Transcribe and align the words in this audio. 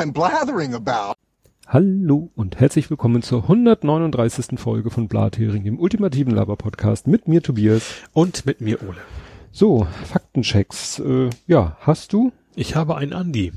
I'm 0.00 0.14
blathering 0.14 0.72
about. 0.72 1.12
Hallo 1.66 2.30
und 2.34 2.58
herzlich 2.58 2.88
willkommen 2.88 3.20
zur 3.20 3.42
139. 3.42 4.58
Folge 4.58 4.88
von 4.88 5.08
Blathering, 5.08 5.64
dem 5.64 5.78
ultimativen 5.78 6.32
Laber-Podcast 6.34 7.06
mit 7.06 7.28
mir 7.28 7.42
Tobias. 7.42 7.96
Und 8.14 8.46
mit 8.46 8.62
mir 8.62 8.80
Ole. 8.80 8.96
So, 9.52 9.86
Faktenchecks. 10.04 11.00
Äh, 11.00 11.28
ja, 11.46 11.76
hast 11.80 12.14
du 12.14 12.32
Ich 12.54 12.76
habe 12.76 12.96
einen 12.96 13.12
Andi. 13.12 13.52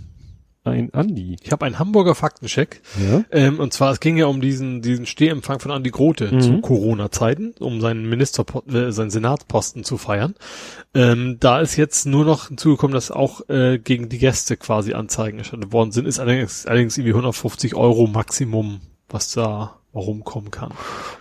Ein 0.66 0.94
Andi? 0.94 1.36
Ich 1.42 1.52
habe 1.52 1.66
einen 1.66 1.80
Hamburger 1.80 2.16
Faktencheck. 2.16 2.82
Ja. 3.10 3.24
Ähm, 3.32 3.60
und 3.60 3.74
zwar, 3.74 3.92
es 3.92 4.00
ging 4.00 4.18
ja 4.18 4.28
um 4.28 4.40
diesen, 4.42 4.82
diesen 4.82 5.06
Stehempfang 5.06 5.60
von 5.60 5.72
Andi 5.72 5.90
Grote 5.92 6.32
Mhm. 6.32 6.42
zu 6.42 6.62
Corona-Zeiten, 6.62 7.54
um 7.60 7.82
seinen 7.82 8.08
Minister, 8.08 8.46
äh, 8.72 8.92
seinen 8.92 9.10
Senatsposten 9.10 9.84
zu 9.84 9.98
feiern. 9.98 10.36
Ähm, 10.94 11.38
da 11.40 11.60
ist 11.60 11.76
jetzt 11.76 12.06
nur 12.06 12.24
noch 12.26 12.48
hinzugekommen, 12.48 12.94
dass 12.94 13.12
auch 13.12 13.48
äh, 13.50 13.78
gegen 13.80 14.10
die 14.10 14.20
Gäste 14.20 14.58
quasi 14.58 14.94
Anzeigen 14.94 15.40
erstattet 15.40 15.72
worden 15.72 15.92
sind. 15.92 16.08
Ist 16.08 16.20
allerdings, 16.20 16.66
allerdings 16.66 16.98
irgendwie 16.98 17.14
150 17.14 17.76
Euro 17.76 18.08
Maximum, 18.08 18.82
was 19.10 19.32
da 19.32 19.80
rumkommen 19.96 20.50
kann. 20.52 20.72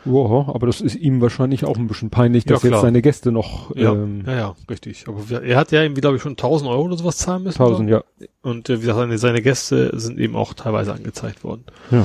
Ja, 0.04 0.12
aber 0.12 0.66
das 0.66 0.80
ist 0.80 0.96
ihm 0.96 1.20
wahrscheinlich 1.20 1.64
auch 1.64 1.76
ein 1.76 1.86
bisschen 1.88 2.10
peinlich, 2.10 2.44
Ja, 2.44 2.54
dass 2.54 2.62
jetzt 2.62 2.70
klar. 2.70 2.82
seine 2.82 3.02
Gäste 3.02 3.30
noch 3.32 3.74
Ja, 3.76 3.92
ähm, 3.92 4.24
ja, 4.26 4.32
ja, 4.34 4.56
richtig. 4.70 5.04
Aber 5.08 5.42
er 5.42 5.56
hat 5.58 5.72
ja 5.72 5.82
irgendwie, 5.82 6.00
glaube 6.00 6.16
ich, 6.16 6.22
schon 6.22 6.32
1000 6.32 6.70
Euro 6.70 6.82
oder 6.82 6.96
sowas 6.96 7.16
zahlen 7.18 7.42
müssen. 7.42 7.60
1000, 7.62 7.90
ja. 7.90 8.02
Und 8.42 8.68
äh, 8.70 8.76
wie 8.76 8.80
gesagt, 8.80 8.98
seine, 8.98 9.18
seine 9.18 9.42
Gäste 9.42 9.90
sind 9.98 10.18
eben 10.18 10.36
auch 10.36 10.54
teilweise 10.54 10.92
angezeigt 10.92 11.44
worden. 11.44 11.64
ja. 11.90 12.04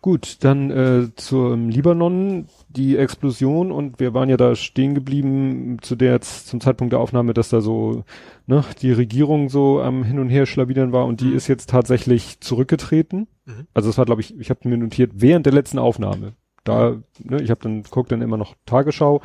Gut, 0.00 0.44
dann 0.44 0.70
äh, 0.70 1.08
zum 1.16 1.68
Libanon, 1.70 2.46
die 2.68 2.96
Explosion 2.96 3.72
und 3.72 3.98
wir 3.98 4.14
waren 4.14 4.28
ja 4.28 4.36
da 4.36 4.54
stehen 4.54 4.94
geblieben 4.94 5.78
zu 5.80 5.96
der 5.96 6.12
jetzt 6.12 6.46
zum 6.46 6.60
Zeitpunkt 6.60 6.92
der 6.92 7.00
Aufnahme, 7.00 7.34
dass 7.34 7.48
da 7.48 7.60
so 7.60 8.04
ne, 8.46 8.64
die 8.80 8.92
Regierung 8.92 9.48
so 9.48 9.80
am 9.80 10.04
Hin 10.04 10.20
und 10.20 10.28
Her 10.28 10.46
schlawinern 10.46 10.92
war 10.92 11.04
und 11.06 11.20
die 11.20 11.26
Mhm. 11.26 11.36
ist 11.36 11.48
jetzt 11.48 11.68
tatsächlich 11.70 12.38
zurückgetreten. 12.40 13.26
Mhm. 13.44 13.66
Also 13.74 13.88
das 13.88 13.98
war, 13.98 14.04
glaube 14.04 14.20
ich, 14.20 14.38
ich 14.38 14.50
habe 14.50 14.68
mir 14.68 14.76
notiert 14.78 15.10
während 15.16 15.46
der 15.46 15.52
letzten 15.52 15.78
Aufnahme. 15.80 16.34
Da, 16.62 16.96
ne, 17.24 17.42
ich 17.42 17.50
habe 17.50 17.60
dann 17.62 17.82
guckt 17.82 18.12
dann 18.12 18.22
immer 18.22 18.36
noch 18.36 18.54
Tagesschau 18.66 19.20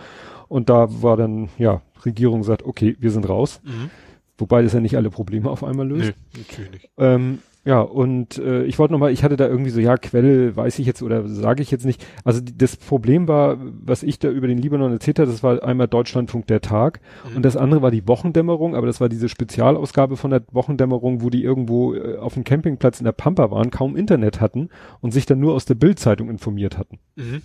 und 0.48 0.70
da 0.70 0.88
war 1.04 1.18
dann 1.18 1.50
ja 1.60 1.82
Regierung 2.04 2.44
sagt, 2.44 2.64
okay, 2.66 2.96
wir 3.00 3.12
sind 3.12 3.30
raus, 3.30 3.62
Mhm. 3.64 3.92
wobei 4.40 4.64
das 4.64 4.74
ja 4.74 4.80
nicht 4.80 4.98
alle 4.98 5.12
Probleme 5.12 5.52
auf 5.52 5.64
einmal 5.64 5.88
löst. 5.88 6.14
Nee, 6.34 6.40
natürlich 6.48 6.72
nicht. 6.72 6.90
Ähm, 6.98 7.40
ja, 7.66 7.80
und 7.80 8.38
äh, 8.40 8.64
ich 8.66 8.78
wollte 8.78 8.92
nochmal, 8.94 9.12
ich 9.14 9.24
hatte 9.24 9.38
da 9.38 9.48
irgendwie 9.48 9.70
so, 9.70 9.80
ja, 9.80 9.96
Quelle 9.98 10.56
weiß 10.56 10.80
ich 10.80 10.86
jetzt 10.86 11.02
oder 11.02 11.28
sage 11.30 11.62
ich 11.62 11.72
jetzt 11.72 11.86
nicht. 11.86 12.06
Also 12.26 12.42
die, 12.42 12.58
das 12.58 12.76
Problem 12.76 13.28
war, 13.30 13.58
was 13.86 14.04
ich 14.04 14.20
da 14.20 14.30
über 14.30 14.48
den 14.48 14.58
Libanon 14.58 14.92
erzählt 14.92 15.18
habe, 15.20 15.32
das 15.32 15.44
war 15.44 15.64
einmal 15.64 15.88
Deutschlandfunk 15.88 16.46
der 16.48 16.60
Tag 16.62 17.00
Mhm. 17.30 17.38
und 17.38 17.44
das 17.46 17.56
andere 17.56 17.82
war 17.82 17.92
die 17.92 18.06
Wochendämmerung, 18.08 18.76
aber 18.76 18.86
das 18.88 19.00
war 19.00 19.08
diese 19.08 19.30
Spezialausgabe 19.30 20.18
von 20.18 20.32
der 20.32 20.44
Wochendämmerung, 20.52 21.22
wo 21.22 21.30
die 21.30 21.44
irgendwo 21.44 21.94
äh, 21.94 22.18
auf 22.18 22.34
dem 22.34 22.44
Campingplatz 22.44 23.00
in 23.00 23.06
der 23.06 23.12
Pampa 23.14 23.50
waren, 23.52 23.72
kaum 23.72 23.96
Internet 23.96 24.42
hatten 24.42 24.70
und 25.00 25.12
sich 25.14 25.26
dann 25.26 25.40
nur 25.40 25.54
aus 25.54 25.64
der 25.66 25.76
Bildzeitung 25.76 26.30
informiert 26.30 26.78
hatten. 26.78 27.00
Mhm. 27.16 27.42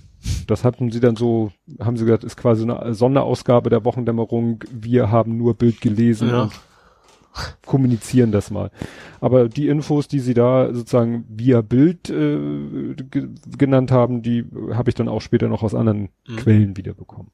Das 0.48 0.64
hatten 0.64 0.90
sie 0.90 0.98
dann 0.98 1.14
so, 1.14 1.52
haben 1.78 1.96
sie 1.96 2.04
gesagt, 2.04 2.24
ist 2.24 2.36
quasi 2.36 2.64
eine 2.68 2.92
Sonderausgabe 2.92 3.70
der 3.70 3.84
Wochendämmerung. 3.84 4.64
Wir 4.72 5.12
haben 5.12 5.36
nur 5.36 5.54
Bild 5.54 5.80
gelesen 5.80 6.28
Ja. 6.30 6.42
und 6.44 6.52
kommunizieren 7.66 8.32
das 8.32 8.50
mal. 8.50 8.70
Aber 9.20 9.48
die 9.48 9.68
Infos, 9.68 10.08
die 10.08 10.20
sie 10.20 10.34
da 10.34 10.72
sozusagen 10.72 11.24
via 11.28 11.60
Bild 11.62 12.08
äh, 12.10 12.94
ge 12.94 13.28
genannt 13.56 13.90
haben, 13.90 14.22
die 14.22 14.44
habe 14.72 14.90
ich 14.90 14.94
dann 14.94 15.08
auch 15.08 15.20
später 15.20 15.48
noch 15.48 15.62
aus 15.62 15.74
anderen 15.74 16.08
Mhm. 16.28 16.36
Quellen 16.36 16.76
wiederbekommen. 16.76 17.30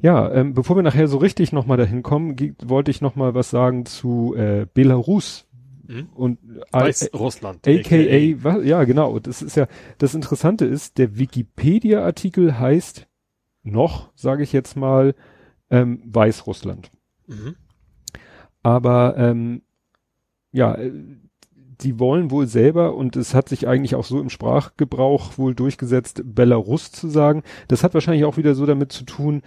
Ja, 0.00 0.32
ähm, 0.32 0.54
bevor 0.54 0.76
wir 0.76 0.82
nachher 0.82 1.06
so 1.06 1.18
richtig 1.18 1.52
nochmal 1.52 1.76
dahin 1.76 2.02
kommen, 2.02 2.36
wollte 2.64 2.90
ich 2.90 3.00
nochmal 3.00 3.34
was 3.34 3.50
sagen 3.50 3.86
zu 3.86 4.34
äh, 4.36 4.66
Belarus 4.72 5.46
Mhm. 5.86 6.08
und 6.14 6.38
Weißrussland. 6.70 7.66
AKA, 7.66 8.42
was, 8.42 8.64
ja 8.64 8.84
genau, 8.84 9.18
das 9.18 9.42
ist 9.42 9.56
ja, 9.56 9.66
das 9.98 10.14
Interessante 10.14 10.64
ist, 10.64 10.98
der 10.98 11.18
Wikipedia-Artikel 11.18 12.58
heißt 12.58 13.06
noch, 13.62 14.10
sage 14.14 14.42
ich 14.42 14.52
jetzt 14.52 14.76
mal, 14.76 15.14
ähm, 15.70 16.02
Weißrussland. 16.06 16.90
Mhm. 17.26 17.56
Aber 18.62 19.16
ähm, 19.16 19.62
ja, 20.52 20.74
äh, 20.74 20.92
die 21.80 21.98
wollen 21.98 22.30
wohl 22.30 22.46
selber, 22.46 22.94
und 22.94 23.16
es 23.16 23.34
hat 23.34 23.48
sich 23.48 23.66
eigentlich 23.66 23.94
auch 23.94 24.04
so 24.04 24.20
im 24.20 24.30
Sprachgebrauch 24.30 25.36
wohl 25.36 25.54
durchgesetzt, 25.54 26.22
Belarus 26.24 26.92
zu 26.92 27.08
sagen. 27.08 27.42
Das 27.68 27.82
hat 27.82 27.94
wahrscheinlich 27.94 28.24
auch 28.24 28.36
wieder 28.36 28.54
so 28.54 28.66
damit 28.66 28.92
zu 28.92 29.04
tun, 29.04 29.42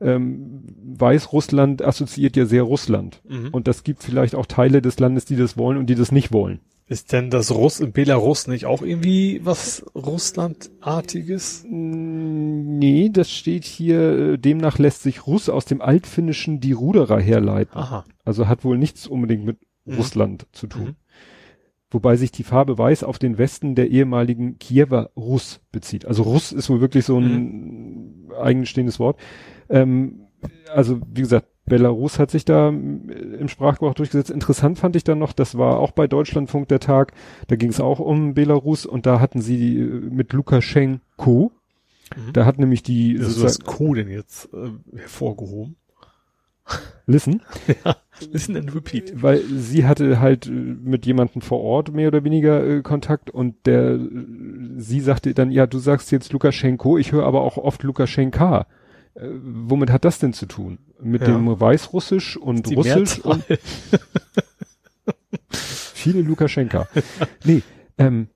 ähm, 0.00 0.64
Weißrussland 0.98 1.82
assoziiert 1.82 2.36
ja 2.36 2.44
sehr 2.44 2.62
Russland. 2.62 3.22
Mhm. 3.28 3.48
Und 3.52 3.68
das 3.68 3.84
gibt 3.84 4.02
vielleicht 4.02 4.34
auch 4.34 4.46
Teile 4.46 4.82
des 4.82 4.98
Landes, 4.98 5.24
die 5.24 5.36
das 5.36 5.56
wollen 5.56 5.78
und 5.78 5.86
die 5.86 5.94
das 5.94 6.12
nicht 6.12 6.32
wollen. 6.32 6.60
Ist 6.88 7.12
denn 7.12 7.30
das 7.30 7.50
Russ 7.52 7.80
in 7.80 7.90
Belarus 7.92 8.46
nicht 8.46 8.64
auch 8.66 8.80
irgendwie 8.82 9.40
was 9.44 9.84
Russlandartiges? 9.94 11.64
Mm, 11.68 12.78
Nee, 12.78 13.08
das 13.12 13.30
steht 13.30 13.64
hier, 13.64 14.32
äh, 14.34 14.38
demnach 14.38 14.78
lässt 14.78 15.02
sich 15.02 15.26
Russ 15.26 15.48
aus 15.48 15.64
dem 15.64 15.80
Altfinnischen 15.80 16.60
die 16.60 16.72
Ruderer 16.72 17.18
herleiten. 17.20 17.76
Aha. 17.76 18.04
Also 18.24 18.46
hat 18.48 18.64
wohl 18.64 18.78
nichts 18.78 19.06
unbedingt 19.06 19.44
mit 19.44 19.58
Mhm. 19.84 19.94
Russland 19.96 20.46
zu 20.52 20.66
tun. 20.66 20.84
Mhm. 20.84 20.94
Wobei 21.90 22.16
sich 22.16 22.32
die 22.32 22.42
Farbe 22.42 22.76
Weiß 22.78 23.02
auf 23.04 23.18
den 23.18 23.38
Westen 23.38 23.74
der 23.76 23.88
ehemaligen 23.90 24.58
Kiewer 24.58 25.10
Russ 25.16 25.60
bezieht. 25.72 26.04
Also 26.04 26.24
Russ 26.24 26.52
ist 26.52 26.68
wohl 26.68 26.80
wirklich 26.80 27.04
so 27.04 27.18
ein 27.18 28.28
eigenstehendes 28.40 28.98
Wort. 28.98 29.18
Ähm, 29.68 30.26
also 30.74 31.00
wie 31.12 31.22
gesagt, 31.22 31.48
Belarus 31.66 32.18
hat 32.18 32.30
sich 32.30 32.44
da 32.44 32.70
mm, 32.70 33.10
im 33.40 33.48
Sprachgebrauch 33.48 33.94
durchgesetzt. 33.94 34.30
Interessant 34.30 34.78
fand 34.78 34.96
ich 34.96 35.04
dann 35.04 35.18
noch, 35.18 35.32
das 35.32 35.58
war 35.58 35.78
auch 35.78 35.90
bei 35.90 36.06
Deutschlandfunk 36.06 36.68
der 36.68 36.80
Tag, 36.80 37.12
da 37.48 37.56
ging 37.56 37.70
es 37.70 37.80
auch 37.80 37.98
um 37.98 38.34
Belarus 38.34 38.86
und 38.86 39.04
da 39.06 39.20
hatten 39.20 39.40
sie 39.40 39.78
äh, 39.78 39.84
mit 39.84 40.32
Lukaschenko, 40.32 41.52
Mhm. 42.14 42.32
da 42.34 42.44
hat 42.46 42.58
nämlich 42.60 42.84
die 42.84 43.16
Also 43.18 43.30
sozusagen- 43.30 43.64
das 43.66 43.76
Co 43.76 43.94
denn 43.94 44.08
jetzt 44.08 44.48
äh, 44.54 44.70
hervorgehoben. 44.96 45.74
Listen, 47.06 47.42
Listen 48.32 48.56
and 48.56 48.74
repeat. 48.74 49.22
weil 49.22 49.40
sie 49.40 49.86
hatte 49.86 50.18
halt 50.20 50.46
äh, 50.46 50.50
mit 50.50 51.06
jemandem 51.06 51.40
vor 51.42 51.60
Ort 51.60 51.92
mehr 51.92 52.08
oder 52.08 52.24
weniger 52.24 52.64
äh, 52.66 52.82
Kontakt 52.82 53.30
und 53.30 53.54
der 53.66 53.94
äh, 53.94 54.00
sie 54.76 55.00
sagte 55.00 55.32
dann 55.34 55.50
ja 55.52 55.66
du 55.68 55.78
sagst 55.78 56.10
jetzt 56.10 56.32
Lukaschenko 56.32 56.98
ich 56.98 57.12
höre 57.12 57.24
aber 57.24 57.42
auch 57.42 57.56
oft 57.56 57.82
Lukaschenka 57.84 58.66
äh, 59.16 59.28
womit 59.42 59.90
hat 59.90 60.04
das 60.04 60.18
denn 60.18 60.32
zu 60.32 60.46
tun 60.46 60.78
mit 61.00 61.22
Ja. 61.22 61.28
dem 61.28 61.60
Weißrussisch 61.60 62.36
und 62.36 62.66
Russisch 62.68 63.24
Mehrzahl. 63.24 63.32
und 63.32 63.44
viele 65.50 66.22
Lukaschenka 66.22 66.86
nee 67.44 67.62
ähm, 67.98 68.28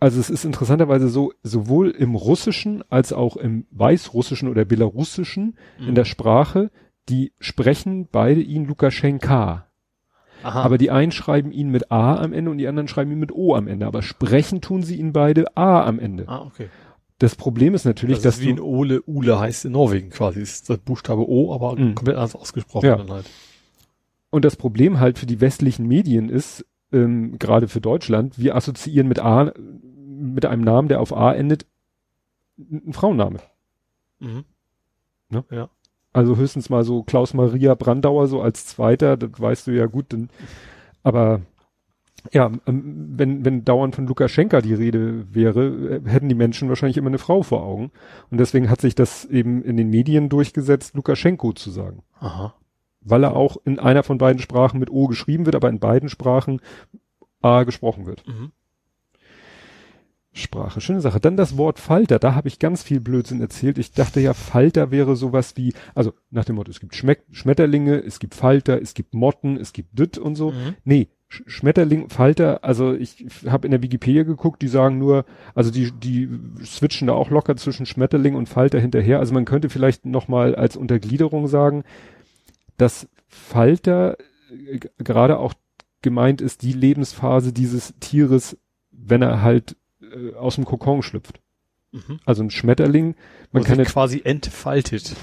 also 0.00 0.20
es 0.20 0.30
ist 0.30 0.44
interessanterweise 0.44 1.08
so 1.08 1.32
sowohl 1.42 1.90
im 1.90 2.14
Russischen 2.14 2.82
als 2.90 3.12
auch 3.12 3.36
im 3.36 3.66
Weißrussischen 3.70 4.48
oder 4.48 4.64
Belarussischen 4.64 5.56
Mhm. 5.78 5.88
in 5.88 5.94
der 5.94 6.04
Sprache 6.04 6.70
die 7.08 7.32
sprechen 7.38 8.08
beide 8.10 8.40
ihn 8.40 8.66
Lukaschenka 8.66 9.66
Aha. 10.42 10.62
aber 10.62 10.78
die 10.78 10.90
einen 10.90 11.12
schreiben 11.12 11.52
ihn 11.52 11.70
mit 11.70 11.90
A 11.90 12.16
am 12.16 12.32
Ende 12.32 12.50
und 12.50 12.58
die 12.58 12.68
anderen 12.68 12.88
schreiben 12.88 13.10
ihn 13.12 13.18
mit 13.18 13.32
O 13.32 13.54
am 13.54 13.66
Ende. 13.66 13.86
Aber 13.86 14.02
sprechen 14.02 14.60
tun 14.60 14.82
sie 14.82 14.96
ihn 14.96 15.14
beide 15.14 15.56
A 15.56 15.82
am 15.84 15.98
Ende. 15.98 16.28
ah, 16.28 16.42
okay. 16.42 16.68
Das 17.18 17.36
Problem 17.36 17.74
ist 17.74 17.84
natürlich, 17.84 18.16
Das 18.18 18.22
dass 18.24 18.34
ist 18.38 18.42
wie 18.42 18.50
in 18.50 18.56
du, 18.56 18.64
Ole, 18.64 19.02
Ule 19.06 19.38
heißt 19.38 19.64
in 19.66 19.72
Norwegen 19.72 20.10
quasi. 20.10 20.40
Ist 20.40 20.68
das 20.68 20.78
Buchstabe 20.78 21.28
O, 21.28 21.54
aber 21.54 21.76
Mhm. 21.76 21.94
komplett 21.94 22.16
anders 22.16 22.34
ausgesprochen 22.34 22.86
Ja. 22.86 22.96
dann 22.96 23.10
halt. 23.10 23.30
und 24.30 24.44
das 24.44 24.56
Problem 24.56 24.98
halt 24.98 25.18
für 25.18 25.26
die 25.26 25.40
westlichen 25.40 25.86
Medien 25.86 26.28
ist, 26.28 26.66
ähm, 26.92 27.38
gerade 27.38 27.68
für 27.68 27.80
Deutschland, 27.80 28.38
wir 28.38 28.56
assoziieren 28.56 29.06
mit 29.06 29.20
A, 29.20 29.52
mit 29.56 30.44
einem 30.44 30.62
Namen, 30.62 30.88
der 30.88 31.00
auf 31.00 31.16
A 31.16 31.32
endet, 31.32 31.66
ein 32.58 32.92
Frauenname. 32.92 33.38
Mhm. 34.18 34.44
Ne? 35.30 35.44
Ja. 35.50 35.68
Also 36.12 36.36
höchstens 36.36 36.68
mal 36.70 36.84
so 36.84 37.02
Klaus 37.04 37.32
Maria 37.34 37.74
Brandauer 37.74 38.26
so 38.28 38.40
als 38.42 38.66
Zweiter, 38.66 39.16
das 39.16 39.40
weißt 39.40 39.66
du 39.68 39.70
ja 39.72 39.86
gut, 39.86 40.12
denn, 40.12 40.30
aber 41.02 41.40
ja, 42.32 42.50
ähm, 42.66 43.12
wenn, 43.16 43.44
wenn 43.44 43.64
dauernd 43.64 43.94
von 43.94 44.06
Lukaschenka 44.06 44.60
die 44.60 44.74
Rede 44.74 45.26
wäre, 45.34 46.00
äh, 46.04 46.08
hätten 46.08 46.28
die 46.28 46.34
Menschen 46.34 46.68
wahrscheinlich 46.68 46.96
immer 46.96 47.08
eine 47.08 47.18
Frau 47.18 47.42
vor 47.42 47.62
Augen. 47.62 47.90
Und 48.30 48.38
deswegen 48.38 48.70
hat 48.70 48.80
sich 48.80 48.94
das 48.94 49.24
eben 49.26 49.62
in 49.62 49.76
den 49.76 49.90
Medien 49.90 50.28
durchgesetzt, 50.28 50.94
Lukaschenko 50.94 51.52
zu 51.52 51.70
sagen. 51.70 52.02
Aha. 52.20 52.54
Weil 53.00 53.24
er 53.24 53.36
auch 53.36 53.58
in 53.64 53.78
einer 53.78 54.02
von 54.02 54.18
beiden 54.18 54.40
Sprachen 54.40 54.80
mit 54.80 54.90
O 54.90 55.06
geschrieben 55.06 55.44
wird, 55.44 55.56
aber 55.56 55.68
in 55.68 55.78
beiden 55.78 56.08
Sprachen 56.08 56.60
A 57.42 57.64
gesprochen 57.64 58.06
wird. 58.06 58.26
Mhm. 58.26 58.52
Sprache, 60.36 60.80
schöne 60.80 61.00
Sache. 61.00 61.20
Dann 61.20 61.36
das 61.36 61.56
Wort 61.56 61.78
Falter, 61.78 62.18
da 62.18 62.34
habe 62.34 62.48
ich 62.48 62.58
ganz 62.58 62.82
viel 62.82 62.98
Blödsinn 63.00 63.40
erzählt. 63.40 63.78
Ich 63.78 63.92
dachte 63.92 64.18
ja, 64.18 64.34
Falter 64.34 64.90
wäre 64.90 65.14
sowas 65.14 65.56
wie, 65.56 65.74
also 65.94 66.12
nach 66.30 66.44
dem 66.44 66.56
Motto, 66.56 66.72
es 66.72 66.80
gibt 66.80 66.96
Schmeck 66.96 67.22
Schmetterlinge, 67.30 67.98
es 67.98 68.18
gibt 68.18 68.34
Falter, 68.34 68.82
es 68.82 68.94
gibt 68.94 69.14
Motten, 69.14 69.56
es 69.56 69.72
gibt 69.72 69.96
Dütt 69.96 70.18
und 70.18 70.34
so. 70.34 70.50
Mhm. 70.50 70.74
Nee, 70.84 71.08
Schmetterling, 71.46 72.08
Falter, 72.08 72.64
also 72.64 72.92
ich 72.94 73.26
habe 73.46 73.66
in 73.66 73.70
der 73.70 73.82
Wikipedia 73.82 74.22
geguckt, 74.22 74.62
die 74.62 74.68
sagen 74.68 74.98
nur, 74.98 75.24
also 75.54 75.70
die, 75.70 75.90
die 75.92 76.28
switchen 76.64 77.08
da 77.08 77.14
auch 77.14 77.30
locker 77.30 77.56
zwischen 77.56 77.86
Schmetterling 77.86 78.34
und 78.34 78.48
Falter 78.48 78.80
hinterher. 78.80 79.18
Also 79.18 79.34
man 79.34 79.44
könnte 79.44 79.68
vielleicht 79.68 80.06
nochmal 80.06 80.54
als 80.54 80.76
Untergliederung 80.76 81.48
sagen, 81.48 81.84
dass 82.76 83.08
Falter 83.26 84.16
äh, 84.50 84.78
gerade 84.98 85.38
auch 85.38 85.54
gemeint 86.02 86.40
ist 86.40 86.62
die 86.62 86.72
Lebensphase 86.72 87.52
dieses 87.52 87.94
Tieres, 88.00 88.56
wenn 88.90 89.22
er 89.22 89.42
halt 89.42 89.76
äh, 90.00 90.34
aus 90.34 90.54
dem 90.56 90.64
Kokon 90.64 91.02
schlüpft. 91.02 91.40
Mhm. 91.92 92.20
Also 92.24 92.42
ein 92.42 92.50
Schmetterling, 92.50 93.14
man 93.52 93.62
Wo 93.62 93.66
kann 93.66 93.78
sich 93.78 93.88
quasi 93.88 94.22
entfaltet. 94.24 95.16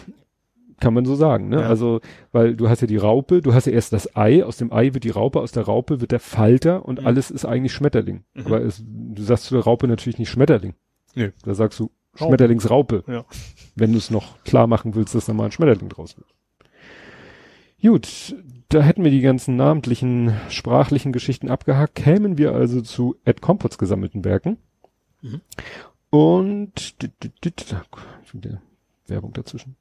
Kann 0.81 0.93
man 0.93 1.05
so 1.05 1.15
sagen, 1.15 1.47
ne? 1.47 1.61
Ja. 1.61 1.67
Also, 1.67 2.01
weil 2.33 2.55
du 2.55 2.67
hast 2.67 2.81
ja 2.81 2.87
die 2.87 2.97
Raupe, 2.97 3.41
du 3.41 3.53
hast 3.53 3.67
ja 3.67 3.71
erst 3.71 3.93
das 3.93 4.17
Ei, 4.17 4.43
aus 4.43 4.57
dem 4.57 4.73
Ei 4.73 4.93
wird 4.93 5.05
die 5.05 5.09
Raupe, 5.11 5.39
aus 5.39 5.53
der 5.53 5.63
Raupe 5.63 6.01
wird 6.01 6.11
der 6.11 6.19
Falter 6.19 6.83
und 6.85 6.99
Mhm. 6.99 7.07
alles 7.07 7.31
ist 7.31 7.45
eigentlich 7.45 7.71
Schmetterling. 7.71 8.25
Mhm. 8.33 8.45
Aber 8.47 8.61
es, 8.61 8.83
du 8.85 9.21
sagst 9.23 9.45
zu 9.45 9.53
der 9.55 9.63
Raupe 9.63 9.87
natürlich 9.87 10.19
nicht 10.19 10.29
Schmetterling. 10.29 10.73
Nö. 11.15 11.31
Da 11.45 11.53
sagst 11.53 11.79
du 11.79 11.91
Raupe. 12.19 12.25
Schmetterlingsraupe. 12.31 13.03
Ja. 13.07 13.23
Wenn 13.75 13.93
du 13.93 13.97
es 13.97 14.11
noch 14.11 14.43
klar 14.43 14.67
machen 14.67 14.95
willst, 14.95 15.15
dass 15.15 15.25
da 15.27 15.33
mal 15.33 15.45
ein 15.45 15.51
Schmetterling 15.51 15.87
draus 15.87 16.17
wird. 16.17 16.27
Gut, 17.81 18.35
da 18.69 18.81
hätten 18.81 19.03
wir 19.03 19.11
die 19.11 19.21
ganzen 19.21 19.55
namentlichen, 19.55 20.33
sprachlichen 20.49 21.11
Geschichten 21.13 21.49
abgehakt, 21.49 21.95
kämen 21.95 22.37
wir 22.37 22.53
also 22.53 22.81
zu 22.81 23.15
Ed 23.25 23.41
Compots 23.41 23.77
gesammelten 23.77 24.23
Werken. 24.23 24.57
Mhm. 25.21 25.41
Und 26.09 26.95
Werbung 29.07 29.33
dazwischen. 29.33 29.75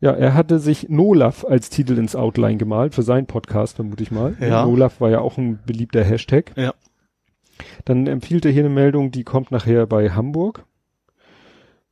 Ja, 0.00 0.12
er 0.12 0.34
hatte 0.34 0.58
sich 0.58 0.88
Nolaf 0.88 1.44
als 1.44 1.68
Titel 1.68 1.98
ins 1.98 2.16
Outline 2.16 2.56
gemalt, 2.56 2.94
für 2.94 3.02
seinen 3.02 3.26
Podcast, 3.26 3.76
vermute 3.76 4.02
ich 4.02 4.10
mal. 4.10 4.34
Ja. 4.40 4.64
Nolaf 4.64 5.00
war 5.00 5.10
ja 5.10 5.20
auch 5.20 5.36
ein 5.36 5.58
beliebter 5.66 6.02
Hashtag. 6.02 6.52
Ja. 6.56 6.72
Dann 7.84 8.06
empfiehlt 8.06 8.46
er 8.46 8.52
hier 8.52 8.64
eine 8.64 8.74
Meldung, 8.74 9.10
die 9.10 9.24
kommt 9.24 9.50
nachher 9.50 9.86
bei 9.86 10.10
Hamburg. 10.10 10.64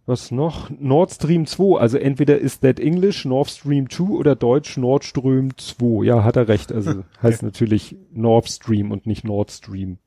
Was 0.07 0.31
noch? 0.31 0.71
Nord 0.71 1.13
Stream 1.13 1.45
2, 1.45 1.79
also 1.79 1.99
entweder 1.99 2.39
ist 2.39 2.63
that 2.63 2.81
English 2.81 3.27
Nord 3.27 3.51
Stream 3.51 3.91
2 3.91 4.05
oder 4.05 4.35
Deutsch 4.35 4.79
Nord 4.79 5.05
Stream 5.05 5.51
2. 5.59 6.07
Ja, 6.07 6.25
hat 6.25 6.37
er 6.37 6.49
recht. 6.49 6.73
Also 6.73 7.05
heißt 7.23 7.43
natürlich 7.43 7.95
Nord 8.11 8.49
Stream 8.49 8.91
und 8.91 9.07
nicht 9.07 9.25
Nord 9.25 9.51
Stream. 9.51 9.99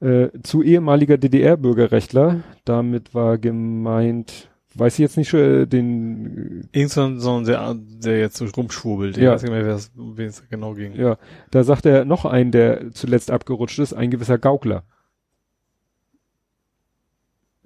Äh, 0.00 0.28
zu 0.42 0.62
ehemaliger 0.62 1.18
DDR-Bürgerrechtler, 1.18 2.40
damit 2.64 3.14
war 3.14 3.36
gemeint, 3.36 4.47
weiß 4.78 4.94
ich 4.94 4.98
jetzt 5.00 5.16
nicht, 5.16 5.32
äh, 5.34 5.66
den, 5.66 6.68
Irgend 6.72 6.90
so 6.90 7.02
ein, 7.04 7.20
so 7.20 7.36
ein 7.36 7.44
der, 7.44 7.74
der 7.76 8.18
jetzt 8.18 8.36
so 8.36 8.44
rumschwurbelt. 8.46 9.16
Ich 9.16 9.22
Ja. 9.22 9.32
weiß 9.32 9.42
nicht 9.42 9.50
mehr, 9.52 9.64
wer 9.64 9.74
es- 9.74 9.90
wen 9.94 10.26
es 10.28 10.42
genau 10.48 10.74
ging. 10.74 10.92
äh, 10.94 11.02
ja, 11.02 11.16
da 11.50 11.64
sagt 11.64 11.86
er 11.86 12.04
noch 12.04 12.24
einen, 12.24 12.50
der 12.52 12.92
zuletzt 12.92 13.30
abgerutscht 13.30 13.78
ist, 13.78 13.92
ein 13.92 14.10
gewisser 14.10 14.38
Gaukler. 14.38 14.84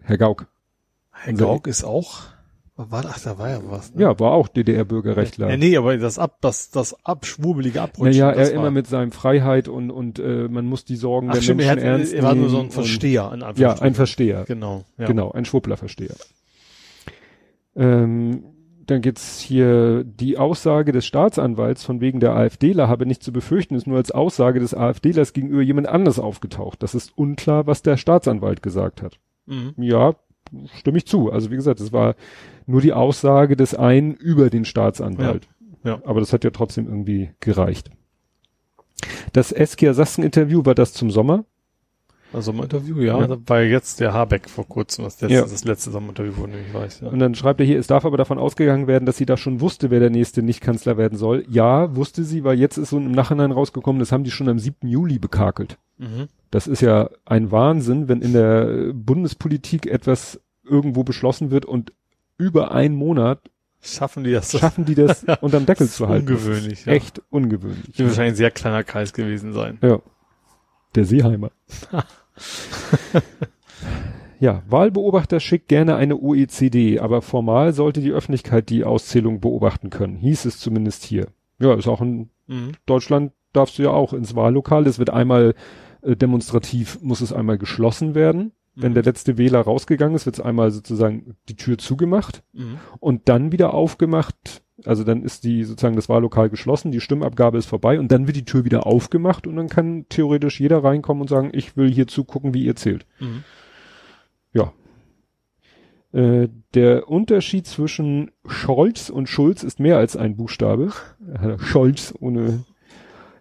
Herr 0.03 0.19
Gauk. 0.19 0.47
Herr 1.13 1.33
Gauck 1.35 1.67
ist 1.69 1.85
auch, 1.85 2.21
war, 2.75 3.05
ach, 3.07 3.21
da 3.23 3.39
war 3.39 3.51
ja 3.51 3.61
was. 3.65 3.95
Ne? 3.95 4.03
Ja, 4.03 4.19
war 4.19 4.33
auch 4.33 4.49
DDR-Bürgerrechtler. 4.49 5.51
Ja, 5.51 5.57
nee, 5.57 5.77
aber 5.77 5.97
das 5.99 6.19
ab, 6.19 6.39
das, 6.41 6.71
das 6.71 6.97
abschwurbelige 7.05 7.81
Abrutschen. 7.81 8.07
Naja, 8.11 8.31
er 8.33 8.47
war, 8.47 8.53
immer 8.53 8.71
mit 8.73 8.87
seinem 8.89 9.13
Freiheit 9.13 9.69
und, 9.69 9.91
und 9.91 10.19
äh, 10.19 10.49
man 10.49 10.65
muss 10.67 10.85
die 10.85 10.97
Sorgen 10.97 11.29
Ach 11.31 11.35
der 11.35 11.43
stimmt, 11.43 11.61
er, 11.61 11.75
Menschen 11.77 11.89
hat, 11.89 11.99
ernst 11.99 12.13
er 12.13 12.23
war 12.25 12.35
nur 12.35 12.49
so 12.49 12.57
nehmen 12.57 12.69
ein 12.69 12.73
Versteher, 12.73 13.31
in 13.33 13.45
ja, 13.61 13.75
ein 13.75 13.95
Versteher. 13.95 14.45
Genau, 14.47 14.85
ja. 14.99 15.07
Genau, 15.07 15.31
ein 15.31 15.45
Schwupplerversteher. 15.45 16.15
Ähm, 17.77 18.45
dann 18.87 19.01
geht's 19.01 19.41
hier 19.41 20.05
die 20.05 20.39
Aussage 20.39 20.93
des 20.93 21.07
Staatsanwalts 21.07 21.85
von 21.85 22.01
wegen 22.01 22.21
der 22.21 22.35
AfDler 22.35 22.89
habe 22.89 23.07
nicht 23.07 23.23
zu 23.23 23.33
befürchten, 23.33 23.75
ist 23.75 23.87
nur 23.87 23.97
als 23.97 24.11
Aussage 24.11 24.61
des 24.61 24.75
AfDlers 24.75 25.33
gegenüber 25.33 25.63
jemand 25.63 25.89
anders 25.89 26.19
aufgetaucht. 26.19 26.83
Das 26.83 26.95
ist 26.95 27.17
unklar, 27.17 27.67
was 27.67 27.83
der 27.83 27.97
Staatsanwalt 27.97 28.63
gesagt 28.63 29.03
hat. 29.03 29.19
Mhm. 29.47 29.75
Ja, 29.77 30.15
stimme 30.75 30.99
ich 30.99 31.07
zu. 31.07 31.31
Also 31.31 31.51
wie 31.51 31.57
gesagt, 31.57 31.81
es 31.81 31.93
war 31.93 32.17
nur 32.67 32.81
die 32.81 32.93
Aussage 32.93 33.57
des 33.57 33.75
einen 33.75 34.15
über 34.15 34.51
den 34.51 34.65
Staatsanwalt. 34.65 35.49
Ja, 35.85 35.91
ja. 35.93 36.03
Aber 36.05 36.21
das 36.21 36.33
hat 36.33 36.45
ja 36.45 36.51
trotzdem 36.51 36.87
irgendwie 36.87 37.31
gereicht. 37.41 37.91
Das 39.33 39.53
Eskia 39.53 39.95
Sassen 39.95 40.25
Interview 40.25 40.65
war 40.65 40.75
das 40.75 40.93
zum 40.93 41.11
Sommer. 41.11 41.45
Sommer-Interview, 42.41 43.01
ja, 43.01 43.21
Ja. 43.21 43.37
war 43.47 43.61
jetzt 43.63 44.01
der 44.01 44.15
Habeck 44.15 44.49
vor 44.49 44.67
kurzem, 44.67 45.05
das 45.05 45.21
letzte, 45.21 45.35
Ja. 45.35 45.43
das 45.43 45.65
letzte 45.65 45.91
Sommerinterview, 45.91 46.33
von 46.33 46.51
dem 46.51 46.61
ich 46.67 46.73
weiß, 46.73 47.01
ja. 47.01 47.09
Und 47.09 47.19
dann 47.19 47.35
schreibt 47.35 47.61
er 47.61 47.67
hier, 47.67 47.79
es 47.79 47.87
darf 47.89 48.05
aber 48.07 48.17
davon 48.17 48.39
ausgegangen 48.39 48.87
werden, 48.87 49.05
dass 49.05 49.17
sie 49.19 49.27
da 49.27 49.37
schon 49.37 49.61
wusste, 49.61 49.91
wer 49.91 50.01
der 50.01 50.11
nächste 50.11 50.43
Nicht-Kanzler 50.43 50.97
werden 50.97 51.19
soll. 51.19 51.45
Ja, 51.51 51.95
wusste 51.95 52.25
sie, 52.25 52.45
weil 52.45 52.59
jetzt 52.59 52.79
ist 52.79 52.91
so 52.91 52.97
im 52.97 53.13
Nachhinein 53.13 53.53
rausgekommen, 53.53 53.99
das 54.01 54.13
haben 54.13 54.25
die 54.25 54.31
schon 54.31 54.49
am 54.49 54.59
7. 54.59 54.89
Juli 54.89 55.19
bekakelt. 55.19 55.77
Mhm. 55.99 56.29
Das 56.51 56.67
ist 56.67 56.81
ja 56.81 57.11
ein 57.27 57.51
Wahnsinn, 57.51 58.09
wenn 58.09 58.23
in 58.23 58.33
der 58.33 58.93
Bundespolitik 58.95 59.87
etwas 59.87 60.41
irgendwo 60.65 61.03
beschlossen 61.05 61.51
wird 61.51 61.67
und 61.67 61.93
über 62.39 62.73
einen 62.73 62.95
Monat 62.95 63.41
Schaffen 63.85 64.23
die 64.23 64.31
das? 64.31 64.53
schaffen 64.57 64.85
die 64.85 64.95
das 64.95 65.25
unterm 65.41 65.67
Deckel 65.67 65.89
Das 65.89 65.97
zu 65.97 66.09
halten. 66.09 66.29
ungewöhnlich, 66.29 66.85
ja. 66.87 66.93
Echt 66.93 67.21
ungewöhnlich. 67.31 67.99
Wird 67.99 68.09
wahrscheinlich 68.11 68.35
ein 68.35 68.37
sehr 68.37 68.53
kleiner 68.53 68.85
Kreis 68.85 69.13
gewesen 69.13 69.53
sein. 69.53 69.79
Ja. 69.83 69.99
Der 70.95 71.05
Seeheimer. 71.05 71.51
ja, 74.41 74.63
Wahlbeobachter 74.69 75.41
schickt 75.41 75.69
gerne 75.69 75.97
eine 75.97 76.17
OECD, 76.17 76.99
aber 76.99 77.23
formal 77.23 77.73
sollte 77.73 78.01
die 78.01 78.11
Öffentlichkeit 78.13 78.71
die 78.71 78.85
Auszählung 78.85 79.41
beobachten 79.41 79.91
können. 79.91 80.17
Hieß 80.17 80.45
es 80.47 80.59
zumindest 80.59 81.05
hier. 81.05 81.29
Ja, 81.61 81.75
ist 81.75 81.89
auch 81.89 82.01
in 82.01 82.31
Mhm. 82.49 82.73
Deutschland 82.87 83.33
darfst 83.53 83.79
du 83.79 83.85
ja 83.85 83.91
auch 83.91 84.13
ins 84.13 84.35
Wahllokal. 84.35 84.87
Es 84.87 84.99
wird 84.99 85.11
einmal 85.11 85.55
äh, 86.03 86.17
demonstrativ, 86.17 86.99
muss 87.01 87.21
es 87.21 87.33
einmal 87.33 87.57
geschlossen 87.59 88.17
werden. 88.17 88.51
Wenn 88.75 88.91
Mhm. 88.91 88.95
der 88.95 89.03
letzte 89.05 89.39
Wähler 89.39 89.61
rausgegangen 89.61 90.17
ist, 90.17 90.27
wird 90.27 90.37
es 90.39 90.45
einmal 90.45 90.73
sozusagen 90.73 91.37
die 91.49 91.55
Tür 91.55 91.79
zugemacht 91.79 92.43
Mhm. 92.53 92.79
und 92.99 93.29
dann 93.29 93.53
wieder 93.53 93.73
aufgemacht. 93.75 94.62
Also 94.85 95.05
dann 95.05 95.23
ist 95.23 95.45
die 95.45 95.65
sozusagen 95.65 95.97
das 95.97 96.09
Wahllokal 96.09 96.49
geschlossen, 96.49 96.93
die 96.93 97.01
Stimmabgabe 97.01 97.59
ist 97.59 97.67
vorbei 97.67 98.01
und 98.01 98.11
dann 98.11 98.27
wird 98.27 98.37
die 98.37 98.45
Tür 98.45 98.65
wieder 98.65 98.87
aufgemacht 98.87 99.47
und 99.47 99.57
dann 99.57 99.69
kann 99.69 100.07
theoretisch 100.09 100.61
jeder 100.61 100.83
reinkommen 100.83 101.21
und 101.21 101.29
sagen, 101.29 101.51
ich 101.53 101.77
will 101.77 101.91
hier 101.91 102.07
zugucken, 102.07 102.55
wie 102.55 102.65
ihr 102.65 102.75
zählt. 102.75 103.07
Mhm. 103.21 103.45
Ja. 104.53 104.73
Äh, 106.13 106.49
der 106.75 107.09
Unterschied 107.09 107.67
zwischen 107.67 108.31
Scholz 108.47 109.09
und 109.11 109.29
Schulz 109.29 109.63
ist 109.63 109.79
mehr 109.79 109.99
als 109.99 110.17
ein 110.17 110.37
Buchstabe. 110.37 110.93
Scholz 111.59 112.15
ohne 112.19 112.65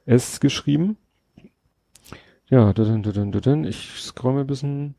S 0.05 0.39
geschrieben. 0.39 0.97
Ja, 2.49 2.73
da, 2.73 2.83
da, 2.83 2.97
da, 2.97 3.25
da, 3.25 3.39
da, 3.39 3.53
ich 3.63 3.91
scroll 4.01 4.33
mal 4.33 4.41
ein 4.41 4.47
bisschen. 4.47 4.95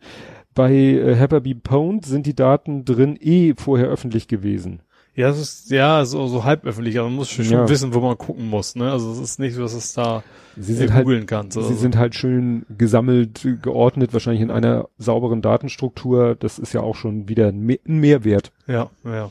Bei 0.54 0.72
äh, 0.72 1.14
Happy 1.14 1.54
Pwned 1.54 2.04
sind 2.04 2.26
die 2.26 2.34
Daten 2.34 2.84
drin 2.84 3.16
eh 3.20 3.54
vorher 3.54 3.88
öffentlich 3.88 4.26
gewesen. 4.26 4.80
Ja, 5.14 5.28
es 5.28 5.38
ist, 5.38 5.70
ja, 5.70 6.04
so, 6.06 6.26
so 6.26 6.44
halb 6.44 6.64
öffentlich, 6.64 6.98
aber 6.98 7.08
man 7.08 7.16
muss 7.16 7.30
schon, 7.30 7.44
Ja. 7.44 7.68
wissen, 7.68 7.92
wo 7.92 8.00
man 8.00 8.16
gucken 8.16 8.48
muss, 8.48 8.74
ne? 8.76 8.90
Also 8.90 9.12
es 9.12 9.18
ist 9.18 9.38
nicht 9.38 9.54
so, 9.54 9.60
dass 9.62 9.74
es 9.74 9.92
da 9.92 10.22
Sie 10.56 10.72
sind 10.74 10.92
halt, 10.92 11.04
googeln 11.04 11.26
kannst. 11.26 11.56
oder 11.58 11.66
sie 11.66 11.74
sind 11.74 11.96
halt 11.96 12.14
schön 12.14 12.64
gesammelt, 12.78 13.46
geordnet, 13.62 14.12
wahrscheinlich 14.14 14.40
in 14.42 14.50
einer 14.50 14.88
sauberen 14.96 15.42
Datenstruktur. 15.42 16.34
Das 16.34 16.58
ist 16.58 16.72
ja 16.72 16.80
auch 16.80 16.94
schon 16.96 17.28
wieder 17.28 17.48
ein 17.48 17.60
Me- 17.60 17.78
ein 17.86 17.98
Mehrwert. 18.00 18.52
ja, 18.66 18.88
ja. 19.04 19.30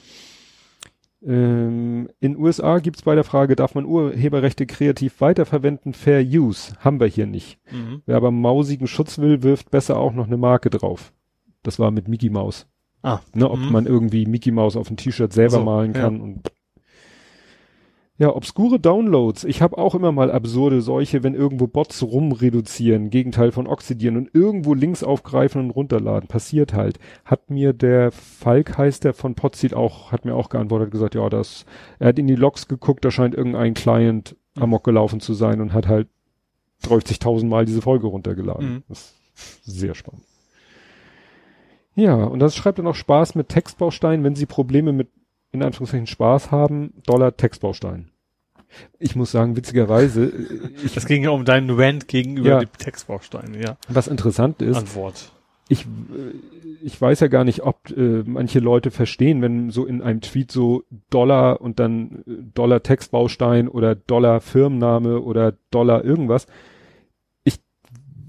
Ähm, 1.24 2.10
in 2.20 2.36
USA 2.38 2.80
gibt's 2.80 3.04
bei 3.04 3.14
der 3.14 3.24
Frage, 3.24 3.56
darf 3.56 3.76
man 3.76 3.86
Urheberrechte 3.86 4.66
kreativ 4.66 5.22
weiterverwenden? 5.22 5.94
Fair 5.94 6.22
Use. 6.24 6.74
Haben 6.80 7.00
wir 7.00 7.06
hier 7.08 7.28
nicht. 7.28 7.60
Mhm. 7.72 8.02
Wer 8.08 8.18
aber 8.18 8.32
mausigen 8.32 8.88
Schutz 8.88 9.20
will, 9.20 9.44
wirft 9.44 9.70
besser 9.70 9.98
auch 9.98 10.14
noch 10.14 10.26
eine 10.26 10.38
Marke 10.38 10.72
drauf. 10.72 11.14
Das 11.62 11.78
war 11.78 11.92
mit 11.92 12.08
Mickey 12.08 12.32
Mouse. 12.32 12.66
Ah. 13.04 13.20
Ne, 13.34 13.50
ob 13.50 13.60
Mhm. 13.60 13.72
man 13.72 13.86
irgendwie 13.86 14.26
Mickey 14.26 14.52
Mouse 14.52 14.76
auf 14.76 14.90
ein 14.90 14.98
T-Shirt 14.98 15.34
selber 15.34 15.58
So, 15.58 15.64
malen 15.64 15.94
ja. 15.94 16.02
kann 16.02 16.22
und 16.22 16.52
ja, 18.18 18.36
obskure 18.36 18.80
Downloads. 18.80 19.46
Ich 19.46 19.64
habe 19.64 19.80
auch 19.80 19.96
immer 19.96 20.12
mal 20.12 20.30
absurde 20.32 20.82
solche, 20.82 21.24
wenn 21.24 21.34
irgendwo 21.34 21.66
Bots 21.66 22.04
rumreduzieren, 22.04 23.10
Gegenteil 23.10 23.52
von 23.52 23.66
oxidieren 23.66 24.16
und 24.16 24.30
irgendwo 24.36 24.76
Links 24.76 25.02
aufgreifen 25.04 25.60
und 25.60 25.72
runterladen. 25.72 26.28
Passiert 26.28 26.74
halt. 26.76 27.00
Hat 27.26 27.50
mir 27.50 27.74
der 27.74 28.12
Falk 28.12 28.78
heißt 28.78 29.06
der 29.06 29.16
von 29.16 29.34
Potzit 29.34 29.74
auch, 29.74 30.12
hat 30.12 30.24
mir 30.26 30.36
auch 30.36 30.50
geantwortet, 30.50 30.92
gesagt, 30.92 31.16
ja, 31.16 31.28
das, 31.30 31.66
er 31.98 32.10
hat 32.10 32.20
in 32.20 32.28
die 32.28 32.36
Logs 32.36 32.68
geguckt, 32.68 33.04
da 33.04 33.10
scheint 33.10 33.34
irgendein 33.34 33.74
Client 33.74 34.36
amok 34.60 34.84
gelaufen 34.84 35.20
zu 35.20 35.34
sein 35.34 35.60
und 35.60 35.74
hat 35.74 35.88
halt 35.88 36.08
30.000 36.84 37.48
Mal 37.48 37.66
diese 37.66 37.82
Folge 37.82 38.06
runtergeladen. 38.06 38.70
Mhm. 38.70 38.84
Das 38.88 39.16
ist 39.34 39.64
sehr 39.64 39.96
spannend. 39.96 40.26
Ja, 41.96 42.16
und 42.16 42.40
das 42.40 42.56
schreibt 42.56 42.80
er 42.80 42.84
noch 42.84 42.96
Spaß 42.96 43.36
mit 43.36 43.50
Textbausteinen, 43.50 44.24
wenn 44.24 44.36
Sie 44.36 44.46
Probleme 44.46 44.94
mit, 44.94 45.10
in 45.52 45.62
Anführungszeichen 45.64 46.08
Spaß 46.08 46.52
haben, 46.52 46.94
Dollar 47.06 47.36
Textbaustein. 47.36 48.10
Ich 49.00 49.18
muss 49.18 49.32
sagen, 49.32 49.58
witzigerweise, 49.58 50.26
äh, 50.28 50.70
ich, 50.86 50.96
Es 50.96 51.06
ging 51.06 51.24
ja 51.24 51.32
um 51.32 51.44
deinen 51.44 51.70
Rant 51.70 52.08
gegenüber 52.08 52.50
Ja. 52.50 52.60
die 52.62 52.68
Textbausteine, 52.68 53.62
ja. 53.62 53.78
was 53.90 54.08
interessant 54.08 54.62
ist, 54.62 54.78
Antwort. 54.78 55.34
ich, 55.68 55.82
äh, 55.86 55.88
ich 56.82 57.00
weiß 57.00 57.20
ja 57.20 57.28
gar 57.28 57.44
nicht, 57.44 57.64
ob 57.64 57.90
äh, 57.92 58.24
manche 58.26 58.60
Leute 58.60 58.90
verstehen, 58.90 59.42
wenn 59.42 59.72
so 59.72 59.86
in 59.86 60.02
einem 60.02 60.22
Tweet 60.22 60.52
so 60.54 60.84
Dollar 61.10 61.60
und 61.60 61.80
dann 61.80 62.24
äh, 62.26 62.32
Dollar 62.54 62.82
Textbaustein 62.82 63.68
oder 63.68 63.94
Dollar 63.96 64.40
Firmenname 64.40 65.20
oder 65.20 65.54
Dollar 65.72 66.06
irgendwas. 66.06 66.48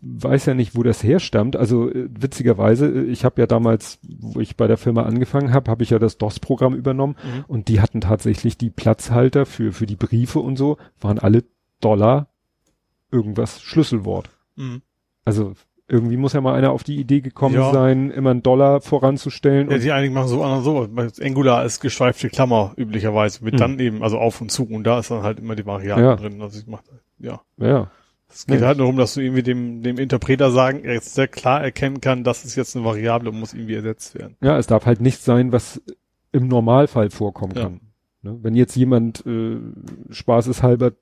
Weiß 0.05 0.47
ja 0.47 0.55
nicht, 0.55 0.75
wo 0.77 0.83
das 0.83 1.05
herstammt. 1.05 1.55
Also 1.55 1.89
äh, 1.89 2.09
witzigerweise, 2.11 2.89
äh, 2.89 3.03
ich 3.05 3.25
habe 3.25 3.41
ja 3.41 3.47
damals, 3.47 4.01
wo 4.03 4.41
ich 4.41 4.57
bei 4.57 4.67
der 4.67 4.77
Firma 4.77 5.03
angefangen 5.05 5.53
habe, 5.55 5.71
habe 5.71 5.85
ich 5.85 5.91
ja 5.91 6.01
das 6.01 6.19
DOS-Programm 6.19 6.75
übernommen 6.75 7.15
Mhm. 7.23 7.45
und 7.47 7.69
die 7.69 7.81
hatten 7.81 8.01
tatsächlich 8.01 8.59
die 8.59 8.71
Platzhalter 8.71 9.47
für 9.47 9.71
für 9.73 9.87
die 9.87 9.95
Briefe 9.97 10.41
und 10.41 10.57
so, 10.57 10.77
waren 11.01 11.19
alle 11.21 11.45
Dollar 11.81 12.27
irgendwas 13.11 13.61
Schlüsselwort. 13.63 14.31
Mhm. 14.57 14.83
Also 15.25 15.53
irgendwie 15.89 16.17
muss 16.17 16.33
ja 16.33 16.41
mal 16.41 16.55
einer 16.55 16.73
auf 16.73 16.85
die 16.85 16.97
Idee 16.99 17.21
gekommen 17.21 17.55
Ja. 17.55 17.71
sein, 17.73 18.11
immer 18.11 18.31
einen 18.31 18.43
Dollar 18.43 18.81
voranzustellen. 18.81 19.71
Ja, 19.71 19.79
die 19.79 19.93
einigen 19.93 20.15
machen 20.15 20.29
so 20.29 20.43
andere 20.43 20.63
so. 20.63 20.89
Angular 21.23 21.65
ist 21.65 21.81
geschweifte 21.81 22.29
Klammer 22.31 22.73
üblicherweise 22.77 23.45
mit 23.45 23.55
Mhm. 23.55 23.59
dann 23.59 23.79
eben, 23.79 24.03
also 24.03 24.19
auf 24.19 24.41
und 24.41 24.51
zu. 24.51 24.65
Und 24.65 24.85
da 24.85 24.99
ist 25.01 25.11
dann 25.11 25.23
halt 25.23 25.39
immer 25.39 25.55
die 25.55 25.67
Variable 25.67 26.05
Ja. 26.05 26.17
drin. 26.17 26.41
Also 26.41 26.59
ich 26.59 26.67
mach, 26.67 26.83
ja. 27.19 27.41
ja, 27.59 27.91
Es 28.33 28.47
geht 28.47 28.61
Ja. 28.61 28.69
halt 28.69 28.79
nur 28.79 28.87
darum, 28.87 28.97
dass 28.97 29.15
du 29.15 29.21
irgendwie 29.21 29.43
dem, 29.43 29.83
dem 29.83 29.99
Interpreter 29.99 30.51
sagen, 30.51 30.85
er 30.85 30.95
jetzt 30.95 31.15
sehr 31.15 31.29
klar 31.29 31.63
erkennen 31.63 32.01
kann, 32.01 32.25
das 32.25 32.45
ist 32.45 32.57
jetzt 32.57 32.75
eine 32.77 32.85
Variable 32.85 33.31
und 33.31 33.39
muss 33.41 33.53
irgendwie 33.55 33.75
ersetzt 33.75 34.15
werden. 34.19 34.37
ja, 34.41 34.57
es 34.59 34.67
darf 34.67 34.87
halt 34.87 35.01
nichts 35.01 35.25
sein, 35.25 35.53
was 35.53 35.81
im 36.33 36.49
Normalfall 36.49 37.11
vorkommen 37.11 37.53
Ja. 37.55 37.63
kann. 37.65 37.81
Ne? 38.23 38.39
Wenn 38.43 38.55
jetzt 38.55 38.75
jemand 38.77 39.25
äh, 39.27 39.59
spaßeshalber 40.11 40.93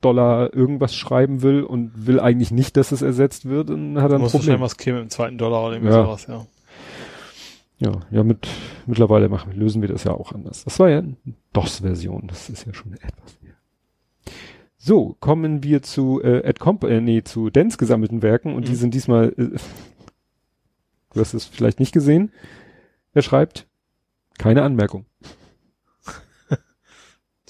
Dollar 0.00 0.52
irgendwas 0.52 0.94
schreiben 0.94 1.40
will 1.40 1.62
und 1.62 2.06
will 2.06 2.20
eigentlich 2.20 2.50
nicht, 2.50 2.76
dass 2.76 2.92
es 2.92 3.00
ersetzt 3.00 3.46
wird, 3.48 3.70
dann 3.70 4.02
hat 4.02 4.10
er 4.10 4.16
ein 4.16 4.20
muss 4.20 4.32
Problem. 4.32 4.48
wahrscheinlich 4.48 4.60
was 4.60 4.76
käme 4.76 5.00
im 5.00 5.08
zweiten 5.08 5.38
Dollar 5.38 5.64
oder 5.66 5.76
irgendwie 5.76 5.94
Ja. 5.94 6.04
sowas, 6.04 6.26
ja. 6.28 6.46
Ja, 7.78 7.92
ja, 8.10 8.22
mit, 8.22 8.46
mittlerweile 8.86 9.28
machen, 9.28 9.52
lösen 9.52 9.82
wir 9.82 9.88
das 9.88 10.04
ja 10.04 10.12
auch 10.12 10.32
anders. 10.32 10.64
Das 10.64 10.78
war 10.78 10.88
ja 10.90 10.98
eine 10.98 11.16
DOS-Version, 11.54 12.24
das 12.28 12.48
ist 12.50 12.66
ja 12.66 12.72
schon 12.74 12.92
etwas. 12.94 13.36
So, 14.86 15.16
kommen 15.18 15.62
wir 15.62 15.80
zu, 15.80 16.20
äh, 16.22 16.40
Ed 16.40 16.60
Comp 16.60 16.84
äh, 16.84 17.00
nee, 17.00 17.22
zu 17.22 17.48
Dens 17.48 17.78
gesammelten 17.78 18.20
Werken 18.20 18.54
und 18.54 18.68
die 18.68 18.72
Mhm. 18.72 18.76
sind 18.76 18.92
diesmal, 18.92 19.28
äh, 19.38 19.56
du 21.14 21.20
hast 21.20 21.32
es 21.32 21.46
vielleicht 21.46 21.80
nicht 21.80 21.92
gesehen. 21.92 22.30
Er 23.14 23.22
schreibt, 23.22 23.66
keine 24.36 24.62
Anmerkung. 24.62 25.06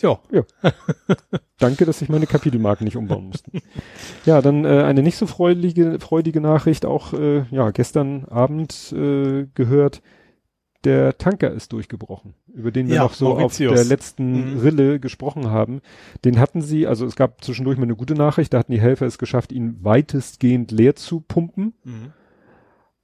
Ja. 0.01 0.21
Danke, 1.59 1.87
dass 1.87 2.03
ich 2.03 2.09
meine 2.09 2.27
Kapitelmarken 2.27 2.85
nicht 2.85 2.97
umbauen 2.97 3.29
musste. 3.29 3.51
ja, 4.27 4.41
dann 4.43 4.65
äh, 4.65 4.83
eine 4.83 5.03
nicht 5.03 5.17
so 5.17 5.27
freudige, 5.27 5.99
freudige 5.99 6.41
Nachricht, 6.41 6.85
auch 6.85 7.15
äh, 7.15 7.47
ja, 7.51 7.71
gestern 7.71 8.27
Abend 8.27 8.93
äh, 8.93 9.47
gehört, 9.55 10.03
der 10.85 11.19
Tanker 11.19 11.51
ist 11.51 11.73
durchgebrochen, 11.73 12.35
über 12.55 12.71
den 12.71 12.89
wir 12.89 12.97
Ja, 12.97 13.03
noch 13.05 13.15
so 13.15 13.27
Mauritius. 13.31 13.73
auf 13.73 13.77
der 13.79 13.85
letzten 13.87 14.55
Mhm. 14.55 14.61
Rille 14.61 15.01
gesprochen 15.01 15.51
haben. 15.51 15.81
Den 16.25 16.39
hatten 16.39 16.63
sie, 16.63 16.87
also 16.87 17.07
es 17.07 17.17
gab 17.17 17.43
zwischendurch 17.45 17.77
mal 17.79 17.85
eine 17.85 17.97
gute 17.97 18.15
Nachricht, 18.15 18.53
da 18.53 18.59
hatten 18.59 18.73
die 18.73 18.81
Helfer 18.81 19.07
es 19.07 19.19
geschafft, 19.19 19.53
ihn 19.53 19.79
weitestgehend 19.83 20.71
leer 20.71 20.95
zu 20.97 21.21
pumpen. 21.21 21.75
Mhm. 21.85 22.13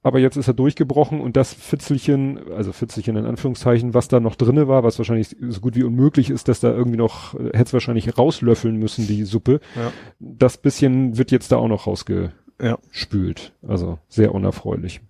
Aber 0.03 0.17
jetzt 0.17 0.35
ist 0.35 0.47
er 0.47 0.55
durchgebrochen 0.55 1.21
und 1.21 1.37
das 1.37 1.53
Fitzelchen, 1.53 2.39
also 2.51 2.71
Fitzelchen 2.71 3.15
in 3.17 3.25
Anführungszeichen, 3.25 3.93
was 3.93 4.07
da 4.07 4.19
noch 4.19 4.33
drinne 4.35 4.67
war, 4.67 4.83
was 4.83 4.97
wahrscheinlich 4.97 5.35
so 5.39 5.61
gut 5.61 5.75
wie 5.75 5.83
unmöglich 5.83 6.31
ist, 6.31 6.47
dass 6.47 6.59
da 6.59 6.71
irgendwie 6.71 6.97
noch, 6.97 7.35
äh, 7.35 7.49
hätte 7.49 7.63
es 7.65 7.73
wahrscheinlich 7.73 8.17
rauslöffeln 8.17 8.77
müssen, 8.77 9.05
die 9.05 9.23
Suppe. 9.25 9.59
Ja. 9.75 9.91
Das 10.19 10.57
bisschen 10.57 11.19
wird 11.19 11.29
jetzt 11.29 11.51
da 11.51 11.57
auch 11.57 11.67
noch 11.67 11.85
Ja. 11.85 11.91
rausgespült. 11.91 13.53
Also 13.67 13.99
sehr 14.07 14.33
unerfreulich. 14.33 15.01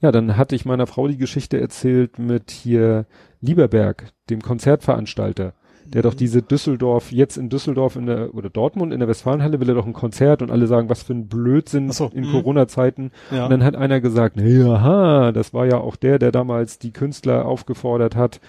Ja, 0.00 0.12
dann 0.12 0.36
hatte 0.36 0.54
ich 0.54 0.64
meiner 0.64 0.86
Frau 0.86 1.08
die 1.08 1.16
Geschichte 1.16 1.60
erzählt 1.60 2.18
mit 2.18 2.50
hier 2.50 3.06
Lieberberg, 3.40 4.12
dem 4.30 4.40
Konzertveranstalter, 4.40 5.54
der 5.86 6.02
doch 6.02 6.14
diese 6.14 6.42
Düsseldorf, 6.42 7.12
jetzt 7.12 7.36
in 7.36 7.48
Düsseldorf 7.48 7.96
in 7.96 8.06
der, 8.06 8.34
oder 8.34 8.50
Dortmund 8.50 8.92
in 8.92 9.00
der 9.00 9.08
Westfalenhalle 9.08 9.60
will 9.60 9.68
er 9.68 9.74
doch 9.74 9.86
ein 9.86 9.92
Konzert 9.92 10.42
und 10.42 10.50
alle 10.50 10.66
sagen, 10.66 10.88
was 10.88 11.02
für 11.02 11.12
ein 11.12 11.28
Blödsinn 11.28 11.90
so, 11.90 12.10
in 12.12 12.28
mhm. 12.28 12.32
Corona-Zeiten. 12.32 13.10
Ja. 13.30 13.44
Und 13.44 13.50
dann 13.50 13.64
hat 13.64 13.76
einer 13.76 14.00
gesagt, 14.00 14.40
ja, 14.40 14.74
aha, 14.74 15.32
das 15.32 15.52
war 15.52 15.66
ja 15.66 15.78
auch 15.78 15.96
der, 15.96 16.18
der 16.18 16.32
damals 16.32 16.78
die 16.78 16.92
Künstler 16.92 17.46
aufgefordert 17.46 18.16
hat, 18.16 18.40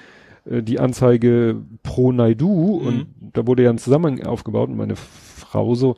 äh, 0.46 0.62
die 0.62 0.79
Anzeige 0.79 1.58
pro 1.82 2.12
Naidu 2.12 2.79
Mhm. 2.82 2.88
und 2.88 3.08
da 3.34 3.48
wurde 3.48 3.63
ja 3.63 3.70
ein 3.70 3.77
Zusammenhang 3.77 4.25
aufgebaut 4.25 4.70
und 4.70 4.77
meine 4.77 4.96
Frau 4.96 5.75
so, 5.75 5.96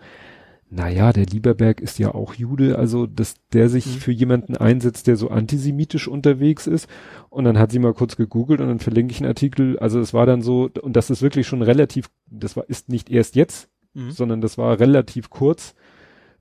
naja, 0.69 1.13
der 1.13 1.25
Lieberberg 1.27 1.79
ist 1.79 1.99
ja 1.99 2.13
auch 2.13 2.33
Jude, 2.33 2.77
also 2.77 3.05
dass 3.05 3.35
der 3.53 3.69
sich 3.69 3.85
Mhm. 3.85 3.99
für 3.99 4.11
jemanden 4.11 4.57
einsetzt, 4.57 5.07
der 5.07 5.15
so 5.15 5.29
antisemitisch 5.29 6.07
unterwegs 6.07 6.67
ist. 6.67 6.89
Und 7.29 7.45
dann 7.45 7.57
hat 7.59 7.71
sie 7.71 7.79
mal 7.79 7.93
kurz 7.93 8.15
gegoogelt 8.17 8.59
und 8.61 8.67
dann 8.67 8.79
verlinke 8.79 9.11
ich 9.11 9.19
einen 9.21 9.27
Artikel. 9.29 9.77
Also 9.79 9.99
es 9.99 10.13
war 10.13 10.25
dann 10.25 10.41
so, 10.41 10.69
und 10.81 10.95
das 10.95 11.09
ist 11.09 11.21
wirklich 11.21 11.47
schon 11.47 11.61
relativ, 11.61 12.09
das 12.29 12.55
war, 12.57 12.67
ist 12.67 12.89
nicht 12.89 13.09
erst 13.11 13.35
jetzt, 13.35 13.69
Mhm. 13.93 14.11
sondern 14.11 14.41
das 14.41 14.57
war 14.57 14.79
relativ 14.79 15.29
kurz 15.29 15.75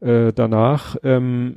äh, 0.00 0.32
danach, 0.34 0.96
ähm, 1.04 1.56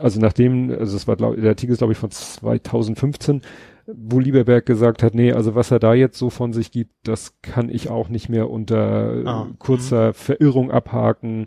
also 0.00 0.20
nachdem, 0.20 0.70
also 0.70 0.96
es 0.96 1.08
war 1.08 1.16
glaub, 1.16 1.34
der 1.36 1.48
Artikel 1.50 1.72
ist 1.72 1.78
glaube 1.78 1.92
ich 1.92 1.98
von 1.98 2.10
2015, 2.10 3.40
wo 3.86 4.18
Lieberberg 4.20 4.64
gesagt 4.66 5.02
hat, 5.02 5.14
nee, 5.14 5.32
also 5.32 5.54
was 5.54 5.70
er 5.70 5.78
da 5.78 5.94
jetzt 5.94 6.18
so 6.18 6.30
von 6.30 6.52
sich 6.52 6.70
gibt, 6.70 6.92
das 7.04 7.34
kann 7.42 7.68
ich 7.70 7.90
auch 7.90 8.08
nicht 8.08 8.28
mehr 8.28 8.50
unter 8.50 9.22
Ah, 9.26 9.46
kurzer 9.58 10.12
Verirrung 10.12 10.70
abhaken. 10.70 11.46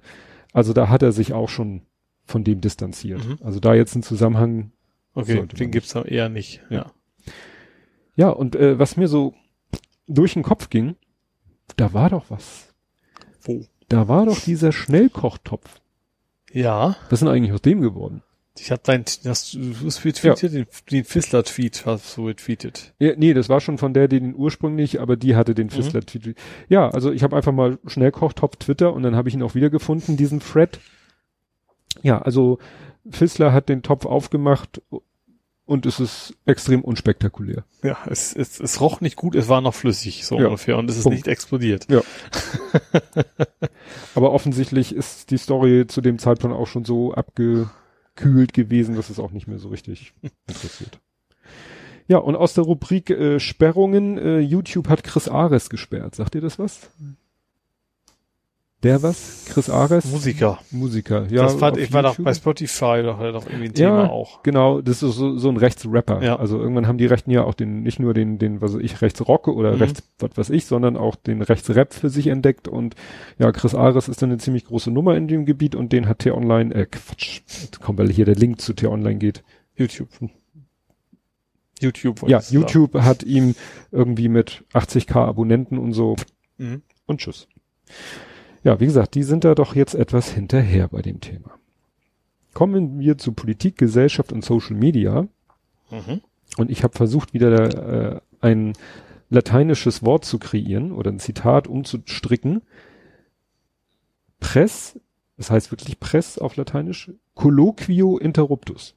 Also 0.57 0.73
da 0.73 0.89
hat 0.89 1.03
er 1.03 1.11
sich 1.11 1.33
auch 1.33 1.49
schon 1.49 1.83
von 2.25 2.43
dem 2.43 2.61
distanziert. 2.61 3.23
Mhm. 3.23 3.37
Also 3.43 3.59
da 3.59 3.75
jetzt 3.75 3.93
ein 3.93 4.01
Zusammenhang. 4.01 4.71
Okay, 5.13 5.45
den 5.45 5.69
gibt's 5.69 5.93
da 5.93 6.01
eher 6.01 6.29
nicht. 6.29 6.63
Ja. 6.71 6.77
Ja. 6.77 6.91
Ja, 8.15 8.29
und 8.29 8.55
äh, 8.55 8.79
was 8.79 8.97
mir 8.97 9.07
so 9.07 9.35
durch 10.07 10.33
den 10.33 10.41
Kopf 10.41 10.71
ging, 10.71 10.95
da 11.75 11.93
war 11.93 12.09
doch 12.09 12.31
was. 12.31 12.73
Wo? 13.43 13.65
Da 13.87 14.07
war 14.07 14.25
doch 14.25 14.39
dieser 14.39 14.71
Schnellkochtopf. 14.71 15.79
Ja. 16.51 16.95
Was 17.03 17.13
ist 17.13 17.19
denn 17.19 17.27
eigentlich 17.27 17.53
aus 17.53 17.61
dem 17.61 17.79
geworden? 17.81 18.23
Ich 18.59 18.71
hab 18.71 18.83
dein, 18.83 19.05
hast 19.25 19.53
du 19.53 19.59
retweetet? 20.05 20.53
Den, 20.53 20.65
den 20.91 21.03
Fissler-Tweet 21.03 21.85
hast 21.85 22.17
du 22.17 22.27
retweetet. 22.27 22.93
Ja, 22.99 23.13
nee, 23.15 23.33
das 23.33 23.49
war 23.49 23.61
schon 23.61 23.77
von 23.77 23.93
der, 23.93 24.07
die 24.07 24.19
den 24.19 24.35
ursprünglich, 24.35 24.99
aber 24.99 25.15
die 25.15 25.35
hatte 25.35 25.55
den 25.55 25.69
Fissler 25.69 26.01
Tweet. 26.01 26.35
Ja, 26.69 26.89
also 26.89 27.11
ich 27.11 27.23
habe 27.23 27.35
einfach 27.35 27.51
mal 27.53 27.77
Schnellkochtopf 27.85 28.57
Twitter 28.57 28.93
und 28.93 29.03
dann 29.03 29.15
habe 29.15 29.29
ich 29.29 29.35
ihn 29.35 29.43
auch 29.43 29.55
wiedergefunden, 29.55 30.17
diesen 30.17 30.39
Thread. 30.39 30.79
Ja, 32.03 32.21
also 32.21 32.59
Fissler 33.09 33.53
hat 33.53 33.69
den 33.69 33.83
Topf 33.83 34.05
aufgemacht 34.05 34.81
und 35.65 35.85
es 35.85 35.99
ist 35.99 36.33
extrem 36.45 36.81
unspektakulär. 36.81 37.65
Ja, 37.83 37.97
es, 38.09 38.33
es, 38.35 38.59
es 38.59 38.79
roch 38.79 39.01
nicht 39.01 39.15
gut, 39.17 39.35
es 39.35 39.49
war 39.49 39.59
noch 39.61 39.73
flüssig, 39.75 40.25
so 40.25 40.39
Ja. 40.39 40.45
ungefähr, 40.45 40.77
und 40.77 40.89
es 40.89 40.97
ist 40.97 41.03
Punkt. 41.03 41.17
nicht 41.17 41.27
explodiert. 41.27 41.87
Ja. 41.89 42.01
Aber 44.15 44.31
offensichtlich 44.31 44.95
ist 44.95 45.31
die 45.31 45.37
Story 45.37 45.85
zu 45.87 46.01
dem 46.01 46.19
Zeitpunkt 46.19 46.55
auch 46.55 46.67
schon 46.67 46.85
so 46.85 47.13
abgekühlt 48.17 48.53
gewesen, 48.53 48.95
dass 48.95 49.09
es 49.09 49.19
auch 49.19 49.31
nicht 49.31 49.47
mehr 49.47 49.59
so 49.59 49.69
richtig 49.69 50.13
interessiert. 50.47 50.99
Ja, 52.07 52.19
und 52.19 52.35
aus 52.35 52.53
der 52.53 52.63
Rubrik 52.63 53.09
äh, 53.09 53.39
Sperrungen, 53.39 54.17
äh, 54.17 54.39
YouTube 54.39 54.87
hat 54.87 55.03
Chris 55.03 55.27
Ares 55.27 55.69
gesperrt. 55.69 56.15
Sagt 56.15 56.35
ihr 56.35 56.41
das 56.41 56.57
was? 56.57 56.89
Der 58.83 59.01
was? 59.01 59.45
Chris 59.49 59.71
Ares? 59.71 60.05
Musiker. 60.05 60.59
Musiker, 60.69 61.25
ja. 61.31 61.41
das 61.41 61.59
auf 61.59 61.77
ich 61.77 61.91
war 61.93 62.03
doch 62.03 62.15
bei 62.19 62.31
Spotify 62.35 63.01
doch, 63.03 63.19
doch 63.19 63.47
irgendwie 63.47 63.69
ein 63.69 63.73
Ja. 63.75 64.03
Thema 64.03 64.11
auch. 64.11 64.43
Genau, 64.43 64.81
das 64.81 65.01
ist 65.01 65.15
so, 65.15 65.35
so 65.35 65.49
ein 65.49 65.57
Rechtsrapper. 65.57 66.21
Ja. 66.21 66.35
Also 66.35 66.59
irgendwann 66.59 66.87
haben 66.87 66.99
die 66.99 67.07
Rechten 67.07 67.31
ja 67.31 67.43
auch 67.43 67.55
den, 67.55 67.81
nicht 67.81 67.99
nur 67.99 68.13
den, 68.13 68.37
den, 68.37 68.61
was 68.61 68.75
weiß 68.75 68.81
ich, 68.81 69.01
Rechtsrock 69.01 69.47
oder 69.47 69.73
Mhm. 69.73 69.77
Rechts, 69.81 70.03
was 70.19 70.29
weiß 70.37 70.49
ich, 70.51 70.65
sondern 70.67 70.95
auch 70.95 71.15
den 71.15 71.41
Rechtsrap 71.41 71.91
für 71.91 72.09
sich 72.09 72.27
entdeckt 72.27 72.67
und 72.67 72.95
ja, 73.39 73.51
Chris 73.51 73.73
Ares 73.73 74.09
ist 74.09 74.21
dann 74.21 74.29
eine 74.29 74.37
ziemlich 74.37 74.65
große 74.65 74.91
Nummer 74.91 75.15
in 75.17 75.27
dem 75.27 75.47
Gebiet 75.47 75.73
und 75.73 75.91
den 75.91 76.07
hat 76.07 76.19
T-Online, 76.19 76.75
äh, 76.75 76.85
Quatsch, 76.85 77.41
jetzt 77.47 77.81
kommt, 77.81 77.97
weil 77.97 78.11
hier 78.11 78.25
der 78.25 78.35
Link 78.35 78.61
zu 78.61 78.73
T-Online 78.73 79.17
geht. 79.17 79.43
YouTube. 79.75 80.09
YouTube. 81.81 82.29
Ja, 82.29 82.41
YouTube 82.49 82.93
hat 82.93 83.23
ihm 83.23 83.55
irgendwie 83.91 84.29
mit 84.29 84.63
80k 84.73 85.15
Abonnenten 85.15 85.79
und 85.79 85.93
so 85.93 86.15
sagen. 86.15 86.31
Mhm. 86.59 86.81
und 87.07 87.19
tschüss. 87.21 87.47
Ja, 88.67 88.81
wie 88.81 88.85
gesagt, 88.85 89.15
die 89.15 89.23
sind 89.23 89.45
da 89.45 89.55
doch 89.55 89.75
jetzt 89.75 89.95
etwas 89.95 90.29
hinterher 90.29 90.89
bei 90.89 91.01
dem 91.01 91.21
Thema. 91.21 91.57
Kommen 92.53 92.99
wir 92.99 93.17
zu 93.17 93.31
Politik, 93.31 93.77
Gesellschaft 93.77 94.33
und 94.33 94.43
Social 94.43 94.75
Media. 94.75 95.25
Mhm. 95.89 96.19
Und 96.57 96.69
ich 96.69 96.83
habe 96.83 96.93
versucht, 96.93 97.33
wieder 97.33 97.49
da, 97.49 98.15
äh, 98.17 98.21
ein 98.41 98.73
lateinisches 99.29 100.03
Wort 100.03 100.25
zu 100.25 100.37
kreieren 100.37 100.91
oder 100.91 101.09
ein 101.09 101.19
Zitat 101.19 101.69
umzustricken. 101.69 102.61
Press, 104.41 104.99
das 105.37 105.49
heißt 105.49 105.71
wirklich 105.71 106.01
Press 106.01 106.37
auf 106.37 106.57
Lateinisch, 106.57 107.09
colloquio 107.35 108.17
interruptus. 108.17 108.96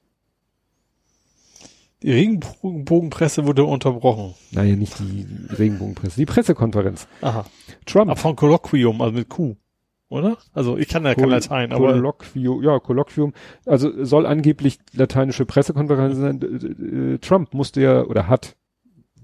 Die 2.03 2.13
Regenbogenpresse 2.13 3.47
wurde 3.47 3.65
unterbrochen. 3.65 4.35
Naja, 4.53 4.75
nicht 4.75 4.99
die 5.01 5.27
Regenbogenpresse, 5.55 6.17
die 6.17 6.27
Pressekonferenz. 6.27 7.07
Aha. 7.21 7.45
Trump. 7.85 8.11
Aber 8.11 8.17
von 8.17 8.37
Kolloquium, 8.37 9.03
also 9.03 9.13
mit 9.13 9.29
Q. 9.29 9.57
Oder? 10.11 10.39
Also 10.53 10.77
ich 10.77 10.89
kann 10.89 11.05
ja 11.05 11.15
kein 11.15 11.29
Latein, 11.29 11.73
aber 11.73 11.93
Colloquio, 11.93 12.61
ja, 12.63 12.81
Kolloquium. 12.81 13.33
Also 13.65 14.05
soll 14.05 14.27
angeblich 14.27 14.79
lateinische 14.93 15.47
Pressekonferenz 15.47 16.17
sein. 16.17 17.19
Trump 17.21 17.55
musste 17.55 17.81
ja, 17.81 18.03
oder 18.03 18.27
hat, 18.27 18.57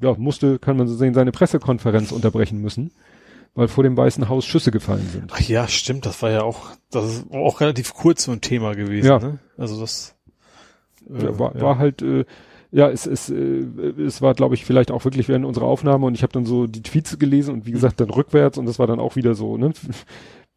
ja, 0.01 0.15
musste, 0.17 0.61
kann 0.61 0.77
man 0.77 0.87
so 0.87 0.95
sehen, 0.95 1.13
seine 1.13 1.33
Pressekonferenz 1.33 2.13
unterbrechen 2.13 2.61
müssen, 2.61 2.93
weil 3.57 3.67
vor 3.67 3.83
dem 3.83 3.97
Weißen 3.97 4.29
Haus 4.29 4.45
Schüsse 4.45 4.71
gefallen 4.71 5.09
sind. 5.11 5.33
Ach 5.35 5.41
ja, 5.41 5.67
stimmt, 5.67 6.07
das 6.07 6.23
war 6.23 6.31
ja 6.31 6.43
auch, 6.43 6.69
das 6.93 7.05
ist 7.07 7.33
auch 7.33 7.61
relativ 7.61 7.93
kurz 7.95 8.23
so 8.23 8.33
ein 8.33 8.41
Thema 8.41 8.75
gewesen. 8.75 9.09
Ja. 9.09 9.19
Ne? 9.19 9.39
Also 9.59 9.81
das 9.81 10.15
äh, 11.09 11.37
war, 11.37 11.57
ja. 11.57 11.63
war 11.63 11.79
halt, 11.79 12.01
äh, 12.03 12.25
ja, 12.71 12.89
es, 12.89 13.07
es, 13.07 13.31
äh, 13.31 13.65
es 13.99 14.23
war, 14.23 14.35
glaube 14.35 14.55
ich, 14.55 14.65
vielleicht 14.65 14.91
auch 14.91 15.05
wirklich 15.05 15.29
während 15.29 15.45
unserer 15.45 15.67
Aufnahme 15.67 16.07
und 16.07 16.15
ich 16.15 16.23
habe 16.23 16.33
dann 16.33 16.47
so 16.47 16.67
die 16.67 16.83
Tweets 16.83 17.19
gelesen 17.19 17.55
und 17.55 17.67
wie 17.67 17.73
gesagt 17.73 18.01
dann 18.01 18.11
rückwärts 18.11 18.59
und 18.59 18.67
das 18.67 18.79
war 18.79 18.87
dann 18.87 19.01
auch 19.01 19.17
wieder 19.17 19.35
so, 19.35 19.57
ne? 19.57 19.73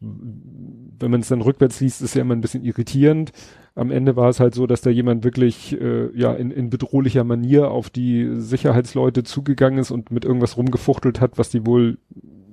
wenn 0.00 1.10
man 1.10 1.20
es 1.20 1.28
dann 1.28 1.42
rückwärts 1.42 1.80
liest, 1.80 2.00
ist 2.00 2.14
ja 2.14 2.22
immer 2.22 2.34
ein 2.34 2.40
bisschen 2.40 2.64
irritierend. 2.64 3.32
Am 3.74 3.90
Ende 3.90 4.16
war 4.16 4.30
es 4.30 4.40
halt 4.40 4.54
so, 4.54 4.66
dass 4.66 4.80
da 4.80 4.90
jemand 4.90 5.24
wirklich 5.24 5.78
äh, 5.78 6.08
ja 6.18 6.32
in, 6.32 6.50
in 6.50 6.70
bedrohlicher 6.70 7.24
Manier 7.24 7.70
auf 7.70 7.90
die 7.90 8.28
Sicherheitsleute 8.36 9.24
zugegangen 9.24 9.78
ist 9.78 9.90
und 9.90 10.10
mit 10.10 10.24
irgendwas 10.24 10.56
rumgefuchtelt 10.56 11.20
hat, 11.20 11.36
was 11.36 11.50
die 11.50 11.66
wohl 11.66 11.98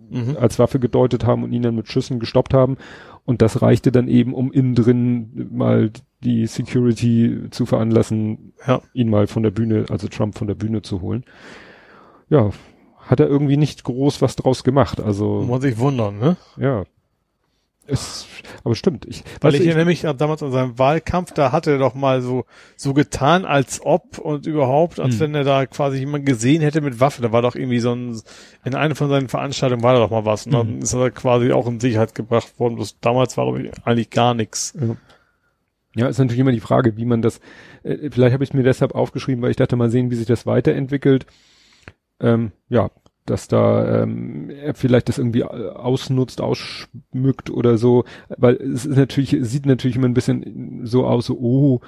mhm. 0.09 0.37
als 0.39 0.59
Waffe 0.59 0.79
gedeutet 0.79 1.25
haben 1.25 1.43
und 1.43 1.53
ihn 1.53 1.61
dann 1.61 1.75
mit 1.75 1.87
Schüssen 1.87 2.19
gestoppt 2.19 2.53
haben. 2.53 2.77
Und 3.25 3.41
das 3.41 3.61
reichte 3.61 3.91
dann 3.91 4.07
eben, 4.07 4.33
um 4.33 4.51
innen 4.51 4.75
drin 4.75 5.49
mal 5.51 5.91
die 6.23 6.47
Security 6.47 7.49
zu 7.51 7.65
veranlassen, 7.65 8.53
ja. 8.65 8.81
ihn 8.93 9.09
mal 9.09 9.27
von 9.27 9.43
der 9.43 9.51
Bühne, 9.51 9.85
also 9.89 10.07
Trump 10.07 10.37
von 10.37 10.47
der 10.47 10.55
Bühne 10.55 10.81
zu 10.81 11.01
holen. 11.01 11.23
Ja, 12.29 12.51
hat 12.99 13.19
er 13.19 13.27
irgendwie 13.27 13.57
nicht 13.57 13.83
groß 13.83 14.21
was 14.21 14.35
draus 14.35 14.63
gemacht. 14.63 14.99
Also 14.99 15.41
muss 15.41 15.61
sich 15.61 15.77
wundern, 15.77 16.19
ne? 16.19 16.37
Ja. 16.57 16.83
Es, 17.89 18.27
aber 18.65 18.75
stimmt. 18.75 19.05
Ich, 19.05 19.23
Weil 19.39 19.55
ich, 19.55 19.61
ich 19.61 19.67
erinnere 19.67 19.85
mich 19.85 20.01
damals 20.01 20.43
an 20.43 20.51
seinem 20.51 20.77
Wahlkampf, 20.77 21.31
da 21.31 21.53
hatte 21.53 21.71
er 21.71 21.77
doch 21.77 21.95
mal 21.95 22.21
so 22.21 22.43
so 22.75 22.93
getan, 22.93 23.45
als 23.45 23.79
ob 23.81 24.17
und 24.17 24.45
überhaupt, 24.45 24.99
als 24.99 25.13
hm. 25.13 25.19
wenn 25.21 25.35
er 25.35 25.45
da 25.45 25.65
quasi 25.65 25.99
jemand 25.99 26.25
gesehen 26.25 26.61
hätte 26.61 26.81
mit 26.81 26.99
Waffe. 26.99 27.21
Da 27.21 27.31
war 27.31 27.41
doch 27.41 27.55
irgendwie 27.55 27.79
so 27.79 27.93
ein 27.93 28.21
in 28.65 28.75
einer 28.75 28.95
von 28.95 29.07
seinen 29.07 29.29
Veranstaltungen 29.29 29.83
war 29.83 29.93
da 29.93 29.99
doch 29.99 30.11
mal 30.11 30.25
was. 30.25 30.45
Und 30.45 30.51
dann 30.51 30.67
hm. 30.67 30.79
ist 30.79 30.93
er 30.93 31.11
quasi 31.11 31.53
auch 31.53 31.65
in 31.67 31.79
Sicherheit 31.79 32.13
gebracht 32.13 32.59
worden. 32.59 32.75
Bloß 32.75 32.99
damals 32.99 33.37
war 33.37 33.47
eigentlich 33.85 34.09
gar 34.09 34.33
nichts. 34.33 34.73
Ja. 34.77 34.97
Ja, 35.97 36.07
ist 36.07 36.19
natürlich 36.19 36.39
immer 36.39 36.51
die 36.51 36.59
Frage, 36.59 36.95
wie 36.95 37.05
man 37.05 37.21
das, 37.21 37.39
äh, 37.83 38.09
vielleicht 38.11 38.33
habe 38.33 38.43
ich 38.43 38.53
mir 38.53 38.63
deshalb 38.63 38.93
aufgeschrieben, 38.93 39.41
weil 39.41 39.51
ich 39.51 39.57
dachte 39.57 39.75
mal 39.75 39.89
sehen, 39.89 40.11
wie 40.11 40.15
sich 40.15 40.27
das 40.27 40.45
weiterentwickelt. 40.45 41.25
Ähm, 42.19 42.51
ja, 42.69 42.89
dass 43.25 43.47
da 43.47 44.03
ähm, 44.03 44.49
er 44.49 44.73
vielleicht 44.73 45.09
das 45.09 45.17
irgendwie 45.17 45.43
ausnutzt, 45.43 46.39
ausschmückt 46.39 47.49
oder 47.49 47.77
so, 47.77 48.05
weil 48.37 48.55
es 48.55 48.85
ist 48.85 48.97
natürlich, 48.97 49.35
sieht 49.41 49.65
natürlich 49.65 49.97
immer 49.97 50.07
ein 50.07 50.13
bisschen 50.13 50.85
so 50.85 51.05
aus, 51.05 51.25
so, 51.25 51.37
oh, 51.37 51.81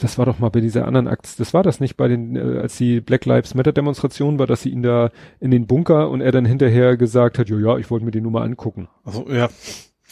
das 0.00 0.18
war 0.18 0.26
doch 0.26 0.38
mal 0.38 0.48
bei 0.48 0.60
dieser 0.60 0.86
anderen 0.86 1.06
Aktion, 1.06 1.44
das 1.44 1.54
war 1.54 1.62
das 1.62 1.80
nicht 1.80 1.96
bei 1.96 2.08
den, 2.08 2.34
äh, 2.34 2.58
als 2.60 2.76
die 2.76 3.00
Black 3.00 3.24
Lives 3.24 3.54
Matter 3.54 3.72
Demonstration 3.72 4.38
war, 4.38 4.46
dass 4.46 4.62
sie 4.62 4.70
ihn 4.70 4.82
da 4.82 5.10
in 5.38 5.50
den 5.50 5.66
Bunker 5.66 6.10
und 6.10 6.20
er 6.20 6.32
dann 6.32 6.44
hinterher 6.44 6.96
gesagt 6.96 7.38
hat, 7.38 7.48
ja, 7.48 7.58
ja, 7.58 7.78
ich 7.78 7.90
wollte 7.90 8.04
mir 8.04 8.10
die 8.10 8.20
Nummer 8.20 8.42
angucken. 8.42 8.88
Also, 9.04 9.28
ja. 9.30 9.48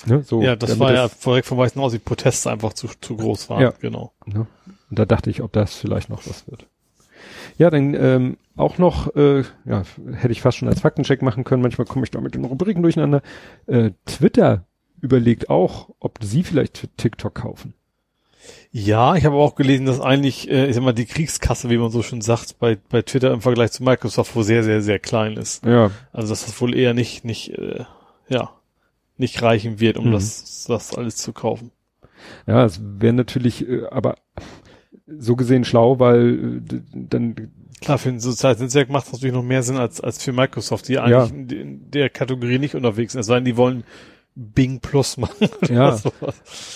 Ne, 0.06 0.22
so, 0.22 0.42
ja, 0.42 0.56
das 0.56 0.78
war 0.78 0.92
ja 0.92 1.08
direkt 1.08 1.46
vom 1.46 1.58
Weißen 1.58 1.80
Haus, 1.80 1.92
die 1.92 1.98
Proteste 1.98 2.50
einfach 2.50 2.72
zu, 2.72 2.88
zu 3.00 3.16
groß 3.16 3.50
waren, 3.50 3.62
ja, 3.62 3.72
genau. 3.80 4.12
Ne? 4.26 4.46
Und 4.90 4.98
da 4.98 5.04
dachte 5.04 5.30
ich, 5.30 5.42
ob 5.42 5.52
das 5.52 5.74
vielleicht 5.74 6.08
noch 6.08 6.26
was 6.26 6.48
wird. 6.48 6.66
Ja, 7.58 7.70
dann 7.70 7.94
ähm, 7.94 8.36
auch 8.56 8.78
noch, 8.78 9.14
äh, 9.16 9.42
ja, 9.64 9.82
hätte 10.12 10.32
ich 10.32 10.40
fast 10.40 10.58
schon 10.58 10.68
als 10.68 10.80
Faktencheck 10.80 11.22
machen 11.22 11.44
können. 11.44 11.62
Manchmal 11.62 11.86
komme 11.86 12.04
ich 12.04 12.10
da 12.10 12.20
mit 12.20 12.34
den 12.34 12.44
Rubriken 12.44 12.82
durcheinander. 12.82 13.22
Äh, 13.66 13.90
Twitter 14.06 14.64
überlegt 15.00 15.50
auch, 15.50 15.90
ob 15.98 16.18
sie 16.22 16.44
vielleicht 16.44 16.88
TikTok 16.96 17.34
kaufen. 17.34 17.74
Ja, 18.70 19.16
ich 19.16 19.24
habe 19.24 19.36
auch 19.36 19.54
gelesen, 19.54 19.86
dass 19.86 20.00
eigentlich, 20.00 20.50
äh, 20.50 20.66
ich 20.66 20.74
sag 20.74 20.84
mal, 20.84 20.92
die 20.92 21.06
Kriegskasse, 21.06 21.70
wie 21.70 21.78
man 21.78 21.90
so 21.90 22.02
schon 22.02 22.20
sagt, 22.20 22.58
bei, 22.58 22.78
bei 22.88 23.02
Twitter 23.02 23.32
im 23.32 23.40
Vergleich 23.40 23.72
zu 23.72 23.82
Microsoft 23.82 24.36
wohl 24.36 24.44
sehr, 24.44 24.62
sehr, 24.62 24.82
sehr 24.82 24.98
klein 24.98 25.36
ist. 25.36 25.64
Ja. 25.64 25.90
Also 26.12 26.30
dass 26.30 26.44
das 26.46 26.60
wohl 26.60 26.74
eher 26.74 26.94
nicht, 26.94 27.24
nicht, 27.24 27.50
äh, 27.58 27.84
ja, 28.28 28.50
nicht 29.18 29.42
reichen 29.42 29.80
wird, 29.80 29.98
um 29.98 30.08
mhm. 30.08 30.12
das, 30.12 30.64
das 30.68 30.94
alles 30.94 31.16
zu 31.16 31.32
kaufen. 31.32 31.70
Ja, 32.46 32.64
es 32.64 32.80
wäre 32.82 33.12
natürlich, 33.12 33.68
äh, 33.68 33.86
aber 33.90 34.16
so 35.06 35.36
gesehen 35.36 35.64
schlau, 35.64 35.98
weil 35.98 36.62
äh, 36.70 36.80
dann 36.92 37.50
Klar, 37.80 37.98
für 37.98 38.08
ein 38.08 38.18
soziales 38.18 38.58
Netzwerk 38.58 38.90
macht 38.90 39.06
es 39.06 39.12
natürlich 39.12 39.34
noch 39.34 39.44
mehr 39.44 39.62
Sinn 39.62 39.76
als, 39.76 40.00
als 40.00 40.22
für 40.22 40.32
Microsoft, 40.32 40.88
die 40.88 40.98
eigentlich 40.98 41.50
ja. 41.50 41.60
in 41.60 41.90
der 41.90 42.10
Kategorie 42.10 42.58
nicht 42.58 42.74
unterwegs 42.74 43.12
sind. 43.12 43.20
Es 43.20 43.26
sei 43.26 43.36
denn, 43.36 43.44
die 43.44 43.56
wollen 43.56 43.84
Bing 44.38 44.78
Plus 44.80 45.16
machen. 45.16 45.48
ja. 45.68 45.98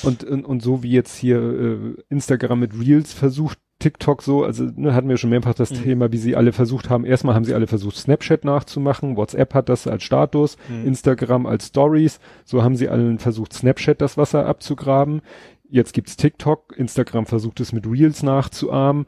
Und, 0.03 0.25
und, 0.25 0.45
und 0.45 0.63
so 0.63 0.83
wie 0.83 0.91
jetzt 0.91 1.17
hier 1.17 1.39
äh, 1.39 1.95
Instagram 2.11 2.59
mit 2.59 2.79
Reels 2.79 3.13
versucht, 3.13 3.59
TikTok 3.79 4.23
so, 4.23 4.45
also 4.45 4.65
ne, 4.65 4.95
hatten 4.95 5.09
wir 5.09 5.17
schon 5.17 5.31
mehrfach 5.31 5.55
das 5.55 5.71
mhm. 5.71 5.83
Thema, 5.83 6.13
wie 6.13 6.19
sie 6.19 6.35
alle 6.35 6.53
versucht 6.53 6.91
haben. 6.91 7.05
Erstmal 7.05 7.37
haben 7.37 7.45
sie 7.45 7.55
alle 7.55 7.69
versucht, 7.69 7.97
Snapchat 7.97 8.45
nachzumachen, 8.45 9.17
WhatsApp 9.17 9.55
hat 9.55 9.69
das 9.69 9.87
als 9.87 10.03
Status, 10.03 10.57
mhm. 10.69 10.87
Instagram 10.87 11.47
als 11.47 11.69
Stories, 11.69 12.19
so 12.45 12.65
haben 12.65 12.77
sie 12.77 12.89
allen 12.89 13.21
versucht, 13.21 13.53
Snapchat 13.53 14.01
das 14.01 14.17
Wasser 14.17 14.47
abzugraben. 14.47 15.23
Jetzt 15.69 15.95
gibt's 15.95 16.17
TikTok, 16.17 16.75
Instagram 16.77 17.27
versucht 17.27 17.61
es 17.61 17.73
mit 17.73 17.87
Reels 17.87 18.23
nachzuahmen. 18.25 19.07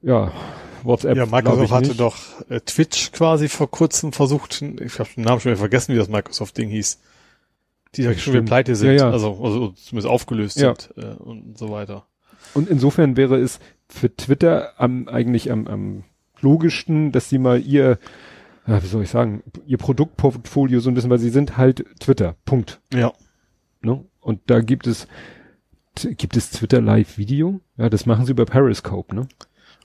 Ja, 0.00 0.32
WhatsApp. 0.82 1.16
Ja, 1.16 1.26
Microsoft 1.26 1.72
hatte 1.72 1.94
doch 1.94 2.16
äh, 2.48 2.60
Twitch 2.60 3.12
quasi 3.12 3.48
vor 3.48 3.70
kurzem 3.70 4.12
versucht, 4.12 4.62
ich 4.62 4.98
habe 4.98 5.10
den 5.14 5.24
Namen 5.24 5.40
schon 5.40 5.50
wieder 5.50 5.58
vergessen, 5.58 5.94
wie 5.94 5.98
das 5.98 6.08
Microsoft-Ding 6.08 6.70
hieß. 6.70 6.98
Die 7.96 8.02
ja, 8.02 8.14
schon 8.14 8.34
wieder 8.34 8.44
pleite 8.44 8.76
sind, 8.76 8.90
ja, 8.90 8.96
ja. 8.96 9.10
Also, 9.10 9.42
also 9.42 9.68
zumindest 9.70 10.06
aufgelöst 10.06 10.60
ja. 10.60 10.74
sind 10.74 10.94
äh, 10.96 11.14
und 11.16 11.58
so 11.58 11.70
weiter. 11.70 12.06
Und 12.54 12.68
insofern 12.68 13.16
wäre 13.16 13.36
es 13.36 13.58
für 13.88 14.14
Twitter 14.14 14.80
am 14.80 15.08
eigentlich 15.08 15.50
am, 15.50 15.66
am 15.66 16.04
logischsten, 16.40 17.12
dass 17.12 17.28
sie 17.28 17.38
mal 17.38 17.60
ihr, 17.60 17.98
ja, 18.66 18.82
wie 18.82 18.86
soll 18.86 19.02
ich 19.02 19.10
sagen, 19.10 19.42
ihr 19.66 19.78
Produktportfolio 19.78 20.80
so 20.80 20.90
ein 20.90 20.94
bisschen, 20.94 21.10
weil 21.10 21.18
sie 21.18 21.30
sind 21.30 21.56
halt 21.56 21.84
Twitter. 21.98 22.36
Punkt. 22.44 22.80
Ja. 22.92 23.12
Ne? 23.82 24.04
Und 24.20 24.40
da 24.46 24.60
gibt 24.60 24.86
es 24.86 25.06
gibt 25.94 26.36
es 26.36 26.50
Twitter 26.50 26.80
Live 26.80 27.18
Video? 27.18 27.60
Ja, 27.76 27.90
das 27.90 28.06
machen 28.06 28.24
sie 28.24 28.32
über 28.32 28.46
Periscope, 28.46 29.14
ne? 29.14 29.28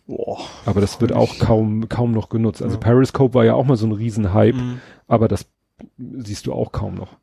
Boah, 0.07 0.39
aber 0.65 0.81
das 0.81 1.01
wird 1.01 1.11
auch 1.13 1.39
kaum 1.39 1.89
kaum 1.89 2.11
noch 2.11 2.29
genutzt. 2.29 2.61
Also 2.61 2.75
ja. 2.75 2.79
Periscope 2.79 3.33
war 3.33 3.43
ja 3.43 3.55
auch 3.55 3.65
mal 3.65 3.75
so 3.75 3.87
ein 3.87 3.91
Riesenhype, 3.91 4.57
mhm. 4.57 4.79
aber 5.07 5.27
das 5.27 5.47
siehst 5.97 6.45
du 6.45 6.53
auch 6.53 6.71
kaum 6.71 6.93
noch. 6.95 7.17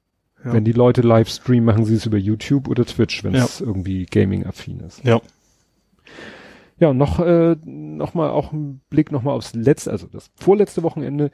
Ja. 0.44 0.52
Wenn 0.52 0.64
die 0.64 0.72
Leute 0.72 1.02
Livestream 1.02 1.64
machen 1.64 1.84
sie 1.84 1.94
es 1.94 2.06
über 2.06 2.18
YouTube 2.18 2.68
oder 2.68 2.84
Twitch, 2.84 3.22
wenn 3.22 3.34
es 3.34 3.60
ja. 3.60 3.66
irgendwie 3.66 4.06
Gaming-affin 4.06 4.80
ist. 4.80 5.04
Ja. 5.04 5.20
Ja, 6.78 6.88
und 6.88 6.98
noch, 6.98 7.20
äh, 7.20 7.54
noch 7.64 8.14
mal 8.14 8.30
auch 8.30 8.52
ein 8.52 8.80
Blick 8.90 9.12
noch 9.12 9.22
mal 9.22 9.32
aufs 9.32 9.54
letzte, 9.54 9.92
also 9.92 10.08
das 10.08 10.30
vorletzte 10.34 10.82
Wochenende 10.82 11.30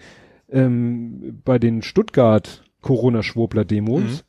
ähm, 0.50 1.40
bei 1.42 1.58
den 1.58 1.80
Stuttgart 1.80 2.64
Corona-Schwurbler-Demos. 2.82 4.02
Mhm. 4.02 4.20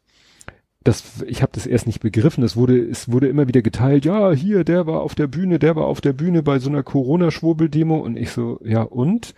Das, 0.81 1.21
ich 1.27 1.41
habe 1.41 1.51
das 1.53 1.67
erst 1.67 1.87
nicht 1.87 1.99
begriffen. 1.99 2.41
Es 2.41 2.55
wurde, 2.55 2.79
es 2.79 3.11
wurde 3.11 3.27
immer 3.27 3.49
wieder 3.49 3.61
geteilt. 3.61 4.05
Ja, 4.05 4.31
hier, 4.31 4.63
der 4.63 4.87
war 4.87 5.01
auf 5.01 5.13
der 5.13 5.27
Bühne, 5.27 5.59
der 5.59 5.75
war 5.75 5.87
auf 5.87 5.99
der 5.99 6.13
Bühne 6.13 6.41
bei 6.41 6.59
so 6.59 6.69
einer 6.69 6.83
Corona-Schwurbel-Demo 6.83 7.97
und 7.97 8.15
ich 8.15 8.31
so, 8.31 8.59
ja 8.63 8.83
und, 8.83 9.33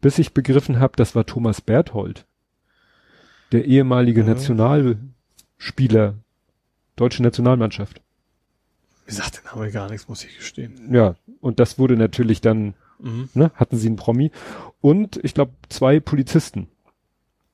bis 0.00 0.20
ich 0.20 0.34
begriffen 0.34 0.78
habe, 0.78 0.92
das 0.96 1.16
war 1.16 1.26
Thomas 1.26 1.60
Berthold 1.60 2.26
der 3.52 3.64
ehemalige 3.64 4.20
ja. 4.20 4.26
Nationalspieler, 4.26 6.14
deutsche 6.96 7.22
Nationalmannschaft. 7.22 8.00
Wie 9.06 9.12
sagt 9.12 9.38
den 9.38 9.44
Name 9.44 9.70
gar 9.70 9.90
nichts, 9.90 10.08
muss 10.08 10.24
ich 10.24 10.36
gestehen. 10.36 10.92
Ja, 10.92 11.16
und 11.40 11.60
das 11.60 11.78
wurde 11.78 11.96
natürlich 11.96 12.40
dann, 12.40 12.74
mhm. 12.98 13.28
ne, 13.34 13.50
hatten 13.54 13.76
sie 13.76 13.88
einen 13.88 13.96
Promi. 13.96 14.30
Und 14.80 15.20
ich 15.22 15.34
glaube, 15.34 15.52
zwei 15.68 16.00
Polizisten, 16.00 16.68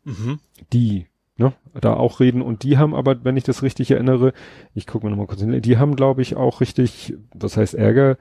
mhm. 0.04 0.38
die 0.72 1.06
ne, 1.40 1.52
da 1.80 1.94
auch 1.94 2.20
reden. 2.20 2.42
Und 2.42 2.62
die 2.62 2.78
haben 2.78 2.94
aber, 2.94 3.24
wenn 3.24 3.36
ich 3.36 3.44
das 3.44 3.62
richtig 3.62 3.90
erinnere, 3.90 4.32
ich 4.74 4.86
gucke 4.86 5.04
mir 5.04 5.10
nochmal 5.10 5.26
kurz 5.26 5.40
hin, 5.40 5.60
die 5.60 5.78
haben, 5.78 5.96
glaube 5.96 6.22
ich, 6.22 6.36
auch 6.36 6.60
richtig, 6.60 7.14
was 7.34 7.56
heißt 7.56 7.74
Ärger 7.74 8.16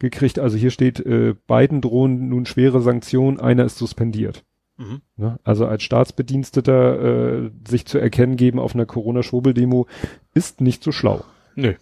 gekriegt. 0.00 0.40
Also 0.40 0.56
hier 0.56 0.70
steht, 0.70 0.98
äh, 0.98 1.34
beiden 1.46 1.80
drohen 1.80 2.28
nun 2.28 2.46
schwere 2.46 2.82
Sanktionen, 2.82 3.38
einer 3.38 3.64
ist 3.64 3.78
suspendiert. 3.78 4.44
Mhm. 4.76 5.02
Ne? 5.16 5.38
Also 5.44 5.66
als 5.66 5.82
Staatsbediensteter 5.82 7.44
äh, 7.44 7.50
sich 7.68 7.86
zu 7.86 7.98
erkennen 7.98 8.36
geben 8.36 8.58
auf 8.58 8.74
einer 8.74 8.86
Corona-Schwurbel-Demo 8.86 9.86
ist 10.34 10.60
nicht 10.60 10.82
so 10.82 10.92
schlau. 10.92 11.24
Nö. 11.54 11.74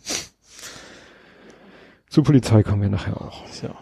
Zur 2.09 2.25
Polizei 2.25 2.63
kommen 2.63 2.83
wir 2.83 2.89
nachher 2.89 3.21
auch. 3.21 3.45
Ja. 3.63 3.75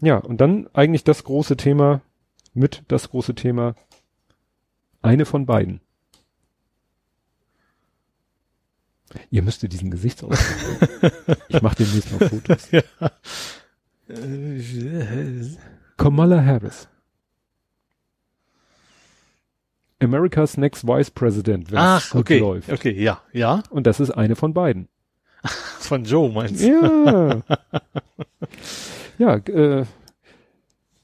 Ja, 0.00 0.18
und 0.18 0.40
dann 0.40 0.68
eigentlich 0.72 1.04
das 1.04 1.24
große 1.24 1.56
Thema, 1.56 2.02
mit 2.54 2.84
das 2.88 3.10
große 3.10 3.34
Thema, 3.34 3.74
eine 5.02 5.24
von 5.24 5.46
beiden. 5.46 5.80
Ihr 9.30 9.42
müsstet 9.42 9.72
diesen 9.72 9.90
Gesichtsausdruck. 9.90 10.90
ich 11.48 11.62
mache 11.62 11.76
demnächst 11.76 12.12
noch 12.12 12.28
Fotos. 12.28 12.68
Ja. 14.08 14.22
Kamala 15.96 16.44
Harris. 16.44 16.88
America's 20.00 20.56
Next 20.56 20.86
Vice 20.86 21.10
President, 21.10 21.70
wenn 21.72 21.78
es 21.78 22.10
gut 22.10 22.22
okay. 22.22 22.38
läuft. 22.38 22.70
Okay, 22.70 22.92
ja, 22.92 23.20
ja. 23.32 23.62
Und 23.70 23.86
das 23.86 24.00
ist 24.00 24.10
eine 24.10 24.36
von 24.36 24.52
beiden. 24.52 24.88
von 25.78 26.04
Joe 26.04 26.30
meinst 26.30 26.62
du? 26.62 26.66
Ja. 26.66 27.42
ja, 29.18 29.36
äh, 29.36 29.84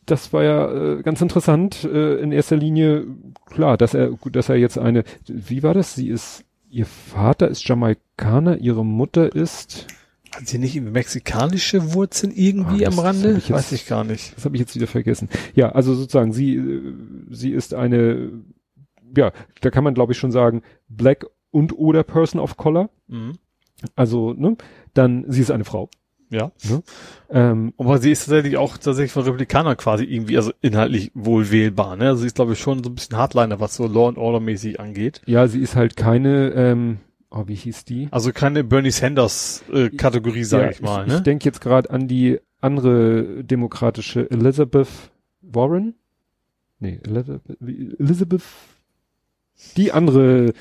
das 0.07 0.33
war 0.33 0.42
ja 0.42 0.72
äh, 0.72 1.02
ganz 1.02 1.20
interessant. 1.20 1.85
Äh, 1.85 2.16
in 2.16 2.33
erster 2.33 2.57
Linie, 2.57 3.07
klar, 3.46 3.76
dass 3.76 3.94
er, 3.94 4.11
dass 4.31 4.48
er 4.48 4.57
jetzt 4.57 4.78
eine, 4.78 5.05
wie 5.26 5.62
war 5.62 5.74
das? 5.74 5.94
Sie 5.94 6.09
ist, 6.09 6.44
ihr 6.70 6.87
Vater 6.87 7.48
ist 7.48 7.66
Jamaikaner, 7.66 8.59
ihre 8.59 8.85
Mutter 8.85 9.35
ist. 9.35 9.87
Hat 10.35 10.48
sie 10.48 10.59
nicht 10.59 10.81
mexikanische 10.81 11.92
Wurzeln 11.92 12.33
irgendwie 12.35 12.85
oh, 12.85 12.88
am 12.88 12.98
Rande? 12.98 13.33
Ich 13.33 13.48
jetzt, 13.48 13.50
Weiß 13.50 13.72
ich 13.72 13.87
gar 13.87 14.02
nicht. 14.02 14.35
Das 14.37 14.44
habe 14.44 14.57
ich 14.57 14.61
jetzt 14.61 14.74
wieder 14.74 14.87
vergessen. 14.87 15.28
Ja, 15.55 15.72
also 15.72 15.94
sozusagen, 15.94 16.33
sie, 16.33 16.57
äh, 16.57 16.94
sie 17.31 17.50
ist 17.50 17.74
eine 17.74 18.31
ja, 19.16 19.33
da 19.61 19.70
kann 19.70 19.85
man 19.85 19.94
glaube 19.94 20.12
ich 20.12 20.18
schon 20.18 20.33
sagen, 20.33 20.62
Black 20.88 21.27
und 21.51 21.77
oder 21.79 22.03
Person 22.03 22.40
of 22.40 22.57
Color. 22.57 22.90
Mhm. 23.09 23.35
Also, 23.96 24.33
ne, 24.33 24.57
dann 24.94 25.25
sie 25.29 25.40
ist 25.40 25.51
eine 25.51 25.64
Frau. 25.64 25.88
Ja. 26.31 26.51
Ne? 26.66 26.83
Ähm, 27.29 27.75
Aber 27.77 27.98
sie 27.98 28.11
ist 28.11 28.20
tatsächlich 28.20 28.57
auch 28.57 28.79
tatsächlich 28.79 29.12
von 29.12 29.25
Republikanern 29.25 29.77
quasi 29.77 30.05
irgendwie, 30.05 30.38
also 30.38 30.51
inhaltlich 30.62 31.11
wohl 31.14 31.51
wählbar, 31.51 31.96
ne? 31.96 32.07
Also 32.09 32.22
sie 32.22 32.29
ist, 32.29 32.37
glaube 32.37 32.55
ich, 32.55 32.59
schon 32.59 32.83
so 32.83 32.88
ein 32.88 32.94
bisschen 32.94 33.18
Hardliner, 33.18 33.61
was 33.61 33.75
so 33.75 33.87
Law 33.87 34.09
and 34.09 34.16
Order 34.16 34.40
mäßig 34.40 34.81
angeht. 34.81 35.20
ja, 35.27 35.46
sie 35.46 35.61
ist 35.61 35.77
halt 35.77 35.94
keine, 35.94 36.53
ähm, 36.53 36.98
oh, 37.31 37.44
wie 37.48 37.55
hieß 37.55 37.85
die? 37.85 38.09
Also 38.12 38.33
keine 38.33 38.64
Bernie 38.64 38.92
Sanders 38.92 39.62
äh, 39.75 39.90
Kategorie, 39.90 40.44
sage 40.44 40.64
ja, 40.64 40.70
ich 40.70 40.81
mal, 40.81 41.03
Ich, 41.03 41.09
ne? 41.12 41.16
ich 41.18 41.22
denke 41.22 41.44
jetzt 41.44 41.61
gerade 41.61 41.90
an 41.90 42.09
die 42.09 42.38
andere 42.62 43.44
demokratische 43.44 44.31
Elizabeth 44.31 44.88
Warren. 45.42 45.96
Nee, 46.79 46.98
Elizabeth, 47.05 47.42
Elizabeth, 47.61 48.42
die 49.77 49.92
andere 49.92 50.53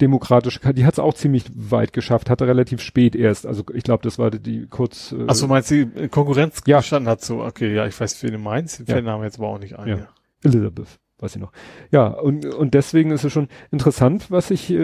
demokratische, 0.00 0.60
die 0.72 0.86
hat 0.86 0.94
es 0.94 0.98
auch 1.00 1.14
ziemlich 1.14 1.44
weit 1.54 1.92
geschafft, 1.92 2.30
hatte 2.30 2.46
relativ 2.46 2.80
spät 2.80 3.16
erst. 3.16 3.46
Also 3.46 3.64
ich 3.74 3.82
glaube, 3.82 4.02
das 4.04 4.18
war 4.18 4.30
die, 4.30 4.38
die 4.38 4.66
kurz. 4.68 5.12
Äh, 5.12 5.24
Ach 5.26 5.34
so, 5.34 5.48
meinst 5.48 5.70
du, 5.70 5.86
die 5.86 6.08
Konkurrenz 6.08 6.60
Ja. 6.66 6.78
gestanden 6.78 7.10
hat 7.10 7.20
so, 7.22 7.42
okay, 7.42 7.74
ja, 7.74 7.86
ich 7.86 7.98
weiß, 8.00 8.22
wen 8.22 8.32
du 8.32 8.38
meinst, 8.38 8.78
den 8.78 8.86
Ja. 8.86 8.94
fällt 8.94 9.06
der 9.06 9.12
Name 9.12 9.24
jetzt 9.24 9.38
aber 9.38 9.48
auch 9.48 9.58
nicht 9.58 9.76
ein. 9.78 9.88
Ja. 9.88 9.96
Ja. 9.96 10.08
Elizabeth, 10.44 10.86
weiß 11.18 11.34
ich 11.34 11.42
noch. 11.42 11.50
Ja, 11.90 12.06
und, 12.06 12.46
und 12.46 12.74
deswegen 12.74 13.10
ist 13.10 13.24
es 13.24 13.32
schon 13.32 13.48
interessant, 13.72 14.30
was 14.30 14.52
ich 14.52 14.70
äh, 14.70 14.74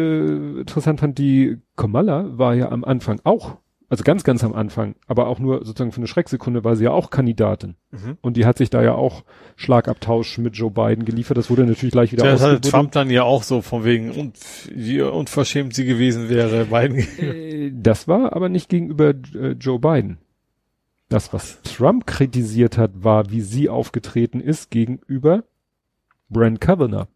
interessant 0.61 0.99
fand, 0.99 1.17
die 1.19 1.59
Kamala 1.77 2.37
war 2.37 2.55
ja 2.55 2.73
am 2.73 2.83
Anfang 2.83 3.21
auch, 3.23 3.59
also 3.95 4.03
ganz, 4.03 4.25
ganz 4.25 4.43
am 4.43 4.55
Anfang, 4.55 4.97
aber 5.07 5.29
auch 5.29 5.39
nur 5.39 5.65
sozusagen 5.65 5.93
für 5.93 5.99
eine 5.99 6.09
Schrecksekunde 6.09 6.65
war 6.65 6.75
sie 6.75 6.83
ja 6.83 6.91
auch 6.91 7.11
Kandidatin. 7.11 7.77
Mhm. 7.93 8.19
Und 8.23 8.37
die 8.37 8.45
hat 8.45 8.59
sich 8.59 8.69
da 8.69 8.83
ja 8.83 8.93
auch 8.95 9.23
Schlagabtausch 9.55 10.39
mit 10.39 10.57
Joe 10.57 10.73
Biden 10.73 11.05
geliefert. 11.05 11.39
Das 11.39 11.49
wurde 11.49 11.65
natürlich 11.65 11.93
gleich 11.93 12.11
wieder 12.11 12.25
Das 12.25 12.43
hatte. 12.43 12.61
Trump 12.61 12.91
dann 12.91 13.09
ja 13.09 13.23
auch 13.23 13.45
so 13.45 13.63
von 13.63 13.85
wegen, 13.85 14.11
und, 14.11 14.37
wie 14.75 15.01
unverschämt 15.01 15.77
sie 15.77 15.85
gewesen 15.85 16.29
wäre, 16.29 16.65
Biden. 16.71 16.99
Äh, 17.19 17.73
Das 17.73 18.09
war 18.09 18.35
aber 18.35 18.49
nicht 18.49 18.69
gegenüber 18.69 19.11
äh, 19.11 19.53
Joe 19.53 19.79
Biden. 19.79 20.19
Das, 21.09 21.33
was 21.33 21.63
Trump 21.63 22.09
kritisiert 22.09 22.77
hat, 22.77 23.05
war, 23.05 23.31
wie 23.31 23.43
sie 23.43 23.69
aufgetreten 23.69 24.41
ist 24.41 24.71
gegenüber 24.71 25.45
Brent 26.29 26.61
Kavanaugh. 26.61 27.07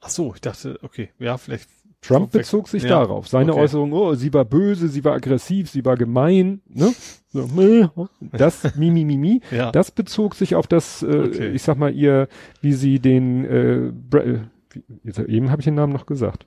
Ach 0.00 0.08
so, 0.08 0.34
ich 0.34 0.40
dachte, 0.40 0.80
okay, 0.82 1.10
ja, 1.20 1.38
vielleicht. 1.38 1.68
Trump 2.00 2.30
bezog 2.30 2.68
sich 2.68 2.84
ja, 2.84 2.90
darauf. 2.90 3.28
Seine 3.28 3.52
okay. 3.52 3.62
Äußerung, 3.62 3.92
oh, 3.92 4.14
sie 4.14 4.32
war 4.32 4.44
böse, 4.44 4.88
sie 4.88 5.04
war 5.04 5.14
aggressiv, 5.14 5.68
sie 5.68 5.84
war 5.84 5.96
gemein, 5.96 6.60
ne? 6.68 6.92
So, 7.28 7.46
meh, 7.48 7.88
das, 8.20 8.76
mi, 8.76 8.90
mi, 8.90 9.04
mi, 9.04 9.16
mi. 9.18 9.40
Ja. 9.50 9.72
Das 9.72 9.90
bezog 9.90 10.34
sich 10.34 10.54
auf 10.54 10.66
das, 10.66 11.02
äh, 11.02 11.06
Okay. 11.06 11.48
ich 11.50 11.62
sag 11.62 11.76
mal, 11.76 11.92
ihr, 11.92 12.28
wie 12.62 12.72
sie 12.72 13.00
den, 13.00 13.44
äh, 13.44 13.76
äh, 14.16 14.40
wie, 14.70 14.82
jetzt, 15.04 15.18
eben 15.18 15.50
habe 15.50 15.60
ich 15.60 15.64
den 15.64 15.74
Namen 15.74 15.92
noch 15.92 16.06
gesagt. 16.06 16.46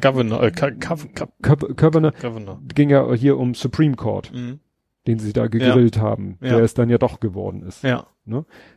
Governor, 0.00 0.42
äh, 0.44 0.50
Kavanaugh 0.52 2.12
Governor. 2.22 2.60
ging 2.74 2.90
ja 2.90 3.12
hier 3.14 3.36
um 3.36 3.54
Supreme 3.54 3.96
Court, 3.96 4.32
Mhm. 4.32 4.60
Den 5.06 5.18
sie 5.18 5.32
da 5.32 5.48
gegrillt 5.48 5.98
haben, 5.98 6.38
Ja. 6.40 6.50
der 6.50 6.60
es 6.60 6.74
dann 6.74 6.88
ja 6.88 6.98
doch 6.98 7.20
geworden 7.20 7.62
ist. 7.62 7.82
Ja. 7.84 8.06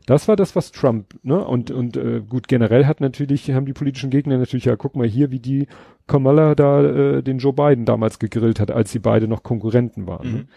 Das 0.05 0.27
war 0.27 0.35
das, 0.35 0.57
was 0.57 0.73
Trump, 0.73 1.17
ne? 1.23 1.41
Und, 1.45 1.71
und 1.71 1.95
äh, 1.95 2.21
gut, 2.27 2.49
generell 2.49 2.85
hat 2.85 2.99
natürlich, 2.99 3.49
haben 3.51 3.65
die 3.65 3.71
politischen 3.73 4.09
Gegner 4.09 4.37
natürlich, 4.37 4.65
ja, 4.65 4.75
guck 4.75 4.97
mal 4.97 5.07
hier, 5.07 5.31
wie 5.31 5.39
die 5.39 5.67
Kamala 6.05 6.53
da 6.53 6.83
äh, 6.83 7.23
den 7.23 7.37
Joe 7.37 7.53
Biden 7.53 7.85
damals 7.85 8.19
gegrillt 8.19 8.59
hat, 8.59 8.71
als 8.71 8.91
sie 8.91 8.99
beide 8.99 9.27
noch 9.29 9.43
Konkurrenten 9.43 10.05
waren. 10.05 10.31
Ne? 10.31 10.37
Mhm. 10.39 10.47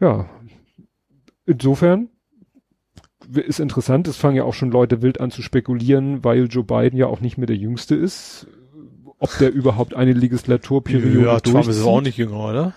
Ja. 0.00 0.30
Insofern 1.46 2.08
ist 3.32 3.60
interessant, 3.60 4.08
es 4.08 4.16
fangen 4.16 4.36
ja 4.36 4.44
auch 4.44 4.54
schon 4.54 4.72
Leute 4.72 5.02
wild 5.02 5.20
an 5.20 5.30
zu 5.30 5.42
spekulieren, 5.42 6.24
weil 6.24 6.46
Joe 6.46 6.64
Biden 6.64 6.98
ja 6.98 7.06
auch 7.06 7.20
nicht 7.20 7.38
mehr 7.38 7.46
der 7.46 7.56
Jüngste 7.56 7.94
ist, 7.94 8.48
ob 9.18 9.30
der 9.38 9.52
überhaupt 9.52 9.94
eine 9.94 10.14
Legislaturperiode 10.14 11.26
Ja, 11.26 11.38
Trump 11.40 11.68
ist 11.68 11.82
auch 11.84 12.00
nicht 12.00 12.16
jünger, 12.18 12.40
oder? 12.48 12.72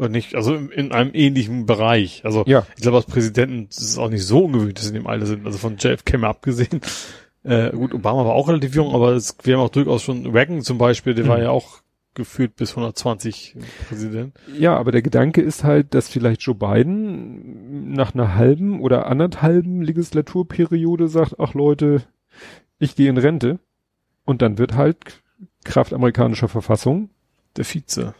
Oder 0.00 0.08
nicht, 0.08 0.34
also 0.34 0.54
in, 0.54 0.70
in 0.70 0.92
einem 0.92 1.10
ähnlichen 1.12 1.66
Bereich. 1.66 2.24
Also 2.24 2.42
Ja, 2.46 2.66
ich 2.74 2.82
glaube, 2.82 2.96
als 2.96 3.06
Präsidenten 3.06 3.66
ist 3.68 3.80
es 3.82 3.98
auch 3.98 4.08
nicht 4.08 4.24
so 4.24 4.44
ungewöhnlich, 4.46 4.74
dass 4.74 4.84
sie 4.84 4.90
in 4.90 4.94
dem 4.94 5.06
Alter 5.06 5.26
sind. 5.26 5.44
Also 5.46 5.58
von 5.58 5.76
JFK 5.76 6.18
mal 6.18 6.28
abgesehen. 6.30 6.80
Äh, 7.42 7.70
gut, 7.70 7.94
Obama 7.94 8.26
war 8.26 8.34
auch 8.34 8.48
relativ 8.48 8.74
jung, 8.74 8.94
aber 8.94 9.12
es, 9.12 9.34
wir 9.44 9.54
haben 9.56 9.62
auch 9.64 9.70
durchaus 9.70 10.02
schon 10.02 10.26
Reagan 10.26 10.60
zum 10.60 10.76
Beispiel, 10.76 11.14
der 11.14 11.26
war 11.26 11.38
Mhm. 11.38 11.44
ja 11.44 11.48
auch 11.50 11.78
geführt 12.12 12.54
bis 12.56 12.72
120 12.72 13.56
Präsident. 13.88 14.34
ja, 14.58 14.76
aber 14.76 14.92
der 14.92 15.00
Gedanke 15.00 15.40
ist 15.40 15.64
halt, 15.64 15.94
dass 15.94 16.10
vielleicht 16.10 16.42
Joe 16.42 16.54
Biden 16.54 17.94
nach 17.94 18.12
einer 18.12 18.34
halben 18.34 18.82
oder 18.82 19.06
anderthalben 19.06 19.80
Legislaturperiode 19.80 21.08
sagt, 21.08 21.36
ach 21.38 21.54
Leute, 21.54 22.02
ich 22.78 22.94
gehe 22.94 23.08
in 23.08 23.16
Rente. 23.16 23.58
Und 24.26 24.42
dann 24.42 24.58
wird 24.58 24.74
halt 24.74 25.22
Kraft 25.64 25.94
amerikanischer 25.94 26.48
Verfassung, 26.48 27.08
Der 27.56 27.64
Vize. 27.64 28.14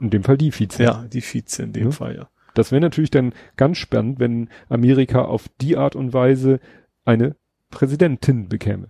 In 0.00 0.10
dem 0.10 0.22
Fall 0.24 0.36
die 0.38 0.52
Vize. 0.52 0.82
Ja, 0.82 1.04
die 1.12 1.20
Vize 1.22 1.62
in 1.62 1.72
dem 1.72 1.84
Ja. 1.86 1.90
Fall, 1.92 2.16
ja. 2.16 2.28
Das 2.54 2.72
wäre 2.72 2.80
natürlich 2.80 3.10
dann 3.10 3.32
ganz 3.56 3.78
spannend, 3.78 4.18
wenn 4.18 4.48
Amerika 4.68 5.22
auf 5.24 5.46
die 5.60 5.76
Art 5.76 5.94
und 5.96 6.12
Weise 6.12 6.60
eine 7.04 7.36
Präsidentin 7.70 8.48
bekäme. 8.48 8.88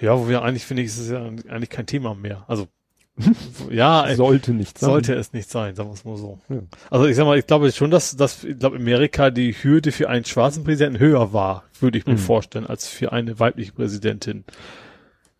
Ja, 0.00 0.18
wo 0.18 0.28
wir 0.28 0.42
eigentlich, 0.42 0.64
finde 0.66 0.82
ich, 0.82 0.88
ist 0.88 0.98
es 0.98 1.10
ja 1.10 1.24
eigentlich 1.24 1.70
kein 1.70 1.86
Thema 1.86 2.14
mehr. 2.14 2.44
Also, 2.48 2.68
ja, 3.70 4.14
Sollte 4.14 4.52
nicht 4.52 4.76
sein. 4.78 4.90
sollte 4.90 5.14
es 5.14 5.32
nicht 5.32 5.48
sein, 5.48 5.74
sagen 5.74 5.88
wir 5.88 5.94
es 5.94 6.04
mal 6.04 6.18
so. 6.18 6.38
Ja. 6.50 6.58
Also 6.90 7.06
ich 7.06 7.16
sag 7.16 7.24
mal, 7.24 7.38
ich 7.38 7.46
glaube 7.46 7.72
schon, 7.72 7.90
dass, 7.90 8.14
dass 8.14 8.44
ich 8.44 8.58
glaube, 8.58 8.76
Amerika 8.76 9.30
die 9.30 9.52
Hürde 9.54 9.90
für 9.90 10.10
einen 10.10 10.26
schwarzen 10.26 10.64
Präsidenten 10.64 10.98
höher 10.98 11.32
war, 11.32 11.64
würde 11.80 11.96
ich 11.96 12.04
mir 12.04 12.12
Mhm. 12.12 12.18
vorstellen, 12.18 12.66
als 12.66 12.86
für 12.86 13.12
eine 13.12 13.40
weibliche 13.40 13.72
Präsidentin. 13.72 14.44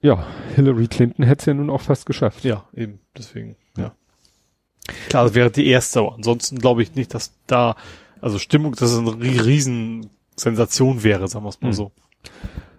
Ja, 0.07 0.27
Hillary 0.55 0.87
Clinton 0.89 1.25
hätte 1.25 1.41
es 1.41 1.47
ja 1.47 1.55
nun 1.55 1.71
auch 1.71 1.81
fast 1.81 2.07
geschafft. 2.07 2.45
Ja, 2.45 2.65
eben, 2.75 3.01
deswegen, 3.17 3.57
ja. 3.77 3.93
Klar, 5.09 5.25
das 5.25 5.35
wäre 5.35 5.51
die 5.51 5.67
erste, 5.67 6.01
aber 6.01 6.15
ansonsten 6.15 6.59
glaube 6.59 6.83
ich 6.83 6.95
nicht, 6.95 7.13
dass 7.15 7.33
da, 7.47 7.75
also 8.21 8.39
Stimmung, 8.39 8.73
dass 8.75 8.93
es 8.93 8.99
eine 8.99 9.11
ri- 9.11 9.45
riesen 9.45 10.11
Sensation 10.37 11.03
wäre, 11.03 11.27
sagen 11.29 11.45
wir 11.45 11.49
es 11.49 11.61
mal 11.61 11.69
Mhm. 11.69 11.73
so. 11.73 11.93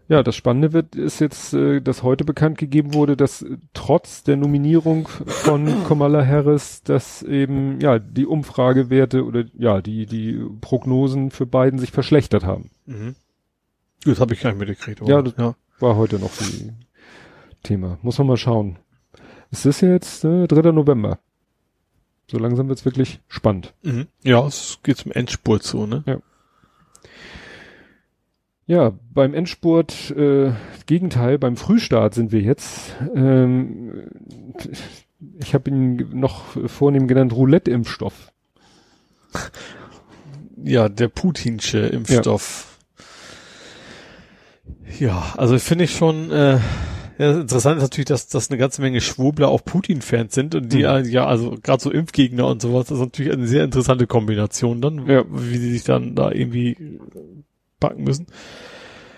Ja, 0.09 0.23
das 0.23 0.37
Spannende 0.37 0.71
wird, 0.71 0.95
ist 0.95 1.19
jetzt, 1.19 1.53
äh, 1.53 1.81
dass 1.81 2.01
heute 2.01 2.23
bekannt 2.23 2.57
gegeben 2.57 2.93
wurde, 2.93 3.17
dass 3.17 3.41
äh, 3.41 3.57
trotz 3.73 4.23
der 4.23 4.37
Nominierung 4.37 5.09
von 5.09 5.65
Kamala 5.89 6.25
Harris, 6.25 6.81
dass 6.83 7.23
eben, 7.23 7.81
ja, 7.81 7.99
die 7.99 8.25
Umfragewerte 8.25 9.25
oder, 9.25 9.43
ja, 9.57 9.81
die, 9.81 10.05
die 10.05 10.39
Prognosen 10.61 11.29
für 11.29 11.45
Biden 11.45 11.77
sich 11.77 11.91
verschlechtert 11.91 12.45
haben. 12.45 12.69
Mhm. 12.85 13.15
Das 14.05 14.21
habe 14.21 14.33
ich 14.33 14.39
gar 14.39 14.51
nicht 14.51 14.59
mitgekriegt. 14.59 15.01
aber- 15.01 15.09
Ja, 15.09 15.21
das- 15.21 15.33
ja. 15.37 15.55
War 15.79 15.95
heute 15.97 16.17
noch 16.19 16.31
die 16.37 16.71
Thema. 17.67 17.97
Muss 18.01 18.17
man 18.17 18.27
mal 18.27 18.37
schauen. 18.37 18.77
Es 19.51 19.65
ist 19.65 19.81
jetzt 19.81 20.23
äh, 20.23 20.47
3. 20.47 20.71
November. 20.71 21.19
So 22.29 22.37
langsam 22.37 22.67
wird's 22.67 22.85
wirklich 22.85 23.19
spannend. 23.27 23.73
Mhm. 23.83 24.07
Ja, 24.23 24.45
es 24.45 24.79
geht 24.83 24.97
zum 24.97 25.11
Endspurt 25.11 25.63
zu, 25.63 25.85
ne? 25.85 26.21
Ja, 28.65 28.93
beim 29.13 29.33
Endspurt, 29.33 30.11
äh, 30.11 30.51
Gegenteil, 30.87 31.37
beim 31.39 31.55
Frühstart 31.55 32.13
sind 32.13 32.33
wir 32.33 32.41
jetzt. 32.41 32.95
Ähm, 33.15 34.09
ich 35.39 35.53
habe 35.53 35.69
ihn 35.69 36.19
noch 36.19 36.43
vornehm 36.69 37.07
genannt 37.07 37.33
Roulette-Impfstoff. 37.33 38.31
Ja, 40.63 40.89
der 40.89 41.07
Putinsche 41.07 41.77
Impfstoff. 41.77 42.79
Ja, 44.99 45.35
also 45.37 45.57
finde 45.59 45.83
ich 45.83 45.95
schon, 45.95 46.31
äh, 46.31 46.57
ja, 47.17 47.39
interessant 47.41 47.77
ist 47.77 47.83
natürlich, 47.83 48.05
dass, 48.05 48.27
dass 48.27 48.49
eine 48.49 48.57
ganze 48.57 48.81
Menge 48.81 49.01
Schwurbler 49.01 49.49
auch 49.49 49.63
Putin-Fans 49.63 50.33
sind 50.33 50.55
und 50.55 50.71
die 50.71 50.77
Mhm. 50.77 50.83
ja, 50.83 50.99
ja, 50.99 51.25
also 51.25 51.55
gerade 51.61 51.81
so 51.81 51.91
Impfgegner 51.91 52.47
und 52.47 52.61
sowas, 52.61 52.87
das 52.87 52.97
ist 52.99 53.03
natürlich 53.05 53.33
eine 53.33 53.47
sehr 53.47 53.63
interessante 53.63 54.07
Kombination 54.07 54.81
dann, 54.81 55.07
Ja. 55.07 55.23
wie 55.29 55.57
sie 55.57 55.71
sich 55.71 55.83
dann 55.83 56.15
da 56.15 56.31
irgendwie 56.31 56.99
packen 57.79 58.03
müssen. 58.03 58.27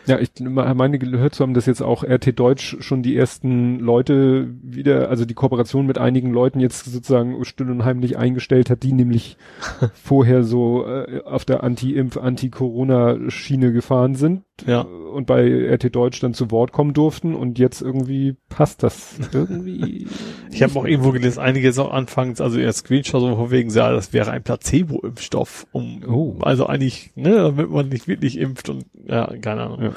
Ja, 0.05 0.17
ich 0.17 0.31
meine 0.39 0.97
gehört 0.97 1.35
zu 1.35 1.43
haben, 1.43 1.53
dass 1.53 1.67
jetzt 1.67 1.83
auch 1.83 2.03
RT 2.03 2.39
Deutsch 2.39 2.77
schon 2.79 3.03
die 3.03 3.15
ersten 3.15 3.77
Leute 3.79 4.49
wieder, 4.63 5.09
also 5.09 5.23
die 5.23 5.35
Kooperation 5.35 5.85
mit 5.85 5.99
einigen 5.99 6.31
Leuten 6.31 6.59
jetzt 6.59 6.85
sozusagen 6.85 7.45
still 7.45 7.69
und 7.69 7.85
heimlich 7.85 8.17
eingestellt 8.17 8.71
hat, 8.71 8.81
die 8.81 8.93
nämlich 8.93 9.37
vorher 9.93 10.43
so 10.43 10.87
äh, 10.87 11.21
auf 11.25 11.45
der 11.45 11.63
Anti-Impf, 11.63 12.17
Anti-Corona-Schiene 12.17 13.71
gefahren 13.71 14.15
sind 14.15 14.41
Ja. 14.67 14.81
und 14.81 15.25
bei 15.25 15.73
RT 15.73 15.95
Deutsch 15.95 16.19
dann 16.19 16.33
zu 16.33 16.51
Wort 16.51 16.71
kommen 16.71 16.93
durften 16.93 17.35
und 17.35 17.59
jetzt 17.59 17.81
irgendwie 17.81 18.35
passt 18.49 18.83
das 18.83 19.15
irgendwie. 19.33 20.07
Ich 20.51 20.63
habe 20.63 20.77
auch 20.79 20.85
irgendwo 20.85 21.11
gelesen, 21.11 21.39
einige 21.39 21.67
jetzt 21.67 21.77
auch 21.77 21.91
anfangs, 21.91 22.41
also 22.41 22.59
erst 22.59 22.79
Screenshot 22.79 23.21
so 23.21 23.35
von 23.35 23.51
wegen, 23.51 23.69
ja, 23.69 23.91
das 23.91 24.13
wäre 24.13 24.31
ein 24.31 24.41
Placebo-Impfstoff, 24.43 25.67
um, 25.71 26.03
Oh. 26.07 26.37
also 26.41 26.65
eigentlich, 26.65 27.11
ne, 27.15 27.35
damit 27.35 27.69
man 27.69 27.89
nicht 27.89 28.07
wirklich 28.07 28.37
impft 28.37 28.67
und, 28.69 28.85
ja, 29.07 29.31
keine 29.41 29.61
Ahnung. 29.63 29.81
Ja. 29.83 29.91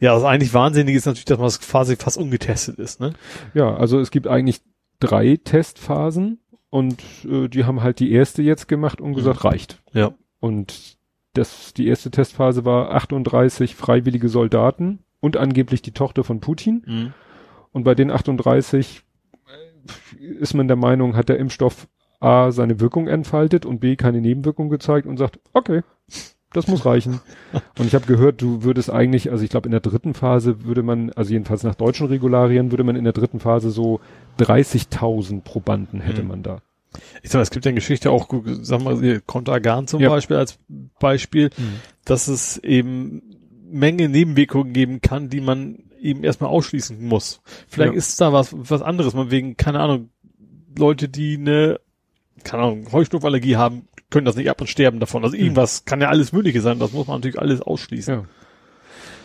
Ja, 0.00 0.14
das 0.14 0.24
eigentlich 0.24 0.52
Wahnsinnige 0.54 0.96
ist 0.98 1.06
natürlich, 1.06 1.26
dass 1.26 1.38
man 1.38 1.50
quasi 1.50 1.96
fast 1.96 2.16
ungetestet 2.18 2.78
ist, 2.78 2.98
ne? 3.00 3.12
Ja, 3.54 3.76
also 3.76 4.00
es 4.00 4.10
gibt 4.10 4.26
eigentlich 4.26 4.60
drei 4.98 5.36
Testphasen 5.36 6.40
und 6.70 7.00
äh, 7.30 7.48
die 7.48 7.64
haben 7.64 7.82
halt 7.82 8.00
die 8.00 8.10
erste 8.12 8.42
jetzt 8.42 8.66
gemacht 8.66 9.00
und 9.00 9.14
gesagt, 9.14 9.44
reicht. 9.44 9.80
Ja. 9.92 10.12
Und 10.40 10.96
das, 11.34 11.72
die 11.74 11.86
erste 11.86 12.10
Testphase 12.10 12.64
war 12.64 12.90
38 12.92 13.74
freiwillige 13.74 14.28
Soldaten 14.28 15.00
und 15.20 15.36
angeblich 15.36 15.82
die 15.82 15.92
Tochter 15.92 16.24
von 16.24 16.40
Putin. 16.40 17.12
Und 17.72 17.84
bei 17.84 17.94
den 17.94 18.10
38 18.10 19.02
ist 20.18 20.54
man 20.54 20.68
der 20.68 20.76
Meinung, 20.76 21.16
hat 21.16 21.28
der 21.28 21.38
Impfstoff 21.38 21.88
A 22.20 22.52
seine 22.52 22.78
Wirkung 22.80 23.08
entfaltet 23.08 23.66
und 23.66 23.80
B 23.80 23.96
keine 23.96 24.20
Nebenwirkung 24.20 24.68
gezeigt 24.68 25.06
und 25.08 25.16
sagt, 25.16 25.40
okay, 25.54 25.82
das 26.52 26.68
muss 26.68 26.84
reichen. 26.84 27.20
und 27.78 27.86
ich 27.86 27.94
habe 27.94 28.06
gehört, 28.06 28.40
du 28.42 28.62
würdest 28.62 28.90
eigentlich, 28.90 29.30
also 29.32 29.42
ich 29.42 29.50
glaube 29.50 29.66
in 29.66 29.72
der 29.72 29.80
dritten 29.80 30.14
Phase 30.14 30.64
würde 30.64 30.82
man, 30.82 31.10
also 31.10 31.32
jedenfalls 31.32 31.62
nach 31.64 31.74
deutschen 31.74 32.06
Regularien, 32.08 32.70
würde 32.70 32.84
man 32.84 32.94
in 32.94 33.04
der 33.04 33.12
dritten 33.14 33.40
Phase 33.40 33.70
so 33.70 34.00
30.000 34.38 35.42
Probanden 35.42 36.00
hätte 36.00 36.22
Mhm. 36.22 36.28
man 36.28 36.42
da. 36.42 36.58
Ich 37.22 37.30
sag 37.30 37.38
mal, 37.38 37.42
es 37.42 37.50
gibt 37.50 37.64
ja 37.64 37.70
eine 37.70 37.76
Geschichte 37.76 38.10
auch, 38.10 38.28
sag 38.62 38.82
mal, 38.82 38.98
hier 39.00 39.20
Contergan 39.20 39.86
zum 39.86 40.00
Ja. 40.00 40.08
Beispiel 40.10 40.36
als 40.36 40.58
Beispiel, 40.98 41.50
dass 42.04 42.28
es 42.28 42.58
eben 42.58 43.22
Menge 43.70 44.08
Nebenwirkungen 44.08 44.72
geben 44.72 45.00
kann, 45.00 45.28
die 45.30 45.40
man 45.40 45.78
eben 46.00 46.24
erstmal 46.24 46.50
ausschließen 46.50 47.00
muss. 47.02 47.40
Vielleicht 47.68 47.92
Ja. 47.92 47.98
ist 47.98 48.20
da 48.20 48.32
was, 48.32 48.50
was 48.52 48.82
anderes, 48.82 49.14
man 49.14 49.30
wegen, 49.30 49.56
keine 49.56 49.80
Ahnung, 49.80 50.10
Leute, 50.76 51.08
die 51.08 51.36
eine, 51.36 51.80
keine 52.44 52.64
Ahnung, 52.64 52.92
Heuschnupfallergie 52.92 53.56
haben, 53.56 53.88
können 54.10 54.26
das 54.26 54.36
nicht 54.36 54.50
ab 54.50 54.60
und 54.60 54.66
sterben 54.66 55.00
davon. 55.00 55.24
Also 55.24 55.36
irgendwas 55.36 55.84
kann 55.84 56.00
ja 56.00 56.08
alles 56.08 56.32
Mögliche 56.32 56.60
sein, 56.60 56.78
das 56.78 56.92
muss 56.92 57.06
man 57.06 57.16
natürlich 57.18 57.38
alles 57.38 57.62
ausschließen. 57.62 58.14
Ja. 58.14 58.24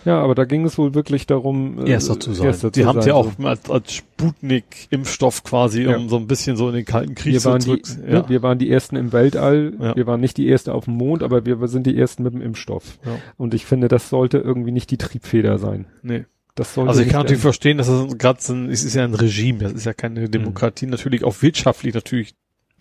Ja, 0.05 0.21
aber 0.21 0.35
da 0.35 0.45
ging 0.45 0.63
es 0.65 0.77
wohl 0.77 0.93
wirklich 0.93 1.25
darum, 1.27 1.85
äh, 1.85 1.91
Erster 1.91 2.19
zu 2.19 2.33
sein. 2.33 2.47
Erster 2.47 2.71
die 2.71 2.81
zu 2.81 2.87
haben 2.87 2.99
es 2.99 3.05
ja 3.05 3.13
auch 3.13 3.31
so. 3.37 3.45
als, 3.47 3.69
als 3.69 3.93
Sputnik-Impfstoff 3.93 5.43
quasi, 5.43 5.83
Ja. 5.83 5.97
um 5.97 6.09
so 6.09 6.17
ein 6.17 6.27
bisschen 6.27 6.55
so 6.57 6.69
in 6.69 6.75
den 6.75 6.85
Kalten 6.85 7.15
Krieg 7.15 7.33
Wir 7.33 7.39
so 7.39 7.49
waren, 7.51 7.59
die, 7.59 7.81
zurück. 7.81 8.07
ne, 8.07 8.25
wir 8.27 8.41
waren 8.41 8.57
die 8.59 8.69
ersten 8.71 8.95
im 8.95 9.11
Weltall, 9.13 9.73
Ja. 9.79 9.95
wir 9.95 10.07
waren 10.07 10.19
nicht 10.21 10.37
die 10.37 10.47
erste 10.47 10.73
auf 10.73 10.85
dem 10.85 10.95
Mond, 10.95 11.23
aber 11.23 11.45
wir 11.45 11.67
sind 11.67 11.85
die 11.87 11.97
ersten 11.97 12.23
mit 12.23 12.33
dem 12.33 12.41
Impfstoff. 12.41 12.99
Ja. 13.05 13.11
Und 13.37 13.53
ich 13.53 13.65
finde, 13.65 13.87
das 13.87 14.09
sollte 14.09 14.37
irgendwie 14.37 14.71
nicht 14.71 14.91
die 14.91 14.97
Triebfeder 14.97 15.57
sein. 15.57 15.85
nee. 16.01 16.25
Das 16.55 16.73
sollte 16.73 16.89
Also 16.89 17.01
ich 17.03 17.09
kann 17.09 17.19
natürlich 17.21 17.41
verstehen, 17.43 17.77
dass 17.77 17.87
es 17.87 18.17
gerade 18.17 18.41
so 18.41 18.51
ein, 18.51 18.71
es 18.71 18.83
ist 18.83 18.95
ja 18.95 19.03
ein 19.03 19.13
Regime, 19.13 19.59
das 19.59 19.73
ist 19.73 19.85
ja 19.85 19.93
keine 19.93 20.27
Demokratie, 20.27 20.87
natürlich 20.87 21.23
auch 21.23 21.43
wirtschaftlich 21.43 21.93
natürlich 21.93 22.33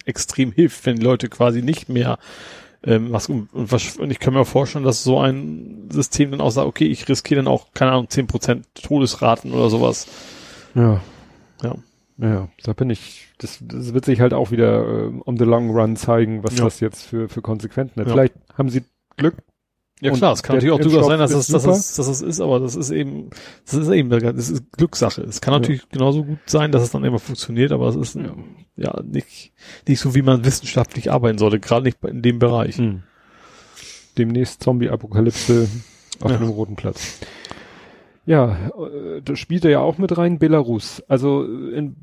extrem 0.07 0.51
hilft, 0.51 0.87
wenn 0.87 0.97
die 0.97 1.03
Leute 1.05 1.29
quasi 1.29 1.61
nicht 1.61 1.91
mehr 1.91 2.19
ähm, 2.83 3.13
was 3.13 3.29
und, 3.29 3.49
und, 3.53 4.11
ich 4.11 4.19
kann 4.19 4.35
mir 4.35 4.45
vorstellen, 4.45 4.85
dass 4.85 5.03
so 5.03 5.19
ein 5.19 5.89
System 5.91 6.31
dann 6.31 6.41
auch 6.41 6.51
sagt, 6.51 6.67
okay, 6.67 6.87
ich 6.87 7.09
riskiere 7.09 7.43
dann 7.43 7.49
auch, 7.49 7.73
keine 7.75 7.93
Ahnung, 7.93 8.07
10% 8.07 8.63
Todesraten 8.75 9.53
oder 9.53 9.71
sowas. 9.71 10.07
Ja. 10.75 11.01
Ja. 11.63 11.75
Ja, 12.19 12.49
da 12.63 12.73
bin 12.73 12.89
ich, 12.89 13.29
das, 13.39 13.59
das 13.61 13.93
wird 13.93 14.07
sich 14.07 14.21
halt 14.21 14.33
auch 14.33 14.51
wieder 14.51 14.87
äh, 14.87 15.13
on 15.27 15.37
the 15.37 15.45
long 15.45 15.71
run 15.71 15.97
zeigen, 15.97 16.43
was 16.43 16.57
Ja. 16.57 16.65
das 16.65 16.81
jetzt 16.81 17.03
für, 17.03 17.29
für 17.29 17.43
Konsequenzen 17.43 18.01
hat. 18.01 18.07
Ja. 18.07 18.13
Vielleicht 18.15 18.35
haben 18.57 18.71
sie 18.71 18.85
Glück. 19.19 19.35
Ja 20.01 20.13
klar, 20.13 20.35
es 20.35 20.43
kann 20.43 20.57
natürlich 20.57 20.75
auch 20.75 20.81
durchaus 20.81 21.07
sein, 21.07 21.19
dass 21.19 21.31
das, 21.31 21.47
dass, 21.47 21.63
das, 21.63 21.95
dass 21.95 22.07
das 22.07 22.21
ist, 22.21 22.41
aber 22.41 22.61
das 22.61 22.77
ist 22.77 22.91
eben, 22.91 23.31
das 23.65 23.75
ist 23.75 23.89
eben, 23.89 24.11
das 24.11 24.51
ist 24.51 24.71
Glückssache. 24.73 25.23
Es 25.23 25.41
kann 25.41 25.55
natürlich 25.55 25.89
genauso 25.89 26.23
gut 26.25 26.39
sein, 26.45 26.71
dass 26.71 26.83
es 26.83 26.91
dann 26.91 27.03
immer 27.05 27.19
funktioniert, 27.19 27.73
aber 27.73 27.89
es 27.89 27.97
ist 27.97 28.15
Ja. 28.17 28.35
ja, 28.77 29.03
nicht, 29.03 29.53
nicht 29.89 30.01
so, 30.01 30.15
wie 30.15 30.21
man 30.21 30.45
wissenschaftlich 30.45 31.11
arbeiten 31.11 31.39
sollte, 31.39 31.61
gerade 31.61 31.85
nicht 31.85 32.05
in 32.05 32.21
dem 32.21 32.39
Bereich. 32.39 32.77
Hm. 32.77 33.05
Demnächst 34.19 34.63
Zombie-Apokalypse 34.63 35.69
auf 36.21 36.31
Ja. 36.31 36.37
einem 36.37 36.51
roten 36.51 36.77
Platz. 36.77 37.19
Ja, 38.27 38.57
äh, 38.77 39.23
das 39.25 39.39
spielt 39.39 39.65
er 39.65 39.71
ja 39.71 39.81
auch 39.81 39.99
mit 39.99 40.17
rein, 40.19 40.39
Belarus. 40.39 41.03
Also 41.09 41.45
in, 41.45 41.97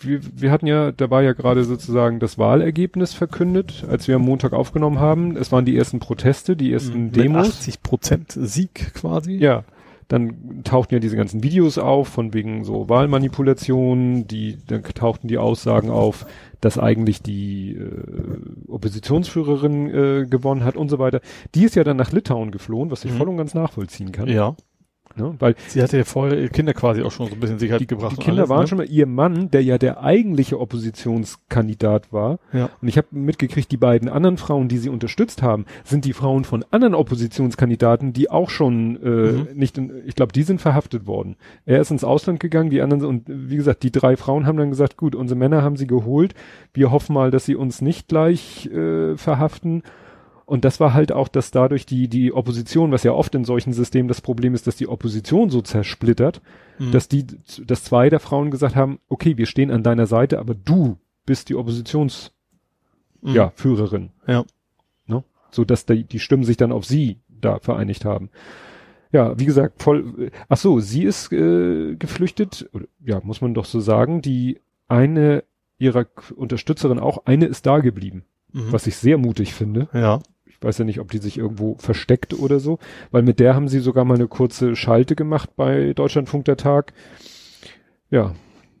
wir, 0.00 0.20
wir 0.34 0.50
hatten 0.50 0.66
ja, 0.66 0.90
da 0.92 1.10
war 1.10 1.22
ja 1.22 1.32
gerade 1.32 1.64
sozusagen 1.64 2.18
das 2.18 2.38
Wahlergebnis 2.38 3.14
verkündet, 3.14 3.84
als 3.88 4.08
wir 4.08 4.16
am 4.16 4.22
Montag 4.22 4.52
aufgenommen 4.52 4.98
haben. 4.98 5.36
Es 5.36 5.52
waren 5.52 5.64
die 5.64 5.76
ersten 5.76 6.00
Proteste, 6.00 6.56
die 6.56 6.72
ersten 6.72 7.04
Mit 7.06 7.16
Demos. 7.16 7.48
80 7.48 7.82
Prozent 7.82 8.32
Sieg 8.32 8.92
quasi. 8.94 9.36
Ja, 9.36 9.64
dann 10.08 10.62
tauchten 10.64 10.94
ja 10.94 11.00
diese 11.00 11.16
ganzen 11.16 11.42
Videos 11.42 11.78
auf, 11.78 12.08
von 12.08 12.34
wegen 12.34 12.64
so 12.64 12.88
Wahlmanipulationen, 12.90 14.26
die, 14.26 14.58
dann 14.66 14.82
tauchten 14.82 15.28
die 15.28 15.38
Aussagen 15.38 15.90
auf, 15.90 16.26
dass 16.60 16.78
eigentlich 16.78 17.22
die 17.22 17.72
äh, 17.72 18.70
Oppositionsführerin 18.70 19.90
äh, 19.94 20.26
gewonnen 20.26 20.64
hat 20.64 20.76
und 20.76 20.88
so 20.88 20.98
weiter. 20.98 21.20
Die 21.54 21.64
ist 21.64 21.74
ja 21.76 21.84
dann 21.84 21.96
nach 21.96 22.12
Litauen 22.12 22.50
geflohen, 22.50 22.90
was 22.90 23.04
ich 23.04 23.12
Mhm. 23.12 23.16
voll 23.16 23.28
und 23.30 23.36
ganz 23.38 23.54
nachvollziehen 23.54 24.12
kann. 24.12 24.28
Ja. 24.28 24.54
Ne? 25.16 25.34
Weil 25.38 25.54
Sie 25.68 25.82
hatte 25.82 25.96
ja 25.96 26.04
vorher 26.04 26.38
ihre 26.38 26.48
Kinder 26.50 26.72
quasi 26.74 27.02
auch 27.02 27.12
schon 27.12 27.28
so 27.28 27.34
ein 27.34 27.40
bisschen 27.40 27.58
Sicherheit 27.58 27.80
die, 27.80 27.86
gebracht. 27.86 28.12
die 28.18 28.22
Kinder 28.22 28.42
alles, 28.42 28.50
waren 28.50 28.60
ne? 28.62 28.66
schon 28.68 28.78
mal, 28.78 28.88
ihr 28.88 29.06
Mann, 29.06 29.50
der 29.50 29.62
ja 29.62 29.78
der 29.78 30.02
eigentliche 30.02 30.58
Oppositionskandidat 30.60 32.12
war, 32.12 32.38
Ja. 32.52 32.70
und 32.80 32.88
ich 32.88 32.96
habe 32.98 33.08
mitgekriegt, 33.12 33.70
die 33.70 33.76
beiden 33.76 34.08
anderen 34.08 34.36
Frauen, 34.36 34.68
die 34.68 34.78
sie 34.78 34.88
unterstützt 34.88 35.42
haben, 35.42 35.64
sind 35.84 36.04
die 36.04 36.12
Frauen 36.12 36.44
von 36.44 36.64
anderen 36.70 36.94
Oppositionskandidaten, 36.94 38.12
die 38.12 38.30
auch 38.30 38.50
schon 38.50 38.96
äh, 39.02 39.08
Mhm. 39.08 39.46
nicht, 39.54 39.78
in, 39.78 39.92
ich 40.06 40.14
glaube, 40.14 40.32
die 40.32 40.42
sind 40.42 40.60
verhaftet 40.60 41.06
worden. 41.06 41.36
Er 41.66 41.80
ist 41.80 41.90
ins 41.90 42.04
Ausland 42.04 42.40
gegangen, 42.40 42.70
die 42.70 42.82
anderen 42.82 43.04
und 43.04 43.24
wie 43.26 43.56
gesagt, 43.56 43.82
die 43.82 43.92
drei 43.92 44.16
Frauen 44.16 44.46
haben 44.46 44.56
dann 44.58 44.70
gesagt, 44.70 44.96
gut, 44.96 45.14
unsere 45.14 45.38
Männer 45.38 45.62
haben 45.62 45.76
sie 45.76 45.86
geholt, 45.86 46.34
wir 46.72 46.90
hoffen 46.90 47.14
mal, 47.14 47.30
dass 47.30 47.44
sie 47.44 47.54
uns 47.56 47.80
nicht 47.80 48.08
gleich 48.08 48.66
äh, 48.66 49.16
verhaften. 49.16 49.82
Und 50.46 50.64
das 50.64 50.78
war 50.80 50.92
halt 50.92 51.10
auch, 51.12 51.28
dass 51.28 51.50
dadurch 51.50 51.86
die, 51.86 52.08
die 52.08 52.32
Opposition, 52.32 52.92
was 52.92 53.02
ja 53.02 53.12
oft 53.12 53.34
in 53.34 53.44
solchen 53.44 53.72
Systemen 53.72 54.08
das 54.08 54.20
Problem 54.20 54.54
ist, 54.54 54.66
dass 54.66 54.76
die 54.76 54.88
Opposition 54.88 55.50
so 55.50 55.62
zersplittert, 55.62 56.42
Mhm. 56.78 56.90
dass 56.92 57.08
die, 57.08 57.24
dass 57.64 57.84
zwei 57.84 58.10
der 58.10 58.20
Frauen 58.20 58.50
gesagt 58.50 58.74
haben, 58.76 58.98
okay, 59.08 59.36
wir 59.38 59.46
stehen 59.46 59.70
an 59.70 59.82
deiner 59.84 60.06
Seite, 60.06 60.38
aber 60.40 60.54
du 60.54 60.98
bist 61.24 61.48
die 61.48 61.54
Oppositions, 61.54 62.32
Mhm. 63.22 63.34
ja, 63.34 63.52
Führerin. 63.54 64.10
Ja. 64.26 64.44
Ne? 65.06 65.22
So 65.50 65.64
dass 65.64 65.86
die, 65.86 66.04
die 66.04 66.18
Stimmen 66.18 66.44
sich 66.44 66.56
dann 66.56 66.72
auf 66.72 66.84
sie 66.84 67.20
da 67.28 67.58
vereinigt 67.60 68.04
haben. 68.04 68.28
Ja, 69.12 69.38
wie 69.38 69.44
gesagt, 69.44 69.82
voll, 69.82 70.30
ach 70.48 70.56
so, 70.56 70.80
sie 70.80 71.04
ist 71.04 71.32
äh, 71.32 71.94
geflüchtet, 71.94 72.68
oder, 72.72 72.86
ja, 73.04 73.20
muss 73.22 73.40
man 73.40 73.54
doch 73.54 73.64
so 73.64 73.78
sagen, 73.80 74.20
die 74.20 74.60
eine 74.88 75.44
ihrer 75.78 76.06
Unterstützerin 76.34 76.98
auch, 76.98 77.24
eine 77.26 77.46
ist 77.46 77.66
da 77.66 77.78
geblieben, 77.78 78.24
Mhm. 78.52 78.72
was 78.72 78.86
ich 78.88 78.96
sehr 78.96 79.16
mutig 79.18 79.54
finde. 79.54 79.88
Ja. 79.92 80.20
Ich 80.64 80.68
weiß 80.68 80.78
ja 80.78 80.86
nicht, 80.86 80.98
ob 81.00 81.10
die 81.10 81.18
sich 81.18 81.36
irgendwo 81.36 81.76
versteckt 81.76 82.32
oder 82.32 82.58
so, 82.58 82.78
weil 83.10 83.22
mit 83.22 83.38
der 83.38 83.54
haben 83.54 83.68
sie 83.68 83.80
sogar 83.80 84.06
mal 84.06 84.14
eine 84.14 84.28
kurze 84.28 84.76
Schalte 84.76 85.14
gemacht 85.14 85.56
bei 85.56 85.92
Deutschlandfunk 85.92 86.46
der 86.46 86.56
Tag. 86.56 86.94
Ja, 88.08 88.34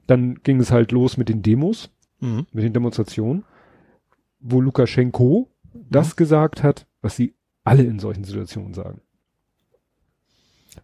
dann 0.06 0.36
ging 0.42 0.60
es 0.60 0.70
halt 0.70 0.92
los 0.92 1.18
mit 1.18 1.28
den 1.28 1.42
Demos, 1.42 1.90
Mhm. 2.20 2.46
mit 2.52 2.64
den 2.64 2.72
Demonstrationen, 2.72 3.44
wo 4.40 4.62
Lukaschenko 4.62 5.50
das 5.74 6.16
gesagt 6.16 6.62
hat, 6.62 6.86
was 7.02 7.16
sie 7.16 7.34
alle 7.64 7.82
in 7.82 7.98
solchen 7.98 8.24
Situationen 8.24 8.72
sagen. 8.72 9.02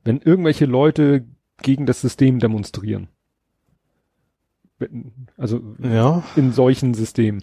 Wenn 0.04 0.18
irgendwelche 0.20 0.66
Leute 0.66 1.24
gegen 1.62 1.86
das 1.86 2.02
System 2.02 2.40
demonstrieren, 2.40 3.08
also 5.38 5.62
Ja. 5.82 6.24
in 6.36 6.52
solchen 6.52 6.92
Systemen, 6.92 7.42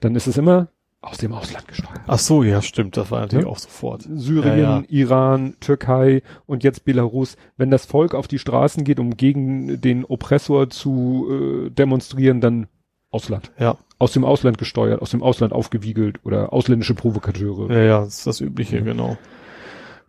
dann 0.00 0.16
ist 0.16 0.26
es 0.26 0.36
immer 0.36 0.72
aus 1.02 1.16
dem 1.18 1.32
Ausland 1.32 1.66
gesteuert. 1.66 2.00
Ach 2.06 2.18
so, 2.18 2.42
ja, 2.42 2.60
stimmt. 2.60 2.96
Das 2.96 3.10
war 3.10 3.20
natürlich 3.20 3.46
Ja. 3.46 3.50
auch 3.50 3.58
sofort. 3.58 4.02
Syrien, 4.12 4.58
Ja, 4.58 4.78
ja. 4.80 4.82
Iran, 4.88 5.54
Türkei 5.60 6.22
und 6.46 6.62
jetzt 6.62 6.84
Belarus. 6.84 7.36
Wenn 7.56 7.70
das 7.70 7.86
Volk 7.86 8.14
auf 8.14 8.28
die 8.28 8.38
Straßen 8.38 8.84
geht, 8.84 9.00
um 9.00 9.16
gegen 9.16 9.80
den 9.80 10.04
Oppressor 10.04 10.68
zu 10.68 11.26
äh, 11.66 11.70
demonstrieren, 11.70 12.40
dann 12.42 12.66
Ausland. 13.10 13.50
Ja. 13.58 13.76
Aus 13.98 14.12
dem 14.12 14.24
Ausland 14.24 14.58
gesteuert, 14.58 15.00
aus 15.02 15.10
dem 15.10 15.22
Ausland 15.22 15.52
aufgewiegelt 15.52 16.20
oder 16.24 16.52
ausländische 16.52 16.94
Provokateure. 16.94 17.72
Ja, 17.72 17.80
ja, 17.82 18.00
das 18.00 18.18
ist 18.18 18.26
das 18.26 18.40
Übliche, 18.40 18.82
genau. 18.82 19.16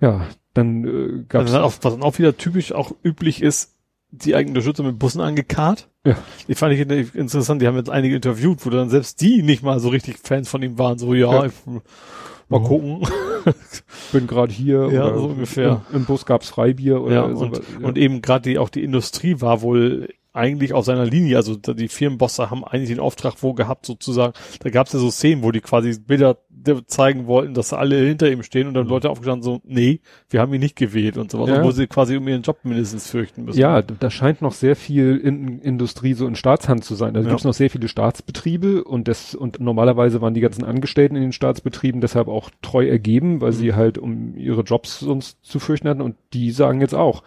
Ja, 0.02 0.28
dann 0.54 0.84
äh, 1.30 1.38
Also 1.38 1.54
dann 1.54 1.64
auch, 1.64 1.74
was 1.82 1.94
dann 1.94 2.04
auch 2.04 2.18
wieder 2.20 2.36
typisch 2.38 2.74
auch 2.74 2.92
üblich 3.04 3.42
ist, 3.42 3.76
die 4.12 4.36
eigenen 4.36 4.52
Unterstützer 4.58 4.84
mit 4.84 5.00
Bussen 5.00 5.22
angekarrt. 5.22 5.90
Ja. 6.06 6.18
Die 6.48 6.56
fand 6.56 6.74
ich 6.74 6.80
in- 6.82 6.90
interessant, 7.14 7.62
die 7.62 7.68
haben 7.68 7.78
jetzt 7.78 7.90
einige 7.90 8.16
interviewt, 8.16 8.66
wo 8.66 8.70
dann 8.70 8.90
selbst 8.90 9.22
die 9.22 9.42
nicht 9.44 9.64
mal 9.64 9.80
so 9.80 9.90
richtig 9.90 10.18
Fans 10.22 10.50
von 10.50 10.62
ihm 10.64 10.78
waren, 10.78 10.98
so, 10.98 11.14
ja, 11.14 11.32
Ja. 11.32 11.46
Ich, 11.46 11.54
mal 11.66 12.62
Ja. 12.62 12.68
gucken. 12.68 13.08
bin 14.12 14.28
gerade 14.28 14.52
hier 14.52 14.90
Ja, 14.92 15.06
oder 15.08 15.18
so 15.18 15.28
ungefähr. 15.28 15.82
Im, 15.92 15.98
im 16.00 16.06
Bus 16.06 16.26
gab's 16.26 16.50
Freibier 16.50 17.02
oder 17.02 17.14
Ja, 17.16 17.22
und, 17.24 17.38
sowas. 17.38 17.62
Ja. 17.80 17.88
und 17.88 17.98
eben 17.98 18.22
gerade 18.22 18.50
die, 18.50 18.58
auch 18.60 18.70
die 18.70 18.84
Industrie 18.84 19.40
war 19.40 19.62
wohl 19.62 20.10
eigentlich 20.34 20.74
auf 20.74 20.86
seiner 20.86 21.06
Linie, 21.06 21.36
also 21.38 21.56
die 21.56 21.88
Firmenbosse 21.90 22.50
haben 22.50 22.64
eigentlich 22.64 22.90
den 22.90 23.00
Auftrag 23.00 23.36
wo 23.42 23.54
gehabt 23.54 23.86
sozusagen, 23.86 24.34
da 24.62 24.70
gab 24.70 24.88
es 24.88 24.94
ja 24.94 25.00
so 25.00 25.12
Szenen, 25.12 25.44
wo 25.44 25.52
die 25.52 25.60
quasi 25.62 26.00
Bilder 26.00 26.38
de- 26.50 26.86
zeigen 26.86 27.28
wollten, 27.28 27.54
dass 27.54 27.74
alle 27.74 27.98
hinter 27.98 28.32
ihm 28.32 28.42
stehen 28.44 28.68
und 28.68 28.74
dann 28.74 28.88
Leute 28.88 29.10
aufgestanden 29.10 29.44
so, 29.44 29.60
nee, 29.66 30.00
wir 30.30 30.40
haben 30.40 30.54
ihn 30.54 30.62
nicht 30.62 30.76
gewählt 30.78 31.18
und 31.18 31.32
sowas, 31.32 31.48
Mhm. 31.50 31.54
Ja. 31.56 31.60
obwohl 31.60 31.74
sie 31.74 31.88
quasi 31.88 32.16
um 32.16 32.28
ihren 32.28 32.44
Job 32.44 32.60
mindestens 32.64 33.10
fürchten 33.10 33.44
müssen. 33.44 33.60
Ja, 33.60 33.82
da 33.82 34.10
scheint 34.10 34.42
noch 34.42 34.54
sehr 34.54 34.76
viel 34.78 35.18
in, 35.18 35.60
Industrie 35.60 36.14
so 36.14 36.26
in 36.28 36.36
Staatshand 36.36 36.84
zu 36.86 36.96
sein. 36.96 37.14
Da 37.14 37.22
Ja. 37.22 37.28
gibt's 37.30 37.44
noch 37.44 37.54
sehr 37.54 37.70
viele 37.70 37.88
Staatsbetriebe 37.90 38.84
und 38.84 39.08
das 39.08 39.36
und 39.36 39.60
normalerweise 39.60 40.22
waren 40.22 40.34
die 40.34 40.42
ganzen 40.42 40.64
Angestellten 40.64 41.16
in 41.16 41.24
den 41.24 41.32
Staatsbetrieben 41.34 42.00
deshalb 42.00 42.28
auch 42.28 42.50
treu 42.62 42.88
ergeben, 42.88 43.42
weil 43.42 43.52
Mhm. 43.52 43.56
sie 43.56 43.74
halt 43.74 43.98
um 43.98 44.36
ihre 44.38 44.62
Jobs 44.62 45.00
sonst 45.00 45.44
zu 45.44 45.60
fürchten 45.60 45.90
hatten 45.90 46.02
und 46.02 46.16
die 46.34 46.52
sagen 46.52 46.80
jetzt 46.82 46.96
auch 46.96 47.24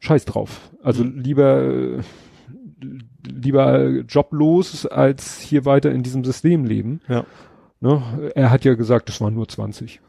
Scheiß 0.00 0.24
drauf. 0.24 0.70
Also 0.82 1.04
Mhm. 1.04 1.18
lieber 1.20 2.02
lieber 3.26 3.88
joblos 4.08 4.86
als 4.86 5.40
hier 5.40 5.64
weiter 5.64 5.90
in 5.90 6.02
diesem 6.02 6.24
System 6.24 6.64
leben. 6.64 7.00
Ja. 7.08 7.24
Ne? 7.80 8.02
Er 8.34 8.50
hat 8.50 8.64
ja 8.64 8.74
gesagt, 8.74 9.08
es 9.08 9.20
waren 9.20 9.34
nur 9.34 9.48
20. 9.48 10.00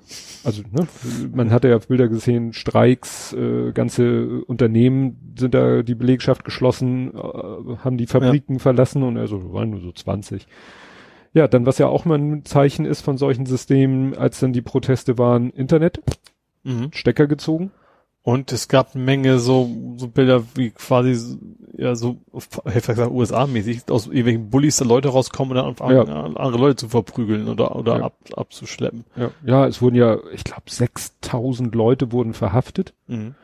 Also, 0.43 0.63
ne? 0.71 0.87
man 1.31 1.51
hatte 1.51 1.67
ja 1.69 1.77
Bilder 1.77 2.07
gesehen, 2.07 2.53
Streiks, 2.53 3.33
äh, 3.33 3.71
ganze 3.73 4.43
Unternehmen 4.45 5.33
sind 5.37 5.53
da 5.53 5.83
die 5.83 5.93
Belegschaft 5.93 6.43
geschlossen, 6.43 7.13
äh, 7.13 7.77
haben 7.83 7.97
die 7.97 8.07
Fabriken 8.07 8.53
ja. 8.53 8.59
verlassen 8.59 9.03
und 9.03 9.17
also 9.17 9.53
waren 9.53 9.69
nur 9.69 9.81
so 9.81 9.91
20. 9.91 10.47
Ja, 11.33 11.47
dann 11.47 11.67
was 11.67 11.77
ja 11.77 11.87
auch 11.87 12.05
mal 12.05 12.17
ein 12.17 12.43
Zeichen 12.43 12.85
ist 12.85 13.01
von 13.01 13.19
solchen 13.19 13.45
Systemen, 13.45 14.17
als 14.17 14.39
dann 14.39 14.51
die 14.51 14.63
Proteste 14.63 15.19
waren, 15.19 15.51
Internet, 15.51 16.01
mhm. 16.63 16.89
Stecker 16.91 17.27
gezogen. 17.27 17.71
Und 18.21 18.51
es 18.51 18.67
gab 18.67 18.95
eine 18.95 19.03
Menge 19.03 19.39
so, 19.39 19.69
so 19.97 20.07
Bilder 20.07 20.43
wie 20.55 20.71
quasi, 20.71 21.37
ja, 21.77 21.95
so, 21.95 22.17
ich 22.65 22.73
gesagt, 22.73 23.11
USA-mäßig, 23.11 23.89
aus 23.89 24.07
irgendwelchen 24.07 24.49
Bullies 24.49 24.77
da 24.77 24.85
Leute 24.85 25.09
rauskommen 25.09 25.51
und 25.51 25.57
dann 25.57 25.65
anfangen, 25.65 26.07
ja. 26.07 26.23
andere 26.35 26.61
Leute 26.61 26.75
zu 26.75 26.89
verprügeln 26.89 27.47
oder, 27.47 27.75
oder 27.75 27.97
ja. 27.97 28.03
ab, 28.03 28.17
abzuschleppen. 28.35 29.05
Ja. 29.15 29.31
ja, 29.45 29.67
es 29.67 29.81
wurden 29.81 29.95
ja, 29.95 30.17
ich 30.33 30.43
glaube, 30.43 30.63
6000 30.67 31.73
Leute 31.73 32.11
wurden 32.11 32.33
verhaftet. 32.33 32.93
Mhm. 33.07 33.35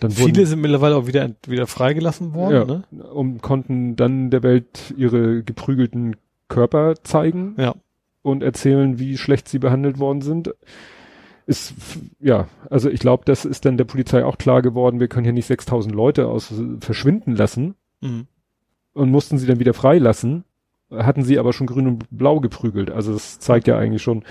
Dann 0.00 0.12
Viele 0.12 0.28
wurden, 0.28 0.46
sind 0.46 0.60
mittlerweile 0.60 0.96
auch 0.96 1.06
wieder, 1.06 1.28
wieder 1.46 1.66
freigelassen 1.66 2.34
worden, 2.34 2.54
ja, 2.54 2.64
ne? 2.64 2.84
Und 3.12 3.42
konnten 3.42 3.96
dann 3.96 4.30
der 4.30 4.42
Welt 4.42 4.94
ihre 4.96 5.42
geprügelten 5.42 6.16
Körper 6.48 6.94
zeigen. 7.02 7.56
Ja. 7.58 7.74
Und 8.22 8.42
erzählen, 8.42 8.98
wie 8.98 9.18
schlecht 9.18 9.48
sie 9.48 9.58
behandelt 9.58 9.98
worden 9.98 10.22
sind 10.22 10.54
ist, 11.46 11.74
ja, 12.20 12.48
also 12.70 12.88
ich 12.88 13.00
glaube, 13.00 13.24
das 13.26 13.44
ist 13.44 13.64
dann 13.64 13.76
der 13.76 13.84
Polizei 13.84 14.24
auch 14.24 14.38
klar 14.38 14.62
geworden, 14.62 15.00
wir 15.00 15.08
können 15.08 15.24
hier 15.24 15.32
nicht 15.32 15.46
6000 15.46 15.94
Leute 15.94 16.26
aus 16.26 16.52
verschwinden 16.80 17.36
lassen 17.36 17.74
mhm. 18.00 18.26
und 18.94 19.10
mussten 19.10 19.38
sie 19.38 19.46
dann 19.46 19.60
wieder 19.60 19.74
freilassen, 19.74 20.44
hatten 20.90 21.22
sie 21.22 21.38
aber 21.38 21.52
schon 21.52 21.66
grün 21.66 21.86
und 21.86 22.06
blau 22.10 22.40
geprügelt. 22.40 22.90
Also 22.90 23.12
das 23.12 23.38
zeigt 23.40 23.66
ja 23.66 23.76
eigentlich 23.76 24.02
schon, 24.02 24.22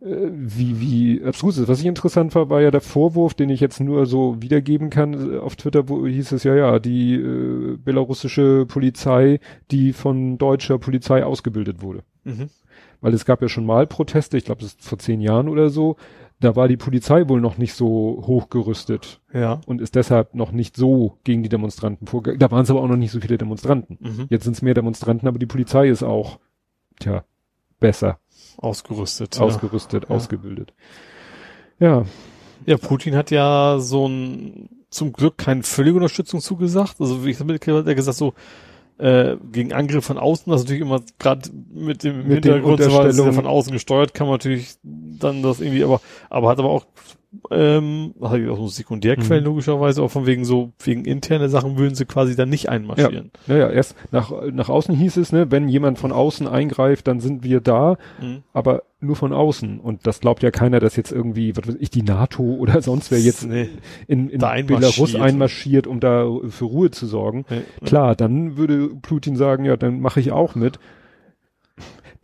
äh, 0.00 0.28
wie, 0.30 0.80
wie 0.80 1.24
abstrus 1.24 1.58
ist. 1.58 1.68
Was 1.68 1.80
ich 1.80 1.86
interessant 1.86 2.34
war, 2.34 2.50
war 2.50 2.60
ja 2.60 2.70
der 2.70 2.80
Vorwurf, 2.80 3.34
den 3.34 3.50
ich 3.50 3.60
jetzt 3.60 3.80
nur 3.80 4.06
so 4.06 4.40
wiedergeben 4.40 4.90
kann 4.90 5.34
äh, 5.34 5.38
auf 5.38 5.56
Twitter, 5.56 5.88
wo 5.88 6.06
hieß 6.06 6.32
es 6.32 6.44
ja, 6.44 6.54
ja, 6.54 6.78
die 6.78 7.14
äh, 7.14 7.76
belarussische 7.78 8.66
Polizei, 8.66 9.40
die 9.70 9.92
von 9.92 10.38
deutscher 10.38 10.78
Polizei 10.78 11.24
ausgebildet 11.24 11.82
wurde. 11.82 12.02
Mhm 12.24 12.50
weil 13.00 13.14
es 13.14 13.24
gab 13.24 13.42
ja 13.42 13.48
schon 13.48 13.66
mal 13.66 13.86
Proteste, 13.86 14.36
ich 14.36 14.44
glaube, 14.44 14.62
das 14.62 14.70
ist 14.70 14.84
vor 14.84 14.98
zehn 14.98 15.20
Jahren 15.20 15.48
oder 15.48 15.70
so, 15.70 15.96
da 16.40 16.54
war 16.54 16.68
die 16.68 16.76
Polizei 16.76 17.28
wohl 17.28 17.40
noch 17.40 17.56
nicht 17.56 17.74
so 17.74 18.22
hochgerüstet. 18.26 19.20
Ja. 19.32 19.60
Und 19.66 19.80
ist 19.80 19.94
deshalb 19.94 20.34
noch 20.34 20.52
nicht 20.52 20.76
so 20.76 21.18
gegen 21.24 21.42
die 21.42 21.48
Demonstranten 21.48 22.06
vorgegangen. 22.06 22.40
Da 22.40 22.50
waren 22.50 22.62
es 22.62 22.70
aber 22.70 22.82
auch 22.82 22.88
noch 22.88 22.96
nicht 22.96 23.10
so 23.10 23.20
viele 23.20 23.38
Demonstranten. 23.38 23.98
Mhm. 24.00 24.26
Jetzt 24.28 24.44
sind 24.44 24.52
es 24.54 24.62
mehr 24.62 24.74
Demonstranten, 24.74 25.28
aber 25.28 25.38
die 25.38 25.46
Polizei 25.46 25.88
ist 25.88 26.02
auch, 26.02 26.38
tja, 27.00 27.24
besser. 27.80 28.18
Ausgerüstet. 28.58 29.40
Ausgerüstet, 29.40 30.04
ja. 30.08 30.14
ausgebildet. 30.14 30.74
Ja. 31.78 32.04
Ja, 32.66 32.76
Putin 32.76 33.16
hat 33.16 33.30
ja 33.30 33.78
so 33.78 34.06
ein, 34.06 34.68
zum 34.90 35.12
Glück 35.12 35.38
keine 35.38 35.62
völlige 35.62 35.96
Unterstützung 35.96 36.40
zugesagt. 36.40 36.96
Also 37.00 37.24
wie 37.24 37.30
ich 37.30 37.38
mitgekriegt 37.38 37.78
hat 37.78 37.86
er 37.86 37.94
gesagt 37.94 38.16
so, 38.18 38.34
äh, 38.98 39.36
gegen 39.52 39.72
Angriff 39.72 40.04
von 40.04 40.18
außen, 40.18 40.50
das 40.50 40.62
ist 40.62 40.66
natürlich 40.66 40.82
immer 40.82 41.02
gerade 41.18 41.50
mit 41.72 42.02
dem 42.02 42.28
mit 42.28 42.44
Hintergrund, 42.44 42.82
so 42.82 42.92
war, 42.92 43.10
ja 43.10 43.32
von 43.32 43.46
außen 43.46 43.72
gesteuert, 43.72 44.14
kann 44.14 44.26
man 44.26 44.34
natürlich 44.34 44.76
dann 44.82 45.42
das 45.42 45.60
irgendwie, 45.60 45.84
aber 45.84 46.00
aber 46.30 46.48
hat 46.48 46.58
aber 46.58 46.70
auch 46.70 46.86
ähm, 47.50 48.14
ich 48.16 48.48
auch 48.48 48.56
so 48.56 48.68
Sekundärquellen 48.68 49.44
mhm. 49.44 49.50
logischerweise, 49.50 50.02
auch 50.02 50.10
von 50.10 50.26
wegen 50.26 50.44
so, 50.44 50.72
wegen 50.82 51.04
interne 51.04 51.48
Sachen 51.48 51.76
würden 51.76 51.94
sie 51.94 52.04
quasi 52.04 52.36
dann 52.36 52.48
nicht 52.48 52.68
einmarschieren. 52.68 53.30
Ja, 53.46 53.56
ja, 53.56 53.68
ja 53.68 53.70
erst 53.70 53.96
nach, 54.12 54.32
nach 54.52 54.68
außen 54.68 54.94
hieß 54.94 55.16
es, 55.18 55.32
ne, 55.32 55.50
wenn 55.50 55.68
jemand 55.68 55.98
von 55.98 56.12
außen 56.12 56.46
eingreift, 56.46 57.06
dann 57.06 57.20
sind 57.20 57.42
wir 57.42 57.60
da, 57.60 57.96
mhm. 58.20 58.42
aber 58.52 58.82
nur 59.00 59.16
von 59.16 59.32
außen. 59.32 59.80
Und 59.80 60.06
das 60.06 60.20
glaubt 60.20 60.42
ja 60.42 60.50
keiner, 60.50 60.80
dass 60.80 60.96
jetzt 60.96 61.12
irgendwie, 61.12 61.56
was 61.56 61.68
weiß 61.68 61.76
ich, 61.78 61.90
die 61.90 62.02
NATO 62.02 62.42
oder 62.42 62.80
sonst 62.82 63.10
wer 63.10 63.20
jetzt 63.20 63.46
nee, 63.46 63.68
in, 64.06 64.30
in 64.30 64.40
Belarus 64.66 65.14
einmarschiert, 65.14 65.86
um 65.86 66.00
da 66.00 66.26
für 66.48 66.64
Ruhe 66.64 66.90
zu 66.90 67.06
sorgen. 67.06 67.44
Ja, 67.50 67.56
Klar, 67.84 68.16
dann 68.16 68.56
würde 68.56 68.88
Putin 69.02 69.36
sagen, 69.36 69.64
ja, 69.64 69.76
dann 69.76 70.00
mache 70.00 70.20
ich 70.20 70.32
auch 70.32 70.54
mit 70.54 70.78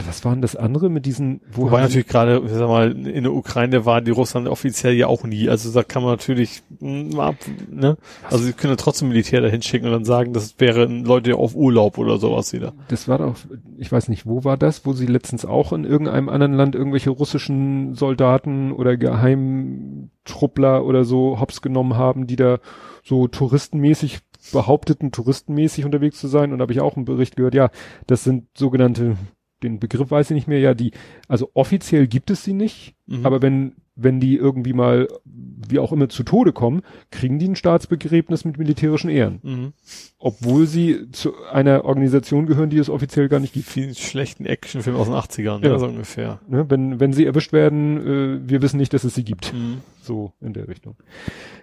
was 0.07 0.24
waren 0.24 0.42
das 0.42 0.57
andere 0.57 0.88
mit 0.88 1.07
diesen, 1.07 1.40
wo 1.50 1.62
Wobei 1.62 1.81
natürlich 1.83 2.07
gerade, 2.07 2.42
sag 2.48 2.68
mal, 2.68 2.92
in 3.07 3.24
der 3.24 3.33
Ukraine 3.33 3.85
war 3.85 4.00
die 4.00 4.11
Russland 4.11 4.48
offiziell 4.48 4.94
ja 4.94 5.07
auch 5.07 5.24
nie. 5.24 5.48
Also 5.48 5.72
da 5.72 5.83
kann 5.83 6.02
man 6.02 6.12
natürlich, 6.12 6.62
hm, 6.81 7.18
ab, 7.18 7.37
ne? 7.70 7.96
Also 8.31 8.44
sie 8.44 8.52
können 8.52 8.72
ja 8.72 8.76
trotzdem 8.76 9.09
Militär 9.09 9.40
dahin 9.40 9.62
schicken 9.62 9.87
und 9.87 9.92
dann 9.92 10.05
sagen, 10.05 10.33
das 10.33 10.55
wären 10.59 11.05
Leute 11.05 11.37
auf 11.37 11.55
Urlaub 11.55 11.98
oder 11.98 12.18
sowas 12.18 12.52
wieder. 12.52 12.72
Das 12.88 13.09
war 13.09 13.18
doch, 13.18 13.37
ich 13.78 13.90
weiß 13.90 14.09
nicht, 14.09 14.26
wo 14.26 14.44
war 14.44 14.57
das, 14.57 14.87
wo 14.87 14.92
sie 14.92 15.07
letztens 15.07 15.44
auch 15.44 15.72
in 15.72 15.85
irgendeinem 15.85 16.28
anderen 16.28 16.55
Land 16.55 16.74
irgendwelche 16.74 17.11
russischen 17.11 17.94
Soldaten 17.94 18.72
oder 18.72 18.96
Geheimtruppler 18.96 20.85
oder 20.85 21.05
so 21.05 21.40
hops 21.40 21.62
genommen 21.62 21.96
haben, 21.96 22.26
die 22.26 22.37
da 22.37 22.59
so 23.05 23.28
touristenmäßig 23.28 24.20
behaupteten, 24.52 25.12
touristenmäßig 25.12 25.85
unterwegs 25.85 26.18
zu 26.18 26.28
sein. 26.28 26.52
Und 26.52 26.59
da 26.59 26.62
habe 26.62 26.72
ich 26.72 26.81
auch 26.81 26.96
einen 26.96 27.05
Bericht 27.05 27.37
gehört, 27.37 27.55
ja, 27.55 27.70
das 28.07 28.24
sind 28.24 28.46
sogenannte 28.55 29.16
den 29.62 29.79
Begriff 29.79 30.11
weiß 30.11 30.31
ich 30.31 30.35
nicht 30.35 30.48
mehr, 30.48 30.61
ja, 30.61 30.75
die, 30.75 30.92
also 31.29 31.51
offiziell 31.55 32.07
gibt 32.07 32.31
es 32.31 32.44
sie 32.44 32.53
nicht, 32.53 32.94
mhm. 33.07 33.25
aber 33.27 33.42
wenn, 33.42 33.75
wenn 33.94 34.20
die 34.20 34.37
irgendwie 34.37 34.72
mal, 34.72 35.09
wie 35.25 35.79
auch 35.79 35.92
immer, 35.92 36.09
zu 36.09 36.22
Tode 36.22 36.53
kommen, 36.53 36.83
kriegen 37.11 37.38
die 37.38 37.48
ein 37.48 37.57
Staatsbegräbnis 37.57 38.44
mit 38.44 38.59
militärischen 38.59 39.11
Ehren. 39.11 39.40
Mhm. 39.42 39.72
Obwohl 40.18 40.66
sie 40.66 41.11
zu 41.12 41.33
einer 41.51 41.85
Organisation 41.85 42.46
gehören, 42.46 42.70
die 42.70 42.79
es 42.79 42.88
offiziell 42.88 43.29
gar 43.29 43.40
nicht 43.40 43.53
gibt. 43.53 43.66
Vielen 43.66 43.94
schlechten 43.94 44.46
Actionfilm 44.46 44.96
aus 44.96 45.09
den 45.09 45.14
80ern, 45.14 45.64
ja. 45.64 45.79
so 45.79 45.87
ungefähr. 45.87 46.40
Ne, 46.48 46.68
wenn, 46.68 47.01
wenn 47.01 47.12
sie 47.12 47.27
erwischt 47.27 47.53
werden, 47.53 47.96
äh, 48.44 48.48
wir 48.48 48.62
wissen 48.62 48.79
nicht, 48.79 48.94
dass 48.94 49.05
es 49.05 49.14
sie 49.14 49.25
gibt. 49.25 49.53
Mhm. 49.53 49.79
So 50.01 50.33
in 50.40 50.55
der 50.55 50.68
Richtung. 50.68 50.96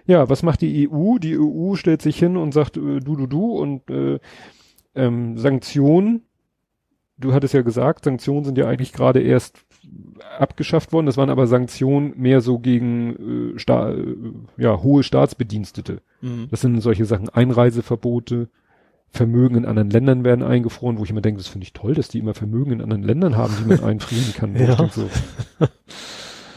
Ja, 0.06 0.28
was 0.28 0.42
macht 0.42 0.60
die 0.60 0.88
EU? 0.88 1.18
Die 1.18 1.36
EU 1.38 1.74
stellt 1.74 2.00
sich 2.00 2.18
hin 2.18 2.36
und 2.36 2.52
sagt, 2.52 2.76
äh, 2.76 3.00
du, 3.00 3.16
du, 3.16 3.26
du 3.26 3.56
und 3.56 3.90
äh, 3.90 4.18
ähm, 4.94 5.36
Sanktionen 5.36 6.22
du 7.20 7.32
hattest 7.32 7.54
ja 7.54 7.62
gesagt, 7.62 8.04
Sanktionen 8.04 8.44
sind 8.44 8.58
ja 8.58 8.66
eigentlich 8.66 8.92
gerade 8.92 9.20
erst 9.20 9.64
abgeschafft 10.38 10.92
worden. 10.92 11.06
Das 11.06 11.16
waren 11.16 11.30
aber 11.30 11.46
Sanktionen 11.46 12.14
mehr 12.16 12.40
so 12.40 12.58
gegen 12.58 13.54
äh, 13.54 13.58
Sta 13.58 13.90
äh, 13.90 14.16
ja, 14.56 14.82
hohe 14.82 15.02
Staatsbedienstete. 15.02 16.02
Mhm. 16.20 16.48
Das 16.50 16.60
sind 16.60 16.80
solche 16.80 17.04
Sachen, 17.04 17.28
Einreiseverbote, 17.28 18.48
Vermögen 19.12 19.56
in 19.56 19.66
anderen 19.66 19.90
Ländern 19.90 20.24
werden 20.24 20.44
eingefroren, 20.44 20.98
wo 20.98 21.04
ich 21.04 21.10
immer 21.10 21.20
denke, 21.20 21.38
das 21.38 21.48
finde 21.48 21.64
ich 21.64 21.72
toll, 21.72 21.94
dass 21.94 22.08
die 22.08 22.20
immer 22.20 22.34
Vermögen 22.34 22.70
in 22.70 22.80
anderen 22.80 23.02
Ländern 23.02 23.36
haben, 23.36 23.54
die 23.58 23.68
man 23.68 23.80
einfrieren 23.84 24.32
kann. 24.34 24.54
ja. 24.54 24.88
So. 24.88 25.08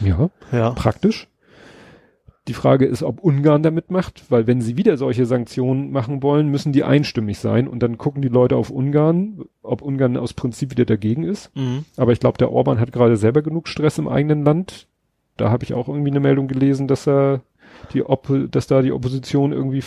ja, 0.00 0.30
ja, 0.52 0.70
praktisch. 0.70 1.26
Die 2.46 2.54
Frage 2.54 2.84
ist, 2.84 3.02
ob 3.02 3.20
Ungarn 3.20 3.62
damit 3.62 3.90
macht, 3.90 4.24
weil 4.30 4.46
wenn 4.46 4.60
sie 4.60 4.76
wieder 4.76 4.98
solche 4.98 5.24
Sanktionen 5.24 5.90
machen 5.90 6.22
wollen, 6.22 6.48
müssen 6.48 6.72
die 6.72 6.84
einstimmig 6.84 7.38
sein 7.38 7.66
und 7.66 7.82
dann 7.82 7.96
gucken 7.96 8.20
die 8.20 8.28
Leute 8.28 8.56
auf 8.56 8.70
Ungarn, 8.70 9.44
ob 9.62 9.80
Ungarn 9.80 10.18
aus 10.18 10.34
Prinzip 10.34 10.70
wieder 10.70 10.84
dagegen 10.84 11.24
ist. 11.24 11.50
Mhm. 11.56 11.86
Aber 11.96 12.12
ich 12.12 12.20
glaube, 12.20 12.36
der 12.36 12.52
Orban 12.52 12.80
hat 12.80 12.92
gerade 12.92 13.16
selber 13.16 13.40
genug 13.40 13.66
Stress 13.66 13.96
im 13.96 14.08
eigenen 14.08 14.44
Land. 14.44 14.88
Da 15.38 15.50
habe 15.50 15.64
ich 15.64 15.72
auch 15.72 15.88
irgendwie 15.88 16.10
eine 16.10 16.20
Meldung 16.20 16.46
gelesen, 16.46 16.86
dass 16.86 17.08
er 17.08 17.40
die 17.92 18.04
Op 18.04 18.30
dass 18.50 18.66
da 18.66 18.82
die 18.82 18.92
Opposition 18.92 19.52
irgendwie 19.52 19.82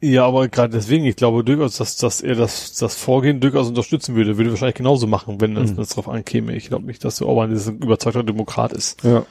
ja, 0.00 0.26
aber 0.26 0.48
gerade 0.48 0.74
deswegen, 0.74 1.06
ich 1.06 1.16
glaube 1.16 1.42
durchaus, 1.42 1.78
dass, 1.78 1.96
dass 1.96 2.20
er 2.20 2.34
das, 2.34 2.74
das 2.74 2.94
Vorgehen 2.96 3.40
durchaus 3.40 3.68
unterstützen 3.68 4.14
würde. 4.14 4.36
Würde 4.36 4.50
wahrscheinlich 4.50 4.76
genauso 4.76 5.06
machen, 5.06 5.40
wenn 5.40 5.56
es 5.56 5.72
mhm. 5.72 5.76
darauf 5.76 6.08
ankäme. 6.08 6.54
Ich 6.54 6.68
glaube 6.68 6.84
nicht, 6.84 7.02
dass 7.02 7.16
der 7.16 7.26
Orban 7.26 7.50
ein 7.50 7.78
überzeugter 7.78 8.22
Demokrat 8.22 8.74
ist. 8.74 9.02
Ja. 9.04 9.24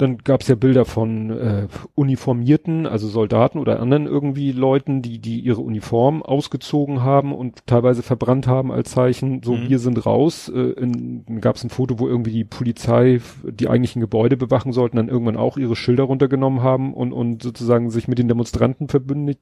Dann 0.00 0.16
gab 0.16 0.40
es 0.40 0.48
ja 0.48 0.54
Bilder 0.54 0.86
von 0.86 1.28
äh, 1.28 1.68
Uniformierten, 1.94 2.86
also 2.86 3.06
Soldaten 3.06 3.58
oder 3.58 3.80
anderen 3.80 4.06
irgendwie 4.06 4.50
Leuten, 4.50 5.02
die 5.02 5.18
die 5.18 5.40
ihre 5.40 5.60
Uniform 5.60 6.22
ausgezogen 6.22 7.02
haben 7.02 7.34
und 7.34 7.66
teilweise 7.66 8.02
verbrannt 8.02 8.46
haben 8.46 8.72
als 8.72 8.92
Zeichen, 8.92 9.42
so 9.42 9.56
mhm. 9.56 9.68
wir 9.68 9.78
sind 9.78 10.06
raus. 10.06 10.48
Äh, 10.48 10.70
in, 10.70 11.42
gab 11.42 11.56
es 11.56 11.64
ein 11.64 11.68
Foto, 11.68 11.98
wo 11.98 12.08
irgendwie 12.08 12.32
die 12.32 12.44
Polizei 12.44 13.20
die 13.44 13.68
eigentlichen 13.68 14.00
Gebäude 14.00 14.38
bewachen 14.38 14.72
sollten, 14.72 14.96
dann 14.96 15.10
irgendwann 15.10 15.36
auch 15.36 15.58
ihre 15.58 15.76
Schilder 15.76 16.04
runtergenommen 16.04 16.62
haben 16.62 16.94
und 16.94 17.12
und 17.12 17.42
sozusagen 17.42 17.90
sich 17.90 18.08
mit 18.08 18.18
den 18.18 18.28
Demonstranten 18.28 18.88
verbündet. 18.88 19.38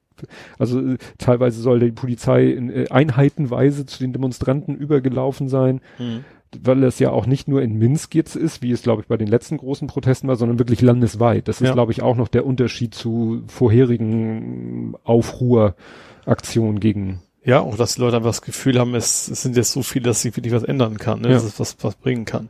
Also 0.57 0.81
äh, 0.81 0.97
teilweise 1.19 1.61
soll 1.61 1.79
die 1.79 1.91
Polizei 1.93 2.47
in 2.47 2.69
äh, 2.69 2.87
einheitenweise 2.89 3.85
zu 3.85 3.99
den 3.99 4.11
Demonstranten 4.11 4.75
übergelaufen 4.75 5.47
sein. 5.47 5.79
Mhm 5.97 6.25
weil 6.61 6.83
es 6.83 6.99
ja 6.99 7.11
auch 7.11 7.25
nicht 7.25 7.47
nur 7.47 7.61
in 7.61 7.77
Minsk 7.77 8.15
jetzt 8.15 8.35
ist, 8.35 8.61
wie 8.61 8.71
es 8.71 8.81
glaube 8.81 9.01
ich 9.01 9.07
bei 9.07 9.17
den 9.17 9.27
letzten 9.27 9.57
großen 9.57 9.87
Protesten 9.87 10.27
war, 10.27 10.35
sondern 10.35 10.59
wirklich 10.59 10.81
landesweit. 10.81 11.47
Das 11.47 11.61
ist 11.61 11.67
ja. 11.67 11.73
glaube 11.73 11.91
ich 11.91 12.01
auch 12.01 12.15
noch 12.15 12.27
der 12.27 12.45
Unterschied 12.45 12.93
zu 12.93 13.43
vorherigen 13.47 14.95
Aufruhraktionen 15.03 16.79
gegen 16.79 17.21
ja, 17.43 17.61
auch 17.61 17.77
dass 17.77 17.95
die 17.95 18.01
Leute 18.01 18.17
einfach 18.17 18.29
das 18.29 18.41
Gefühl 18.41 18.77
haben, 18.79 18.95
es, 18.95 19.27
es 19.29 19.41
sind 19.41 19.55
jetzt 19.55 19.71
so 19.71 19.81
viele, 19.81 20.05
dass 20.05 20.21
sich 20.21 20.35
wirklich 20.35 20.53
was 20.53 20.63
ändern 20.63 20.97
kann, 20.97 21.21
ne? 21.21 21.29
Ja. 21.29 21.33
dass 21.35 21.43
es 21.43 21.59
was, 21.59 21.77
was 21.81 21.95
bringen 21.95 22.25
kann. 22.25 22.49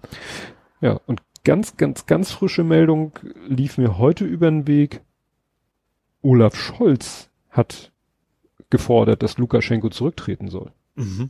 Ja, 0.81 0.99
und 1.05 1.21
ganz, 1.43 1.77
ganz, 1.77 2.05
ganz 2.05 2.31
frische 2.31 2.63
Meldung 2.63 3.11
lief 3.47 3.77
mir 3.77 3.97
heute 3.97 4.25
über 4.25 4.49
den 4.49 4.67
Weg. 4.67 5.01
Olaf 6.21 6.55
Scholz 6.55 7.29
hat 7.49 7.91
gefordert, 8.69 9.23
dass 9.23 9.37
Lukaschenko 9.37 9.89
zurücktreten 9.89 10.49
soll. 10.49 10.71
Mhm. 10.95 11.29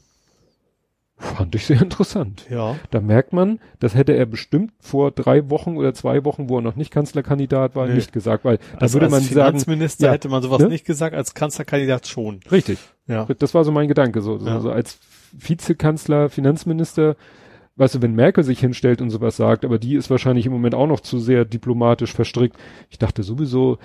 Fand 1.22 1.53
ich 1.53 1.65
sehr 1.65 1.82
interessant. 1.82 2.45
Ja. 2.49 2.76
Da 2.91 3.01
merkt 3.01 3.34
man, 3.34 3.59
das 3.80 3.93
hätte 3.93 4.13
er 4.13 4.26
bestimmt 4.26 4.72
vor 4.80 5.11
drei 5.11 5.49
Wochen 5.49 5.76
oder 5.76 5.93
zwei 5.93 6.24
Wochen, 6.24 6.47
wo 6.47 6.57
er 6.57 6.61
noch 6.61 6.78
nicht 6.78 6.91
Kanzlerkandidat 6.91 7.76
war, 7.76 7.88
Nee. 7.88 7.95
nicht 7.95 8.13
gesagt, 8.13 8.45
weil 8.45 8.57
da 8.57 8.78
Also 8.80 8.95
würde 8.95 9.07
als 9.07 9.11
man 9.11 9.22
sagen, 9.24 9.34
Finanzminister 9.34 10.07
ja, 10.07 10.13
hätte 10.13 10.30
man 10.30 10.41
sowas 10.41 10.59
ne? 10.61 10.70
nicht 10.70 10.86
gesagt, 10.86 11.13
als 11.15 11.34
Kanzlerkandidat 11.34 12.07
schon. 12.07 12.39
richtig. 12.49 12.80
Ja. 13.07 13.28
Das 13.38 13.53
war 13.53 13.63
so 13.65 13.72
mein 13.72 13.88
Gedanke, 13.89 14.22
so, 14.22 14.38
so, 14.38 14.47
Ja. 14.47 14.59
so 14.61 14.72
als 14.72 14.97
Vizekanzler, 15.34 16.30
Finanzminister, 16.30 17.15
weißt 17.76 17.95
du, 17.95 18.01
wenn 18.01 18.13
Merkel 18.15 18.43
sich 18.45 18.59
hinstellt 18.59 19.01
und 19.01 19.09
sowas 19.09 19.36
sagt, 19.36 19.65
aber 19.65 19.78
die 19.78 19.95
ist 19.95 20.09
wahrscheinlich 20.09 20.45
im 20.45 20.51
Moment 20.53 20.74
auch 20.76 20.88
noch 20.88 20.99
zu 21.01 21.20
sehr 21.20 21.43
diplomatisch 21.43 22.13
verstrickt. 22.13 22.55
Ich 22.89 22.97
dachte 22.97 23.24
sowieso, 23.24 23.78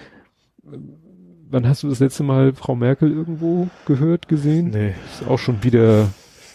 wann 1.51 1.69
hast 1.69 1.83
du 1.83 1.89
das 1.89 2.01
letzte 2.01 2.23
Mal 2.23 2.53
Frau 2.53 2.75
Merkel 2.75 3.11
irgendwo 3.11 3.69
gehört, 3.87 4.29
gesehen? 4.29 4.71
Nee. 4.71 4.95
Ist 5.13 5.29
auch 5.29 5.39
schon 5.39 5.63
wieder, 5.65 6.09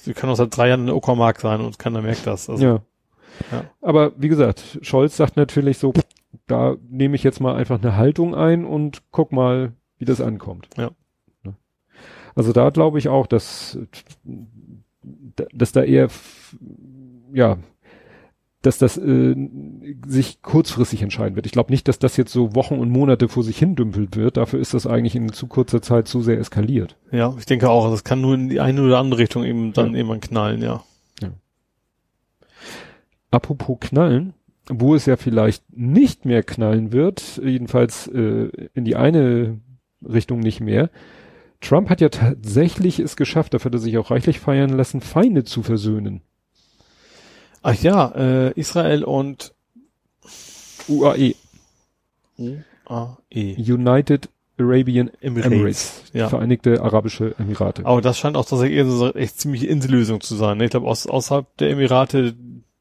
Sie 0.09 0.15
kann 0.15 0.27
auch 0.31 0.35
seit 0.35 0.57
drei 0.57 0.69
Jahren 0.69 0.79
in 0.79 0.85
der 0.87 0.95
Uckermark 0.95 1.39
sein 1.39 1.61
und 1.61 1.77
keiner 1.77 2.01
merkt 2.01 2.25
das. 2.25 2.49
Also, 2.49 2.65
ja. 2.65 2.81
Ja. 3.51 3.65
Aber 3.79 4.11
wie 4.17 4.27
gesagt, 4.27 4.79
Scholz 4.81 5.15
sagt 5.15 5.37
natürlich 5.37 5.77
so, 5.77 5.93
da 6.47 6.77
nehme 6.89 7.15
ich 7.15 7.21
jetzt 7.21 7.39
mal 7.39 7.55
einfach 7.55 7.79
eine 7.79 7.95
Haltung 7.95 8.33
ein 8.33 8.65
und 8.65 9.03
guck 9.11 9.31
mal, 9.31 9.73
wie 9.99 10.05
das 10.05 10.19
ankommt. 10.19 10.67
Ja. 10.77 10.89
Ne? 11.43 11.53
Also 12.33 12.53
da 12.53 12.71
glaube 12.71 12.97
ich 12.97 13.07
auch, 13.07 13.27
dass, 13.27 13.77
dass 15.53 15.73
da 15.73 15.83
eher, 15.83 16.07
ja, 17.31 17.59
dass 18.61 18.77
das 18.77 18.97
äh, 18.97 19.35
sich 20.05 20.41
kurzfristig 20.41 21.01
entscheiden 21.01 21.35
wird. 21.35 21.45
Ich 21.45 21.53
glaube 21.53 21.71
nicht, 21.71 21.87
dass 21.87 21.97
das 21.99 22.17
jetzt 22.17 22.33
so 22.33 22.55
Wochen 22.55 22.75
und 22.77 22.89
Monate 22.89 23.29
vor 23.29 23.43
sich 23.43 23.57
hin 23.57 23.75
dümpelt 23.75 24.17
wird. 24.17 24.35
Dafür 24.37 24.59
ist 24.59 24.73
das 24.73 24.85
eigentlich 24.85 25.15
in 25.15 25.31
zu 25.31 25.47
kurzer 25.47 25.81
Zeit 25.81 26.07
zu 26.07 26.21
sehr 26.21 26.39
eskaliert. 26.39 26.97
ja, 27.11 27.33
ich 27.37 27.45
denke 27.45 27.69
auch, 27.69 27.89
das 27.89 28.03
kann 28.03 28.19
nur 28.21 28.33
in 28.35 28.49
die 28.49 28.59
eine 28.59 28.81
oder 28.83 28.99
andere 28.99 29.21
Richtung 29.21 29.45
eben 29.45 29.71
dann 29.73 29.91
Ja. 29.91 29.97
irgendwann 29.97 30.19
knallen, 30.21 30.61
ja. 30.61 30.83
Apropos 33.31 33.77
Knallen, 33.79 34.33
wo 34.69 34.95
es 34.95 35.05
ja 35.05 35.15
vielleicht 35.15 35.63
nicht 35.71 36.25
mehr 36.25 36.41
knallen 36.41 36.91
wird, 36.91 37.39
jedenfalls 37.43 38.07
äh, 38.07 38.49
in 38.73 38.85
die 38.85 38.95
eine 38.95 39.59
Richtung 40.01 40.39
nicht 40.39 40.61
mehr. 40.61 40.89
Trump 41.61 41.89
hat 41.89 42.01
ja 42.01 42.09
tatsächlich 42.09 42.99
es 42.99 43.15
geschafft, 43.15 43.53
dafür 43.53 43.69
hat 43.69 43.75
er 43.75 43.79
sich 43.81 43.97
auch 43.99 44.09
reichlich 44.11 44.39
feiern 44.39 44.71
lassen, 44.71 45.01
Feinde 45.01 45.43
zu 45.43 45.61
versöhnen. 45.61 46.21
Ach 47.61 47.75
ja, 47.75 48.07
äh, 48.15 48.51
Israel 48.59 49.03
und 49.03 49.53
UAE, 50.87 51.35
UAE. 52.37 53.55
United 53.57 54.29
Arabian 54.59 55.09
Emirates. 55.21 55.51
Emirates, 55.51 56.03
Ja. 56.13 56.29
Vereinigte 56.29 56.81
Arabische 56.81 57.35
Emirate. 57.39 57.85
Aber 57.85 58.01
das 58.01 58.17
scheint 58.17 58.35
auch 58.35 58.45
tatsächlich 58.45 58.77
eher 58.77 58.85
so 58.85 59.05
eine 59.05 59.15
echt 59.15 59.39
ziemliche 59.39 59.67
Insellösung 59.67 60.19
zu 60.21 60.35
sein. 60.35 60.57
ne? 60.57 60.65
Ich 60.65 60.71
glaube, 60.71 60.87
aus, 60.87 61.07
außerhalb 61.07 61.45
der 61.57 61.69
Emirate, 61.69 62.35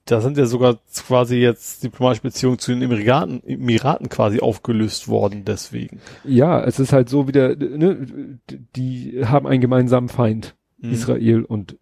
da 0.07 0.21
sind 0.21 0.39
ja 0.39 0.47
sogar 0.47 0.79
quasi 1.07 1.37
jetzt 1.37 1.85
diplomatische 1.85 2.23
Beziehungen 2.23 2.59
zu 2.59 2.73
den 2.73 2.83
Emiraten, 2.83 3.45
Emiraten 3.47 4.09
quasi 4.09 4.41
aufgelöst 4.41 5.07
worden 5.09 5.45
deswegen. 5.45 6.01
Ja, 6.25 6.65
es 6.65 6.81
ist 6.81 6.93
halt 6.93 7.09
so 7.09 7.29
wieder, 7.29 7.55
ne, 7.55 8.39
die 8.75 9.21
haben 9.25 9.47
einen 9.47 9.61
gemeinsamen 9.61 10.09
Feind, 10.09 10.55
Mhm. 10.81 10.93
Israel 10.93 11.43
und 11.45 11.77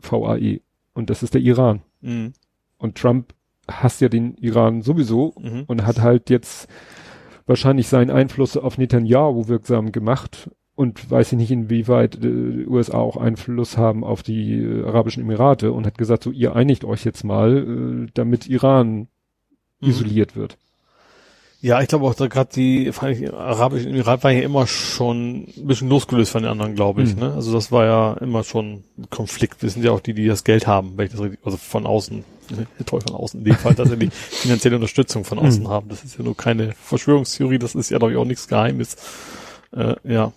VAE. 0.00 0.60
Und 0.94 1.10
das 1.10 1.22
ist 1.22 1.34
der 1.34 1.40
Iran. 1.40 1.80
Mhm. 2.02 2.32
Und 2.78 2.96
Trump 2.98 3.32
hasst 3.70 4.00
ja 4.00 4.08
den 4.08 4.34
Iran 4.36 4.82
sowieso 4.82 5.34
Mhm. 5.40 5.64
und 5.66 5.86
hat 5.86 6.00
halt 6.00 6.30
jetzt 6.30 6.68
wahrscheinlich 7.46 7.88
seinen 7.88 8.10
Einfluss 8.10 8.56
auf 8.56 8.76
Netanyahu 8.78 9.48
wirksam 9.48 9.92
gemacht 9.92 10.50
und 10.74 11.10
weiß 11.10 11.32
ich 11.32 11.38
nicht, 11.38 11.50
inwieweit 11.50 12.22
äh, 12.24 12.66
USA 12.66 12.98
auch 12.98 13.16
Einfluss 13.16 13.76
haben 13.76 14.04
auf 14.04 14.22
die 14.22 14.54
äh, 14.62 14.84
Arabischen 14.84 15.22
Emirate 15.22 15.72
und 15.72 15.86
hat 15.86 15.98
gesagt, 15.98 16.22
so 16.24 16.30
ihr 16.30 16.54
einigt 16.56 16.84
euch 16.84 17.04
jetzt 17.04 17.24
mal, 17.24 18.04
äh, 18.06 18.10
damit 18.14 18.46
Iran 18.48 19.08
Mhm. 19.80 19.88
isoliert 19.88 20.36
wird. 20.36 20.58
Ja, 21.64 21.80
ich 21.80 21.86
glaube 21.86 22.06
auch, 22.06 22.14
da 22.14 22.26
gerade 22.26 22.50
die 22.52 22.90
Arabischen 23.32 23.90
Emirate 23.90 24.24
waren 24.24 24.34
ja 24.36 24.42
immer 24.42 24.66
schon 24.66 25.46
ein 25.56 25.66
bisschen 25.68 25.88
losgelöst 25.88 26.32
von 26.32 26.42
den 26.42 26.50
anderen, 26.50 26.74
glaube 26.74 27.02
ich. 27.04 27.14
Mhm. 27.14 27.20
Ne? 27.20 27.32
Also 27.34 27.52
das 27.52 27.70
war 27.70 27.84
ja 27.84 28.14
immer 28.14 28.42
schon 28.42 28.82
ein 28.98 29.08
Konflikt. 29.10 29.62
Wir 29.62 29.70
sind 29.70 29.84
ja 29.84 29.92
auch 29.92 30.00
die, 30.00 30.12
die 30.12 30.26
das 30.26 30.42
Geld 30.42 30.66
haben, 30.66 30.94
wenn 30.96 31.06
ich 31.06 31.12
das 31.12 31.20
richtig, 31.20 31.38
also 31.44 31.56
von 31.56 31.86
außen, 31.86 32.24
ne, 32.50 32.66
toll 32.86 33.00
von 33.00 33.14
außen, 33.14 33.38
in 33.38 33.44
dem 33.44 33.54
Fall 33.54 33.76
tatsächlich 33.76 34.12
finanzielle 34.12 34.74
Unterstützung 34.74 35.24
von 35.24 35.38
außen 35.38 35.62
Mhm. 35.62 35.68
haben. 35.68 35.88
Das 35.88 36.02
ist 36.02 36.18
ja 36.18 36.24
nur 36.24 36.36
keine 36.36 36.72
Verschwörungstheorie, 36.82 37.60
das 37.60 37.76
ist 37.76 37.90
ja, 37.90 37.98
glaube 37.98 38.12
ich, 38.12 38.18
auch 38.18 38.24
nichts 38.24 38.48
Geheimes. 38.48 38.96
Äh, 39.72 39.94
ja. 40.02 40.32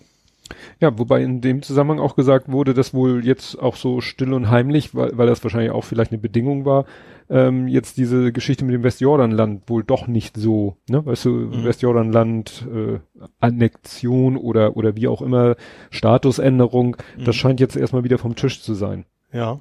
Ja, 0.80 0.96
wobei 0.96 1.22
in 1.24 1.40
dem 1.40 1.62
Zusammenhang 1.62 1.98
auch 1.98 2.14
gesagt 2.14 2.52
wurde, 2.52 2.72
dass 2.72 2.94
wohl 2.94 3.26
jetzt 3.26 3.58
auch 3.60 3.74
so 3.74 4.00
still 4.00 4.32
und 4.32 4.48
heimlich, 4.48 4.94
weil, 4.94 5.18
weil 5.18 5.26
das 5.26 5.42
wahrscheinlich 5.42 5.72
auch 5.72 5.82
vielleicht 5.82 6.12
eine 6.12 6.20
Bedingung 6.20 6.64
war, 6.64 6.84
ähm, 7.28 7.68
jetzt 7.68 7.96
diese 7.96 8.32
Geschichte 8.32 8.64
mit 8.64 8.74
dem 8.74 8.82
Westjordanland 8.82 9.68
wohl 9.68 9.82
doch 9.84 10.06
nicht 10.06 10.36
so, 10.36 10.76
ne, 10.88 11.04
weißt 11.04 11.24
du, 11.24 11.30
Mhm. 11.30 11.64
Westjordanland, 11.64 12.66
äh, 12.72 12.98
Annexion 13.40 14.36
oder, 14.36 14.76
oder 14.76 14.96
wie 14.96 15.08
auch 15.08 15.22
immer, 15.22 15.56
Statusänderung, 15.90 16.96
das 17.18 17.28
Mhm. 17.36 17.38
scheint 17.38 17.60
jetzt 17.60 17.76
erstmal 17.76 18.04
wieder 18.04 18.18
vom 18.18 18.36
Tisch 18.36 18.62
zu 18.62 18.74
sein. 18.74 19.04
Ja. 19.32 19.58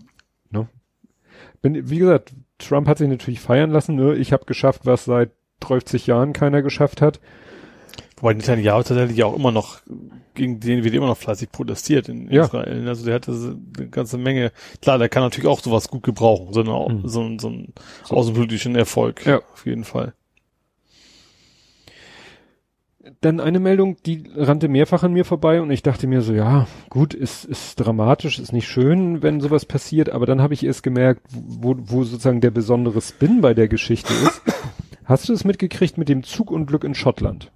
Bin, 1.61 1.89
wie 1.89 1.97
gesagt, 1.97 2.33
Trump 2.59 2.87
hat 2.87 2.99
sich 2.99 3.09
natürlich 3.09 3.39
feiern 3.39 3.71
lassen, 3.71 3.95
ne, 3.95 4.13
ich 4.15 4.31
habe 4.33 4.45
geschafft, 4.45 4.85
was 4.85 5.05
seit 5.05 5.31
30 5.61 6.05
Jahren 6.07 6.31
keiner 6.33 6.61
geschafft 6.61 7.01
hat. 7.01 7.19
Wobei 8.25 8.33
Netanyahu 8.33 8.81
tatsächlich 8.81 9.23
auch 9.23 9.35
immer 9.35 9.51
noch, 9.51 9.81
gegen 10.33 10.59
den 10.59 10.83
wird 10.83 10.95
immer 10.95 11.05
noch 11.05 11.17
fleißig 11.17 11.51
protestiert 11.51 12.09
in 12.09 12.27
Ja. 12.31 12.45
Israel. 12.45 12.87
Also 12.87 13.05
der 13.05 13.13
hatte 13.13 13.31
eine 13.77 13.87
ganze 13.89 14.17
Menge, 14.17 14.51
klar, 14.81 14.97
der 14.97 15.09
kann 15.09 15.21
natürlich 15.21 15.47
auch 15.47 15.59
sowas 15.59 15.89
gut 15.89 16.01
gebrauchen, 16.01 16.51
so, 16.51 16.61
eine, 16.61 16.71
Mhm. 16.95 17.07
so, 17.07 17.21
einen- 17.21 17.37
so 17.37 17.47
einen 17.49 17.73
So. 18.03 18.15
außenpolitischen 18.15 18.75
Erfolg. 18.75 19.23
Ja. 19.27 19.41
Auf 19.53 19.67
jeden 19.67 19.83
Fall. 19.83 20.13
dann 23.21 23.39
eine 23.39 23.59
Meldung, 23.59 23.97
die 24.07 24.23
rannte 24.35 24.67
mehrfach 24.67 25.03
an 25.03 25.13
mir 25.13 25.25
vorbei 25.25 25.61
und 25.61 25.69
ich 25.69 25.83
dachte 25.83 26.07
mir 26.07 26.21
so, 26.23 26.33
ja, 26.33 26.65
gut, 26.89 27.13
ist, 27.13 27.45
ist 27.45 27.75
dramatisch, 27.75 28.39
ist 28.39 28.51
nicht 28.51 28.67
schön, 28.67 29.21
wenn 29.21 29.39
sowas 29.41 29.65
passiert, 29.67 30.09
aber 30.09 30.25
dann 30.25 30.41
habe 30.41 30.55
ich 30.55 30.65
erst 30.65 30.81
gemerkt, 30.81 31.21
wo, 31.31 31.75
wo 31.77 32.03
sozusagen 32.03 32.41
der 32.41 32.49
besondere 32.49 32.99
Spin 33.01 33.41
bei 33.41 33.53
der 33.53 33.67
Geschichte 33.67 34.11
ist. 34.11 34.41
Hast 35.03 35.29
du 35.29 35.33
es 35.33 35.43
mitgekriegt 35.43 35.99
mit 35.99 36.09
dem 36.09 36.23
Zugunglück 36.23 36.83
in 36.83 36.95
Schottland? 36.95 37.51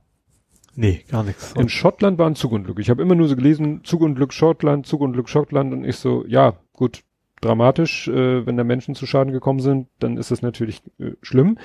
Nee, 0.80 1.04
gar 1.10 1.24
nichts. 1.24 1.52
In 1.58 1.68
Schottland 1.68 2.18
war 2.18 2.28
ein 2.28 2.36
Zugunglück. 2.36 2.80
Ich 2.80 2.90
habe 2.90 3.02
immer 3.02 3.14
nur 3.16 3.28
so 3.28 3.36
gelesen, 3.36 3.84
Zugunglück 3.84 4.32
Schottland, 4.32 4.86
Zugunglück 4.88 5.28
Schottland 5.28 5.74
und 5.74 5.84
ich 5.84 5.98
so, 5.98 6.24
ja, 6.26 6.58
gut, 6.72 7.04
dramatisch, 7.42 8.08
äh, 8.08 8.46
wenn 8.46 8.56
da 8.56 8.64
Menschen 8.64 8.96
zu 8.96 9.06
Schaden 9.06 9.34
gekommen 9.34 9.60
sind, 9.60 9.90
dann 10.00 10.16
ist 10.16 10.32
das 10.32 10.42
natürlich 10.42 10.82
äh, 10.98 11.12
schlimm. 11.22 11.58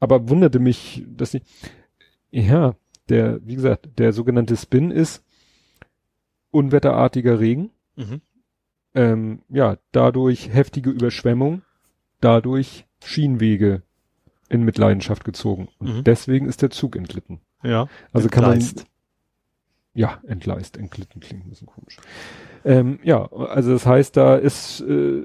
Aber 0.00 0.28
wunderte 0.28 0.58
mich, 0.58 1.04
dass 1.06 1.34
ich, 1.34 1.42
ja, 2.32 2.74
der, 3.08 3.38
wie 3.46 3.54
gesagt, 3.54 3.90
der 3.96 4.12
sogenannte 4.12 4.56
Spin 4.56 4.90
ist 4.90 5.24
unwetterartiger 6.50 7.38
Regen, 7.38 7.70
Mhm. 7.96 8.20
ähm, 8.94 9.38
ja, 9.48 9.76
dadurch 9.92 10.52
heftige 10.52 10.90
Überschwemmung, 10.90 11.62
dadurch 12.20 12.86
Schienwege 13.04 13.82
in 14.48 14.64
Mitleidenschaft 14.64 15.24
gezogen. 15.24 15.68
Und 15.78 15.98
Mhm. 15.98 16.04
deswegen 16.04 16.46
ist 16.48 16.62
der 16.62 16.70
Zug 16.70 16.96
entglitten. 16.96 17.40
Ja. 17.62 17.88
Also 18.12 18.28
kann 18.28 18.44
man, 18.44 18.52
Entgleist. 18.54 18.86
ja, 19.94 20.18
entgleist, 20.26 20.76
entglitten 20.76 21.20
klingt 21.20 21.46
ein 21.46 21.50
bisschen 21.50 21.66
komisch. 21.66 21.96
Ähm, 22.64 22.98
ja, 23.02 23.30
also 23.32 23.72
das 23.72 23.86
heißt, 23.86 24.16
da 24.16 24.36
ist 24.36 24.80
äh, 24.80 25.22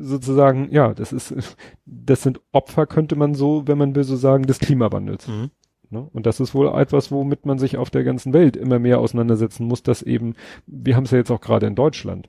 sozusagen, 0.00 0.68
ja, 0.70 0.94
das 0.94 1.12
ist, 1.12 1.34
das 1.86 2.22
sind 2.22 2.40
Opfer, 2.52 2.86
könnte 2.86 3.16
man 3.16 3.34
so, 3.34 3.66
wenn 3.66 3.78
man 3.78 3.94
will, 3.94 4.04
so 4.04 4.16
sagen, 4.16 4.44
des 4.44 4.58
Klimawandels. 4.58 5.28
Mhm. 5.28 5.50
Ne? 5.90 6.08
Und 6.12 6.26
das 6.26 6.40
ist 6.40 6.54
wohl 6.54 6.68
etwas, 6.68 7.10
womit 7.12 7.46
man 7.46 7.58
sich 7.58 7.76
auf 7.76 7.90
der 7.90 8.04
ganzen 8.04 8.32
Welt 8.32 8.56
immer 8.56 8.78
mehr 8.78 8.98
auseinandersetzen 8.98 9.66
muss, 9.66 9.82
dass 9.82 10.02
eben, 10.02 10.34
wir 10.66 10.96
haben 10.96 11.04
es 11.04 11.12
ja 11.12 11.18
jetzt 11.18 11.30
auch 11.30 11.40
gerade 11.40 11.66
in 11.66 11.74
Deutschland. 11.74 12.28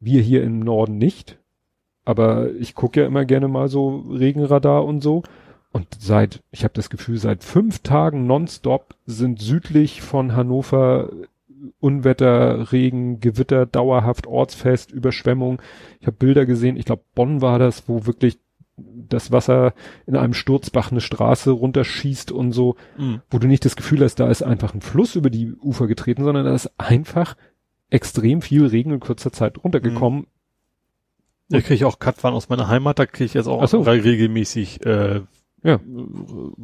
Wir 0.00 0.22
hier 0.22 0.42
im 0.42 0.60
Norden 0.60 0.98
nicht, 0.98 1.38
aber 2.04 2.52
ich 2.54 2.74
gucke 2.74 3.00
ja 3.00 3.06
immer 3.06 3.24
gerne 3.24 3.48
mal 3.48 3.68
so 3.68 3.98
Regenradar 4.10 4.84
und 4.84 5.00
so. 5.00 5.22
Und 5.72 5.86
seit, 6.00 6.42
ich 6.50 6.64
habe 6.64 6.74
das 6.74 6.90
Gefühl, 6.90 7.18
seit 7.18 7.44
fünf 7.44 7.78
Tagen 7.80 8.26
nonstop 8.26 8.94
sind 9.06 9.40
südlich 9.40 10.02
von 10.02 10.34
Hannover 10.34 11.10
Unwetter, 11.78 12.72
Regen, 12.72 13.20
Gewitter, 13.20 13.66
dauerhaft, 13.66 14.26
ortsfest, 14.26 14.90
Überschwemmung. 14.90 15.60
Ich 16.00 16.06
habe 16.06 16.16
Bilder 16.16 16.46
gesehen, 16.46 16.76
ich 16.76 16.86
glaube 16.86 17.02
Bonn 17.14 17.40
war 17.42 17.58
das, 17.58 17.86
wo 17.88 18.06
wirklich 18.06 18.38
das 18.76 19.30
Wasser 19.30 19.74
in 20.06 20.16
einem 20.16 20.32
Sturzbach 20.32 20.90
eine 20.90 21.02
Straße 21.02 21.50
runterschießt 21.50 22.32
und 22.32 22.52
so, 22.52 22.76
Mhm. 22.96 23.20
wo 23.30 23.38
du 23.38 23.46
nicht 23.46 23.64
das 23.66 23.76
Gefühl 23.76 24.02
hast, 24.02 24.16
da 24.16 24.30
ist 24.30 24.42
einfach 24.42 24.72
ein 24.74 24.80
Fluss 24.80 25.16
über 25.16 25.28
die 25.28 25.52
Ufer 25.52 25.86
getreten, 25.86 26.24
sondern 26.24 26.46
da 26.46 26.54
ist 26.54 26.70
einfach 26.78 27.36
extrem 27.90 28.40
viel 28.40 28.64
Regen 28.66 28.92
in 28.92 29.00
kurzer 29.00 29.32
Zeit 29.32 29.62
runtergekommen. 29.62 30.26
Da 31.50 31.60
kriege 31.60 31.74
ich 31.74 31.84
auch 31.84 31.98
Katwan 31.98 32.32
aus 32.32 32.48
meiner 32.48 32.68
Heimat, 32.68 32.98
da 32.98 33.04
kriege 33.06 33.24
ich 33.26 33.34
jetzt 33.34 33.48
auch 33.48 33.66
so. 33.66 33.80
regelmäßig 33.82 34.86
äh, 34.86 35.20
Ja. 35.62 35.74
äh, 35.74 35.78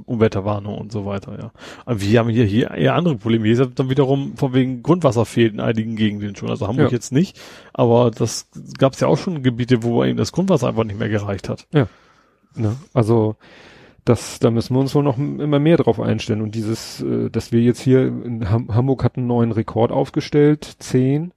Unwetterwarnung 0.07 0.79
und 0.79 0.91
so 0.93 1.05
weiter, 1.05 1.39
ja. 1.39 1.53
Aber 1.85 2.01
wir 2.01 2.19
haben 2.19 2.31
hier, 2.31 2.45
hier 2.45 2.71
eher 2.71 2.95
andere 2.95 3.17
Probleme. 3.17 3.45
Hier 3.45 3.61
ist 3.61 3.79
dann 3.79 3.91
wiederum 3.91 4.37
von 4.37 4.55
wegen 4.55 4.83
Grundwasser 4.83 5.25
fehlt 5.27 5.53
in 5.55 5.61
einigen 5.61 5.97
Gegenden 5.97 6.35
schon. 6.37 6.49
Also 6.51 6.67
Hamburg 6.67 6.87
Ja. 6.87 6.93
jetzt 6.93 7.13
nicht, 7.13 7.39
aber 7.73 8.11
das 8.11 8.49
gab 8.79 8.95
es 8.95 9.01
ja 9.01 9.09
auch 9.09 9.19
schon 9.19 9.43
Gebiete, 9.43 9.83
wo 9.83 10.03
eben 10.05 10.17
das 10.17 10.33
Grundwasser 10.33 10.69
einfach 10.69 10.85
nicht 10.85 10.99
mehr 10.99 11.09
gereicht 11.09 11.49
hat. 11.49 11.67
Ne? 12.55 12.77
Also 12.95 13.37
das, 14.07 14.39
da 14.39 14.51
müssen 14.51 14.75
wir 14.75 14.81
uns 14.81 14.95
wohl 14.95 15.03
noch 15.03 15.19
immer 15.19 15.59
mehr 15.59 15.77
drauf 15.77 16.01
einstellen. 16.01 16.41
Und 16.41 16.55
dieses, 16.55 17.03
äh, 17.03 17.29
dass 17.29 17.53
wir 17.53 17.61
jetzt 17.61 17.81
hier 17.81 18.07
in 18.07 18.49
Ham 18.51 18.75
Hamburg 18.75 19.03
hatten 19.05 19.21
einen 19.21 19.27
neuen 19.27 19.53
Rekord 19.53 19.91
aufgestellt, 19.91 20.77
zehn, 20.79 21.33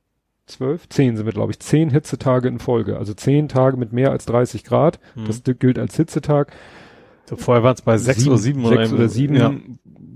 zwölf, 0.45 0.87
zehn 0.87 1.17
sind 1.17 1.25
wir, 1.25 1.33
glaube 1.33 1.51
ich, 1.51 1.59
zehn 1.59 1.89
Hitzetage 1.89 2.47
in 2.47 2.59
Folge. 2.59 2.97
Also 2.97 3.13
zehn 3.13 3.49
Tage 3.49 3.75
mit 3.75 3.91
mehr 3.91 4.11
als 4.11 4.25
30 4.27 4.63
Grad. 4.63 4.99
Hm. 5.15 5.25
Das 5.25 5.41
gilt 5.43 5.79
als 5.79 5.95
Hitzetag. 5.95 6.53
So, 7.29 7.35
vorher 7.37 7.63
waren 7.63 7.75
es 7.75 7.81
bei 7.81 7.97
sechs 7.97 8.25
oder 8.27 8.37
sieben 8.37 8.65
sechs 8.65 8.89
oder, 8.91 8.99
oder 9.01 9.09
sieben 9.09 9.35
Ja. 9.35 9.53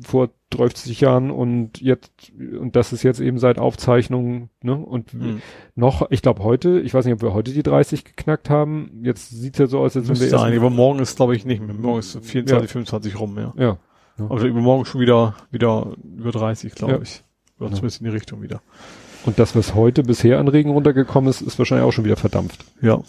vor 0.04 0.30
30 0.50 1.00
Jahren 1.02 1.32
und 1.32 1.80
jetzt 1.82 2.12
und 2.60 2.76
das 2.76 2.92
ist 2.94 3.04
jetzt 3.04 3.20
eben 3.20 3.38
seit 3.40 3.58
Aufzeichnung 3.60 4.50
ne 4.62 4.76
und 4.76 5.12
Hm. 5.14 5.42
noch 5.76 6.10
ich 6.12 6.22
glaube 6.22 6.44
heute 6.44 6.80
ich 6.80 6.94
weiß 6.94 7.06
nicht 7.06 7.14
ob 7.14 7.22
wir 7.22 7.34
heute 7.34 7.52
die 7.54 7.64
30 7.64 8.04
geknackt 8.04 8.50
haben 8.50 8.90
jetzt 9.04 9.30
sieht's 9.30 9.60
ja 9.60 9.68
so 9.68 9.80
aus 9.80 9.96
als 9.96 10.08
wenn 10.10 10.20
wir 10.20 10.40
eigentlich, 10.40 10.60
aber 10.60 10.70
morgen 10.70 11.00
ist 11.00 11.16
glaube 11.16 11.36
ich 11.36 11.46
nicht 11.46 11.62
mehr. 11.66 11.76
Morgen 11.76 12.00
ist 12.00 12.18
24, 12.24 12.70
25 12.72 13.20
rum, 13.20 13.38
ja. 13.38 13.54
ja 13.58 13.78
Aber 14.18 14.42
übermorgen 14.44 14.86
schon 14.86 15.02
wieder, 15.02 15.36
wieder 15.52 15.96
über 16.18 16.32
30, 16.32 16.76
glaube 16.76 16.94
Ja. 16.94 17.02
ich. 17.02 17.24
Oder 17.60 17.70
Ja. 17.70 17.76
zumindest 17.76 18.02
in 18.02 18.06
die 18.08 18.12
Richtung 18.14 18.42
wieder. 18.42 18.62
und 19.26 19.40
das 19.40 19.56
was 19.56 19.74
heute 19.76 20.04
bisher 20.04 20.40
an 20.40 20.48
Regen 20.48 20.72
runtergekommen 20.72 21.30
ist 21.30 21.42
ist 21.42 21.58
wahrscheinlich 21.60 21.86
auch 21.88 21.94
schon 21.94 22.06
wieder 22.06 22.18
verdampft 22.18 22.66
Ja. 22.82 23.02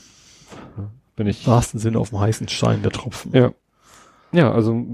wenn 1.16 1.26
ich 1.26 1.46
Im 1.46 1.52
wahrsten 1.52 1.80
Sinne 1.80 1.98
auf 1.98 2.10
dem 2.10 2.20
heißen 2.20 2.48
Stein 2.48 2.82
der 2.82 2.92
Tropfen. 2.92 3.32
ja 3.34 3.52
ja 4.34 4.52
also 4.52 4.84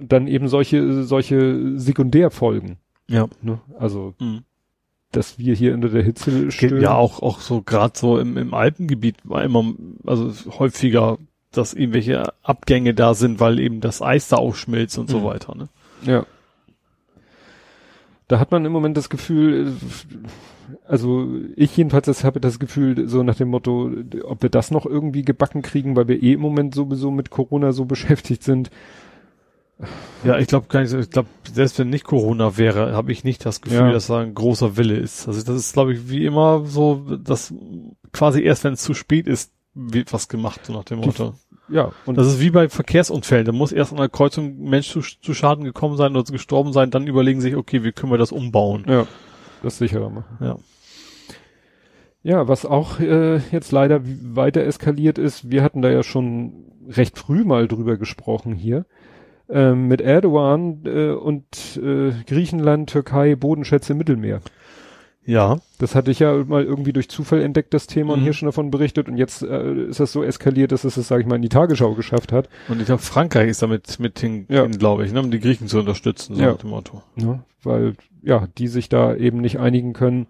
dann 0.00 0.26
eben 0.28 0.48
solche 0.48 1.02
solche 1.04 1.78
Sekundärfolgen 1.78 2.76
Ja. 3.08 3.26
ne 3.42 3.60
also 3.78 4.14
Mhm. 4.20 4.44
dass 5.12 5.38
wir 5.38 5.54
hier 5.54 5.74
unter 5.74 5.88
der 5.88 6.02
Hitze 6.04 6.50
stehen 6.50 6.80
ja 6.80 6.94
auch, 6.94 7.20
auch 7.22 7.40
so 7.40 7.62
gerade 7.62 7.98
so 7.98 8.18
im, 8.18 8.36
im 8.36 8.54
Alpengebiet 8.54 9.16
war 9.24 9.42
immer, 9.42 9.64
also 10.06 10.30
häufiger, 10.58 11.18
dass 11.50 11.72
irgendwelche 11.74 12.32
Abgänge 12.42 12.92
da 12.94 13.14
sind, 13.14 13.40
weil 13.40 13.58
eben 13.58 13.80
das 13.80 14.02
Eis 14.02 14.28
da 14.28 14.36
aufschmilzt 14.36 14.98
und 14.98 15.08
so 15.10 15.20
Mhm. 15.20 15.24
weiter. 15.24 15.54
Ne? 15.56 15.68
Ja. 16.02 16.26
Da 18.28 18.38
hat 18.38 18.50
man 18.50 18.64
im 18.66 18.72
Moment 18.72 18.96
das 18.98 19.08
Gefühl, 19.08 19.68
äh, 19.68 20.16
also 20.86 21.28
ich 21.56 21.76
jedenfalls 21.76 22.06
das 22.06 22.24
habe 22.24 22.40
das 22.40 22.58
Gefühl, 22.58 23.08
so 23.08 23.22
nach 23.22 23.36
dem 23.36 23.48
Motto, 23.48 23.90
ob 24.24 24.42
wir 24.42 24.50
das 24.50 24.70
noch 24.70 24.86
irgendwie 24.86 25.22
gebacken 25.22 25.62
kriegen, 25.62 25.96
weil 25.96 26.08
wir 26.08 26.22
eh 26.22 26.34
im 26.34 26.40
Moment 26.40 26.74
sowieso 26.74 27.10
mit 27.10 27.30
Corona 27.30 27.72
so 27.72 27.84
beschäftigt 27.86 28.42
sind. 28.42 28.70
Ja, 30.24 30.38
ich 30.38 30.48
glaube 30.48 30.66
gar 30.68 30.80
nicht, 30.80 30.90
so- 30.90 30.98
ich 30.98 31.10
glaube, 31.10 31.28
selbst 31.52 31.78
wenn 31.78 31.88
nicht 31.88 32.04
Corona 32.04 32.56
wäre, 32.56 32.94
habe 32.94 33.12
ich 33.12 33.22
nicht 33.22 33.46
das 33.46 33.60
Gefühl, 33.60 33.78
Ja. 33.78 33.92
dass 33.92 34.08
da 34.08 34.18
ein 34.18 34.34
großer 34.34 34.76
Wille 34.76 34.96
ist. 34.96 35.28
Also 35.28 35.40
das 35.44 35.54
ist, 35.56 35.72
glaube 35.72 35.92
ich, 35.92 36.10
wie 36.10 36.24
immer 36.24 36.64
so, 36.66 37.04
dass 37.22 37.54
quasi 38.12 38.42
erst, 38.42 38.64
wenn 38.64 38.72
es 38.72 38.82
zu 38.82 38.94
spät 38.94 39.28
ist, 39.28 39.52
wird 39.74 40.12
was 40.12 40.26
gemacht, 40.26 40.62
so 40.66 40.72
nach 40.72 40.82
dem 40.84 41.00
Die- 41.00 41.06
Motto. 41.06 41.34
Ja, 41.68 41.92
und 42.06 42.16
Das 42.18 42.26
ist 42.26 42.40
wie 42.40 42.50
bei 42.50 42.68
Verkehrsunfällen. 42.68 43.44
Da 43.44 43.52
muss 43.52 43.70
erst 43.72 43.92
an 43.92 43.98
der 43.98 44.08
Kreuzung 44.08 44.46
ein 44.64 44.70
Mensch 44.70 44.88
zu, 44.90 45.00
zu 45.00 45.34
Schaden 45.34 45.64
gekommen 45.64 45.96
sein 45.98 46.16
oder 46.16 46.32
gestorben 46.32 46.72
sein, 46.72 46.90
dann 46.90 47.06
überlegen 47.06 47.40
sich, 47.42 47.54
okay, 47.54 47.84
wie 47.84 47.92
können 47.92 48.10
wir 48.10 48.18
das 48.18 48.32
umbauen? 48.32 48.84
ja, 48.88 49.06
das 49.62 49.78
sicherer 49.78 50.10
machen. 50.10 50.38
Ja. 50.40 50.56
Ja, 52.22 52.48
was 52.48 52.66
auch 52.66 53.00
äh, 53.00 53.38
jetzt 53.52 53.72
leider 53.72 54.00
weiter 54.04 54.64
eskaliert 54.64 55.18
ist, 55.18 55.50
wir 55.50 55.62
hatten 55.62 55.82
da 55.82 55.90
ja 55.90 56.02
schon 56.02 56.64
recht 56.88 57.16
früh 57.18 57.44
mal 57.44 57.68
drüber 57.68 57.96
gesprochen 57.96 58.54
hier, 58.54 58.86
ähm, 59.48 59.88
mit 59.88 60.00
Erdogan 60.00 60.82
äh, 60.84 61.10
und 61.10 61.80
äh, 61.82 62.12
Griechenland, 62.26 62.90
Türkei, 62.90 63.36
Bodenschätze 63.36 63.92
im 63.92 63.98
Mittelmeer. 63.98 64.40
Ja. 65.28 65.58
Das 65.78 65.94
hatte 65.94 66.10
ich 66.10 66.20
ja 66.20 66.42
mal 66.44 66.64
irgendwie 66.64 66.94
durch 66.94 67.10
Zufall 67.10 67.42
entdeckt, 67.42 67.74
das 67.74 67.86
Thema, 67.86 68.14
und 68.14 68.20
Mhm. 68.20 68.24
hier 68.24 68.32
schon 68.32 68.46
davon 68.46 68.70
berichtet. 68.70 69.08
Und 69.08 69.18
jetzt 69.18 69.42
äh, 69.42 69.74
ist 69.88 70.00
das 70.00 70.10
so 70.10 70.22
eskaliert, 70.24 70.72
dass 70.72 70.84
es 70.84 70.96
es, 70.96 71.06
sag 71.08 71.20
ich 71.20 71.26
mal, 71.26 71.36
in 71.36 71.42
die 71.42 71.50
Tagesschau 71.50 71.92
geschafft 71.94 72.32
hat. 72.32 72.48
Und 72.68 72.80
ich 72.80 72.86
glaube, 72.86 73.02
Frankreich 73.02 73.50
ist 73.50 73.60
damit 73.60 74.00
mit 74.00 74.18
hin, 74.18 74.46
Ja. 74.48 74.64
glaube 74.66 75.04
ich, 75.04 75.12
ne, 75.12 75.20
um 75.20 75.30
die 75.30 75.38
Griechen 75.38 75.68
zu 75.68 75.78
unterstützen, 75.80 76.34
so 76.34 76.40
Ja. 76.42 76.52
nach 76.52 76.56
dem 76.58 76.70
Motto. 76.70 77.02
Ne? 77.14 77.40
Weil, 77.62 77.94
ja, 78.22 78.48
die 78.56 78.68
sich 78.68 78.88
da 78.88 79.14
eben 79.14 79.42
nicht 79.42 79.58
einigen 79.58 79.92
können, 79.92 80.26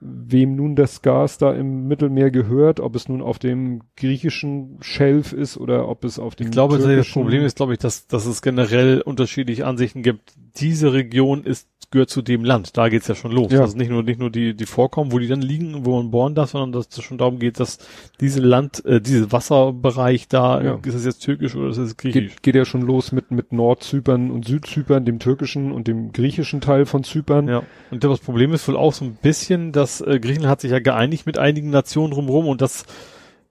wem 0.00 0.56
nun 0.56 0.76
das 0.76 1.02
Gas 1.02 1.36
da 1.36 1.52
im 1.52 1.86
Mittelmeer 1.86 2.30
gehört, 2.30 2.80
ob 2.80 2.96
es 2.96 3.08
nun 3.08 3.20
auf 3.20 3.38
dem 3.38 3.82
griechischen 3.96 4.78
Schelf 4.80 5.32
ist 5.32 5.58
oder 5.58 5.88
ob 5.88 6.04
es 6.04 6.18
auf 6.18 6.34
dem 6.34 6.46
Ich 6.46 6.52
glaube, 6.52 6.78
das 6.78 7.08
Problem 7.10 7.44
ist, 7.44 7.56
glaube 7.56 7.74
ich, 7.74 7.78
dass, 7.78 8.06
dass 8.06 8.24
es 8.24 8.40
generell 8.40 9.02
unterschiedliche 9.02 9.66
Ansichten 9.66 10.02
gibt. 10.02 10.32
Diese 10.56 10.92
Region 10.94 11.44
ist, 11.44 11.68
gehört 11.90 12.08
zu 12.10 12.22
dem 12.22 12.44
Land. 12.44 12.76
Da 12.76 12.88
geht's 12.88 13.08
ja 13.08 13.14
schon 13.16 13.32
los. 13.32 13.52
Ja. 13.52 13.62
Also 13.62 13.76
nicht 13.76 13.90
nur, 13.90 14.02
nicht 14.04 14.20
nur 14.20 14.30
die, 14.30 14.54
die 14.54 14.66
Vorkommen, 14.66 15.10
wo 15.12 15.18
die 15.18 15.26
dann 15.26 15.42
liegen, 15.42 15.84
wo 15.84 15.96
man 15.96 16.10
bohren 16.12 16.34
darf, 16.36 16.50
sondern 16.50 16.72
dass 16.72 16.88
es 16.96 17.02
schon 17.02 17.18
darum 17.18 17.38
geht, 17.40 17.58
dass 17.58 17.78
diese 18.20 18.40
Land, 18.40 18.84
äh, 18.84 19.00
diese 19.00 19.32
Wasserbereich 19.32 20.28
da, 20.28 20.62
Ja. 20.62 20.78
ist 20.84 20.94
es 20.94 21.04
jetzt 21.04 21.18
türkisch 21.18 21.56
oder 21.56 21.70
ist 21.70 21.78
es 21.78 21.96
griechisch? 21.96 22.34
geht, 22.36 22.42
geht 22.42 22.54
ja 22.54 22.64
schon 22.64 22.82
los 22.82 23.10
mit, 23.12 23.32
mit 23.32 23.52
Nordzypern 23.52 24.30
und 24.30 24.46
Südzypern, 24.46 25.04
dem 25.04 25.18
türkischen 25.18 25.72
und 25.72 25.88
dem 25.88 26.12
griechischen 26.12 26.60
Teil 26.60 26.86
von 26.86 27.02
Zypern. 27.02 27.48
Ja, 27.48 27.62
und 27.90 28.04
das 28.04 28.20
Problem 28.20 28.52
ist 28.52 28.66
wohl 28.68 28.76
auch 28.76 28.92
so 28.92 29.04
ein 29.04 29.18
bisschen, 29.20 29.72
dass 29.72 29.89
äh, 30.00 30.20
Griechenland 30.20 30.50
hat 30.50 30.60
sich 30.60 30.70
ja 30.70 30.80
geeinigt 30.80 31.26
mit 31.26 31.38
einigen 31.38 31.70
Nationen 31.70 32.12
drumherum 32.12 32.46
und 32.46 32.60
dass 32.60 32.84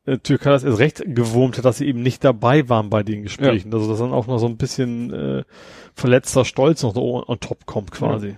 äh, 0.06 0.18
Türkei 0.20 0.52
das 0.52 0.64
erst 0.64 0.80
recht 0.80 1.04
gewurmt 1.06 1.58
hat, 1.58 1.66
dass 1.66 1.78
sie 1.78 1.88
eben 1.88 2.02
nicht 2.02 2.24
dabei 2.24 2.70
waren 2.70 2.90
bei 2.90 3.04
den 3.04 3.24
Gesprächen. 3.24 3.74
Also 3.74 3.90
dass 3.90 4.00
dann 4.00 4.14
auch 4.14 4.28
noch 4.28 4.40
so 4.40 4.48
ein 4.48 4.58
bisschen 4.58 5.14
äh, 5.14 5.44
verletzter 5.94 6.46
Stolz 6.46 6.84
noch 6.84 6.96
on, 6.96 7.24
on 7.28 7.40
top 7.40 7.66
kommt 7.66 7.92
quasi. 7.92 8.38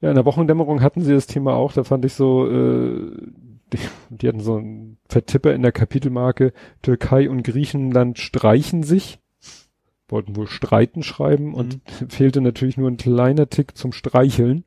Ja, 0.00 0.10
in 0.10 0.14
der 0.14 0.26
Wochendämmerung 0.26 0.82
hatten 0.82 1.02
sie 1.02 1.14
das 1.14 1.26
Thema 1.26 1.54
auch, 1.54 1.72
da 1.72 1.82
fand 1.82 2.04
ich 2.04 2.12
so, 2.12 2.48
äh, 2.50 3.10
die, 3.72 3.78
die 4.10 4.28
hatten 4.28 4.40
so 4.40 4.56
einen 4.56 4.98
Vertipper 5.08 5.54
in 5.54 5.62
der 5.62 5.72
Kapitelmarke, 5.72 6.52
Türkei 6.82 7.30
und 7.30 7.42
Griechenland 7.42 8.18
streichen 8.18 8.82
sich, 8.82 9.18
wollten 10.08 10.36
wohl 10.36 10.48
streiten 10.48 11.02
schreiben 11.02 11.54
und 11.54 11.80
fehlte 12.08 12.40
natürlich 12.40 12.76
nur 12.76 12.90
ein 12.90 12.98
kleiner 12.98 13.48
Tick 13.48 13.76
zum 13.76 13.92
Streicheln. 13.92 14.64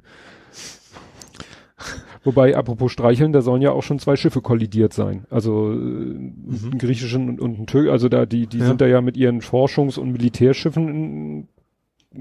Wobei, 2.23 2.55
apropos 2.55 2.91
Streicheln, 2.91 3.31
da 3.31 3.41
sollen 3.41 3.61
ja 3.61 3.71
auch 3.71 3.83
schon 3.83 3.99
zwei 3.99 4.15
Schiffe 4.15 4.41
kollidiert 4.41 4.93
sein. 4.93 5.25
Also 5.29 5.71
äh, 5.71 5.75
ein 5.75 6.77
griechischen 6.77 7.29
und, 7.29 7.39
und 7.39 7.59
ein 7.59 7.67
Türk, 7.67 7.89
also 7.89 8.09
da, 8.09 8.25
die, 8.25 8.45
die 8.47 8.57
Ja. 8.59 8.67
sind 8.67 8.81
da 8.81 8.87
ja 8.87 9.01
mit 9.01 9.15
ihren 9.17 9.41
Forschungs- 9.41 9.97
und 9.97 10.11
Militärschiffen, 10.11 10.87
in, 10.89 11.47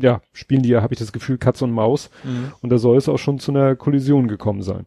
ja, 0.00 0.20
spielen 0.32 0.62
die 0.62 0.68
ja, 0.68 0.82
habe 0.82 0.94
ich 0.94 1.00
das 1.00 1.12
Gefühl, 1.12 1.38
Katz 1.38 1.62
und 1.62 1.72
Maus. 1.72 2.10
Und 2.60 2.70
da 2.70 2.78
soll 2.78 2.96
es 2.96 3.08
auch 3.08 3.18
schon 3.18 3.38
zu 3.38 3.50
einer 3.52 3.74
Kollision 3.74 4.28
gekommen 4.28 4.62
sein. 4.62 4.84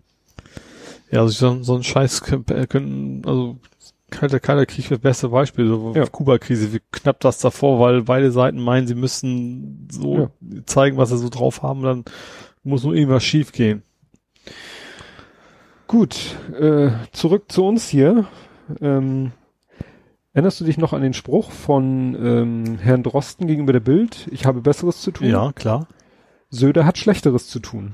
Ja, 1.12 1.22
also 1.22 1.32
so, 1.56 1.64
so 1.64 1.76
ein 1.76 1.84
Scheiß 1.84 2.24
kö- 2.24 2.50
äh, 2.54 3.28
also 3.28 3.58
kalter, 4.12 4.40
kalter 4.40 4.66
Krieg 4.66 4.86
wäre 4.86 5.00
das 5.00 5.02
beste 5.02 5.30
Beispiel, 5.30 5.68
so 5.68 5.92
Ja. 5.96 6.06
Kuba-Krise, 6.06 6.72
wie 6.74 6.80
knapp 6.92 7.20
das 7.20 7.40
davor, 7.40 7.80
weil 7.80 8.04
beide 8.04 8.32
Seiten 8.32 8.60
meinen, 8.62 8.88
sie 8.88 8.96
müssen 8.96 9.88
so 9.92 10.30
zeigen, 10.66 10.96
was 10.98 11.10
sie 11.10 11.18
so 11.18 11.30
drauf 11.30 11.64
haben, 11.64 11.82
dann 11.82 12.06
muss 12.64 12.84
nur 12.84 12.94
irgendwas 12.96 13.24
schief 13.24 13.52
gehen. 13.52 13.84
Gut, 15.92 16.38
äh, 16.58 16.90
zurück 17.12 17.52
zu 17.52 17.66
uns 17.66 17.90
hier. 17.90 18.26
Ähm, 18.80 19.34
erinnerst 20.32 20.62
du 20.62 20.64
dich 20.64 20.78
noch 20.78 20.94
an 20.94 21.02
den 21.02 21.14
Spruch 21.14 21.52
von 21.52 22.16
ähm, 22.16 22.78
Herrn 22.82 23.04
Drosten 23.04 23.46
gegenüber 23.46 23.74
der 23.74 23.82
Bild? 23.82 24.30
Ich 24.32 24.46
habe 24.46 24.62
Besseres 24.62 25.02
zu 25.02 25.12
tun. 25.12 25.28
Ja, 25.28 25.52
klar. 25.52 25.88
Söder 26.50 26.86
hat 26.86 26.98
Schlechteres 26.98 27.50
zu 27.50 27.60
tun. 27.60 27.94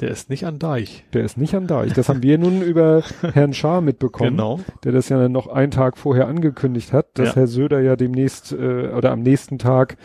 Der 0.00 0.10
ist 0.10 0.30
nicht 0.30 0.46
an 0.46 0.60
Deich. 0.60 1.04
Der 1.12 1.24
ist 1.24 1.36
nicht 1.36 1.56
an 1.56 1.66
Deich. 1.66 1.92
Das 1.92 2.08
haben 2.08 2.22
wir 2.22 2.38
nun 2.38 2.62
über 2.62 3.02
Herrn 3.32 3.52
Schaar 3.52 3.80
mitbekommen, 3.80 4.30
Genau. 4.36 4.60
der 4.84 4.92
das 4.92 5.08
ja 5.08 5.28
noch 5.28 5.48
einen 5.48 5.72
Tag 5.72 5.98
vorher 5.98 6.28
angekündigt 6.28 6.92
hat, 6.92 7.18
dass 7.18 7.30
Ja. 7.30 7.34
Herr 7.34 7.46
Söder 7.48 7.80
ja 7.80 7.96
demnächst 7.96 8.52
äh, 8.52 8.90
oder 8.92 9.10
am 9.10 9.22
nächsten 9.22 9.58
Tag 9.58 9.96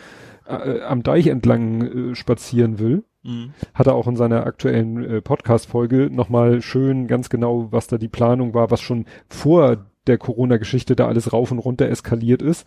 äh, 0.48 0.80
am 0.82 1.04
Deich 1.04 1.28
entlang 1.28 2.10
äh, 2.10 2.14
spazieren 2.16 2.80
will. 2.80 3.04
Mhm. 3.22 3.52
hat 3.74 3.86
er 3.86 3.94
auch 3.94 4.06
in 4.06 4.16
seiner 4.16 4.46
aktuellen 4.46 5.04
äh, 5.04 5.20
Podcast-Folge 5.20 6.08
nochmal 6.10 6.62
schön 6.62 7.06
ganz 7.06 7.28
genau, 7.28 7.70
was 7.70 7.86
da 7.86 7.98
die 7.98 8.08
Planung 8.08 8.54
war, 8.54 8.70
was 8.70 8.80
schon 8.80 9.04
vor 9.28 9.86
der 10.06 10.16
Corona-Geschichte 10.18 10.96
da 10.96 11.06
alles 11.06 11.32
rauf 11.32 11.50
und 11.50 11.58
runter 11.58 11.88
eskaliert 11.88 12.40
ist. 12.42 12.66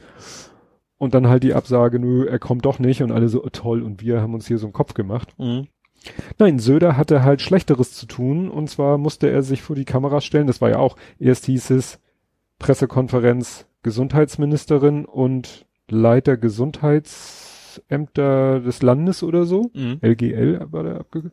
Und 0.98 1.14
dann 1.16 1.28
halt 1.28 1.44
die 1.44 1.54
Absage, 1.54 2.00
nö, 2.00 2.26
er 2.26 2.40
kommt 2.40 2.66
doch 2.66 2.80
nicht 2.80 3.02
und 3.02 3.12
alle 3.12 3.28
so, 3.30 3.44
oh, 3.44 3.50
toll, 3.50 3.82
und 3.82 4.02
wir 4.02 4.22
haben 4.22 4.34
uns 4.34 4.48
hier 4.48 4.58
so 4.58 4.68
einen 4.68 4.74
Kopf 4.74 4.94
gemacht. 4.94 5.34
Mhm. 5.38 5.68
Nein, 6.38 6.60
Söder 6.60 6.98
hatte 6.98 7.24
halt 7.24 7.42
Schlechteres 7.42 7.94
zu 7.94 8.06
tun 8.06 8.50
und 8.50 8.70
zwar 8.70 8.98
musste 8.98 9.30
er 9.30 9.42
sich 9.42 9.62
vor 9.62 9.76
die 9.76 9.86
Kameras 9.86 10.26
stellen. 10.26 10.48
Das 10.48 10.62
war 10.62 10.70
ja 10.70 10.80
auch, 10.80 10.98
erst 11.20 11.46
hieß 11.46 11.72
es 11.72 12.00
Pressekonferenz 12.60 13.66
Gesundheitsministerin 13.84 15.06
und 15.06 15.66
Leiter 15.90 16.38
Gesundheitsämter 17.74 18.60
des 18.60 18.82
Landes 18.82 19.24
oder 19.24 19.46
so. 19.46 19.72
Mhm. 19.74 20.00
LGL 20.02 20.68
war 20.72 20.84
der 20.84 21.00
abge 21.00 21.32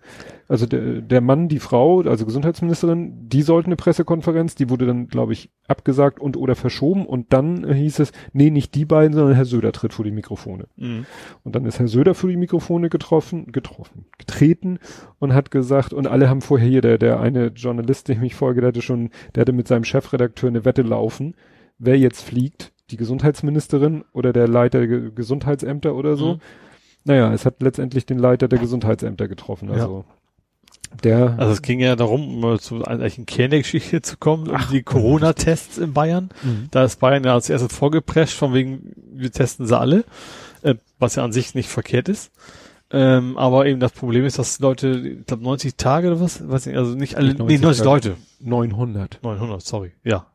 Also 0.48 0.66
der, 0.66 1.00
der 1.00 1.20
Mann, 1.20 1.48
die 1.48 1.58
Frau, 1.58 2.00
also 2.00 2.24
Gesundheitsministerin, 2.24 3.28
die 3.28 3.42
sollten 3.42 3.68
eine 3.68 3.76
Pressekonferenz, 3.76 4.54
die 4.54 4.70
wurde 4.70 4.86
dann, 4.86 5.08
glaube 5.08 5.32
ich, 5.32 5.50
abgesagt 5.66 6.20
und 6.20 6.36
oder 6.36 6.54
verschoben 6.54 7.06
und 7.06 7.32
dann 7.32 7.64
äh, 7.64 7.74
hieß 7.74 8.00
es, 8.00 8.12
nee, 8.32 8.50
nicht 8.50 8.74
die 8.74 8.84
beiden, 8.84 9.14
sondern 9.14 9.34
Herr 9.34 9.44
Söder 9.44 9.72
tritt 9.72 9.92
vor 9.92 10.04
die 10.04 10.10
Mikrofone. 10.10 10.66
Mhm. 10.76 11.06
Und 11.44 11.54
dann 11.54 11.64
ist 11.64 11.78
Herr 11.78 11.88
Söder 11.88 12.14
vor 12.14 12.30
die 12.30 12.36
Mikrofone 12.36 12.88
getroffen, 12.88 13.52
getroffen, 13.52 14.06
getreten 14.18 14.78
und 15.18 15.34
hat 15.34 15.50
gesagt, 15.50 15.92
und 15.92 16.06
alle 16.06 16.28
haben 16.28 16.40
vorher 16.40 16.68
hier, 16.68 16.80
der, 16.80 16.98
der 16.98 17.20
eine 17.20 17.48
Journalist, 17.48 18.08
dem 18.08 18.22
ich 18.22 18.34
folge, 18.34 18.60
der 18.60 18.68
hatte 18.68 18.82
schon, 18.82 19.10
der 19.34 19.42
hatte 19.42 19.52
mit 19.52 19.68
seinem 19.68 19.84
Chefredakteur 19.84 20.48
eine 20.48 20.64
Wette 20.64 20.82
laufen, 20.82 21.34
wer 21.78 21.98
jetzt 21.98 22.22
fliegt, 22.22 22.72
die 22.90 22.96
Gesundheitsministerin 22.96 24.04
oder 24.12 24.32
der 24.32 24.48
Leiter 24.48 24.78
der 24.80 24.88
Ge- 24.88 25.10
Gesundheitsämter 25.14 25.94
oder 25.94 26.16
so. 26.16 26.34
Mhm. 26.34 26.40
Naja, 27.04 27.32
es 27.32 27.46
hat 27.46 27.62
letztendlich 27.62 28.04
den 28.06 28.18
Leiter 28.18 28.46
der 28.48 28.58
Gesundheitsämter 28.58 29.26
getroffen, 29.28 29.70
also 29.70 30.04
der, 31.04 31.34
Also 31.38 31.52
es 31.52 31.62
ging 31.62 31.78
ja 31.80 31.94
darum, 31.94 32.34
um 32.34 32.40
mal 32.40 32.58
zu 32.58 32.74
einer 32.76 32.88
eigentlichen 32.88 33.24
Kern 33.24 33.50
der 33.50 33.60
Geschichte 33.60 34.02
zu 34.02 34.16
kommen, 34.16 34.48
um 34.48 34.58
die 34.72 34.82
Corona-Tests 34.82 35.78
in 35.78 35.92
Bayern. 35.92 36.30
Mhm. 36.42 36.66
Da 36.72 36.84
ist 36.84 36.98
Bayern 36.98 37.22
ja 37.24 37.32
als 37.34 37.48
erstes 37.48 37.72
vorgeprescht, 37.76 38.34
von 38.36 38.52
wegen, 38.54 38.92
wir 39.14 39.30
testen 39.30 39.66
sie 39.66 39.78
alle, 39.78 40.04
äh, 40.62 40.74
was 40.98 41.14
ja 41.14 41.24
an 41.24 41.32
sich 41.32 41.54
nicht 41.54 41.68
verkehrt 41.68 42.08
ist. 42.08 42.32
Ähm, 42.92 43.36
aber 43.38 43.66
eben 43.66 43.78
das 43.78 43.92
Problem 43.92 44.24
ist, 44.24 44.40
dass 44.40 44.58
Leute, 44.58 44.88
ich 45.20 45.26
glaube 45.26 45.44
90 45.44 45.76
Tage 45.76 46.08
oder 46.08 46.20
was, 46.20 46.46
weiß 46.48 46.66
nicht, 46.66 46.76
also 46.76 46.96
nicht 46.96 47.16
alle, 47.16 47.28
Nicht 47.28 47.38
nee, 47.38 47.58
90 47.58 47.62
90 47.62 47.78
Tage. 47.84 48.08
Leute, 48.08 48.16
900. 48.40 49.20
900, 49.22 49.62
sorry, 49.62 49.92
ja, 50.02 50.26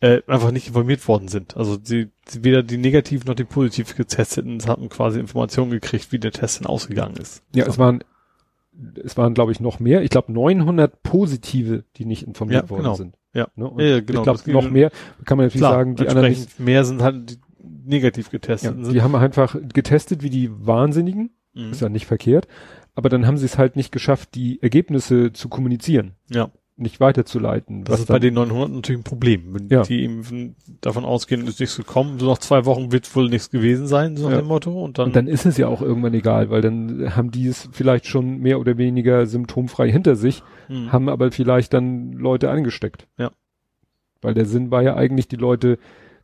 äh, 0.00 0.22
einfach 0.26 0.50
nicht 0.50 0.68
informiert 0.68 1.06
worden 1.08 1.28
sind. 1.28 1.56
Also 1.56 1.78
sie, 1.82 2.08
sie 2.26 2.44
weder 2.44 2.62
die 2.62 2.76
negativ 2.78 3.24
noch 3.24 3.34
die 3.34 3.44
positiv 3.44 3.96
getesteten 3.96 4.60
hatten 4.66 4.88
quasi 4.88 5.18
Informationen 5.20 5.70
gekriegt, 5.70 6.12
wie 6.12 6.18
der 6.18 6.32
Test 6.32 6.60
denn 6.60 6.66
ausgegangen 6.66 7.16
ist. 7.16 7.42
Ja, 7.54 7.66
es 7.66 7.78
waren, 7.78 8.02
es 9.02 9.16
waren, 9.16 9.34
glaube 9.34 9.52
ich, 9.52 9.60
noch 9.60 9.80
mehr. 9.80 10.02
Ich 10.02 10.10
glaube 10.10 10.32
900 10.32 11.02
Positive, 11.02 11.84
die 11.96 12.04
nicht 12.04 12.26
informiert 12.26 12.64
Ja, 12.64 12.70
worden 12.70 12.82
genau. 12.82 12.94
sind. 12.94 13.16
Ja. 13.34 13.48
Ne? 13.56 13.70
Ja, 13.78 14.00
genau, 14.00 14.20
Ich 14.20 14.24
glaube 14.44 14.52
noch 14.52 14.70
mehr, 14.70 14.90
kann 15.24 15.36
man 15.38 15.46
natürlich 15.46 15.60
Klar, 15.60 15.72
sagen, 15.72 15.96
die 15.96 16.08
anderen 16.08 16.28
nicht, 16.30 16.58
mehr 16.58 16.84
sind 16.84 17.02
halt 17.02 17.30
die 17.30 17.38
negativ 17.84 18.26
ja, 18.26 18.30
getesteten 18.32 18.84
sind. 18.84 18.94
die 18.94 19.02
haben 19.02 19.14
einfach 19.14 19.56
getestet 19.72 20.22
wie 20.22 20.30
die 20.30 20.50
Wahnsinnigen. 20.52 21.30
Mhm. 21.54 21.70
Ist 21.72 21.80
ja 21.80 21.88
nicht 21.88 22.06
verkehrt. 22.06 22.46
Aber 22.94 23.08
dann 23.08 23.26
haben 23.26 23.38
sie 23.38 23.46
es 23.46 23.56
halt 23.58 23.76
nicht 23.76 23.92
geschafft, 23.92 24.34
die 24.34 24.60
Ergebnisse 24.62 25.32
zu 25.32 25.48
kommunizieren, 25.48 26.12
Ja, 26.28 26.50
nicht 26.80 27.00
weiterzuleiten. 27.00 27.84
das 27.84 28.00
ist 28.00 28.06
bei 28.08 28.18
den 28.18 28.34
900 28.34 28.70
natürlich 28.70 29.00
ein 29.00 29.04
Problem. 29.04 29.54
Wenn 29.54 29.68
Ja. 29.68 29.82
die 29.82 30.02
eben 30.02 30.56
davon 30.80 31.04
ausgehen, 31.04 31.46
ist 31.46 31.60
nichts 31.60 31.76
gekommen, 31.76 32.18
so 32.18 32.26
nach 32.26 32.38
zwei 32.38 32.64
Wochen 32.64 32.90
wird 32.92 33.14
wohl 33.14 33.28
nichts 33.28 33.50
gewesen 33.50 33.86
sein, 33.86 34.16
so 34.16 34.24
nach 34.28 34.36
Ja. 34.36 34.42
dem 34.42 34.48
Motto. 34.48 34.82
Und 34.84 34.98
dann, 34.98 35.06
Und 35.08 35.16
dann 35.16 35.26
ist 35.26 35.46
es 35.46 35.56
ja 35.56 35.68
auch 35.68 35.82
irgendwann 35.82 36.14
egal, 36.14 36.50
weil 36.50 36.62
dann 36.62 37.14
haben 37.16 37.30
die 37.30 37.46
es 37.46 37.68
vielleicht 37.72 38.06
schon 38.06 38.38
mehr 38.38 38.58
oder 38.60 38.78
weniger 38.78 39.26
symptomfrei 39.26 39.90
hinter 39.90 40.16
sich, 40.16 40.42
Mhm. 40.68 40.90
haben 40.92 41.08
aber 41.08 41.30
vielleicht 41.32 41.72
dann 41.74 42.12
Leute 42.12 42.50
angesteckt. 42.50 43.06
Ja. 43.18 43.30
Weil 44.22 44.34
der 44.34 44.46
Sinn 44.46 44.70
war 44.70 44.82
ja 44.82 44.96
eigentlich, 44.96 45.28
die 45.28 45.36
Leute 45.36 45.78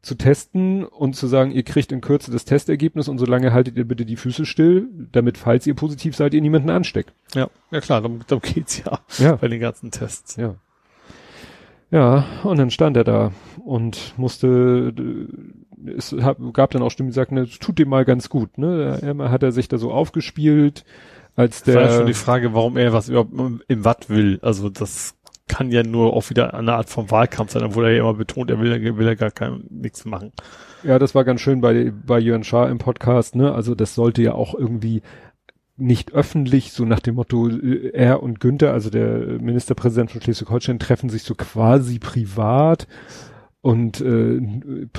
zu 0.06 0.14
testen 0.14 0.84
und 0.84 1.16
zu 1.16 1.26
sagen, 1.26 1.50
ihr 1.50 1.64
kriegt 1.64 1.90
in 1.92 2.00
Kürze 2.00 2.30
das 2.30 2.44
Testergebnis 2.44 3.08
und 3.08 3.18
solange 3.18 3.52
haltet 3.52 3.76
ihr 3.76 3.84
bitte 3.86 4.06
die 4.06 4.16
Füße 4.16 4.46
still, 4.46 4.88
damit, 5.12 5.36
falls 5.36 5.66
ihr 5.66 5.74
positiv 5.74 6.14
seid, 6.16 6.32
ihr 6.32 6.40
niemanden 6.40 6.70
ansteckt. 6.70 7.12
ja, 7.34 7.48
ja 7.70 7.80
klar, 7.80 8.00
darum, 8.00 8.20
darum 8.26 8.42
geht's 8.42 8.82
ja 8.84 9.00
Ja. 9.18 9.36
bei 9.36 9.48
den 9.48 9.60
ganzen 9.60 9.90
Tests. 9.90 10.36
Ja. 10.36 10.54
Ja, 11.90 12.24
und 12.42 12.58
dann 12.58 12.70
stand 12.70 12.96
er 12.96 13.04
da 13.04 13.32
und 13.64 14.14
musste, 14.16 14.92
es 15.96 16.14
gab 16.52 16.70
dann 16.70 16.82
auch 16.82 16.90
Stimmen, 16.90 17.10
die 17.10 17.14
sagten, 17.14 17.36
es 17.38 17.58
tut 17.58 17.78
dem 17.78 17.88
mal 17.88 18.04
ganz 18.04 18.28
gut, 18.28 18.58
ne? 18.58 18.98
Einmal 19.02 19.30
hat 19.30 19.42
er 19.42 19.52
sich 19.52 19.68
da 19.68 19.78
so 19.78 19.92
aufgespielt, 19.92 20.84
als 21.36 21.62
Das 21.62 21.74
war 21.74 21.82
ja 21.82 21.88
der, 21.88 21.96
schon 21.98 22.06
die 22.06 22.14
Frage, 22.14 22.54
warum 22.54 22.76
er 22.76 22.92
was 22.92 23.08
überhaupt 23.08 23.32
im 23.68 23.84
Watt 23.84 24.08
will. 24.08 24.38
Also 24.42 24.68
das 24.68 25.15
kann 25.48 25.70
ja 25.70 25.82
nur 25.82 26.12
auch 26.12 26.28
wieder 26.30 26.54
eine 26.54 26.74
Art 26.74 26.90
von 26.90 27.10
Wahlkampf 27.10 27.52
sein, 27.52 27.62
obwohl 27.62 27.86
er 27.86 27.92
ja 27.92 28.00
immer 28.00 28.14
betont, 28.14 28.50
er 28.50 28.60
will, 28.60 28.96
will 28.96 29.06
ja 29.06 29.14
gar 29.14 29.30
kein, 29.30 29.64
nichts 29.70 30.04
machen. 30.04 30.32
ja, 30.82 30.98
das 30.98 31.14
war 31.14 31.24
ganz 31.24 31.40
schön 31.40 31.60
bei, 31.60 31.92
bei 32.06 32.18
Jörn 32.18 32.44
Schaar 32.44 32.68
im 32.68 32.78
Podcast, 32.78 33.36
ne? 33.36 33.52
Also 33.52 33.74
das 33.74 33.94
sollte 33.94 34.22
ja 34.22 34.32
auch 34.32 34.54
irgendwie 34.54 35.02
nicht 35.76 36.12
öffentlich, 36.12 36.72
so 36.72 36.84
nach 36.84 37.00
dem 37.00 37.16
Motto, 37.16 37.48
äh, 37.48 37.90
er 37.92 38.22
und 38.22 38.40
Günther, 38.40 38.72
also 38.72 38.90
der 38.90 39.38
Ministerpräsident 39.40 40.10
von 40.10 40.20
Schleswig-Holstein, 40.20 40.78
treffen 40.78 41.10
sich 41.10 41.22
so 41.22 41.34
quasi 41.34 41.98
privat 41.98 42.86
und 43.60 44.00
äh, 44.00 44.40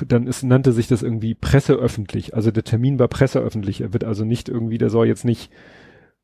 dann 0.08 0.28
ist, 0.28 0.44
nannte 0.44 0.72
sich 0.72 0.88
das 0.88 1.02
irgendwie 1.02 1.36
presseöffentlich. 1.36 2.36
Also 2.36 2.52
der 2.52 2.64
Termin 2.64 3.00
war 3.00 3.08
presseöffentlich. 3.08 3.82
Er 3.82 3.94
wird 3.94 4.04
also 4.04 4.26
nicht 4.26 4.50
irgendwie, 4.50 4.78
der 4.78 4.90
soll 4.90 5.08
jetzt 5.08 5.26
nicht 5.26 5.52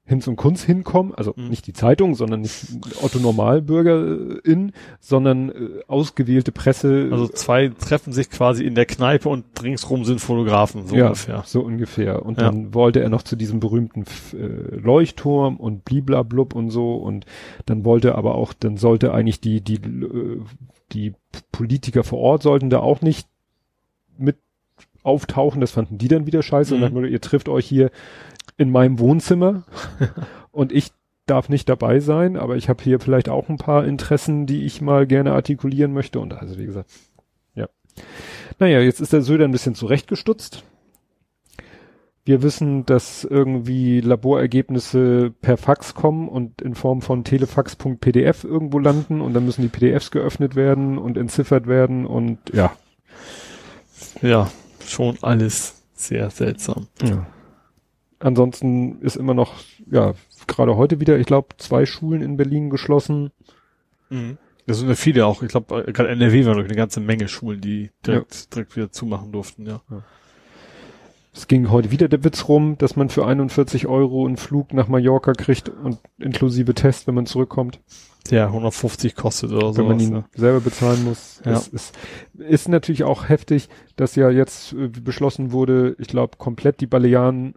Hinz 0.05 0.27
und 0.27 0.35
Kunz 0.35 0.61
hinkommen, 0.63 1.15
also 1.15 1.33
Mhm. 1.37 1.47
nicht 1.47 1.65
die 1.65 1.71
Zeitung, 1.71 2.13
sondern 2.15 2.41
nicht 2.41 2.65
Otto 3.01 3.19
Normalbürgerin, 3.19 4.73
sondern 4.99 5.49
äh, 5.49 5.53
ausgewählte 5.87 6.51
Presse. 6.51 7.07
Also 7.11 7.27
zwei 7.29 7.69
treffen 7.69 8.11
sich 8.11 8.29
quasi 8.29 8.65
in 8.65 8.75
der 8.75 8.85
Kneipe 8.85 9.29
und 9.29 9.45
ringsrum 9.63 10.03
sind 10.03 10.19
Fotografen, 10.19 10.87
so 10.87 10.95
ja, 10.95 11.05
ungefähr. 11.05 11.43
so 11.45 11.61
ungefähr. 11.61 12.25
Und 12.25 12.37
Ja. 12.37 12.45
dann 12.51 12.73
wollte 12.73 12.99
er 13.01 13.09
noch 13.09 13.21
zu 13.23 13.37
diesem 13.37 13.61
berühmten 13.61 14.03
äh, 14.33 14.75
Leuchtturm 14.75 15.55
und 15.57 15.85
bliblablub 15.85 16.53
und 16.53 16.69
so. 16.69 16.95
Und 16.95 17.25
dann 17.65 17.85
wollte 17.85 18.15
aber 18.15 18.35
auch, 18.35 18.51
dann 18.53 18.75
sollte 18.75 19.13
eigentlich 19.13 19.39
die, 19.39 19.61
die, 19.61 19.75
äh, 19.75 20.41
die 20.91 21.13
Politiker 21.53 22.03
vor 22.03 22.19
Ort 22.19 22.43
sollten 22.43 22.69
da 22.69 22.79
auch 22.79 23.01
nicht 23.01 23.27
mit 24.17 24.35
auftauchen. 25.01 25.59
Das 25.61 25.71
fanden 25.71 25.97
die 25.97 26.07
dann 26.07 26.25
wieder 26.27 26.41
scheiße. 26.43 26.75
Mhm. 26.75 26.83
Und 26.83 26.93
dann, 26.95 27.05
ihr 27.05 27.21
trifft 27.21 27.49
euch 27.49 27.65
hier 27.65 27.89
in 28.57 28.71
meinem 28.71 28.99
Wohnzimmer 28.99 29.63
und 30.51 30.71
ich 30.71 30.91
darf 31.25 31.49
nicht 31.49 31.69
dabei 31.69 31.99
sein, 31.99 32.35
aber 32.37 32.57
ich 32.57 32.69
habe 32.69 32.83
hier 32.83 32.99
vielleicht 32.99 33.29
auch 33.29 33.49
ein 33.49 33.57
paar 33.57 33.85
Interessen, 33.85 34.45
die 34.45 34.65
ich 34.65 34.81
mal 34.81 35.07
gerne 35.07 35.33
artikulieren 35.33 35.93
möchte. 35.93 36.19
Und 36.19 36.33
also 36.33 36.57
wie 36.57 36.65
gesagt, 36.65 36.89
ja. 37.55 37.67
Naja, 38.59 38.79
jetzt 38.81 38.99
ist 38.99 39.13
der 39.13 39.21
Söder 39.21 39.45
ein 39.45 39.51
bisschen 39.51 39.75
zurechtgestutzt. 39.75 40.63
Wir 42.25 42.41
wissen, 42.41 42.85
dass 42.85 43.25
irgendwie 43.25 43.99
Laborergebnisse 43.99 45.33
per 45.41 45.57
Fax 45.57 45.93
kommen 45.93 46.29
und 46.29 46.61
in 46.61 46.73
Form 46.73 47.01
von 47.01 47.25
telefax.pdf 47.25 48.45
irgendwo 48.45 48.79
landen 48.79 49.19
und 49.19 49.33
dann 49.33 49.45
müssen 49.45 49.61
die 49.61 49.67
PDFs 49.67 50.09
geöffnet 50.09 50.55
werden 50.55 50.97
und 50.97 51.17
entziffert 51.17 51.67
werden 51.67 52.05
und 52.05 52.39
ja. 52.53 52.71
Ja, 54.21 54.49
schon 54.85 55.17
alles 55.21 55.83
sehr 55.95 56.29
seltsam. 56.29 56.87
ja. 57.01 57.27
Ansonsten 58.23 59.01
ist 59.01 59.17
immer 59.17 59.33
noch, 59.33 59.53
ja, 59.91 60.13
gerade 60.47 60.77
heute 60.77 61.01
wieder, 61.01 61.19
ich 61.19 61.27
glaube, 61.27 61.49
zwei 61.57 61.85
Schulen 61.85 62.21
in 62.21 62.37
Berlin 62.37 62.69
geschlossen. 62.69 63.31
Mhm. 64.09 64.37
Das 64.65 64.79
sind 64.79 64.87
ja 64.87 64.95
viele 64.95 65.25
auch. 65.25 65.43
Ich 65.43 65.49
glaube, 65.49 65.91
gerade 65.91 66.07
NRW 66.07 66.45
waren 66.45 66.57
eine 66.57 66.73
ganze 66.73 67.01
Menge 67.01 67.27
Schulen, 67.27 67.59
die 67.59 67.91
direkt, 68.07 68.55
direkt 68.55 68.77
wieder 68.77 68.91
zumachen 68.91 69.33
durften, 69.33 69.65
ja. 69.65 69.81
Es 71.33 71.47
ging 71.47 71.69
heute 71.69 71.91
wieder 71.91 72.07
der 72.07 72.23
Witz 72.23 72.47
rum, 72.47 72.77
dass 72.77 72.95
man 72.95 73.09
für 73.09 73.25
41 73.25 73.87
Euro 73.87 74.25
einen 74.25 74.37
Flug 74.37 74.71
nach 74.71 74.87
Mallorca 74.87 75.33
kriegt 75.33 75.67
und 75.67 75.99
inklusive 76.17 76.73
Test, 76.75 77.07
wenn 77.07 77.15
man 77.15 77.25
zurückkommt. 77.25 77.81
Ja, 78.29 78.45
150 78.45 79.15
kostet 79.15 79.51
oder 79.51 79.73
so. 79.73 79.77
wenn 79.79 79.87
man 79.87 79.99
ihn 79.99 80.23
selber 80.33 80.61
bezahlen 80.61 81.03
muss. 81.03 81.41
Ja. 81.43 81.51
Es 81.53 81.67
ist, 81.67 81.97
ist 82.37 82.69
natürlich 82.69 83.03
auch 83.03 83.27
heftig, 83.27 83.67
dass 83.97 84.15
ja 84.15 84.29
jetzt 84.29 84.71
äh, 84.71 84.87
beschlossen 84.87 85.51
wurde, 85.51 85.97
ich 85.99 86.07
glaube, 86.07 86.37
komplett 86.37 86.79
die 86.79 86.87
Balearen 86.87 87.55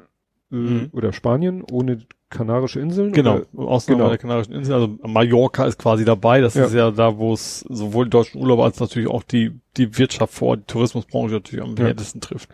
Mhm. 0.50 0.90
oder 0.92 1.12
Spanien 1.12 1.62
ohne 1.70 2.06
Kanarische 2.28 2.80
Inseln. 2.80 3.12
Genau, 3.12 3.40
Oder, 3.52 3.68
Ausnahme 3.68 3.98
genau. 3.98 4.08
der 4.10 4.18
Kanarischen 4.18 4.52
Inseln. 4.52 4.74
Also 4.74 4.98
Mallorca 5.08 5.64
ist 5.64 5.78
quasi 5.78 6.04
dabei. 6.04 6.40
Das 6.40 6.54
Ja. 6.54 6.64
ist 6.66 6.74
ja 6.74 6.90
da, 6.90 7.18
wo 7.18 7.32
es 7.32 7.60
sowohl 7.60 8.06
die 8.06 8.10
deutschen 8.10 8.40
Urlauber 8.40 8.64
als 8.64 8.80
natürlich 8.80 9.08
auch 9.08 9.22
die, 9.22 9.60
die 9.76 9.96
Wirtschaft 9.96 10.34
vor 10.34 10.48
Ort, 10.48 10.60
die 10.60 10.64
Tourismusbranche 10.72 11.34
natürlich 11.34 11.64
am 11.64 11.76
Ja. 11.76 11.84
härtesten 11.86 12.20
trifft. 12.20 12.48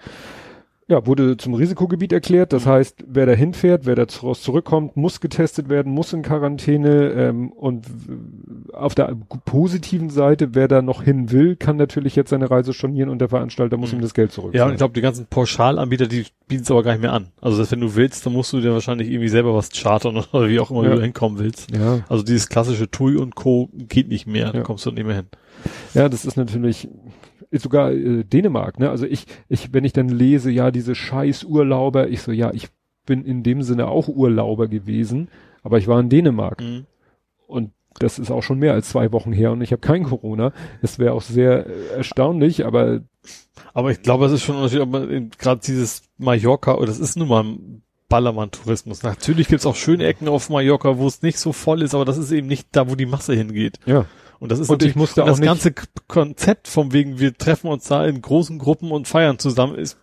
Ja, 0.93 1.07
wurde 1.07 1.37
zum 1.39 1.55
Risikogebiet 1.55 2.13
erklärt. 2.13 2.53
Das 2.53 2.67
heißt, 2.67 3.05
wer 3.09 3.27
da 3.27 3.33
hinfährt, 3.33 3.87
wer 3.87 3.95
da 3.97 4.07
zu- 4.07 4.33
zurückkommt, 4.33 4.97
muss 4.97 5.21
getestet 5.21 5.69
werden, 5.69 5.91
muss 5.93 6.13
in 6.13 6.23
Quarantäne. 6.23 7.11
Ähm, 7.13 7.51
und 7.53 7.87
auf 8.73 8.95
der 8.95 9.17
positiven 9.45 10.11
Seite, 10.11 10.55
wer 10.55 10.69
da 10.69 10.83
noch 10.83 11.03
hin 11.03 11.31
will, 11.31 11.57
kann 11.57 11.77
natürlich 11.77 12.15
jetzt 12.17 12.31
seine 12.31 12.51
Reise 12.51 12.73
stornieren 12.73 13.09
und 13.11 13.19
der 13.21 13.29
Veranstalter 13.29 13.77
muss 13.77 13.93
Mhm. 13.93 13.99
ihm 13.99 14.03
das 14.03 14.15
Geld 14.15 14.33
zurück. 14.33 14.55
Ja, 14.55 14.67
und 14.67 14.73
ich 14.73 14.77
glaube, 14.79 14.95
die 14.95 15.01
ganzen 15.01 15.27
Pauschalanbieter, 15.27 16.07
die 16.07 16.27
bieten 16.47 16.63
es 16.63 16.71
aber 16.71 16.83
gar 16.83 16.93
nicht 16.93 17.01
mehr 17.03 17.13
an. 17.13 17.29
Also, 17.41 17.59
dass 17.59 17.73
wenn 17.73 17.81
du 17.81 17.95
willst, 17.97 18.25
dann 18.27 18.33
musst 18.35 18.53
du 18.53 18.61
dir 18.61 18.73
wahrscheinlich 18.73 19.09
irgendwie 19.09 19.29
selber 19.29 19.55
was 19.55 19.71
chartern 19.71 20.17
oder 20.33 20.49
wie 20.49 20.61
auch 20.61 20.71
immer 20.71 20.85
Ja. 20.85 20.95
du 20.95 21.01
hinkommen 21.03 21.39
willst. 21.39 21.71
ja. 21.75 22.01
Also 22.09 22.23
dieses 22.23 22.49
klassische 22.49 22.91
TUI 22.91 23.17
und 23.17 23.35
Co. 23.35 23.71
geht 23.73 24.09
nicht 24.09 24.27
mehr, 24.27 24.53
da 24.53 24.59
Ja. 24.59 24.65
kommst 24.65 24.85
du 24.87 24.91
nicht 24.91 25.07
mehr 25.07 25.17
hin. 25.17 25.27
Ja, 25.95 26.09
das 26.09 26.25
ist 26.25 26.37
natürlich 26.37 26.89
ist 27.53 27.63
sogar 27.63 27.93
äh, 27.93 28.25
Dänemark, 28.25 28.81
ne? 28.81 28.91
Also 28.91 29.07
ich, 29.07 29.27
ich, 29.49 29.73
wenn 29.73 29.85
ich 29.85 29.93
dann 29.93 30.09
lese, 30.09 30.51
ja, 30.51 30.71
diese 30.73 30.95
scheiß 30.97 31.45
Urlauber, 31.45 32.09
ich 32.09 32.23
so, 32.23 32.33
ja, 32.33 32.51
ich 32.53 32.69
bin 33.07 33.25
in 33.25 33.43
dem 33.45 33.63
Sinne 33.63 33.87
auch 33.87 34.09
Urlauber 34.09 34.67
gewesen, 34.67 35.29
aber 35.63 35.79
ich 35.79 35.87
war 35.87 36.01
in 36.01 36.09
Dänemark 36.09 36.61
Mhm. 36.61 36.87
und 37.47 37.71
das 37.99 38.19
ist 38.19 38.31
auch 38.31 38.43
schon 38.43 38.59
mehr 38.59 38.73
als 38.73 38.89
zwei 38.89 39.13
Wochen 39.13 39.33
her 39.33 39.53
und 39.53 39.61
ich 39.61 39.71
habe 39.71 39.81
kein 39.81 40.05
Corona. 40.05 40.53
Es 40.81 40.99
wäre 40.99 41.13
auch 41.13 41.23
sehr 41.23 41.67
äh, 41.67 41.97
erstaunlich, 41.99 42.65
aber 42.67 43.03
Aber 43.75 43.91
ich 43.91 44.03
glaube, 44.03 44.27
es 44.27 44.33
ist 44.33 44.43
schon 44.43 44.57
ob 44.57 44.89
man 44.91 45.31
gerade 45.39 45.61
dieses 45.65 46.03
Mallorca, 46.19 46.75
oder 46.75 46.87
das 46.87 46.99
ist 47.01 47.17
nun 47.17 47.29
mal 47.29 47.45
ein 47.45 47.83
Ballermann-Tourismus. 48.09 49.03
Natürlich 49.03 49.49
gibt's 49.49 49.65
auch 49.67 49.77
schöne 49.77 50.05
Ecken 50.05 50.29
auf 50.29 50.51
Mallorca, 50.51 50.99
wo 50.99 51.07
es 51.07 51.23
nicht 51.23 51.39
so 51.39 51.53
voll 51.53 51.83
ist, 51.83 51.95
aber 51.95 52.05
das 52.05 52.19
ist 52.19 52.31
eben 52.33 52.47
nicht 52.47 52.69
da, 52.73 52.91
wo 52.91 52.95
die 52.95 53.07
Masse 53.07 53.35
hingeht. 53.35 53.79
ja. 53.87 54.05
Und 54.43 54.51
das 54.51 54.59
ist 54.59 54.69
Und 54.71 54.83
ich 54.83 54.89
natürlich- 54.89 54.97
musste 54.97 55.23
auch 55.23 55.27
das 55.29 55.39
nicht- 55.39 55.47
ganze 55.47 55.73
Konzept 56.09 56.67
vom 56.67 56.93
wegen, 56.93 57.21
wir 57.21 57.33
treffen 57.33 57.69
uns 57.69 57.85
da 57.85 58.05
in 58.07 58.21
großen 58.21 58.59
Gruppen 58.59 58.91
und 58.91 59.07
feiern 59.07 59.39
zusammen, 59.39 59.77
ist, 59.77 59.99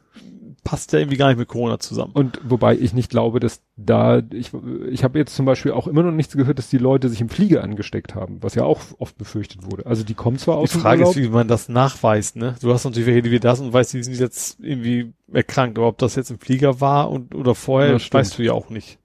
passt 0.63 0.93
ja 0.93 0.99
irgendwie 0.99 1.17
gar 1.17 1.27
nicht 1.27 1.37
mit 1.37 1.49
Corona 1.49 1.77
zusammen. 1.79 2.11
Und 2.13 2.39
wobei 2.45 2.77
ich 2.77 2.93
nicht 2.93 3.09
glaube, 3.09 3.39
dass 3.41 3.61
da, 3.75 4.21
ich, 4.31 4.51
ich 4.91 5.03
habe 5.03 5.19
jetzt 5.19 5.35
zum 5.35 5.45
Beispiel 5.45 5.71
auch 5.73 5.87
immer 5.87 6.03
noch 6.03 6.11
nichts 6.11 6.37
gehört, 6.37 6.57
dass 6.57 6.69
die 6.69 6.77
Leute 6.77 7.09
sich 7.09 7.19
im 7.19 7.27
Flieger 7.29 7.63
angesteckt 7.63 8.15
haben, 8.15 8.37
was 8.41 8.55
ja 8.55 8.63
auch 8.63 8.79
oft 8.97 9.17
befürchtet 9.17 9.69
wurde. 9.69 9.85
Also 9.85 10.03
die 10.03 10.13
kommen 10.13 10.37
zwar 10.37 10.55
Die 10.57 10.63
aus 10.63 10.71
dem 10.71 10.81
Frage 10.81 11.01
Urlaub, 11.01 11.17
ist, 11.17 11.21
wie 11.23 11.27
man 11.29 11.47
das 11.49 11.67
nachweist, 11.67 12.35
ne? 12.37 12.55
Du 12.61 12.71
hast 12.73 12.85
natürlich 12.85 13.07
welche, 13.07 13.21
die 13.23 13.31
wir 13.31 13.39
das 13.41 13.59
und 13.59 13.73
weißt, 13.73 13.93
die 13.93 14.03
sind 14.03 14.17
jetzt 14.19 14.57
irgendwie 14.61 15.11
erkrankt, 15.33 15.77
aber 15.77 15.87
ob 15.87 15.97
das 15.97 16.15
jetzt 16.15 16.29
im 16.31 16.39
Flieger 16.39 16.79
war 16.79 17.11
und 17.11 17.35
oder 17.35 17.55
vorher, 17.55 17.91
Ja, 17.97 17.99
weißt 18.11 18.37
du 18.37 18.43
ja 18.43 18.53
auch 18.53 18.69
nicht. 18.69 18.99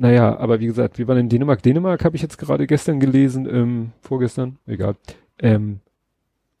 Naja, 0.00 0.38
aber 0.38 0.60
wie 0.60 0.66
gesagt, 0.66 0.98
wir 0.98 1.08
waren 1.08 1.18
in 1.18 1.28
Dänemark. 1.28 1.60
Dänemark 1.60 2.04
habe 2.04 2.14
ich 2.14 2.22
jetzt 2.22 2.38
gerade 2.38 2.68
gestern 2.68 3.00
gelesen, 3.00 3.48
ähm, 3.50 3.90
vorgestern, 4.00 4.56
egal. 4.64 4.94
Ähm, 5.40 5.80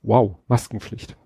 wow, 0.02 0.34
Maskenpflicht. 0.48 1.16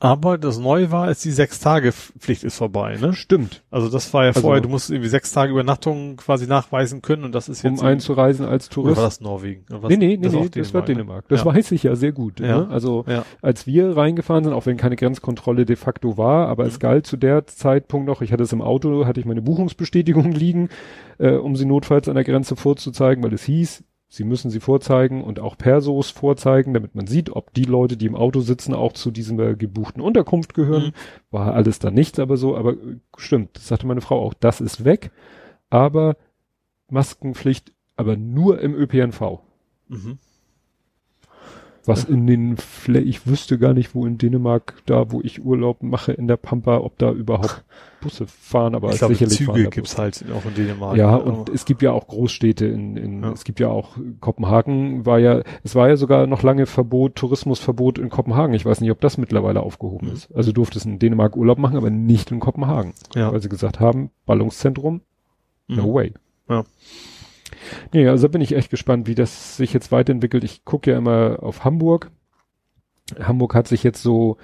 Aber 0.00 0.38
das 0.38 0.58
Neue 0.58 0.90
war, 0.90 1.10
ist 1.10 1.24
die 1.24 1.30
Sechs-Tage-Pflicht 1.30 2.44
ist 2.44 2.56
vorbei, 2.56 2.96
ne? 3.00 3.12
Stimmt. 3.14 3.62
Also 3.70 3.88
das 3.88 4.12
war 4.14 4.22
ja 4.24 4.28
Also- 4.30 4.42
vorher, 4.42 4.60
du 4.60 4.68
musst 4.68 4.90
irgendwie 4.90 5.08
sechs 5.08 5.32
Tage 5.32 5.52
Übernachtung 5.52 6.16
quasi 6.16 6.46
nachweisen 6.46 7.02
können 7.02 7.24
und 7.24 7.34
das 7.34 7.48
ist 7.48 7.64
Um 7.64 7.72
jetzt 7.72 7.82
einzureisen 7.82 8.46
als 8.46 8.66
oder 8.68 8.74
Tourist. 8.74 8.96
war 8.96 9.04
das 9.04 9.20
Norwegen? 9.20 9.64
Oder 9.70 9.82
was- 9.84 9.88
nee, 9.90 9.96
nee, 9.96 10.06
nee, 10.16 10.22
das 10.22 10.32
nee, 10.32 10.48
das 10.48 10.74
war 10.74 10.82
ne? 10.82 10.86
Dänemark. 10.88 11.24
Das 11.28 11.40
Ja. 11.40 11.46
weiß 11.46 11.72
ich 11.72 11.82
ja 11.82 11.96
sehr 11.96 12.12
gut. 12.12 12.40
Ja. 12.40 12.60
Ne? 12.60 12.68
Also 12.70 13.04
Ja. 13.08 13.24
als 13.42 13.66
wir 13.66 13.96
reingefahren 13.96 14.44
sind, 14.44 14.52
auch 14.52 14.66
wenn 14.66 14.76
keine 14.76 14.96
Grenzkontrolle 14.96 15.64
de 15.64 15.76
facto 15.76 16.16
war, 16.18 16.48
aber 16.48 16.64
Mhm. 16.64 16.68
es 16.70 16.78
galt 16.80 17.06
zu 17.06 17.16
der 17.16 17.46
Zeitpunkt 17.46 18.06
noch, 18.06 18.22
ich 18.22 18.32
hatte 18.32 18.42
es 18.42 18.52
im 18.52 18.62
Auto, 18.62 19.06
hatte 19.06 19.20
ich 19.20 19.26
meine 19.26 19.42
Buchungsbestätigung 19.42 20.32
liegen, 20.32 20.68
äh, 21.18 21.32
um 21.32 21.56
sie 21.56 21.64
notfalls 21.64 22.08
an 22.08 22.14
der 22.14 22.24
Grenze 22.24 22.56
vorzuzeigen, 22.56 23.22
weil 23.24 23.32
es 23.34 23.44
hieß, 23.44 23.82
sie 24.16 24.24
müssen 24.24 24.50
sie 24.50 24.60
vorzeigen 24.60 25.22
und 25.22 25.40
auch 25.40 25.58
Persos 25.58 26.10
vorzeigen, 26.10 26.74
damit 26.74 26.94
man 26.94 27.06
sieht, 27.06 27.30
ob 27.30 27.52
die 27.54 27.64
Leute, 27.64 27.96
die 27.96 28.06
im 28.06 28.16
Auto 28.16 28.40
sitzen, 28.40 28.74
auch 28.74 28.92
zu 28.92 29.10
dieser 29.10 29.54
gebuchten 29.54 30.02
Unterkunft 30.02 30.54
gehören. 30.54 30.86
Mhm. 30.86 30.92
War 31.30 31.54
alles 31.54 31.78
da 31.78 31.90
nichts, 31.90 32.18
aber 32.18 32.36
so, 32.36 32.56
aber 32.56 32.72
äh, 32.72 32.98
stimmt, 33.16 33.56
das 33.56 33.68
sagte 33.68 33.86
meine 33.86 34.00
Frau 34.00 34.20
auch, 34.20 34.34
das 34.34 34.60
ist 34.60 34.84
weg, 34.84 35.10
aber 35.70 36.16
Maskenpflicht, 36.88 37.72
aber 37.96 38.16
nur 38.16 38.60
im 38.60 38.74
ÖPNV. 38.74 39.40
Mhm. 39.88 40.18
Was 41.86 42.04
in 42.04 42.26
den, 42.26 42.56
ich 43.04 43.26
wüsste 43.26 43.58
gar 43.58 43.72
nicht, 43.72 43.94
wo 43.94 44.06
in 44.06 44.18
Dänemark, 44.18 44.74
da 44.86 45.10
wo 45.12 45.20
ich 45.22 45.44
Urlaub 45.44 45.82
mache 45.82 46.12
in 46.12 46.26
der 46.26 46.36
Pampa, 46.36 46.78
ob 46.78 46.98
da 46.98 47.10
überhaupt 47.12 47.64
Busse 48.00 48.26
fahren, 48.26 48.74
aber 48.74 48.90
ich 48.92 48.98
glaube, 48.98 49.14
sicherlich 49.14 49.38
Züge 49.38 49.70
gibt's 49.70 49.96
halt 49.96 50.24
auch 50.32 50.44
in 50.46 50.54
Dänemark. 50.54 50.96
Ja, 50.96 51.12
ne? 51.16 51.22
und 51.22 51.48
es 51.48 51.64
gibt 51.64 51.82
ja 51.82 51.92
auch 51.92 52.06
Großstädte 52.08 52.66
in, 52.66 52.96
in 52.96 53.22
Ja. 53.22 53.32
es 53.32 53.44
gibt 53.44 53.58
ja 53.60 53.68
auch 53.68 53.96
Kopenhagen 54.20 55.06
war 55.06 55.18
ja, 55.18 55.42
es 55.64 55.74
war 55.74 55.88
ja 55.88 55.96
sogar 55.96 56.26
noch 56.26 56.42
lange 56.42 56.66
Verbot, 56.66 57.14
Tourismusverbot 57.16 57.98
in 57.98 58.10
Kopenhagen. 58.10 58.54
Ich 58.54 58.64
weiß 58.66 58.80
nicht, 58.80 58.90
ob 58.90 59.00
das 59.00 59.16
mittlerweile 59.18 59.60
aufgehoben 59.62 60.08
Mhm. 60.08 60.12
ist. 60.14 60.34
Also 60.34 60.52
durfte 60.52 60.78
es 60.78 60.84
in 60.84 60.98
Dänemark 60.98 61.36
Urlaub 61.36 61.58
machen, 61.58 61.76
aber 61.76 61.90
nicht 61.90 62.30
in 62.30 62.40
Kopenhagen. 62.40 62.92
ja. 63.14 63.32
Weil 63.32 63.40
sie 63.40 63.48
gesagt 63.48 63.80
haben, 63.80 64.10
Ballungszentrum, 64.26 65.00
no 65.68 65.82
Mhm. 65.88 65.92
way. 65.94 66.12
Ja. 66.48 66.64
Nee, 67.92 68.08
also 68.08 68.26
da 68.26 68.32
bin 68.32 68.40
ich 68.40 68.54
echt 68.54 68.70
gespannt, 68.70 69.06
wie 69.06 69.14
das 69.14 69.56
sich 69.56 69.72
jetzt 69.72 69.92
weiterentwickelt. 69.92 70.44
Ich 70.44 70.64
gucke 70.64 70.90
ja 70.90 70.98
immer 70.98 71.38
auf 71.42 71.64
Hamburg. 71.64 72.10
Hamburg 73.20 73.54
hat 73.54 73.68
sich 73.68 73.82
jetzt 73.82 74.02
so, 74.02 74.36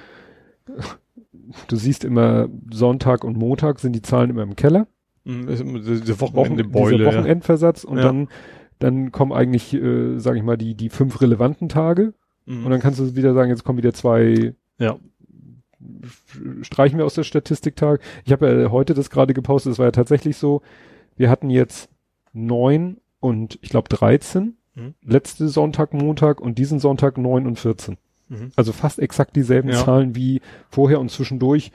du 1.69 1.77
siehst 1.77 2.05
immer 2.05 2.49
Sonntag 2.73 3.25
und 3.25 3.37
Montag 3.37 3.79
sind 3.81 3.93
die 3.95 4.03
Zahlen 4.03 4.31
immer 4.31 4.43
im 4.43 4.57
Keller. 4.57 4.87
Mhm, 5.25 5.47
Diese 5.47 6.21
Wochen, 6.21 6.35
Wochenende-Beule. 6.35 6.99
dieser. 6.99 7.11
Wochenendversatz 7.13 7.85
und 7.85 7.99
Ja. 7.99 8.05
dann, 8.05 8.29
dann 8.79 9.13
kommen 9.13 9.33
eigentlich, 9.33 9.73
äh, 9.75 10.19
sage 10.19 10.39
ich 10.39 10.45
mal, 10.45 10.57
die, 10.57 10.75
die 10.75 10.89
fünf 10.89 11.21
relevanten 11.21 11.69
Tage 11.69 12.15
Mhm. 12.47 12.65
und 12.65 12.71
dann 12.71 12.81
kannst 12.81 12.99
du 12.99 13.15
wieder 13.17 13.35
sagen, 13.35 13.51
jetzt 13.51 13.63
kommen 13.65 13.79
wieder 13.79 13.93
zwei 13.95 14.55
Ja. 14.79 14.97
streichen 16.63 16.99
wir 16.99 17.05
aus 17.05 17.15
der 17.15 17.25
Statistiktag. 17.25 18.01
Ich 18.25 18.33
habe 18.33 18.49
ja 18.63 18.71
heute 18.71 18.95
das 18.95 19.11
gerade 19.11 19.35
gepostet, 19.35 19.73
es 19.73 19.79
war 19.79 19.87
ja 19.87 19.93
tatsächlich 19.93 20.37
so, 20.37 20.63
wir 21.17 21.29
hatten 21.31 21.51
jetzt 21.51 21.91
neun 22.33 22.99
und 23.23 23.59
ich 23.63 23.71
glaube 23.71 23.89
13, 23.89 24.57
Mhm. 24.75 24.95
letzte 25.03 25.49
Sonntag, 25.49 25.93
Montag 25.95 26.41
und 26.41 26.57
diesen 26.59 26.79
Sonntag 26.81 27.17
neun 27.19 27.47
und 27.47 27.59
14. 27.59 27.99
Mhm. 28.29 28.53
Also 28.57 28.73
fast 28.73 28.99
exakt 28.99 29.37
dieselben 29.37 29.69
Ja. 29.71 29.85
Zahlen 29.85 30.15
wie 30.17 30.41
vorher 30.71 30.99
und 31.01 31.11
zwischendurch 31.11 31.73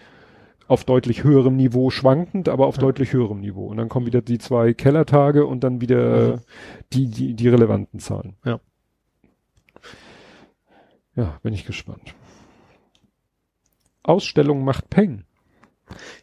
auf 0.68 0.84
deutlich 0.84 1.24
höherem 1.24 1.56
Niveau 1.56 1.92
schwankend, 1.92 2.50
aber 2.50 2.66
auf 2.68 2.76
Ja. 2.76 2.82
deutlich 2.82 3.14
höherem 3.14 3.40
Niveau. 3.40 3.68
Und 3.68 3.78
dann 3.78 3.88
kommen 3.88 4.06
wieder 4.08 4.22
die 4.22 4.38
zwei 4.40 4.74
Kellertage 4.74 5.46
und 5.46 5.64
dann 5.64 5.80
wieder 5.80 6.38
Mhm. 6.38 6.40
die, 6.94 7.08
die, 7.08 7.34
die 7.36 7.48
relevanten 7.50 8.00
Zahlen. 8.00 8.36
Ja. 8.44 8.60
Ja, 11.16 11.40
bin 11.42 11.54
ich 11.54 11.66
gespannt. 11.66 12.14
Ausstellung 14.04 14.64
macht 14.64 14.90
Peng. 14.90 15.24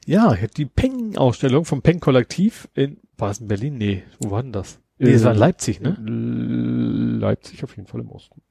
Ja, 0.07 0.35
die 0.57 0.67
Peng-Ausstellung 0.67 1.65
vom 1.65 1.83
Peng-Kollektiv 1.83 2.69
in, 2.75 2.99
war 3.17 3.31
es 3.31 3.39
in 3.41 3.49
Berlin? 3.49 3.77
Nee, 3.79 4.03
wo 4.21 4.31
war 4.31 4.43
denn 4.43 4.53
das? 4.53 4.79
Nee, 4.99 5.11
es 5.13 5.25
war 5.25 5.33
in 5.33 5.39
Leipzig, 5.39 5.81
ne? 5.81 5.97
Leipzig 7.21 7.65
auf 7.65 7.77
jeden 7.77 7.89
Fall 7.89 8.01
im 8.01 8.11
Osten. 8.11 8.43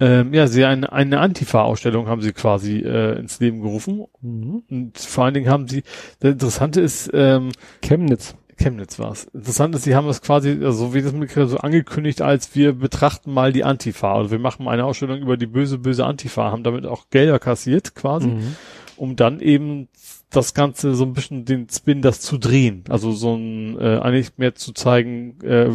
Ähm, 0.00 0.34
ja, 0.34 0.48
sie 0.48 0.64
eine, 0.64 0.92
eine 0.92 1.20
Antifa-Ausstellung 1.20 2.08
haben 2.08 2.20
sie 2.20 2.32
quasi 2.32 2.78
äh, 2.78 3.18
ins 3.18 3.38
Leben 3.38 3.60
gerufen. 3.62 4.04
Und 4.20 4.98
vor 4.98 5.24
allen 5.24 5.34
Dingen 5.34 5.48
haben 5.48 5.68
sie, 5.68 5.84
das 6.18 6.32
Interessante 6.32 6.80
ist, 6.80 7.10
ähm, 7.14 7.50
Chemnitz. 7.80 8.34
Chemnitz 8.56 8.98
war 8.98 9.12
es. 9.12 9.24
Interessant 9.26 9.74
ist, 9.74 9.82
sie 9.84 9.94
haben 9.94 10.06
das 10.06 10.20
quasi, 10.20 10.50
also 10.50 10.72
so 10.72 10.94
wie 10.94 11.02
das 11.02 11.12
mitgekriegt, 11.12 11.48
so 11.48 11.58
angekündigt, 11.58 12.22
als 12.22 12.54
wir 12.54 12.72
betrachten 12.72 13.32
mal 13.32 13.52
die 13.52 13.64
Antifa. 13.64 14.14
Also 14.14 14.30
wir 14.32 14.38
machen 14.38 14.66
eine 14.68 14.84
Ausstellung 14.84 15.18
über 15.20 15.36
die 15.36 15.46
böse, 15.46 15.78
böse 15.78 16.04
Antifa, 16.04 16.50
haben 16.50 16.64
damit 16.64 16.86
auch 16.86 17.10
Gelder 17.10 17.38
kassiert 17.38 17.94
quasi, 17.94 18.28
Mhm. 18.28 18.56
um 18.96 19.16
dann 19.16 19.40
eben 19.40 19.88
das 20.36 20.54
Ganze 20.54 20.94
so 20.94 21.04
ein 21.04 21.12
bisschen 21.12 21.44
den 21.44 21.68
Spin, 21.68 22.02
das 22.02 22.20
zu 22.20 22.38
drehen. 22.38 22.84
Also 22.88 23.12
so 23.12 23.34
ein, 23.34 23.78
äh, 23.80 23.98
eigentlich 23.98 24.36
mehr 24.36 24.54
zu 24.54 24.72
zeigen, 24.72 25.40
äh, 25.42 25.70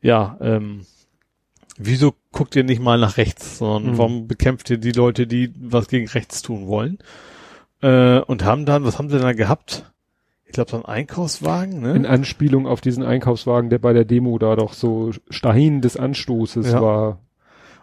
ja, 0.00 0.36
ähm, 0.40 0.86
wieso 1.78 2.14
guckt 2.32 2.56
ihr 2.56 2.64
nicht 2.64 2.80
mal 2.82 2.98
nach 2.98 3.16
rechts, 3.16 3.58
sondern 3.58 3.92
Mhm. 3.94 3.98
warum 3.98 4.28
bekämpft 4.28 4.70
ihr 4.70 4.78
die 4.78 4.92
Leute, 4.92 5.26
die 5.26 5.52
was 5.60 5.88
gegen 5.88 6.08
rechts 6.08 6.42
tun 6.42 6.66
wollen? 6.66 6.98
Äh, 7.82 8.20
und 8.20 8.44
haben 8.44 8.66
dann, 8.66 8.84
was 8.84 8.98
haben 8.98 9.08
sie 9.10 9.18
da 9.18 9.32
gehabt? 9.32 9.90
Ich 10.44 10.52
glaube, 10.52 10.70
so 10.70 10.76
ein 10.76 10.84
Einkaufswagen, 10.84 11.80
ne? 11.80 11.94
In 11.94 12.04
Anspielung 12.06 12.66
auf 12.66 12.80
diesen 12.82 13.02
Einkaufswagen, 13.04 13.70
der 13.70 13.78
bei 13.78 13.92
der 13.94 14.04
Demo 14.04 14.38
da 14.38 14.54
doch 14.54 14.74
so 14.74 15.10
Stein 15.30 15.80
des 15.80 15.96
Anstoßes 15.96 16.72
Ja. 16.72 16.82
war. 16.82 17.18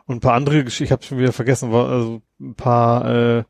Und 0.06 0.18
ein 0.18 0.20
paar 0.22 0.34
andere 0.36 0.64
Geschichten, 0.64 0.84
ich 0.86 0.92
habe 0.92 1.04
schon 1.04 1.18
wieder 1.18 1.32
vergessen, 1.34 1.72
war 1.72 1.90
also 1.90 2.22
ein 2.40 2.56
paar 2.56 3.38
äh, 3.40 3.44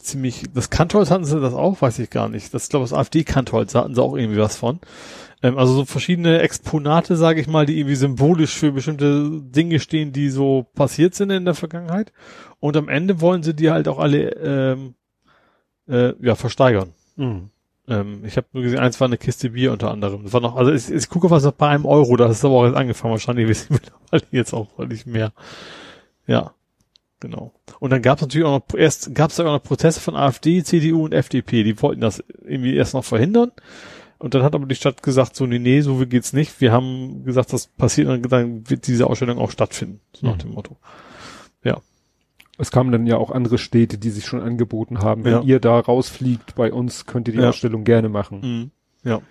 ziemlich, 0.00 0.44
das 0.54 0.70
Kantholz 0.70 1.10
hatten 1.10 1.24
sie 1.24 1.40
das 1.40 1.54
auch, 1.54 1.80
weiß 1.80 1.98
ich 1.98 2.10
gar 2.10 2.28
nicht. 2.28 2.52
Das 2.52 2.68
glaube 2.68 2.84
ich, 2.84 2.90
das 2.90 2.98
AfD-Kantholz, 2.98 3.74
hatten 3.74 3.94
sie 3.94 4.02
auch 4.02 4.16
irgendwie 4.16 4.40
was 4.40 4.56
von. 4.56 4.80
Ähm, 5.42 5.58
also 5.58 5.72
so 5.74 5.84
verschiedene 5.84 6.40
Exponate, 6.40 7.16
sage 7.16 7.40
ich 7.40 7.46
mal, 7.46 7.66
die 7.66 7.78
irgendwie 7.78 7.96
symbolisch 7.96 8.56
für 8.56 8.72
bestimmte 8.72 9.40
Dinge 9.42 9.80
stehen, 9.80 10.12
die 10.12 10.28
so 10.30 10.66
passiert 10.74 11.14
sind 11.14 11.30
in 11.30 11.44
der 11.44 11.54
Vergangenheit. 11.54 12.12
Und 12.58 12.76
am 12.76 12.88
Ende 12.88 13.20
wollen 13.20 13.42
sie 13.42 13.54
die 13.54 13.70
halt 13.70 13.88
auch 13.88 13.98
alle 13.98 14.30
ähm, 14.36 14.94
äh, 15.88 16.14
ja 16.20 16.34
versteigern. 16.34 16.92
Ähm, 17.88 18.24
ich 18.24 18.36
habe 18.36 18.46
nur 18.52 18.62
gesehen, 18.62 18.78
eins 18.78 19.00
war 19.00 19.08
eine 19.08 19.18
Kiste 19.18 19.50
Bier 19.50 19.72
unter 19.72 19.90
anderem. 19.90 20.24
Das 20.24 20.32
war 20.32 20.40
noch, 20.40 20.56
also 20.56 20.72
ich, 20.72 20.90
ich 20.90 21.08
gucke 21.08 21.30
was 21.30 21.44
noch 21.44 21.52
bei 21.52 21.68
einem 21.68 21.86
Euro, 21.86 22.16
das 22.16 22.38
ist 22.38 22.44
aber 22.44 22.54
auch 22.54 22.66
jetzt 22.66 22.76
angefangen, 22.76 23.12
wahrscheinlich 23.12 23.48
wissen 23.48 23.78
wir 24.10 24.20
jetzt 24.30 24.52
auch 24.52 24.78
nicht 24.78 25.06
mehr. 25.06 25.32
Ja, 26.26 26.54
genau. 27.20 27.52
Und 27.78 27.90
dann 27.90 28.02
gab 28.02 28.18
es 28.18 28.22
natürlich 28.22 28.46
auch 28.46 28.60
noch, 28.68 28.78
erst 28.78 29.14
gab 29.14 29.30
es 29.30 29.38
auch 29.40 29.44
noch 29.44 29.62
Proteste 29.62 30.00
von 30.00 30.16
AfD, 30.16 30.62
CDU 30.64 31.04
und 31.04 31.14
FDP, 31.14 31.62
die 31.62 31.80
wollten 31.82 32.00
das 32.00 32.22
irgendwie 32.44 32.74
erst 32.74 32.94
noch 32.94 33.04
verhindern. 33.04 33.52
Und 34.18 34.34
dann 34.34 34.42
hat 34.42 34.54
aber 34.54 34.66
die 34.66 34.74
Stadt 34.74 35.02
gesagt, 35.02 35.34
so, 35.36 35.46
nee, 35.46 35.58
nee, 35.58 35.80
so 35.80 35.94
geht's 36.06 36.32
nicht. 36.34 36.60
Wir 36.60 36.72
haben 36.72 37.24
gesagt, 37.24 37.52
das 37.54 37.68
passiert 37.68 38.08
und 38.08 38.30
dann 38.30 38.68
wird 38.68 38.86
diese 38.86 39.06
Ausstellung 39.06 39.38
auch 39.38 39.50
stattfinden, 39.50 40.00
so 40.14 40.26
nach 40.26 40.34
Mhm. 40.34 40.38
dem 40.40 40.50
Motto. 40.52 40.76
Es 42.58 42.70
kamen 42.70 42.92
dann 42.92 43.06
ja 43.06 43.16
auch 43.16 43.30
andere 43.30 43.56
Städte, 43.56 43.96
die 43.96 44.10
sich 44.10 44.26
schon 44.26 44.42
angeboten 44.42 44.98
haben. 44.98 45.24
Wenn 45.24 45.32
Ja. 45.32 45.40
ihr 45.40 45.60
da 45.60 45.80
rausfliegt 45.80 46.56
bei 46.56 46.70
uns, 46.70 47.06
könnt 47.06 47.26
ihr 47.26 47.32
die 47.32 47.40
Ja. 47.40 47.48
Ausstellung 47.48 47.84
gerne 47.84 48.10
machen. 48.10 48.40
Mhm. 48.42 48.70
Ja. 49.10 49.22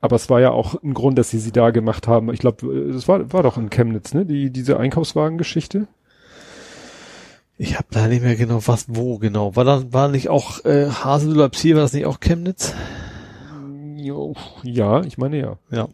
Aber 0.00 0.14
es 0.14 0.30
war 0.30 0.40
ja 0.40 0.52
auch 0.52 0.80
ein 0.80 0.94
Grund, 0.94 1.18
dass 1.18 1.30
sie 1.30 1.40
sie 1.40 1.50
da 1.50 1.70
gemacht 1.70 2.06
haben. 2.06 2.32
Ich 2.32 2.38
glaube, 2.38 2.72
es 2.72 3.08
war, 3.08 3.32
war 3.32 3.42
doch 3.42 3.58
in 3.58 3.68
Chemnitz, 3.68 4.14
ne? 4.14 4.24
Die, 4.26 4.50
diese 4.50 4.78
Einkaufswagengeschichte. 4.78 5.88
Ich 7.62 7.78
habe 7.78 7.86
da 7.92 8.08
nicht 8.08 8.24
mehr 8.24 8.34
genau 8.34 8.60
was, 8.66 8.86
wo 8.88 9.18
genau. 9.18 9.54
War 9.54 9.62
da, 9.62 9.92
war 9.92 10.08
nicht 10.08 10.28
auch 10.28 10.64
äh, 10.64 10.90
Haselüller 10.90 11.48
Psier, 11.48 11.76
war 11.76 11.82
das 11.82 11.92
nicht 11.92 12.06
auch 12.06 12.18
Chemnitz? 12.18 12.74
Ja, 14.64 15.02
ich 15.02 15.16
meine 15.16 15.38
ja. 15.38 15.58
Ja. 15.70 15.88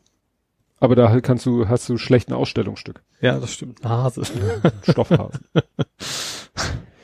Aber 0.80 0.96
da 0.96 1.10
halt 1.10 1.22
kannst 1.24 1.44
du, 1.44 1.68
hast 1.68 1.86
du 1.90 1.98
schlechten 1.98 2.32
Ausstellungsstück. 2.32 3.02
Ja, 3.20 3.38
das 3.38 3.52
stimmt. 3.52 3.84
Hase. 3.84 4.22
Stoffhasen. 4.88 5.40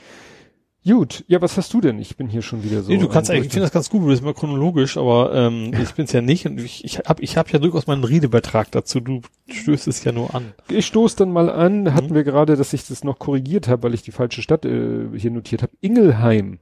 Gut, 0.86 1.24
ja, 1.28 1.40
was 1.40 1.56
hast 1.56 1.72
du 1.72 1.80
denn? 1.80 1.98
Ich 1.98 2.16
bin 2.16 2.28
hier 2.28 2.42
schon 2.42 2.62
wieder 2.62 2.82
so. 2.82 2.90
nee, 2.92 2.98
du 2.98 3.08
kannst 3.08 3.30
eigentlich, 3.30 3.46
ich 3.46 3.52
finde 3.52 3.64
das 3.66 3.72
ganz 3.72 3.88
gut, 3.88 4.02
du 4.02 4.06
bist 4.08 4.22
mal 4.22 4.34
chronologisch, 4.34 4.98
aber 4.98 5.34
ähm, 5.34 5.72
ich 5.82 5.92
bin's 5.94 6.12
ja 6.12 6.20
nicht 6.20 6.44
und 6.46 6.60
ich, 6.60 6.84
ich 6.84 6.98
habe 6.98 7.22
ich 7.22 7.38
hab 7.38 7.50
ja 7.50 7.58
durchaus 7.58 7.86
meinen 7.86 8.04
Redebeitrag 8.04 8.70
dazu, 8.70 9.00
du 9.00 9.22
stößt 9.50 9.88
es 9.88 10.04
ja 10.04 10.12
nur 10.12 10.34
an. 10.34 10.52
Ich 10.68 10.84
stoß 10.86 11.16
dann 11.16 11.32
mal 11.32 11.48
an, 11.48 11.94
hatten 11.94 12.10
Mhm. 12.10 12.14
wir 12.14 12.24
gerade, 12.24 12.56
dass 12.56 12.74
ich 12.74 12.86
das 12.86 13.02
noch 13.02 13.18
korrigiert 13.18 13.66
habe, 13.66 13.84
weil 13.84 13.94
ich 13.94 14.02
die 14.02 14.12
falsche 14.12 14.42
Stadt 14.42 14.66
äh, 14.66 15.08
hier 15.16 15.30
notiert 15.30 15.62
habe. 15.62 15.72
Ingelheim. 15.80 16.58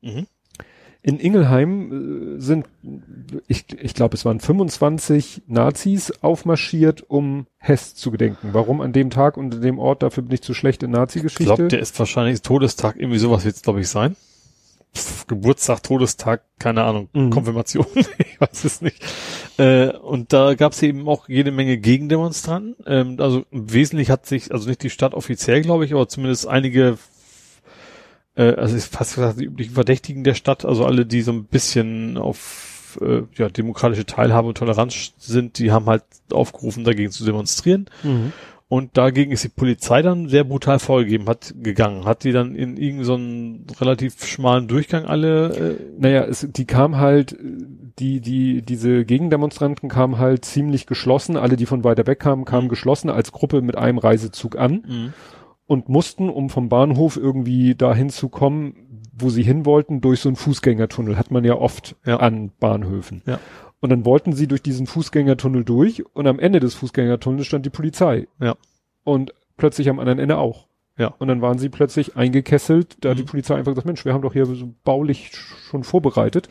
Mhm. 0.00 0.26
In 1.06 1.20
Ingelheim 1.20 2.36
äh, 2.36 2.40
sind, 2.40 2.66
ich, 3.46 3.64
ich 3.80 3.94
glaube, 3.94 4.14
es 4.16 4.24
waren 4.24 4.40
25 4.40 5.42
Nazis 5.46 6.12
aufmarschiert, 6.20 7.04
um 7.08 7.46
Hess 7.58 7.94
zu 7.94 8.10
gedenken. 8.10 8.48
Warum 8.52 8.80
an 8.80 8.92
dem 8.92 9.10
Tag 9.10 9.36
und 9.36 9.54
an 9.54 9.60
dem 9.62 9.78
Ort? 9.78 10.02
Dafür 10.02 10.24
bin 10.24 10.34
ich 10.34 10.42
zu 10.42 10.52
schlecht 10.52 10.82
in 10.82 10.90
Ich 10.90 10.96
Nazi-Geschichte. 10.96 11.44
glaube, 11.44 11.68
der 11.68 11.78
ist 11.78 11.96
wahrscheinlich 11.98 12.42
Todestag, 12.42 12.96
irgendwie 12.96 13.18
sowas 13.18 13.44
wird's 13.44 13.62
glaube 13.62 13.80
ich 13.82 13.88
sein. 13.88 14.16
Pff, 14.96 15.28
Geburtstag, 15.28 15.84
Todestag, 15.84 16.42
keine 16.58 16.82
Ahnung, 16.82 17.08
Mhm. 17.12 17.30
Konfirmation, 17.30 17.86
ich 18.18 18.40
weiß 18.40 18.64
es 18.64 18.80
nicht. 18.80 19.00
Äh, 19.58 19.90
und 19.90 20.32
da 20.32 20.54
gab's 20.54 20.82
eben 20.82 21.06
auch 21.06 21.28
jede 21.28 21.52
Menge 21.52 21.78
Gegendemonstranten. 21.78 22.74
Ähm, 22.84 23.16
also 23.20 23.44
wesentlich 23.52 24.10
hat 24.10 24.26
sich, 24.26 24.52
also 24.52 24.68
nicht 24.68 24.82
die 24.82 24.90
Stadt 24.90 25.14
offiziell, 25.14 25.62
glaube 25.62 25.84
ich, 25.84 25.92
aber 25.94 26.08
zumindest 26.08 26.48
einige, 26.48 26.98
äh, 28.36 28.54
also 28.54 28.76
ist 28.76 28.94
fast 28.94 29.16
gesagt, 29.16 29.40
die 29.40 29.44
üblichen 29.44 29.74
Verdächtigen 29.74 30.24
der 30.24 30.34
Stadt, 30.34 30.64
also 30.64 30.84
alle, 30.84 31.06
die 31.06 31.22
so 31.22 31.32
ein 31.32 31.44
bisschen 31.44 32.16
auf 32.18 32.98
äh, 33.00 33.22
ja, 33.36 33.48
demokratische 33.48 34.06
Teilhabe 34.06 34.48
und 34.48 34.58
Toleranz 34.58 35.12
sind, 35.18 35.58
die 35.58 35.72
haben 35.72 35.86
halt 35.86 36.04
aufgerufen, 36.32 36.84
dagegen 36.84 37.10
zu 37.10 37.24
demonstrieren. 37.24 37.86
Mhm. 38.02 38.32
Und 38.68 38.96
dagegen 38.96 39.30
ist 39.30 39.44
die 39.44 39.48
Polizei 39.48 40.02
dann 40.02 40.28
sehr 40.28 40.42
brutal 40.42 40.80
vorgegeben, 40.80 41.28
hat 41.28 41.54
gegangen, 41.62 42.04
hat 42.04 42.24
die 42.24 42.32
dann 42.32 42.56
in 42.56 42.76
irgendeinen 42.76 43.64
so 43.68 43.76
relativ 43.84 44.26
schmalen 44.26 44.66
Durchgang 44.66 45.04
alle, 45.04 45.54
äh, 45.54 45.76
Naja, 46.00 46.24
es, 46.24 46.48
die 46.50 46.64
kam 46.64 46.96
halt, 46.96 47.36
die, 48.00 48.20
die, 48.20 48.62
diese 48.62 49.04
Gegendemonstranten 49.04 49.88
kamen 49.88 50.18
halt 50.18 50.44
ziemlich 50.44 50.86
geschlossen. 50.86 51.36
Alle, 51.36 51.54
die 51.54 51.66
von 51.66 51.84
weiter 51.84 52.08
weg 52.08 52.18
kamen, 52.18 52.44
kamen 52.44 52.64
Mhm. 52.64 52.70
geschlossen 52.70 53.08
als 53.08 53.30
Gruppe 53.30 53.62
mit 53.62 53.76
einem 53.78 53.98
Reisezug 53.98 54.58
an. 54.58 55.12
Und 55.66 55.88
mussten, 55.88 56.28
um 56.28 56.48
vom 56.50 56.68
Bahnhof 56.68 57.16
irgendwie 57.16 57.74
dahin 57.74 58.10
zu 58.10 58.28
kommen, 58.28 59.00
wo 59.18 59.30
sie 59.30 59.42
hin 59.42 59.64
wollten, 59.66 60.00
durch 60.00 60.20
so 60.20 60.28
einen 60.28 60.36
Fußgängertunnel. 60.36 61.16
Hat 61.18 61.30
man 61.30 61.44
ja 61.44 61.54
oft 61.54 61.96
Ja. 62.04 62.18
an 62.18 62.50
Bahnhöfen. 62.60 63.22
Ja. 63.26 63.40
Und 63.80 63.90
dann 63.90 64.04
wollten 64.04 64.32
sie 64.32 64.46
durch 64.46 64.62
diesen 64.62 64.86
Fußgängertunnel 64.86 65.64
durch 65.64 66.04
und 66.14 66.26
am 66.26 66.38
Ende 66.38 66.60
des 66.60 66.74
Fußgängertunnels 66.74 67.46
stand 67.46 67.66
die 67.66 67.70
Polizei. 67.70 68.26
Ja. 68.40 68.54
Und 69.04 69.32
plötzlich 69.56 69.88
am 69.88 69.98
anderen 69.98 70.18
Ende 70.18 70.38
auch. 70.38 70.66
Ja. 70.98 71.08
Und 71.18 71.28
dann 71.28 71.42
waren 71.42 71.58
sie 71.58 71.68
plötzlich 71.68 72.16
eingekesselt, 72.16 72.96
da 73.04 73.12
Mhm. 73.12 73.16
die 73.18 73.22
Polizei 73.24 73.54
einfach 73.54 73.72
gesagt, 73.72 73.86
Mensch, 73.86 74.04
wir 74.04 74.12
haben 74.14 74.22
doch 74.22 74.32
hier 74.32 74.46
so 74.46 74.72
baulich 74.84 75.30
schon 75.70 75.84
vorbereitet. 75.84 76.48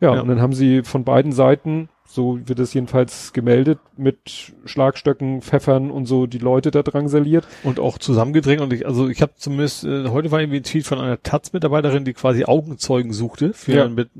Ja, 0.00 0.14
Ja. 0.14 0.20
und 0.20 0.28
dann 0.28 0.40
haben 0.40 0.52
sie 0.52 0.82
von 0.82 1.04
beiden 1.04 1.32
Seiten, 1.32 1.88
so 2.14 2.38
wird 2.46 2.58
es 2.58 2.74
jedenfalls 2.74 3.32
gemeldet, 3.32 3.78
mit 3.96 4.52
Schlagstöcken, 4.66 5.40
Pfeffern 5.40 5.90
und 5.90 6.04
so 6.06 6.26
die 6.26 6.38
Leute 6.38 6.70
da 6.70 6.82
drangsaliert. 6.82 7.46
und 7.64 7.80
auch 7.80 7.96
zusammengedrängt. 7.98 8.60
Und 8.60 8.72
ich, 8.72 8.86
also 8.86 9.08
ich 9.08 9.22
habe 9.22 9.32
zumindest, 9.36 9.84
äh, 9.84 10.08
heute 10.08 10.30
war 10.30 10.40
irgendwie 10.40 10.58
ein 10.58 10.62
Tweet 10.62 10.86
von 10.86 10.98
einer 10.98 11.22
Taz-Mitarbeiterin, 11.22 12.04
die 12.04 12.12
quasi 12.12 12.44
Augenzeugen 12.44 13.12
suchte, 13.12 13.52
für 13.54 13.72
Ja. 13.72 13.88
mit, 13.88 14.10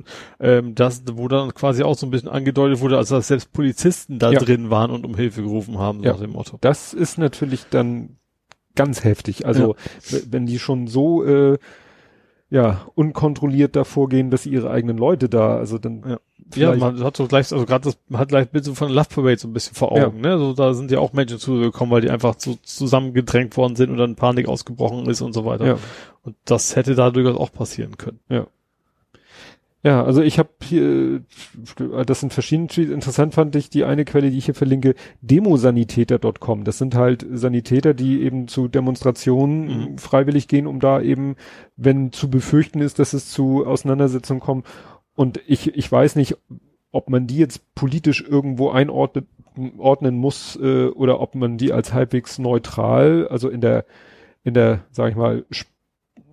ähm, 0.41 0.75
das, 0.75 1.03
wo 1.13 1.29
dann 1.29 1.53
quasi 1.55 1.83
auch 1.83 1.97
so 1.97 2.07
ein 2.07 2.11
bisschen 2.11 2.29
angedeutet 2.31 2.81
wurde, 2.81 2.97
also 2.97 3.17
dass 3.17 3.29
selbst 3.29 3.53
Polizisten 3.53 4.19
da 4.19 4.33
Ja. 4.33 4.41
drin 4.41 4.71
waren 4.71 4.91
und 4.91 5.05
um 5.05 5.15
Hilfe 5.15 5.43
gerufen 5.43 5.79
haben, 5.79 5.99
so 5.99 6.05
Ja. 6.05 6.13
nach 6.13 6.21
dem 6.21 6.31
Motto. 6.33 6.59
Das 6.63 6.95
ist 6.95 7.19
natürlich 7.19 7.67
dann 7.71 8.17
ganz 8.75 9.05
heftig. 9.05 9.45
Also 9.47 9.77
w- 10.09 10.23
wenn 10.31 10.47
die 10.47 10.59
schon 10.59 10.87
so 10.87 11.23
äh, 11.25 11.59
ja 12.53 12.83
unkontrolliert 12.95 13.75
davor 13.75 14.09
gehen, 14.09 14.31
dass 14.31 14.43
sie 14.45 14.51
ihre 14.51 14.71
eigenen 14.71 14.99
Leute 14.99 15.29
da, 15.29 15.57
also 15.57 15.79
dann 15.79 16.03
Ja. 16.07 16.19
Ja, 16.55 16.75
man 16.75 17.03
hat 17.03 17.17
so 17.17 17.27
gleich, 17.27 17.51
also 17.51 17.65
gerade 17.65 17.85
das 17.85 17.99
man 18.09 18.21
hat 18.21 18.29
gleich 18.29 18.47
ein 18.47 18.53
bisschen 18.53 18.75
von 18.75 18.91
Love 18.91 19.09
Parade 19.09 19.39
so 19.39 19.49
ein 19.49 19.55
bisschen 19.55 19.75
vor 19.75 19.91
Augen, 19.93 20.21
ne? 20.21 20.33
Also 20.33 20.53
da 20.53 20.75
sind 20.75 20.91
ja 20.91 20.99
auch 20.99 21.15
Menschen 21.15 21.39
zugekommen, 21.39 21.91
weil 21.91 22.03
die 22.03 22.11
einfach 22.11 22.35
so 22.37 22.59
zusammengedrängt 22.63 23.57
worden 23.57 23.75
sind 23.75 23.91
und 23.91 23.97
dann 23.97 24.17
Panik 24.17 24.49
ausgebrochen 24.49 25.09
ist 25.09 25.23
und 25.23 25.33
so 25.33 25.47
weiter. 25.47 25.65
ja. 25.67 25.79
Und 26.23 26.37
das 26.45 26.77
hätte 26.77 26.95
da 26.95 27.11
durchaus 27.11 27.39
auch 27.39 27.53
passieren 27.53 27.97
können. 27.97 28.21
Ja, 28.29 28.47
also 29.85 30.23
ich 30.23 30.39
habe 30.39 30.51
hier, 30.63 31.23
das 32.07 32.21
sind 32.21 32.33
verschiedene 32.33 32.69
Tweets. 32.69 32.93
Interessant 32.93 33.35
fand 33.35 33.57
ich 33.57 33.69
die 33.69 33.83
eine 33.83 34.05
Quelle, 34.05 34.31
die 34.31 34.39
ich 34.39 34.45
hier 34.45 34.55
verlinke, 34.55 34.95
demosanitäter.com. 35.23 36.63
Das 36.63 36.79
sind 36.79 36.95
halt 36.95 37.27
Sanitäter, 37.33 37.93
die 37.93 38.23
eben 38.23 38.47
zu 38.47 38.69
Demonstrationen 38.69 39.93
Mhm. 39.93 39.99
freiwillig 39.99 40.47
gehen, 40.47 40.69
um 40.69 40.79
da 40.79 41.01
eben, 41.01 41.35
wenn 41.77 42.13
zu 42.13 42.31
befürchten 42.31 42.81
ist, 42.81 43.01
dass 43.01 43.13
es 43.13 43.31
zu 43.31 43.67
Auseinandersetzungen 43.67 44.41
kommt. 44.41 44.67
Und 45.17 45.41
ich, 45.49 45.75
ich 45.77 45.91
weiß 45.91 46.15
nicht, 46.15 46.37
ob 46.93 47.11
man 47.11 47.27
die 47.27 47.39
jetzt 47.39 47.75
politisch 47.75 48.23
irgendwo 48.23 48.71
einordnet, 48.71 49.27
ordnen 49.79 50.15
muss 50.17 50.57
äh, 50.63 50.87
oder 50.87 51.21
ob 51.21 51.35
man 51.35 51.59
die 51.59 51.73
als 51.73 51.93
halbwegs 51.93 52.39
neutral, 52.39 53.27
also 53.29 53.49
in 53.49 53.61
der, 53.61 53.85
in 54.45 54.55
der, 54.55 54.85
sag 54.93 55.11
ich 55.11 55.17
mal, 55.17 55.45
Sch 55.51 55.67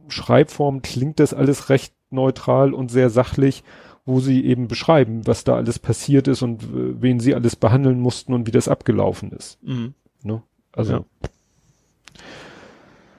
Schreibform 0.07 0.81
klingt 0.81 1.19
das 1.19 1.35
alles 1.35 1.69
recht 1.69 1.93
neutral 2.11 2.73
und 2.73 2.89
sehr 2.91 3.09
sachlich, 3.09 3.63
wo 4.05 4.19
sie 4.19 4.43
eben 4.45 4.67
beschreiben, 4.67 5.27
was 5.27 5.43
da 5.43 5.55
alles 5.55 5.77
passiert 5.79 6.27
ist 6.27 6.41
und 6.41 6.63
äh, 6.63 7.01
wen 7.01 7.19
sie 7.19 7.35
alles 7.35 7.55
behandeln 7.55 7.99
mussten 7.99 8.33
und 8.33 8.47
wie 8.47 8.51
das 8.51 8.67
abgelaufen 8.67 9.31
ist. 9.31 9.57
Mhm. 9.63 9.93
Ne? 10.23 10.41
Also 10.73 11.05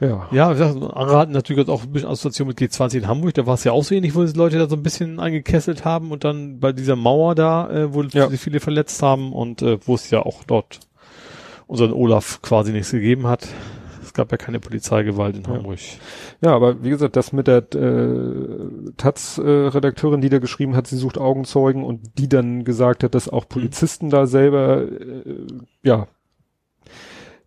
Ja. 0.01 0.28
ja. 0.32 0.55
Ja, 0.57 0.78
hatten 1.18 1.32
natürlich 1.32 1.68
auch 1.68 1.82
ein 1.82 1.93
bisschen 1.93 2.09
Assoziation 2.09 2.49
mit 2.49 2.59
G20 2.59 2.99
in 2.99 3.07
Hamburg, 3.09 3.34
da 3.34 3.47
war 3.47 3.55
es 3.55 3.64
ja 3.64 3.72
auch 3.72 3.84
so 3.84 3.95
ähnlich, 3.95 4.14
wo 4.14 4.24
die 4.24 4.36
Leute 4.36 4.59
da 4.59 4.66
so 4.68 4.76
ein 4.76 4.82
bisschen 4.82 5.20
eingekesselt 5.20 5.84
haben 5.84 6.11
und 6.11 6.24
dann 6.24 6.59
bei 6.59 6.72
dieser 6.72 6.97
Mauer 6.97 7.34
da, 7.34 7.70
äh, 7.70 7.93
wo 7.95 8.03
Ja. 8.03 8.28
sich 8.28 8.41
viele 8.41 8.61
verletzt 8.61 9.03
haben 9.03 9.32
und 9.32 9.62
äh, 9.62 9.78
wo 9.86 9.95
es 9.95 10.11
ja 10.11 10.20
auch 10.22 10.43
dort 10.45 10.80
unseren 11.66 11.93
Olaf 11.93 12.41
quasi 12.43 12.72
nichts 12.72 12.91
gegeben 12.91 13.26
hat. 13.26 13.47
Es 14.11 14.14
gab 14.14 14.32
ja 14.32 14.38
keine 14.38 14.58
Polizeigewalt 14.58 15.36
in. 15.36 15.46
Hamburg. 15.46 15.78
Ja, 16.40 16.52
aber 16.52 16.82
wie 16.82 16.90
gesagt, 16.90 17.14
das 17.14 17.32
mit 17.32 17.46
der 17.46 17.58
äh, 17.76 18.90
Taz-Redakteurin, 18.96 20.20
die 20.20 20.28
da 20.28 20.40
geschrieben 20.40 20.74
hat, 20.74 20.88
sie 20.88 20.96
sucht 20.96 21.16
Augenzeugen 21.16 21.84
und 21.84 22.18
die 22.18 22.28
dann 22.28 22.64
gesagt 22.64 23.04
hat, 23.04 23.14
dass 23.14 23.28
auch 23.28 23.48
Polizisten 23.48 24.11
da 24.11 24.26
selber 24.26 24.82
äh, 24.82 25.46
ja 25.84 26.08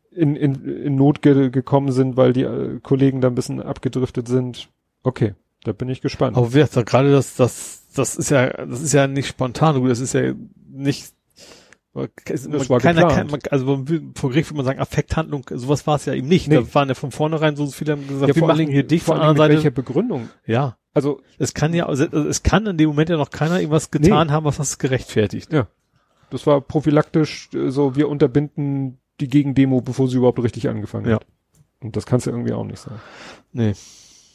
in, 0.09 0.38
in, 0.38 0.64
in 0.64 0.95
Not 0.95 1.22
ge 1.22 1.49
gekommen 1.49 1.91
sind, 1.91 2.16
weil 2.16 2.32
die 2.32 2.43
äh, 2.43 2.80
Kollegen 2.82 3.20
da 3.20 3.28
ein 3.28 3.36
bisschen 3.36 3.61
abgedriftet 3.61 4.30
sind. 4.30 4.70
Okay, 5.03 5.34
da 5.66 5.74
bin 5.74 5.89
ich 5.89 5.99
gespannt. 5.99 6.38
Aber 6.38 6.47
gesagt, 6.47 6.88
gerade 6.89 7.11
das, 7.11 7.36
das, 7.36 7.89
das 7.93 8.16
ist 8.16 8.32
ja, 8.32 8.47
das 8.66 8.82
ist 8.82 8.93
ja 8.93 9.07
nicht 9.07 9.28
spontan, 9.28 9.86
das 9.86 9.99
ist 9.99 10.14
ja 10.14 10.32
nicht, 10.72 11.11
es, 12.26 12.48
man, 12.48 12.58
Das 12.58 12.70
war 12.70 12.80
keiner 12.80 13.08
kann, 13.08 13.28
man, 13.28 13.39
also 13.52 13.66
vor 14.16 14.30
Gericht 14.32 14.50
würde 14.50 14.58
man 14.58 14.66
sagen, 14.66 14.80
Affekthandlung, 14.80 15.46
sowas 15.52 15.86
war 15.86 15.96
es 15.98 16.06
ja 16.06 16.14
eben 16.14 16.28
nicht. 16.28 16.48
Nee. 16.48 16.56
Da 16.56 16.74
waren 16.74 16.89
ja 16.89 16.96
von 16.96 17.12
vornherein 17.12 17.56
so 17.56 17.68
viele 17.68 17.91
haben 17.94 18.08
gesagt, 18.08 18.30
ja, 18.30 18.36
wir 18.36 18.39
vor 18.39 18.48
machen 18.48 18.68
hier 18.68 18.84
vor 19.00 19.00
von 19.00 19.16
der 19.18 19.22
anderen 19.30 19.38
Seite, 19.38 19.54
welcher 19.56 19.72
Begründung? 19.72 20.30
ja. 20.46 20.78
Also 20.96 21.22
Es 21.39 21.56
kann 21.56 21.74
ja, 21.74 21.88
also 21.88 22.04
es 22.06 22.44
kann 22.44 22.68
in 22.68 22.78
dem 22.78 22.89
Moment 22.89 23.10
ja 23.10 23.18
noch 23.18 23.32
keiner 23.32 23.58
irgendwas 23.60 23.89
getan 23.89 24.30
haben, 24.32 24.46
was 24.46 24.58
das 24.58 24.78
gerechtfertigt. 24.78 25.50
das 26.30 26.46
war 26.46 26.62
prophylaktisch 26.62 27.50
äh, 27.56 27.70
so, 27.72 27.96
wir 27.96 28.10
unterbinden 28.10 29.00
die 29.20 29.28
Gegendemo, 29.28 29.82
bevor 29.82 30.08
sie 30.08 30.18
überhaupt 30.18 30.41
richtig 30.44 30.70
angefangen 30.70 31.08
Ja. 31.10 31.16
hat. 31.16 31.26
Und 31.82 31.96
das 31.96 32.06
kannst 32.06 32.28
du 32.28 32.32
irgendwie 32.32 32.54
auch 32.54 32.64
nicht 32.64 32.78
sagen. 32.80 33.02
Nee. 33.54 33.74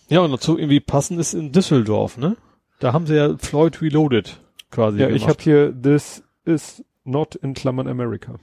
Ja, 0.09 0.21
und 0.21 0.33
dazu 0.33 0.59
irgendwie 0.59 0.81
passend 0.81 1.21
ist 1.21 1.33
in 1.35 1.53
Düsseldorf, 1.53 2.17
ne? 2.19 2.37
Da 2.81 2.93
haben 2.93 3.07
sie 3.07 3.15
ja 3.17 3.37
Floyd 3.39 3.81
Reloaded 3.81 4.41
quasi 4.73 4.99
Ja, 4.99 5.07
gemacht. 5.07 5.23
ich 5.23 5.29
habe 5.29 5.41
hier, 5.43 5.73
this 5.81 6.25
is 6.45 6.85
not 7.09 7.35
in 7.35 7.55
Klammern 7.55 7.89
America. 7.89 8.35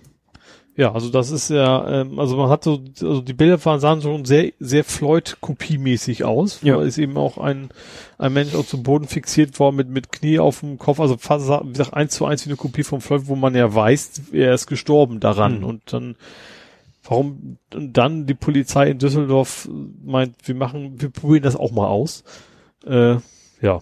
Ja, 0.78 0.92
also 0.92 1.10
das 1.10 1.32
ist 1.32 1.50
ja, 1.50 2.02
ähm, 2.02 2.20
also 2.20 2.36
man 2.36 2.50
hat 2.50 2.66
so, 2.66 2.82
also 3.02 3.22
die 3.22 3.34
Bilder 3.34 3.64
waren, 3.64 3.80
sahen 3.80 4.02
schon 4.02 4.26
sehr, 4.26 4.52
sehr 4.60 4.84
Floyd-kopiemäßig 4.84 6.26
aus. 6.26 6.62
Ja. 6.64 6.76
Da 6.76 6.84
ist 6.84 6.98
eben 6.98 7.16
auch 7.16 7.38
ein, 7.38 7.70
ein 8.18 8.34
Mensch 8.34 8.54
auch 8.56 8.66
zum 8.66 8.84
Boden 8.84 9.08
fixiert 9.08 9.58
worden 9.58 9.78
mit, 9.78 9.90
mit 9.90 10.12
Knie 10.12 10.40
auf 10.40 10.60
dem 10.60 10.78
Kopf, 10.78 11.00
also 11.00 11.16
fast, 11.18 11.48
wie 11.48 11.72
gesagt, 11.72 11.94
eins 11.94 12.14
zu 12.14 12.26
eins 12.26 12.46
wie 12.46 12.50
eine 12.50 12.58
Kopie 12.58 12.84
vom 12.84 13.00
Floyd, 13.00 13.28
wo 13.28 13.36
man 13.36 13.56
ja 13.56 13.74
weiß, 13.74 14.24
er 14.34 14.54
ist 14.54 14.68
gestorben 14.68 15.22
daran. 15.22 15.60
Mhm. 15.60 15.64
Und 15.64 15.94
dann, 15.94 16.18
warum 17.06 17.58
dann 17.70 18.26
die 18.26 18.34
Polizei 18.34 18.90
in 18.90 19.00
Düsseldorf 19.00 19.70
meint, 20.04 20.36
wir 20.44 20.56
machen, 20.56 21.00
wir 21.00 21.10
probieren 21.10 21.44
das 21.44 21.56
auch 21.56 21.72
mal 21.72 21.88
aus. 21.88 22.26
Äh, 22.86 23.16
ja. 23.62 23.82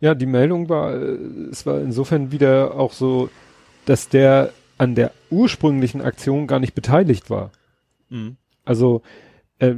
Ja, 0.00 0.16
die 0.16 0.26
Meldung 0.26 0.68
war, 0.68 0.94
äh, 0.94 1.16
es 1.52 1.64
war 1.64 1.80
insofern 1.80 2.32
wieder 2.32 2.74
auch 2.74 2.92
so, 2.92 3.28
dass 3.86 4.08
der 4.08 4.52
an 4.78 4.94
der 4.94 5.12
ursprünglichen 5.30 6.00
Aktion 6.00 6.46
gar 6.46 6.58
nicht 6.58 6.74
beteiligt 6.74 7.30
war. 7.30 7.50
Mhm. 8.08 8.36
Also 8.64 9.02
äh, 9.58 9.74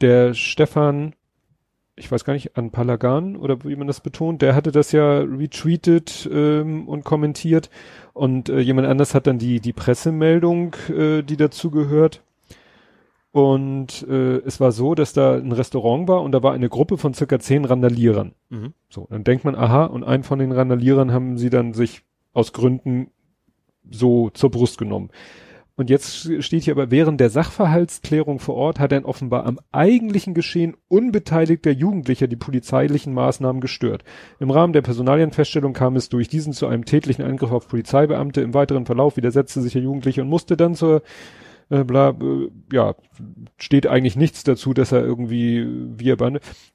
der 0.00 0.34
Stefan 0.34 1.14
ich 1.96 2.10
weiß 2.10 2.24
gar 2.24 2.32
nicht, 2.32 2.56
an 2.56 2.70
Palagan 2.70 3.36
oder 3.36 3.62
wie 3.64 3.76
man 3.76 3.86
das 3.86 4.00
betont, 4.00 4.42
der 4.42 4.54
hatte 4.54 4.72
das 4.72 4.92
ja 4.92 5.20
retweetet 5.20 6.28
ähm, 6.32 6.88
und 6.88 7.04
kommentiert 7.04 7.70
und 8.12 8.48
äh, 8.48 8.58
jemand 8.58 8.88
anders 8.88 9.14
hat 9.14 9.26
dann 9.26 9.38
die, 9.38 9.60
die 9.60 9.72
Pressemeldung, 9.72 10.74
äh, 10.88 11.22
die 11.22 11.36
dazu 11.36 11.70
gehört. 11.70 12.22
Und 13.30 14.06
äh, 14.08 14.36
es 14.44 14.60
war 14.60 14.70
so, 14.70 14.94
dass 14.94 15.12
da 15.12 15.34
ein 15.34 15.50
Restaurant 15.50 16.06
war 16.06 16.22
und 16.22 16.30
da 16.30 16.44
war 16.44 16.52
eine 16.52 16.68
Gruppe 16.68 16.98
von 16.98 17.14
circa 17.14 17.40
zehn 17.40 17.64
Randalierern. 17.64 18.32
Mhm. 18.48 18.74
So, 18.88 19.08
dann 19.10 19.24
denkt 19.24 19.44
man, 19.44 19.56
aha, 19.56 19.86
und 19.86 20.04
einen 20.04 20.22
von 20.22 20.38
den 20.38 20.52
Randalierern 20.52 21.12
haben 21.12 21.36
sie 21.36 21.50
dann 21.50 21.74
sich 21.74 22.02
aus 22.34 22.52
Gründen 22.52 23.10
so 23.90 24.30
zur 24.30 24.50
Brust 24.50 24.76
genommen. 24.78 25.10
Und 25.76 25.90
jetzt 25.90 26.30
steht 26.44 26.62
hier 26.62 26.74
aber, 26.74 26.92
während 26.92 27.20
der 27.20 27.30
Sachverhaltsklärung 27.30 28.38
vor 28.38 28.54
Ort 28.54 28.78
hat 28.78 28.92
ein 28.92 29.04
offenbar 29.04 29.44
am 29.44 29.58
eigentlichen 29.72 30.32
Geschehen 30.32 30.76
unbeteiligter 30.86 31.72
Jugendlicher 31.72 32.28
die 32.28 32.36
polizeilichen 32.36 33.12
Maßnahmen 33.12 33.60
gestört. 33.60 34.04
Im 34.38 34.52
Rahmen 34.52 34.72
der 34.72 34.82
Personalienfeststellung 34.82 35.72
kam 35.72 35.96
es 35.96 36.08
durch 36.08 36.28
diesen 36.28 36.52
zu 36.52 36.68
einem 36.68 36.84
tätlichen 36.84 37.24
Angriff 37.24 37.50
auf 37.50 37.66
Polizeibeamte. 37.66 38.40
Im 38.40 38.54
weiteren 38.54 38.86
Verlauf 38.86 39.16
widersetzte 39.16 39.62
sich 39.62 39.72
der 39.72 39.82
Jugendliche 39.82 40.22
und 40.22 40.28
musste 40.28 40.56
dann 40.56 40.76
zur 40.76 41.02
äh, 41.70 41.82
bla, 41.82 42.10
äh, 42.10 42.50
ja, 42.72 42.94
steht 43.58 43.88
eigentlich 43.88 44.16
nichts 44.16 44.44
dazu, 44.44 44.74
dass 44.74 44.92
er 44.92 45.02
irgendwie 45.02 45.66
wir 45.98 46.16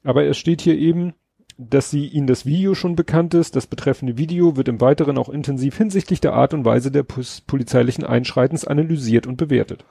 aber 0.04 0.24
es 0.24 0.36
steht 0.36 0.60
hier 0.60 0.76
eben, 0.76 1.14
dass 1.68 1.90
sie 1.90 2.06
ihnen 2.06 2.26
das 2.26 2.46
Video 2.46 2.74
schon 2.74 2.96
bekannt 2.96 3.34
ist. 3.34 3.56
Das 3.56 3.66
betreffende 3.66 4.16
Video 4.16 4.56
wird 4.56 4.68
im 4.68 4.80
Weiteren 4.80 5.18
auch 5.18 5.28
intensiv 5.28 5.76
hinsichtlich 5.76 6.20
der 6.20 6.32
Art 6.32 6.54
und 6.54 6.64
Weise 6.64 6.90
der 6.90 7.02
polizeilichen 7.02 8.04
Einschreitens 8.04 8.64
analysiert 8.64 9.26
und 9.26 9.36
bewertet. 9.36 9.84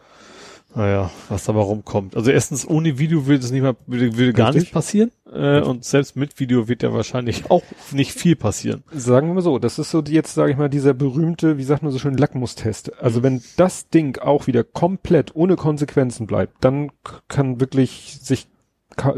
Naja, 0.75 1.09
was 1.29 1.45
da 1.45 1.55
warum 1.55 1.83
kommt. 1.83 2.15
Also 2.15 2.29
erstens, 2.29 2.67
ohne 2.67 2.99
Video 2.99 3.25
würde 3.25 3.43
es 3.43 3.51
nicht 3.51 3.63
mal, 3.63 3.75
würde, 3.87 4.15
würde 4.17 4.33
gar 4.33 4.53
nichts 4.53 4.69
passieren. 4.69 5.11
Äh, 5.31 5.61
und 5.61 5.83
selbst 5.83 6.15
mit 6.15 6.39
Video 6.39 6.67
wird 6.67 6.83
ja 6.83 6.93
wahrscheinlich 6.93 7.45
auch 7.49 7.63
nicht 7.91 8.11
viel 8.11 8.35
passieren. 8.35 8.83
Sagen 8.91 9.33
wir 9.33 9.41
so, 9.41 9.57
das 9.57 9.79
ist 9.79 9.89
so 9.89 10.03
jetzt, 10.03 10.35
sage 10.35 10.51
ich 10.51 10.57
mal, 10.57 10.69
dieser 10.69 10.93
berühmte, 10.93 11.57
wie 11.57 11.63
sagt 11.63 11.81
man 11.81 11.91
so 11.91 11.97
schön, 11.97 12.15
Lackmustest. 12.15 13.01
Also 13.01 13.23
wenn 13.23 13.41
das 13.57 13.89
Ding 13.89 14.19
auch 14.19 14.45
wieder 14.45 14.63
komplett 14.63 15.35
ohne 15.35 15.55
Konsequenzen 15.55 16.27
bleibt, 16.27 16.63
dann 16.63 16.91
kann 17.27 17.59
wirklich 17.59 18.19
sich 18.21 18.47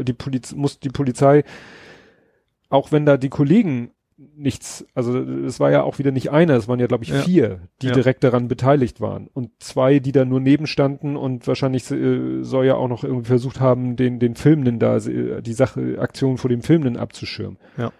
die 0.00 0.12
Polizei, 0.12 0.56
muss 0.56 0.78
die 0.78 0.90
Polizei 0.90 1.44
auch 2.72 2.90
wenn 2.90 3.04
da 3.04 3.16
die 3.16 3.28
Kollegen 3.28 3.90
nichts, 4.16 4.86
also 4.94 5.18
es 5.18 5.60
war 5.60 5.70
ja 5.70 5.82
auch 5.82 5.98
wieder 5.98 6.10
nicht 6.10 6.30
einer, 6.30 6.54
es 6.54 6.68
waren 6.68 6.80
ja 6.80 6.86
glaube 6.86 7.04
ich 7.04 7.10
ja. 7.10 7.20
vier, 7.20 7.60
die 7.82 7.88
ja. 7.88 7.92
direkt 7.92 8.24
daran 8.24 8.48
beteiligt 8.48 9.00
waren 9.00 9.28
und 9.32 9.50
zwei, 9.58 9.98
die 9.98 10.12
da 10.12 10.24
nur 10.24 10.40
nebenstanden 10.40 11.16
und 11.16 11.46
wahrscheinlich 11.46 11.90
äh, 11.90 12.42
soll 12.42 12.66
ja 12.66 12.76
auch 12.76 12.88
noch 12.88 13.04
irgendwie 13.04 13.26
versucht 13.26 13.60
haben, 13.60 13.96
den 13.96 14.20
den 14.20 14.34
Filmenden 14.34 14.78
da 14.78 14.96
äh, 14.96 15.42
die 15.42 15.52
Sache 15.52 15.98
Aktion 15.98 16.38
vor 16.38 16.48
dem 16.48 16.62
Filmenden 16.62 16.96
abzuschirmen. 16.96 17.58
Ja. 17.76 17.92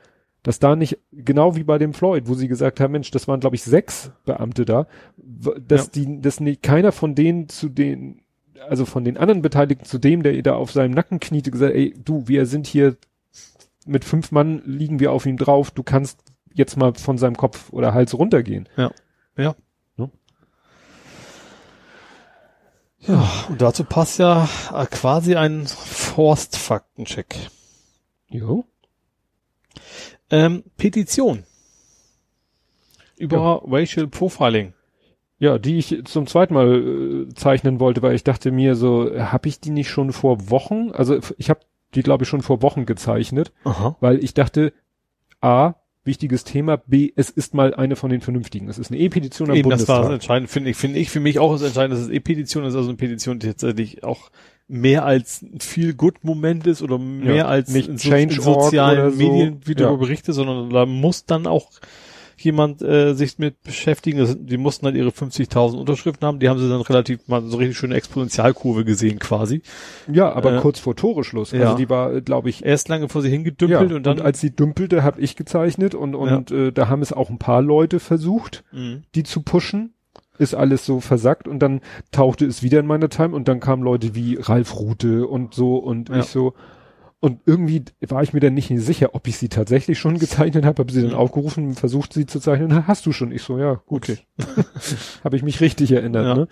Dass 0.43 0.59
da 0.59 0.75
nicht 0.75 0.99
genau 1.13 1.55
wie 1.55 1.65
bei 1.65 1.79
dem 1.79 1.93
Floyd, 1.93 2.25
wo 2.27 2.35
sie 2.35 2.49
gesagt 2.49 2.81
haben, 2.81 2.93
Mensch, 2.93 3.11
das 3.11 3.29
waren 3.29 3.41
glaube 3.41 3.57
ich 3.57 3.63
sechs 3.63 4.11
Beamte 4.25 4.65
da, 4.65 4.87
dass 5.17 5.87
ja. 5.87 5.91
die 5.95 6.21
dass 6.21 6.41
nicht 6.41 6.63
keiner 6.63 6.93
von 6.93 7.15
denen 7.15 7.49
zu 7.49 7.69
den 7.69 8.23
also 8.69 8.87
von 8.87 9.05
den 9.05 9.17
anderen 9.17 9.43
Beteiligten 9.43 9.85
zu 9.85 9.99
dem, 9.99 10.23
der 10.23 10.41
da 10.43 10.55
auf 10.55 10.71
seinem 10.71 10.93
Nacken 10.93 11.19
kniete, 11.19 11.51
gesagt, 11.51 11.75
ey, 11.75 11.95
du, 12.05 12.29
wir 12.29 12.47
sind 12.47 12.69
hier 12.69 12.97
mit 13.87 14.05
fünf 14.05 14.33
Mann 14.33 14.63
liegen 14.65 15.01
wir 15.01 15.13
auf 15.13 15.27
ihm 15.27 15.37
drauf, 15.37 15.71
du 15.71 15.83
kannst 15.83 16.21
jetzt 16.55 16.77
mal 16.77 16.95
von 16.95 17.19
seinem 17.19 17.37
Kopf 17.37 17.73
oder 17.73 17.95
Hals 17.95 18.17
runtergehen. 18.17 18.69
Ja. 18.77 18.93
Ja. 19.37 19.57
ja. 19.97 20.11
Ja, 23.01 23.29
und 23.49 23.61
dazu 23.61 23.85
passt 23.85 24.19
ja 24.19 24.49
äh, 24.73 24.87
quasi 24.87 25.35
ein 25.35 25.67
Forst-Faktencheck. 25.67 27.37
Jo. 28.29 28.65
Ähm, 30.31 30.63
Petition. 30.77 31.45
Über 33.19 33.37
ja. 33.37 33.61
Racial 33.65 34.07
Profiling. 34.07 34.73
Ja, 35.39 35.59
die 35.59 35.79
ich 35.79 36.05
zum 36.05 36.29
zweiten 36.29 36.55
Mal 36.55 37.27
äh, 37.29 37.35
zeichnen 37.35 37.81
wollte, 37.81 38.01
weil 38.03 38.15
ich 38.15 38.23
dachte 38.23 38.53
mir 38.53 38.77
so, 38.77 39.11
habe 39.19 39.49
ich 39.49 39.59
die 39.59 39.71
nicht 39.71 39.89
schon 39.89 40.13
vor 40.13 40.51
Wochen? 40.51 40.93
Also 40.93 41.19
ich 41.37 41.51
habe 41.51 41.61
die, 41.95 42.03
glaube 42.03 42.25
ich, 42.25 42.29
schon 42.29 42.43
vor 42.43 42.63
Wochen 42.63 42.87
gezeichnet, 42.87 43.53
Aha. 43.65 43.97
weil 44.01 44.23
ich 44.23 44.35
dachte, 44.35 44.73
A, 45.41 45.75
wichtiges 46.05 46.45
Thema, 46.45 46.79
B, 46.79 47.13
es 47.15 47.31
ist 47.31 47.55
mal 47.55 47.75
eine 47.75 47.97
von 47.97 48.11
den 48.11 48.21
vernünftigen. 48.21 48.69
Es 48.69 48.79
ist 48.79 48.91
eine 48.91 49.01
E-Petition 49.01 49.51
am 49.51 49.57
Eben, 49.57 49.69
Bundestag. 49.69 49.99
Das 49.99 50.07
war 50.07 50.15
entscheidend, 50.15 50.51
finde 50.51 50.71
ich, 50.71 50.77
finde 50.77 50.99
ich 50.99 51.11
für 51.11 51.21
mich 51.21 51.39
auch 51.39 51.53
das 51.53 51.63
entscheidend, 51.63 51.95
dass 51.95 52.07
es 52.07 52.11
E-Petition 52.11 52.65
ist, 52.65 52.75
also 52.75 52.89
eine 52.89 52.97
Petition, 52.97 53.39
die 53.39 53.47
tatsächlich 53.47 54.03
auch 54.03 54.31
mehr 54.69 55.05
als 55.05 55.43
ein 55.43 55.61
viel 55.61 55.95
good 55.95 56.25
Moment 56.25 56.67
ist 56.67 56.83
oder 56.83 56.99
mehr 56.99 57.35
ja, 57.35 57.47
als 57.47 57.71
nicht 57.71 57.89
in, 57.89 57.99
so, 57.99 58.15
in 58.15 58.31
sozialen 58.31 59.17
Medien 59.17 59.61
so. 59.61 59.69
wie 59.69 59.73
ja. 59.73 59.87
darüber 59.87 60.07
berichte, 60.07 60.33
sondern 60.33 60.71
da 60.71 60.87
muss 60.87 61.27
dann 61.27 61.47
auch 61.47 61.71
jemand 62.45 62.83
äh, 62.83 63.15
sich 63.15 63.39
mit 63.39 63.63
beschäftigen. 63.63 64.19
Das, 64.19 64.37
die 64.39 64.57
mussten 64.57 64.87
dann 64.87 64.97
ihre 64.97 65.11
50.000 65.11 65.77
Unterschriften 65.79 66.27
haben. 66.27 66.39
Die 66.39 66.49
haben 66.49 66.59
sie 66.59 66.69
dann 66.69 66.81
relativ 66.81 67.27
mal 67.29 67.43
so 67.43 67.57
richtig 67.57 67.77
schöne 67.77 67.95
Exponentialkurve 67.95 68.85
gesehen 68.85 69.19
quasi. 69.19 69.63
Ja, 70.11 70.33
aber 70.33 70.57
äh, 70.57 70.61
kurz 70.61 70.79
vor 70.79 70.97
Toreschluss. 70.97 71.53
Also 71.53 71.65
ja. 71.65 71.75
die 71.75 71.89
war, 71.89 72.21
glaube 72.21 72.51
ich, 72.51 72.65
erst 72.65 72.89
lange 72.89 73.09
vor 73.09 73.23
sie 73.23 73.31
hingedümpelt 73.31 73.91
ja, 73.91 73.97
und 73.97 74.05
dann 74.05 74.19
und 74.19 74.25
als 74.25 74.41
sie 74.41 74.55
dümpelte, 74.55 75.03
habe 75.03 75.21
ich 75.21 75.37
gezeichnet 75.37 75.95
und 75.95 76.15
und 76.15 76.51
ja. 76.51 76.57
äh, 76.57 76.73
da 76.73 76.89
haben 76.89 77.03
es 77.03 77.13
auch 77.13 77.31
ein 77.31 77.39
paar 77.39 77.63
Leute 77.63 78.01
versucht, 78.01 78.65
mhm. 78.73 79.03
die 79.15 79.23
zu 79.23 79.43
pushen. 79.43 79.95
Ist 80.39 80.55
alles 80.55 80.87
so 80.87 81.01
versackt 81.01 81.47
und 81.47 81.61
dann 81.61 81.81
tauchte 82.11 82.47
es 82.47 82.63
wieder 82.63 82.81
in 82.81 82.87
meiner 82.87 83.11
Time 83.11 83.37
und 83.37 83.49
dann 83.49 83.61
kamen 83.61 83.83
Leute 83.83 84.15
wie 84.15 84.39
Ralf 84.41 84.75
Rute 84.77 85.27
und 85.27 85.55
so 85.55 85.77
und 85.77 86.11
ich 86.11 86.25
so 86.25 86.55
und 87.23 87.39
irgendwie 87.47 87.85
war 88.01 88.25
ich 88.25 88.33
mir 88.33 88.41
dann 88.41 88.55
nicht 88.55 88.73
sicher, 88.75 89.15
ob 89.15 89.29
ich 89.29 89.39
sie 89.39 89.49
tatsächlich 89.49 89.97
schon 90.01 90.19
gezeichnet 90.19 90.65
habe, 90.65 90.81
habe 90.81 90.93
sie 90.93 91.03
dann 91.03 91.13
mhm. 91.13 91.17
aufgerufen, 91.17 91.75
versucht 91.75 92.13
sie 92.13 92.27
zu 92.27 92.41
zeichnen. 92.41 92.89
Hast 92.89 93.07
du 93.07 93.13
schon? 93.13 93.31
Ich 93.31 93.43
so, 93.43 93.59
ja, 93.59 93.81
gut. 93.87 94.11
Okay. 94.11 94.19
habe 95.25 95.37
ich 95.37 95.45
mich 95.45 95.61
richtig 95.61 95.93
erinnert, 95.93 96.27
ja. 96.27 96.35
ne? 96.35 96.49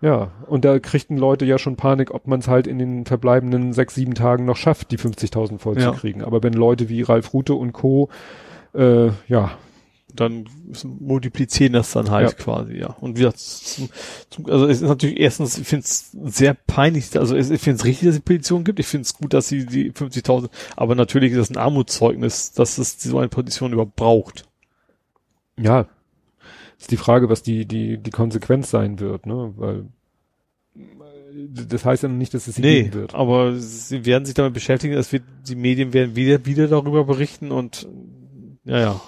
Ja, 0.00 0.30
und 0.46 0.64
da 0.64 0.78
kriegten 0.78 1.16
Leute 1.16 1.44
ja 1.44 1.58
schon 1.58 1.74
Panik, 1.74 2.12
ob 2.14 2.28
man 2.28 2.38
es 2.38 2.46
halt 2.46 2.68
in 2.68 2.78
den 2.78 3.06
verbleibenden 3.06 3.72
sechs, 3.72 3.96
sieben 3.96 4.14
Tagen 4.14 4.44
noch 4.44 4.56
schafft, 4.56 4.92
die 4.92 4.98
50.000 4.98 5.58
voll 5.58 5.76
ja. 5.76 5.92
zu 5.92 5.98
kriegen. 5.98 6.22
Aber 6.22 6.44
wenn 6.44 6.52
Leute 6.52 6.88
wie 6.88 7.02
Ralf 7.02 7.34
Rute 7.34 7.54
und 7.54 7.72
Co., 7.72 8.08
äh, 8.74 9.08
ja, 9.26 9.50
dann 10.20 10.48
multiplizieren 10.84 11.74
das 11.74 11.92
dann 11.92 12.10
halt 12.10 12.30
ja. 12.30 12.34
quasi, 12.34 12.74
ja. 12.74 12.88
Und 13.00 13.18
wie 13.18 13.30
zum, 13.32 13.88
zum, 14.30 14.46
also 14.46 14.66
es 14.66 14.80
ist 14.80 14.88
natürlich 14.88 15.20
erstens, 15.20 15.58
ich 15.58 15.66
finde 15.66 15.84
es 15.84 16.10
sehr 16.12 16.54
peinlich, 16.54 17.16
also 17.18 17.36
ich 17.36 17.46
finde 17.46 17.78
es 17.78 17.84
richtig, 17.84 18.08
dass 18.08 18.16
es 18.16 18.22
Petition 18.22 18.64
gibt. 18.64 18.80
Ich 18.80 18.86
finde 18.86 19.02
es 19.02 19.14
gut, 19.14 19.32
dass 19.32 19.48
sie 19.48 19.66
die 19.66 19.92
50.000, 19.92 20.48
aber 20.76 20.94
natürlich 20.94 21.32
ist 21.32 21.38
das 21.38 21.50
ein 21.50 21.56
Armutszeugnis, 21.56 22.52
dass 22.52 22.78
es 22.78 23.00
so 23.00 23.18
eine 23.18 23.28
Petition 23.28 23.72
überhaupt 23.72 23.96
braucht. 23.96 24.44
Ja, 25.56 25.86
ist 26.78 26.90
die 26.90 26.96
Frage, 26.96 27.28
was 27.28 27.42
die 27.42 27.66
die 27.66 27.98
die 27.98 28.10
Konsequenz 28.10 28.70
sein 28.70 29.00
wird, 29.00 29.26
ne? 29.26 29.52
Weil 29.56 29.86
das 31.70 31.84
heißt 31.84 32.02
ja 32.02 32.08
nicht, 32.08 32.34
dass 32.34 32.48
es 32.48 32.56
sie 32.56 32.62
nee, 32.62 32.82
geben 32.82 32.94
wird. 32.94 33.14
aber 33.14 33.54
sie 33.56 34.04
werden 34.06 34.24
sich 34.24 34.34
damit 34.34 34.54
beschäftigen, 34.54 34.94
dass 34.94 35.12
wir 35.12 35.20
die 35.46 35.56
Medien 35.56 35.92
werden 35.92 36.16
wieder 36.16 36.44
wieder 36.46 36.68
darüber 36.68 37.04
berichten 37.04 37.50
und 37.50 37.88
ja 38.64 38.78
ja 38.78 39.00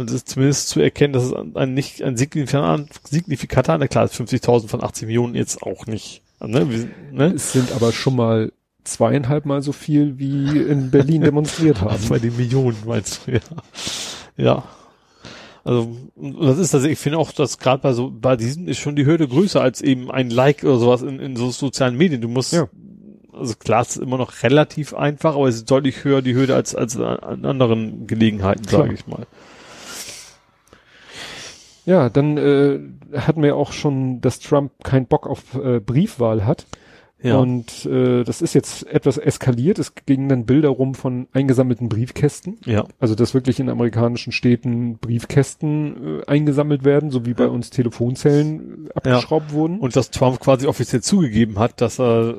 und 0.00 0.08
es 0.08 0.16
ist 0.16 0.30
zumindest 0.30 0.70
zu 0.70 0.80
erkennen, 0.80 1.12
dass 1.12 1.24
es 1.24 1.34
ein 1.34 1.74
nicht 1.74 2.02
ein 2.02 2.16
signifikanter, 2.16 3.76
na 3.76 3.86
klar, 3.86 4.06
50.000 4.06 4.66
von 4.66 4.82
80 4.82 5.06
Millionen 5.06 5.34
jetzt 5.34 5.62
auch 5.62 5.84
nicht. 5.84 6.22
Ne? 6.42 6.70
Wir, 6.70 6.88
ne? 7.12 7.34
Es 7.34 7.52
sind 7.52 7.70
aber 7.72 7.92
schon 7.92 8.16
mal 8.16 8.50
zweieinhalb 8.82 9.44
Mal 9.44 9.60
so 9.60 9.72
viel 9.72 10.18
wie 10.18 10.58
in 10.58 10.90
Berlin 10.90 11.20
demonstriert 11.20 11.80
haben. 11.82 12.02
Bei 12.08 12.18
den 12.18 12.34
Millionen 12.34 12.78
meinst 12.86 13.26
du, 13.26 13.32
ja. 13.32 13.40
Ja. 14.38 14.64
Also, 15.64 15.94
das 16.16 16.56
ist 16.56 16.72
das, 16.72 16.84
ich 16.84 16.98
finde 16.98 17.18
auch, 17.18 17.32
dass 17.32 17.58
gerade 17.58 17.82
bei 17.82 17.92
so, 17.92 18.10
bei 18.10 18.36
diesem 18.36 18.68
ist 18.68 18.78
schon 18.78 18.96
die 18.96 19.04
Hürde 19.04 19.28
größer 19.28 19.60
als 19.60 19.82
eben 19.82 20.10
ein 20.10 20.30
Like 20.30 20.64
oder 20.64 20.78
sowas 20.78 21.02
in, 21.02 21.20
in 21.20 21.36
so 21.36 21.50
sozialen 21.50 21.98
Medien. 21.98 22.22
Du 22.22 22.28
musst, 22.28 22.54
ja. 22.54 22.68
also 23.34 23.54
klar, 23.54 23.82
es 23.82 23.96
ist 23.96 24.02
immer 24.02 24.16
noch 24.16 24.42
relativ 24.42 24.94
einfach, 24.94 25.34
aber 25.34 25.46
es 25.46 25.56
ist 25.56 25.70
deutlich 25.70 26.04
höher 26.04 26.22
die 26.22 26.34
Hürde 26.34 26.54
als, 26.54 26.74
als 26.74 26.96
an 26.96 27.44
anderen 27.44 28.06
Gelegenheiten, 28.06 28.64
sage 28.66 28.94
ich 28.94 29.06
mal. 29.06 29.26
Ja, 31.86 32.08
dann 32.08 32.36
äh, 32.36 32.80
hatten 33.18 33.42
wir 33.42 33.56
auch 33.56 33.72
schon, 33.72 34.20
dass 34.20 34.40
Trump 34.40 34.72
keinen 34.84 35.06
Bock 35.06 35.26
auf 35.26 35.54
äh, 35.54 35.80
Briefwahl 35.80 36.44
hat. 36.44 36.66
Ja. 37.22 37.36
Und 37.36 37.84
äh, 37.84 38.24
das 38.24 38.40
ist 38.40 38.54
jetzt 38.54 38.86
etwas 38.86 39.18
eskaliert. 39.18 39.78
Es 39.78 39.94
gingen 40.06 40.28
dann 40.28 40.46
Bilder 40.46 40.70
rum 40.70 40.94
von 40.94 41.28
eingesammelten 41.32 41.88
Briefkästen. 41.88 42.58
Ja. 42.64 42.86
Also 42.98 43.14
dass 43.14 43.34
wirklich 43.34 43.60
in 43.60 43.68
amerikanischen 43.68 44.32
Städten 44.32 44.96
Briefkästen 44.98 46.20
äh, 46.20 46.26
eingesammelt 46.26 46.84
werden, 46.84 47.10
so 47.10 47.26
wie 47.26 47.34
bei 47.34 47.48
uns 47.48 47.70
Telefonzellen 47.70 48.86
äh, 48.86 48.92
abgeschraubt 48.94 49.50
ja. 49.50 49.54
wurden. 49.54 49.80
Und 49.80 49.96
dass 49.96 50.10
Trump 50.10 50.40
quasi 50.40 50.66
offiziell 50.66 51.02
zugegeben 51.02 51.58
hat, 51.58 51.80
dass 51.80 52.00
er 52.00 52.36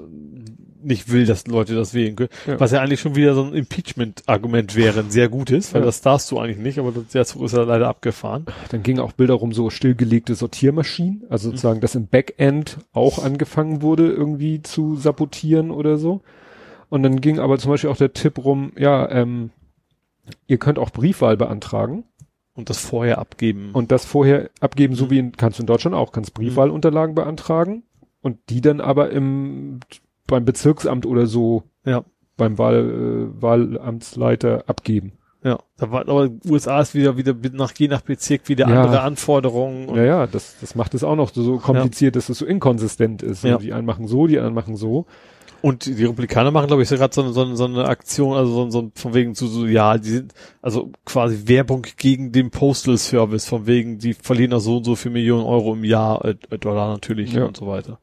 nicht 0.83 1.11
will, 1.11 1.25
dass 1.25 1.47
Leute 1.47 1.75
das 1.75 1.93
wählen 1.93 2.15
können. 2.15 2.29
Ja. 2.47 2.59
Was 2.59 2.71
ja 2.71 2.81
eigentlich 2.81 2.99
schon 2.99 3.15
wieder 3.15 3.33
so 3.33 3.43
ein 3.43 3.53
Impeachment-Argument 3.53 4.75
wäre, 4.75 4.99
ein 4.99 5.11
sehr 5.11 5.29
gutes, 5.29 5.73
weil 5.73 5.81
ja. 5.81 5.85
das 5.85 6.01
darfst 6.01 6.31
du 6.31 6.39
eigentlich 6.39 6.57
nicht, 6.57 6.79
aber 6.79 6.91
der 6.91 7.25
Zug 7.25 7.43
ist 7.43 7.53
ja 7.53 7.63
leider 7.63 7.87
abgefahren. 7.87 8.45
Dann 8.69 8.83
gingen 8.83 8.99
auch 8.99 9.11
Bilder 9.11 9.35
rum 9.35 9.53
so 9.53 9.69
stillgelegte 9.69 10.35
Sortiermaschinen, 10.35 11.23
also 11.29 11.47
mhm. 11.47 11.51
sozusagen, 11.51 11.81
dass 11.81 11.95
im 11.95 12.07
Backend 12.07 12.77
auch 12.93 13.23
angefangen 13.23 13.81
wurde, 13.81 14.11
irgendwie 14.11 14.61
zu 14.61 14.95
sabotieren 14.95 15.71
oder 15.71 15.97
so. 15.97 16.21
Und 16.89 17.03
dann 17.03 17.21
ging 17.21 17.39
aber 17.39 17.57
zum 17.57 17.71
Beispiel 17.71 17.89
auch 17.89 17.97
der 17.97 18.13
Tipp 18.13 18.43
rum, 18.43 18.73
ja, 18.77 19.09
ähm, 19.09 19.51
ihr 20.47 20.57
könnt 20.57 20.77
auch 20.77 20.89
Briefwahl 20.89 21.37
beantragen. 21.37 22.03
Und 22.53 22.69
das 22.69 22.79
vorher 22.79 23.17
abgeben. 23.17 23.69
Und 23.71 23.93
das 23.93 24.03
vorher 24.03 24.49
abgeben, 24.59 24.93
so 24.93 25.09
wie 25.09 25.19
in, 25.19 25.31
kannst 25.31 25.57
du 25.57 25.63
in 25.63 25.67
Deutschland 25.67 25.95
auch, 25.95 26.11
kannst 26.11 26.33
Briefwahlunterlagen 26.33 27.15
beantragen 27.15 27.83
und 28.21 28.37
die 28.49 28.59
dann 28.59 28.81
aber 28.81 29.09
im, 29.11 29.79
beim 30.31 30.45
Bezirksamt 30.45 31.05
oder 31.05 31.27
so, 31.27 31.63
ja. 31.85 32.03
beim 32.37 32.57
Wahl, 32.57 33.29
äh, 33.37 33.41
Wahlamtsleiter 33.41 34.63
abgeben. 34.67 35.13
Ja, 35.43 35.57
da 35.77 35.91
war, 35.91 36.01
aber 36.01 36.29
USA 36.47 36.81
ist 36.81 36.93
wieder, 36.93 37.17
wieder 37.17 37.33
nach, 37.53 37.73
je 37.75 37.87
nach 37.87 38.01
Bezirk 38.01 38.47
wieder 38.47 38.67
Ja. 38.69 38.83
andere 38.83 39.01
Anforderungen. 39.01 39.89
Ja, 39.95 40.03
ja, 40.03 40.27
das, 40.27 40.55
das 40.61 40.75
macht 40.75 40.93
es 40.93 41.03
auch 41.03 41.15
noch 41.15 41.31
so 41.33 41.57
kompliziert, 41.57 42.15
dass 42.15 42.29
es 42.29 42.37
so 42.37 42.45
inkonsistent 42.45 43.23
ist. 43.23 43.43
Ja. 43.43 43.57
Die 43.57 43.73
einen 43.73 43.87
machen 43.87 44.07
so, 44.07 44.27
die 44.27 44.37
anderen 44.37 44.53
machen 44.53 44.75
so. 44.75 45.07
Und 45.63 45.85
die 45.85 46.03
Republikaner 46.05 46.49
machen, 46.51 46.67
glaube 46.67 46.81
ich, 46.83 46.89
gerade 46.89 47.13
so, 47.13 47.21
eine- 47.21 47.33
so, 47.33 47.41
eine- 47.43 47.55
so 47.55 47.65
eine 47.65 47.85
Aktion, 47.85 48.35
also 48.35 48.51
so, 48.51 48.69
so 48.71 48.91
von 48.95 49.13
wegen 49.15 49.33
zu 49.35 49.45
so, 49.47 49.65
ja, 49.67 49.97
die 49.97 50.09
sind, 50.09 50.33
also 50.61 50.91
quasi 51.05 51.47
Werbung 51.47 51.85
gegen 51.97 52.31
den 52.31 52.49
Postal 52.51 52.97
Service, 52.97 53.45
von 53.47 53.67
wegen, 53.67 53.97
die 53.99 54.13
verlieren 54.15 54.53
auch 54.53 54.59
so 54.59 54.77
und 54.77 54.85
so 54.85 54.95
viel 54.95 55.11
Millionen 55.11 55.43
Euro 55.45 55.73
im 55.73 55.83
Jahr, 55.83 56.23
äh, 56.25 56.35
äh, 56.49 56.57
Dollar 56.57 56.89
natürlich 56.91 57.33
Ja. 57.33 57.45
und 57.45 57.57
so 57.57 57.67
weiter. 57.67 57.99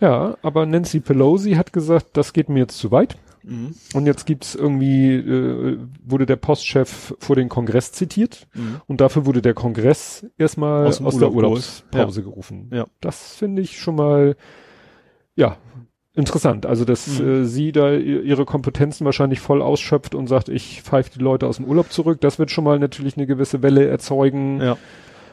Ja, 0.00 0.36
aber 0.42 0.66
Nancy 0.66 1.00
Pelosi 1.00 1.52
hat 1.52 1.72
gesagt, 1.72 2.08
das 2.14 2.32
geht 2.32 2.48
mir 2.48 2.60
jetzt 2.60 2.78
zu 2.78 2.90
weit. 2.90 3.16
Mhm. 3.44 3.74
Und 3.94 4.06
jetzt 4.06 4.24
gibt's 4.26 4.54
irgendwie, 4.54 5.14
äh, 5.16 5.78
wurde 6.04 6.26
der 6.26 6.36
Postchef 6.36 7.12
vor 7.18 7.34
den 7.34 7.48
Kongress 7.48 7.90
zitiert 7.90 8.46
Mhm. 8.54 8.80
und 8.86 9.00
dafür 9.00 9.26
wurde 9.26 9.42
der 9.42 9.54
Kongress 9.54 10.24
erstmal 10.38 10.86
Aus 10.86 11.00
aus, 11.00 11.14
dem 11.14 11.20
der 11.20 11.32
Urlaub 11.32 11.50
Urlaubspause 11.52 12.22
gerufen. 12.22 12.70
Ja. 12.72 12.86
Das 13.00 13.34
finde 13.34 13.62
ich 13.62 13.80
schon 13.80 13.96
mal, 13.96 14.36
ja, 15.34 15.56
interessant. 16.14 16.66
Also, 16.66 16.84
dass 16.84 17.18
Mhm. 17.18 17.28
äh, 17.28 17.44
sie 17.44 17.72
da 17.72 17.92
ihre 17.92 18.44
Kompetenzen 18.44 19.04
wahrscheinlich 19.06 19.40
voll 19.40 19.60
ausschöpft 19.62 20.14
und 20.14 20.28
sagt, 20.28 20.48
ich 20.48 20.82
pfeife 20.82 21.10
die 21.18 21.22
Leute 21.22 21.46
aus 21.48 21.56
dem 21.56 21.64
Urlaub 21.64 21.90
zurück. 21.90 22.20
Das 22.20 22.38
wird 22.38 22.50
schon 22.52 22.62
mal 22.64 22.78
natürlich 22.78 23.16
eine 23.16 23.26
gewisse 23.26 23.60
Welle 23.62 23.86
erzeugen. 23.88 24.60
Ja. 24.60 24.76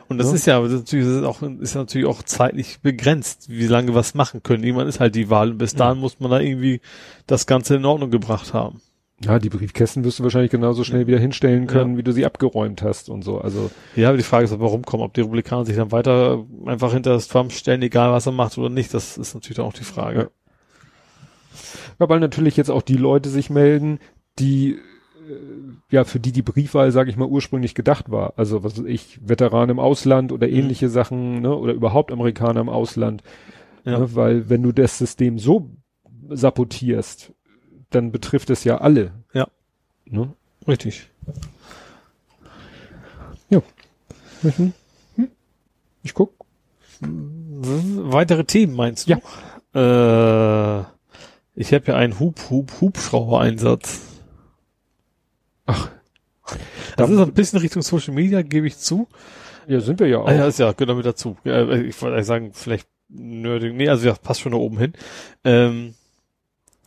Und 0.09 0.17
das 0.17 0.27
Ja. 0.29 0.33
ist 0.33 0.45
ja 0.47 0.61
das 0.61 0.71
ist 0.73 0.79
natürlich, 0.91 1.23
auch, 1.25 1.41
ist 1.41 1.75
natürlich 1.75 2.07
auch 2.07 2.23
zeitlich 2.23 2.79
begrenzt, 2.81 3.47
wie 3.49 3.67
lange 3.67 3.93
was 3.93 4.15
machen 4.15 4.41
können. 4.43 4.63
Irgendwann 4.63 4.87
ist 4.87 4.99
halt 4.99 5.15
die 5.15 5.29
Wahl 5.29 5.51
und 5.51 5.57
bis 5.59 5.75
dahin 5.75 5.99
muss 5.99 6.19
man 6.19 6.31
da 6.31 6.39
irgendwie 6.39 6.81
das 7.27 7.45
Ganze 7.45 7.75
in 7.75 7.85
Ordnung 7.85 8.09
gebracht 8.09 8.53
haben. 8.53 8.81
Ja, 9.23 9.37
die 9.37 9.49
Briefkästen 9.49 10.03
wirst 10.05 10.19
du 10.19 10.23
wahrscheinlich 10.23 10.49
genauso 10.51 10.83
schnell 10.85 11.05
wieder 11.05 11.19
hinstellen 11.19 11.67
können, 11.67 11.91
Ja. 11.91 11.97
wie 11.99 12.03
du 12.03 12.11
sie 12.13 12.25
abgeräumt 12.25 12.81
hast 12.81 13.09
und 13.09 13.21
so. 13.21 13.39
Also, 13.39 13.69
Ja, 13.95 14.07
aber 14.09 14.17
die 14.17 14.23
Frage 14.23 14.45
ist, 14.45 14.59
warum 14.59 14.83
kommen, 14.83 15.03
ob 15.03 15.13
die 15.13 15.21
Republikaner 15.21 15.65
sich 15.65 15.75
dann 15.75 15.91
weiter 15.91 16.45
einfach 16.65 16.93
hinter 16.93 17.11
das 17.11 17.27
Trump 17.27 17.51
stellen, 17.51 17.81
egal 17.81 18.11
was 18.11 18.25
er 18.25 18.31
macht 18.31 18.57
oder 18.57 18.69
nicht, 18.69 18.93
das 18.93 19.17
ist 19.17 19.33
natürlich 19.35 19.57
dann 19.57 19.65
auch 19.65 19.73
die 19.73 19.83
Frage. 19.83 20.19
Ja. 20.19 20.27
Ja, 21.99 22.09
weil 22.09 22.19
natürlich 22.21 22.55
jetzt 22.55 22.71
auch 22.71 22.81
die 22.81 22.95
Leute 22.97 23.29
sich 23.29 23.49
melden, 23.49 23.99
die 24.39 24.77
ja 25.89 26.03
für 26.03 26.19
die 26.19 26.31
die 26.31 26.41
Briefwahl, 26.41 26.91
sage 26.91 27.09
ich 27.09 27.17
mal, 27.17 27.27
ursprünglich 27.27 27.75
gedacht 27.75 28.11
war. 28.11 28.33
Also 28.37 28.63
was 28.63 28.77
weiß 28.77 28.85
ich, 28.85 29.19
Veteranen 29.21 29.71
im 29.71 29.79
Ausland 29.79 30.31
oder 30.31 30.49
ähnliche 30.49 30.89
Sachen, 30.89 31.41
ne, 31.41 31.55
oder 31.55 31.73
überhaupt 31.73 32.11
Amerikaner 32.11 32.61
im 32.61 32.69
Ausland. 32.69 33.23
Ja. 33.85 33.99
Ne, 33.99 34.15
weil 34.15 34.49
wenn 34.49 34.63
du 34.63 34.71
das 34.71 34.97
System 34.97 35.39
so 35.39 35.69
sabotierst, 36.29 37.33
dann 37.89 38.11
betrifft 38.11 38.49
es 38.49 38.63
ja 38.63 38.79
alle. 38.79 39.11
Ja. 39.33 39.47
Ne? 40.05 40.33
Richtig. 40.67 41.09
Mhm. 44.41 44.73
Hm? 45.15 45.27
Ich 46.03 46.13
guck. 46.13 46.33
Weitere 47.01 48.45
Themen 48.45 48.75
meinst 48.75 49.09
du? 49.09 49.15
Ja. 49.73 50.79
Äh, 50.79 50.85
ich 51.55 51.73
habe 51.73 51.85
ja 51.87 51.95
einen 51.95 52.19
Hub, 52.19 52.39
Hub, 52.49 52.71
Hubschrauber-Einsatz. 52.81 54.08
Ach. 55.69 55.89
Das 56.97 57.09
ist 57.09 57.19
ein 57.19 57.33
bisschen 57.33 57.59
Richtung 57.59 57.81
Social 57.81 58.13
Media, 58.13 58.41
gebe 58.41 58.67
ich 58.67 58.77
zu. 58.77 59.07
Ja, 59.67 59.79
sind 59.81 59.99
wir 59.99 60.07
ja 60.07 60.17
auch. 60.17 60.27
Ah, 60.27 60.33
ja, 60.33 60.47
ist 60.47 60.57
ja, 60.57 60.71
gehört 60.71 60.89
damit 60.89 61.05
dazu. 61.05 61.37
Ja, 61.43 61.69
ich 61.69 62.01
wollte 62.01 62.15
eigentlich 62.15 62.25
sagen, 62.25 62.51
vielleicht 62.53 62.87
nerdig. 63.07 63.75
Nee, 63.75 63.87
also 63.87 64.07
ja, 64.07 64.15
passt 64.15 64.41
schon 64.41 64.53
da 64.53 64.57
oben 64.57 64.79
hin. 64.79 64.93
Ähm, 65.43 65.93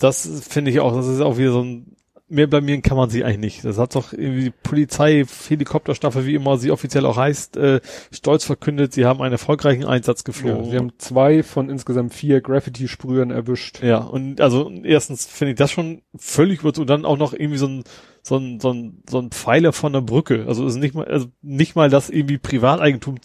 das 0.00 0.28
finde 0.48 0.72
ich 0.72 0.80
auch, 0.80 0.94
das 0.94 1.06
ist 1.06 1.20
auch 1.20 1.38
wieder 1.38 1.52
so 1.52 1.62
ein, 1.62 1.96
mehr 2.28 2.48
blamieren 2.48 2.82
kann 2.82 2.96
man 2.96 3.08
sie 3.08 3.24
eigentlich 3.24 3.38
nicht. 3.38 3.64
Das 3.64 3.78
hat 3.78 3.94
doch 3.94 4.12
irgendwie 4.12 4.44
die 4.44 4.50
Polizei, 4.50 5.24
Helikopterstaffel, 5.48 6.26
wie 6.26 6.34
immer 6.34 6.56
sie 6.56 6.72
offiziell 6.72 7.06
auch 7.06 7.16
heißt, 7.16 7.56
äh, 7.56 7.80
stolz 8.10 8.44
verkündet, 8.44 8.94
sie 8.94 9.04
haben 9.04 9.22
einen 9.22 9.32
erfolgreichen 9.32 9.84
Einsatz 9.84 10.20
ja, 10.20 10.24
geflogen. 10.24 10.70
sie 10.70 10.76
haben 10.76 10.92
zwei 10.98 11.42
von 11.44 11.68
insgesamt 11.68 12.14
vier 12.14 12.40
Graffiti-Sprühern 12.40 13.30
erwischt. 13.30 13.82
Ja, 13.82 13.98
und 13.98 14.40
also 14.40 14.70
erstens 14.82 15.26
finde 15.26 15.52
ich 15.52 15.58
das 15.58 15.70
schon 15.70 16.02
völlig 16.16 16.60
überzogen. 16.60 16.82
Und 16.82 16.90
dann 16.90 17.04
auch 17.04 17.18
noch 17.18 17.32
irgendwie 17.32 17.58
so 17.58 17.68
ein, 17.68 17.84
so 18.24 18.36
ein, 18.36 18.60
so 18.60 18.72
ein, 18.72 19.02
so 19.10 19.18
ein 19.18 19.30
Pfeiler 19.30 19.72
von 19.72 19.92
der 19.92 20.00
Brücke. 20.00 20.44
Also 20.46 20.64
ist 20.64 20.76
nicht 20.76 20.94
mal, 20.94 21.06
also 21.06 21.26
nicht 21.42 21.74
mal, 21.74 21.90
dass 21.90 22.08
irgendwie 22.08 22.38
Privateigentum 22.38 23.16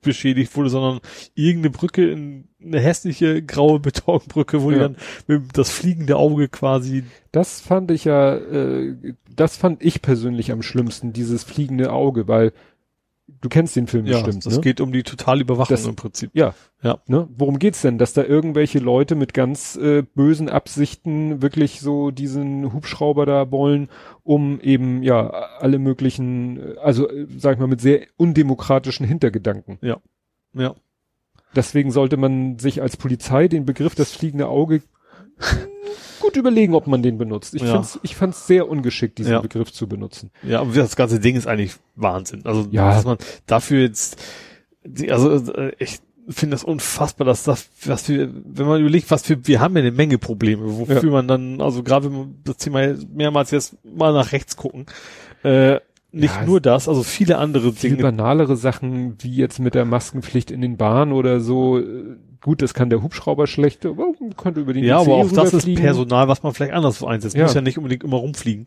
beschädigt 0.00 0.56
wurde, 0.56 0.70
sondern 0.70 1.00
irgendeine 1.34 1.70
Brücke, 1.70 2.08
in, 2.08 2.48
eine 2.64 2.80
hässliche 2.80 3.42
graue 3.42 3.80
Betonbrücke, 3.80 4.62
wo 4.62 4.70
Ja. 4.70 4.78
dann 4.78 4.96
mit 5.26 5.58
das 5.58 5.70
fliegende 5.70 6.16
Auge 6.16 6.48
quasi, 6.48 7.04
Das 7.32 7.60
fand 7.60 7.90
ich 7.90 8.04
ja, 8.04 8.36
äh, 8.36 9.14
das 9.34 9.56
fand 9.56 9.82
ich 9.84 10.00
persönlich 10.02 10.52
am 10.52 10.62
schlimmsten, 10.62 11.12
dieses 11.12 11.42
fliegende 11.42 11.92
Auge, 11.92 12.28
weil 12.28 12.52
du 13.26 13.48
kennst 13.48 13.76
den 13.76 13.86
Film 13.86 14.06
ja, 14.06 14.20
bestimmt, 14.20 14.46
das 14.46 14.56
ne? 14.56 14.60
geht 14.60 14.80
um 14.80 14.92
die 14.92 15.02
Totalüberwachung 15.02 15.74
Das- 15.76 15.86
im 15.86 15.96
Prinzip. 15.96 16.30
Ja. 16.34 16.54
Ja. 16.82 16.98
Ne? 17.06 17.28
Worum 17.36 17.58
geht's 17.58 17.80
denn? 17.80 17.96
Dass 17.96 18.12
da 18.12 18.22
irgendwelche 18.22 18.78
Leute 18.78 19.14
mit 19.14 19.32
ganz 19.32 19.76
äh, 19.76 20.02
bösen 20.02 20.48
Absichten 20.50 21.40
wirklich 21.40 21.80
so 21.80 22.10
diesen 22.10 22.72
Hubschrauber 22.72 23.24
da 23.24 23.50
wollen, 23.50 23.88
um 24.22 24.60
eben 24.60 25.02
ja 25.02 25.28
alle 25.30 25.78
möglichen, 25.78 26.58
äh, 26.58 26.78
also 26.78 27.08
äh, 27.08 27.26
sag 27.38 27.54
ich 27.54 27.60
mal 27.60 27.66
mit 27.66 27.80
sehr 27.80 28.06
undemokratischen 28.16 29.06
Hintergedanken. 29.06 29.78
Ja. 29.80 30.74
Deswegen 31.56 31.90
sollte 31.90 32.16
man 32.16 32.58
sich 32.58 32.82
als 32.82 32.96
Polizei 32.96 33.48
den 33.48 33.64
Begriff 33.64 33.94
das 33.94 34.12
fliegende 34.12 34.48
Auge 34.48 34.82
gut 36.24 36.36
überlegen, 36.36 36.74
ob 36.74 36.86
man 36.86 37.02
den 37.02 37.18
benutzt. 37.18 37.54
Ich 37.54 37.62
Ja. 37.62 37.72
find's, 37.72 37.98
ich 38.02 38.16
fand's 38.16 38.46
sehr 38.46 38.68
ungeschickt, 38.68 39.18
diesen 39.18 39.32
Ja. 39.32 39.40
Begriff 39.40 39.72
zu 39.72 39.86
benutzen. 39.88 40.30
Ja, 40.42 40.60
aber 40.60 40.72
das 40.74 40.96
ganze 40.96 41.20
Ding 41.20 41.36
ist 41.36 41.46
eigentlich 41.46 41.74
Wahnsinn. 41.96 42.42
Also, 42.44 42.66
Ja. 42.70 42.90
dass 42.94 43.04
man 43.04 43.18
dafür 43.46 43.82
jetzt, 43.82 44.20
also, 45.10 45.52
äh, 45.52 45.72
ich 45.78 45.98
finde 46.28 46.54
das 46.54 46.64
unfassbar, 46.64 47.26
dass 47.26 47.42
das, 47.44 47.68
was 47.84 48.08
wir, 48.08 48.30
wenn 48.46 48.66
man 48.66 48.80
überlegt, 48.80 49.10
was 49.10 49.28
wir, 49.28 49.46
wir 49.46 49.60
haben 49.60 49.76
ja 49.76 49.82
eine 49.82 49.92
Menge 49.92 50.16
Probleme, 50.18 50.62
wofür 50.78 51.02
Ja. 51.04 51.10
man 51.10 51.28
dann, 51.28 51.60
also 51.60 51.82
gerade 51.82 52.06
wenn 52.06 52.18
man 52.18 52.34
das 52.44 52.56
Thema 52.56 52.94
mehrmals 53.14 53.50
jetzt 53.50 53.76
mal 53.84 54.12
nach 54.14 54.32
rechts 54.32 54.56
gucken, 54.56 54.86
äh, 55.42 55.80
nicht 56.12 56.34
Ja, 56.36 56.46
nur 56.46 56.60
das, 56.60 56.88
also 56.88 57.02
viele 57.02 57.38
andere 57.38 57.72
Viel 57.72 57.90
Dinge. 57.90 58.02
banalere 58.04 58.56
Sachen, 58.56 59.16
wie 59.20 59.34
jetzt 59.34 59.58
mit 59.58 59.74
der 59.74 59.84
Maskenpflicht 59.84 60.50
in 60.52 60.60
den 60.60 60.76
Bahnen 60.76 61.10
oder 61.12 61.40
so. 61.40 61.80
Gut, 62.44 62.60
das 62.60 62.74
kann 62.74 62.90
der 62.90 63.02
Hubschrauber 63.02 63.46
schlecht, 63.46 63.86
aber 63.86 64.12
man 64.20 64.36
könnte 64.36 64.60
über 64.60 64.74
den 64.74 64.84
Ja, 64.84 65.00
ICE 65.00 65.10
aber 65.10 65.24
auch 65.24 65.32
das 65.32 65.54
ist. 65.54 65.74
Personal, 65.76 66.28
was 66.28 66.42
man 66.42 66.52
vielleicht 66.52 66.74
anders 66.74 67.02
einsetzt. 67.02 67.34
Ja. 67.34 67.44
Muss 67.44 67.54
ja 67.54 67.62
nicht 67.62 67.78
unbedingt 67.78 68.04
immer 68.04 68.18
rumfliegen. 68.18 68.66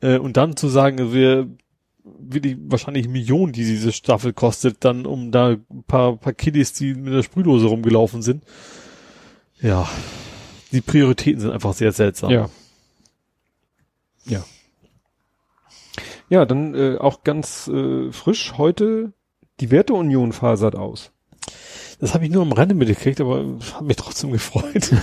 Äh, 0.00 0.18
und 0.18 0.36
dann 0.36 0.56
zu 0.56 0.68
sagen, 0.68 1.12
wir 1.12 1.48
wirklich 2.04 2.56
wahrscheinlich 2.68 3.08
Millionen, 3.08 3.52
die 3.52 3.64
diese 3.64 3.90
Staffel 3.90 4.32
kostet, 4.32 4.84
dann 4.84 5.06
um 5.06 5.32
da 5.32 5.48
ein 5.48 5.84
paar, 5.88 6.16
paar 6.18 6.34
Kiddies, 6.34 6.72
die 6.72 6.94
mit 6.94 7.12
der 7.12 7.24
Sprühdose 7.24 7.66
rumgelaufen 7.66 8.22
sind. 8.22 8.44
Ja, 9.60 9.88
die 10.70 10.80
Prioritäten 10.80 11.40
sind 11.40 11.50
einfach 11.50 11.74
sehr 11.74 11.90
seltsam. 11.90 12.30
Ja. 12.30 12.48
Ja. 14.24 14.44
Ja, 16.28 16.44
dann 16.44 16.76
äh, 16.76 16.96
auch 16.98 17.24
ganz 17.24 17.66
äh, 17.66 18.12
frisch 18.12 18.54
heute, 18.56 19.14
die 19.58 19.72
Werteunion 19.72 20.32
fasert 20.32 20.76
aus. 20.76 21.10
Das 21.98 22.14
habe 22.14 22.24
ich 22.24 22.30
nur 22.30 22.42
am 22.42 22.52
Rande 22.52 22.74
mitgekriegt, 22.74 23.20
aber 23.20 23.58
hat 23.74 23.82
mich 23.82 23.96
trotzdem 23.96 24.32
gefreut. 24.32 24.90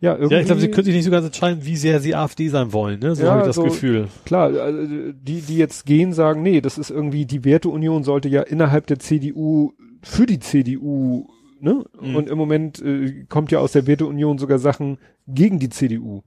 Ja, 0.00 0.16
irgendwie, 0.16 0.34
ja, 0.34 0.40
ich 0.40 0.46
glaube, 0.46 0.60
sie 0.60 0.68
können 0.68 0.84
sich 0.84 0.96
nicht 0.96 1.04
so 1.04 1.12
ganz 1.12 1.26
entscheiden, 1.26 1.64
wie 1.64 1.76
sehr 1.76 2.00
sie 2.00 2.16
AfD 2.16 2.48
sein 2.48 2.72
wollen. 2.72 2.98
Ne? 2.98 3.14
So 3.14 3.22
Ja, 3.22 3.30
habe 3.30 3.40
ich 3.42 3.46
das 3.46 3.54
so- 3.54 3.62
Gefühl. 3.62 4.08
klar, 4.24 4.52
also 4.52 5.12
die, 5.12 5.40
die 5.42 5.56
jetzt 5.56 5.86
gehen, 5.86 6.12
sagen, 6.12 6.42
nee, 6.42 6.60
das 6.60 6.76
ist 6.76 6.90
irgendwie, 6.90 7.24
die 7.24 7.44
Werteunion 7.44 8.02
sollte 8.02 8.28
ja 8.28 8.42
innerhalb 8.42 8.88
der 8.88 8.98
CDU 8.98 9.74
für 10.02 10.26
die 10.26 10.40
CDU, 10.40 11.28
ne? 11.60 11.84
Mhm. 12.00 12.16
Und 12.16 12.28
im 12.28 12.36
Moment 12.36 12.82
äh, 12.82 13.26
kommt 13.28 13.52
ja 13.52 13.60
aus 13.60 13.70
der 13.70 13.86
Werteunion 13.86 14.38
sogar 14.38 14.58
Sachen 14.58 14.98
gegen 15.28 15.60
die 15.60 15.68
CDU. 15.68 16.22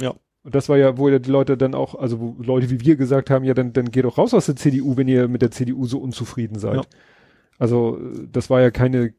Ja. 0.00 0.12
Und 0.42 0.52
das 0.56 0.68
war 0.68 0.76
ja, 0.76 0.98
wo 0.98 1.08
ja 1.08 1.20
die 1.20 1.30
Leute 1.30 1.56
dann 1.56 1.76
auch, 1.76 1.94
also 1.94 2.18
wo 2.18 2.34
Leute 2.42 2.68
wie 2.68 2.80
wir 2.80 2.96
gesagt 2.96 3.30
haben, 3.30 3.44
ja, 3.44 3.54
dann, 3.54 3.72
dann 3.72 3.92
geht 3.92 4.06
doch 4.06 4.18
raus 4.18 4.34
aus 4.34 4.46
der 4.46 4.56
CDU, 4.56 4.96
wenn 4.96 5.06
ihr 5.06 5.28
mit 5.28 5.40
der 5.42 5.52
CDU 5.52 5.86
so 5.86 5.98
unzufrieden 6.00 6.58
seid. 6.58 6.74
Ja. 6.74 6.82
Also 7.60 8.00
das 8.32 8.50
war 8.50 8.60
ja 8.60 8.72
keine, 8.72 9.14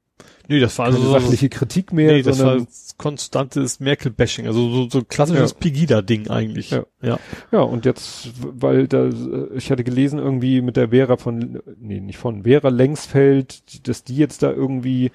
Nee, 0.48 0.60
das 0.60 0.78
war 0.78 0.88
keine 0.88 0.98
also 0.98 1.08
so, 1.08 1.20
sachliche 1.20 1.50
Kritik 1.50 1.94
mehr, 1.94 2.12
nee, 2.12 2.22
das 2.24 2.44
war 2.44 2.58
konstantes 2.98 3.80
Merkel-Bashing, 3.80 4.48
also 4.48 4.70
so, 4.70 4.90
so 4.90 5.04
klassisches 5.04 5.52
Ja. 5.52 5.58
Pegida-Ding 5.58 6.30
eigentlich. 6.30 6.72
Ja. 6.72 6.84
ja. 7.02 7.20
Ja, 7.52 7.62
und 7.62 7.86
jetzt, 7.86 8.32
weil 8.42 8.88
da, 8.88 9.10
ich 9.56 9.72
hatte 9.72 9.84
gelesen 9.84 10.20
irgendwie 10.20 10.62
mit 10.62 10.76
der 10.76 10.90
Vera 10.90 11.18
von, 11.18 11.62
nee, 11.80 12.00
nicht 12.00 12.18
von, 12.18 12.44
Vera 12.44 12.70
Lengsfeld, 12.70 13.88
dass 13.88 14.04
die 14.04 14.18
jetzt 14.18 14.44
da 14.44 14.52
irgendwie 14.52 15.12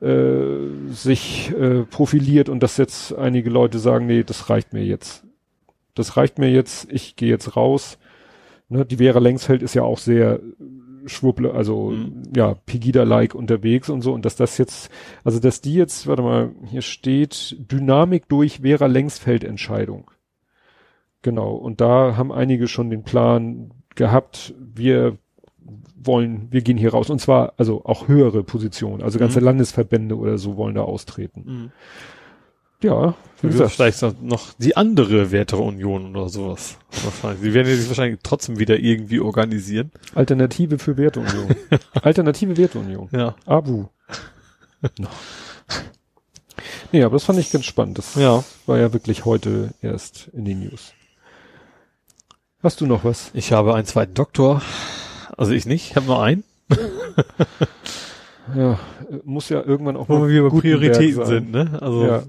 äh, 0.00 0.92
sich 0.92 1.52
äh, 1.58 1.82
profiliert 1.84 2.48
und 2.48 2.62
dass 2.62 2.76
jetzt 2.76 3.14
einige 3.14 3.50
Leute 3.50 3.78
sagen, 3.78 4.06
nee, 4.06 4.22
das 4.22 4.50
reicht 4.50 4.72
mir 4.72 4.84
jetzt. 4.84 5.24
Das 5.94 6.16
reicht 6.16 6.38
mir 6.38 6.50
jetzt, 6.50 6.92
ich 6.92 7.16
gehe 7.16 7.30
jetzt 7.30 7.56
raus. 7.56 7.98
Ne, 8.68 8.84
die 8.84 8.98
Vera 8.98 9.18
Längsfeld 9.18 9.62
ist 9.62 9.74
ja 9.74 9.82
auch 9.82 9.98
sehr 9.98 10.40
Schwuble, 11.06 11.52
also 11.52 11.90
mhm. 11.90 12.22
ja, 12.34 12.54
Pegida-like 12.66 13.34
unterwegs 13.34 13.88
und 13.88 14.02
so. 14.02 14.12
Und 14.12 14.24
dass 14.24 14.36
das 14.36 14.58
jetzt, 14.58 14.90
also 15.24 15.40
dass 15.40 15.60
die 15.60 15.74
jetzt, 15.74 16.06
warte 16.06 16.22
mal, 16.22 16.50
hier 16.66 16.82
steht 16.82 17.56
Dynamik 17.70 18.28
durch 18.28 18.60
Vera 18.60 18.86
Längsfeld 18.86 19.44
Entscheidung. 19.44 20.10
Genau. 21.22 21.54
Und 21.54 21.80
da 21.80 22.16
haben 22.16 22.32
einige 22.32 22.68
schon 22.68 22.90
den 22.90 23.02
Plan 23.02 23.72
gehabt, 23.94 24.54
wir 24.58 25.18
wollen, 25.96 26.48
wir 26.50 26.60
gehen 26.60 26.78
hier 26.78 26.92
raus. 26.92 27.10
Und 27.10 27.20
zwar, 27.20 27.54
also 27.56 27.84
auch 27.84 28.08
höhere 28.08 28.42
Positionen, 28.44 29.02
also 29.02 29.18
ganze 29.18 29.40
mhm. 29.40 29.46
Landesverbände 29.46 30.16
oder 30.16 30.38
so 30.38 30.56
wollen 30.56 30.74
da 30.74 30.82
austreten. 30.82 31.44
Mhm. 31.44 31.72
Ja, 32.82 33.14
wie 33.40 33.48
gesagt. 33.48 33.72
Vielleicht 33.72 34.02
noch 34.22 34.52
die 34.58 34.76
andere 34.76 35.30
Werteunion 35.30 36.14
oder 36.14 36.28
sowas. 36.28 36.76
Wahrscheinlich. 37.04 37.40
Sie 37.42 37.54
werden 37.54 37.74
sich 37.74 37.88
wahrscheinlich 37.88 38.20
trotzdem 38.22 38.58
wieder 38.58 38.78
irgendwie 38.78 39.20
organisieren. 39.20 39.90
Alternative 40.14 40.78
für 40.78 40.96
Werteunion. 40.96 41.54
Alternative 42.02 42.56
Werteunion. 42.56 43.08
Ja. 43.12 43.34
Abu. 43.46 43.86
no. 44.98 45.08
Nee, 46.92 47.02
aber 47.02 47.14
das 47.14 47.24
fand 47.24 47.38
ich 47.38 47.50
ganz 47.50 47.64
spannend. 47.64 47.98
Das 47.98 48.14
ja. 48.14 48.44
war 48.66 48.78
ja 48.78 48.92
wirklich 48.92 49.24
heute 49.24 49.70
erst 49.82 50.28
in 50.32 50.44
den 50.44 50.60
News. 50.60 50.92
Hast 52.62 52.80
du 52.80 52.86
noch 52.86 53.04
was? 53.04 53.30
Ich 53.34 53.52
habe 53.52 53.74
einen 53.74 53.86
zweiten 53.86 54.14
Doktor. 54.14 54.62
Also 55.36 55.52
ich 55.52 55.66
nicht, 55.66 55.90
ich 55.90 55.96
habe 55.96 56.06
nur 56.06 56.22
einen. 56.22 56.44
ja, 58.56 58.78
muss 59.24 59.48
ja 59.48 59.62
irgendwann 59.62 59.96
auch 59.96 60.08
Wo 60.08 60.18
mal 60.18 60.28
wir 60.28 60.40
über 60.40 60.50
Prioritäten 60.50 61.24
sind, 61.24 61.52
ne? 61.52 61.78
Also 61.80 62.06
ja 62.06 62.22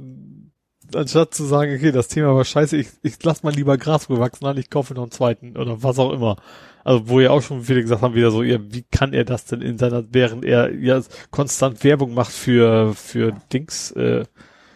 anstatt 0.94 1.34
zu 1.34 1.44
sagen, 1.44 1.76
okay, 1.76 1.92
das 1.92 2.08
Thema 2.08 2.36
war 2.36 2.46
scheiße, 2.46 2.78
ich, 2.78 2.90
ich 3.04 3.22
lass 3.24 3.44
mal 3.44 3.54
lieber 3.54 3.78
Gras 3.78 4.08
bewachsen 4.08 4.46
an, 4.46 4.58
ich 4.58 4.70
kaufe 4.70 4.94
noch 4.94 5.04
einen 5.04 5.12
zweiten 5.12 5.58
oder 5.58 5.84
was 5.84 6.00
auch 6.00 6.12
immer. 6.12 6.38
Also 6.84 7.10
wo 7.10 7.20
ja 7.20 7.32
auch 7.32 7.42
schon 7.42 7.64
viele 7.64 7.82
gesagt 7.82 8.02
haben, 8.02 8.16
wieder 8.16 8.32
so, 8.32 8.44
ja, 8.44 8.60
wie 8.62 8.84
kann 8.84 9.14
er 9.14 9.26
das 9.26 9.46
denn 9.46 9.62
in 9.62 9.78
seiner, 9.78 10.06
während 10.12 10.46
er 10.46 10.74
ja 10.74 11.02
konstant 11.32 11.84
Werbung 11.84 12.14
macht 12.14 12.32
für, 12.32 12.94
für 12.94 13.34
Dings, 13.52 13.92
äh, 13.92 14.24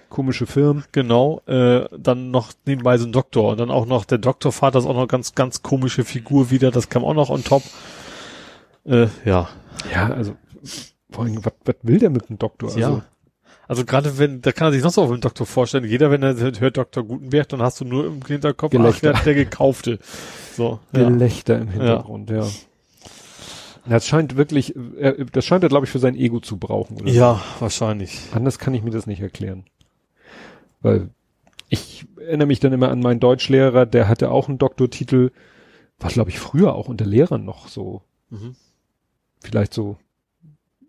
komische 0.10 0.46
Firmen. 0.46 0.84
Genau, 0.92 1.42
äh, 1.48 1.86
dann 1.98 2.30
noch 2.32 2.52
nebenbei 2.66 2.98
so 2.98 3.08
ein 3.08 3.14
Doktor 3.14 3.52
und 3.52 3.60
dann 3.60 3.72
auch 3.72 3.86
noch 3.86 4.06
der 4.06 4.18
Doktorvater 4.18 4.80
ist 4.80 4.86
auch 4.86 4.96
noch 4.96 5.08
ganz, 5.08 5.36
ganz 5.36 5.64
komische 5.64 6.04
Figur 6.04 6.52
wieder, 6.52 6.70
das 6.70 6.90
kam 6.90 7.04
auch 7.04 7.14
noch 7.14 7.30
on 7.30 7.44
top. 7.44 7.64
Äh, 8.84 9.08
ja. 9.26 9.50
Ja, 9.92 10.08
also 10.08 10.36
vor 11.10 11.24
allem, 11.24 11.44
was, 11.44 11.54
was 11.66 11.76
will 11.82 11.98
der 11.98 12.10
mit 12.10 12.30
dem 12.30 12.38
Doktor? 12.38 12.78
Ja. 12.78 12.88
Also 12.88 13.02
gerade 13.86 14.18
wenn, 14.18 14.42
da 14.42 14.52
kann 14.52 14.68
er 14.68 14.74
sich 14.74 14.84
noch 14.84 14.92
so 14.92 15.02
auf 15.04 15.12
den 15.12 15.22
Doktor 15.22 15.46
vorstellen. 15.46 15.86
Jeder, 15.86 16.12
wenn 16.12 16.24
er 16.24 16.36
hört 16.36 16.76
Dr. 16.76 17.06
Gutenberg, 17.06 17.48
dann 17.48 17.62
hast 17.62 17.80
du 17.80 17.86
nur 17.86 18.06
im 18.06 18.26
Hinterkopf, 18.26 18.72
Gelächter. 18.72 19.14
ach, 19.16 19.24
der, 19.24 19.34
gekaufte. 19.34 20.00
So. 20.58 20.80
Gelächter 20.92 21.56
ja. 21.56 21.62
im 21.62 21.68
Hintergrund, 21.70 22.30
ja. 22.30 22.44
ja. 22.44 22.48
Das 23.88 24.06
scheint 24.06 24.36
wirklich, 24.36 24.76
das 25.32 25.46
scheint 25.46 25.64
er, 25.64 25.70
glaube 25.70 25.86
ich, 25.86 25.92
für 25.92 26.00
sein 26.00 26.16
Ego 26.16 26.40
zu 26.42 26.58
brauchen. 26.58 26.98
Oder 27.02 27.10
ja, 27.10 27.42
wahrscheinlich. 27.60 28.20
Anders 28.34 28.60
kann 28.60 28.74
ich 28.74 28.84
mir 28.84 28.92
das 28.92 29.08
nicht 29.08 29.22
erklären. 29.22 29.64
Weil 30.82 31.10
ich 31.70 32.06
erinnere 32.20 32.48
mich 32.48 32.60
dann 32.60 32.74
immer 32.74 32.90
an 32.90 33.00
meinen 33.00 33.22
Deutschlehrer, 33.22 33.86
der 33.86 34.10
hatte 34.10 34.32
auch 34.32 34.50
einen 34.50 34.58
Doktortitel, 34.58 35.32
war, 35.98 36.10
glaube 36.10 36.30
ich, 36.30 36.40
früher 36.40 36.76
auch 36.76 36.90
unter 36.90 37.06
Lehrern 37.06 37.46
noch 37.46 37.70
so. 37.70 38.02
Mhm. 38.30 38.56
Vielleicht 39.40 39.74
so, 39.74 39.98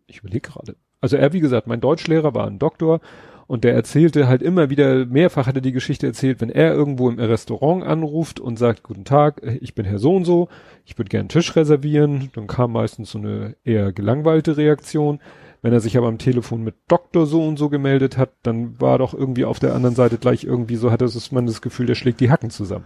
ich 0.06 0.18
überlege 0.18 0.50
gerade, 0.50 0.74
also 1.02 1.16
er, 1.16 1.32
wie 1.34 1.40
gesagt, 1.40 1.66
mein 1.66 1.80
Deutschlehrer 1.80 2.34
war 2.34 2.46
ein 2.46 2.58
Doktor 2.58 3.00
und 3.46 3.64
der 3.64 3.74
erzählte 3.74 4.28
halt 4.28 4.40
immer 4.40 4.70
wieder, 4.70 5.04
mehrfach 5.04 5.46
hat 5.46 5.56
er 5.56 5.60
die 5.60 5.72
Geschichte 5.72 6.06
erzählt, 6.06 6.40
wenn 6.40 6.48
er 6.48 6.72
irgendwo 6.72 7.10
im 7.10 7.18
Restaurant 7.18 7.84
anruft 7.84 8.40
und 8.40 8.58
sagt, 8.58 8.82
guten 8.82 9.04
Tag, 9.04 9.42
ich 9.60 9.74
bin 9.74 9.84
Herr 9.84 9.98
so 9.98 10.16
und 10.16 10.24
so, 10.24 10.48
ich 10.86 10.96
würde 10.96 11.10
gern 11.10 11.22
einen 11.22 11.28
Tisch 11.28 11.54
reservieren, 11.54 12.30
dann 12.34 12.46
kam 12.46 12.72
meistens 12.72 13.10
so 13.10 13.18
eine 13.18 13.56
eher 13.64 13.92
gelangweilte 13.92 14.56
Reaktion. 14.56 15.20
Wenn 15.60 15.72
er 15.72 15.80
sich 15.80 15.96
aber 15.96 16.08
am 16.08 16.18
Telefon 16.18 16.64
mit 16.64 16.74
Doktor 16.88 17.26
so 17.26 17.46
und 17.46 17.56
so 17.56 17.68
gemeldet 17.68 18.16
hat, 18.16 18.30
dann 18.42 18.80
war 18.80 18.98
doch 18.98 19.14
irgendwie 19.14 19.44
auf 19.44 19.60
der 19.60 19.74
anderen 19.74 19.94
Seite 19.94 20.18
gleich 20.18 20.44
irgendwie 20.44 20.76
so, 20.76 20.90
hatte 20.90 21.08
man 21.30 21.46
das 21.46 21.62
Gefühl, 21.62 21.86
der 21.86 21.94
schlägt 21.94 22.20
die 22.20 22.30
Hacken 22.30 22.50
zusammen. 22.50 22.84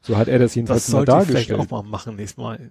So 0.00 0.16
hat 0.16 0.28
er 0.28 0.38
das 0.38 0.54
jedenfalls 0.54 0.86
das 0.86 0.94
mal 0.94 1.04
dargestellt. 1.04 1.50
Das 1.50 1.56
vielleicht 1.56 1.72
auch 1.72 1.82
mal 1.82 1.88
machen 1.88 2.16
nächstes 2.16 2.38
Mal. 2.38 2.70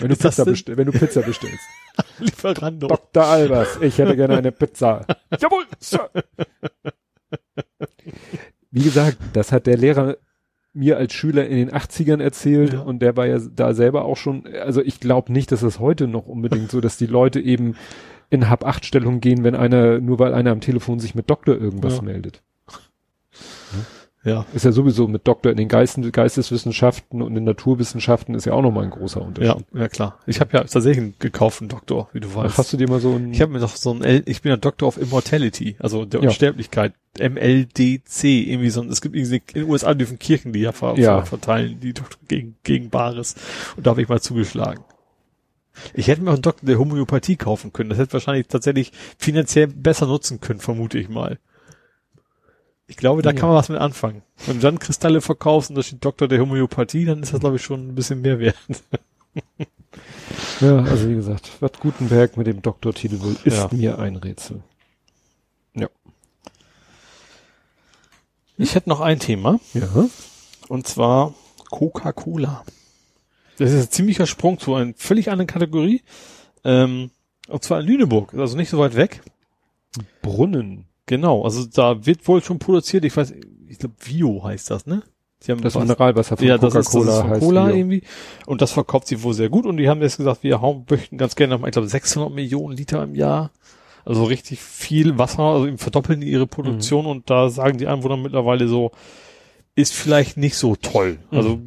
Wenn 0.00 0.08
du, 0.08 0.16
Pizza, 0.16 0.44
bestell, 0.44 0.76
wenn 0.76 0.86
du 0.86 0.92
Pizza 0.92 1.22
bestellst. 1.22 1.64
Lieferando. 2.18 2.88
Dr. 2.88 3.24
Albers, 3.24 3.78
ich 3.80 3.98
hätte 3.98 4.16
gerne 4.16 4.38
eine 4.38 4.52
Pizza. 4.52 5.06
Jawohl, 5.40 5.64
Sir. 5.78 6.10
Wie 8.70 8.82
gesagt, 8.82 9.18
das 9.32 9.52
hat 9.52 9.66
der 9.66 9.76
Lehrer 9.76 10.16
mir 10.72 10.96
als 10.96 11.12
Schüler 11.12 11.46
in 11.46 11.56
den 11.56 11.70
80ern 11.70 12.20
erzählt 12.20 12.72
ja. 12.72 12.80
und 12.80 13.00
der 13.00 13.16
war 13.16 13.26
ja 13.26 13.38
da 13.38 13.74
selber 13.74 14.04
auch 14.04 14.16
schon, 14.16 14.46
also 14.46 14.82
ich 14.82 14.98
glaube 14.98 15.32
nicht, 15.32 15.52
dass 15.52 15.62
es 15.62 15.78
heute 15.78 16.08
noch 16.08 16.26
unbedingt 16.26 16.70
so, 16.72 16.80
dass 16.80 16.96
die 16.96 17.06
Leute 17.06 17.40
eben 17.40 17.76
in 18.30 18.50
Hab-Acht-Stellung 18.50 19.20
gehen, 19.20 19.44
wenn 19.44 19.54
einer, 19.54 20.00
nur 20.00 20.18
weil 20.18 20.34
einer 20.34 20.50
am 20.50 20.60
Telefon 20.60 20.98
sich 20.98 21.14
mit 21.14 21.30
Doktor 21.30 21.56
irgendwas 21.56 21.96
ja. 21.96 22.02
meldet. 22.02 22.42
Ja. 24.24 24.46
Ist 24.54 24.64
ja 24.64 24.72
sowieso 24.72 25.06
mit 25.06 25.28
Doktor 25.28 25.50
in 25.50 25.58
den 25.58 25.68
Geisten, 25.68 26.10
Geisteswissenschaften 26.10 27.20
und 27.20 27.36
in 27.36 27.44
Naturwissenschaften 27.44 28.34
ist 28.34 28.46
ja 28.46 28.54
auch 28.54 28.62
nochmal 28.62 28.84
ein 28.84 28.90
großer 28.90 29.20
Unterschied. 29.20 29.66
Ja, 29.72 29.80
ja 29.80 29.88
klar. 29.88 30.18
Ich 30.26 30.40
habe 30.40 30.56
ja 30.56 30.60
tatsächlich 30.60 30.98
einen 30.98 31.14
gekauften 31.18 31.68
Doktor, 31.68 32.08
wie 32.12 32.20
du 32.20 32.34
weißt. 32.34 32.54
Ach, 32.54 32.58
hast 32.58 32.72
du 32.72 32.78
dir 32.78 32.88
mal 32.88 33.00
so 33.00 33.16
ein... 33.16 33.32
Ich 33.32 33.42
habe 33.42 33.52
mir 33.52 33.60
doch 33.60 33.76
so 33.76 33.92
ein, 33.92 34.02
L 34.02 34.22
ich 34.24 34.40
bin 34.40 34.50
ja 34.50 34.56
Doktor 34.56 34.88
of 34.88 34.96
Immortality, 34.96 35.76
also 35.78 36.06
der 36.06 36.22
ja. 36.22 36.28
Unsterblichkeit, 36.28 36.94
MLDC, 37.20 38.24
irgendwie 38.24 38.70
so 38.70 38.80
ein, 38.80 38.88
es 38.88 39.02
gibt 39.02 39.14
irgendwie, 39.14 39.42
in 39.52 39.62
den 39.62 39.70
USA 39.70 39.92
dürfen 39.92 40.18
Kirchen 40.18 40.52
die 40.54 40.60
ja, 40.60 40.72
ver 40.72 40.98
ja. 40.98 41.22
verteilen, 41.22 41.78
die 41.80 41.92
Doktor 41.92 42.18
gegen, 42.26 42.56
gegen 42.62 42.88
Bares. 42.88 43.34
Und 43.76 43.86
da 43.86 43.90
habe 43.90 44.02
ich 44.02 44.08
mal 44.08 44.20
zugeschlagen. 44.20 44.82
Ich 45.92 46.08
hätte 46.08 46.22
mir 46.22 46.30
auch 46.30 46.34
einen 46.34 46.42
Doktor 46.42 46.66
der 46.66 46.78
Homöopathie 46.78 47.36
kaufen 47.36 47.72
können. 47.72 47.90
Das 47.90 47.98
hätte 47.98 48.12
wahrscheinlich 48.14 48.46
tatsächlich 48.46 48.92
finanziell 49.18 49.66
besser 49.66 50.06
nutzen 50.06 50.40
können, 50.40 50.60
vermute 50.60 50.98
ich 50.98 51.08
mal. 51.08 51.38
Ich 52.86 52.96
glaube, 52.96 53.22
da 53.22 53.30
ja. 53.30 53.36
kann 53.36 53.48
man 53.48 53.56
was 53.56 53.68
mit 53.68 53.78
anfangen. 53.78 54.22
Wenn 54.46 54.56
du 54.56 54.62
dann 54.62 54.78
Kristalle 54.78 55.20
verkaufst 55.20 55.70
und 55.70 55.76
da 55.76 55.82
steht 55.82 56.04
Doktor 56.04 56.28
der 56.28 56.40
Homöopathie, 56.40 57.06
dann 57.06 57.22
ist 57.22 57.32
das, 57.32 57.40
glaube 57.40 57.56
ich, 57.56 57.62
schon 57.62 57.88
ein 57.88 57.94
bisschen 57.94 58.20
mehr 58.20 58.38
wert. 58.38 58.56
ja, 60.60 60.78
also 60.82 61.08
wie 61.08 61.14
gesagt, 61.14 61.50
was 61.60 61.72
Gutenberg 61.80 62.36
mit 62.36 62.46
dem 62.46 62.60
Doktortitel 62.60 63.20
wohl 63.20 63.36
ist 63.44 63.56
ja. 63.56 63.68
mir 63.72 63.98
ein 63.98 64.16
Rätsel. 64.16 64.62
Ja. 65.74 65.88
Ich 68.58 68.74
hätte 68.74 68.90
noch 68.90 69.00
ein 69.00 69.18
Thema. 69.18 69.60
Ja. 69.72 69.88
Und 70.68 70.86
zwar 70.86 71.34
Coca-Cola. 71.70 72.64
Das 73.58 73.72
ist 73.72 73.86
ein 73.86 73.90
ziemlicher 73.90 74.26
Sprung 74.26 74.58
zu 74.58 74.74
einer 74.74 74.92
völlig 74.96 75.30
anderen 75.30 75.46
Kategorie. 75.46 76.02
Ähm, 76.64 77.10
und 77.48 77.62
zwar 77.62 77.80
in 77.80 77.86
Lüneburg, 77.86 78.34
also 78.34 78.56
nicht 78.56 78.70
so 78.70 78.78
weit 78.78 78.96
weg. 78.96 79.22
Brunnen. 80.22 80.86
Genau, 81.06 81.42
also 81.42 81.66
da 81.66 82.06
wird 82.06 82.26
wohl 82.26 82.42
schon 82.42 82.58
produziert, 82.58 83.04
ich 83.04 83.16
weiß, 83.16 83.34
ich 83.68 83.78
glaube 83.78 83.94
Vio 83.98 84.42
heißt 84.44 84.70
das, 84.70 84.86
ne? 84.86 85.02
Sie 85.40 85.52
haben 85.52 85.60
das 85.60 85.74
Mineralwasser 85.74 86.38
von 86.38 86.46
ja, 86.46 86.56
Coca-Cola 86.56 86.78
das 86.78 86.86
ist, 86.86 86.94
das 86.94 87.16
ist 87.16 87.20
von 87.20 87.40
Cola 87.40 87.68
Vio. 87.68 87.76
irgendwie. 87.76 88.02
Und 88.46 88.62
das 88.62 88.72
verkauft 88.72 89.08
sie 89.08 89.22
wohl 89.22 89.34
sehr 89.34 89.50
gut. 89.50 89.66
Und 89.66 89.76
die 89.76 89.90
haben 89.90 90.00
jetzt 90.00 90.16
gesagt, 90.16 90.42
wir 90.42 90.62
hauen, 90.62 90.86
möchten 90.88 91.18
ganz 91.18 91.36
gerne 91.36 91.58
noch, 91.58 91.66
ich 91.66 91.72
glaube, 91.72 91.86
600 91.86 92.32
Millionen 92.32 92.74
Liter 92.74 93.02
im 93.02 93.14
Jahr. 93.14 93.50
Also 94.06 94.24
richtig 94.24 94.60
viel 94.60 95.18
Wasser, 95.18 95.42
also 95.42 95.66
eben 95.66 95.76
verdoppeln 95.76 96.22
die 96.22 96.30
ihre 96.30 96.46
Produktion. 96.46 97.04
Mhm. 97.04 97.10
Und 97.10 97.30
da 97.30 97.50
sagen 97.50 97.76
die 97.76 97.86
Einwohner 97.86 98.16
mittlerweile 98.16 98.68
so, 98.68 98.92
ist 99.74 99.92
vielleicht 99.92 100.38
nicht 100.38 100.56
so 100.56 100.76
toll. 100.76 101.18
Mhm. 101.30 101.36
Also 101.36 101.60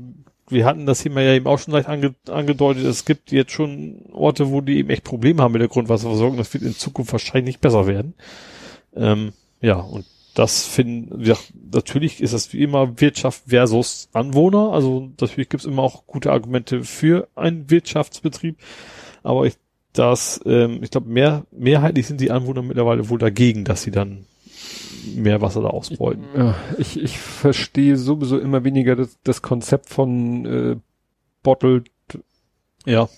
wir 0.50 0.66
hatten 0.66 0.88
das 0.88 1.04
Thema 1.04 1.22
ja 1.22 1.34
eben 1.34 1.46
auch 1.46 1.60
schon 1.60 1.74
leicht 1.74 1.88
ange 1.88 2.16
angedeutet. 2.30 2.84
Es 2.84 3.06
gibt 3.06 3.32
jetzt 3.32 3.52
schon 3.52 4.06
Orte, 4.12 4.50
wo 4.50 4.62
die 4.62 4.78
eben 4.78 4.90
echt 4.90 5.04
Probleme 5.04 5.44
haben 5.44 5.52
mit 5.52 5.62
der 5.62 5.70
Grundwasserversorgung. 5.70 6.38
Das 6.38 6.52
wird 6.54 6.64
in 6.64 6.74
Zukunft 6.74 7.12
wahrscheinlich 7.12 7.46
nicht 7.46 7.62
besser 7.62 7.86
werden. 7.86 8.16
Ähm, 8.98 9.34
ja, 9.62 9.76
und 9.76 10.06
das 10.34 10.66
finden 10.66 11.26
wir, 11.26 11.36
natürlich 11.74 12.22
ist 12.22 12.34
das 12.34 12.54
wie 12.54 12.62
immer 12.62 13.02
Wirtschaft 13.02 13.44
versus 13.48 14.10
Anwohner. 14.14 14.72
Also 14.72 15.10
natürlich 15.20 15.50
gibt 15.50 15.62
es 15.62 15.68
immer 15.68 15.82
auch 15.82 16.06
gute 16.06 16.32
Argumente 16.32 16.84
für 16.84 17.28
einen 17.36 17.70
Wirtschaftsbetrieb. 17.70 18.58
Aber 19.24 19.46
ich, 19.46 19.56
das, 19.94 20.40
ähm, 20.46 20.84
ich 20.84 20.92
glaube, 20.92 21.10
mehr, 21.10 21.46
mehrheitlich 21.52 22.06
sind 22.06 22.22
die 22.22 22.30
Anwohner 22.30 22.62
mittlerweile 22.62 23.10
wohl 23.10 23.18
dagegen, 23.18 23.64
dass 23.64 23.82
sie 23.82 23.92
dann 23.92 24.26
mehr 25.16 25.42
Wasser 25.42 25.62
da 25.62 25.70
ausbeuten. 25.70 26.26
Ja, 26.36 26.56
ich, 26.78 27.02
ich 27.02 27.18
verstehe 27.18 27.98
sowieso 27.98 28.38
immer 28.38 28.64
weniger 28.64 28.96
das, 28.96 29.18
das 29.24 29.42
Konzept 29.42 29.90
von 29.90 30.46
äh, 30.46 30.76
Bottled 31.42 31.90
ja. 32.88 33.10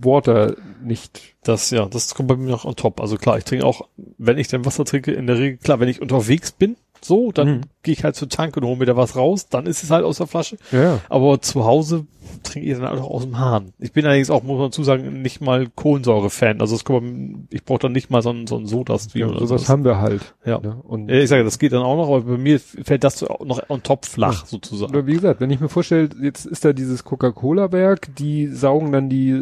Water 0.00 0.56
nicht. 0.82 1.34
Das, 1.42 1.70
ja, 1.70 1.86
das 1.86 2.14
kommt 2.14 2.28
bei 2.28 2.36
mir 2.36 2.50
noch 2.50 2.64
on 2.64 2.76
top. 2.76 3.00
Also 3.00 3.16
klar, 3.16 3.38
ich 3.38 3.44
trinke 3.44 3.66
auch, 3.66 3.88
wenn 4.18 4.38
ich 4.38 4.48
denn 4.48 4.64
Wasser 4.64 4.84
trinke, 4.84 5.12
in 5.12 5.26
der 5.26 5.38
Regel, 5.38 5.58
klar, 5.58 5.80
wenn 5.80 5.88
ich 5.88 6.00
unterwegs 6.02 6.52
bin, 6.52 6.76
so, 7.04 7.32
dann 7.32 7.48
Mhm. 7.48 7.60
gehe 7.82 7.94
ich 7.94 8.04
halt 8.04 8.16
zur 8.16 8.28
Tank 8.28 8.56
und 8.56 8.64
hole 8.64 8.76
mir 8.76 8.86
da 8.86 8.96
was 8.96 9.16
raus, 9.16 9.48
dann 9.48 9.66
ist 9.66 9.82
es 9.82 9.90
halt 9.90 10.04
aus 10.04 10.18
der 10.18 10.26
Flasche. 10.26 10.56
Ja. 10.72 11.00
Aber 11.08 11.40
zu 11.40 11.64
Hause 11.64 12.06
trinke 12.42 12.68
ich 12.68 12.76
dann 12.76 12.86
halt 12.86 13.00
auch 13.00 13.10
aus 13.10 13.22
dem 13.22 13.38
Hahn. 13.38 13.72
Ich 13.78 13.92
bin 13.92 14.04
allerdings 14.04 14.28
auch, 14.30 14.42
muss 14.42 14.58
man 14.58 14.66
dazu 14.68 14.82
sagen, 14.84 15.22
nicht 15.22 15.40
mal 15.40 15.66
Kohlensäure-Fan. 15.74 16.60
Also 16.60 16.74
es 16.76 16.84
kommt, 16.84 17.46
ich 17.50 17.64
brauche 17.64 17.78
dann 17.78 17.92
nicht 17.92 18.10
mal 18.10 18.20
so 18.20 18.30
einen, 18.30 18.46
so 18.46 18.56
einen 18.56 18.66
Soda-Stream 18.66 19.28
ja 19.30 19.34
oder 19.36 19.46
sowas 19.46 19.68
haben 19.68 19.84
wir 19.84 19.98
halt. 19.98 20.34
Ja. 20.44 20.58
Ne? 20.60 20.76
Und 20.82 21.08
Ja, 21.08 21.16
ich 21.16 21.28
sage, 21.30 21.44
das 21.44 21.58
geht 21.58 21.72
dann 21.72 21.82
auch 21.82 21.96
noch, 21.96 22.08
aber 22.08 22.20
bei 22.22 22.36
mir 22.38 22.60
fällt 22.60 23.04
das 23.04 23.22
noch 23.22 23.62
on 23.70 23.82
top 23.82 24.04
flach, 24.04 24.44
sozusagen. 24.44 24.92
Oder 24.92 25.06
wie 25.06 25.14
gesagt, 25.14 25.40
wenn 25.40 25.50
ich 25.50 25.60
mir 25.60 25.68
vorstelle, 25.70 26.10
jetzt 26.20 26.44
ist 26.44 26.64
da 26.64 26.72
dieses 26.74 27.04
Coca-Cola-Werk, 27.04 28.14
die 28.16 28.48
saugen 28.48 28.92
dann 28.92 29.08
die 29.08 29.34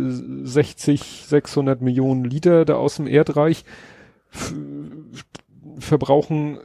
60, 0.44 1.24
600 1.26 1.80
Millionen 1.80 2.24
Liter 2.24 2.64
da 2.64 2.76
aus 2.76 2.96
dem 2.96 3.06
Erdreich, 3.08 3.64
verbrauchen 5.78 6.58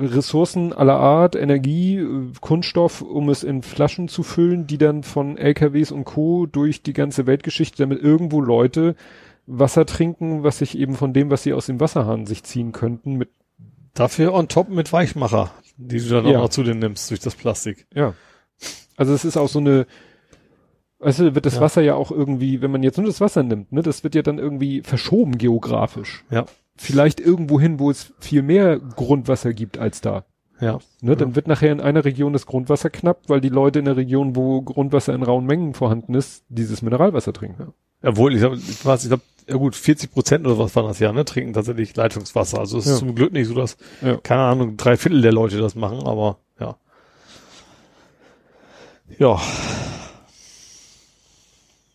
Ressourcen 0.00 0.72
aller 0.72 0.96
Art, 0.96 1.34
Energie, 1.34 2.04
Kunststoff, 2.40 3.02
um 3.02 3.28
es 3.28 3.42
in 3.42 3.62
Flaschen 3.62 4.08
zu 4.08 4.22
füllen, 4.22 4.66
die 4.66 4.78
dann 4.78 5.02
von 5.02 5.36
LKWs 5.36 5.90
und 5.92 6.04
Co. 6.04 6.46
durch 6.46 6.82
die 6.82 6.92
ganze 6.92 7.26
Weltgeschichte, 7.26 7.78
damit 7.82 8.02
irgendwo 8.02 8.40
Leute 8.40 8.94
Wasser 9.46 9.86
trinken, 9.86 10.42
was 10.44 10.58
sich 10.58 10.78
eben 10.78 10.94
von 10.94 11.12
dem, 11.12 11.30
was 11.30 11.42
sie 11.42 11.52
aus 11.54 11.66
dem 11.66 11.80
Wasserhahn 11.80 12.26
sich 12.26 12.42
ziehen 12.44 12.72
könnten, 12.72 13.14
mit, 13.14 13.30
Dafür 13.94 14.32
on 14.34 14.46
top 14.46 14.68
mit 14.68 14.92
Weichmacher, 14.92 15.50
die 15.76 15.98
du 15.98 16.08
dann 16.08 16.26
Ja. 16.26 16.38
auch 16.38 16.42
noch 16.42 16.48
zu 16.50 16.62
dir 16.62 16.74
nimmst 16.74 17.10
durch 17.10 17.20
das 17.20 17.34
Plastik. 17.34 17.86
ja. 17.94 18.14
Also 18.96 19.14
es 19.14 19.24
ist 19.24 19.36
auch 19.36 19.48
so 19.48 19.60
eine, 19.60 19.86
du, 21.00 21.34
wird 21.34 21.46
das 21.46 21.56
Ja. 21.56 21.60
Wasser 21.60 21.82
ja 21.82 21.94
auch 21.94 22.10
irgendwie, 22.10 22.60
wenn 22.62 22.70
man 22.70 22.82
jetzt 22.82 22.98
nur 22.98 23.06
das 23.06 23.20
Wasser 23.20 23.42
nimmt, 23.42 23.72
ne, 23.72 23.82
das 23.82 24.02
wird 24.04 24.14
ja 24.14 24.22
dann 24.22 24.38
irgendwie 24.38 24.82
verschoben 24.82 25.38
geografisch. 25.38 26.24
Ja. 26.30 26.46
Vielleicht 26.76 27.20
irgendwo 27.20 27.58
hin, 27.60 27.78
wo 27.80 27.90
es 27.90 28.12
viel 28.20 28.42
mehr 28.42 28.78
Grundwasser 28.78 29.52
gibt 29.52 29.78
als 29.78 30.00
da. 30.00 30.24
Ja. 30.60 30.78
Ne, 31.02 31.16
Dann 31.16 31.36
wird 31.36 31.46
nachher 31.46 31.70
in 31.70 31.80
einer 31.80 32.04
Region 32.04 32.32
das 32.32 32.46
Grundwasser 32.46 32.90
knapp, 32.90 33.20
weil 33.28 33.40
die 33.40 33.48
Leute 33.48 33.78
in 33.78 33.84
der 33.84 33.96
Region, 33.96 34.34
wo 34.34 34.60
Grundwasser 34.62 35.14
in 35.14 35.22
rauen 35.22 35.46
Mengen 35.46 35.72
vorhanden 35.74 36.14
ist, 36.14 36.44
dieses 36.48 36.82
Mineralwasser 36.82 37.32
trinken. 37.32 37.72
Obwohl, 38.02 38.34
ich 38.34 38.40
glaube, 38.40 38.56
ich 38.56 38.84
weiß, 38.84 39.02
ich 39.04 39.08
glaube, 39.10 39.22
ja 39.48 39.56
gut, 39.56 39.76
40 39.76 40.12
Prozent 40.12 40.46
oder 40.46 40.58
was 40.58 40.74
war 40.76 40.82
das 40.82 40.98
ja, 40.98 41.12
ne, 41.12 41.24
trinken 41.24 41.52
tatsächlich 41.52 41.94
Leitungswasser. 41.96 42.58
Also 42.58 42.78
es 42.78 42.86
ist 42.86 42.92
Ja. 42.92 42.98
zum 42.98 43.14
Glück 43.14 43.32
nicht 43.32 43.46
so, 43.46 43.54
dass, 43.54 43.76
Ja. 44.02 44.16
keine 44.16 44.42
Ahnung, 44.42 44.76
drei 44.76 44.96
Viertel 44.96 45.22
der 45.22 45.32
Leute 45.32 45.58
das 45.58 45.74
machen, 45.76 46.04
aber 46.06 46.38
ja. 46.60 46.76
Ja. 49.18 49.40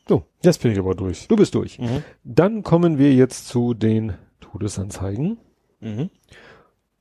So. 0.07 0.23
Jetzt 0.41 0.61
bin 0.61 0.71
ich 0.71 0.80
aber 0.80 0.95
durch. 0.95 1.27
Du 1.27 1.35
bist 1.35 1.55
durch. 1.55 1.80
Mhm. 1.80 2.03
Dann 2.23 2.63
kommen 2.63 2.97
wir 2.97 3.13
jetzt 3.13 3.47
zu 3.47 3.73
den 3.73 4.13
Todesanzeigen. 4.39 5.38
Mhm. 5.80 6.09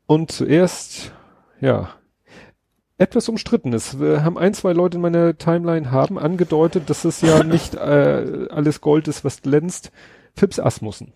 Und 0.06 0.30
zuerst, 0.30 1.12
ja, 1.60 1.90
etwas 2.98 3.28
umstritten 3.28 3.72
ist. 3.72 4.00
Wir 4.00 4.24
haben 4.24 4.38
ein, 4.38 4.54
zwei 4.54 4.72
Leute 4.72 4.96
in 4.96 5.02
meiner 5.02 5.36
Timeline 5.36 5.90
haben 5.90 6.18
angedeutet, 6.18 6.88
dass 6.88 7.04
es 7.04 7.20
ja 7.20 7.42
nicht 7.44 7.74
äh, 7.74 8.46
alles 8.50 8.80
Gold 8.80 9.08
ist, 9.08 9.24
was 9.24 9.42
glänzt. 9.42 9.90
Fips 10.34 10.60
Asmussen. 10.60 11.12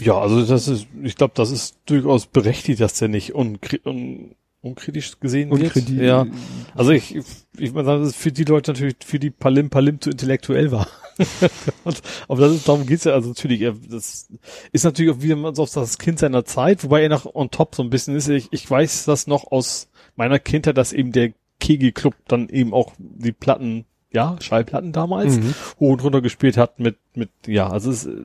Ja, 0.00 0.18
also 0.18 0.44
das 0.44 0.68
ist, 0.68 0.86
ich 1.02 1.16
glaube, 1.16 1.34
das 1.36 1.50
ist 1.50 1.76
durchaus 1.86 2.26
berechtigt, 2.26 2.80
dass 2.80 2.94
der 2.94 3.08
nicht 3.08 3.34
unkri 3.34 3.80
un 3.84 4.34
unkritisch 4.62 5.18
gesehen 5.20 5.50
wird. 5.50 5.88
Ja. 5.90 6.26
Also 6.74 6.92
ich, 6.92 7.14
ich, 7.16 7.24
ich 7.58 7.72
meine, 7.72 7.98
das 7.98 8.08
ist 8.10 8.16
für 8.16 8.32
die 8.32 8.44
Leute 8.44 8.72
natürlich, 8.72 8.96
für 9.04 9.18
die 9.18 9.30
Palim 9.30 9.68
Palim 9.70 10.00
zu 10.00 10.10
intellektuell 10.10 10.70
war. 10.70 10.86
Und, 11.84 12.00
aber 12.28 12.40
das 12.40 12.52
ist, 12.54 12.68
darum 12.68 12.86
geht's 12.86 13.04
ja, 13.04 13.12
also 13.12 13.28
natürlich, 13.30 13.60
er- 13.60 13.74
das 13.90 14.28
ist 14.72 14.84
natürlich 14.84 15.10
auch 15.14 15.20
wieder 15.20 15.36
mal 15.36 15.54
so 15.54 15.64
auf 15.64 15.70
das 15.72 15.98
Kind 15.98 16.18
seiner 16.20 16.44
Zeit, 16.44 16.84
wobei 16.84 17.02
er 17.02 17.08
noch 17.08 17.26
on 17.34 17.50
top 17.50 17.74
so 17.74 17.82
ein 17.82 17.90
bisschen 17.90 18.16
ist. 18.16 18.28
Ich, 18.28 18.48
ich 18.52 18.70
weiß 18.70 19.04
das 19.04 19.26
noch 19.26 19.50
aus 19.50 19.88
meiner 20.16 20.38
Kindheit, 20.38 20.76
dass 20.78 20.92
eben 20.92 21.12
der 21.12 21.32
Kegelclub 21.60 22.14
dann 22.28 22.48
eben 22.48 22.72
auch 22.72 22.92
die 22.98 23.32
Platten, 23.32 23.84
ja, 24.12 24.36
Schallplatten 24.40 24.92
damals 24.92 25.36
Mhm. 25.38 25.54
hoch 25.80 25.90
und 25.92 26.02
runter 26.04 26.20
gespielt 26.20 26.56
hat 26.56 26.78
mit, 26.80 26.96
mit, 27.14 27.30
ja, 27.46 27.68
also 27.68 27.90
es, 27.90 28.04
ist- 28.04 28.16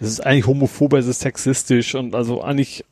es 0.00 0.08
ist 0.08 0.20
eigentlich 0.26 0.46
homophob, 0.46 0.94
es 0.94 1.06
ist 1.06 1.20
sexistisch 1.20 1.94
und 1.94 2.14
also 2.14 2.42
eigentlich 2.42 2.84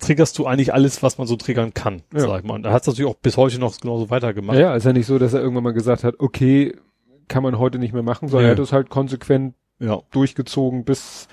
triggerst 0.00 0.38
du 0.38 0.46
eigentlich 0.46 0.72
alles, 0.74 1.02
was 1.02 1.18
man 1.18 1.26
so 1.26 1.36
triggern 1.36 1.72
kann, 1.74 2.02
Ja. 2.12 2.20
sag 2.20 2.40
ich 2.40 2.46
mal. 2.46 2.54
Und 2.54 2.64
er 2.66 2.72
hat 2.72 2.82
es 2.82 2.88
natürlich 2.88 3.10
auch 3.10 3.16
bis 3.16 3.36
heute 3.36 3.58
noch 3.58 3.78
genauso 3.78 4.10
weitergemacht. 4.10 4.58
Ja, 4.58 4.74
ist 4.74 4.84
ja 4.84 4.92
nicht 4.92 5.06
so, 5.06 5.18
dass 5.18 5.32
er 5.34 5.40
irgendwann 5.40 5.64
mal 5.64 5.72
gesagt 5.72 6.04
hat, 6.04 6.16
okay, 6.18 6.74
kann 7.28 7.42
man 7.42 7.58
heute 7.58 7.78
nicht 7.78 7.92
mehr 7.92 8.02
machen, 8.02 8.28
sondern 8.28 8.46
Nee. 8.46 8.52
er 8.52 8.56
hat 8.56 8.64
es 8.64 8.72
halt 8.72 8.90
konsequent 8.90 9.54
ja. 9.78 10.00
durchgezogen 10.10 10.84
bis 10.84 11.28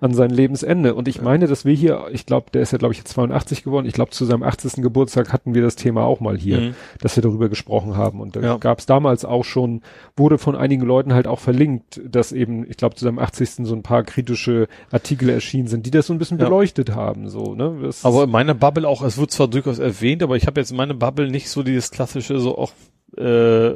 an 0.00 0.14
sein 0.14 0.30
Lebensende. 0.30 0.94
Und 0.94 1.08
ich 1.08 1.20
meine, 1.20 1.46
dass 1.46 1.64
wir 1.64 1.74
hier, 1.74 2.06
ich 2.12 2.24
glaube, 2.26 2.50
der 2.52 2.62
ist 2.62 2.72
ja, 2.72 2.78
glaube 2.78 2.92
ich, 2.92 2.98
jetzt 2.98 3.10
82 3.12 3.62
geworden. 3.62 3.86
Ich 3.86 3.92
glaube, 3.92 4.10
zu 4.12 4.24
seinem 4.24 4.42
80. 4.42 4.82
Geburtstag 4.82 5.32
hatten 5.32 5.54
wir 5.54 5.62
das 5.62 5.76
Thema 5.76 6.04
auch 6.04 6.20
mal 6.20 6.38
hier, 6.38 6.60
Mhm. 6.60 6.74
dass 7.00 7.16
wir 7.16 7.22
darüber 7.22 7.48
gesprochen 7.48 7.96
haben. 7.96 8.20
Und 8.20 8.36
da 8.36 8.40
Ja. 8.40 8.56
gab 8.56 8.78
es 8.78 8.86
damals 8.86 9.24
auch 9.24 9.44
schon, 9.44 9.82
wurde 10.16 10.38
von 10.38 10.56
einigen 10.56 10.82
Leuten 10.86 11.12
halt 11.12 11.26
auch 11.26 11.38
verlinkt, 11.38 12.00
dass 12.08 12.32
eben, 12.32 12.68
ich 12.68 12.76
glaube, 12.76 12.94
zu 12.96 13.04
seinem 13.04 13.18
80. 13.18 13.66
so 13.66 13.74
ein 13.74 13.82
paar 13.82 14.02
kritische 14.02 14.68
Artikel 14.90 15.28
erschienen 15.28 15.68
sind, 15.68 15.84
die 15.86 15.90
das 15.90 16.06
so 16.06 16.12
ein 16.14 16.18
bisschen 16.18 16.38
Ja. 16.38 16.46
beleuchtet 16.46 16.94
haben. 16.94 17.28
So, 17.28 17.54
ne? 17.54 17.76
Das, 17.82 18.04
Aber 18.04 18.24
in 18.24 18.30
meiner 18.30 18.54
Bubble 18.54 18.88
auch, 18.88 19.02
es 19.02 19.18
wird 19.18 19.30
zwar 19.30 19.48
durchaus 19.48 19.78
erwähnt, 19.78 20.22
aber 20.22 20.36
ich 20.36 20.46
habe 20.46 20.60
jetzt 20.60 20.70
in 20.70 20.76
meiner 20.76 20.94
Bubble 20.94 21.30
nicht 21.30 21.48
so 21.50 21.62
dieses 21.62 21.90
klassische, 21.90 22.38
so 22.40 22.56
auch 22.56 22.72
äh, 23.16 23.72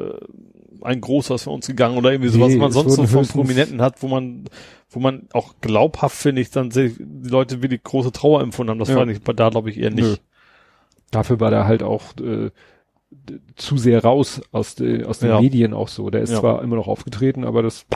ein 0.85 1.01
großer 1.01 1.35
ist 1.37 1.45
für 1.45 1.51
uns 1.51 1.67
gegangen 1.67 1.97
oder 1.97 2.13
irgendwie 2.13 2.31
sowas, 2.31 2.49
Nee, 2.53 2.61
was 2.61 2.75
man 2.75 2.89
sonst 2.89 2.95
so 2.97 3.07
von 3.07 3.27
Prominenten 3.27 3.81
hat, 3.81 4.03
wo 4.03 4.09
man, 4.09 4.45
wo 4.91 5.01
man 5.01 5.29
auch 5.33 5.55
glaubhaft, 5.61 6.17
finde 6.17 6.43
ich, 6.43 6.51
dann 6.51 6.71
die 6.71 6.95
Leute 7.29 7.63
wirklich 7.63 7.83
große 7.83 8.13
Trauer 8.13 8.41
empfunden 8.43 8.71
haben. 8.71 8.79
Das 8.79 8.89
Ja. 8.91 8.97
war 8.97 9.07
nicht, 9.07 9.23
da 9.27 9.49
glaube 9.51 9.71
ich 9.71 9.79
eher 9.79 9.91
Nö. 9.91 10.03
nicht. 10.11 10.23
dafür 11.11 11.39
war 11.41 11.51
der 11.51 11.67
halt 11.67 11.83
auch 11.83 12.03
äh, 12.21 12.51
zu 13.57 13.77
sehr 13.79 14.03
raus 14.03 14.41
aus, 14.51 14.75
de, 14.75 15.05
aus 15.05 15.21
den 15.21 15.29
Ja. 15.31 15.41
Medien 15.41 15.73
auch 15.73 15.89
so. 15.89 16.11
Der 16.11 16.23
ist 16.23 16.31
Ja. 16.33 16.41
zwar 16.41 16.63
immer 16.63 16.77
noch 16.77 16.89
aufgetreten, 16.89 17.45
aber 17.45 17.63
das 17.63 17.87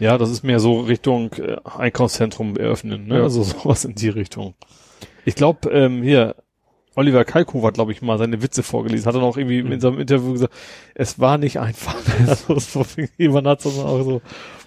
Ja, 0.00 0.18
das 0.18 0.30
ist 0.30 0.42
mehr 0.42 0.58
so 0.58 0.80
Richtung 0.80 1.32
äh, 1.34 1.56
Einkaufszentrum 1.64 2.56
eröffnen, 2.56 3.06
ne? 3.06 3.18
Ja. 3.18 3.22
Also 3.22 3.42
sowas 3.44 3.84
in 3.84 3.94
die 3.94 4.08
Richtung. 4.08 4.54
Ich 5.24 5.34
glaube, 5.36 5.70
ähm, 5.70 6.02
hier, 6.02 6.34
Oliver 6.96 7.24
Kalkow 7.24 7.62
hat, 7.64 7.74
glaube 7.74 7.92
ich, 7.92 8.02
mal 8.02 8.18
seine 8.18 8.42
Witze 8.42 8.62
vorgelesen, 8.62 9.06
hat 9.06 9.14
dann 9.14 9.22
auch 9.22 9.36
irgendwie 9.36 9.62
Mhm. 9.62 9.72
in 9.72 9.80
seinem 9.80 10.00
Interview 10.00 10.32
gesagt, 10.32 10.52
es 10.94 11.18
war 11.18 11.38
nicht 11.38 11.58
einfach. 11.58 11.96
also 12.28 12.54
es 12.54 12.74
war, 12.76 12.86
jemand 13.18 13.46
hat 13.46 13.64
das 13.64 13.78
auch 13.78 14.02
so, 14.02 14.22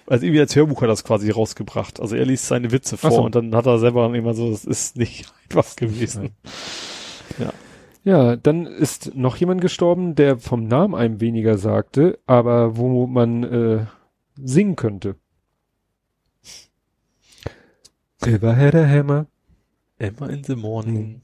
also 0.06 0.24
irgendwie 0.24 0.40
als 0.40 0.54
Hörbuch 0.56 0.76
hat 0.76 0.84
er 0.84 0.88
das 0.88 1.04
quasi 1.04 1.30
rausgebracht. 1.30 2.00
Also 2.00 2.16
er 2.16 2.24
liest 2.26 2.46
seine 2.46 2.72
Witze 2.72 2.96
vor 2.96 3.10
so. 3.10 3.22
und 3.22 3.34
dann 3.34 3.54
hat 3.54 3.66
er 3.66 3.78
selber 3.78 4.12
immer 4.14 4.34
so, 4.34 4.50
es 4.50 4.64
ist 4.64 4.96
nicht 4.96 5.32
einfach 5.50 5.76
gewesen. 5.76 6.30
Ja, 8.04 8.36
dann 8.36 8.64
ist 8.66 9.14
noch 9.14 9.36
jemand 9.36 9.60
gestorben, 9.60 10.14
der 10.14 10.38
vom 10.38 10.64
Namen 10.66 10.94
einem 10.94 11.20
weniger 11.20 11.58
sagte, 11.58 12.18
aber 12.26 12.76
wo 12.78 13.06
man 13.06 13.44
äh, 13.44 13.86
singen 14.36 14.76
könnte. 14.76 15.16
A 18.22 18.26
hammer. 18.26 19.26
Emma 19.98 20.26
in 20.28 20.44
the 20.44 20.56
morning. 20.56 21.22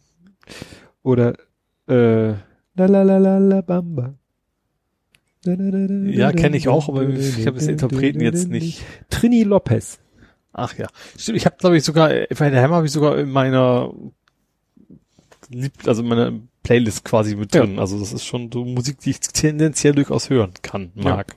Oder 1.04 1.34
äh, 1.86 2.32
la 2.74 2.86
la 2.86 3.02
la 3.02 3.18
la 3.18 3.38
la 3.38 3.60
bamba. 3.60 4.14
Ja, 5.44 6.32
kenne 6.32 6.56
ich 6.56 6.68
auch, 6.68 6.88
aber 6.88 7.06
ich 7.08 7.46
habe 7.46 7.58
das 7.58 7.66
Interpreten 7.68 8.20
jetzt 8.20 8.48
nicht. 8.48 8.82
Trini 9.10 9.42
Lopez. 9.42 10.00
Ach 10.52 10.76
ja. 10.78 10.86
Stimmt, 11.18 11.36
ich 11.36 11.46
habe 11.46 11.56
glaube 11.58 11.76
ich 11.76 11.84
sogar, 11.84 12.08
bei 12.08 12.50
der 12.50 12.62
Hammer 12.62 12.76
habe 12.76 12.86
ich 12.86 12.92
sogar 12.92 13.18
in 13.18 13.30
meiner 13.30 13.92
also 15.84 16.02
in 16.02 16.08
meiner 16.08 16.32
Playlist 16.62 17.04
quasi 17.04 17.36
mit 17.36 17.54
Ja. 17.54 17.60
drin. 17.66 17.78
Also 17.78 17.98
das 18.00 18.12
ist 18.14 18.24
schon 18.24 18.50
so 18.50 18.64
Musik, 18.64 18.98
die 19.00 19.10
ich 19.10 19.20
tendenziell 19.20 19.92
durchaus 19.94 20.30
hören 20.30 20.52
kann, 20.62 20.90
mag. 20.94 21.36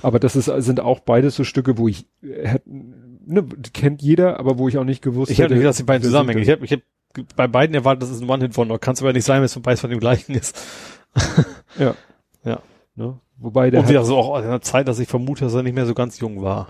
Aber 0.00 0.18
das 0.18 0.34
ist, 0.34 0.46
sind 0.46 0.80
auch 0.80 1.00
beides 1.00 1.36
so 1.36 1.44
Stücke, 1.44 1.76
wo 1.76 1.86
ich 1.88 2.06
äh, 2.22 2.58
ne, 2.66 3.44
kennt 3.74 4.00
jeder, 4.00 4.40
aber 4.40 4.56
wo 4.56 4.68
ich 4.68 4.78
auch 4.78 4.84
nicht 4.84 5.02
gewusst 5.02 5.30
Ich 5.30 5.38
habe 5.40 5.48
hätte. 5.50 5.56
nicht, 5.56 5.66
dass 5.66 5.76
die 5.76 5.82
beiden 5.82 6.02
zusammenhängen. 6.02 6.42
Ich 6.42 6.48
habe 6.50 6.64
ich 6.64 6.72
hab 6.72 6.80
bei 7.36 7.46
beiden 7.46 7.74
erwartet, 7.74 8.02
dass 8.02 8.10
es 8.10 8.20
ein 8.20 8.28
One-Hit-Wonder. 8.28 8.78
Kann 8.78 8.94
es 8.94 9.02
aber 9.02 9.12
nicht 9.12 9.24
sein, 9.24 9.38
wenn 9.38 9.46
es 9.46 9.54
von 9.54 9.62
beides 9.62 9.80
von 9.80 9.90
dem 9.90 10.00
gleichen 10.00 10.34
ist. 10.34 10.58
das? 11.78 11.94
Ne? 12.94 13.18
Wobei 13.38 13.70
der 13.70 13.80
Und 13.80 13.88
wieder 13.88 14.04
so 14.04 14.18
auch 14.18 14.38
in 14.38 14.44
einer 14.44 14.60
Zeit, 14.60 14.88
dass 14.88 14.98
ich 14.98 15.08
vermute, 15.08 15.44
dass 15.44 15.54
er 15.54 15.62
nicht 15.62 15.74
mehr 15.74 15.86
so 15.86 15.94
ganz 15.94 16.20
jung 16.20 16.42
war. 16.42 16.68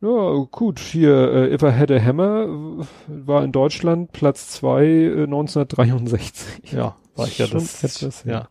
Ja, 0.00 0.46
gut, 0.50 0.78
hier, 0.78 1.32
äh, 1.32 1.54
If 1.54 1.62
I 1.62 1.72
Had 1.72 1.90
a 1.90 2.00
Hammer 2.00 2.44
äh, 2.44 2.84
war 3.08 3.44
in 3.44 3.52
Deutschland 3.52 4.12
Platz 4.12 4.50
zwei 4.50 4.84
äh, 4.84 5.22
1963. 5.24 6.72
Ja, 6.72 6.96
war 7.14 7.26
ich 7.26 7.38
ja 7.38 7.46
das. 7.46 7.82
etwas, 7.82 8.24
ja. 8.24 8.32
ja. 8.32 8.48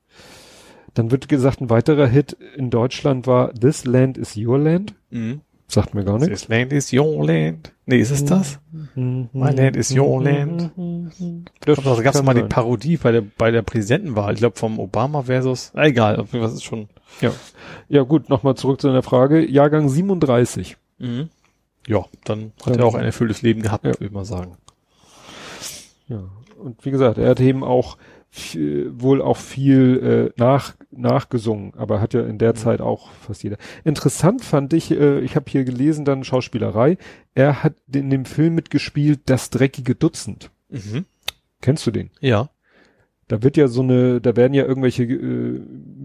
Dann 0.93 1.11
wird 1.11 1.27
gesagt, 1.27 1.61
ein 1.61 1.69
weiterer 1.69 2.07
Hit 2.07 2.33
in 2.55 2.69
Deutschland 2.69 3.27
war 3.27 3.53
This 3.53 3.85
Land 3.85 4.17
is 4.17 4.37
Your 4.37 4.57
Land. 4.57 4.95
Mhm. 5.09 5.41
Sagt 5.67 5.95
mir 5.95 6.03
gar 6.05 6.19
nichts. 6.19 6.41
This 6.41 6.47
land 6.47 6.71
is 6.73 6.93
your 6.93 7.25
land. 7.25 7.73
Nee, 7.87 7.99
ist 7.99 8.11
es 8.11 8.23
das? 8.23 8.59
My 8.95 9.27
land 9.51 9.75
is 9.75 9.91
your 9.95 10.21
land. 10.23 10.71
Das 11.61 11.79
Da 11.83 12.01
gab 12.01 12.13
es 12.15 12.21
mal 12.23 12.33
die. 12.35 12.43
Parodie 12.43 12.97
bei 12.97 13.11
der 13.11 13.23
bei 13.37 13.49
der 13.51 13.63
Präsidentenwahl. 13.63 14.33
Ich 14.33 14.39
glaube 14.39 14.57
vom 14.57 14.79
Obama 14.79 15.23
versus. 15.23 15.71
Ah, 15.73 15.85
egal, 15.85 16.17
auf 16.17 16.31
jeden 16.33 16.43
Fall 16.45 16.49
ist 16.53 16.57
es 16.59 16.63
schon. 16.63 16.87
Ja. 17.21 17.31
ja 17.89 18.03
gut, 18.03 18.29
nochmal 18.29 18.55
zurück 18.55 18.79
zu 18.79 18.87
deiner 18.87 19.01
Frage. 19.03 19.43
Jahrgang 19.49 19.89
37. 19.89 20.77
Mhm. 20.99 21.29
Ja, 21.87 22.05
dann 22.25 22.51
hat 22.65 22.75
Ja. 22.75 22.81
er 22.81 22.85
auch 22.85 22.95
ein 22.95 23.05
erfülltes 23.05 23.41
Leben 23.41 23.61
gehabt, 23.61 23.85
Ja. 23.85 23.91
würde 23.91 24.05
ich 24.05 24.11
mal 24.11 24.25
sagen. 24.25 24.57
Ja. 26.07 26.23
Und 26.59 26.85
wie 26.85 26.91
gesagt, 26.91 27.17
er 27.17 27.29
hat 27.29 27.39
eben 27.39 27.63
auch 27.63 27.97
wohl 28.37 29.21
auch 29.21 29.37
viel 29.37 30.31
äh, 30.37 30.39
nach, 30.41 30.75
nachgesungen, 30.91 31.73
aber 31.75 32.01
hat 32.01 32.13
ja 32.13 32.21
in 32.25 32.37
der 32.37 32.51
Mhm. 32.51 32.57
Zeit 32.57 32.81
auch 32.81 33.11
fast 33.11 33.43
jeder. 33.43 33.57
Interessant 33.83 34.43
fand 34.43 34.73
ich, 34.73 34.91
äh, 34.91 35.19
ich 35.21 35.35
habe 35.35 35.49
hier 35.49 35.63
gelesen, 35.63 36.05
dann 36.05 36.23
Schauspielerei, 36.23 36.97
er 37.33 37.63
hat 37.63 37.75
in 37.93 38.09
dem 38.09 38.25
Film 38.25 38.55
mitgespielt, 38.55 39.21
Das 39.25 39.49
dreckige 39.49 39.95
Dutzend. 39.95 40.51
Mhm. 40.69 41.05
Kennst 41.61 41.87
du 41.87 41.91
den? 41.91 42.09
Ja. 42.19 42.49
Da 43.27 43.41
wird 43.41 43.57
ja 43.57 43.67
so 43.67 43.81
eine, 43.81 44.21
da 44.21 44.35
werden 44.35 44.53
ja 44.53 44.65
irgendwelche 44.65 45.03
äh, 45.03 45.59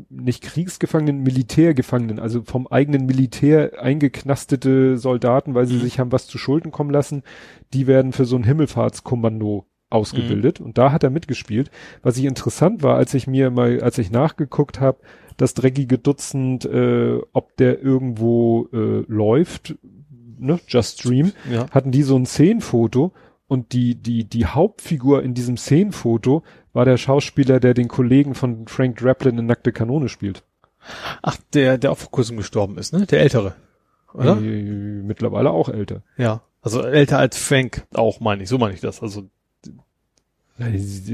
nicht 0.09 0.43
Kriegsgefangenen, 0.43 1.23
Militärgefangenen, 1.23 2.19
also 2.19 2.43
vom 2.45 2.67
eigenen 2.67 3.05
Militär 3.05 3.73
eingeknastete 3.83 4.97
Soldaten, 4.97 5.55
weil 5.55 5.67
sie 5.67 5.75
Mhm. 5.75 5.81
sich 5.81 5.99
haben 5.99 6.13
was 6.13 6.27
zu 6.27 6.39
Schulden 6.39 6.71
kommen 6.71 6.91
lassen, 6.91 7.23
die 7.75 7.87
werden 7.87 8.13
für 8.13 8.25
so 8.25 8.37
ein 8.37 8.45
Himmelfahrtskommando 8.45 9.67
ausgebildet 9.91 10.61
und 10.61 10.79
da 10.79 10.93
hat 10.93 11.03
er 11.05 11.11
mitgespielt. 11.11 11.71
Was 12.03 12.17
ich 12.17 12.25
interessant 12.25 12.83
war, 12.83 12.97
als 12.97 13.13
ich 13.15 13.27
mir 13.27 13.51
mal, 13.51 13.81
als 13.83 13.99
ich 13.99 14.11
nachgeguckt 14.11 14.81
habe, 14.81 14.99
das 15.37 15.55
dreckige 15.55 15.99
Dutzend, 15.99 16.65
äh, 16.65 17.19
ob 17.33 17.57
der 17.57 17.83
irgendwo 17.83 18.69
äh, 18.73 19.05
läuft, 19.09 19.75
ne, 20.39 20.61
Just 20.69 21.01
Stream, 21.01 21.33
Ja. 21.51 21.69
hatten 21.71 21.91
die 21.91 22.03
so 22.03 22.17
ein 22.17 22.27
Szenenfoto 22.27 23.13
und 23.49 23.73
die, 23.73 23.97
die, 23.97 24.25
die 24.25 24.47
Hauptfigur 24.47 25.23
in 25.23 25.35
diesem 25.35 25.57
Szenenfoto 25.57 26.43
war 26.73 26.85
der 26.85 26.97
Schauspieler, 26.99 27.59
der 27.59 27.75
den 27.75 27.89
Kollegen 27.89 28.35
von 28.35 28.69
Frank 28.69 28.99
Draplin 28.99 29.39
in 29.39 29.47
Nackte 29.47 29.73
Kanone 29.73 30.09
spielt. 30.09 30.45
Ach, 31.21 31.37
der, 31.53 31.79
der 31.79 31.91
auch 31.93 31.99
vor 31.99 32.11
kurzem 32.11 32.37
gestorben 32.37 32.79
ist, 32.79 32.93
ne? 32.93 33.07
Der 33.07 33.21
Ältere. 33.21 33.55
Oder? 34.15 34.39
Äh, 34.41 35.03
mittlerweile 35.03 35.51
auch 35.51 35.69
älter. 35.69 36.03
Ja. 36.17 36.43
Also 36.63 36.83
älter 36.83 37.19
als 37.19 37.39
Frank 37.39 37.87
auch, 37.95 38.21
meine 38.21 38.43
ich. 38.43 38.49
So 38.49 38.59
meine 38.59 38.75
ich 38.75 38.81
das. 38.81 39.03
Also 39.03 39.25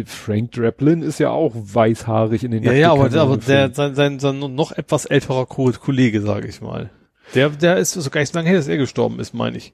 Frank 0.06 0.52
Draplin 0.52 1.02
ist 1.02 1.18
ja 1.20 1.30
auch 1.30 1.52
weißhaarig 1.54 2.42
in 2.44 2.50
den 2.50 2.62
Ja, 2.62 2.72
ja, 2.72 2.92
aber, 2.92 3.12
aber 3.14 3.36
der, 3.36 3.72
sein, 3.72 3.94
sein, 3.94 4.18
sein 4.18 4.38
noch 4.38 4.72
etwas 4.72 5.04
älterer 5.06 5.46
Ko 5.46 5.70
Kollege, 5.72 6.20
sage 6.20 6.48
ich 6.48 6.60
mal. 6.60 6.90
Der, 7.34 7.50
der 7.50 7.76
ist 7.76 7.92
so 7.92 8.10
gar 8.10 8.20
nicht 8.20 8.32
so 8.32 8.38
lange 8.38 8.48
her, 8.48 8.58
dass 8.58 8.68
er 8.68 8.76
gestorben 8.76 9.18
ist, 9.20 9.34
meine 9.34 9.56
ich. 9.56 9.72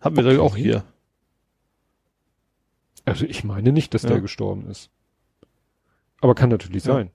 Haben 0.00 0.16
wir 0.16 0.24
Okay. 0.24 0.36
doch 0.36 0.44
auch 0.44 0.56
hier. 0.56 0.84
Also 3.04 3.24
ich 3.24 3.44
meine 3.44 3.72
nicht, 3.72 3.94
dass 3.94 4.02
Ja. 4.02 4.10
der 4.10 4.20
gestorben 4.20 4.66
ist. 4.70 4.90
Aber 6.20 6.34
kann 6.34 6.50
natürlich 6.50 6.84
Ja. 6.84 6.94
sein. 6.94 7.10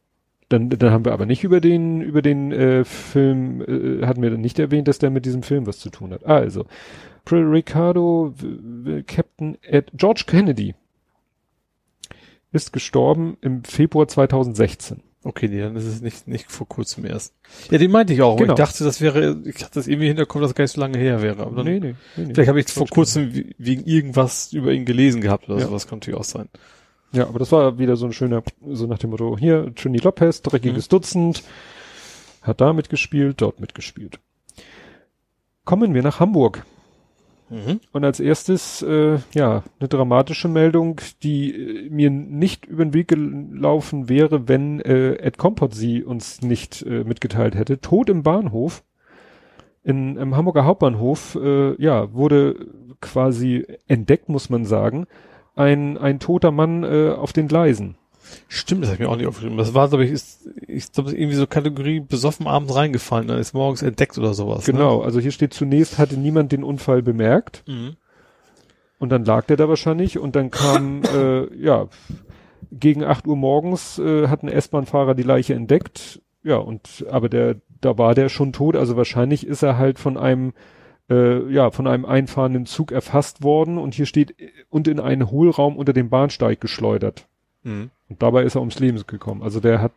Dann, 0.49 0.69
dann 0.69 0.91
haben 0.91 1.05
wir 1.05 1.13
aber 1.13 1.25
nicht 1.25 1.43
über 1.43 1.59
den, 1.59 2.01
über 2.01 2.21
den 2.21 2.51
äh, 2.51 2.83
Film, 2.83 3.61
äh, 3.61 4.05
hatten 4.05 4.21
wir 4.21 4.29
dann 4.29 4.41
nicht 4.41 4.59
erwähnt, 4.59 4.87
dass 4.87 4.99
der 4.99 5.09
mit 5.09 5.25
diesem 5.25 5.41
Film 5.41 5.65
was 5.65 5.79
zu 5.79 5.89
tun 5.89 6.11
hat. 6.13 6.23
Also, 6.25 6.65
Ricardo, 7.31 8.33
Captain 9.07 9.57
Ed, 9.63 9.89
George 9.95 10.25
Kennedy 10.27 10.75
ist 12.55 12.73
gestorben 12.73 13.37
im 13.41 13.63
Februar 13.63 14.07
2016. 14.07 15.01
Okay, 15.23 15.47
nee, 15.47 15.59
dann 15.59 15.75
ist 15.75 15.85
es 15.85 16.01
nicht, 16.01 16.27
nicht 16.27 16.51
vor 16.51 16.67
kurzem 16.67 17.03
erst. 17.05 17.33
Ja, 17.71 17.79
den 17.79 17.89
meinte 17.89 18.13
ich 18.13 18.21
auch. 18.21 18.37
Genau. 18.37 18.53
Ich 18.53 18.57
dachte, 18.57 18.83
das 18.83 19.01
wäre, 19.01 19.41
ich 19.45 19.55
hatte 19.63 19.73
das 19.73 19.87
irgendwie 19.87 20.07
hinterkommen, 20.07 20.43
dass 20.43 20.51
es 20.51 20.55
gar 20.55 20.63
nicht 20.65 20.71
so 20.73 20.81
lange 20.81 20.99
her 20.99 21.21
wäre. 21.23 21.41
Aber 21.43 21.55
dann, 21.63 21.65
nee, 21.65 21.79
nee, 21.79 21.95
nee, 22.15 22.25
nee. 22.25 22.33
Vielleicht 22.35 22.49
habe 22.49 22.59
ich 22.59 22.67
vor 22.67 22.87
kurzem 22.87 23.33
we- 23.35 23.45
wegen 23.57 23.83
irgendwas 23.85 24.53
über 24.53 24.71
ihn 24.71 24.85
gelesen 24.85 25.21
gehabt 25.21 25.49
oder 25.49 25.59
Ja. 25.59 25.65
sowas, 25.67 25.87
kann 25.87 25.97
natürlich 25.99 26.19
auch 26.19 26.23
sein. 26.25 26.47
Ja, 27.11 27.27
aber 27.27 27.39
das 27.39 27.51
war 27.51 27.79
wieder 27.79 27.95
so 27.95 28.05
ein 28.05 28.13
schöner, 28.13 28.43
so 28.69 28.85
nach 28.85 28.99
dem 28.99 29.09
Motto, 29.09 29.35
hier, 29.37 29.73
Trini 29.73 29.97
Lopez, 29.97 30.43
dreckiges 30.43 30.89
Dutzend, 30.89 31.41
hat 32.43 32.61
da 32.61 32.73
mitgespielt, 32.73 33.41
dort 33.41 33.59
mitgespielt. 33.59 34.19
Kommen 35.63 35.95
wir 35.95 36.03
nach 36.03 36.19
Hamburg. 36.19 36.63
Mhm. 37.49 37.79
Und 37.91 38.03
als 38.03 38.19
erstes, 38.19 38.81
äh, 38.81 39.19
ja, 39.33 39.63
eine 39.79 39.89
dramatische 39.89 40.47
Meldung, 40.47 40.99
die 41.21 41.53
äh, 41.53 41.89
mir 41.89 42.09
nicht 42.09 42.65
über 42.65 42.83
den 42.83 42.93
Weg 42.93 43.09
gelaufen 43.09 44.09
wäre, 44.09 44.47
wenn 44.47 44.79
äh, 44.81 45.13
Ed 45.15 45.37
Kompott 45.37 45.73
sie 45.73 46.03
uns 46.03 46.41
nicht 46.41 46.81
äh, 46.81 47.03
mitgeteilt 47.03 47.55
hätte. 47.55 47.79
Tod 47.81 48.09
im 48.09 48.23
Bahnhof. 48.23 48.83
In, 49.83 50.17
Im 50.17 50.35
Hamburger 50.35 50.65
Hauptbahnhof, 50.65 51.37
äh, 51.39 51.79
ja, 51.79 52.11
wurde 52.11 52.55
quasi 53.01 53.67
entdeckt, 53.87 54.29
muss 54.29 54.49
man 54.49 54.65
sagen, 54.65 55.05
ein, 55.55 55.99
ein 55.99 56.19
toter 56.19 56.49
Mann 56.49 56.83
äh, 56.83 57.09
auf 57.11 57.33
den 57.33 57.47
Gleisen. 57.47 57.95
Stimmt, 58.47 58.83
das 58.83 58.89
habe 58.89 58.95
ich 58.95 59.07
mir 59.07 59.11
auch 59.11 59.17
nicht 59.17 59.27
aufgeschrieben. 59.27 59.57
Das 59.57 59.73
war, 59.73 59.89
glaube 59.89 60.05
ich, 60.05 60.11
ist, 60.11 60.49
ich 60.67 60.91
glaube, 60.91 61.11
irgendwie 61.11 61.35
so 61.35 61.47
Kategorie 61.47 61.99
besoffen 61.99 62.47
abends 62.47 62.75
reingefallen, 62.75 63.27
dann 63.27 63.39
ist 63.39 63.53
morgens 63.53 63.81
entdeckt 63.81 64.17
oder 64.17 64.33
sowas. 64.33 64.65
Genau, 64.65 65.01
also 65.01 65.19
hier 65.19 65.31
steht 65.31 65.53
zunächst, 65.53 65.97
hatte 65.97 66.17
niemand 66.17 66.51
den 66.51 66.63
Unfall 66.63 67.01
bemerkt. 67.01 67.63
Ne? 67.67 67.73
Mhm. 67.73 67.95
Und 68.97 69.09
dann 69.09 69.25
lag 69.25 69.45
der 69.45 69.57
da 69.57 69.67
wahrscheinlich 69.67 70.17
und 70.17 70.35
dann 70.35 70.51
kam, 70.51 71.03
äh, 71.13 71.53
ja, 71.55 71.87
gegen 72.71 73.03
8 73.03 73.27
Uhr 73.27 73.35
morgens 73.35 73.99
äh, 73.99 74.27
hat 74.27 74.43
ein 74.43 74.49
S-Bahn-Fahrer 74.49 75.15
die 75.15 75.23
Leiche 75.23 75.53
entdeckt. 75.53 76.21
Ja, 76.43 76.57
und 76.57 77.05
aber 77.09 77.29
der, 77.29 77.55
da 77.81 77.97
war 77.97 78.15
der 78.15 78.29
schon 78.29 78.53
tot, 78.53 78.75
also 78.75 78.95
wahrscheinlich 78.95 79.47
ist 79.47 79.63
er 79.63 79.77
halt 79.77 79.99
von 79.99 80.17
einem, 80.17 80.53
äh, 81.09 81.51
ja, 81.51 81.71
von 81.71 81.87
einem 81.87 82.05
einfahrenden 82.05 82.65
Zug 82.65 82.91
erfasst 82.91 83.43
worden 83.43 83.77
und 83.77 83.95
hier 83.95 84.05
steht 84.05 84.35
und 84.69 84.87
in 84.87 84.99
einen 84.99 85.31
Hohlraum 85.31 85.75
unter 85.75 85.93
dem 85.93 86.09
Bahnsteig 86.09 86.61
geschleudert. 86.61 87.27
Mhm. 87.65 87.89
Und 88.07 88.21
dabei 88.23 88.43
ist 88.43 88.55
er 88.55 88.61
ums 88.61 88.79
Leben 88.79 89.03
gekommen. 89.05 89.43
Also 89.43 89.59
der 89.59 89.81
hat, 89.81 89.91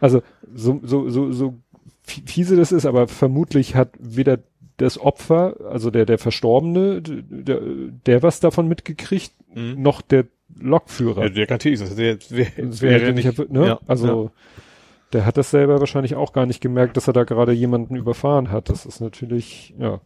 also 0.00 0.22
so, 0.54 0.80
so, 0.82 1.10
so, 1.10 1.30
so 1.32 1.54
fi- 2.02 2.22
fiese 2.24 2.56
das 2.56 2.72
ist, 2.72 2.86
aber 2.86 3.06
vermutlich 3.08 3.74
hat 3.74 3.90
weder 3.98 4.38
das 4.78 4.98
Opfer, 4.98 5.56
also 5.70 5.90
der, 5.90 6.06
der 6.06 6.18
Verstorbene, 6.18 7.02
der, 7.02 7.60
der 8.06 8.22
was 8.22 8.40
davon 8.40 8.66
mitgekriegt, 8.68 9.32
Mhm. 9.54 9.80
noch 9.82 10.00
der 10.02 10.26
Lokführer. 10.60 11.22
Ja, 11.24 11.28
der 11.30 11.46
kann 11.46 11.54
natürlich, 11.54 11.80
das 11.80 11.96
wäre, 11.96 12.16
Das 12.18 12.30
wäre 12.30 12.52
wäre 12.82 13.12
nicht, 13.12 13.50
ne? 13.50 13.66
ja, 13.66 13.80
also 13.86 14.30
der 15.14 15.24
hat 15.24 15.38
das 15.38 15.50
selber 15.50 15.80
wahrscheinlich 15.80 16.14
auch 16.16 16.32
gar 16.34 16.44
nicht 16.46 16.60
gemerkt, 16.60 16.96
dass 16.98 17.06
er 17.06 17.14
da 17.14 17.24
gerade 17.24 17.52
jemanden 17.52 17.96
überfahren 17.96 18.50
hat. 18.50 18.68
Das 18.68 18.84
ist 18.86 19.00
natürlich, 19.00 19.74
ja, 19.78 20.00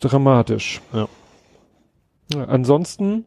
dramatisch. 0.00 0.80
Ja. 0.92 1.08
ja 2.34 2.44
ansonsten, 2.44 3.24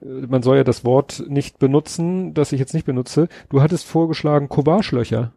man 0.00 0.42
soll 0.42 0.56
ja 0.56 0.64
das 0.64 0.84
Wort 0.84 1.24
nicht 1.28 1.58
benutzen, 1.58 2.34
das 2.34 2.52
ich 2.52 2.60
jetzt 2.60 2.74
nicht 2.74 2.86
benutze. 2.86 3.28
Du 3.48 3.62
hattest 3.62 3.86
vorgeschlagen 3.86 4.48
Courage-Löcher. 4.48 5.32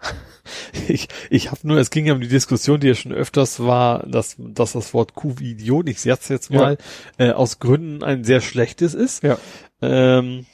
Ich, 0.88 1.08
ich 1.28 1.50
habe 1.50 1.60
nur, 1.64 1.78
es 1.78 1.90
ging 1.90 2.06
ja 2.06 2.14
um 2.14 2.20
die 2.20 2.26
Diskussion, 2.26 2.80
die 2.80 2.88
ja 2.88 2.94
schon 2.94 3.12
öfters 3.12 3.60
war, 3.60 4.06
dass, 4.06 4.36
dass 4.38 4.72
das 4.72 4.94
Wort 4.94 5.14
Kuh-Idiot, 5.14 5.88
ich 5.88 6.00
sag's 6.00 6.28
jetzt 6.28 6.50
mal, 6.50 6.78
äh, 7.18 7.30
aus 7.30 7.58
Gründen 7.58 8.02
ein 8.02 8.24
sehr 8.24 8.40
schlechtes 8.40 8.94
ist. 8.94 9.22
Ja. 9.22 9.38
Ähm, 9.82 10.46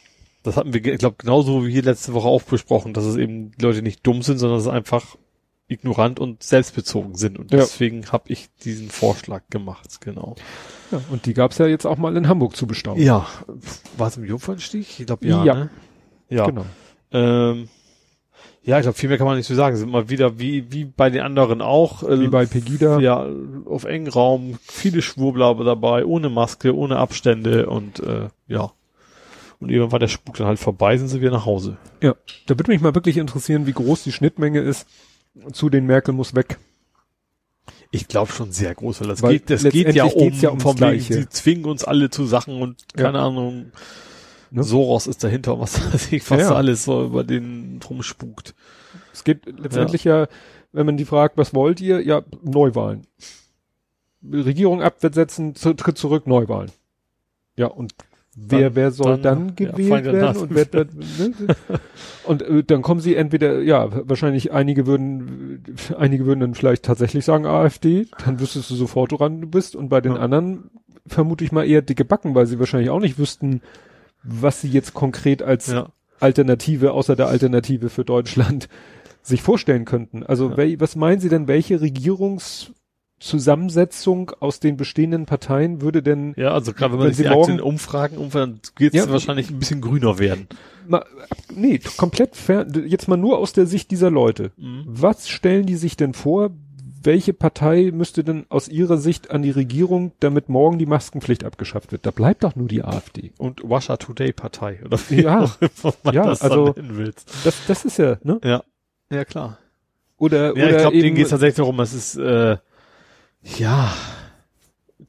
das 0.42 0.56
hatten 0.56 0.74
wir, 0.74 0.84
ich 0.84 0.98
glaube, 0.98 1.16
genauso 1.18 1.66
wie 1.66 1.72
hier 1.72 1.82
letzte 1.82 2.14
Woche 2.14 2.28
auch 2.28 2.42
besprochen, 2.42 2.94
dass 2.94 3.04
es 3.04 3.16
eben 3.16 3.52
Leute 3.60 3.80
nicht 3.80 4.06
dumm 4.06 4.22
sind, 4.22 4.38
sondern 4.38 4.58
dass 4.58 4.66
es 4.66 4.72
einfach 4.72 5.16
ignorant 5.68 6.20
und 6.20 6.42
selbstbezogen 6.42 7.16
sind. 7.16 7.38
Und 7.38 7.50
Ja. 7.52 7.58
deswegen 7.58 8.06
habe 8.12 8.24
ich 8.28 8.48
diesen 8.64 8.88
Vorschlag 8.90 9.42
gemacht, 9.50 10.00
genau. 10.00 10.36
ja. 10.92 11.00
Und 11.10 11.26
die 11.26 11.34
gab's 11.34 11.58
ja 11.58 11.66
jetzt 11.66 11.86
auch 11.86 11.96
mal 11.98 12.16
in 12.16 12.28
Hamburg 12.28 12.56
zu 12.56 12.66
bestaunen. 12.66 13.02
Ja, 13.02 13.26
war 13.96 14.08
es 14.08 14.16
im 14.16 14.24
Jungfernstich? 14.24 15.00
Ich 15.00 15.06
glaube 15.06 15.26
ja. 15.26 15.44
Ja. 15.44 15.54
Ne? 15.54 15.70
Ja. 16.28 16.46
Genau. 16.46 16.66
Ähm, 17.12 17.68
ja, 18.62 18.78
ich 18.78 18.82
glaube, 18.82 18.98
viel 18.98 19.08
mehr 19.08 19.16
kann 19.18 19.26
man 19.28 19.36
nicht 19.36 19.46
so 19.46 19.54
sagen. 19.54 19.76
Sind 19.76 19.90
mal 19.90 20.08
wieder 20.08 20.38
wie, 20.40 20.72
wie 20.72 20.84
bei 20.84 21.08
den 21.10 21.22
anderen 21.22 21.62
auch. 21.62 22.02
äh, 22.02 22.20
Wie 22.20 22.26
bei 22.28 22.46
Pegida. 22.46 22.98
Ja, 22.98 23.24
auf 23.64 23.84
engen 23.84 24.08
Raum, 24.08 24.58
viele 24.62 25.02
Schwurbler 25.02 25.54
dabei, 25.64 26.04
ohne 26.04 26.28
Maske, 26.28 26.74
ohne 26.74 26.96
Abstände 26.96 27.68
und 27.68 28.00
äh, 28.00 28.28
ja. 28.48 28.72
Und 29.60 29.70
irgendwann 29.70 29.92
war 29.92 29.98
der 30.00 30.08
Spuk 30.08 30.36
dann 30.36 30.48
halt 30.48 30.58
vorbei, 30.58 30.98
sind 30.98 31.08
sie 31.08 31.20
wieder 31.20 31.30
nach 31.30 31.46
Hause. 31.46 31.76
Ja, 32.02 32.14
da 32.46 32.58
würde 32.58 32.70
mich 32.70 32.80
mal 32.82 32.94
wirklich 32.94 33.16
interessieren, 33.16 33.66
wie 33.66 33.72
groß 33.72 34.02
die 34.02 34.12
Schnittmenge 34.12 34.60
ist 34.60 34.86
zu 35.52 35.68
den 35.70 35.86
Merkel 35.86 36.14
muss 36.14 36.34
weg. 36.34 36.58
Ich 37.90 38.08
glaube 38.08 38.32
schon 38.32 38.52
sehr 38.52 38.74
groß, 38.74 39.00
weil 39.00 39.08
das 39.08 39.22
Weil 39.22 39.32
geht, 39.34 39.50
das 39.50 39.62
geht 39.62 39.94
ja 39.94 40.04
um, 40.04 40.32
ja 40.32 40.50
ums 40.50 40.62
vom 40.62 40.76
Gleiche. 40.76 41.14
sie 41.14 41.28
zwingen 41.28 41.64
uns 41.66 41.84
alle 41.84 42.10
zu 42.10 42.26
Sachen 42.26 42.60
und 42.60 42.94
keine 42.94 43.20
Ahnung, 43.20 43.72
Ne? 44.50 44.62
Soros 44.62 45.06
ist 45.06 45.24
dahinter 45.24 45.54
und 45.54 45.60
was 45.60 45.80
weiß 45.92 46.12
ich, 46.12 46.30
was 46.30 46.40
Ja, 46.40 46.50
ja. 46.50 46.54
alles 46.54 46.84
so 46.84 47.04
über 47.04 47.24
den 47.24 47.80
drum 47.80 48.02
spukt. 48.02 48.54
Es 49.12 49.24
geht 49.24 49.46
letztendlich 49.46 50.04
ja. 50.04 50.28
wenn 50.72 50.86
man 50.86 50.96
die 50.96 51.04
fragt, 51.04 51.36
was 51.36 51.54
wollt 51.54 51.80
ihr? 51.80 52.00
Ja, 52.00 52.22
Neuwahlen. 52.42 53.06
Regierung 54.22 54.82
absetzen, 54.82 55.54
tritt 55.54 55.98
zurück, 55.98 56.26
Neuwahlen. 56.26 56.70
Ja, 57.56 57.66
und 57.66 57.94
wer, 58.36 58.74
wer 58.74 58.90
soll 58.90 59.18
dann, 59.18 59.22
dann, 59.22 59.52
ja, 59.58 59.72
gewählt 59.72 60.06
dann 60.06 60.12
werden? 60.12 60.36
Und, 60.36 60.54
wer, 60.54 60.66
ne? 60.74 61.32
und 62.24 62.42
äh, 62.42 62.62
dann 62.62 62.82
kommen 62.82 63.00
sie 63.00 63.16
entweder, 63.16 63.60
ja, 63.62 63.88
wahrscheinlich 64.08 64.52
einige 64.52 64.86
würden, 64.86 65.64
einige 65.96 66.26
würden 66.26 66.40
dann 66.40 66.54
vielleicht 66.54 66.84
tatsächlich 66.84 67.24
sagen 67.24 67.46
AfD, 67.46 68.06
dann 68.24 68.38
wüsstest 68.38 68.70
du 68.70 68.74
sofort, 68.74 69.12
woran 69.12 69.40
du 69.40 69.48
bist. 69.48 69.74
Und 69.74 69.88
bei 69.88 70.00
den 70.00 70.14
Ja. 70.14 70.20
anderen 70.20 70.70
vermute 71.06 71.44
ich 71.44 71.52
mal 71.52 71.66
eher 71.66 71.82
dicke 71.82 72.04
Backen, 72.04 72.34
weil 72.34 72.46
sie 72.46 72.58
wahrscheinlich 72.58 72.90
auch 72.90 73.00
nicht 73.00 73.18
wüssten, 73.18 73.62
was 74.22 74.60
sie 74.60 74.68
jetzt 74.68 74.92
konkret 74.94 75.42
als 75.42 75.68
Ja. 75.68 75.88
Alternative, 76.20 76.92
außer 76.92 77.16
der 77.16 77.28
Alternative 77.28 77.90
für 77.90 78.04
Deutschland, 78.04 78.68
sich 79.22 79.42
vorstellen 79.42 79.84
könnten. 79.84 80.22
Also 80.22 80.50
Ja. 80.50 80.56
wel, 80.56 80.80
was 80.80 80.96
meinen 80.96 81.20
Sie 81.20 81.28
denn, 81.28 81.48
welche 81.48 81.80
Regierungsform 81.80 82.74
Zusammensetzung 83.18 84.32
aus 84.40 84.60
den 84.60 84.76
bestehenden 84.76 85.26
Parteien 85.26 85.80
würde 85.80 86.02
denn 86.02 86.34
Ja, 86.36 86.50
also 86.52 86.72
gerade 86.72 86.92
wenn 86.92 86.98
man 86.98 87.06
Wenn 87.08 87.14
sich 87.14 87.18
Sie 87.18 87.22
die 87.24 87.28
morgen- 87.34 87.42
Aktien 87.52 87.60
umfragen, 87.60 88.16
umfragen 88.18 88.60
geht 88.76 88.94
es 88.94 89.06
Ja. 89.06 89.10
wahrscheinlich 89.10 89.50
ein 89.50 89.58
bisschen 89.58 89.80
grüner 89.80 90.18
werden. 90.18 90.46
mal, 90.88 91.04
nee, 91.54 91.80
komplett 91.96 92.36
fer 92.36 92.66
jetzt 92.86 93.08
mal 93.08 93.16
nur 93.16 93.38
aus 93.38 93.52
der 93.52 93.66
Sicht 93.66 93.90
dieser 93.90 94.10
Leute. 94.10 94.52
Mhm. 94.56 94.84
Was 94.86 95.28
stellen 95.28 95.66
die 95.66 95.76
sich 95.76 95.96
denn 95.96 96.12
vor? 96.14 96.50
Welche 97.02 97.32
Partei 97.32 97.90
müsste 97.92 98.22
denn 98.24 98.46
aus 98.48 98.68
ihrer 98.68 98.96
Sicht 98.98 99.30
an 99.30 99.42
die 99.42 99.50
Regierung, 99.50 100.12
damit 100.20 100.48
morgen 100.48 100.78
die 100.78 100.86
Maskenpflicht 100.86 101.44
abgeschafft 101.44 101.92
wird? 101.92 102.04
Da 102.04 102.10
bleibt 102.10 102.42
doch 102.44 102.54
nur 102.56 102.68
die 102.68 102.82
AfD. 102.82 103.32
Und 103.38 103.62
Russia 103.62 103.96
Today 103.96 104.32
Partei 104.32 104.80
oder 104.84 104.98
wie 105.08 105.22
Ja. 105.22 105.40
auch 105.44 105.56
immer 105.60 105.94
man 106.04 106.14
Ja, 106.14 106.26
das 106.26 106.42
also-. 106.42 106.74
Das, 107.44 107.56
das 107.66 107.84
ist 107.84 107.98
ja, 107.98 108.18
ne? 108.22 108.40
Ja. 108.44 108.62
Ja, 109.10 109.24
klar. 109.24 109.58
Oder, 110.18 110.46
Ja, 110.46 110.52
oder 110.52 110.70
ich 110.70 110.76
glaube, 110.78 110.98
denen 110.98 111.14
geht 111.16 111.24
es 111.26 111.30
tatsächlich 111.30 111.56
darum, 111.56 111.78
es 111.80 111.92
ist, 111.94 112.16
äh, 112.16 112.56
ja, 113.58 113.92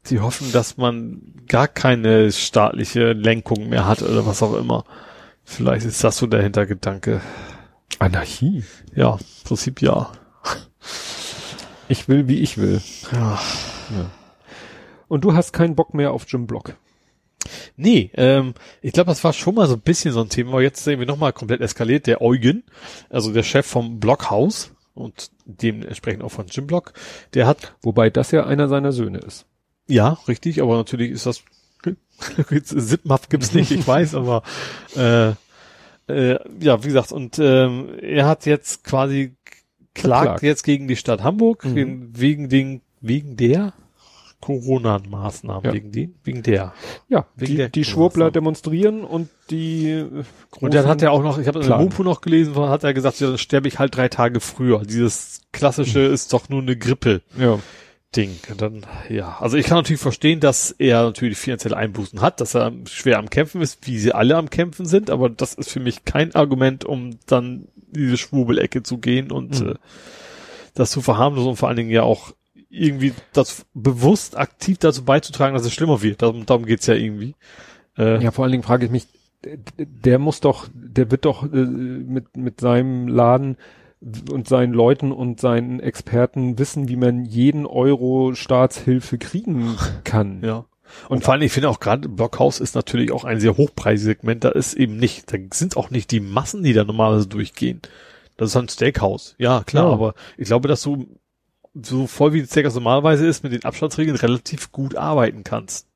die 0.09 0.19
hoffen, 0.19 0.51
dass 0.51 0.77
man 0.77 1.21
gar 1.47 1.67
keine 1.67 2.31
staatliche 2.31 3.13
Lenkung 3.13 3.69
mehr 3.69 3.87
hat 3.87 4.01
oder 4.01 4.25
was 4.25 4.43
auch 4.43 4.55
immer. 4.55 4.85
Vielleicht 5.43 5.85
ist 5.85 6.03
das 6.03 6.17
so 6.17 6.27
der 6.27 6.43
Hintergedanke. 6.43 7.21
Anarchie. 7.99 8.63
Ja, 8.95 9.13
im 9.13 9.43
Prinzip 9.45 9.81
ja. 9.81 10.11
Ich 11.89 12.07
will, 12.07 12.27
wie 12.27 12.39
ich 12.39 12.57
will. 12.57 12.81
ja. 13.11 13.39
Und 15.07 15.23
du 15.23 15.33
hast 15.33 15.53
keinen 15.53 15.75
Bock 15.75 15.93
mehr 15.93 16.11
auf 16.11 16.25
Jim 16.27 16.47
Block. 16.47 16.75
Nee, 17.77 18.11
ähm, 18.15 18.55
ich 18.81 18.91
glaube, 18.91 19.09
das 19.09 19.23
war 19.23 19.31
schon 19.31 19.55
mal 19.55 19.67
so 19.67 19.75
ein 19.75 19.81
bisschen 19.81 20.11
so 20.11 20.21
ein 20.21 20.29
Thema, 20.29 20.51
aber 20.51 20.61
jetzt 20.61 20.83
sehen 20.83 20.99
wir 20.99 21.05
nochmal 21.05 21.31
komplett 21.31 21.61
eskaliert. 21.61 22.07
Der 22.07 22.21
Eugen, 22.21 22.63
also 23.09 23.31
der 23.31 23.43
Chef 23.43 23.65
vom 23.65 23.99
Blockhaus 23.99 24.71
und 24.93 25.31
dementsprechend 25.47 26.23
auch 26.23 26.31
von 26.31 26.47
Jim 26.47 26.67
Block, 26.67 26.93
der 27.33 27.47
hat 27.47 27.75
Wobei 27.81 28.09
das 28.09 28.31
ja 28.31 28.45
einer 28.45 28.67
seiner 28.67 28.91
Söhne 28.91 29.19
ist. 29.19 29.45
Ja, 29.87 30.17
richtig, 30.27 30.61
aber 30.61 30.75
natürlich 30.77 31.11
ist 31.11 31.25
das 31.25 31.43
Zipmap 32.63 33.29
gibt's 33.29 33.53
nicht, 33.53 33.71
ich 33.71 33.87
weiß, 33.87 34.15
aber 34.15 34.43
äh, 34.95 35.29
äh, 36.09 36.39
ja, 36.59 36.83
wie 36.83 36.87
gesagt, 36.87 37.11
und 37.11 37.37
ähm, 37.39 37.89
er 38.01 38.25
hat 38.27 38.45
jetzt 38.45 38.83
quasi 38.83 39.35
klagt 39.93 40.23
Verklagt. 40.23 40.43
jetzt 40.43 40.63
gegen 40.63 40.87
die 40.87 40.95
Stadt 40.95 41.23
Hamburg 41.23 41.63
Mhm. 41.65 41.75
wegen, 41.75 42.19
wegen 42.19 42.49
den 42.49 42.81
wegen 43.01 43.37
der 43.37 43.73
Corona-Maßnahmen, 44.41 45.63
Ja. 45.65 45.73
wegen 45.73 45.91
den, 45.91 46.15
wegen 46.23 46.43
der. 46.43 46.73
Ja, 47.09 47.25
Wegen 47.35 47.51
die, 47.51 47.57
der 47.57 47.69
die 47.69 47.83
Schwurbler 47.83 48.31
demonstrieren 48.31 49.03
und 49.03 49.29
die 49.49 49.89
äh, 49.91 50.23
Und 50.59 50.73
dann 50.73 50.87
hat 50.87 51.01
er 51.01 51.11
auch 51.11 51.23
noch, 51.23 51.37
ich 51.39 51.47
habe 51.47 51.59
in 51.61 51.67
der. 51.67 51.77
Mopo 51.77 52.03
noch 52.03 52.21
gelesen, 52.21 52.55
hat 52.55 52.83
er 52.83 52.93
gesagt, 52.93 53.19
ja, 53.19 53.27
dann 53.27 53.37
sterbe 53.37 53.67
ich 53.67 53.79
halt 53.79 53.95
drei 53.95 54.07
Tage 54.09 54.39
früher. 54.39 54.83
Dieses 54.83 55.41
klassische 55.51 56.01
ist 56.01 56.33
doch 56.33 56.49
nur 56.49 56.61
eine 56.61 56.77
Grippe. 56.77 57.21
ja, 57.37 57.59
Ding. 58.15 58.37
Und 58.49 58.61
dann, 58.61 58.85
ja, 59.09 59.37
also 59.41 59.57
ich 59.57 59.65
kann 59.65 59.79
natürlich 59.79 60.01
verstehen, 60.01 60.39
dass 60.39 60.71
er 60.71 61.03
natürlich 61.03 61.37
finanzielle 61.37 61.75
Einbußen 61.75 62.21
hat, 62.21 62.39
dass 62.39 62.55
er 62.55 62.71
schwer 62.85 63.19
am 63.19 63.29
Kämpfen 63.29 63.61
ist, 63.61 63.85
wie 63.85 63.99
sie 63.99 64.13
alle 64.13 64.37
am 64.37 64.49
Kämpfen 64.49 64.85
sind, 64.85 65.09
aber 65.09 65.29
das 65.29 65.53
ist 65.55 65.69
für 65.69 65.81
mich 65.81 66.05
kein 66.05 66.33
Argument, 66.33 66.85
um 66.85 67.17
dann 67.25 67.67
diese 67.91 68.15
Schwurbelecke 68.17 68.81
zu 68.81 68.99
gehen 68.99 69.29
und 69.31 69.59
Mhm. 69.61 69.69
äh, 69.71 69.75
das 70.73 70.91
zu 70.91 71.01
verharmlosen 71.01 71.49
und 71.49 71.55
vor 71.57 71.67
allen 71.67 71.77
Dingen 71.77 71.89
ja 71.89 72.03
auch 72.03 72.31
irgendwie 72.69 73.13
das 73.33 73.65
bewusst 73.73 74.37
aktiv 74.37 74.77
dazu 74.79 75.03
beizutragen, 75.05 75.55
dass 75.55 75.65
es 75.65 75.73
schlimmer 75.73 76.01
wird. 76.01 76.21
Darum, 76.21 76.45
darum 76.45 76.65
geht's 76.65 76.87
ja 76.87 76.93
irgendwie. 76.95 77.35
Äh, 77.97 78.21
ja, 78.23 78.31
vor 78.31 78.43
allen 78.43 78.51
Dingen 78.51 78.63
frage 78.63 78.85
ich 78.85 78.91
mich, 78.91 79.07
der, 79.77 80.19
muss 80.19 80.41
doch, 80.41 80.67
der 80.73 81.11
wird 81.11 81.25
doch 81.25 81.43
äh, 81.43 81.47
mit, 81.47 82.35
mit 82.35 82.59
seinem 82.59 83.07
Laden 83.07 83.57
und 84.31 84.47
seinen 84.47 84.73
Leuten 84.73 85.11
und 85.11 85.39
seinen 85.39 85.79
Experten 85.79 86.59
wissen, 86.59 86.87
wie 86.87 86.95
man 86.95 87.25
jeden 87.25 87.65
Euro 87.65 88.35
Staatshilfe 88.35 89.17
kriegen 89.17 89.75
kann. 90.03 90.41
Ja. 90.43 90.65
Und, 91.09 91.23
vor 91.23 91.33
allem, 91.33 91.43
ich 91.43 91.51
finde 91.51 91.69
auch 91.69 91.79
gerade 91.79 92.07
Blockhaus 92.07 92.59
ist 92.59 92.75
natürlich 92.75 93.11
auch 93.11 93.25
ein 93.25 93.39
sehr 93.39 93.57
hochpreisiges 93.57 94.05
Segment. 94.17 94.43
Da 94.43 94.49
ist 94.49 94.73
eben 94.73 94.97
nicht, 94.97 95.31
da 95.33 95.37
sind 95.51 95.75
auch 95.77 95.89
nicht 95.89 96.11
die 96.11 96.19
Massen, 96.19 96.63
die 96.63 96.73
da 96.73 96.83
normalerweise 96.83 97.27
durchgehen. 97.27 97.81
Das 98.37 98.49
ist 98.49 98.55
ein 98.55 98.69
Steakhouse. 98.69 99.35
Ja, 99.37 99.63
klar, 99.65 99.87
Ja. 99.87 99.93
aber 99.93 100.13
ich 100.37 100.45
glaube, 100.45 100.67
dass 100.67 100.81
du 100.83 101.07
so 101.73 102.07
voll 102.07 102.33
wie 102.33 102.39
ein 102.41 102.47
Steakhouse 102.47 102.75
normalerweise 102.75 103.25
ist, 103.27 103.43
mit 103.43 103.53
den 103.53 103.63
Abstandsregeln 103.65 104.17
relativ 104.17 104.71
gut 104.71 104.95
arbeiten 104.95 105.43
kannst. 105.43 105.87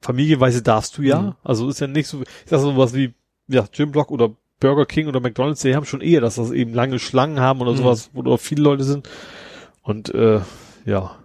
Familienweise 0.00 0.62
darfst 0.62 0.98
du 0.98 1.02
ja. 1.02 1.20
Mhm. 1.22 1.34
Also 1.42 1.68
ist 1.68 1.80
ja 1.80 1.86
nicht 1.86 2.08
so, 2.08 2.22
ich 2.22 2.28
sag 2.50 2.60
so 2.60 2.76
was 2.76 2.94
wie, 2.94 3.14
ja, 3.48 3.64
Jim 3.72 3.90
Block 3.92 4.10
oder 4.10 4.30
Burger 4.60 4.86
King 4.86 5.08
oder 5.08 5.20
McDonalds, 5.20 5.62
die 5.62 5.74
haben 5.74 5.84
schon 5.86 6.00
eher, 6.00 6.20
dass 6.20 6.36
das 6.36 6.50
eben 6.50 6.72
lange 6.74 6.98
Schlangen 6.98 7.40
haben 7.40 7.60
oder 7.60 7.72
Mhm. 7.72 7.76
sowas, 7.78 8.10
wo 8.12 8.22
da 8.22 8.36
viele 8.36 8.62
Leute 8.62 8.84
sind. 8.84 9.08
Und 9.82 10.14
äh, 10.14 10.40
ja, 10.84 11.16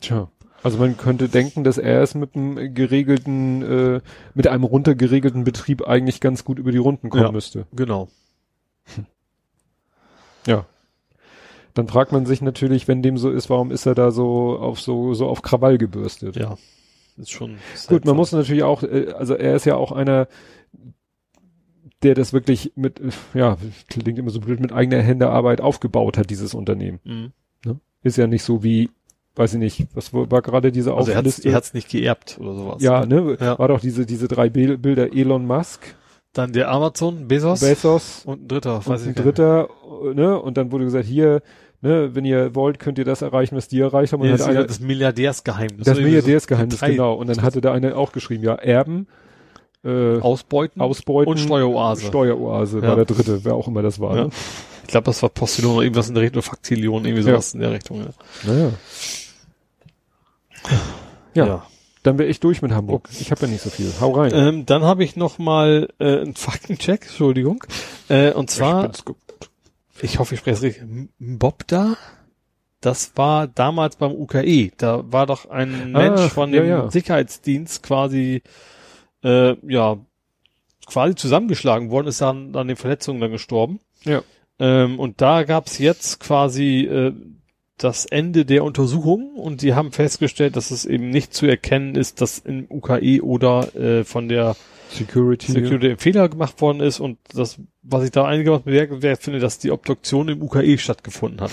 Tja. 0.00 0.28
Also 0.62 0.78
man 0.78 0.96
könnte 0.96 1.28
denken, 1.28 1.62
dass 1.64 1.76
er 1.78 2.00
es 2.02 2.14
mit 2.14 2.34
einem 2.34 2.74
geregelten, 2.74 3.62
äh, 3.62 4.00
mit 4.34 4.46
einem 4.48 4.64
runtergeregelten 4.64 5.44
Betrieb 5.44 5.86
eigentlich 5.86 6.20
ganz 6.20 6.44
gut 6.44 6.58
über 6.58 6.72
die 6.72 6.78
Runden 6.78 7.10
kommen 7.10 7.22
Ja. 7.24 7.32
müsste. 7.32 7.66
genau. 7.72 8.08
Ja. 10.46 10.66
Dann 11.74 11.88
fragt 11.88 12.12
man 12.12 12.24
sich 12.24 12.40
natürlich, 12.40 12.86
wenn 12.88 13.02
dem 13.02 13.18
so 13.18 13.30
ist, 13.30 13.50
warum 13.50 13.70
ist 13.72 13.84
er 13.86 13.94
da 13.94 14.10
so 14.12 14.56
auf 14.58 14.80
so, 14.80 15.12
so 15.14 15.26
auf 15.26 15.42
Krawall 15.42 15.76
gebürstet? 15.78 16.36
Ja. 16.36 16.56
Ist 17.16 17.30
schon. 17.30 17.56
Gut, 17.88 18.04
man 18.04 18.16
muss 18.16 18.32
natürlich 18.32 18.62
auch, 18.64 18.82
äh, 18.82 19.12
also 19.16 19.34
er 19.34 19.54
ist 19.56 19.66
ja 19.66 19.76
auch 19.76 19.92
einer, 19.92 20.26
der 22.02 22.14
das 22.14 22.32
wirklich 22.32 22.72
mit, 22.76 23.00
äh, 23.00 23.10
ja, 23.38 23.56
klingt 23.88 24.18
immer 24.18 24.30
so 24.30 24.40
blöd, 24.40 24.60
mit 24.60 24.72
eigener 24.72 25.00
Hände 25.00 25.30
Arbeit 25.30 25.60
aufgebaut 25.60 26.18
hat, 26.18 26.30
dieses 26.30 26.54
Unternehmen. 26.54 27.00
Mhm. 27.04 27.32
Ist 28.02 28.18
ja 28.18 28.26
nicht 28.26 28.42
so 28.42 28.62
wie, 28.62 28.90
weiß 29.34 29.54
ich 29.54 29.58
nicht, 29.60 29.86
was 29.94 30.12
war 30.12 30.42
gerade 30.42 30.70
diese 30.70 30.92
Also 30.94 31.10
er 31.10 31.20
Aufliste? 31.20 31.48
er 31.48 31.54
hat's 31.54 31.72
nicht 31.72 31.88
geerbt 31.88 32.36
oder 32.38 32.54
sowas. 32.54 32.82
ja, 32.82 33.06
ne, 33.06 33.38
Ja. 33.40 33.58
war 33.58 33.68
doch 33.68 33.80
diese, 33.80 34.04
diese 34.04 34.28
drei 34.28 34.50
Bil- 34.50 34.76
Bilder 34.76 35.14
Elon 35.14 35.46
Musk, 35.46 35.94
Dann 36.34 36.52
der 36.52 36.70
Amazon, 36.70 37.28
Bezos 37.28 37.60
Bezos 37.60 38.22
und 38.26 38.42
ein 38.42 38.48
dritter, 38.48 38.76
und 38.76 38.86
weiß 38.88 39.04
ein 39.04 39.10
ich 39.10 39.16
gar 39.16 39.24
dritter, 39.24 39.68
ne, 40.14 40.38
und 40.38 40.58
dann 40.58 40.70
wurde 40.70 40.84
gesagt, 40.84 41.06
hier, 41.06 41.40
ne, 41.84 42.14
wenn 42.14 42.24
ihr 42.24 42.54
wollt, 42.54 42.80
könnt 42.80 42.98
ihr 42.98 43.04
das 43.04 43.22
erreichen, 43.22 43.56
was 43.56 43.68
die 43.68 43.78
erreicht 43.80 44.12
haben. 44.12 44.22
Und 44.22 44.30
hat 44.32 44.40
das, 44.40 44.46
einer, 44.48 44.60
ist 44.62 44.70
das 44.70 44.80
Milliardärsgeheimnis. 44.80 45.84
das 45.86 45.96
so 45.96 46.02
Milliardärsgeheimnis, 46.02 46.78
drei 46.80 46.90
genau. 46.90 47.14
Und 47.14 47.28
dann 47.28 47.42
hatte 47.42 47.60
da 47.60 47.72
einer 47.72 47.96
auch 47.96 48.10
geschrieben, 48.12 48.42
ja, 48.42 48.54
Erben, 48.54 49.06
äh, 49.84 50.18
Ausbeuten, 50.18 50.80
Ausbeuten 50.80 51.30
und 51.30 51.38
Steueroase. 51.38 52.06
Steueroase 52.06 52.78
Ja. 52.80 52.88
war 52.88 52.96
der 52.96 53.04
dritte, 53.04 53.44
wer 53.44 53.54
auch 53.54 53.68
immer 53.68 53.82
das 53.82 54.00
war. 54.00 54.16
Ja. 54.16 54.24
Ne? 54.24 54.30
ich 54.82 54.88
glaube, 54.88 55.04
das 55.06 55.22
war 55.22 55.28
Postillon 55.30 55.76
oder 55.76 55.82
irgendwas 55.82 56.08
in 56.08 56.14
der 56.14 56.22
Richtung, 56.24 56.42
Faktilion, 56.42 57.04
irgendwie 57.04 57.22
Ja. 57.22 57.32
sowas 57.32 57.54
in 57.54 57.60
der 57.60 57.70
Richtung. 57.72 58.00
Ja. 58.00 58.52
Naja. 58.52 58.70
Ja, 61.34 61.66
dann 62.02 62.18
wäre 62.18 62.28
ich 62.28 62.38
durch 62.40 62.62
mit 62.62 62.72
Hamburg. 62.72 63.08
Ich 63.18 63.30
habe 63.30 63.42
ja 63.42 63.48
nicht 63.48 63.62
so 63.62 63.70
viel. 63.70 63.90
Hau 64.00 64.12
rein. 64.12 64.30
Ähm, 64.34 64.66
dann 64.66 64.82
habe 64.84 65.04
ich 65.04 65.16
noch 65.16 65.38
mal 65.38 65.88
äh, 65.98 66.20
einen 66.20 66.34
Faktencheck, 66.34 67.02
Entschuldigung. 67.02 67.64
Äh, 68.08 68.32
und 68.32 68.50
zwar, 68.50 68.82
bin's 68.82 69.04
gut. 69.04 69.16
Ich 70.02 70.18
hoffe, 70.18 70.34
ich 70.34 70.40
spreche 70.40 70.56
es 70.56 70.62
richtig, 70.62 70.84
Mbobda, 71.18 71.96
das 72.80 73.12
war 73.16 73.46
damals 73.46 73.96
beim 73.96 74.12
UKE. 74.12 74.72
Da 74.76 75.10
war 75.10 75.26
doch 75.26 75.48
ein 75.48 75.92
Mensch 75.92 76.20
Ah, 76.20 76.28
von 76.28 76.52
ja, 76.52 76.60
dem 76.60 76.68
ja. 76.68 76.90
Sicherheitsdienst 76.90 77.82
quasi, 77.82 78.42
äh, 79.22 79.56
ja, 79.66 79.98
quasi 80.86 81.14
zusammengeschlagen 81.14 81.90
worden, 81.90 82.08
ist 82.08 82.20
dann 82.20 82.54
an 82.54 82.68
den 82.68 82.76
Verletzungen 82.76 83.20
dann 83.20 83.30
gestorben. 83.30 83.80
Ja. 84.04 84.22
Ähm, 84.58 85.00
und 85.00 85.22
da 85.22 85.44
gab's 85.44 85.78
jetzt 85.78 86.20
quasi 86.20 86.80
äh, 86.82 87.12
das 87.78 88.04
Ende 88.04 88.44
der 88.44 88.64
Untersuchung 88.64 89.34
und 89.36 89.62
die 89.62 89.74
haben 89.74 89.90
festgestellt, 89.90 90.54
dass 90.56 90.70
es 90.70 90.84
eben 90.84 91.08
nicht 91.08 91.32
zu 91.34 91.46
erkennen 91.46 91.94
ist, 91.96 92.20
dass 92.20 92.38
im 92.38 92.66
UKE 92.70 93.22
oder 93.22 93.74
äh, 93.74 94.04
von 94.04 94.28
der 94.28 94.56
Security. 94.94 95.52
Security 95.52 95.90
ein 95.90 95.98
Fehler 95.98 96.28
gemacht 96.28 96.60
worden 96.60 96.80
ist 96.80 97.00
und 97.00 97.18
das, 97.32 97.58
was 97.82 98.04
ich 98.04 98.10
da 98.10 98.24
einigermaßen 98.24 98.64
bemerkenswert 98.64 99.22
finde, 99.22 99.40
dass 99.40 99.58
die 99.58 99.70
Obduktion 99.70 100.28
im 100.28 100.42
UKE 100.42 100.78
stattgefunden 100.78 101.40
hat. 101.40 101.50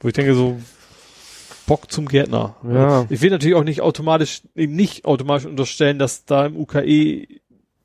Wo 0.00 0.08
ich 0.08 0.14
denke, 0.14 0.34
so 0.34 0.58
Bock 1.66 1.92
zum 1.92 2.06
Gärtner. 2.06 2.56
Ja. 2.64 3.06
Ich 3.10 3.20
will 3.20 3.30
natürlich 3.30 3.54
auch 3.54 3.64
nicht 3.64 3.80
automatisch, 3.80 4.42
eben 4.56 4.74
nicht 4.74 5.04
automatisch 5.04 5.46
unterstellen, 5.46 5.98
dass 5.98 6.24
da 6.24 6.46
im 6.46 6.56
UKE 6.56 7.26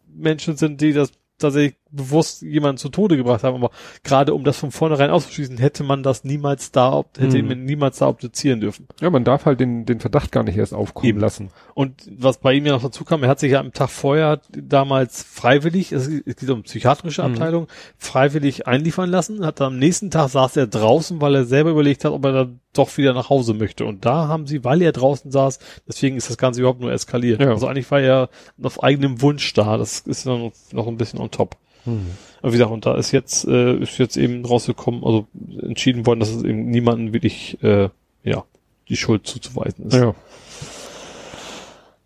Menschen 0.08 0.58
sind, 0.58 0.82
die 0.82 0.94
das 0.94 1.12
tatsächlich 1.38 1.76
bewusst 1.92 2.42
jemanden 2.42 2.78
zu 2.78 2.90
Tode 2.90 3.16
gebracht 3.16 3.44
haben, 3.44 3.56
aber 3.56 3.72
gerade 4.04 4.34
um 4.34 4.44
das 4.44 4.58
von 4.58 4.72
vornherein 4.72 5.10
auszuschließen, 5.12 5.58
hätte 5.58 5.84
man 5.84 6.04
das 6.04 6.24
niemals 6.26 6.72
da, 6.72 7.04
hätte 7.18 7.38
Hm. 7.38 7.48
man 7.48 7.64
niemals 7.64 8.00
da 8.00 8.08
obduzieren 8.10 8.60
dürfen. 8.60 8.88
Ja, 9.00 9.10
man 9.10 9.24
darf 9.24 9.46
halt 9.46 9.60
den, 9.60 9.86
den 9.86 10.00
Verdacht 10.02 10.32
gar 10.32 10.44
nicht 10.44 10.58
erst 10.58 10.74
aufkommen 10.74 11.08
Eben. 11.08 11.20
lassen. 11.20 11.50
Und 11.74 12.10
was 12.18 12.40
bei 12.40 12.54
ihm 12.54 12.66
ja 12.66 12.74
noch 12.74 12.82
dazu 12.84 13.06
kam, 13.06 13.24
er 13.24 13.30
hat 13.30 13.40
sich 13.40 13.52
ja 13.54 13.60
am 13.62 13.72
Tag 13.72 13.90
vorher 13.90 14.42
damals 14.52 15.24
freiwillig, 15.24 15.92
es 15.94 16.10
geht 16.10 16.50
um 16.50 16.64
psychiatrische 16.64 17.24
Mhm. 17.24 17.32
Abteilung, 17.34 17.68
freiwillig 17.98 18.68
einliefern 18.68 19.10
lassen, 19.10 19.46
hat 19.46 19.62
am 19.62 19.78
nächsten 19.80 20.12
Tag 20.12 20.30
saß 20.30 20.58
er 20.58 20.68
draußen, 20.68 21.22
weil 21.22 21.36
er 21.36 21.46
selber 21.46 21.70
überlegt 21.72 22.04
hat, 22.06 22.12
ob 22.12 22.26
er 22.26 22.32
dann 22.34 22.60
doch 22.74 22.98
wieder 22.98 23.14
nach 23.14 23.30
Hause 23.30 23.54
möchte. 23.54 23.86
Und 23.86 24.04
da 24.06 24.28
haben 24.28 24.48
sie, 24.48 24.64
weil 24.66 24.82
er 24.82 24.92
draußen 24.92 25.32
saß, 25.32 25.60
deswegen 25.88 26.18
ist 26.18 26.30
das 26.30 26.38
Ganze 26.38 26.60
überhaupt 26.60 26.82
nur 26.82 26.92
eskaliert. 26.92 27.40
Ja. 27.42 27.52
Also 27.52 27.68
eigentlich 27.68 27.90
war 27.90 28.02
er 28.02 28.30
auf 28.62 28.84
eigenem 28.84 29.22
Wunsch 29.22 29.54
da. 29.54 29.78
Das 29.78 30.00
ist 30.02 30.26
dann 30.26 30.52
noch 30.74 30.88
ein 30.88 30.98
bisschen 30.98 31.20
on 31.22 31.32
top. 31.32 31.56
Aber 31.86 32.52
wie 32.54 32.58
gesagt, 32.58 32.72
und 32.72 32.86
da 32.86 32.96
ist 32.96 33.12
jetzt, 33.12 33.46
äh, 33.46 33.78
ist 33.78 33.98
jetzt 33.98 34.18
eben 34.18 34.46
rausgekommen, 34.46 35.04
also 35.04 35.28
entschieden 35.62 36.06
worden, 36.06 36.20
dass 36.20 36.30
es 36.30 36.44
eben 36.44 36.70
niemanden 36.70 37.14
wirklich, 37.14 37.62
äh, 37.64 37.90
ja, 38.24 38.44
die 38.90 38.98
Schuld 38.98 39.26
zuzuweisen 39.28 39.88
ist. 39.88 39.96
Ja. 39.96 40.16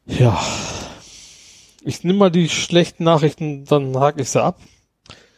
Ja. 0.05 0.41
Ich 1.83 2.03
nehme 2.03 2.19
mal 2.19 2.31
die 2.31 2.49
schlechten 2.49 3.03
Nachrichten, 3.03 3.65
dann 3.65 3.97
hake 3.97 4.21
ich 4.21 4.29
sie 4.29 4.43
ab. 4.43 4.59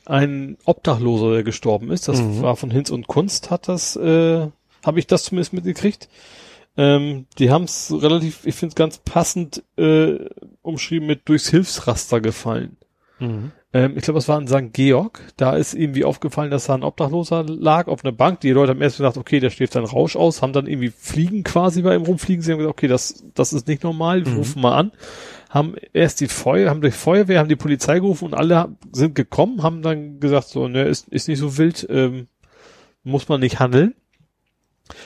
Ein 0.05 0.57
Obdachloser, 0.65 1.31
der 1.33 1.43
gestorben 1.43 1.91
ist, 1.91 2.07
das 2.07 2.19
Mhm. 2.19 2.41
war 2.41 2.55
von 2.55 2.71
Hinz 2.71 2.89
und 2.89 3.07
Kunst, 3.07 3.51
hat 3.51 3.67
das, 3.67 3.95
äh, 3.95 4.47
habe 4.83 4.99
ich 4.99 5.07
das 5.07 5.23
zumindest 5.23 5.53
mitgekriegt. 5.53 6.09
Ähm, 6.77 7.27
die 7.37 7.51
haben 7.51 7.65
es 7.65 7.91
relativ, 7.91 8.45
ich 8.45 8.55
finde 8.55 8.71
es 8.71 8.75
ganz 8.75 8.97
passend 8.99 9.63
äh, 9.77 10.17
umschrieben 10.61 11.05
mit 11.07 11.27
durchs 11.29 11.49
Hilfsraster 11.49 12.21
gefallen. 12.21 12.77
Mhm. 13.19 13.51
Ähm, 13.73 13.93
ich 13.95 14.03
glaube, 14.03 14.19
es 14.19 14.27
war 14.27 14.39
in 14.39 14.47
St. 14.47 14.73
Georg. 14.73 15.21
Da 15.37 15.55
ist 15.55 15.73
irgendwie 15.73 16.03
aufgefallen, 16.03 16.51
dass 16.51 16.65
da 16.65 16.73
ein 16.75 16.83
Obdachloser 16.83 17.43
lag 17.43 17.87
auf 17.87 18.03
einer 18.03 18.11
Bank. 18.11 18.41
Die 18.41 18.51
Leute 18.51 18.71
haben 18.71 18.81
erst 18.81 18.97
gedacht, 18.97 19.17
okay, 19.17 19.39
der 19.39 19.49
schläft 19.49 19.73
seinen 19.73 19.85
Rausch 19.85 20.15
aus, 20.15 20.41
haben 20.41 20.53
dann 20.53 20.67
irgendwie 20.67 20.89
Fliegen 20.95 21.43
quasi 21.43 21.81
bei 21.81 21.95
ihm 21.95 22.01
rumfliegen. 22.03 22.41
Sie 22.43 22.51
haben 22.51 22.59
gesagt, 22.59 22.77
okay, 22.77 22.87
das, 22.87 23.23
das 23.33 23.53
ist 23.53 23.67
nicht 23.67 23.83
normal, 23.83 24.25
wir 24.25 24.31
Mhm. 24.33 24.37
rufen 24.39 24.61
mal 24.61 24.75
an. 24.77 24.91
Haben 25.49 25.75
erst 25.93 26.21
die 26.21 26.27
Feuer, 26.27 26.69
haben 26.69 26.81
durch 26.81 26.95
Feuerwehr, 26.95 27.39
haben 27.39 27.49
die 27.49 27.55
Polizei 27.57 27.95
gerufen 27.99 28.25
und 28.25 28.33
alle 28.33 28.75
sind 28.93 29.15
gekommen, 29.15 29.63
haben 29.63 29.81
dann 29.81 30.19
gesagt, 30.19 30.47
so, 30.47 30.67
ne, 30.67 30.83
ist, 30.83 31.07
ist 31.09 31.27
nicht 31.27 31.39
so 31.39 31.57
wild, 31.57 31.85
ähm, 31.89 32.27
muss 33.03 33.27
man 33.29 33.39
nicht 33.41 33.59
handeln. 33.59 33.93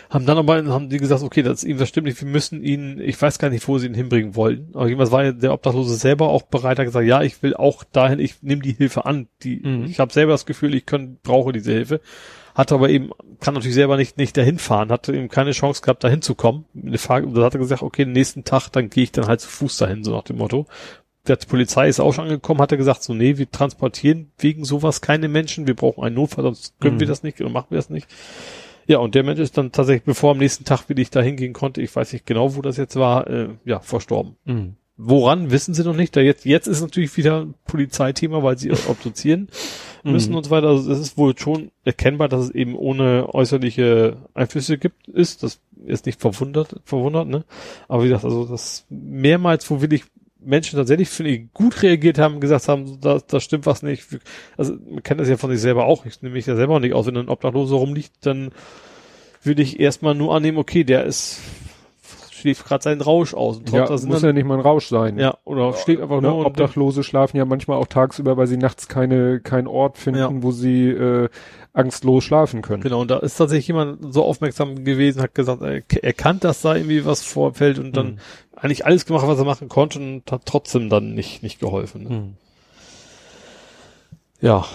Haben 0.10 0.26
dann 0.26 0.38
aber, 0.38 0.64
haben 0.66 0.90
die 0.90 0.98
gesagt, 0.98 1.24
okay, 1.24 1.42
das 1.44 1.64
ist 1.64 1.70
ihm, 1.70 1.78
das 1.78 1.90
stimmt 1.90 2.08
nicht, 2.08 2.22
wir 2.22 2.28
müssen 2.28 2.64
ihn, 2.64 3.00
ich 3.00 3.22
weiß 3.22 3.40
gar 3.40 3.50
nicht, 3.50 3.68
wo 3.68 3.78
sie 3.78 3.88
ihn 3.88 3.94
hinbringen 3.94 4.36
wollten. 4.36 4.70
Aber 4.76 4.86
irgendwas 4.86 5.12
war 5.12 5.24
ja 5.24 5.32
der 5.32 5.54
Obdachlose 5.54 5.96
selber 5.96 6.30
auch 6.30 6.44
bereit, 6.44 6.80
hat 6.80 6.86
gesagt, 6.86 7.06
ja, 7.08 7.22
ich 7.22 7.42
will 7.44 7.56
auch 7.56 7.84
dahin, 7.84 8.20
ich 8.20 8.42
nehme 8.42 8.62
die 8.62 8.74
Hilfe 8.74 9.06
an. 9.06 9.28
Die, 9.44 9.58
Mhm. 9.64 9.86
ich 9.86 10.00
habe 10.00 10.14
selber 10.14 10.32
das 10.34 10.46
Gefühl, 10.46 10.74
ich 10.76 10.86
kann, 10.86 11.18
brauche 11.24 11.52
diese 11.52 11.72
Hilfe. 11.72 12.02
Hat 12.54 12.72
aber 12.72 12.90
eben, 12.90 13.10
kann 13.42 13.54
natürlich 13.54 13.76
selber 13.76 13.98
nicht, 13.98 14.18
nicht 14.18 14.38
dahin 14.38 14.60
fahren, 14.60 14.90
hatte 14.90 15.14
eben 15.14 15.28
keine 15.28 15.52
Chance 15.52 15.82
gehabt, 15.82 16.04
dahin 16.06 16.22
zu 16.22 16.36
kommen. 16.36 16.64
Eine 16.74 16.98
Frage, 16.98 17.28
da 17.34 17.44
hat 17.44 17.54
er 17.54 17.60
gesagt, 17.60 17.82
okay, 17.84 18.06
den 18.06 18.14
nächsten 18.14 18.46
Tag, 18.46 18.70
dann 18.70 18.90
gehe 18.90 19.04
ich 19.04 19.12
dann 19.12 19.28
halt 19.28 19.42
zu 19.42 19.50
Fuß 19.50 19.76
dahin, 19.78 20.04
so 20.06 20.12
nach 20.12 20.24
dem 20.24 20.38
Motto. 20.38 20.66
Der 21.28 21.36
Polizei 21.38 21.90
ist 21.90 22.00
auch 22.00 22.14
schon 22.14 22.26
angekommen, 22.26 22.62
hat 22.62 22.72
er 22.72 22.78
gesagt, 22.78 23.02
so, 23.04 23.14
nee, 23.14 23.38
wir 23.38 23.50
transportieren 23.52 24.32
wegen 24.38 24.64
sowas 24.64 25.02
keine 25.02 25.28
Menschen, 25.28 25.66
wir 25.68 25.74
brauchen 25.76 26.04
einen 26.04 26.16
Notfall, 26.16 26.44
sonst 26.44 26.80
können 26.80 26.96
Mhm. 26.96 27.00
wir 27.02 27.08
das 27.08 27.24
nicht 27.24 27.42
oder 27.42 27.50
machen 27.50 27.68
wir 27.72 27.78
das 27.78 27.90
nicht. 27.90 28.08
Ja, 28.88 29.00
und 29.00 29.16
der 29.16 29.24
Mensch 29.24 29.40
ist 29.40 29.58
dann 29.58 29.72
tatsächlich, 29.72 30.04
bevor 30.04 30.32
am 30.32 30.38
nächsten 30.38 30.64
Tag 30.64 30.88
will 30.90 31.00
ich 31.00 31.10
da 31.10 31.22
hingehen 31.22 31.54
konnte, 31.54 31.82
ich 31.82 31.96
weiß 31.96 32.14
nicht 32.14 32.26
genau, 32.26 32.56
wo 32.56 32.62
das 32.62 32.78
jetzt 32.78 32.96
war, 32.96 33.28
äh, 33.28 33.50
ja, 33.66 33.80
verstorben. 33.80 34.36
Mhm. 34.46 34.76
Woran, 34.98 35.52
wissen 35.52 35.74
sie 35.74 35.84
noch 35.84 35.96
nicht. 35.96 36.16
Da 36.16 36.22
jetzt, 36.22 36.46
jetzt 36.46 36.68
ist 36.68 36.80
natürlich 36.82 37.18
wieder 37.18 37.42
ein 37.42 37.54
Polizeithema, 37.66 38.44
weil 38.44 38.58
sie 38.58 38.72
obduzieren 38.90 39.50
müssen 40.04 40.32
Mhm. 40.32 40.38
und 40.38 40.44
so 40.46 40.52
weiter. 40.52 40.68
Also 40.68 40.92
es 40.92 41.00
ist 41.00 41.18
wohl 41.18 41.38
schon 41.38 41.72
erkennbar, 41.84 42.30
dass 42.30 42.46
es 42.46 42.50
eben 42.52 42.76
ohne 42.76 43.28
äußerliche 43.34 44.18
Einflüsse 44.34 44.78
gibt, 44.78 45.08
ist. 45.10 45.44
Das 45.44 45.60
ist 45.86 46.06
nicht 46.06 46.22
verwundert, 46.22 46.80
verwundert, 46.86 47.28
ne? 47.28 47.44
Aber 47.88 48.04
wie 48.04 48.08
gesagt, 48.08 48.24
also 48.24 48.46
das 48.46 48.86
mehrmals, 48.90 49.70
wo 49.70 49.82
wirklich 49.82 50.04
Menschen 50.46 50.78
tatsächlich, 50.78 51.10
finde 51.10 51.32
ich, 51.32 51.54
gut 51.54 51.82
reagiert 51.82 52.18
haben, 52.18 52.40
gesagt 52.40 52.68
haben, 52.68 53.00
da, 53.02 53.20
da 53.28 53.40
stimmt 53.40 53.66
was 53.66 53.84
nicht. 53.84 54.06
Also 54.58 54.76
man 54.90 55.04
kennt 55.04 55.20
das 55.20 55.30
ja 55.30 55.38
von 55.38 55.50
sich 55.52 55.60
selber 55.62 55.86
auch. 55.86 56.06
Ich 56.06 56.22
nehme 56.22 56.36
mich 56.36 56.46
ja 56.46 56.56
selber 56.56 56.76
auch 56.76 56.80
nicht 56.80 56.94
aus. 56.94 57.06
Wenn 57.08 57.18
ein 57.18 57.30
Obdachloser 57.30 57.76
rumliegt, 57.76 58.14
dann 58.22 58.52
würde 59.44 59.62
ich 59.62 59.80
erstmal 59.80 60.16
nur 60.16 60.34
annehmen, 60.36 60.58
okay, 60.58 60.84
der 60.84 61.04
ist 61.06 61.40
schläft 62.32 62.66
gerade 62.68 62.84
seinen 62.84 63.02
Rausch 63.02 63.34
aus. 63.34 63.58
Und 63.58 63.72
Ja, 63.72 63.90
muss 64.06 64.22
ja 64.22 64.32
nicht 64.34 64.46
mal 64.46 64.56
ein 64.56 64.60
Rausch 64.60 64.88
sein. 64.88 65.18
ja, 65.18 65.36
oder 65.46 65.74
schläft 65.74 66.02
einfach 66.04 66.22
Ne, 66.22 66.28
nur 66.28 66.46
Obdachlose 66.46 67.04
schlafen 67.04 67.38
ja 67.38 67.46
manchmal 67.46 67.78
auch 67.78 67.88
tagsüber, 67.88 68.38
weil 68.38 68.46
sie 68.46 68.58
nachts 68.58 68.88
keine, 68.88 69.40
keinen 69.40 69.66
Ort 69.68 69.98
finden, 69.98 70.20
Ja. 70.20 70.30
wo 70.32 70.52
sie 70.52 70.90
äh, 70.90 71.30
angstlos 71.74 72.24
schlafen 72.24 72.62
können. 72.62 72.84
Genau, 72.84 73.02
und 73.02 73.10
da 73.10 73.18
ist 73.18 73.38
tatsächlich 73.38 73.68
jemand 73.70 74.14
so 74.14 74.24
aufmerksam 74.24 74.84
gewesen, 74.84 75.22
hat 75.24 75.34
gesagt, 75.34 75.62
er 75.64 75.82
k- 75.82 76.00
erkannt, 76.04 76.44
dass 76.44 76.62
da 76.62 76.76
irgendwie 76.76 77.04
was 77.06 77.24
vorfällt 77.24 77.80
und 77.80 77.98
dann 77.98 78.08
Mhm. 78.08 78.18
Eigentlich 78.56 78.86
alles 78.86 79.06
gemacht, 79.06 79.28
was 79.28 79.38
er 79.40 79.46
machen 79.46 79.70
konnte 79.70 80.00
und 80.00 80.32
hat 80.32 80.46
trotzdem 80.46 80.90
dann 80.90 81.14
nicht, 81.14 81.44
nicht 81.44 81.60
geholfen. 81.60 82.04
Ne? 82.04 82.10
Mhm. 82.10 82.34
Ja. 84.42 84.66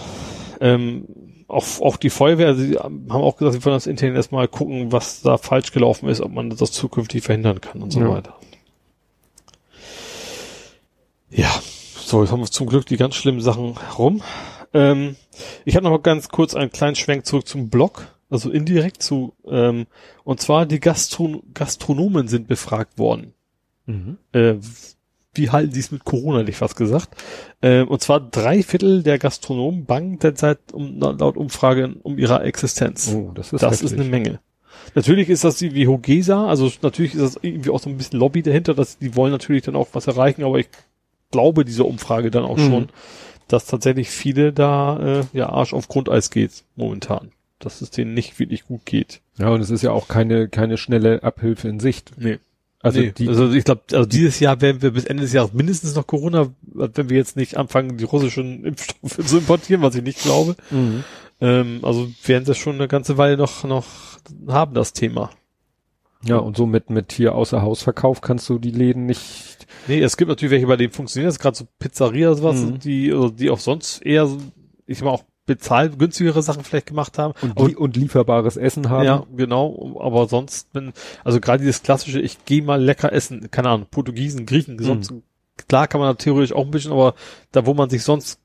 Ähm, 0.59 1.07
auch, 1.47 1.65
auch 1.81 1.97
die 1.97 2.09
Feuerwehr, 2.09 2.47
also 2.47 2.61
sie 2.61 2.77
haben 2.77 3.09
auch 3.11 3.35
gesagt, 3.37 3.53
sie 3.55 3.65
wollen 3.65 3.75
das 3.75 3.87
intern 3.87 4.15
erstmal 4.15 4.47
gucken, 4.47 4.91
was 4.91 5.21
da 5.21 5.37
falsch 5.37 5.71
gelaufen 5.71 6.07
ist, 6.09 6.21
ob 6.21 6.31
man 6.31 6.49
das 6.49 6.71
zukünftig 6.71 7.23
verhindern 7.23 7.59
kann 7.61 7.81
und 7.81 7.91
so 7.91 7.99
Ja. 7.99 8.09
weiter. 8.09 8.35
Ja, 11.29 11.49
so, 11.95 12.21
jetzt 12.23 12.31
haben 12.31 12.41
wir 12.41 12.47
zum 12.51 12.67
Glück 12.67 12.85
die 12.85 12.97
ganz 12.97 13.15
schlimmen 13.15 13.41
Sachen 13.41 13.77
rum. 13.97 14.21
Ähm, 14.73 15.15
ich 15.65 15.75
habe 15.75 15.83
noch 15.85 15.91
mal 15.91 16.01
ganz 16.01 16.29
kurz 16.29 16.55
einen 16.55 16.71
kleinen 16.71 16.95
Schwenk 16.95 17.25
zurück 17.25 17.47
zum 17.47 17.69
Blog, 17.69 18.07
also 18.29 18.49
indirekt 18.51 19.01
zu, 19.01 19.33
ähm, 19.47 19.87
und 20.23 20.41
zwar 20.41 20.65
die 20.65 20.79
Gastron 20.79 21.41
Gastronomen 21.53 22.27
sind 22.27 22.47
befragt 22.47 22.97
worden. 22.99 23.33
Mhm. 23.91 24.17
Äh, 24.39 24.55
wie 25.33 25.49
halten 25.49 25.71
sie 25.73 25.79
es 25.79 25.91
mit 25.91 26.03
Corona, 26.03 26.39
hätte 26.39 26.49
ich 26.51 26.57
fast 26.57 26.75
gesagt. 26.75 27.09
Ähm, 27.61 27.87
und 27.87 28.01
zwar 28.01 28.19
drei 28.19 28.63
Viertel 28.63 29.01
der 29.03 29.17
Gastronomen 29.17 29.85
bangen 29.85 30.19
derzeit 30.19 30.59
um, 30.73 30.99
laut 30.99 31.37
Umfrage 31.37 31.95
um 32.03 32.17
ihre 32.17 32.41
Existenz. 32.43 33.13
Oh, 33.15 33.31
das 33.33 33.53
ist 33.53 33.63
das 33.63 33.73
heftig. 33.81 33.91
ist 33.93 33.99
eine 33.99 34.09
Menge. 34.09 34.39
Natürlich 34.95 35.29
ist 35.29 35.43
das 35.45 35.61
wie 35.61 35.87
Hogesa, 35.87 36.47
also 36.47 36.69
natürlich 36.81 37.13
ist 37.15 37.21
das 37.21 37.39
irgendwie 37.41 37.69
auch 37.69 37.79
so 37.79 37.89
ein 37.89 37.97
bisschen 37.97 38.19
Lobby 38.19 38.41
dahinter, 38.41 38.73
dass 38.73 38.97
die 38.97 39.15
wollen 39.15 39.31
natürlich 39.31 39.63
dann 39.63 39.75
auch 39.75 39.87
was 39.93 40.07
erreichen, 40.07 40.43
aber 40.43 40.59
ich 40.59 40.67
glaube 41.31 41.63
diese 41.63 41.83
Umfrage 41.85 42.29
dann 42.31 42.43
auch 42.43 42.57
Mhm. 42.57 42.69
schon, 42.69 42.89
dass 43.47 43.65
tatsächlich 43.67 44.09
viele 44.09 44.51
da 44.51 45.19
äh, 45.21 45.23
ja 45.33 45.49
Arsch 45.49 45.73
auf 45.73 45.87
Grundeis 45.87 46.29
geht 46.29 46.63
momentan, 46.75 47.31
dass 47.59 47.81
es 47.81 47.91
denen 47.91 48.13
nicht 48.13 48.37
wirklich 48.39 48.65
gut 48.65 48.85
geht. 48.85 49.21
Ja, 49.37 49.49
und 49.49 49.61
es 49.61 49.69
ist 49.69 49.81
ja 49.81 49.91
auch 49.91 50.07
keine, 50.09 50.49
keine 50.49 50.77
schnelle 50.77 51.23
Abhilfe 51.23 51.69
in 51.69 51.79
Sicht. 51.79 52.11
Nee. 52.17 52.39
Also 52.83 52.99
nee, 52.99 53.11
die, 53.11 53.27
also 53.27 53.51
ich 53.51 53.63
glaube, 53.63 53.81
also 53.91 54.05
dieses 54.05 54.39
Jahr 54.39 54.59
werden 54.61 54.81
wir 54.81 54.91
bis 54.91 55.05
Ende 55.05 55.23
des 55.23 55.33
Jahres 55.33 55.53
mindestens 55.53 55.95
noch 55.95 56.07
Corona, 56.07 56.49
wenn 56.73 57.09
wir 57.09 57.17
jetzt 57.17 57.37
nicht 57.37 57.57
anfangen, 57.57 57.97
die 57.97 58.03
russischen 58.05 58.65
Impfstoffe 58.65 59.25
zu 59.25 59.37
importieren, 59.37 59.81
was 59.81 59.95
ich 59.95 60.03
nicht 60.03 60.19
glaube. 60.21 60.55
Mhm. 60.71 61.03
Ähm, 61.39 61.79
also 61.83 62.09
werden 62.25 62.45
sie 62.45 62.55
schon 62.55 62.75
eine 62.75 62.87
ganze 62.87 63.17
Weile 63.17 63.37
noch 63.37 63.63
noch 63.63 63.85
haben 64.47 64.73
das 64.73 64.93
Thema. 64.93 65.31
ja, 66.23 66.37
und 66.37 66.55
so 66.57 66.65
mit, 66.67 66.89
mit 66.89 67.11
hier 67.11 67.33
außer 67.35 67.61
Hausverkauf 67.61 68.21
kannst 68.21 68.47
du 68.49 68.59
die 68.59 68.71
Läden 68.71 69.05
nicht, 69.05 69.67
Nee, 69.87 69.99
es 70.01 70.17
gibt 70.17 70.29
natürlich 70.29 70.51
welche, 70.51 70.67
bei 70.67 70.75
denen 70.75 70.91
funktioniert 70.93 71.29
das, 71.29 71.39
gerade 71.39 71.57
so 71.57 71.65
Pizzeria 71.79 72.29
oder 72.29 72.37
sowas, 72.37 72.61
Mhm. 72.61 72.79
die, 72.79 73.11
also 73.11 73.29
die 73.29 73.49
auch 73.49 73.59
sonst 73.59 74.05
eher, 74.05 74.29
ich 74.85 74.99
sag 74.99 75.05
mal 75.05 75.11
auch 75.11 75.23
bezahlt 75.45 75.97
günstigere 75.99 76.41
Sachen 76.41 76.63
vielleicht 76.63 76.85
gemacht 76.87 77.17
haben. 77.17 77.33
und, 77.55 77.67
li 77.67 77.75
und 77.75 77.95
lieferbares 77.97 78.57
Essen 78.57 78.89
haben. 78.89 79.05
Ja, 79.05 79.25
genau. 79.35 79.97
Aber 79.99 80.27
sonst, 80.27 80.69
wenn, 80.73 80.93
also 81.23 81.39
gerade 81.39 81.63
dieses 81.63 81.83
klassische, 81.83 82.19
ich 82.21 82.45
gehe 82.45 82.61
mal 82.61 82.81
lecker 82.81 83.11
essen, 83.11 83.49
keine 83.51 83.69
Ahnung, 83.69 83.87
Portugiesen, 83.89 84.45
Griechen, 84.45 84.77
sonst, 84.81 85.13
klar 85.67 85.87
kann 85.87 85.99
man 85.99 86.09
da 86.09 86.13
theoretisch 86.13 86.53
auch 86.53 86.65
ein 86.65 86.71
bisschen, 86.71 86.91
aber 86.91 87.15
da, 87.51 87.65
wo 87.65 87.73
man 87.73 87.89
sich 87.89 88.03
sonst 88.03 88.39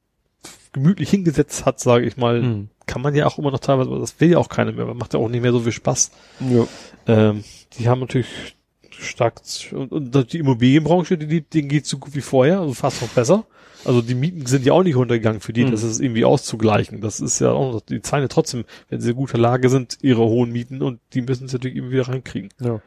gemütlich 0.73 1.11
hingesetzt 1.11 1.65
hat, 1.67 1.81
sage 1.81 2.07
ich 2.07 2.17
mal, 2.17 2.43
Mhm. 2.43 2.69
kann 2.87 3.03
man 3.03 3.15
ja 3.15 3.27
auch 3.27 3.39
immer 3.39 3.51
noch 3.51 3.61
teilweise, 3.61 3.89
aber 3.91 3.99
das 4.01 4.19
will 4.21 4.31
ja 4.33 4.39
auch 4.39 4.49
keiner 4.49 4.73
mehr, 4.73 4.85
man 4.87 4.97
macht 4.97 5.15
ja 5.15 5.21
auch 5.21 5.29
nicht 5.29 5.41
mehr 5.43 5.53
so 5.53 5.61
viel 5.61 5.73
Spaß. 5.73 6.11
ja. 6.41 6.67
Ähm, 7.07 7.45
die 7.79 7.89
haben 7.89 8.01
natürlich 8.01 8.57
stark, 8.91 9.41
und, 9.73 9.93
und 9.93 10.33
die 10.33 10.39
Immobilienbranche, 10.39 11.17
die, 11.19 11.43
denen 11.43 11.69
geht 11.69 11.87
so 11.87 11.99
gut 11.99 12.15
wie 12.15 12.21
vorher, 12.21 12.61
also 12.61 12.75
fast 12.75 13.01
noch 13.03 13.09
besser. 13.09 13.45
Also 13.87 14.03
die 14.03 14.15
Mieten 14.17 14.47
sind 14.47 14.65
ja 14.67 14.73
auch 14.73 14.83
nicht 14.83 14.97
runtergegangen 14.97 15.41
für 15.41 15.53
die, 15.53 15.65
Mhm. 15.65 15.71
das 15.71 15.83
ist 15.85 16.01
irgendwie 16.01 16.25
auszugleichen. 16.25 17.01
Das 17.01 17.21
ist 17.21 17.39
ja 17.39 17.53
auch, 17.53 17.73
noch- 17.75 17.81
die 17.83 18.03
zahlen 18.03 18.23
ja 18.25 18.29
trotzdem, 18.29 18.65
wenn 18.89 19.01
sie 19.01 19.11
in 19.11 19.17
guter 19.17 19.39
Lage 19.39 19.69
sind, 19.69 19.99
ihre 20.03 20.23
hohen 20.23 20.51
Mieten 20.51 20.83
und 20.83 21.01
die 21.15 21.23
müssen 21.23 21.47
es 21.47 21.53
natürlich 21.53 21.77
immer 21.77 21.91
wieder 21.91 22.09
reinkriegen. 22.09 22.51
ja. 22.61 22.81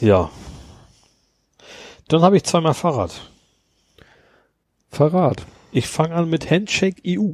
Ja. 0.00 0.30
Dann 2.08 2.22
habe 2.22 2.36
ich 2.36 2.44
zweimal 2.44 2.74
Fahrrad. 2.74 3.30
Verrat. 4.90 5.46
Ich 5.72 5.86
fange 5.86 6.14
an 6.14 6.28
mit 6.28 6.50
Handshake 6.50 7.00
EU. 7.06 7.32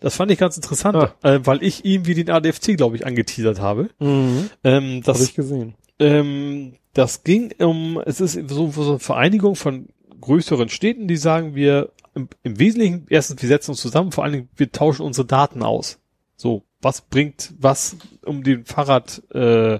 Das 0.00 0.16
fand 0.16 0.30
ich 0.30 0.38
ganz 0.38 0.56
interessant, 0.56 0.96
Ah. 0.96 1.14
äh, 1.22 1.40
weil 1.44 1.62
ich 1.62 1.84
irgendwie 1.84 2.14
den 2.14 2.30
ADFC, 2.30 2.76
glaube 2.76 2.96
ich, 2.96 3.06
angeteasert 3.06 3.60
habe. 3.60 3.90
Mhm. 4.00 4.50
Ähm, 4.64 5.02
Das 5.02 5.06
das 5.06 5.16
habe 5.18 5.24
ich 5.30 5.34
gesehen. 5.34 5.74
Ähm, 5.98 6.74
das 6.94 7.24
ging 7.24 7.52
um, 7.58 8.00
es 8.04 8.20
ist 8.20 8.38
so, 8.48 8.70
so 8.70 8.90
eine 8.90 8.98
Vereinigung 8.98 9.56
von 9.56 9.88
größeren 10.20 10.68
Städten, 10.68 11.08
die 11.08 11.16
sagen, 11.16 11.54
wir 11.54 11.90
im, 12.14 12.28
im 12.42 12.58
Wesentlichen, 12.58 13.06
erstens, 13.10 13.42
wir 13.42 13.48
setzen 13.48 13.72
uns 13.72 13.80
zusammen, 13.80 14.12
vor 14.12 14.24
allen 14.24 14.32
Dingen, 14.32 14.48
wir 14.56 14.70
tauschen 14.72 15.04
unsere 15.04 15.26
Daten 15.26 15.62
aus. 15.62 15.98
So, 16.36 16.62
was 16.80 17.00
bringt 17.02 17.52
was 17.58 17.96
um 18.24 18.42
den 18.42 18.64
Fahrrad 18.64 19.22
äh, 19.34 19.78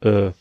äh, 0.00 0.32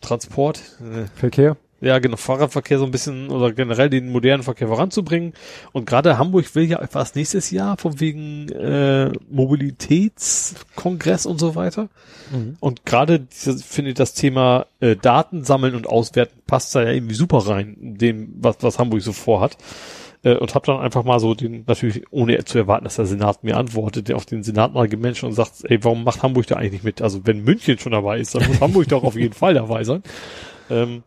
Transport, 0.00 0.60
äh, 0.80 1.06
Verkehr? 1.14 1.56
Ja 1.86 1.98
genau, 1.98 2.16
Fahrradverkehr 2.16 2.78
so 2.78 2.84
ein 2.84 2.90
bisschen 2.90 3.30
oder 3.30 3.52
generell 3.52 3.88
den 3.88 4.10
modernen 4.10 4.42
Verkehr 4.42 4.68
voranzubringen. 4.68 5.32
Und 5.72 5.86
gerade 5.86 6.18
Hamburg 6.18 6.54
will 6.54 6.64
ja 6.64 6.80
etwas 6.80 7.14
nächstes 7.14 7.50
Jahr 7.50 7.76
von 7.76 8.00
wegen 8.00 8.48
äh, 8.50 9.12
Mobilitätskongress 9.30 11.26
und 11.26 11.38
so 11.38 11.54
weiter. 11.54 11.88
Mhm. 12.30 12.56
Und 12.60 12.84
gerade 12.84 13.26
finde 13.30 13.90
ich 13.90 13.96
das 13.96 14.14
Thema 14.14 14.66
äh, 14.80 14.96
Daten 14.96 15.44
sammeln 15.44 15.74
und 15.74 15.86
auswerten 15.86 16.40
passt 16.46 16.74
da 16.74 16.82
ja 16.82 16.90
irgendwie 16.90 17.14
super 17.14 17.38
rein, 17.38 17.76
in 17.80 17.98
dem, 17.98 18.34
was, 18.40 18.56
was 18.60 18.78
Hamburg 18.78 19.02
so 19.02 19.12
vorhat. 19.12 19.56
äh, 20.26 20.36
und 20.36 20.54
habe 20.54 20.66
dann 20.66 20.80
einfach 20.80 21.04
mal 21.04 21.20
so 21.20 21.34
den, 21.34 21.64
natürlich 21.66 22.04
ohne 22.10 22.44
zu 22.44 22.58
erwarten, 22.58 22.84
dass 22.84 22.96
der 22.96 23.06
Senat 23.06 23.44
mir 23.44 23.56
antwortet, 23.56 24.08
der 24.08 24.16
auf 24.16 24.26
den 24.26 24.42
Senat 24.42 24.74
mal 24.74 24.88
gemenschen 24.88 25.28
und 25.28 25.34
sagt, 25.34 25.64
ey, 25.64 25.82
warum 25.84 26.02
macht 26.04 26.22
Hamburg 26.22 26.46
da 26.48 26.56
eigentlich 26.56 26.72
nicht 26.72 26.84
mit? 26.84 27.00
Also 27.02 27.26
wenn 27.26 27.44
München 27.44 27.78
schon 27.78 27.92
dabei 27.92 28.18
ist, 28.18 28.34
dann 28.34 28.46
muss 28.48 28.60
Hamburg 28.60 28.88
doch 28.88 29.04
auf 29.04 29.14
jeden 29.16 29.34
Fall 29.34 29.54
dabei 29.54 29.84
sein. 29.84 30.02
Ähm, 30.68 31.04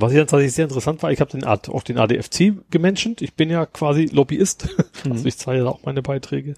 was 0.00 0.12
ich 0.12 0.18
dann 0.18 0.26
tatsächlich 0.26 0.54
sehr 0.54 0.64
interessant 0.64 1.02
war, 1.02 1.10
ich 1.10 1.20
habe 1.20 1.30
den 1.30 1.44
Ad, 1.44 1.70
auch 1.70 1.82
den 1.82 1.98
ADFC 1.98 2.54
gemenschent. 2.70 3.22
Ich 3.22 3.34
bin 3.34 3.50
ja 3.50 3.66
quasi 3.66 4.06
Lobbyist, 4.06 4.68
mhm. 5.04 5.12
also 5.12 5.26
ich 5.26 5.38
zahle 5.38 5.58
ja 5.58 5.66
auch 5.66 5.80
meine 5.84 6.02
Beiträge. 6.02 6.54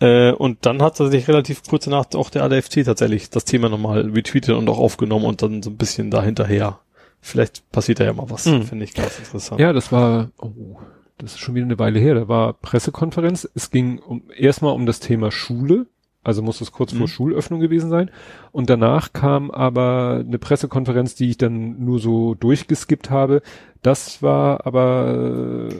Äh, 0.00 0.32
und 0.32 0.64
dann 0.66 0.80
hat 0.82 0.96
tatsächlich 0.96 1.28
relativ 1.28 1.62
kurz 1.64 1.84
danach 1.84 2.06
auch 2.14 2.30
der 2.30 2.44
ADFC 2.44 2.84
tatsächlich 2.84 3.30
das 3.30 3.44
Thema 3.44 3.68
nochmal 3.68 4.08
retweetet 4.10 4.54
und 4.54 4.68
auch 4.68 4.78
aufgenommen 4.78 5.24
und 5.24 5.42
dann 5.42 5.62
so 5.62 5.70
ein 5.70 5.76
bisschen 5.76 6.10
dahinterher. 6.10 6.78
Vielleicht 7.20 7.68
passiert 7.72 7.98
da 7.98 8.04
ja 8.04 8.12
mal 8.12 8.30
was, 8.30 8.46
mhm. 8.46 8.62
finde 8.62 8.84
ich 8.84 8.94
ganz 8.94 9.18
interessant. 9.18 9.60
Ja, 9.60 9.72
das 9.72 9.90
war, 9.90 10.30
oh, 10.40 10.76
das 11.18 11.32
ist 11.32 11.40
schon 11.40 11.56
wieder 11.56 11.66
eine 11.66 11.78
Weile 11.78 11.98
her, 11.98 12.14
da 12.14 12.28
war 12.28 12.52
Pressekonferenz. 12.52 13.48
Es 13.54 13.70
ging 13.70 13.98
um, 13.98 14.22
erstmal 14.36 14.74
um 14.74 14.86
das 14.86 15.00
Thema 15.00 15.32
Schule, 15.32 15.86
also 16.28 16.42
muss 16.42 16.60
es 16.60 16.72
kurz 16.72 16.92
mhm. 16.92 16.98
vor 16.98 17.08
Schulöffnung 17.08 17.58
gewesen 17.58 17.88
sein. 17.88 18.10
Und 18.52 18.68
danach 18.68 19.14
kam 19.14 19.50
aber 19.50 20.22
eine 20.26 20.38
Pressekonferenz, 20.38 21.14
die 21.14 21.30
ich 21.30 21.38
dann 21.38 21.82
nur 21.82 22.00
so 22.00 22.34
durchgeskippt 22.34 23.08
habe. 23.08 23.40
Das 23.80 24.22
war 24.22 24.66
aber, 24.66 25.70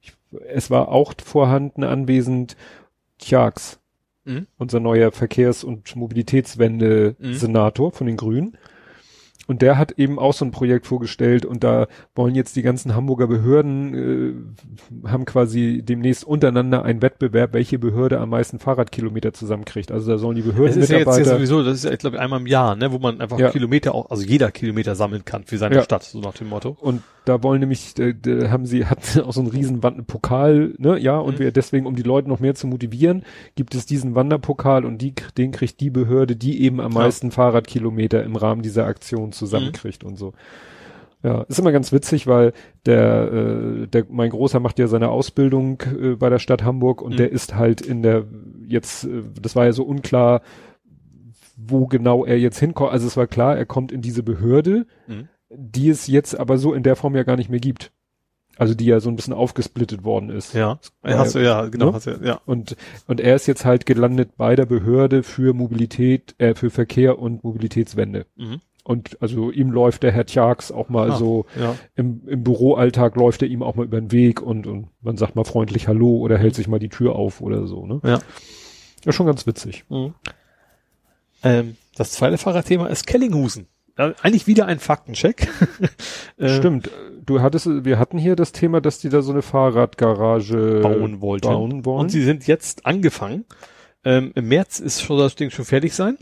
ich, 0.00 0.12
es 0.48 0.68
war 0.72 0.88
auch 0.88 1.14
vorhanden 1.24 1.84
anwesend 1.84 2.56
Tjax, 3.18 3.78
mhm. 4.24 4.48
unser 4.58 4.80
neuer 4.80 5.12
Verkehrs- 5.12 5.62
und 5.62 5.94
Mobilitätswende-Senator 5.94 7.90
mhm. 7.90 7.92
von 7.92 8.06
den 8.08 8.16
Grünen. 8.16 8.58
Und 9.48 9.62
der 9.62 9.78
hat 9.78 9.92
eben 9.92 10.18
auch 10.18 10.34
so 10.34 10.44
ein 10.44 10.50
Projekt 10.50 10.86
vorgestellt 10.86 11.46
und 11.46 11.64
da 11.64 11.86
wollen 12.14 12.34
jetzt 12.34 12.54
die 12.54 12.60
ganzen 12.60 12.94
Hamburger 12.94 13.26
Behörden, 13.26 13.94
äh, 15.02 15.08
haben 15.08 15.24
quasi 15.24 15.82
demnächst 15.82 16.22
untereinander 16.24 16.84
einen 16.84 17.00
Wettbewerb, 17.00 17.54
welche 17.54 17.78
Behörde 17.78 18.20
am 18.20 18.28
meisten 18.28 18.58
Fahrradkilometer 18.58 19.32
zusammenkriegt. 19.32 19.90
Also 19.90 20.12
da 20.12 20.18
sollen 20.18 20.36
die 20.36 20.42
Behörden. 20.42 20.74
Das 20.74 20.76
ist 20.76 20.90
ja 20.90 20.98
jetzt 20.98 21.16
ja 21.16 21.24
sowieso, 21.24 21.62
das 21.62 21.78
ist 21.78 21.84
ja, 21.84 21.92
ich 21.92 21.98
glaube, 21.98 22.20
einmal 22.20 22.40
im 22.40 22.46
Jahr, 22.46 22.76
ne, 22.76 22.92
wo 22.92 22.98
man 22.98 23.22
einfach 23.22 23.38
ja. 23.38 23.50
Kilometer 23.50 23.94
auch, 23.94 24.10
also 24.10 24.22
jeder 24.22 24.50
Kilometer 24.50 24.94
sammeln 24.94 25.24
kann 25.24 25.44
für 25.44 25.56
seine 25.56 25.76
ja. 25.76 25.82
Stadt, 25.82 26.02
so 26.02 26.20
nach 26.20 26.34
dem 26.34 26.50
Motto. 26.50 26.76
Und 26.78 27.02
da 27.28 27.42
wollen 27.42 27.60
nämlich, 27.60 27.94
da 27.94 28.50
haben 28.50 28.66
sie, 28.66 28.86
hat 28.86 29.20
auch 29.24 29.32
so 29.32 29.40
einen 29.40 29.50
riesen 29.50 29.82
Wanderpokal, 29.82 30.74
ne, 30.78 30.98
ja, 30.98 31.18
und 31.18 31.34
mhm. 31.34 31.44
wir 31.44 31.52
deswegen, 31.52 31.86
um 31.86 31.94
die 31.94 32.02
Leute 32.02 32.28
noch 32.28 32.40
mehr 32.40 32.54
zu 32.54 32.66
motivieren, 32.66 33.22
gibt 33.54 33.74
es 33.74 33.86
diesen 33.86 34.14
Wanderpokal 34.14 34.84
und 34.84 35.02
die, 35.02 35.14
den 35.36 35.52
kriegt 35.52 35.80
die 35.80 35.90
Behörde, 35.90 36.36
die 36.36 36.62
eben 36.62 36.80
am 36.80 36.92
meisten 36.92 37.30
Fahrradkilometer 37.30 38.22
im 38.24 38.36
Rahmen 38.36 38.62
dieser 38.62 38.86
Aktion 38.86 39.32
zusammenkriegt 39.32 40.02
mhm. 40.02 40.10
und 40.10 40.16
so. 40.16 40.32
Ja, 41.22 41.42
ist 41.42 41.58
immer 41.58 41.72
ganz 41.72 41.92
witzig, 41.92 42.28
weil 42.28 42.52
der, 42.86 43.32
äh, 43.32 43.86
der 43.88 44.06
mein 44.08 44.30
Großer 44.30 44.60
macht 44.60 44.78
ja 44.78 44.86
seine 44.86 45.08
Ausbildung 45.08 45.82
äh, 46.00 46.14
bei 46.14 46.30
der 46.30 46.38
Stadt 46.38 46.62
Hamburg 46.62 47.02
und 47.02 47.14
mhm. 47.14 47.16
der 47.16 47.32
ist 47.32 47.56
halt 47.56 47.80
in 47.80 48.02
der 48.02 48.24
jetzt, 48.66 49.04
äh, 49.04 49.24
das 49.40 49.56
war 49.56 49.64
ja 49.64 49.72
so 49.72 49.82
unklar, 49.82 50.42
wo 51.56 51.86
genau 51.86 52.24
er 52.24 52.38
jetzt 52.38 52.60
hinkommt. 52.60 52.92
Also 52.92 53.08
es 53.08 53.16
war 53.16 53.26
klar, 53.26 53.56
er 53.56 53.66
kommt 53.66 53.90
in 53.90 54.00
diese 54.00 54.22
Behörde, 54.22 54.86
mhm. 55.08 55.28
Die 55.50 55.88
es 55.88 56.06
jetzt 56.06 56.38
aber 56.38 56.58
so 56.58 56.74
in 56.74 56.82
der 56.82 56.96
Form 56.96 57.16
ja 57.16 57.22
gar 57.22 57.36
nicht 57.36 57.50
mehr 57.50 57.60
gibt. 57.60 57.92
Also 58.56 58.74
die 58.74 58.86
ja 58.86 58.98
so 58.98 59.08
ein 59.08 59.14
bisschen 59.14 59.34
aufgesplittet 59.34 60.02
worden 60.02 60.30
ist. 60.30 60.52
Ja, 60.52 60.80
hast 61.04 61.36
du 61.36 61.38
ja, 61.38 61.66
genau, 61.68 61.86
ne? 61.86 61.92
hast 61.92 62.08
du, 62.08 62.18
ja. 62.22 62.40
Und 62.44 62.76
und 63.06 63.20
er 63.20 63.36
ist 63.36 63.46
jetzt 63.46 63.64
halt 63.64 63.86
gelandet 63.86 64.36
bei 64.36 64.56
der 64.56 64.66
Behörde 64.66 65.22
für 65.22 65.54
Mobilität, 65.54 66.34
äh, 66.38 66.56
für 66.56 66.70
Verkehr 66.70 67.20
und 67.20 67.44
Mobilitätswende. 67.44 68.26
Mhm. 68.34 68.60
Und 68.82 69.20
also 69.20 69.52
ihm 69.52 69.70
läuft 69.70 70.02
der 70.02 70.12
Herr 70.12 70.26
Tjax 70.26 70.72
auch 70.72 70.88
mal 70.88 71.12
ah, 71.12 71.16
so 71.16 71.46
ja. 71.60 71.76
im, 71.94 72.22
im 72.26 72.42
Büroalltag 72.42 73.14
läuft 73.16 73.42
er 73.42 73.48
ihm 73.48 73.62
auch 73.62 73.76
mal 73.76 73.84
über 73.84 74.00
den 74.00 74.10
Weg 74.10 74.42
und, 74.42 74.66
und 74.66 74.88
man 75.02 75.16
sagt 75.16 75.36
mal 75.36 75.44
freundlich 75.44 75.86
Hallo 75.86 76.16
oder 76.16 76.36
hält 76.36 76.54
sich 76.54 76.66
mal 76.68 76.78
die 76.80 76.88
Tür 76.88 77.14
auf 77.14 77.40
oder 77.40 77.66
so, 77.66 77.86
ne? 77.86 78.00
Ja. 78.02 78.18
Ja, 79.04 79.12
schon 79.12 79.26
ganz 79.26 79.46
witzig. 79.46 79.84
Mhm. 79.88 80.14
Ähm, 81.42 81.76
das 81.96 82.12
zweite 82.12 82.38
Fahrradthema 82.38 82.86
ist 82.86 83.06
Kellinghusen. 83.06 83.66
Eigentlich 83.98 84.46
wieder 84.46 84.66
ein 84.66 84.78
Faktencheck. 84.78 85.48
äh, 86.36 86.56
Stimmt. 86.56 86.90
Du 87.24 87.42
hattest, 87.42 87.66
wir 87.84 87.98
hatten 87.98 88.16
hier 88.16 88.36
das 88.36 88.52
Thema, 88.52 88.80
dass 88.80 89.00
die 89.00 89.08
da 89.08 89.22
so 89.22 89.32
eine 89.32 89.42
Fahrradgarage 89.42 90.80
bauen 90.82 91.20
wollten. 91.20 91.48
Bauen 91.48 91.84
wollen. 91.84 92.00
Und 92.00 92.08
sie 92.10 92.22
sind 92.22 92.46
jetzt 92.46 92.86
angefangen. 92.86 93.44
Ähm, 94.04 94.32
Im 94.36 94.48
März 94.48 94.78
ist 94.78 95.02
schon 95.02 95.18
das 95.18 95.34
Ding 95.34 95.50
schon 95.50 95.64
fertig 95.64 95.94
sein. 95.94 96.16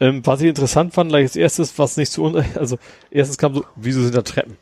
Ähm, 0.00 0.26
was 0.26 0.40
ich 0.40 0.48
interessant 0.48 0.92
fand, 0.92 1.10
gleich 1.10 1.24
als 1.24 1.36
erstes, 1.36 1.78
was 1.78 1.96
nicht 1.96 2.10
so, 2.10 2.26
also 2.56 2.78
erstes 3.10 3.38
kam 3.38 3.54
so, 3.54 3.64
wieso 3.76 4.02
sind 4.02 4.16
da 4.16 4.22
Treppen? 4.22 4.56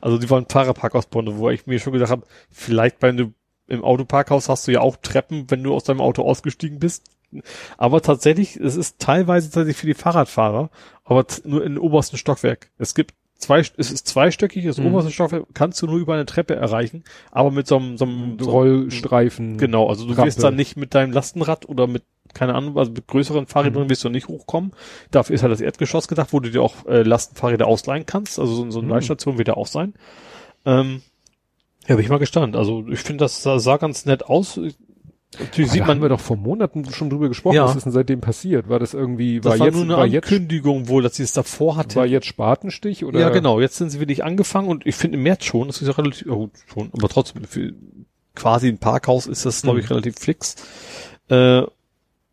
Also 0.00 0.18
die 0.18 0.30
waren 0.30 0.46
Fahrerparkausbunde, 0.48 1.38
wo 1.38 1.50
ich 1.50 1.66
mir 1.66 1.78
schon 1.78 1.92
gedacht 1.92 2.10
habe, 2.10 2.26
vielleicht 2.50 2.98
bei 2.98 3.08
einem 3.08 3.34
im 3.68 3.84
Autoparkhaus 3.84 4.48
hast 4.48 4.68
du 4.68 4.72
ja 4.72 4.80
auch 4.80 4.96
Treppen, 4.96 5.50
wenn 5.50 5.62
du 5.62 5.74
aus 5.74 5.84
deinem 5.84 6.00
Auto 6.00 6.22
ausgestiegen 6.22 6.78
bist. 6.78 7.04
Aber 7.76 8.02
tatsächlich, 8.02 8.56
es 8.56 8.76
ist 8.76 8.98
teilweise 8.98 9.48
tatsächlich 9.48 9.76
für 9.76 9.86
die 9.86 9.94
Fahrradfahrer, 9.94 10.70
aber 11.04 11.26
nur 11.44 11.64
im 11.64 11.78
obersten 11.78 12.16
Stockwerk. 12.16 12.70
Es 12.78 12.94
gibt 12.94 13.14
zwei, 13.38 13.60
es 13.60 13.90
ist 13.90 14.06
zweistöckig, 14.06 14.64
das 14.64 14.78
mhm. 14.78 14.86
oberste 14.86 15.10
Stockwerk 15.10 15.46
kannst 15.54 15.82
du 15.82 15.86
nur 15.86 15.98
über 15.98 16.14
eine 16.14 16.26
Treppe 16.26 16.54
erreichen, 16.54 17.04
aber 17.30 17.50
mit 17.50 17.66
so 17.66 17.76
einem, 17.76 17.98
so 17.98 18.04
einem 18.04 18.38
Rollstreifen. 18.40 19.58
Genau, 19.58 19.88
also 19.88 20.04
du 20.04 20.12
Rampe. 20.12 20.26
wirst 20.26 20.42
dann 20.42 20.56
nicht 20.56 20.76
mit 20.76 20.94
deinem 20.94 21.12
Lastenrad 21.12 21.68
oder 21.68 21.86
mit 21.86 22.04
keine 22.34 22.54
Ahnung, 22.54 22.78
also 22.78 22.92
mit 22.92 23.06
größeren 23.06 23.46
Fahrrädern 23.46 23.84
mhm. 23.84 23.90
wirst 23.90 24.04
du 24.04 24.08
nicht 24.08 24.28
hochkommen. 24.28 24.72
Dafür 25.10 25.34
ist 25.34 25.42
halt 25.42 25.52
das 25.52 25.60
Erdgeschoss 25.60 26.08
gedacht, 26.08 26.32
wo 26.32 26.40
du 26.40 26.50
dir 26.50 26.62
auch 26.62 26.86
äh, 26.86 27.02
Lastenfahrräder 27.02 27.66
ausleihen 27.66 28.06
kannst. 28.06 28.38
Also 28.38 28.54
so, 28.54 28.70
so 28.70 28.78
eine 28.78 28.86
mhm. 28.86 28.94
Leihstation 28.94 29.36
wird 29.36 29.48
ja 29.48 29.54
auch 29.54 29.66
sein. 29.66 29.92
Ähm, 30.64 31.02
ja, 31.86 31.96
bin 31.96 32.04
ich 32.04 32.10
mal 32.10 32.18
gespannt. 32.18 32.56
Also 32.56 32.86
ich 32.88 33.00
finde, 33.00 33.24
das 33.24 33.42
sah, 33.42 33.58
sah 33.58 33.76
ganz 33.76 34.06
nett 34.06 34.24
aus. 34.24 34.58
Natürlich 35.38 35.70
sieht 35.70 35.80
man. 35.80 35.90
haben 35.90 36.02
wir 36.02 36.10
doch 36.10 36.20
vor 36.20 36.36
Monaten 36.36 36.84
schon 36.92 37.08
drüber 37.08 37.28
gesprochen. 37.28 37.56
Ja. 37.56 37.64
Was 37.64 37.76
ist 37.76 37.84
denn 37.84 37.92
seitdem 37.92 38.20
passiert? 38.20 38.68
War 38.68 38.78
das 38.78 38.92
irgendwie, 38.92 39.40
das 39.40 39.52
war, 39.52 39.58
war 39.60 39.66
jetzt, 39.66 39.74
nur 39.74 39.84
eine 39.84 39.96
war 39.96 40.04
Ankündigung 40.04 40.80
jetzt, 40.80 40.88
wohl, 40.88 41.02
dass 41.02 41.16
sie 41.16 41.22
es 41.22 41.32
davor 41.32 41.76
hatte. 41.76 41.96
War 41.96 42.06
jetzt 42.06 42.26
Spatenstich 42.26 43.04
oder? 43.04 43.20
Ja, 43.20 43.30
genau. 43.30 43.60
Jetzt 43.60 43.76
sind 43.76 43.90
sie 43.90 43.98
wirklich 43.98 44.24
angefangen 44.24 44.68
und 44.68 44.86
ich 44.86 44.94
finde 44.94 45.16
im 45.16 45.22
März 45.22 45.44
schon, 45.44 45.68
das 45.68 45.80
ist 45.80 45.88
ja 45.88 45.94
relativ, 45.94 46.28
oh, 46.30 46.50
schon, 46.66 46.90
aber 46.92 47.08
trotzdem, 47.08 47.44
für 47.44 47.72
quasi 48.34 48.68
ein 48.68 48.78
Parkhaus 48.78 49.26
ist 49.26 49.46
das, 49.46 49.62
glaube 49.62 49.80
ich, 49.80 49.86
mhm. 49.86 49.92
relativ 49.92 50.18
fix. 50.18 50.56
Äh, 51.28 51.62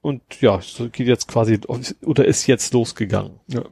und 0.02 0.22
ja, 0.42 0.60
so 0.62 0.90
geht 0.90 1.08
jetzt 1.08 1.28
quasi, 1.28 1.60
oder 2.06 2.26
ist 2.26 2.48
jetzt 2.48 2.74
losgegangen. 2.74 3.40
Ja. 3.48 3.64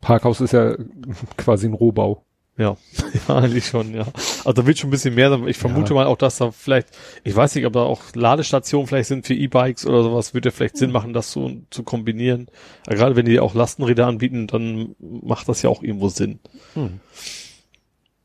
Parkhaus 0.00 0.40
ist 0.40 0.52
ja 0.52 0.76
quasi 1.36 1.66
ein 1.66 1.74
Rohbau. 1.74 2.24
Ja, 2.56 2.76
ja, 3.28 3.36
eigentlich 3.36 3.66
schon, 3.66 3.94
ja. 3.94 4.06
Also 4.44 4.52
da 4.52 4.66
wird 4.66 4.78
schon 4.78 4.88
ein 4.88 4.92
bisschen 4.92 5.14
mehr, 5.14 5.32
ich 5.46 5.58
vermute 5.58 5.90
ja. 5.90 5.94
mal 5.96 6.06
auch, 6.06 6.16
dass 6.16 6.38
da 6.38 6.52
vielleicht, 6.52 6.88
ich 7.24 7.34
weiß 7.34 7.54
nicht, 7.56 7.66
ob 7.66 7.72
da 7.72 7.82
auch 7.82 8.02
Ladestationen 8.14 8.86
vielleicht 8.86 9.08
sind 9.08 9.26
für 9.26 9.34
E-Bikes 9.34 9.86
oder 9.86 10.04
sowas, 10.04 10.34
würde 10.34 10.50
ja 10.50 10.52
vielleicht 10.52 10.76
Sinn 10.76 10.92
machen, 10.92 11.12
das 11.12 11.32
so 11.32 11.50
zu 11.70 11.82
kombinieren. 11.82 12.46
Aber 12.86 12.94
gerade 12.94 13.16
wenn 13.16 13.26
die 13.26 13.40
auch 13.40 13.54
Lastenräder 13.54 14.06
anbieten, 14.06 14.46
dann 14.46 14.94
macht 15.00 15.48
das 15.48 15.62
ja 15.62 15.70
auch 15.70 15.82
irgendwo 15.82 16.08
Sinn. 16.08 16.38
Hm. 16.74 17.00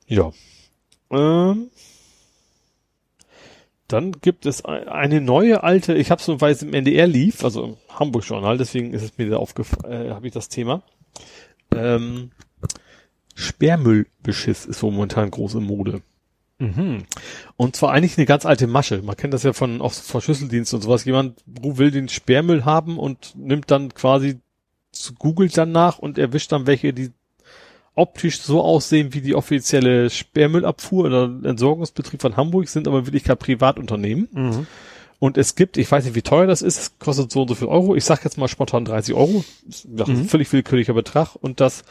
Ja. 0.06 0.32
Ähm, 1.12 1.72
dann 3.88 4.12
gibt 4.12 4.46
es 4.46 4.64
eine 4.64 5.22
neue 5.22 5.64
alte, 5.64 5.96
ich 5.96 6.12
habe 6.12 6.22
so, 6.22 6.40
weil 6.40 6.54
es 6.54 6.62
im 6.62 6.76
NDR 6.76 7.08
lief, 7.08 7.44
also 7.44 7.64
im 7.64 7.78
Hamburg 7.90 8.24
Journal, 8.24 8.60
deswegen 8.60 8.94
ist 8.94 9.02
es 9.02 9.18
mir 9.18 9.28
da 9.28 9.38
aufgefallen, 9.38 10.10
äh, 10.10 10.12
habe 10.12 10.28
ich 10.28 10.34
das 10.34 10.50
Thema. 10.50 10.84
Ähm, 11.76 12.30
Sperrmüllbeschiss 13.40 14.66
ist 14.66 14.82
momentan 14.82 15.32
große 15.32 15.62
Mode. 15.62 16.02
Mhm. 16.60 17.06
Und 17.56 17.76
zwar 17.78 17.94
eigentlich 17.94 18.18
eine 18.18 18.26
ganz 18.26 18.46
alte 18.46 18.68
Masche. 18.68 19.02
Man 19.02 19.16
kennt 19.16 19.34
das 19.34 19.44
ja 19.44 19.54
von 19.54 19.82
auch 19.82 19.94
von 19.94 20.20
Schlüsseldiensten 20.20 20.78
und 20.78 20.84
sowas. 20.84 21.06
Jemand 21.06 21.42
will 21.46 21.90
den 21.90 22.10
Sperrmüll 22.10 22.66
haben 22.66 23.00
und 23.00 23.34
nimmt 23.38 23.72
dann 23.72 23.94
quasi 23.94 24.40
googelt 25.18 25.58
dann 25.58 25.72
nach 25.72 26.00
und 26.00 26.18
erwischt 26.18 26.52
dann 26.52 26.68
welche, 26.68 26.92
die 26.92 27.12
optisch 27.96 28.42
so 28.42 28.62
aussehen 28.62 29.14
wie 29.14 29.22
die 29.22 29.36
offizielle 29.36 30.10
Sperrmüllabfuhr 30.10 31.06
oder 31.06 31.50
Entsorgungsbetrieb 31.50 32.22
von 32.22 32.36
Hamburg 32.36 32.68
sind, 32.68 32.88
aber 32.88 33.06
wirklich 33.06 33.24
kein 33.24 33.38
Privatunternehmen. 33.38 34.28
Mhm. 34.32 34.68
Und 35.20 35.38
es 35.38 35.56
gibt, 35.56 35.78
ich 35.78 35.90
weiß 35.90 36.06
nicht, 36.06 36.16
wie 36.16 36.22
teuer 36.22 36.48
das 36.48 36.62
ist, 36.62 36.80
es 36.80 37.00
kostet 37.00 37.32
so 37.32 37.42
und 37.42 37.50
so 37.50 37.56
viel 37.56 37.68
Euro. 37.68 37.96
Ich 37.96 38.06
sag 38.06 38.24
jetzt 38.24 38.38
mal 38.38 38.48
spontan 38.48 38.86
30 38.86 39.16
Euro. 39.16 39.44
Das 39.66 40.10
ist 40.10 40.18
mhm. 40.18 40.26
völlig 40.26 40.52
willkürlicher 40.52 40.94
Betrag. 40.94 41.36
Und 41.36 41.60
das 41.60 41.84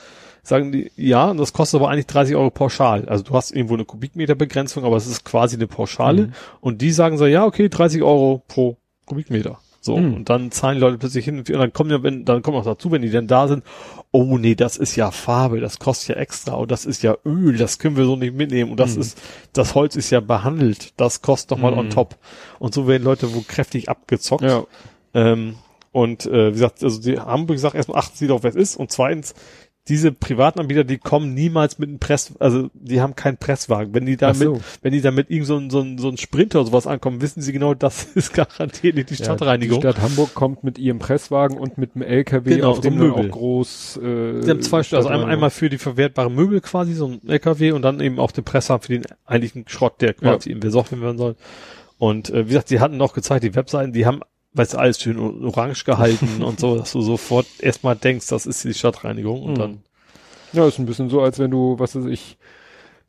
sagen 0.48 0.72
die, 0.72 0.90
ja, 0.96 1.32
das 1.34 1.52
kostet 1.52 1.80
aber 1.80 1.90
eigentlich 1.90 2.06
30 2.06 2.36
Euro 2.36 2.50
pauschal. 2.50 3.08
Also 3.08 3.24
du 3.24 3.34
hast 3.34 3.52
irgendwo 3.52 3.74
eine 3.74 3.84
Kubikmeterbegrenzung, 3.84 4.84
aber 4.84 4.96
es 4.96 5.06
ist 5.06 5.24
quasi 5.24 5.56
eine 5.56 5.66
Pauschale. 5.66 6.28
Mhm. 6.28 6.32
Und 6.60 6.80
die 6.80 6.90
sagen 6.90 7.18
so, 7.18 7.26
ja, 7.26 7.44
okay, 7.44 7.68
30 7.68 8.02
Euro 8.02 8.42
pro 8.48 8.76
Kubikmeter. 9.04 9.58
So, 9.80 9.96
mhm. 9.96 10.14
und 10.14 10.28
dann 10.28 10.50
zahlen 10.50 10.74
die 10.74 10.80
Leute 10.80 10.98
plötzlich 10.98 11.24
hin 11.24 11.38
und 11.38 11.48
dann 11.48 11.72
kommen 11.72 11.90
ja, 11.90 12.02
wenn, 12.02 12.24
dann 12.24 12.42
kommt 12.42 12.56
auch 12.56 12.64
dazu, 12.64 12.90
wenn 12.90 13.00
die 13.00 13.10
denn 13.10 13.28
da 13.28 13.46
sind, 13.46 13.62
oh 14.10 14.36
nee, 14.36 14.56
das 14.56 14.76
ist 14.76 14.96
ja 14.96 15.12
Farbe, 15.12 15.60
das 15.60 15.78
kostet 15.78 16.16
ja 16.16 16.16
extra 16.16 16.54
und 16.54 16.70
das 16.70 16.84
ist 16.84 17.02
ja 17.02 17.16
Öl, 17.24 17.56
das 17.56 17.78
können 17.78 17.96
wir 17.96 18.04
so 18.04 18.16
nicht 18.16 18.34
mitnehmen 18.34 18.72
und 18.72 18.80
das 18.80 18.96
mhm. 18.96 19.02
ist, 19.02 19.18
das 19.52 19.76
Holz 19.76 19.94
ist 19.94 20.10
ja 20.10 20.18
behandelt, 20.20 20.94
das 20.96 21.22
kostet 21.22 21.52
doch 21.52 21.58
mal 21.58 21.72
mhm. 21.72 21.78
on 21.78 21.90
top. 21.90 22.16
Und 22.58 22.74
so 22.74 22.88
werden 22.88 23.04
Leute 23.04 23.34
wo 23.34 23.40
kräftig 23.46 23.88
abgezockt. 23.88 24.42
Ja. 24.42 24.64
Ähm, 25.14 25.54
und 25.92 26.26
äh, 26.26 26.48
wie 26.48 26.52
gesagt, 26.52 26.82
also 26.82 27.00
die 27.00 27.18
Hamburg 27.18 27.58
sagt 27.58 27.74
erstmal, 27.74 27.98
achten 27.98 28.16
Sie 28.16 28.26
doch, 28.26 28.42
wer 28.42 28.50
es 28.50 28.56
ist 28.56 28.76
und 28.76 28.90
zweitens, 28.90 29.34
diese 29.88 30.12
privaten 30.12 30.60
Anbieter, 30.60 30.84
die 30.84 30.98
kommen 30.98 31.34
niemals 31.34 31.78
mit 31.78 31.88
einem 31.88 31.98
Press, 31.98 32.34
also 32.38 32.68
die 32.74 33.00
haben 33.00 33.16
keinen 33.16 33.36
Presswagen. 33.38 33.94
Wenn 33.94 34.06
die 34.06 34.16
da 34.16 34.30
Ach 34.30 34.34
so. 34.34 34.60
wenn 34.82 34.92
die 34.92 35.00
da 35.00 35.10
mit 35.10 35.30
irgend 35.30 35.46
so 35.46 35.56
ein, 35.56 35.70
so 35.70 35.80
ein, 35.80 35.98
so 35.98 36.08
ein 36.08 36.16
Sprinter 36.16 36.60
oder 36.60 36.68
sowas 36.68 36.86
ankommen, 36.86 37.20
wissen 37.20 37.40
sie 37.42 37.52
genau, 37.52 37.74
das 37.74 38.04
ist 38.14 38.34
garantiert 38.34 38.96
nicht 38.96 39.10
die 39.10 39.14
Ja, 39.14 39.24
Stadtreinigung. 39.24 39.80
Die 39.80 39.88
Stadt 39.88 40.00
Hamburg 40.02 40.34
kommt 40.34 40.64
mit 40.64 40.78
ihrem 40.78 40.98
Presswagen 40.98 41.58
und 41.58 41.78
mit 41.78 41.94
einem 41.94 42.02
LKW, 42.02 42.56
Genau, 42.56 42.70
auf 42.70 42.80
dem 42.80 42.96
Möbel. 42.96 43.26
auch 43.26 43.30
groß. 43.30 43.96
Äh, 44.02 44.42
Sie 44.42 44.50
haben 44.50 44.62
zwei 44.62 44.82
Stück, 44.82 44.98
also 44.98 45.08
einmal, 45.08 45.50
für 45.50 45.68
die 45.70 45.78
verwertbaren 45.78 46.34
Möbel 46.34 46.60
quasi, 46.60 46.92
so 46.94 47.06
ein 47.08 47.20
LKW 47.26 47.72
und 47.72 47.82
dann 47.82 48.00
eben 48.00 48.18
auch 48.18 48.32
den 48.32 48.44
Presser 48.44 48.78
für 48.80 48.92
den 48.92 49.04
eigentlichen 49.26 49.64
Schrott, 49.68 50.00
der 50.00 50.14
quasi 50.14 50.50
eben 50.50 50.60
besorgt 50.60 50.92
werden 51.00 51.18
soll. 51.18 51.36
Und 51.98 52.30
äh, 52.30 52.44
wie 52.44 52.50
gesagt, 52.50 52.70
die 52.70 52.80
hatten 52.80 52.96
noch 52.96 53.12
gezeigt, 53.12 53.42
die 53.44 53.54
Webseiten, 53.54 53.92
die 53.92 54.06
haben, 54.06 54.20
weißt 54.54 54.74
du, 54.74 54.78
alles 54.78 55.00
schön 55.00 55.18
orange 55.44 55.84
gehalten 55.84 56.42
und 56.42 56.58
so, 56.60 56.76
dass 56.76 56.92
du 56.92 57.00
sofort 57.00 57.46
erstmal 57.60 57.96
denkst, 57.96 58.26
das 58.28 58.46
ist 58.46 58.64
die 58.64 58.74
Stadtreinigung 58.74 59.42
und 59.42 59.52
Mhm. 59.52 59.58
dann, 59.58 59.78
Ja, 60.52 60.66
ist 60.66 60.78
ein 60.78 60.86
bisschen 60.86 61.10
so, 61.10 61.20
als 61.20 61.38
wenn 61.38 61.50
du, 61.50 61.78
was 61.78 61.94
weiß 61.94 62.06
ich, 62.06 62.38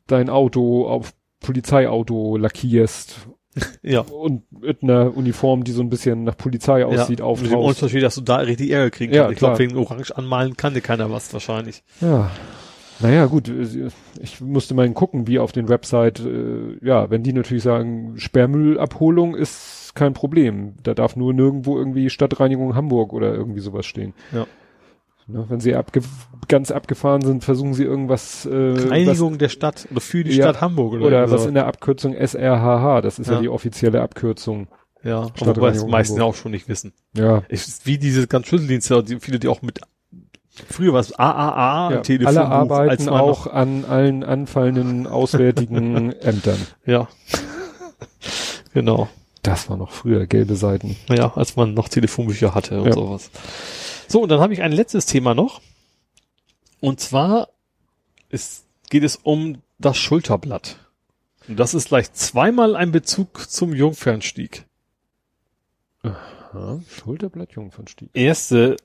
dein 0.06 0.28
Auto 0.28 0.86
auf 0.86 1.12
Polizeiauto 1.40 2.36
lackierst 2.36 3.16
ja. 3.82 4.00
und 4.00 4.42
mit 4.52 4.82
einer 4.82 5.16
Uniform, 5.16 5.64
die 5.64 5.72
so 5.72 5.82
ein 5.82 5.88
bisschen 5.90 6.24
nach 6.24 6.36
Polizei 6.36 6.84
aussieht, 6.84 7.20
ja, 7.20 7.26
mit 7.26 7.50
dem. 7.50 7.58
Unterschied, 7.58 8.02
dass 8.02 8.14
du 8.16 8.20
da 8.20 8.36
richtig 8.36 8.70
Ärger 8.70 8.90
kriegen 8.90 9.12
Ja, 9.14 9.22
kannst. 9.22 9.32
Ich 9.32 9.38
glaube, 9.38 9.58
wegen 9.58 9.76
Orange 9.76 10.12
anmalen 10.16 10.56
kann 10.56 10.74
dir 10.74 10.80
keiner 10.82 11.10
was 11.10 11.32
wahrscheinlich. 11.32 11.82
Ja. 12.00 12.30
Naja, 13.00 13.24
gut, 13.26 13.50
ich 14.20 14.42
musste 14.42 14.74
mal 14.74 14.88
gucken, 14.92 15.26
wie 15.26 15.38
auf 15.38 15.52
den 15.52 15.70
Website, 15.70 16.20
äh, 16.20 16.76
ja, 16.86 17.08
wenn 17.08 17.22
die 17.22 17.32
natürlich 17.32 17.62
sagen, 17.62 18.18
Sperrmüllabholung 18.18 19.34
ist 19.34 19.79
kein 19.94 20.12
Problem. 20.14 20.74
Da 20.82 20.94
darf 20.94 21.16
nur 21.16 21.32
nirgendwo 21.32 21.76
irgendwie 21.78 22.10
Stadtreinigung 22.10 22.74
Hamburg 22.74 23.12
oder 23.12 23.34
irgendwie 23.34 23.60
sowas 23.60 23.86
stehen. 23.86 24.14
Ja. 24.32 24.46
Ne, 25.26 25.44
wenn 25.48 25.60
sie 25.60 25.74
abge 25.76 26.00
ganz 26.48 26.72
abgefahren 26.72 27.22
sind, 27.22 27.44
versuchen 27.44 27.74
sie 27.74 27.84
irgendwas, 27.84 28.46
äh, 28.46 28.50
Reinigung 28.52 29.38
der 29.38 29.48
Stadt 29.48 29.86
oder 29.90 30.00
für 30.00 30.24
die 30.24 30.32
Ja, 30.36 30.46
Stadt 30.48 30.60
Hamburg 30.60 30.94
oder, 30.94 31.02
was, 31.22 31.30
oder 31.30 31.30
was 31.30 31.46
in 31.46 31.54
der 31.54 31.66
Abkürzung 31.66 32.14
SRHH, 32.14 33.00
das 33.02 33.20
ist 33.20 33.28
ja, 33.28 33.34
Ja. 33.34 33.40
die 33.40 33.48
offizielle 33.48 34.00
Abkürzung. 34.02 34.66
Ja, 35.04 35.28
wobei 35.38 35.68
es 35.68 35.84
die 35.84 35.90
meisten 35.90 36.18
ja 36.18 36.24
auch 36.24 36.34
schon 36.34 36.50
nicht 36.50 36.68
wissen. 36.68 36.92
Ja. 37.16 37.42
Ich, 37.48 37.64
wie 37.84 37.96
diese 37.98 38.26
ganzen 38.26 38.48
Schlüsseldienste, 38.48 39.02
die, 39.04 39.20
viele, 39.20 39.38
die 39.38 39.48
auch 39.48 39.62
mit, 39.62 39.80
früher 40.68 40.92
war 40.92 41.00
es 41.00 41.12
AAA, 41.18 41.92
ja. 41.92 42.00
Telefonbuch, 42.00 42.40
Alle 42.40 42.48
arbeiten 42.50 43.08
auch 43.08 43.46
an 43.46 43.84
allen 43.88 44.24
anfallenden 44.24 45.06
auswärtigen 45.06 46.12
Ämtern. 46.20 46.58
Ja. 46.84 47.08
genau. 48.74 49.08
Das 49.42 49.70
war 49.70 49.76
noch 49.76 49.90
früher, 49.90 50.26
gelbe 50.26 50.56
Seiten. 50.56 50.96
Ja, 51.08 51.34
als 51.34 51.56
man 51.56 51.72
noch 51.74 51.88
Telefonbücher 51.88 52.54
hatte 52.54 52.80
und 52.80 52.88
Ja. 52.88 52.92
sowas. 52.92 53.30
So, 54.08 54.22
und 54.22 54.28
dann 54.28 54.40
habe 54.40 54.52
ich 54.52 54.62
ein 54.62 54.72
letztes 54.72 55.06
Thema 55.06 55.34
noch. 55.34 55.60
Und 56.80 57.00
zwar 57.00 57.48
ist, 58.28 58.64
geht 58.90 59.02
es 59.04 59.16
um 59.16 59.62
das 59.78 59.96
Schulterblatt. 59.96 60.76
Und 61.48 61.58
das 61.58 61.74
ist 61.74 61.88
gleich 61.88 62.12
zweimal 62.12 62.76
ein 62.76 62.92
Bezug 62.92 63.50
zum 63.50 63.74
Jungfernstieg. 63.74 64.66
Ja, 66.02 66.80
Schulterblatt 66.88 67.52
Jungfernstieg. 67.52 68.10
Erste 68.14 68.76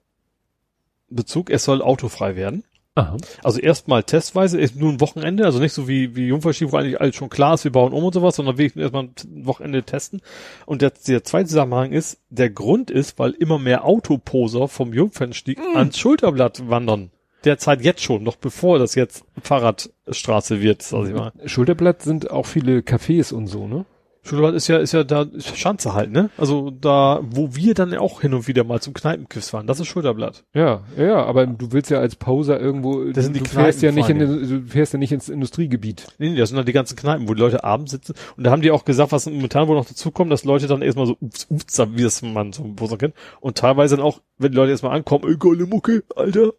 Bezug, 1.10 1.50
es 1.50 1.64
soll 1.64 1.82
autofrei 1.82 2.36
werden. 2.36 2.64
Aha. 2.98 3.18
Also 3.44 3.60
erstmal 3.60 4.04
testweise, 4.04 4.58
ist 4.58 4.78
nur 4.78 4.90
ein 4.90 5.02
Wochenende, 5.02 5.44
also 5.44 5.60
nicht 5.60 5.74
so 5.74 5.90
wie, 5.90 6.16
wie 6.16 6.28
Jungfernstieg, 6.28 6.72
wo 6.72 6.78
eigentlich 6.78 7.02
alles 7.02 7.16
schon 7.16 7.30
klar 7.30 7.56
ist, 7.56 7.66
wir 7.66 7.72
bauen 7.74 7.92
um 7.92 8.06
und 8.06 8.14
sowas, 8.14 8.38
sondern 8.38 8.58
wirklich 8.58 8.82
erstmal 8.82 9.04
ein 9.04 9.46
Wochenende 9.46 9.84
testen. 9.84 10.22
Und 10.66 10.82
der, 10.82 10.94
der 11.06 11.26
zweite 11.26 11.50
Zusammenhang 11.50 11.92
ist, 11.92 12.20
der 12.30 12.50
Grund 12.50 12.90
ist, 12.90 13.20
weil 13.20 13.32
immer 13.32 13.60
mehr 13.60 13.84
Autoposer 13.84 14.70
vom 14.70 14.94
Jungfernstieg 14.94 15.60
ans 15.76 15.98
Schulterblatt 15.98 16.70
wandern. 16.70 17.12
Derzeit 17.44 17.82
jetzt 17.82 18.02
schon, 18.02 18.24
noch 18.24 18.38
bevor 18.38 18.80
das 18.80 18.96
jetzt 18.96 19.26
Fahrradstraße 19.44 20.62
wird, 20.62 20.82
sag 20.82 21.08
ich 21.08 21.14
mal. 21.14 21.34
Schulterblatt 21.46 22.02
sind 22.02 22.32
auch 22.32 22.46
viele 22.46 22.80
Cafés 22.80 23.34
und 23.34 23.48
so, 23.48 23.68
ne? 23.68 23.86
Schulterblatt 24.26 24.56
ist 24.56 24.68
ja, 24.68 24.78
ist 24.78 24.92
ja 24.92 25.04
da 25.04 25.22
ist 25.22 25.56
Schanze 25.56 25.94
halt, 25.94 26.12
ne? 26.12 26.32
Also 26.38 26.72
da, 26.72 27.22
wo 27.24 27.56
wir 27.56 27.76
dann 27.76 27.94
auch 27.96 28.22
hin 28.22 28.34
und 28.34 28.48
wieder 28.48 28.64
mal 28.64 28.82
zum 28.82 28.96
Kneipenquiz 28.96 29.50
fahren, 29.50 29.68
das 29.68 29.80
ist 29.80 29.88
Schulterblatt. 29.88 30.44
Ja, 30.54 30.82
ja, 30.98 31.24
aber 31.24 31.46
du 31.46 31.72
willst 31.72 31.92
ja 31.92 32.00
als 32.00 32.16
Poser 32.16 32.60
irgendwo, 32.60 33.04
Das 33.04 33.26
sind 33.26 33.36
du, 33.36 33.40
die 33.40 33.46
du 33.46 33.52
fährst 33.52 33.84
ja 33.84 33.92
nicht 33.92 34.10
in, 34.10 34.18
du 34.18 34.64
fährst 34.68 34.94
ja 34.94 35.00
nicht 35.00 35.12
ins 35.12 35.30
Industriegebiet. 35.30 36.08
Nee, 36.18 36.32
nee, 36.32 36.38
das 36.38 36.50
sind 36.50 36.58
halt 36.58 36.68
die 36.68 36.74
ganzen 36.74 36.96
Kneipen, 36.96 37.30
wo 37.30 37.36
die 37.36 37.40
Leute 37.40 37.64
abends 37.64 37.92
sitzen. 37.92 38.16
Und 38.36 38.44
da 38.46 38.52
haben 38.52 38.64
die 38.64 38.72
auch 38.72 38.84
gesagt, 38.84 39.12
was 39.12 39.28
momentan 39.28 39.68
wohl 39.68 39.76
noch 39.76 39.86
dazu 39.86 40.10
kommt, 40.10 40.32
dass 40.32 40.44
Leute 40.44 40.66
dann 40.66 40.82
erstmal 40.82 41.06
so, 41.06 41.18
ups, 41.22 41.46
ups, 41.50 41.80
wie 41.94 42.04
das 42.04 42.24
man 42.24 42.52
so 42.52 42.66
wo 42.78 42.88
so 42.88 42.98
kennt. 42.98 43.14
Und 43.42 43.58
teilweise 43.60 43.96
dann 43.96 44.06
auch, 44.06 44.22
wenn 44.40 44.52
die 44.52 44.58
Leute 44.58 44.72
erstmal 44.72 44.96
ankommen, 44.96 45.26
ey, 45.28 45.38
geile 45.38 45.68
Mucke, 45.68 46.04
Alter. 46.16 46.54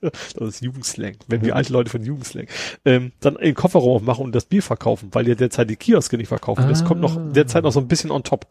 Das 0.00 0.48
ist 0.48 0.62
Jugendslang, 0.62 1.16
wenn 1.28 1.42
wir 1.42 1.56
alte 1.56 1.72
Leute 1.72 1.90
von 1.90 2.02
Jugendslang, 2.04 2.46
ähm, 2.84 3.12
dann 3.20 3.36
den 3.36 3.54
Kofferraum 3.54 3.96
aufmachen 3.96 4.24
und 4.24 4.34
das 4.34 4.44
Bier 4.46 4.62
verkaufen, 4.62 5.08
weil 5.12 5.24
die 5.24 5.36
derzeit 5.36 5.70
die 5.70 5.76
Kioske 5.76 6.16
nicht 6.16 6.28
verkaufen. 6.28 6.68
Das 6.68 6.82
Ah. 6.82 6.84
kommt 6.86 7.00
noch 7.00 7.16
derzeit 7.32 7.64
noch 7.64 7.72
so 7.72 7.80
ein 7.80 7.88
bisschen 7.88 8.10
on 8.10 8.22
top. 8.24 8.46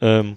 Ähm, 0.00 0.36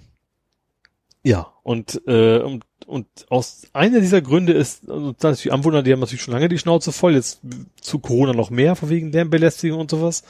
ja, 1.22 1.52
und, 1.62 2.02
äh, 2.06 2.40
und, 2.40 2.64
und 2.86 3.06
aus 3.30 3.62
einer 3.72 4.00
dieser 4.00 4.20
Gründe 4.20 4.52
ist, 4.52 4.88
also 4.90 5.12
das 5.18 5.40
die 5.40 5.52
Anwohner, 5.52 5.82
die 5.82 5.92
haben 5.92 6.00
natürlich 6.00 6.22
schon 6.22 6.34
lange 6.34 6.48
die 6.50 6.58
Schnauze 6.58 6.92
voll, 6.92 7.14
jetzt 7.14 7.40
zu 7.80 7.98
Corona 7.98 8.34
noch 8.34 8.50
mehr, 8.50 8.76
von 8.76 8.90
wegen 8.90 9.10
Lärmbelästigung 9.10 9.80
und 9.80 9.90
sowas. 9.90 10.22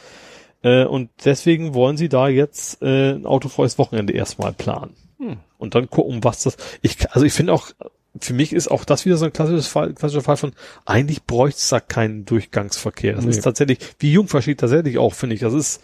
Äh, 0.62 0.84
und 0.84 1.10
deswegen 1.24 1.74
wollen 1.74 1.96
sie 1.96 2.08
da 2.08 2.28
jetzt 2.28 2.80
äh, 2.80 3.12
ein 3.12 3.26
autofreies 3.26 3.76
Wochenende 3.78 4.12
erstmal 4.12 4.52
planen. 4.52 4.94
Hm. 5.18 5.38
Und 5.58 5.74
dann 5.74 5.90
gucken, 5.90 6.22
was 6.22 6.44
das. 6.44 6.56
Ich, 6.80 7.10
also 7.10 7.26
ich 7.26 7.32
finde 7.32 7.52
auch, 7.52 7.70
für 8.20 8.32
mich 8.34 8.52
ist 8.52 8.70
auch 8.70 8.84
das 8.84 9.04
wieder 9.04 9.16
so 9.16 9.24
ein 9.24 9.32
klassisches 9.32 9.66
Fall, 9.66 9.92
klassischer 9.94 10.22
Fall 10.22 10.36
von, 10.36 10.52
eigentlich 10.84 11.24
bräuchte 11.24 11.58
es 11.58 11.68
da 11.68 11.80
keinen 11.80 12.24
Durchgangsverkehr. 12.24 13.14
Das 13.14 13.24
Nee. 13.24 13.30
ist 13.30 13.42
tatsächlich, 13.42 13.78
wie 13.98 14.12
Jungfernstieg 14.12 14.58
tatsächlich 14.58 14.98
auch, 14.98 15.14
finde 15.14 15.34
ich. 15.34 15.40
Das 15.40 15.52
ist, 15.54 15.80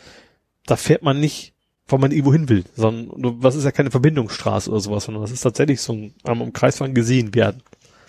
da 0.67 0.77
fährt 0.77 1.03
man 1.03 1.19
nicht, 1.19 1.55
weil 1.89 1.99
man 1.99 2.13
irgendwo 2.13 2.33
hin 2.33 2.49
will, 2.49 2.65
sondern 2.77 3.11
was 3.43 3.57
ist 3.57 3.65
ja 3.65 3.73
keine 3.73 3.91
Verbindungsstraße 3.91 4.71
oder 4.71 4.81
sowas, 4.81 5.05
sondern 5.05 5.23
das 5.23 5.33
ist 5.33 5.41
tatsächlich 5.41 5.81
so 5.81 5.93
ein 5.93 6.15
am 6.25 6.53
Kreisfahren 6.53 6.95
gesehen 6.95 7.35
werden. 7.35 7.63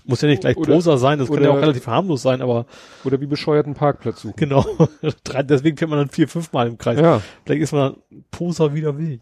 Muss 0.03 0.22
ja 0.22 0.27
nicht 0.27 0.41
gleich 0.41 0.57
Oder- 0.57 0.73
Poser 0.73 0.98
sein, 0.98 1.19
das 1.19 1.27
kann 1.30 1.43
ja 1.43 1.49
oder- 1.49 1.57
auch 1.57 1.61
relativ 1.61 1.88
harmlos 1.88 2.22
sein, 2.22 2.41
aber 2.41 2.65
Oder 3.03 3.22
wie 3.22 3.27
bescheuerten 3.27 3.73
Parkplatz 3.73 4.22
suchen. 4.22 4.35
genau. 4.35 4.65
Deswegen 5.43 5.77
fährt 5.77 5.89
man 5.89 5.99
dann 5.99 6.10
vier, 6.10 6.27
fünf 6.27 6.52
Mal 6.53 6.68
im 6.68 6.77
Kreis. 6.77 6.99
Ja. 6.99 7.22
Vielleicht 7.45 7.61
ist 7.64 7.72
man 7.72 7.93
dann 7.93 8.23
Poser 8.31 8.73
wieder 8.76 8.98
will. 8.99 9.19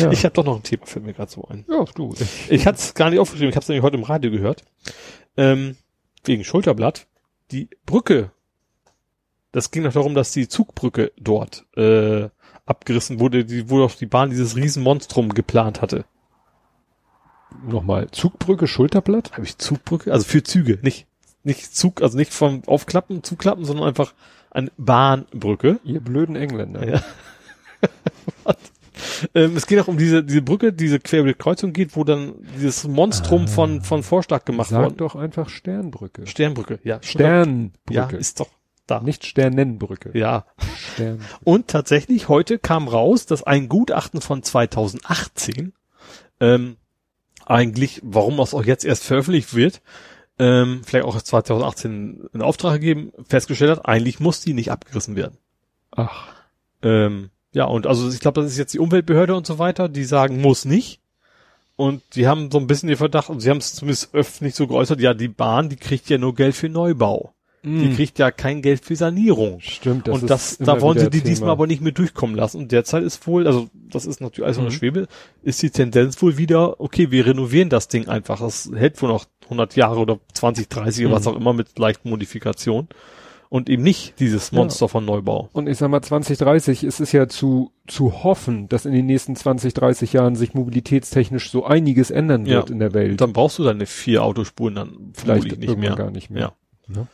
Ja. 0.00 0.10
Ich 0.10 0.24
habe 0.24 0.34
doch 0.34 0.44
noch 0.44 0.56
ein 0.56 0.62
Thema, 0.62 0.86
fällt 0.86 1.04
mir 1.04 1.12
gerade 1.12 1.30
so 1.30 1.46
ein. 1.48 1.64
Ja, 1.68 1.84
du. 1.94 2.14
Ich, 2.18 2.50
Ich 2.50 2.66
hatte 2.66 2.78
es 2.78 2.94
gar 2.94 3.10
nicht 3.10 3.18
aufgeschrieben, 3.18 3.50
ich 3.50 3.56
habe 3.56 3.62
es 3.62 3.68
nämlich 3.68 3.82
heute 3.82 3.96
im 3.96 4.02
Radio 4.02 4.30
gehört. 4.30 4.64
Ähm, 5.36 5.76
wegen 6.24 6.44
Schulterblatt. 6.44 7.06
Die 7.50 7.68
Brücke. 7.86 8.30
Das 9.52 9.70
ging 9.70 9.82
noch 9.82 9.92
darum, 9.92 10.14
dass 10.14 10.32
die 10.32 10.48
Zugbrücke 10.48 11.12
dort 11.18 11.66
äh, 11.76 12.28
abgerissen 12.66 13.18
wurde, 13.18 13.44
die, 13.44 13.68
wo 13.68 13.78
doch 13.78 13.94
die 13.94 14.06
Bahn 14.06 14.30
dieses 14.30 14.54
Riesenmonstrum 14.54 15.30
geplant 15.30 15.82
hatte. 15.82 16.04
nochmal. 17.66 18.10
Zugbrücke, 18.12 18.68
Schulterblatt? 18.68 19.32
Habe 19.32 19.44
ich 19.44 19.58
Zugbrücke? 19.58 20.12
Also 20.12 20.24
für 20.24 20.42
Züge, 20.44 20.78
nicht 20.82 21.06
nicht 21.42 21.74
Zug, 21.74 22.02
also 22.02 22.16
nicht 22.16 22.32
vom 22.32 22.62
Aufklappen, 22.66 23.22
Zuklappen, 23.22 23.64
sondern 23.64 23.88
einfach 23.88 24.14
eine 24.50 24.70
Bahnbrücke. 24.76 25.80
Ihr 25.84 26.00
blöden 26.00 26.36
Engländer. 26.36 26.86
Ja. 26.86 27.02
Ähm, 29.34 29.56
es 29.56 29.66
geht 29.66 29.80
auch 29.80 29.88
um 29.88 29.98
diese, 29.98 30.24
diese 30.24 30.42
Brücke, 30.42 30.72
diese 30.72 31.00
quer 31.00 31.20
über 31.20 31.28
die 31.28 31.38
Kreuzung 31.38 31.72
geht, 31.72 31.96
wo 31.96 32.04
dann 32.04 32.34
dieses 32.56 32.86
Monstrum 32.86 33.48
von, 33.48 33.82
von 33.82 34.02
Vorschlag 34.02 34.44
gemacht 34.44 34.70
Sag 34.70 34.82
worden. 34.82 34.96
doch 34.96 35.16
einfach 35.16 35.48
Sternbrücke. 35.48 36.26
Sternbrücke, 36.26 36.78
ja. 36.84 37.02
Sternbrücke. 37.02 37.94
Ja, 37.94 38.06
ist 38.06 38.40
doch 38.40 38.48
da. 38.90 39.00
Nicht 39.00 39.24
Sternenbrücke. 39.24 40.16
Ja. 40.18 40.46
Stern. 40.94 41.20
Und 41.44 41.68
tatsächlich, 41.68 42.28
heute 42.28 42.58
kam 42.58 42.88
raus, 42.88 43.26
dass 43.26 43.42
ein 43.42 43.68
Gutachten 43.68 44.20
von 44.20 44.42
2018, 44.42 45.72
ähm, 46.40 46.76
eigentlich, 47.46 48.00
warum 48.04 48.38
das 48.38 48.54
auch 48.54 48.64
jetzt 48.64 48.84
erst 48.84 49.04
veröffentlicht 49.04 49.54
wird, 49.54 49.80
ähm, 50.38 50.82
vielleicht 50.84 51.04
auch 51.04 51.14
erst 51.14 51.26
2018 51.28 52.28
in 52.32 52.42
Auftrag 52.42 52.74
gegeben, 52.74 53.12
festgestellt 53.28 53.70
hat, 53.70 53.86
eigentlich 53.86 54.20
muss 54.20 54.40
die 54.40 54.54
nicht 54.54 54.70
abgerissen 54.70 55.16
werden. 55.16 55.36
Ach. 55.92 56.28
Ähm, 56.82 57.30
ja, 57.52 57.64
und 57.64 57.86
also 57.86 58.08
ich 58.10 58.20
glaube, 58.20 58.42
das 58.42 58.52
ist 58.52 58.58
jetzt 58.58 58.74
die 58.74 58.78
Umweltbehörde 58.78 59.34
und 59.34 59.46
so 59.46 59.58
weiter, 59.58 59.88
die 59.88 60.04
sagen, 60.04 60.40
muss 60.40 60.64
nicht. 60.64 61.00
Und 61.76 62.02
die 62.14 62.26
haben 62.28 62.50
so 62.50 62.58
ein 62.58 62.66
bisschen 62.66 62.88
den 62.88 62.98
Verdacht, 62.98 63.30
und 63.30 63.40
sie 63.40 63.48
haben 63.50 63.56
es 63.58 63.74
zumindest 63.74 64.14
öffentlich 64.14 64.54
so 64.54 64.66
geäußert, 64.66 65.00
ja, 65.00 65.14
die 65.14 65.28
Bahn, 65.28 65.68
die 65.70 65.76
kriegt 65.76 66.10
ja 66.10 66.18
nur 66.18 66.34
Geld 66.34 66.54
für 66.54 66.68
Neubau. 66.68 67.32
Die 67.62 67.94
kriegt 67.94 68.18
ja 68.18 68.30
kein 68.30 68.62
Geld 68.62 68.82
für 68.86 68.96
Sanierung. 68.96 69.60
Stimmt, 69.60 70.08
das 70.08 70.14
und 70.14 70.22
ist 70.22 70.30
das, 70.30 70.52
immer 70.54 70.76
da 70.76 70.80
wollen 70.80 70.98
sie 70.98 71.10
die 71.10 71.18
Thema. 71.18 71.28
diesmal 71.28 71.50
aber 71.50 71.66
nicht 71.66 71.82
mehr 71.82 71.92
durchkommen 71.92 72.34
lassen. 72.34 72.56
Und 72.56 72.72
derzeit 72.72 73.02
ist 73.02 73.26
wohl, 73.26 73.46
also 73.46 73.68
das 73.74 74.06
ist 74.06 74.22
natürlich 74.22 74.46
alles 74.46 74.58
Mhm. 74.58 74.70
Schwebe, 74.70 75.08
ist 75.42 75.60
die 75.60 75.68
Tendenz 75.68 76.22
wohl 76.22 76.38
wieder, 76.38 76.80
okay, 76.80 77.10
wir 77.10 77.26
renovieren 77.26 77.68
das 77.68 77.88
Ding 77.88 78.08
einfach. 78.08 78.40
Das 78.40 78.70
hält 78.74 79.02
wohl 79.02 79.10
noch 79.10 79.26
100 79.44 79.76
Jahre 79.76 80.00
oder 80.00 80.18
20, 80.32 80.70
30 80.70 81.04
oder 81.04 81.10
Mhm. 81.14 81.18
was 81.18 81.26
auch 81.26 81.36
immer 81.36 81.52
mit 81.52 81.78
leichten 81.78 82.08
Modifikationen. 82.08 82.88
Und 83.50 83.68
eben 83.68 83.82
nicht 83.82 84.18
dieses 84.20 84.52
Monster 84.52 84.84
ja. 84.84 84.88
von 84.88 85.04
Neubau. 85.04 85.50
Und 85.52 85.68
ich 85.68 85.76
sag 85.76 85.90
mal, 85.90 86.00
2030 86.00 86.84
ist 86.84 87.00
es 87.00 87.10
ja 87.10 87.28
zu, 87.28 87.72
zu 87.88 88.22
hoffen, 88.22 88.68
dass 88.68 88.86
in 88.86 88.92
den 88.92 89.06
nächsten 89.06 89.34
20, 89.34 89.74
30 89.74 90.12
Jahren 90.12 90.36
sich 90.36 90.54
mobilitätstechnisch 90.54 91.50
so 91.50 91.66
einiges 91.66 92.12
ändern 92.12 92.46
wird 92.46 92.68
ja. 92.68 92.72
in 92.72 92.78
der 92.78 92.94
Welt. 92.94 93.10
Und 93.10 93.20
dann 93.20 93.32
brauchst 93.32 93.58
du 93.58 93.64
deine 93.64 93.86
vier 93.86 94.22
Autospuren 94.22 94.76
dann 94.76 95.12
vielleicht 95.14 95.58
nicht 95.58 95.76
mehr. 95.76 95.96
gar 95.96 96.12
nicht 96.12 96.30
mehr. 96.30 96.52
Ja. 96.94 97.06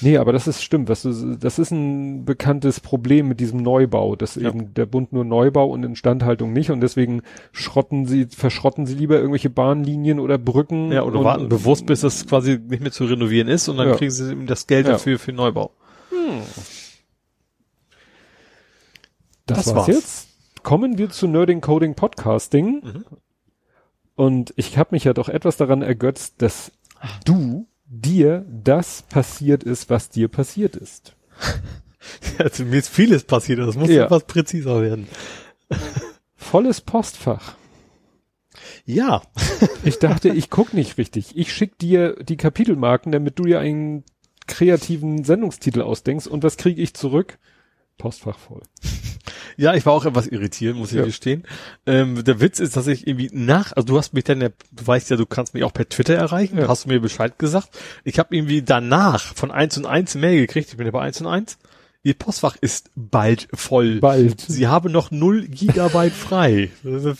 Ne? 0.00 0.10
Nee, 0.10 0.16
aber 0.18 0.32
das 0.32 0.46
ist 0.46 0.62
stimmt. 0.62 0.88
Was 0.88 1.02
du, 1.02 1.36
das 1.36 1.58
ist 1.58 1.70
ein 1.70 2.24
bekanntes 2.24 2.80
Problem 2.80 3.28
mit 3.28 3.40
diesem 3.40 3.60
Neubau, 3.60 4.16
dass 4.16 4.34
ja. 4.36 4.48
eben 4.48 4.74
der 4.74 4.86
Bund 4.86 5.12
nur 5.12 5.24
Neubau 5.24 5.66
und 5.66 5.84
Instandhaltung 5.84 6.52
nicht 6.52 6.70
und 6.70 6.80
deswegen 6.80 7.22
schrotten 7.52 8.06
sie, 8.06 8.26
verschrotten 8.26 8.86
sie 8.86 8.94
lieber 8.94 9.16
irgendwelche 9.16 9.50
Bahnlinien 9.50 10.20
oder 10.20 10.38
Brücken. 10.38 10.92
Ja, 10.92 11.02
oder 11.02 11.18
und, 11.18 11.24
warten 11.24 11.48
bewusst, 11.48 11.86
bis 11.86 12.00
das 12.00 12.26
quasi 12.26 12.58
nicht 12.58 12.82
mehr 12.82 12.92
zu 12.92 13.04
renovieren 13.04 13.48
ist 13.48 13.68
und 13.68 13.76
dann 13.76 13.88
ja. 13.88 13.96
kriegen 13.96 14.10
sie 14.10 14.32
eben 14.32 14.46
das 14.46 14.66
Geld 14.66 14.88
dafür 14.88 15.12
ja. 15.12 15.18
für 15.18 15.32
Neubau. 15.32 15.70
Hm. 16.10 16.40
Das, 19.46 19.58
das 19.58 19.66
war's, 19.68 19.76
war's 19.76 19.86
jetzt. 19.88 20.28
Kommen 20.62 20.96
wir 20.96 21.10
zu 21.10 21.26
Nerding 21.26 21.60
Coding 21.60 21.94
Podcasting. 21.94 22.80
Mhm. 22.82 23.04
Und 24.16 24.54
ich 24.56 24.78
habe 24.78 24.90
mich 24.92 25.04
ja 25.04 25.12
doch 25.12 25.28
etwas 25.28 25.56
daran 25.56 25.82
ergötzt, 25.82 26.40
dass 26.40 26.72
du 27.24 27.66
dir 27.86 28.44
das 28.48 29.02
passiert 29.02 29.62
ist, 29.64 29.90
was 29.90 30.08
dir 30.08 30.28
passiert 30.28 30.76
ist. 30.76 31.14
Also 32.36 32.66
mir 32.66 32.80
ist 32.80 32.90
vieles 32.90 33.24
passiert, 33.24 33.60
das 33.60 33.76
muss 33.76 33.88
ja. 33.88 34.04
etwas 34.04 34.24
präziser 34.24 34.82
werden. 34.82 35.08
Volles 36.36 36.82
Postfach. 36.82 37.54
Ja. 38.84 39.22
ich 39.84 39.98
dachte, 39.98 40.28
ich 40.28 40.50
guck 40.50 40.74
nicht 40.74 40.98
richtig. 40.98 41.36
Ich 41.36 41.52
schick 41.52 41.78
dir 41.78 42.14
die 42.22 42.36
Kapitelmarken, 42.36 43.10
damit 43.10 43.38
du 43.38 43.44
dir 43.44 43.60
einen 43.60 44.04
kreativen 44.46 45.24
Sendungstitel 45.24 45.80
ausdenkst. 45.80 46.26
Und 46.26 46.42
was 46.42 46.56
kriege 46.56 46.82
ich 46.82 46.94
zurück? 46.94 47.38
Postfach 47.98 48.38
voll. 48.38 48.62
Ja, 49.56 49.74
ich 49.74 49.86
war 49.86 49.92
auch 49.92 50.04
etwas 50.04 50.26
irritiert, 50.26 50.76
muss 50.76 50.90
ich 50.90 50.98
ja. 50.98 51.04
gestehen. 51.04 51.44
Ähm, 51.86 52.24
der 52.24 52.40
Witz 52.40 52.58
ist, 52.58 52.76
dass 52.76 52.86
ich 52.86 53.06
irgendwie 53.06 53.30
nach, 53.32 53.72
also 53.72 53.86
du 53.86 53.98
hast 53.98 54.12
mich 54.12 54.24
dann 54.24 54.40
ja, 54.40 54.48
du 54.48 54.86
weißt 54.86 55.10
ja, 55.10 55.16
du 55.16 55.26
kannst 55.26 55.54
mich 55.54 55.64
auch 55.64 55.72
per 55.72 55.88
Twitter 55.88 56.14
erreichen, 56.14 56.58
ja. 56.58 56.68
hast 56.68 56.84
du 56.84 56.88
mir 56.88 57.00
Bescheid 57.00 57.38
gesagt. 57.38 57.68
Ich 58.02 58.18
habe 58.18 58.34
irgendwie 58.34 58.62
danach 58.62 59.34
von 59.34 59.50
eins 59.50 59.76
und 59.78 59.86
eins 59.86 60.14
Mail 60.14 60.40
gekriegt, 60.40 60.70
ich 60.70 60.76
bin 60.76 60.86
ja 60.86 60.92
bei 60.92 61.02
eins 61.02 61.20
und 61.20 61.26
eins. 61.26 61.58
Ihr 62.02 62.14
Postfach 62.14 62.56
ist 62.60 62.90
bald 62.96 63.48
voll. 63.54 64.00
Bald. 64.00 64.40
Sie 64.42 64.66
haben 64.66 64.92
noch 64.92 65.10
null 65.10 65.46
Gigabyte 65.48 66.12
frei. 66.12 66.70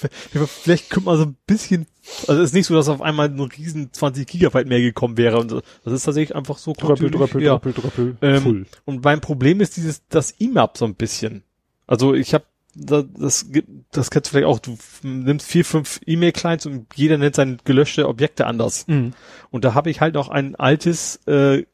Vielleicht 0.63 0.91
könnte 0.91 1.07
man 1.07 1.17
so 1.17 1.25
ein 1.25 1.37
bisschen, 1.47 1.87
also 2.27 2.43
es 2.43 2.51
ist 2.51 2.55
nicht 2.55 2.67
so, 2.67 2.75
dass 2.75 2.89
auf 2.89 3.01
einmal 3.01 3.29
ein 3.29 3.41
riesen 3.41 3.93
20 3.93 4.27
Gigabyte 4.27 4.69
mehr 4.69 4.81
gekommen 4.81 5.17
wäre. 5.17 5.39
Und 5.39 5.53
das 5.85 5.93
ist 5.93 6.05
tatsächlich 6.05 6.37
einfach 6.37 6.59
so. 6.59 6.73
Dröppel, 6.73 7.11
dröppel, 7.11 7.43
ja. 7.43 7.59
dröppel, 7.59 7.73
dröppel, 7.73 8.17
ähm, 8.23 8.67
Und 8.85 9.05
mein 9.05 9.21
Problem 9.21 9.61
ist 9.61 9.77
dieses, 9.77 10.03
das 10.09 10.33
IMAP 10.33 10.77
so 10.77 10.85
ein 10.85 10.95
bisschen. 10.95 11.43
Also 11.87 12.15
ich 12.15 12.35
habe 12.35 12.45
das, 12.77 13.47
das 13.93 14.11
kennst 14.11 14.29
du 14.29 14.31
vielleicht 14.31 14.47
auch, 14.47 14.59
du 14.59 14.77
nimmst 15.03 15.47
vier, 15.47 15.65
fünf 15.65 16.01
E-Mail-Clients 16.07 16.67
und 16.67 16.87
jeder 16.95 17.19
nennt 17.19 17.37
seine 17.37 17.59
gelöschte 17.65 18.09
Objekte 18.09 18.47
anders. 18.47 18.87
Mhm. 18.89 19.13
Und 19.51 19.65
da 19.65 19.75
habe 19.75 19.91
ich 19.91 20.01
halt 20.01 20.15
noch 20.15 20.29
ein 20.29 20.57
altes 20.57 21.17
äh, 21.27 21.65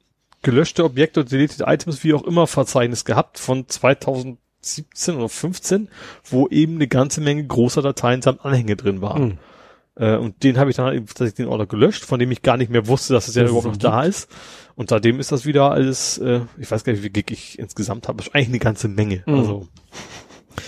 gelöschte 0.42 0.84
Objekte 0.84 1.20
und 1.20 1.32
deleted 1.32 1.62
Items, 1.66 2.04
wie 2.04 2.14
auch 2.14 2.22
immer, 2.24 2.46
Verzeichnis 2.46 3.04
gehabt 3.04 3.38
von 3.38 3.66
2017 3.66 5.16
oder 5.16 5.28
15, 5.28 5.88
wo 6.24 6.48
eben 6.48 6.76
eine 6.76 6.88
ganze 6.88 7.20
Menge 7.20 7.46
großer 7.46 7.82
Dateien 7.82 8.22
samt 8.22 8.44
Anhänge 8.44 8.76
drin 8.76 9.00
waren. 9.00 9.22
Mhm. 9.22 9.38
Äh, 10.00 10.16
und 10.16 10.42
den 10.42 10.58
habe 10.58 10.70
ich 10.70 10.76
dann 10.76 10.86
halt, 10.86 11.06
tatsächlich 11.06 11.34
den 11.34 11.48
Order 11.48 11.66
gelöscht, 11.66 12.04
von 12.04 12.18
dem 12.18 12.30
ich 12.30 12.40
gar 12.40 12.56
nicht 12.56 12.70
mehr 12.70 12.86
wusste, 12.86 13.12
dass 13.12 13.28
es 13.28 13.34
ja 13.34 13.44
überhaupt 13.44 13.66
noch 13.66 13.76
da 13.76 14.02
ist. 14.02 14.30
Und 14.74 14.88
seitdem 14.88 15.20
ist 15.20 15.30
das 15.30 15.44
wieder 15.44 15.70
alles, 15.70 16.16
äh, 16.16 16.40
ich 16.58 16.70
weiß 16.70 16.84
gar 16.84 16.94
nicht, 16.94 17.02
wie 17.02 17.10
Gig 17.10 17.30
ich 17.30 17.58
insgesamt 17.58 18.08
habe, 18.08 18.24
eigentlich 18.32 18.48
eine 18.48 18.58
ganze 18.60 18.88
Menge. 18.88 19.22
Mhm. 19.26 19.34
Also 19.34 19.68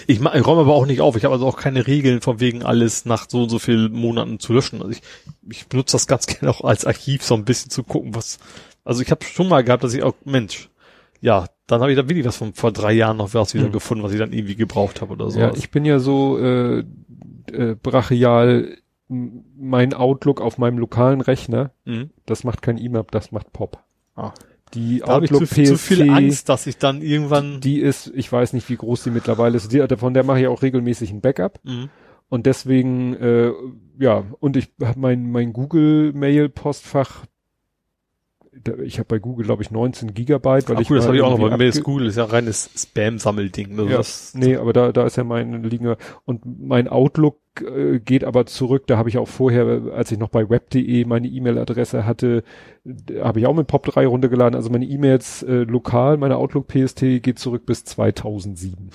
ich, 0.06 0.20
ich 0.20 0.46
räume 0.46 0.60
aber 0.60 0.74
auch 0.74 0.84
nicht 0.84 1.00
auf. 1.00 1.16
Ich 1.16 1.24
habe 1.24 1.32
also 1.32 1.46
auch 1.46 1.56
keine 1.56 1.86
Regeln 1.86 2.20
von 2.20 2.40
wegen 2.40 2.62
alles 2.62 3.06
nach 3.06 3.26
so 3.28 3.44
und 3.44 3.48
so 3.48 3.58
vielen 3.58 3.92
Monaten 3.92 4.38
zu 4.38 4.52
löschen. 4.52 4.82
Also 4.82 4.90
ich, 4.92 5.02
ich 5.50 5.66
benutze 5.66 5.92
das 5.92 6.06
ganz 6.06 6.26
gerne 6.26 6.50
auch 6.50 6.62
als 6.62 6.84
Archiv, 6.84 7.22
so 7.22 7.34
ein 7.34 7.46
bisschen 7.46 7.70
zu 7.70 7.84
gucken, 7.84 8.14
was. 8.14 8.38
Also 8.84 9.00
ich 9.00 9.10
habe 9.10 9.24
schon 9.24 9.48
mal 9.48 9.64
gehabt, 9.64 9.84
dass 9.84 9.94
ich 9.94 10.02
auch, 10.02 10.14
Mensch, 10.24 10.68
ja, 11.22 11.46
dann 11.68 11.80
habe 11.80 11.92
ich 11.92 11.96
da 11.96 12.06
wirklich 12.06 12.26
was 12.26 12.36
von 12.36 12.52
vor 12.52 12.72
drei 12.72 12.92
Jahren 12.92 13.16
noch 13.16 13.32
was 13.32 13.54
wieder 13.54 13.68
mhm. 13.68 13.72
gefunden, 13.72 14.04
was 14.04 14.12
ich 14.12 14.18
dann 14.18 14.32
irgendwie 14.32 14.56
gebraucht 14.56 15.00
habe 15.00 15.12
oder 15.12 15.30
so. 15.30 15.40
Ja, 15.40 15.54
ich 15.54 15.70
bin 15.70 15.86
ja 15.86 16.00
so 16.00 16.38
äh, 16.38 16.80
äh, 17.50 17.76
brachial 17.80 18.76
mein 19.56 19.94
Outlook 19.94 20.40
auf 20.40 20.58
meinem 20.58 20.78
lokalen 20.78 21.20
Rechner. 21.20 21.72
Mhm. 21.84 22.10
Das 22.26 22.44
macht 22.44 22.62
kein 22.62 22.78
IMAP, 22.78 23.10
das 23.10 23.32
macht 23.32 23.52
Pop. 23.52 23.82
Ah. 24.16 24.32
Die 24.74 25.00
da 25.00 25.16
Outlook 25.16 25.46
zu, 25.46 25.54
PSC, 25.54 25.64
zu 25.64 25.78
viel 25.78 26.10
Angst, 26.10 26.48
dass 26.48 26.66
ich 26.66 26.78
dann 26.78 27.02
irgendwann. 27.02 27.60
Die 27.60 27.78
ist, 27.78 28.10
ich 28.14 28.32
weiß 28.32 28.54
nicht, 28.54 28.68
wie 28.70 28.76
groß 28.76 29.04
die 29.04 29.10
mittlerweile 29.10 29.56
ist. 29.56 29.70
Die, 29.72 29.84
von 29.96 30.14
der 30.14 30.24
mache 30.24 30.40
ich 30.40 30.46
auch 30.46 30.62
regelmäßig 30.62 31.10
ein 31.12 31.20
Backup. 31.20 31.60
Mhm. 31.62 31.90
Und 32.28 32.46
deswegen, 32.46 33.14
äh, 33.14 33.52
ja, 33.98 34.24
und 34.40 34.56
ich 34.56 34.72
habe 34.82 34.98
mein, 34.98 35.30
mein 35.30 35.52
Google-Mail-Postfach, 35.52 37.26
ich 38.84 38.98
habe 38.98 39.06
bei 39.08 39.18
Google, 39.18 39.46
glaube 39.46 39.62
ich, 39.62 39.70
19 39.70 40.12
Gigabyte. 40.12 40.68
Weil 40.68 40.76
Ach, 40.76 40.80
ich 40.80 40.90
cool, 40.90 40.96
das 40.96 41.06
habe 41.06 41.16
ich 41.16 41.22
auch 41.22 41.30
noch, 41.30 41.48
bei 41.48 41.56
Mail 41.56 41.72
Google 41.82 42.06
ist 42.06 42.16
ja 42.16 42.24
reines 42.24 42.70
Spam-Sammelding. 42.76 43.78
Also 43.78 43.88
ja, 43.88 44.02
nee, 44.40 44.56
aber 44.56 44.72
da, 44.72 44.92
da 44.92 45.06
ist 45.06 45.16
ja 45.16 45.24
mein 45.24 45.62
Liegen. 45.64 45.96
Und 46.26 46.42
mein 46.44 46.86
Outlook 46.88 47.38
äh, 47.60 47.98
geht 47.98 48.24
aber 48.24 48.44
zurück. 48.44 48.86
Da 48.86 48.98
habe 48.98 49.08
ich 49.08 49.16
auch 49.16 49.28
vorher, 49.28 49.92
als 49.94 50.12
ich 50.12 50.18
noch 50.18 50.28
bei 50.28 50.50
web.de 50.50 51.04
meine 51.06 51.28
E-Mail-Adresse 51.28 52.04
hatte, 52.04 52.44
habe 53.20 53.40
ich 53.40 53.46
auch 53.46 53.54
mit 53.54 53.70
Pop3 53.70 54.06
runtergeladen. 54.06 54.54
Also 54.54 54.68
meine 54.68 54.84
E-Mails 54.84 55.42
äh, 55.42 55.64
lokal, 55.64 56.18
meine 56.18 56.36
Outlook 56.36 56.68
PST 56.68 57.00
geht 57.22 57.38
zurück 57.38 57.64
bis 57.64 57.84
2007. 57.84 58.90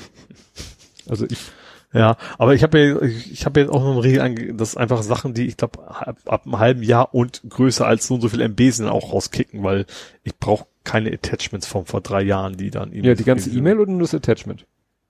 Also 1.10 1.26
ich 1.30 1.52
ja, 1.94 2.18
aber 2.38 2.54
ich 2.54 2.64
habe 2.64 2.80
ja, 2.80 3.02
ich, 3.02 3.46
habe 3.46 3.62
jetzt 3.62 3.70
auch 3.70 3.82
noch 3.82 3.94
eine 3.94 4.04
Regel, 4.04 4.54
das 4.54 4.76
einfach 4.76 5.02
Sachen, 5.04 5.34
die 5.34 5.48
ich 5.48 5.58
glaube 5.58 5.88
ab, 5.88 6.18
ab 6.26 6.46
einem 6.46 6.60
halben 6.60 6.84
Jahr 6.84 7.14
und 7.14 7.42
größer 7.48 7.88
als 7.88 8.08
so 8.08 8.16
und 8.16 8.22
so 8.22 8.30
viel 8.30 8.42
MB 8.42 8.60
sind 8.72 8.88
auch 8.88 9.14
rauskicken, 9.14 9.64
weil 9.64 9.86
ich 10.24 10.38
brauche 10.38 10.66
keine 10.84 11.12
Attachments 11.14 11.66
von 11.66 11.86
vor 11.86 12.02
drei 12.02 12.24
Jahren, 12.24 12.58
die 12.58 12.72
dann 12.72 12.94
Ja, 12.94 13.16
die 13.16 13.24
ganze 13.24 13.50
E-Mail 13.50 13.80
oder 13.80 13.92
nur 13.92 14.02
das 14.02 14.14
Attachment? 14.14 14.66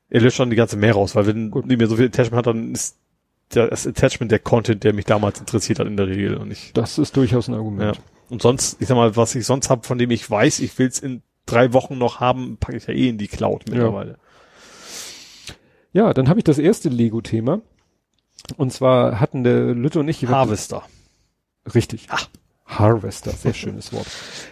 Er 0.09 0.21
löscht 0.21 0.39
dann 0.39 0.49
die 0.49 0.55
ganze 0.55 0.77
Mail 0.77 0.91
raus, 0.91 1.15
weil 1.15 1.27
wenn 1.27 1.51
Gut. 1.51 1.65
nicht 1.65 1.77
mehr 1.77 1.87
so 1.87 1.95
viel 1.95 2.07
Attachment 2.07 2.37
hat, 2.37 2.47
dann 2.47 2.73
ist 2.73 2.97
das 3.49 3.87
Attachment 3.87 4.31
der 4.31 4.39
Content, 4.39 4.83
der 4.83 4.93
mich 4.93 5.05
damals 5.05 5.39
interessiert 5.39 5.79
hat 5.79 5.87
in 5.87 5.97
der 5.97 6.07
Regel 6.07 6.35
und 6.35 6.51
ich. 6.51 6.73
Das 6.73 6.97
ist 6.97 7.15
durchaus 7.17 7.47
ein 7.47 7.55
Argument. 7.55 7.95
Ja. 7.95 8.01
Und 8.29 8.41
sonst, 8.41 8.81
ich 8.81 8.87
sag 8.87 8.95
mal, 8.95 9.15
was 9.15 9.35
ich 9.35 9.45
sonst 9.45 9.69
habe, 9.69 9.85
von 9.85 9.97
dem 9.97 10.11
ich 10.11 10.29
weiß, 10.29 10.59
ich 10.59 10.77
will 10.77 10.87
es 10.87 10.99
in 10.99 11.21
drei 11.45 11.73
Wochen 11.73 11.97
noch 11.97 12.19
haben, 12.19 12.57
packe 12.57 12.77
ich 12.77 12.87
ja 12.87 12.93
eh 12.93 13.09
in 13.09 13.17
die 13.17 13.27
Cloud 13.27 13.63
mittlerweile. 13.69 14.11
Ja. 14.11 14.17
Ja, 15.97 16.13
dann 16.13 16.29
habe 16.29 16.39
ich 16.39 16.43
das 16.43 16.59
erste 16.59 16.89
Lego-Thema. 16.89 17.61
Und 18.55 18.71
zwar 18.71 19.19
hatten 19.19 19.43
der 19.43 19.73
Lütte 19.73 19.99
und 19.99 20.07
ich... 20.07 20.27
Harvester. 20.27 20.83
Richtig. 21.73 22.05
Ach. 22.11 22.29
Harvester, 22.67 23.31
sehr 23.31 23.55
schönes 23.55 23.91
Wort. 23.93 24.05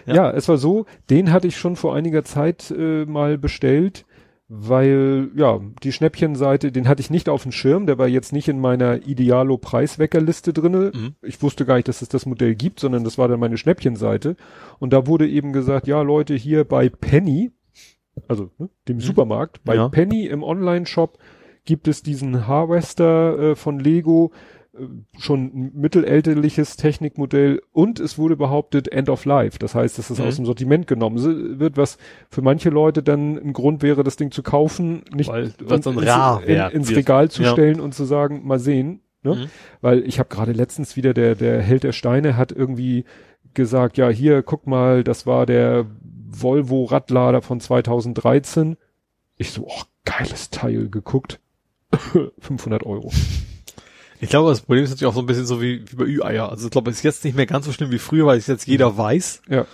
Ja. 0.06 0.14
ja. 0.14 0.30
es 0.32 0.48
war 0.48 0.58
so, 0.58 0.86
den 1.08 1.32
hatte 1.32 1.46
ich 1.46 1.56
schon 1.56 1.76
vor 1.76 1.94
einiger 1.94 2.24
Zeit 2.24 2.72
äh, 2.76 3.04
mal 3.04 3.38
bestellt, 3.38 4.06
weil, 4.48 5.30
ja, 5.36 5.60
die 5.84 5.92
Schnäppchenseite, 5.92 6.72
den 6.72 6.88
hatte 6.88 7.00
ich 7.00 7.10
nicht 7.10 7.28
auf 7.28 7.44
dem 7.44 7.52
Schirm, 7.52 7.86
der 7.86 7.96
war 7.96 8.08
jetzt 8.08 8.32
nicht 8.32 8.48
in 8.48 8.58
meiner 8.58 9.06
Idealo-Preisweckerliste 9.06 10.52
drinne. 10.52 10.90
Mhm. 10.92 11.14
Ich 11.22 11.40
wusste 11.42 11.64
gar 11.64 11.76
nicht, 11.76 11.86
dass 11.86 12.02
es 12.02 12.08
das 12.08 12.26
Modell 12.26 12.56
gibt, 12.56 12.80
sondern 12.80 13.04
das 13.04 13.18
war 13.18 13.28
dann 13.28 13.38
meine 13.38 13.56
Schnäppchenseite. 13.56 14.34
Und 14.80 14.92
da 14.92 15.06
wurde 15.06 15.28
eben 15.28 15.52
gesagt, 15.52 15.86
ja 15.86 16.02
Leute, 16.02 16.34
hier 16.34 16.64
bei 16.64 16.88
Penny, 16.88 17.52
also 18.26 18.50
ne, 18.58 18.68
dem 18.88 18.96
mhm. 18.96 19.00
Supermarkt, 19.02 19.62
bei 19.62 19.76
ja. 19.76 19.88
Penny 19.88 20.26
im 20.26 20.42
Online-Shop 20.42 21.18
gibt 21.66 21.88
es 21.88 22.02
diesen 22.02 22.46
Harvester 22.46 23.38
äh, 23.38 23.54
von 23.56 23.78
Lego, 23.78 24.32
äh, 24.72 24.86
schon 25.18 25.44
ein 25.44 25.70
mittelälterliches 25.74 26.76
Technikmodell 26.76 27.60
und 27.72 28.00
es 28.00 28.16
wurde 28.16 28.36
behauptet 28.36 28.88
End 28.88 29.10
of 29.10 29.24
Life. 29.26 29.58
Das 29.58 29.74
heißt, 29.74 29.98
dass 29.98 30.08
es 30.08 30.18
mhm. 30.18 30.24
aus 30.24 30.36
dem 30.36 30.46
Sortiment 30.46 30.86
genommen 30.86 31.58
wird, 31.58 31.76
was 31.76 31.98
für 32.30 32.40
manche 32.40 32.70
Leute 32.70 33.02
dann 33.02 33.36
ein 33.36 33.52
Grund 33.52 33.82
wäre, 33.82 34.04
das 34.04 34.16
Ding 34.16 34.30
zu 34.30 34.42
kaufen, 34.42 35.02
nicht 35.12 35.28
Weil, 35.28 35.52
ins, 35.68 36.72
in, 36.72 36.80
ins 36.80 36.96
Regal 36.96 37.30
zu 37.30 37.42
ja. 37.42 37.52
stellen 37.52 37.80
und 37.80 37.94
zu 37.94 38.04
sagen, 38.04 38.46
mal 38.46 38.58
sehen. 38.58 39.00
Ne? 39.22 39.34
Mhm. 39.34 39.46
Weil 39.80 40.06
ich 40.06 40.18
habe 40.18 40.28
gerade 40.28 40.52
letztens 40.52 40.96
wieder 40.96 41.12
der 41.12 41.34
der 41.34 41.60
Held 41.60 41.82
der 41.82 41.92
Steine 41.92 42.36
hat 42.36 42.52
irgendwie 42.52 43.04
gesagt, 43.54 43.98
ja 43.98 44.08
hier 44.08 44.42
guck 44.42 44.66
mal, 44.66 45.02
das 45.02 45.26
war 45.26 45.46
der 45.46 45.86
Volvo 46.28 46.84
Radlader 46.84 47.42
von 47.42 47.60
2013. 47.60 48.76
Ich 49.38 49.50
so, 49.50 49.66
oh, 49.66 49.82
geiles 50.04 50.50
Teil 50.50 50.88
geguckt 50.88 51.40
500 52.40 52.84
Euro. 52.84 53.12
Ich 54.20 54.30
glaube, 54.30 54.48
das 54.48 54.62
Problem 54.62 54.84
ist 54.84 54.90
natürlich 54.90 55.10
auch 55.10 55.14
so 55.14 55.20
ein 55.20 55.26
bisschen 55.26 55.46
so 55.46 55.60
wie, 55.60 55.84
wie 55.90 55.96
bei 55.96 56.04
Ü-Eier. 56.04 56.48
Also 56.50 56.66
ich 56.66 56.70
glaube, 56.70 56.90
es 56.90 56.98
ist 56.98 57.02
jetzt 57.02 57.24
nicht 57.24 57.36
mehr 57.36 57.46
ganz 57.46 57.66
so 57.66 57.72
schlimm 57.72 57.90
wie 57.90 57.98
früher, 57.98 58.26
weil 58.26 58.38
es 58.38 58.46
jetzt 58.46 58.66
jeder 58.66 58.96
weiß. 58.96 59.42
Ja. 59.48 59.66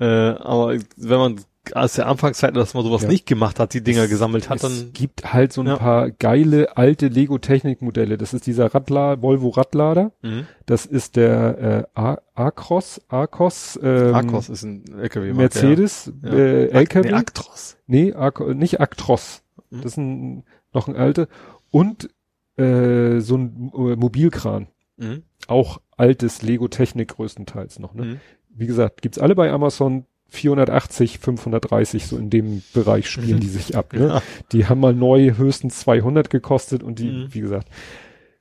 Äh, 0.00 0.04
aber 0.38 0.74
wenn 0.96 1.18
man 1.18 1.40
aus 1.74 1.94
der 1.94 2.06
Anfangszeit, 2.06 2.56
dass 2.56 2.72
man 2.74 2.84
sowas 2.84 3.02
Ja. 3.02 3.08
nicht 3.08 3.26
gemacht 3.26 3.58
hat, 3.58 3.74
die 3.74 3.82
Dinger 3.82 4.04
Es- 4.04 4.10
gesammelt 4.10 4.48
hat, 4.48 4.56
es 4.56 4.62
dann 4.62 4.92
gibt 4.94 5.32
halt 5.34 5.52
so 5.52 5.60
ein 5.62 5.66
Ja. 5.66 5.76
paar 5.76 6.10
geile 6.12 6.76
alte 6.78 7.08
Lego-Technik-Modelle. 7.08 8.16
Das 8.16 8.32
ist 8.32 8.46
dieser 8.46 8.72
Radlader, 8.72 9.20
Volvo 9.20 9.48
Radlader. 9.50 10.12
mhm. 10.22 10.46
Das 10.66 10.86
ist 10.86 11.16
der 11.16 11.86
äh, 11.96 12.06
Acros, 12.34 13.00
Acos, 13.08 13.78
ähm, 13.82 14.14
Arcos 14.14 14.48
ist 14.48 14.62
ein 14.62 14.84
LKW. 14.98 15.32
Mercedes, 15.34 16.12
Ja. 16.22 16.30
äh, 16.30 16.64
Nee, 16.66 16.68
LKW. 16.70 17.12
Actros. 17.12 17.76
Nee, 17.88 18.14
Ac 18.14 18.40
nicht 18.54 18.80
Actros. 18.80 19.42
Mhm. 19.70 19.76
Das 19.82 19.92
ist 19.92 19.96
ein, 19.98 20.44
noch 20.72 20.86
ein 20.88 20.96
alter. 20.96 21.26
Und 21.70 22.08
äh, 22.56 23.20
so 23.20 23.36
ein 23.36 23.70
äh, 23.74 23.96
Mobilkran. 23.96 24.68
Mhm. 24.96 25.22
Auch 25.46 25.80
altes 25.96 26.42
Lego-Technik 26.42 27.08
größtenteils 27.08 27.78
noch. 27.78 27.94
Ne? 27.94 28.04
Mhm. 28.04 28.20
Wie 28.50 28.66
gesagt, 28.66 29.02
gibt's 29.02 29.18
alle 29.18 29.34
bei 29.34 29.50
Amazon 29.50 30.04
480, 30.30 31.18
530, 31.20 32.06
so 32.06 32.18
in 32.18 32.30
dem 32.30 32.62
Bereich 32.74 33.08
spielen 33.08 33.36
Mhm. 33.36 33.40
die 33.40 33.46
sich 33.48 33.76
ab. 33.76 33.92
Ne? 33.92 34.06
Ja. 34.08 34.22
Die 34.52 34.66
haben 34.66 34.80
mal 34.80 34.92
neu 34.94 35.34
höchstens 35.36 35.80
200 35.80 36.28
gekostet 36.30 36.82
und 36.82 36.98
die, 36.98 37.10
Mhm. 37.10 37.28
wie 37.34 37.40
gesagt, 37.40 37.68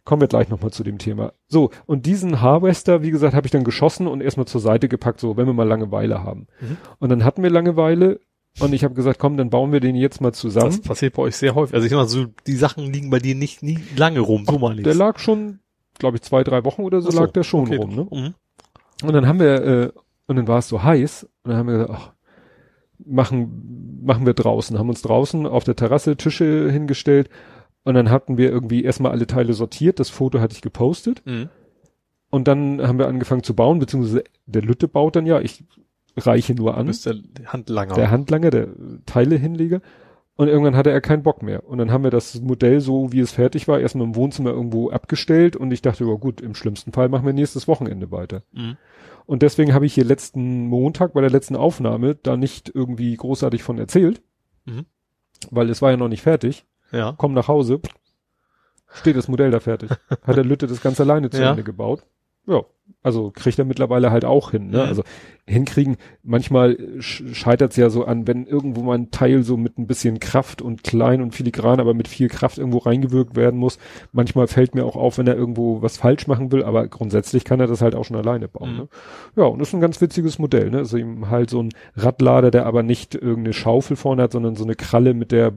kommen 0.03 0.21
wir 0.21 0.27
gleich 0.27 0.49
nochmal 0.49 0.71
zu 0.71 0.83
dem 0.83 0.97
Thema. 0.97 1.33
So, 1.47 1.69
und 1.85 2.05
diesen 2.05 2.41
Harvester, 2.41 3.03
wie 3.03 3.11
gesagt, 3.11 3.33
habe 3.35 3.45
ich 3.47 3.51
dann 3.51 3.63
geschossen 3.63 4.07
und 4.07 4.21
erstmal 4.21 4.47
zur 4.47 4.61
Seite 4.61 4.87
gepackt, 4.87 5.19
so, 5.19 5.37
wenn 5.37 5.45
wir 5.47 5.53
mal 5.53 5.67
Langeweile 5.67 6.23
haben. 6.23 6.47
Mhm. 6.61 6.77
Und 6.99 7.09
dann 7.09 7.23
hatten 7.23 7.43
wir 7.43 7.49
Langeweile 7.49 8.19
und 8.59 8.73
ich 8.73 8.84
habe 8.84 8.93
gesagt, 8.93 9.19
komm, 9.19 9.38
dann 9.38 9.49
bauen 9.49 9.71
wir 9.71 9.79
den 9.79 9.95
jetzt 9.95 10.21
mal 10.21 10.31
Das 10.31 10.39
zusammen. 10.39 10.81
passiert 10.81 11.13
bei 11.15 11.23
euch 11.23 11.35
sehr 11.35 11.55
häufig. 11.55 11.73
Also 11.75 11.85
ich 11.85 11.91
sag 11.91 11.97
mal 11.97 12.07
so, 12.07 12.25
die 12.47 12.55
Sachen 12.55 12.91
liegen 12.91 13.09
bei 13.09 13.19
dir 13.19 13.35
nicht 13.35 13.63
nie 13.63 13.79
lange 13.95 14.19
rum, 14.19 14.45
so 14.45 14.57
mal 14.59 14.75
Der 14.75 14.95
lag 14.95 15.19
schon, 15.19 15.59
glaube 15.99 16.17
ich, 16.17 16.23
zwei, 16.23 16.43
drei 16.43 16.63
Wochen 16.65 16.84
oder 16.84 17.01
so, 17.01 17.11
so, 17.11 17.19
lag 17.19 17.31
der 17.31 17.43
schon 17.43 17.61
okay. 17.67 17.75
rum. 17.77 17.95
Ne? 17.95 18.07
Mhm. 18.11 18.34
Und 19.07 19.13
dann 19.13 19.27
haben 19.27 19.39
wir, 19.39 19.63
äh, 19.63 19.91
und 20.27 20.35
dann 20.38 20.47
war 20.47 20.59
es 20.59 20.67
so 20.67 20.81
heiß, 20.84 21.23
und 21.43 21.49
dann 21.51 21.57
haben 21.57 21.67
wir 21.67 21.73
gesagt, 21.77 21.91
ach, 21.93 22.11
machen, 23.05 24.01
machen 24.03 24.25
wir 24.25 24.34
draußen, 24.34 24.77
haben 24.79 24.89
uns 24.89 25.01
draußen 25.03 25.45
auf 25.45 25.63
der 25.63 25.75
Terrasse 25.75 26.17
Tische 26.17 26.69
hingestellt 26.71 27.29
und 27.84 27.93
dann 27.93 28.09
hatten 28.09 28.38
wir 28.38 28.49
irgendwie 28.49 28.84
erstmal 28.84 29.11
alle 29.11 29.27
Teile 29.27 29.53
sortiert, 29.53 29.99
das 29.99 30.09
Foto 30.09 30.39
hatte 30.39 30.55
ich 30.55 30.61
gepostet 30.61 31.21
Mhm. 31.25 31.49
und 32.31 32.47
dann 32.47 32.81
haben 32.85 32.97
wir 32.97 33.07
angefangen 33.07 33.43
zu 33.43 33.55
bauen, 33.55 33.77
beziehungsweise 33.79 34.23
der 34.47 34.63
Lütte 34.63 34.88
baut 34.88 35.15
dann 35.15 35.27
ja, 35.27 35.39
ich 35.39 35.63
reiche 36.26 36.56
nur 36.56 36.72
Du 36.73 36.77
an, 36.77 36.88
bist 36.88 37.06
der 37.06 37.15
Handlanger. 37.45 37.94
der 37.95 38.10
Handlanger, 38.11 38.49
der 38.49 38.68
Teile 39.06 39.35
hinlege 39.35 39.81
und 40.35 40.48
irgendwann 40.48 40.76
hatte 40.76 40.91
er 40.91 41.02
keinen 41.02 41.23
Bock 41.23 41.44
mehr 41.44 41.68
und 41.68 41.77
dann 41.77 41.91
haben 41.91 42.03
wir 42.03 42.11
das 42.11 42.41
Modell 42.41 42.80
so, 42.80 43.11
wie 43.11 43.19
es 43.19 43.31
fertig 43.31 43.68
war, 43.68 43.80
erstmal 43.80 44.06
im 44.07 44.15
Wohnzimmer 44.15 44.52
irgendwo 44.52 44.89
abgestellt 44.89 45.56
und 45.56 45.72
ich 45.72 45.81
dachte, 45.81 46.06
ja 46.06 46.14
gut, 46.15 46.41
im 46.41 46.56
schlimmsten 46.56 46.91
Fall 46.94 47.10
machen 47.10 47.26
wir 47.26 47.34
nächstes 47.34 47.68
Wochenende 47.68 48.11
weiter. 48.11 48.44
Mhm. 48.53 48.77
Und 49.26 49.41
deswegen 49.41 49.73
habe 49.73 49.85
ich 49.85 49.94
hier 49.94 50.06
letzten 50.06 50.68
Montag 50.68 51.14
bei 51.14 51.22
der 51.22 51.30
letzten 51.30 51.56
Aufnahme 51.57 52.15
da 52.15 52.38
nicht 52.38 52.72
irgendwie 52.73 53.14
großartig 53.15 53.61
von 53.64 53.77
erzählt, 53.77 54.22
Mhm. 54.65 54.85
weil 55.52 55.69
es 55.69 55.81
war 55.81 55.91
ja 55.91 55.98
noch 55.98 56.07
nicht 56.07 56.22
fertig. 56.22 56.65
Ja. 56.91 57.14
Komm 57.18 57.34
nach 57.34 57.48
Hause, 57.49 57.81
steht 58.94 59.18
das 59.18 59.27
Modell 59.27 59.52
da 59.52 59.60
fertig. 59.60 59.89
Hat 59.91 60.38
der 60.38 60.45
Lütte 60.45 60.68
das 60.68 60.81
ganz 60.81 60.99
alleine 61.02 61.30
zu 61.30 61.41
Ja. 61.41 61.49
Ende 61.52 61.64
gebaut. 61.64 62.03
Ja, 62.47 62.63
also 63.03 63.31
kriegt 63.33 63.59
er 63.59 63.65
mittlerweile 63.65 64.11
halt 64.11 64.25
auch 64.25 64.51
hin. 64.51 64.69
Ne? 64.69 64.79
Mhm. 64.79 64.89
Also 64.89 65.03
hinkriegen, 65.45 65.97
manchmal 66.23 66.77
scheitert 66.99 67.71
es 67.71 67.77
ja 67.77 67.89
so 67.89 68.03
an, 68.03 68.27
wenn 68.27 68.45
irgendwo 68.45 68.81
mal 68.81 68.97
ein 68.97 69.11
Teil 69.11 69.43
so 69.43 69.55
mit 69.55 69.77
ein 69.77 69.87
bisschen 69.87 70.19
Kraft 70.19 70.61
und 70.61 70.83
klein 70.83 71.21
und 71.21 71.33
filigran, 71.33 71.79
aber 71.79 71.93
mit 71.93 72.07
viel 72.07 72.27
Kraft 72.27 72.57
irgendwo 72.57 72.79
reingewirkt 72.79 73.35
werden 73.35 73.59
muss. 73.59 73.77
Manchmal 74.11 74.47
fällt 74.47 74.75
mir 74.75 74.85
auch 74.85 74.95
auf, 74.95 75.17
wenn 75.17 75.27
er 75.27 75.35
irgendwo 75.35 75.81
was 75.81 75.97
falsch 75.97 76.27
machen 76.27 76.51
will, 76.51 76.63
aber 76.63 76.87
grundsätzlich 76.87 77.45
kann 77.45 77.59
er 77.59 77.67
das 77.67 77.81
halt 77.81 77.95
auch 77.95 78.03
schon 78.03 78.17
alleine 78.17 78.47
bauen. 78.47 78.71
Mhm. 78.71 78.77
Ne? 78.77 78.87
Ja, 79.37 79.43
und 79.43 79.59
das 79.59 79.69
ist 79.69 79.73
ein 79.73 79.81
ganz 79.81 80.01
witziges 80.01 80.39
Modell. 80.39 80.69
Ne? 80.69 80.79
Also 80.79 80.97
eben 80.97 81.29
halt 81.29 81.49
so 81.49 81.61
ein 81.61 81.69
Radlader, 81.95 82.51
der 82.51 82.65
aber 82.65 82.83
nicht 82.83 83.15
irgendeine 83.15 83.53
Schaufel 83.53 83.95
vorne 83.95 84.23
hat, 84.23 84.33
sondern 84.33 84.55
so 84.55 84.63
eine 84.63 84.75
Kralle, 84.75 85.13
mit 85.13 85.31
der 85.31 85.53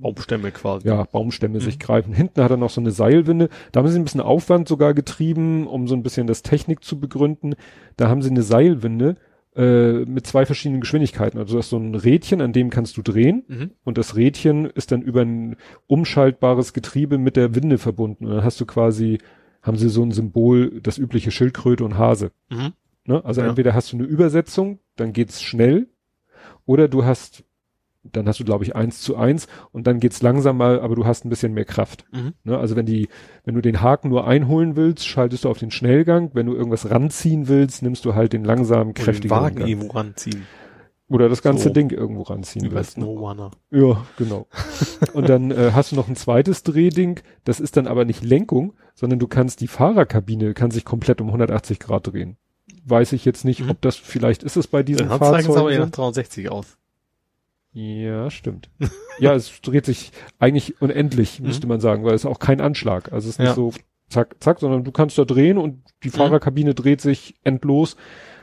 Baumstämme 0.00 0.50
quasi. 0.52 0.86
ja, 0.88 1.04
Baumstämme 1.04 1.54
Mhm. 1.58 1.62
sich 1.62 1.78
greifen. 1.78 2.12
Hinten 2.12 2.42
hat 2.42 2.50
er 2.50 2.56
noch 2.56 2.70
so 2.70 2.80
eine 2.80 2.90
Seilwinde. 2.90 3.48
Da 3.72 3.80
haben 3.80 3.88
sie 3.88 3.98
ein 3.98 4.04
bisschen 4.04 4.20
Aufwand 4.20 4.68
sogar 4.68 4.94
getrieben, 4.94 5.66
um 5.66 5.88
so 5.88 5.94
ein 5.94 6.02
bisschen 6.02 6.26
das 6.26 6.42
Technik 6.42 6.84
zu 6.84 6.98
begründen. 7.00 7.54
Da 7.96 8.08
haben 8.08 8.22
sie 8.22 8.30
eine 8.30 8.42
Seilwinde 8.42 9.16
äh, 9.56 10.04
mit 10.04 10.26
zwei 10.26 10.44
verschiedenen 10.44 10.82
Geschwindigkeiten. 10.82 11.38
Also 11.38 11.54
du 11.54 11.58
hast 11.58 11.70
so 11.70 11.78
ein 11.78 11.94
Rädchen, 11.94 12.42
an 12.42 12.52
dem 12.52 12.68
kannst 12.68 12.98
du 12.98 13.02
drehen 13.02 13.44
Mhm. 13.48 13.70
und 13.84 13.96
das 13.96 14.14
Rädchen 14.14 14.66
ist 14.66 14.92
dann 14.92 15.00
über 15.00 15.22
ein 15.22 15.56
umschaltbares 15.86 16.74
Getriebe 16.74 17.16
mit 17.16 17.36
der 17.36 17.54
Winde 17.54 17.78
verbunden. 17.78 18.26
Und 18.26 18.32
dann 18.34 18.44
hast 18.44 18.60
du 18.60 18.66
quasi, 18.66 19.18
haben 19.62 19.78
sie 19.78 19.88
so 19.88 20.02
ein 20.02 20.12
Symbol, 20.12 20.78
das 20.82 20.98
übliche 20.98 21.30
Schildkröte 21.30 21.84
und 21.86 21.96
Hase. 21.96 22.32
Mhm. 22.50 22.72
Ne? 23.06 23.24
Also 23.24 23.40
Ja. 23.40 23.48
entweder 23.48 23.72
hast 23.72 23.92
du 23.92 23.96
eine 23.96 24.04
Übersetzung, 24.06 24.78
dann 24.96 25.14
geht's 25.14 25.42
schnell, 25.42 25.88
oder 26.66 26.86
du 26.88 27.04
hast, 27.06 27.44
dann 28.12 28.26
hast 28.28 28.40
du 28.40 28.44
glaube 28.44 28.64
ich 28.64 28.74
eins 28.76 29.00
zu 29.00 29.16
eins 29.16 29.46
und 29.72 29.86
dann 29.86 30.00
geht's 30.00 30.22
langsamer, 30.22 30.80
aber 30.82 30.94
du 30.96 31.06
hast 31.06 31.24
ein 31.24 31.28
bisschen 31.30 31.52
mehr 31.54 31.64
Kraft. 31.64 32.04
Mhm. 32.12 32.32
Ne? 32.44 32.58
Also 32.58 32.76
wenn 32.76 32.86
die, 32.86 33.08
wenn 33.44 33.54
du 33.54 33.60
den 33.60 33.80
Haken 33.82 34.08
nur 34.08 34.26
einholen 34.26 34.76
willst, 34.76 35.06
schaltest 35.06 35.44
du 35.44 35.48
auf 35.50 35.58
den 35.58 35.70
Schnellgang. 35.70 36.30
Wenn 36.34 36.46
du 36.46 36.54
irgendwas 36.54 36.90
ranziehen 36.90 37.48
willst, 37.48 37.82
nimmst 37.82 38.04
du 38.04 38.14
halt 38.14 38.32
den 38.32 38.44
langsamen, 38.44 38.90
Oder 38.90 38.94
den 38.98 39.04
kräftigen 39.04 39.30
Wagen 39.30 39.56
Gang. 39.56 39.68
irgendwo 39.68 39.92
ranziehen. 39.92 40.42
Oder 41.08 41.28
das 41.28 41.40
ganze 41.40 41.64
So. 41.68 41.70
Ding 41.70 41.90
irgendwo 41.90 42.22
ranziehen 42.22 42.68
bei 42.68 42.74
willst. 42.76 42.98
Ne? 42.98 43.04
Snowrunner. 43.04 43.52
Ja, 43.70 44.04
genau. 44.18 44.48
und 45.12 45.28
dann 45.28 45.52
äh, 45.52 45.70
hast 45.72 45.92
du 45.92 45.96
noch 45.96 46.08
ein 46.08 46.16
zweites 46.16 46.64
Drehding, 46.64 47.20
das 47.44 47.60
ist 47.60 47.76
dann 47.76 47.86
aber 47.86 48.04
nicht 48.04 48.24
Lenkung, 48.24 48.72
sondern 48.94 49.20
du 49.20 49.28
kannst 49.28 49.60
die 49.60 49.68
Fahrerkabine, 49.68 50.52
kann 50.54 50.72
sich 50.72 50.84
komplett 50.84 51.20
um 51.20 51.28
180 51.28 51.78
Grad 51.78 52.08
drehen. 52.12 52.36
Weiß 52.84 53.12
ich 53.12 53.24
jetzt 53.24 53.44
nicht, 53.44 53.60
Mhm. 53.62 53.70
ob 53.70 53.80
das, 53.82 53.94
vielleicht 53.94 54.42
ist 54.42 54.56
es 54.56 54.66
bei 54.66 54.82
diesen 54.82 55.08
Dann 55.08 55.20
zeigen 55.20 55.48
es 55.50 55.56
aber 55.56 55.70
eher 55.70 55.78
nach 55.78 55.86
Fahrzeugen. 55.86 55.92
360 55.92 56.50
aus. 56.50 56.76
Ja, 57.78 58.30
stimmt. 58.30 58.70
ja, 59.18 59.34
es 59.34 59.60
dreht 59.60 59.84
sich 59.84 60.10
eigentlich 60.38 60.80
unendlich, 60.80 61.40
Mhm. 61.40 61.46
müsste 61.48 61.66
man 61.66 61.78
sagen, 61.80 62.04
weil 62.04 62.14
es 62.14 62.22
ist 62.24 62.30
auch 62.30 62.38
kein 62.38 62.62
Anschlag. 62.62 63.12
Also 63.12 63.28
es 63.28 63.34
ist 63.34 63.38
nicht 63.38 63.48
Ja. 63.48 63.54
so 63.54 63.72
zack, 64.08 64.36
zack, 64.40 64.60
sondern 64.60 64.82
du 64.82 64.92
kannst 64.92 65.18
da 65.18 65.26
drehen 65.26 65.58
und 65.58 65.82
die 66.02 66.08
Fahrerkabine 66.10 66.74
dreht 66.74 67.02
sich 67.02 67.34
endlos. 67.44 67.96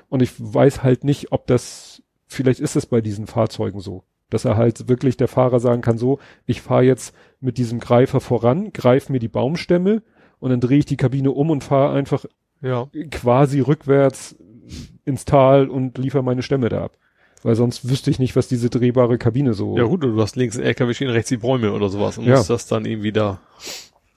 Und 0.10 0.22
ich 0.22 0.32
weiß 0.38 0.84
halt 0.84 1.04
nicht, 1.04 1.32
ob 1.32 1.48
das, 1.48 2.04
vielleicht 2.28 2.60
ist 2.60 2.76
es 2.76 2.86
bei 2.86 3.02
diesen 3.02 3.26
Fahrzeugen 3.26 3.80
so, 3.80 4.04
dass 4.30 4.46
er 4.46 4.56
halt 4.56 4.88
wirklich 4.88 5.18
der 5.18 5.28
Fahrer 5.28 5.60
sagen 5.60 5.82
kann, 5.82 5.98
so, 5.98 6.20
ich 6.46 6.62
fahre 6.62 6.84
jetzt 6.84 7.16
mit 7.40 7.58
diesem 7.58 7.80
Greifer 7.80 8.20
voran, 8.20 8.72
greif 8.72 9.10
mir 9.10 9.20
die 9.20 9.30
Baumstämme 9.30 10.04
und 10.38 10.52
dann 10.52 10.60
drehe 10.60 10.78
ich 10.78 10.86
die 10.86 10.98
Kabine 10.98 11.32
um 11.32 11.50
und 11.50 11.64
fahre 11.64 11.96
einfach 11.96 12.26
Ja. 12.62 12.88
quasi 13.10 13.62
rückwärts 13.62 14.36
ins 15.06 15.26
Tal 15.26 15.70
und 15.70 15.98
liefere 15.98 16.24
meine 16.24 16.44
Stämme 16.44 16.70
da 16.70 16.84
ab. 16.84 16.98
Weil 17.44 17.56
sonst 17.56 17.90
wüsste 17.90 18.10
ich 18.10 18.20
nicht, 18.20 18.36
was 18.36 18.48
diese 18.48 18.70
drehbare 18.70 19.18
Kabine 19.18 19.54
so. 19.54 19.78
Ja 19.78 19.84
gut, 19.84 20.04
du 20.04 20.20
hast 20.22 20.36
links 20.38 20.56
einen 20.56 20.66
LKW 20.66 20.94
stehen, 20.94 21.10
rechts 21.10 21.30
die 21.30 21.38
Bäume 21.38 21.74
oder 21.74 21.90
sowas 21.90 22.18
und 22.18 22.26
Ja. 22.26 22.38
musst 22.38 22.50
das 22.50 22.68
dann 22.68 22.86
irgendwie 22.86 23.12
da. 23.12 23.40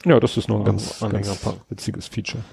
Ja, 0.05 0.20
das 0.20 0.36
ist 0.36 0.48
noch 0.48 0.59
ein 0.61 0.65
ganz, 0.65 1.01
ganz 1.01 1.47
witziges 1.69 2.07
Feature. 2.07 2.44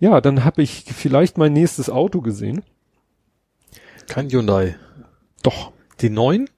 Ja, 0.00 0.20
dann 0.20 0.44
habe 0.44 0.62
ich 0.62 0.84
vielleicht 0.84 1.38
mein 1.38 1.52
nächstes 1.52 1.88
Auto 1.88 2.20
gesehen. 2.20 2.62
Kein 4.08 4.28
Hyundai. 4.30 4.74
Doch. 5.42 5.72
Die 6.00 6.10
neun? 6.10 6.50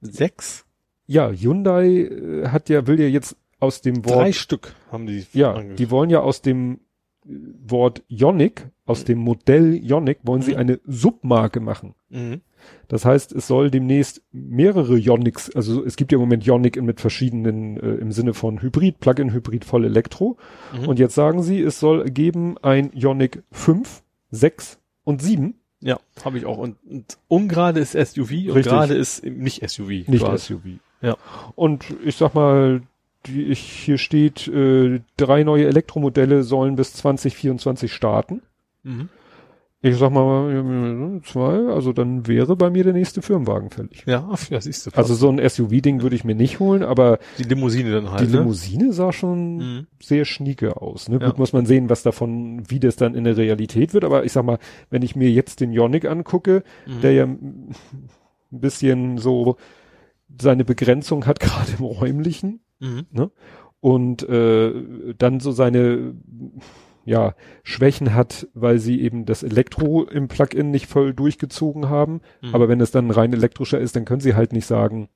Sechs? 0.00 0.64
Ja, 1.06 1.30
Hyundai 1.30 1.86
äh, 1.88 2.48
hat 2.48 2.68
ja, 2.68 2.86
will 2.86 3.00
ja 3.00 3.06
jetzt 3.06 3.36
aus 3.60 3.80
dem 3.80 4.04
Wort, 4.04 4.16
Drei 4.16 4.32
Stück 4.32 4.74
haben 4.90 5.06
die. 5.06 5.26
ja, 5.32 5.54
ange- 5.54 5.74
die 5.74 5.90
wollen 5.90 6.10
ja 6.10 6.20
aus 6.20 6.42
dem 6.42 6.80
Wort 7.24 8.02
Ionic, 8.08 8.68
aus 8.86 9.04
dem 9.04 9.18
Modell 9.18 9.74
Ionic, 9.74 10.18
wollen 10.22 10.42
sie 10.42 10.52
Mhm. 10.52 10.56
eine 10.58 10.80
Submarke 10.86 11.60
machen. 11.60 11.94
Mhm. 12.08 12.40
Das 12.88 13.04
heißt, 13.04 13.32
es 13.32 13.46
soll 13.46 13.70
demnächst 13.70 14.22
mehrere 14.32 14.98
Ionics, 14.98 15.50
also 15.54 15.84
es 15.84 15.96
gibt 15.96 16.12
ja 16.12 16.16
im 16.16 16.20
Moment 16.22 16.46
Ionic 16.46 16.80
mit 16.82 17.00
verschiedenen, 17.00 17.78
äh, 17.78 17.94
im 17.94 18.12
Sinne 18.12 18.34
von 18.34 18.60
Hybrid, 18.60 19.00
Plug-in-Hybrid, 19.00 19.64
voll 19.64 19.84
Elektro. 19.84 20.36
Mhm. 20.78 20.88
Und 20.88 20.98
jetzt 20.98 21.14
sagen 21.14 21.42
sie, 21.42 21.60
es 21.60 21.80
soll 21.80 22.04
geben 22.10 22.56
ein 22.58 22.92
Ionic 22.92 23.42
5, 23.52 24.02
6 24.30 24.78
und 25.04 25.22
7. 25.22 25.54
Ja, 25.80 25.98
habe 26.24 26.36
ich 26.36 26.44
auch. 26.44 26.58
Und, 26.58 26.76
und 26.84 27.16
ungerade 27.28 27.80
ist 27.80 27.92
SUV 27.92 28.32
und 28.48 28.56
Richtig. 28.56 28.64
gerade 28.66 28.94
ist 28.94 29.24
nicht 29.24 29.62
SUV. 29.68 29.88
Nicht 30.08 30.22
quasi. 30.24 30.54
SUV. 30.54 30.64
Ja. 31.00 31.16
Und 31.54 31.84
ich 32.04 32.16
sag 32.16 32.34
mal, 32.34 32.82
die, 33.26 33.44
ich, 33.44 33.60
hier 33.60 33.98
steht, 33.98 34.48
äh, 34.48 35.00
drei 35.16 35.42
neue 35.44 35.66
Elektromodelle 35.66 36.42
sollen 36.42 36.76
bis 36.76 36.94
2024 36.94 37.92
starten. 37.92 38.42
Mhm. 38.82 39.08
Ich 39.82 39.96
sag 39.96 40.10
mal, 40.12 41.22
zwei, 41.24 41.72
also 41.72 41.94
dann 41.94 42.26
wäre 42.26 42.54
bei 42.54 42.68
mir 42.68 42.84
der 42.84 42.92
nächste 42.92 43.22
Firmenwagen 43.22 43.70
fällig. 43.70 44.04
Ja, 44.06 44.28
ja, 44.50 44.60
siehst 44.60 44.86
du. 44.86 44.90
Also 44.94 45.14
so 45.14 45.30
ein 45.30 45.38
SUV-Ding 45.38 46.02
würde 46.02 46.16
ich 46.16 46.22
mir 46.24 46.34
nicht 46.34 46.60
holen, 46.60 46.82
aber 46.82 47.18
die 47.38 47.44
Limousine 47.44 47.90
dann 47.90 48.10
halt. 48.10 48.20
die 48.20 48.26
ne? 48.30 48.40
Limousine 48.40 48.92
sah 48.92 49.10
schon 49.10 49.56
Mhm. 49.56 49.86
sehr 49.98 50.26
schnieke 50.26 50.76
aus. 50.82 51.08
Ne? 51.08 51.18
Ja. 51.18 51.28
Gut, 51.28 51.38
muss 51.38 51.54
man 51.54 51.64
sehen, 51.64 51.88
was 51.88 52.02
davon, 52.02 52.62
wie 52.68 52.78
das 52.78 52.96
dann 52.96 53.14
in 53.14 53.24
der 53.24 53.38
Realität 53.38 53.94
wird. 53.94 54.04
Aber 54.04 54.24
ich 54.26 54.32
sag 54.32 54.44
mal, 54.44 54.58
wenn 54.90 55.00
ich 55.00 55.16
mir 55.16 55.30
jetzt 55.30 55.60
den 55.60 55.72
Ionic 55.72 56.04
angucke, 56.04 56.62
Mhm. 56.86 57.00
der 57.00 57.12
ja 57.12 57.24
ein 57.24 57.74
bisschen 58.50 59.16
so 59.16 59.56
seine 60.38 60.64
Begrenzung 60.66 61.24
hat, 61.26 61.40
gerade 61.40 61.72
im 61.78 61.84
räumlichen, 61.86 62.60
Mhm. 62.80 63.06
und 63.80 64.28
äh, 64.28 65.14
dann 65.16 65.38
so 65.40 65.52
seine 65.52 66.14
ja, 67.06 67.34
Schwächen 67.62 68.14
hat, 68.14 68.46
weil 68.54 68.78
sie 68.78 69.00
eben 69.00 69.24
das 69.24 69.42
Elektro 69.42 70.04
im 70.04 70.28
Plugin 70.28 70.70
nicht 70.70 70.86
voll 70.86 71.14
durchgezogen 71.14 71.88
haben. 71.88 72.20
Mhm. 72.42 72.54
Aber 72.54 72.68
wenn 72.68 72.80
es 72.80 72.90
dann 72.90 73.10
rein 73.10 73.32
elektrischer 73.32 73.78
ist, 73.80 73.96
dann 73.96 74.04
können 74.04 74.20
sie 74.20 74.34
halt 74.34 74.52
nicht 74.52 74.66
sagen, 74.66 75.08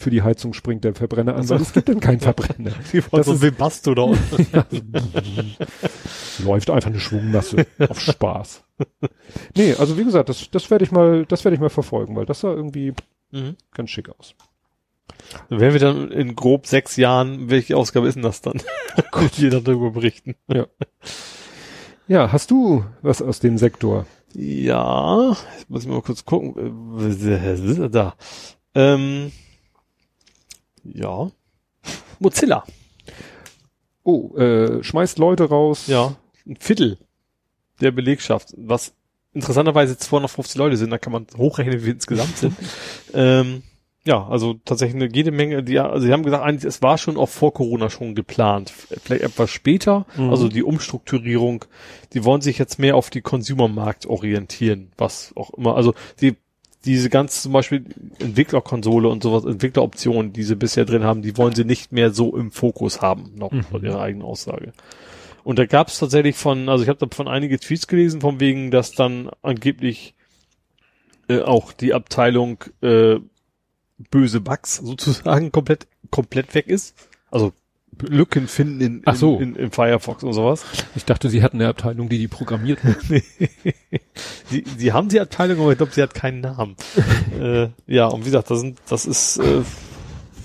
für 0.00 0.10
die 0.10 0.22
Heizung 0.22 0.52
springt 0.52 0.84
der 0.84 0.94
Verbrenner 0.94 1.32
an, 1.32 1.38
Also- 1.38 1.54
weil 1.54 1.62
es 1.62 1.72
gibt 1.72 1.88
dann 1.88 2.00
keinen 2.00 2.20
Verbrenner. 2.20 2.70
Die 2.92 3.02
Das 3.10 3.26
so 3.26 3.32
ist- 3.32 3.42
Webasto 3.42 3.94
da. 3.94 4.12
Ja. 4.52 4.66
Läuft 6.44 6.70
einfach 6.70 6.90
eine 6.90 7.00
Schwungmasse 7.00 7.66
auf 7.88 8.00
Spaß. 8.00 8.64
Nee, 9.56 9.74
also 9.74 9.98
wie 9.98 10.04
gesagt, 10.04 10.28
das, 10.28 10.50
das 10.50 10.70
werde 10.70 10.84
ich 10.84 10.92
mal, 10.92 11.26
das 11.26 11.44
werde 11.44 11.54
ich 11.56 11.60
mal 11.60 11.68
verfolgen, 11.70 12.14
weil 12.16 12.26
das 12.26 12.40
sah 12.40 12.52
irgendwie 12.52 12.92
Mhm. 13.32 13.56
ganz 13.74 13.90
schick 13.90 14.08
aus. 14.08 14.34
Werden 15.48 15.72
wir 15.72 15.80
dann 15.80 16.10
in 16.10 16.36
grob 16.36 16.66
sechs 16.66 16.96
Jahren, 16.96 17.50
welche 17.50 17.76
Ausgabe 17.76 18.08
ist 18.08 18.14
denn 18.14 18.22
das 18.22 18.40
dann? 18.40 18.60
Gut, 19.12 19.32
jeder 19.34 19.60
darüber 19.60 19.90
berichten. 19.90 20.34
Ja, 22.06 22.32
hast 22.32 22.50
du 22.50 22.84
was 23.02 23.20
aus 23.20 23.40
dem 23.40 23.58
Sektor? 23.58 24.06
Ja, 24.34 25.36
jetzt 25.56 25.68
muss 25.68 25.82
ich 25.82 25.88
mal 25.88 26.02
kurz 26.02 26.24
gucken. 26.24 26.98
Äh, 26.98 27.88
Da. 27.90 28.14
Ähm, 28.74 29.32
ja. 30.84 31.30
Mozilla. 32.18 32.64
Oh, 34.02 34.34
äh, 34.36 34.82
schmeißt 34.82 35.18
Leute 35.18 35.48
raus. 35.48 35.86
Ja. 35.86 36.16
Ein 36.46 36.56
Viertel 36.56 36.98
der 37.80 37.90
Belegschaft, 37.90 38.54
was 38.56 38.92
interessanterweise 39.32 39.92
jetzt 39.92 40.04
250 40.04 40.56
Leute 40.56 40.76
sind, 40.76 40.90
da 40.90 40.98
kann 40.98 41.12
man 41.12 41.26
hochrechnen, 41.36 41.80
wie 41.80 41.86
wir 41.86 41.92
insgesamt 41.92 42.36
sind. 42.36 42.54
ähm, 43.14 43.62
ja, 44.08 44.26
also 44.26 44.54
tatsächlich 44.64 45.02
eine 45.02 45.12
jede 45.14 45.30
Menge, 45.32 45.62
die, 45.62 45.78
also 45.78 46.06
sie 46.06 46.12
haben 46.14 46.22
gesagt, 46.22 46.42
eigentlich, 46.42 46.64
es 46.64 46.80
war 46.80 46.96
schon 46.96 47.18
auch 47.18 47.28
vor 47.28 47.52
Corona 47.52 47.90
schon 47.90 48.14
geplant. 48.14 48.70
Vielleicht 48.70 49.22
etwas 49.22 49.50
später, 49.50 50.06
Mhm. 50.16 50.30
also 50.30 50.48
die 50.48 50.62
Umstrukturierung, 50.62 51.66
die 52.14 52.24
wollen 52.24 52.40
sich 52.40 52.56
jetzt 52.58 52.78
mehr 52.78 52.96
auf 52.96 53.10
die 53.10 53.20
Consumermarkt 53.20 54.06
orientieren, 54.06 54.88
was 54.96 55.32
auch 55.36 55.50
immer, 55.52 55.76
also 55.76 55.92
die, 56.22 56.36
diese 56.86 57.10
ganz 57.10 57.42
zum 57.42 57.52
Beispiel 57.52 57.84
Entwicklerkonsole 58.18 59.08
und 59.10 59.22
sowas, 59.22 59.44
Entwickleroptionen, 59.44 60.32
die 60.32 60.42
sie 60.42 60.56
bisher 60.56 60.86
drin 60.86 61.04
haben, 61.04 61.20
die 61.20 61.36
wollen 61.36 61.54
sie 61.54 61.66
nicht 61.66 61.92
mehr 61.92 62.10
so 62.10 62.34
im 62.34 62.50
Fokus 62.50 63.02
haben, 63.02 63.32
noch 63.36 63.50
Mhm. 63.52 63.64
laut 63.70 63.82
ihrer 63.82 64.00
eigenen 64.00 64.24
Aussage. 64.26 64.72
Und 65.44 65.58
da 65.58 65.66
gab 65.66 65.88
es 65.88 65.98
tatsächlich 65.98 66.36
von, 66.36 66.70
also 66.70 66.82
ich 66.82 66.88
habe 66.88 66.98
da 67.06 67.14
von 67.14 67.28
einige 67.28 67.58
Tweets 67.58 67.86
gelesen, 67.88 68.22
von 68.22 68.40
wegen, 68.40 68.70
dass 68.70 68.92
dann 68.92 69.28
angeblich 69.42 70.14
äh, 71.28 71.42
auch 71.42 71.72
die 71.74 71.92
Abteilung 71.92 72.64
äh, 72.80 73.16
böse 74.10 74.40
Bugs 74.40 74.76
sozusagen 74.76 75.52
komplett 75.52 75.86
komplett 76.10 76.54
weg 76.54 76.68
ist. 76.68 76.94
Also 77.30 77.52
Lücken 78.00 78.46
finden 78.46 78.80
in, 78.80 79.02
Ach 79.06 79.16
so. 79.16 79.38
in, 79.40 79.56
in, 79.56 79.70
Firefox 79.72 80.22
und 80.22 80.32
sowas. 80.32 80.64
Ich 80.94 81.04
dachte, 81.04 81.28
sie 81.30 81.42
hatten 81.42 81.56
eine 81.56 81.68
Abteilung, 81.68 82.08
die 82.08 82.18
die 82.18 82.28
programmiert. 82.28 82.78
Sie, 84.50 84.64
sie 84.76 84.92
haben 84.92 85.08
die 85.08 85.20
Abteilung, 85.20 85.60
aber 85.60 85.72
ich 85.72 85.78
glaube, 85.78 85.92
sie 85.92 86.02
hat 86.02 86.14
keinen 86.14 86.40
Namen. 86.40 86.76
äh, 87.40 87.68
ja, 87.86 88.06
und 88.06 88.20
wie 88.22 88.26
gesagt, 88.26 88.50
das, 88.50 88.60
sind, 88.60 88.78
das 88.88 89.04
ist, 89.04 89.38
äh, 89.38 89.62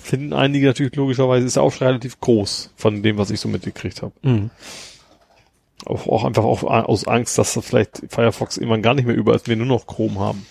finden 0.01 0.34
einige 0.34 0.67
natürlich 0.67 0.95
logischerweise, 0.95 1.45
ist 1.45 1.55
der 1.55 1.63
Aufschrei 1.63 1.88
relativ 1.88 2.19
groß 2.19 2.71
von 2.75 3.01
dem, 3.03 3.17
was 3.17 3.30
ich 3.31 3.39
so 3.39 3.47
mitgekriegt 3.47 4.01
habe. 4.01 4.13
mhm. 4.23 4.49
Auch, 5.85 6.07
auch 6.07 6.23
einfach 6.23 6.43
auch 6.45 6.63
a- 6.63 6.84
aus 6.84 7.07
Angst, 7.07 7.38
dass 7.38 7.53
da 7.55 7.61
vielleicht 7.61 8.03
Firefox 8.09 8.55
irgendwann 8.57 8.81
gar 8.81 8.93
nicht 8.93 9.05
mehr 9.05 9.15
über 9.15 9.35
ist, 9.35 9.47
wir 9.49 9.55
nur 9.57 9.65
noch 9.67 9.85
Chrome 9.85 10.17
haben. 10.19 10.45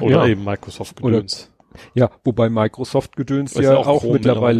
Oder 0.00 0.24
Ja. 0.24 0.26
eben 0.28 0.44
Microsoft 0.44 1.02
Gedöns. 1.02 1.50
Ja, 1.94 2.10
wobei 2.24 2.48
Microsoft 2.48 3.16
gedöns 3.16 3.52
Ist 3.52 3.62
ja 3.62 3.72
ja 3.72 3.76
auch, 3.78 3.86
auch 3.86 4.02
mittlerweile 4.04 4.12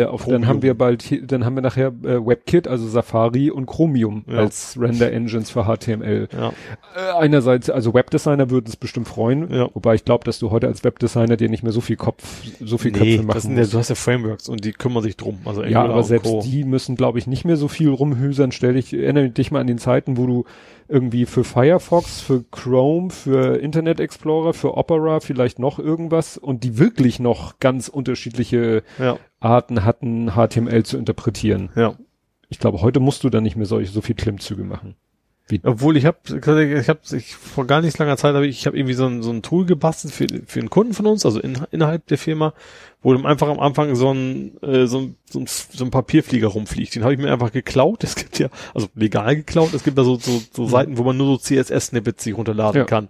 mittlerweile. 0.04 0.10
auf, 0.10 0.26
dann 0.26 0.46
haben 0.46 0.62
wir 0.62 0.74
bald, 0.74 1.02
hier- 1.02 1.26
dann 1.26 1.44
haben 1.44 1.54
wir 1.54 1.62
nachher 1.62 1.88
äh, 2.04 2.24
WebKit, 2.26 2.68
also 2.68 2.86
Safari 2.88 3.50
und 3.50 3.66
Chromium 3.66 4.24
Ja. 4.28 4.38
als 4.38 4.78
Render-Engines 4.80 5.50
für 5.50 5.64
HTML. 5.64 6.28
Ja. 6.32 6.48
Äh, 6.94 7.18
einerseits, 7.18 7.70
also 7.70 7.94
Webdesigner 7.94 8.50
würden 8.50 8.66
es 8.68 8.76
bestimmt 8.76 9.08
freuen, 9.08 9.52
Ja. 9.52 9.68
wobei 9.74 9.94
ich 9.94 10.04
glaube, 10.04 10.24
dass 10.24 10.38
du 10.38 10.50
heute 10.50 10.66
als 10.66 10.84
Webdesigner 10.84 11.36
dir 11.36 11.48
nicht 11.48 11.62
mehr 11.62 11.72
so 11.72 11.80
viel 11.80 11.96
Kopf, 11.96 12.22
so 12.60 12.78
viel 12.78 12.92
Köpfe 12.92 13.04
Nee, 13.04 13.16
machen 13.18 13.30
das 13.34 13.42
sind 13.44 13.52
ja, 13.52 13.58
musst. 13.60 13.74
du 13.74 13.78
hast 13.78 13.88
ja 13.88 13.94
Frameworks 13.94 14.48
und 14.48 14.64
die 14.64 14.72
kümmern 14.72 15.02
sich 15.02 15.16
drum. 15.16 15.38
Also 15.44 15.62
Ja, 15.64 15.84
aber 15.84 16.02
selbst 16.02 16.30
Co. 16.30 16.42
die 16.44 16.64
müssen, 16.64 16.96
glaube 16.96 17.18
ich, 17.18 17.26
nicht 17.26 17.44
mehr 17.44 17.56
so 17.56 17.68
viel 17.68 17.88
rumhüsern. 17.90 18.52
Stell 18.52 18.74
dich, 18.74 18.92
erinnere 18.92 19.30
dich 19.30 19.50
mal 19.50 19.60
an 19.60 19.66
den 19.66 19.78
Zeiten, 19.78 20.16
wo 20.16 20.26
du 20.26 20.44
irgendwie 20.92 21.24
für 21.26 21.42
Firefox, 21.42 22.20
für 22.20 22.44
Chrome, 22.50 23.10
für 23.10 23.58
Internet 23.58 23.98
Explorer, 23.98 24.52
für 24.52 24.76
Opera, 24.76 25.20
vielleicht 25.20 25.58
noch 25.58 25.78
irgendwas 25.78 26.36
und 26.36 26.62
die 26.64 26.78
wirklich 26.78 27.18
noch 27.18 27.58
ganz 27.58 27.88
unterschiedliche 27.88 28.82
Ja, 28.98 29.18
Arten 29.40 29.84
hatten, 29.84 30.32
HTML 30.36 30.82
zu 30.84 30.98
interpretieren. 30.98 31.70
ja. 31.74 31.94
Ich 32.48 32.58
glaube, 32.58 32.82
heute 32.82 33.00
musst 33.00 33.24
du 33.24 33.30
da 33.30 33.40
nicht 33.40 33.56
mehr 33.56 33.64
solche, 33.64 33.90
so 33.90 34.02
viel 34.02 34.14
Klimmzüge 34.14 34.62
machen. 34.62 34.94
Obwohl 35.62 35.96
ich 35.96 36.06
habe, 36.06 36.18
ich 36.28 36.88
habe, 36.88 37.00
ich 37.12 37.34
vor 37.34 37.66
gar 37.66 37.80
nicht 37.82 37.98
langer 37.98 38.16
Zeit 38.16 38.34
habe 38.34 38.46
ich, 38.46 38.58
ich 38.60 38.66
habe 38.66 38.76
irgendwie 38.76 38.94
so 38.94 39.06
ein, 39.06 39.22
so 39.22 39.30
ein 39.30 39.42
Tool 39.42 39.66
gebastelt 39.66 40.14
für, 40.14 40.26
für 40.46 40.60
einen 40.60 40.70
Kunden 40.70 40.94
von 40.94 41.06
uns, 41.06 41.26
also 41.26 41.40
in, 41.40 41.58
innerhalb 41.70 42.06
der 42.06 42.18
Firma, 42.18 42.54
wo 43.02 43.12
dann 43.12 43.26
einfach 43.26 43.48
am 43.48 43.60
Anfang 43.60 43.94
so 43.94 44.12
ein, 44.12 44.56
äh, 44.62 44.86
so 44.86 45.00
ein, 45.00 45.16
so 45.28 45.40
ein, 45.40 45.46
so 45.46 45.84
ein 45.84 45.90
Papierflieger 45.90 46.48
rumfliegt. 46.48 46.94
Den 46.94 47.02
habe 47.04 47.14
ich 47.14 47.20
mir 47.20 47.32
einfach 47.32 47.52
geklaut. 47.52 48.04
Es 48.04 48.14
gibt 48.16 48.38
ja, 48.38 48.48
also 48.74 48.88
legal 48.94 49.36
geklaut. 49.36 49.74
Es 49.74 49.84
gibt 49.84 49.98
da 49.98 50.04
so, 50.04 50.16
so, 50.16 50.42
so 50.52 50.66
Seiten, 50.66 50.98
wo 50.98 51.02
man 51.04 51.16
nur 51.16 51.26
so 51.26 51.36
CSS-Snippets 51.38 52.24
sich 52.24 52.36
runterladen 52.36 52.80
Ja. 52.80 52.84
kann. 52.84 53.08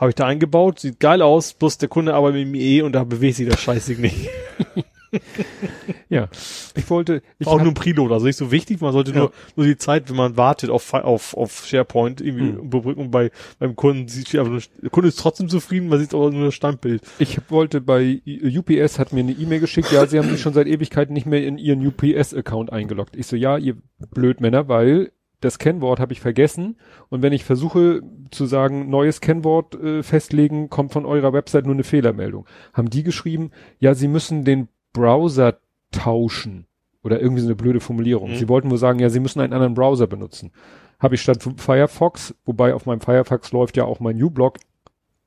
Habe 0.00 0.10
ich 0.10 0.16
da 0.16 0.26
eingebaut, 0.26 0.80
sieht 0.80 0.98
geil 0.98 1.22
aus, 1.22 1.52
bloß 1.54 1.78
der 1.78 1.88
Kunde 1.88 2.14
arbeitet 2.14 2.46
mit 2.46 2.48
dem 2.48 2.54
IE 2.60 2.82
und 2.82 2.92
da 2.92 3.04
bewegt 3.04 3.36
sich 3.36 3.48
das 3.48 3.60
Scheißding 3.60 4.00
nicht. 4.00 4.28
Ja. 6.08 6.28
Ich 6.76 6.88
wollte, 6.90 7.22
ich 7.38 7.46
auch 7.46 7.58
nur 7.58 7.68
ein 7.68 7.74
Preloader, 7.74 8.14
also 8.14 8.26
nicht 8.26 8.36
so 8.36 8.50
wichtig, 8.50 8.80
man 8.80 8.92
sollte 8.92 9.12
Ja. 9.12 9.18
nur, 9.18 9.32
nur 9.56 9.66
die 9.66 9.76
Zeit, 9.76 10.08
wenn 10.10 10.16
man 10.16 10.36
wartet 10.36 10.70
auf, 10.70 10.92
auf, 10.92 11.34
auf 11.34 11.66
SharePoint 11.66 12.20
irgendwie 12.20 12.52
Mhm. 12.52 12.58
überbrücken 12.58 13.00
und 13.00 13.10
bei, 13.10 13.30
beim 13.58 13.74
Kunden 13.76 14.08
sieht 14.08 14.34
einfach 14.36 14.52
nur, 14.52 14.60
der 14.82 14.90
Kunde 14.90 15.08
ist 15.08 15.18
trotzdem 15.18 15.48
zufrieden, 15.48 15.88
man 15.88 15.98
sieht 15.98 16.14
aber 16.14 16.30
nur 16.30 16.46
das 16.46 16.54
Standbild. 16.54 17.02
Ich 17.18 17.38
wollte 17.50 17.80
bei 17.80 18.20
UPS 18.26 18.98
hat 18.98 19.12
mir 19.12 19.20
eine 19.20 19.32
E-Mail 19.32 19.60
geschickt, 19.60 19.90
ja, 19.92 20.06
sie 20.06 20.18
haben 20.18 20.28
sich 20.28 20.40
schon 20.40 20.52
seit 20.54 20.66
Ewigkeiten 20.66 21.14
nicht 21.14 21.26
mehr 21.26 21.46
in 21.46 21.58
ihren 21.58 21.84
UPS-Account 21.86 22.72
eingeloggt. 22.72 23.16
Ich 23.16 23.26
so, 23.26 23.36
ja, 23.36 23.56
ihr 23.56 23.76
Blödmänner, 24.10 24.68
weil 24.68 25.10
das 25.40 25.58
Kennwort 25.58 26.00
habe 26.00 26.12
ich 26.12 26.20
vergessen 26.20 26.76
und 27.10 27.20
wenn 27.22 27.32
ich 27.34 27.44
versuche 27.44 28.00
zu 28.30 28.46
sagen, 28.46 28.88
neues 28.88 29.20
Kennwort 29.20 29.74
äh, 29.74 30.02
festlegen, 30.02 30.70
kommt 30.70 30.92
von 30.92 31.04
eurer 31.04 31.32
Website 31.34 31.66
nur 31.66 31.74
eine 31.74 31.84
Fehlermeldung. 31.84 32.46
Haben 32.72 32.88
die 32.88 33.02
geschrieben, 33.02 33.50
ja, 33.78 33.94
sie 33.94 34.08
müssen 34.08 34.44
den 34.44 34.68
Browser 34.94 35.58
tauschen 35.94 36.66
oder 37.02 37.20
irgendwie 37.20 37.42
so 37.42 37.48
eine 37.48 37.56
blöde 37.56 37.80
Formulierung. 37.80 38.30
Mhm. 38.32 38.36
Sie 38.36 38.48
wollten 38.48 38.68
nur 38.68 38.78
sagen, 38.78 38.98
ja, 38.98 39.08
sie 39.10 39.20
müssen 39.20 39.40
einen 39.40 39.52
anderen 39.52 39.74
Browser 39.74 40.06
benutzen. 40.06 40.52
Habe 40.98 41.14
ich 41.16 41.22
statt 41.22 41.46
Firefox, 41.56 42.34
wobei 42.44 42.74
auf 42.74 42.86
meinem 42.86 43.00
Firefox 43.00 43.52
läuft 43.52 43.76
ja 43.76 43.84
auch 43.84 44.00
mein 44.00 44.22
uBlock, 44.22 44.58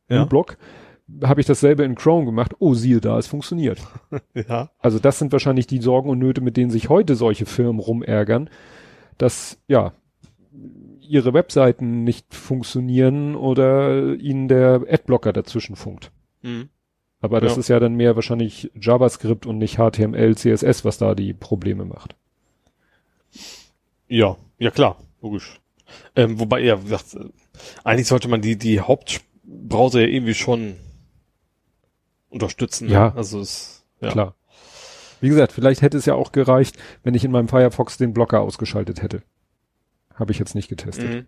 Ja. 0.09 0.23
uBlock, 0.23 0.57
habe 1.23 1.39
ich 1.39 1.47
dasselbe 1.47 1.83
in 1.83 1.95
Chrome 1.95 2.25
gemacht. 2.25 2.53
Oh, 2.59 2.73
siehe 2.73 2.99
da, 2.99 3.17
es 3.17 3.27
funktioniert. 3.27 3.79
Ja. 4.33 4.71
Also 4.79 4.99
das 4.99 5.19
sind 5.19 5.31
wahrscheinlich 5.31 5.67
die 5.67 5.79
Sorgen 5.81 6.09
und 6.09 6.19
Nöte, 6.19 6.41
mit 6.41 6.57
denen 6.57 6.71
sich 6.71 6.89
heute 6.89 7.15
solche 7.15 7.45
Firmen 7.45 7.79
rumärgern, 7.79 8.49
dass 9.17 9.59
ja 9.67 9.93
ihre 11.01 11.33
Webseiten 11.33 12.03
nicht 12.03 12.33
funktionieren 12.33 13.35
oder 13.35 14.15
ihnen 14.15 14.47
der 14.47 14.83
Adblocker 14.89 15.31
dazwischen 15.33 15.75
funkt. 15.75 16.11
Mhm. 16.41 16.69
Aber 17.27 17.41
das 17.41 17.55
Ja. 17.55 17.59
ist 17.59 17.67
ja 17.67 17.79
dann 17.81 17.95
mehr 17.95 18.15
wahrscheinlich 18.15 18.71
JavaScript 18.79 19.45
und 19.45 19.57
nicht 19.57 19.75
HTML, 19.75 20.33
CSS, 20.37 20.85
was 20.85 20.97
da 20.97 21.13
die 21.13 21.33
Probleme 21.33 21.83
macht. 21.83 22.15
Ja, 24.07 24.37
ja 24.59 24.71
klar, 24.71 24.97
logisch. 25.21 25.59
Ähm, 26.15 26.39
wobei, 26.39 26.61
ja, 26.61 26.79
wie 26.79 26.85
gesagt, 26.85 27.17
eigentlich 27.83 28.07
sollte 28.07 28.29
man 28.29 28.41
die, 28.41 28.57
die 28.57 28.79
Hauptbrowser 28.79 29.99
ja 29.99 30.07
irgendwie 30.07 30.35
schon 30.35 30.77
unterstützen. 32.29 32.87
ne? 32.87 32.93
Ja. 32.93 33.13
Also 33.13 33.41
es, 33.41 33.83
ja. 33.99 34.09
Klar. 34.11 34.35
Wie 35.19 35.27
gesagt, 35.27 35.51
vielleicht 35.51 35.81
hätte 35.81 35.97
es 35.97 36.05
ja 36.05 36.13
auch 36.13 36.31
gereicht, 36.31 36.77
wenn 37.03 37.13
ich 37.13 37.25
in 37.25 37.31
meinem 37.31 37.49
Firefox 37.49 37.97
den 37.97 38.13
Blocker 38.13 38.39
ausgeschaltet 38.39 39.01
hätte. 39.01 39.23
Habe 40.15 40.31
ich 40.31 40.39
jetzt 40.39 40.55
nicht 40.55 40.69
getestet. 40.69 41.09
Mhm. 41.09 41.25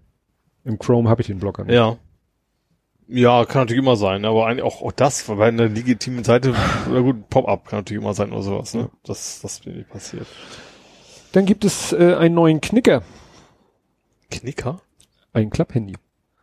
Im 0.64 0.80
Chrome 0.80 1.10
habe 1.10 1.20
ich 1.22 1.28
den 1.28 1.40
Blocker 1.40 1.66
nicht. 1.66 1.76
Ja. 1.76 1.98
Ja, 3.12 3.44
kann 3.46 3.64
natürlich 3.64 3.82
immer 3.82 3.96
sein, 3.96 4.24
aber 4.24 4.46
eigentlich 4.46 4.64
auch, 4.64 4.84
auch 4.84 4.92
das, 4.92 5.24
bei 5.24 5.48
einer 5.48 5.68
legitimen 5.68 6.24
Seite, 6.24 6.54
oder 6.90 7.02
gut, 7.02 7.28
Pop-up 7.30 7.66
kann 7.68 7.80
natürlich 7.80 8.04
immer 8.04 8.14
sein 8.14 8.32
oder 8.32 8.44
sowas, 8.44 8.74
ne? 8.76 8.82
Ja. 8.82 8.90
Das, 9.04 9.42
das 9.42 9.62
bin 9.62 9.78
nicht 9.78 9.90
passiert. 9.90 10.28
Dann 11.32 11.46
gibt 11.48 11.66
es 11.66 11.92
äh, 11.92 12.16
einen 12.16 12.36
neuen 12.36 12.62
Knicker, 12.62 13.02
Knicker? 14.30 14.80
ein 15.34 15.50
Klapphandy. 15.50 15.96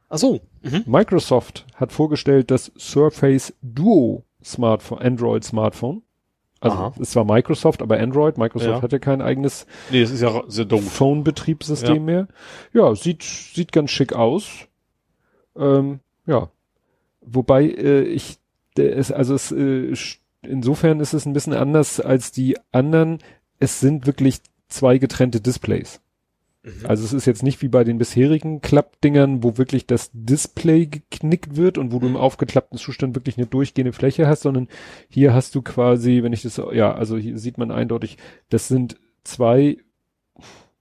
Ach 0.09 0.19
so. 0.19 0.41
Mhm. 0.63 0.83
Microsoft 0.87 1.67
hat 1.77 1.93
vorgestellt 1.93 2.51
das 2.51 2.73
Surface 2.77 3.55
Duo 3.63 4.25
Smartphone, 4.43 4.99
Android 5.01 5.45
Smartphone. 5.45 6.03
Also 6.61 6.77
Aha. 6.77 6.93
es 7.01 7.15
war 7.15 7.25
Microsoft, 7.25 7.83
aber 7.83 7.99
Android. 7.99 8.39
Microsoft 8.39 8.71
Ja. 8.77 8.83
hatte 8.83 8.99
kein 8.99 9.21
eigenes 9.23 9.67
Nee, 9.91 10.01
das 10.03 10.11
ist 10.11 10.21
ja 10.23 10.43
sehr 10.49 10.65
doof. 10.65 10.83
Phone-Betriebssystem 10.93 11.97
Ja. 11.97 12.01
mehr. 12.03 12.29
Ja, 12.73 12.95
sieht 12.95 13.23
sieht 13.23 13.73
ganz 13.73 13.91
schick 13.91 14.13
aus. 14.15 14.49
Ähm, 15.57 16.01
ja, 16.27 16.49
wobei 17.27 17.65
äh, 17.65 18.03
ich 18.03 18.39
ist 18.77 19.13
also 19.13 19.35
es 19.35 19.53
äh, 19.53 19.95
insofern 20.43 21.01
ist 21.01 21.15
es 21.15 21.27
ein 21.27 21.33
bisschen 21.33 21.55
anders 21.55 22.01
als 22.01 22.33
die 22.33 22.57
anderen. 22.73 23.19
Es 23.59 23.81
sind 23.81 24.07
wirklich 24.07 24.41
zwei 24.69 24.99
getrennte 24.99 25.41
Displays. 25.41 26.01
Mhm. 26.67 26.87
Also 26.87 27.05
es 27.05 27.13
ist 27.13 27.27
jetzt 27.27 27.43
nicht 27.43 27.63
wie 27.63 27.69
bei 27.69 27.85
den 27.85 27.99
bisherigen 27.99 28.61
Klappdingern, 28.61 29.43
wo 29.43 29.57
wirklich 29.57 29.87
das 29.87 30.11
Display 30.13 30.87
geknickt 30.87 31.57
wird 31.57 31.79
und 31.79 31.93
wo 31.93 31.99
du 31.99 32.07
im 32.07 32.15
mhm. 32.15 32.19
aufgeklappten 32.19 32.79
Zustand 32.79 33.15
wirklich 33.15 33.39
eine 33.39 33.47
durchgehende 33.47 33.93
Fläche 33.93 34.27
hast, 34.27 34.43
sondern 34.43 34.69
hier 35.09 35.33
hast 35.33 35.55
du 35.55 35.63
quasi, 35.63 36.23
wenn 36.23 36.33
ich 36.33 36.43
das, 36.43 36.61
ja, 36.73 36.93
also 36.93 37.17
hier 37.17 37.39
sieht 37.39 37.57
man 37.57 37.71
eindeutig, 37.71 38.19
das 38.51 38.69
sind 38.69 38.97
zwei 39.25 39.79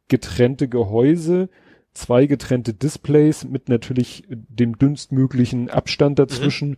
getrennte 0.08 0.68
Gehäuse, 0.68 1.50
zwei 1.96 2.28
getrennte 2.28 2.74
Displays 2.74 3.44
mit 3.44 3.70
natürlich 3.70 4.24
dem 4.30 4.78
dünnstmöglichen 4.78 5.70
Abstand 5.70 6.20
dazwischen. 6.20 6.78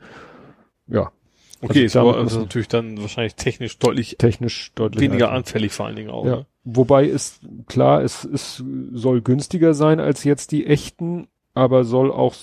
Mhm. 0.87 0.95
Ja. 0.95 1.11
Okay, 1.59 1.83
also 1.83 1.85
ist 1.85 1.95
aber 1.95 2.17
also 2.17 2.39
natürlich 2.41 2.67
dann 2.67 3.01
wahrscheinlich 3.01 3.35
technisch 3.35 3.79
deutlich, 3.79 4.15
technisch 4.19 4.71
deutlich 4.75 5.01
weniger 5.01 5.27
alter. 5.29 5.37
anfällig 5.37 5.73
vor 5.73 5.87
allen 5.87 5.95
Dingen 5.95 6.11
auch. 6.11 6.25
Ja. 6.25 6.35
Ne? 6.37 6.45
Wobei 6.63 7.05
ist 7.05 7.41
klar, 7.67 8.03
es, 8.03 8.23
es 8.25 8.63
soll 8.93 9.21
günstiger 9.21 9.73
sein 9.73 9.99
als 9.99 10.23
jetzt 10.23 10.51
die 10.51 10.67
echten, 10.67 11.27
aber 11.55 11.83
soll 11.83 12.11
auch 12.11 12.35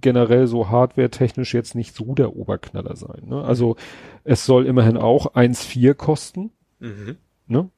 generell 0.00 0.46
so 0.46 0.70
hardware-technisch 0.70 1.52
jetzt 1.52 1.74
nicht 1.74 1.94
so 1.94 2.14
der 2.14 2.34
Oberknaller 2.34 2.96
sein. 2.96 3.24
Ne? 3.26 3.42
Also 3.42 3.76
es 4.24 4.46
soll 4.46 4.66
immerhin 4.66 4.96
auch 4.96 5.34
1,4 5.34 5.92
kosten. 5.92 6.50
Mhm. 6.78 7.16
Ne? 7.46 7.68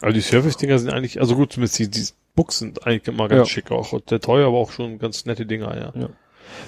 Also 0.00 0.14
die 0.14 0.20
Surface-Dinger 0.20 0.78
sind 0.78 0.92
eigentlich, 0.92 1.20
also 1.20 1.34
gut, 1.34 1.52
zumindest 1.52 1.78
die, 1.80 1.90
die 1.90 2.06
Books 2.36 2.58
sind 2.60 2.86
eigentlich 2.86 3.08
immer 3.08 3.28
ganz 3.28 3.40
ja. 3.40 3.46
schick 3.46 3.72
auch. 3.72 3.92
Und 3.92 4.10
der 4.10 4.20
teuer, 4.20 4.46
aber 4.46 4.58
auch 4.58 4.70
schon 4.70 4.98
ganz 4.98 5.24
nette 5.24 5.46
Dinger, 5.46 5.76
ja. 5.76 6.00
ja. 6.00 6.08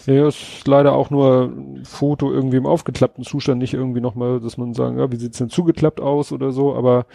Ja, 0.07 0.27
ist 0.27 0.67
leider 0.67 0.95
auch 0.95 1.11
nur 1.11 1.45
ein 1.45 1.85
Foto 1.85 2.33
irgendwie 2.33 2.57
im 2.57 2.67
aufgeklappten 2.67 3.23
Zustand, 3.23 3.61
nicht 3.61 3.75
irgendwie 3.75 4.01
nochmal, 4.01 4.41
dass 4.41 4.57
man 4.57 4.75
sagen, 4.75 4.99
ja, 4.99 5.13
wie 5.13 5.17
sieht's 5.17 5.39
denn 5.39 5.51
zugeklappt 5.51 6.01
aus 6.01 6.33
oder 6.33 6.51
so, 6.51 6.75
aber 6.75 7.07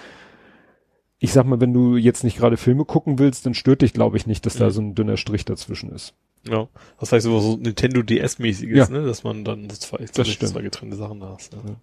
ich 1.20 1.32
sag 1.32 1.46
mal, 1.46 1.60
wenn 1.62 1.74
du 1.74 1.98
jetzt 1.98 2.24
nicht 2.24 2.38
gerade 2.38 2.58
Filme 2.58 2.86
gucken 2.86 3.20
willst, 3.20 3.46
dann 3.46 3.54
stört 3.54 3.82
dich, 3.82 3.94
glaube 3.94 4.18
ich, 4.18 4.28
nicht, 4.28 4.46
dass 4.46 4.56
mhm. 4.56 4.60
da 4.60 4.72
so 4.72 4.82
ein 4.82 4.96
dünner 4.96 5.18
Strich 5.18 5.46
dazwischen 5.46 5.92
ist. 5.92 6.14
Ja, 6.48 6.68
das 7.00 7.12
heißt 7.12 7.24
so, 7.24 7.40
so 7.40 7.56
Nintendo 7.56 8.02
DS-mäßiges, 8.02 8.78
ja. 8.78 8.90
ne, 8.90 9.06
dass 9.06 9.24
man 9.24 9.46
dann 9.46 9.70
zwei, 9.70 10.00
das 10.00 10.40
zwei 10.40 10.62
getrennte 10.62 10.98
Sachen 10.98 11.22
da 11.22 11.34
hast. 11.36 11.54
Ja. 11.54 11.60
ja. 11.66 11.76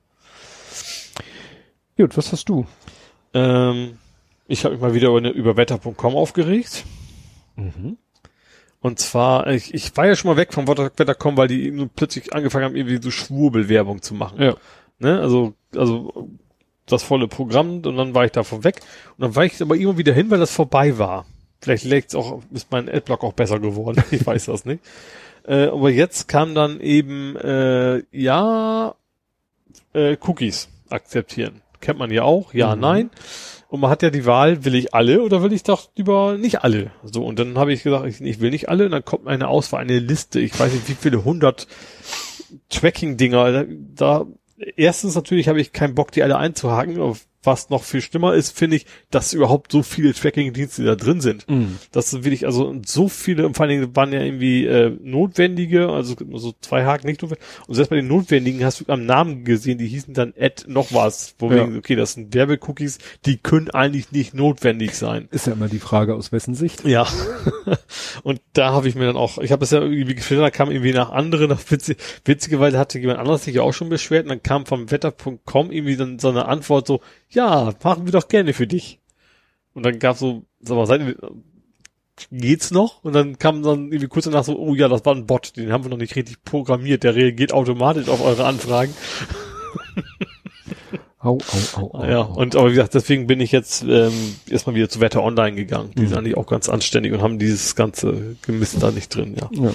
Gut, 1.97 2.17
was 2.17 2.33
hast 2.33 2.49
du? 2.49 2.67
Ähm, 3.33 3.99
ich 4.51 4.65
habe 4.65 4.75
mich 4.75 4.83
mal 4.83 4.95
wieder 4.95 5.09
über, 5.09 5.31
über 5.31 5.57
wetter.com 5.57 6.17
aufgeregt. 6.17 6.85
Mhm. 7.57 7.97
Und 8.81 8.99
zwar, 8.99 9.47
ich, 9.49 9.73
ich 9.75 9.97
war 9.97 10.07
ja 10.07 10.17
schon 10.17 10.31
mal 10.31 10.37
weg 10.37 10.53
vom 10.53 10.67
wetter.com, 10.67 11.37
weil 11.37 11.49
die 11.49 11.67
eben 11.67 11.89
plötzlich 11.95 12.33
angefangen 12.33 12.65
haben, 12.65 12.77
irgendwie 12.77 13.01
so 13.01 13.11
Schwurbelwerbung 13.11 14.03
zu 14.03 14.15
machen. 14.15 14.43
Ja. 14.43 14.57
Ne? 14.99 15.21
Also, 15.21 15.55
also 15.77 16.29
das 16.87 17.03
volle 17.03 17.29
Programm 17.29 17.83
und 17.85 17.97
dann 17.97 18.15
war 18.15 18.25
ich 18.25 18.33
davon 18.33 18.65
weg. 18.65 18.81
Und 19.17 19.23
dann 19.23 19.37
war 19.37 19.45
ich 19.45 19.61
aber 19.63 19.77
immer 19.77 19.99
wieder 19.99 20.13
hin, 20.13 20.31
weil 20.31 20.41
das 20.41 20.51
vorbei 20.51 20.99
war. 20.99 21.27
Vielleicht 21.61 21.85
legt's 21.85 22.15
auch, 22.15 22.43
ist 22.53 22.73
mein 22.73 22.89
Adblock 22.89 23.23
auch 23.23 23.35
besser 23.35 23.61
geworden. 23.61 24.03
ich 24.11 24.27
weiß 24.27 24.47
das 24.47 24.65
nicht. 24.65 24.83
Äh, 25.47 25.67
aber 25.67 25.91
jetzt 25.91 26.27
kam 26.27 26.55
dann 26.55 26.81
eben, 26.81 27.37
äh, 27.37 28.03
ja, 28.11 28.95
äh, 29.93 30.17
Cookies 30.27 30.69
akzeptieren. 30.89 31.63
Kennt 31.81 31.99
man 31.99 32.11
ja 32.11 32.25
auch, 32.25 32.53
ja, 32.53 32.75
mhm. 32.75 32.81
nein. 32.81 33.11
Und 33.71 33.79
man 33.79 33.89
hat 33.89 34.03
ja 34.03 34.11
die 34.11 34.27
Wahl, 34.27 34.65
will 34.65 34.75
ich 34.75 34.95
alle 34.95 35.23
oder 35.23 35.45
will 35.45 35.53
ich 35.53 35.63
doch 35.63 35.91
lieber 35.95 36.37
nicht 36.37 36.65
alle? 36.65 36.91
So, 37.05 37.25
und 37.25 37.39
dann 37.39 37.57
habe 37.57 37.73
ich 37.73 37.85
gesagt, 37.85 38.05
ich, 38.05 38.21
ich 38.21 38.41
will 38.41 38.51
nicht 38.51 38.69
alle. 38.69 38.87
Und 38.87 38.91
dann 38.91 39.05
kommt 39.05 39.29
eine 39.29 39.47
Auswahl, 39.47 39.81
eine 39.81 40.01
Liste. 40.01 40.41
Ich 40.41 40.59
weiß 40.59 40.73
nicht, 40.73 40.89
wie 40.89 40.95
viele 40.95 41.25
hundert 41.25 41.69
Tracking-Dinger. 42.69 43.53
Da, 43.53 43.65
da, 43.95 44.27
erstens 44.75 45.15
natürlich 45.15 45.47
habe 45.47 45.61
ich 45.61 45.73
keinen 45.73 45.95
Bock, 45.95 46.11
die 46.11 46.25
alle 46.25 46.37
einzuhaken 46.37 46.99
was 47.43 47.71
noch 47.71 47.85
viel 47.85 48.03
schlimmer 48.03 48.35
ist, 48.35 48.57
finde 48.57 48.77
ich, 48.77 48.87
dass 49.11 49.33
überhaupt 49.33 49.73
so 49.73 49.83
viele 49.83 50.13
Tracking-Dienste 50.13 50.85
da 50.85 50.95
drin 50.95 51.21
sind. 51.21 51.49
Mm. 51.49 51.77
Das 51.91 52.13
ist 52.13 52.25
wirklich, 52.25 52.45
also 52.45 52.77
so 52.85 53.09
viele, 53.09 53.53
vor 53.55 53.63
allen 53.63 53.81
Dingen 53.81 53.97
waren 53.97 54.13
ja 54.13 54.21
irgendwie 54.21 54.67
äh, 54.67 54.97
notwendige, 55.03 55.89
also 55.89 56.17
so 56.35 56.55
zwei 56.61 56.85
Haken 56.85 57.07
nicht 57.07 57.23
notwendig. 57.23 57.47
Und 57.67 57.75
selbst 57.75 57.91
bei 57.91 57.97
den 57.97 58.09
notwendigen 58.09 58.65
hast 58.65 58.81
du 58.81 58.85
am 58.89 59.07
Namen 59.07 59.45
gesehen, 59.45 59.79
die 59.79 59.87
hießen 59.87 60.13
dann 60.13 60.35
Add 60.39 60.65
noch 60.67 60.93
was, 60.93 61.35
wo 61.39 61.51
ja. 61.51 61.69
wir, 61.69 61.79
okay, 61.79 61.97
das 61.97 62.13
sind 62.13 62.35
Werbecookies, 62.35 62.99
die 63.25 63.39
können 63.39 63.71
eigentlich 63.71 64.13
nicht 64.13 64.35
notwendig 64.35 64.95
sein. 64.95 65.29
Ist 65.31 65.47
ja 65.47 65.55
immer 65.55 65.69
die 65.69 65.79
Frage, 65.79 66.15
aus 66.15 66.33
wessen 66.33 66.55
Sicht. 66.55 66.85
Ja. 66.85 67.07
und 68.23 68.41
da 68.53 68.73
habe 68.73 68.89
ich 68.89 68.95
mir 68.95 69.07
dann 69.07 69.17
auch, 69.17 69.39
ich 69.39 69.53
habe 69.53 69.65
es 69.65 69.71
ja 69.71 69.81
irgendwie 69.81 70.15
gefiltert, 70.15 70.45
da 70.45 70.51
kam 70.51 70.71
irgendwie 70.71 70.93
nach 70.93 71.11
anderen, 71.11 71.49
nach 71.49 71.63
witzig, 71.71 71.97
witzigerweise 72.25 72.79
hatte 72.79 72.99
jemand 72.99 73.19
anderes 73.19 73.45
sich 73.45 73.55
ja 73.55 73.63
auch 73.63 73.73
schon 73.73 73.89
beschwert 73.89 74.25
und 74.25 74.29
dann 74.29 74.43
kam 74.43 74.67
vom 74.67 74.91
Wetter.com 74.91 75.71
irgendwie 75.71 75.97
dann 75.97 76.19
so 76.19 76.29
eine 76.29 76.47
Antwort 76.47 76.87
so, 76.87 77.01
ja, 77.31 77.73
machen 77.83 78.05
wir 78.05 78.13
doch 78.13 78.29
gerne 78.29 78.53
für 78.53 78.67
dich. 78.67 79.01
Und 79.75 79.85
dann 79.87 79.99
gab 79.99 80.17
so, 80.17 80.45
sag 80.61 80.77
mal, 80.77 80.87
seid 80.87 81.17
geht's 82.31 82.71
noch? 82.71 83.03
Und 83.03 83.15
dann 83.15 83.39
kam 83.39 83.63
dann 83.63 83.87
irgendwie 83.87 84.09
kurz 84.09 84.27
danach 84.27 84.45
so, 84.45 84.59
oh 84.59 84.75
ja, 84.75 84.89
das 84.89 85.05
war 85.05 85.15
ein 85.15 85.27
Bot, 85.27 85.57
den 85.57 85.73
haben 85.73 85.85
wir 85.85 85.91
noch 85.91 85.97
nicht 85.97 86.17
richtig 86.17 86.43
programmiert, 86.45 87.03
der 87.03 87.15
reagiert 87.15 87.53
automatisch 87.53 88.09
auf 88.09 88.23
eure 88.23 88.45
Anfragen. 88.45 88.95
Au, 91.23 91.37
au, 91.37 91.81
au, 91.81 91.99
au. 91.99 92.05
Ja, 92.07 92.21
und 92.23 92.57
aber 92.57 92.69
wie 92.69 92.77
gesagt, 92.77 92.95
deswegen 92.95 93.27
bin 93.27 93.41
ich 93.41 93.53
jetzt 93.53 93.83
ähm, 93.83 94.13
erstmal 94.49 94.75
wieder 94.75 94.89
zu 94.89 95.01
Wetter 95.01 95.23
Online 95.23 95.55
gegangen. 95.55 95.91
Die 95.95 96.01
mhm. 96.01 96.07
sind 96.07 96.17
eigentlich 96.17 96.37
auch 96.39 96.47
ganz 96.47 96.71
anständig 96.71 97.13
und 97.13 97.21
haben 97.21 97.39
dieses 97.39 97.77
ganze 97.77 98.37
Gemist 98.41 98.83
da 98.83 98.91
nicht 98.91 99.15
drin, 99.15 99.37
ja. 99.39 99.51
Ja, 99.53 99.73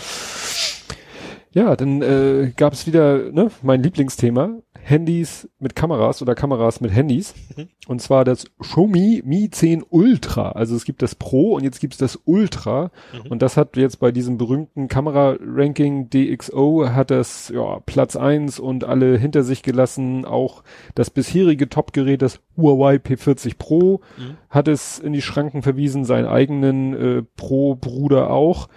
ja 1.53 1.75
dann 1.75 2.01
äh, 2.01 2.51
gab 2.57 2.73
es 2.73 2.87
wieder 2.87 3.31
ne, 3.31 3.51
mein 3.61 3.83
Lieblingsthema, 3.83 4.57
Handys 4.87 5.49
mit 5.57 5.75
Kameras 5.75 6.21
oder 6.21 6.35
Kameras 6.35 6.79
mit 6.79 6.93
Handys. 6.93 7.33
Mhm. 7.57 7.69
Und 7.87 8.03
zwar 8.03 8.23
das 8.23 8.45
Xiaomi 8.59 9.23
Mi 9.25 9.49
10 9.49 9.83
Ultra. 9.89 10.51
Also 10.51 10.75
es 10.75 10.85
gibt 10.85 11.01
das 11.01 11.15
Pro 11.15 11.53
und 11.55 11.63
jetzt 11.63 11.79
gibt 11.79 11.93
es 11.93 11.97
das 11.97 12.19
Ultra. 12.23 12.91
Mhm. 13.11 13.31
Und 13.31 13.41
das 13.41 13.57
hat 13.57 13.77
jetzt 13.77 13.99
bei 13.99 14.11
diesem 14.11 14.37
berühmten 14.37 14.87
Kamera-Ranking 14.87 16.11
DxO 16.11 16.87
hat 16.87 17.09
das 17.09 17.49
ja, 17.49 17.79
Platz 17.87 18.15
eins 18.15 18.59
und 18.59 18.83
alle 18.83 19.17
hinter 19.17 19.43
sich 19.43 19.63
gelassen. 19.63 20.23
Auch 20.23 20.63
das 20.93 21.09
bisherige 21.09 21.67
Top-Gerät, 21.67 22.21
das 22.21 22.39
Huawei 22.55 22.97
P40 22.97 23.57
Pro, 23.57 24.01
mhm. 24.17 24.37
hat 24.51 24.67
es 24.67 24.99
in 24.99 25.13
die 25.13 25.23
Schranken 25.23 25.63
verwiesen, 25.63 26.05
seinen 26.05 26.27
eigenen 26.27 26.93
äh, 26.93 27.23
Pro-Bruder 27.35 28.29
auch 28.29 28.67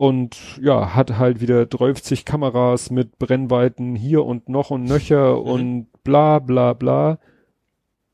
und 0.00 0.56
ja, 0.62 0.94
hat 0.94 1.18
halt 1.18 1.42
wieder 1.42 1.66
30 1.66 2.24
Kameras 2.24 2.90
mit 2.90 3.18
Brennweiten 3.18 3.94
hier 3.94 4.24
und 4.24 4.48
noch 4.48 4.70
und 4.70 4.84
nöcher 4.84 5.36
mhm. 5.36 5.42
und 5.42 5.86
bla 6.04 6.38
bla 6.38 6.72
bla. 6.72 7.18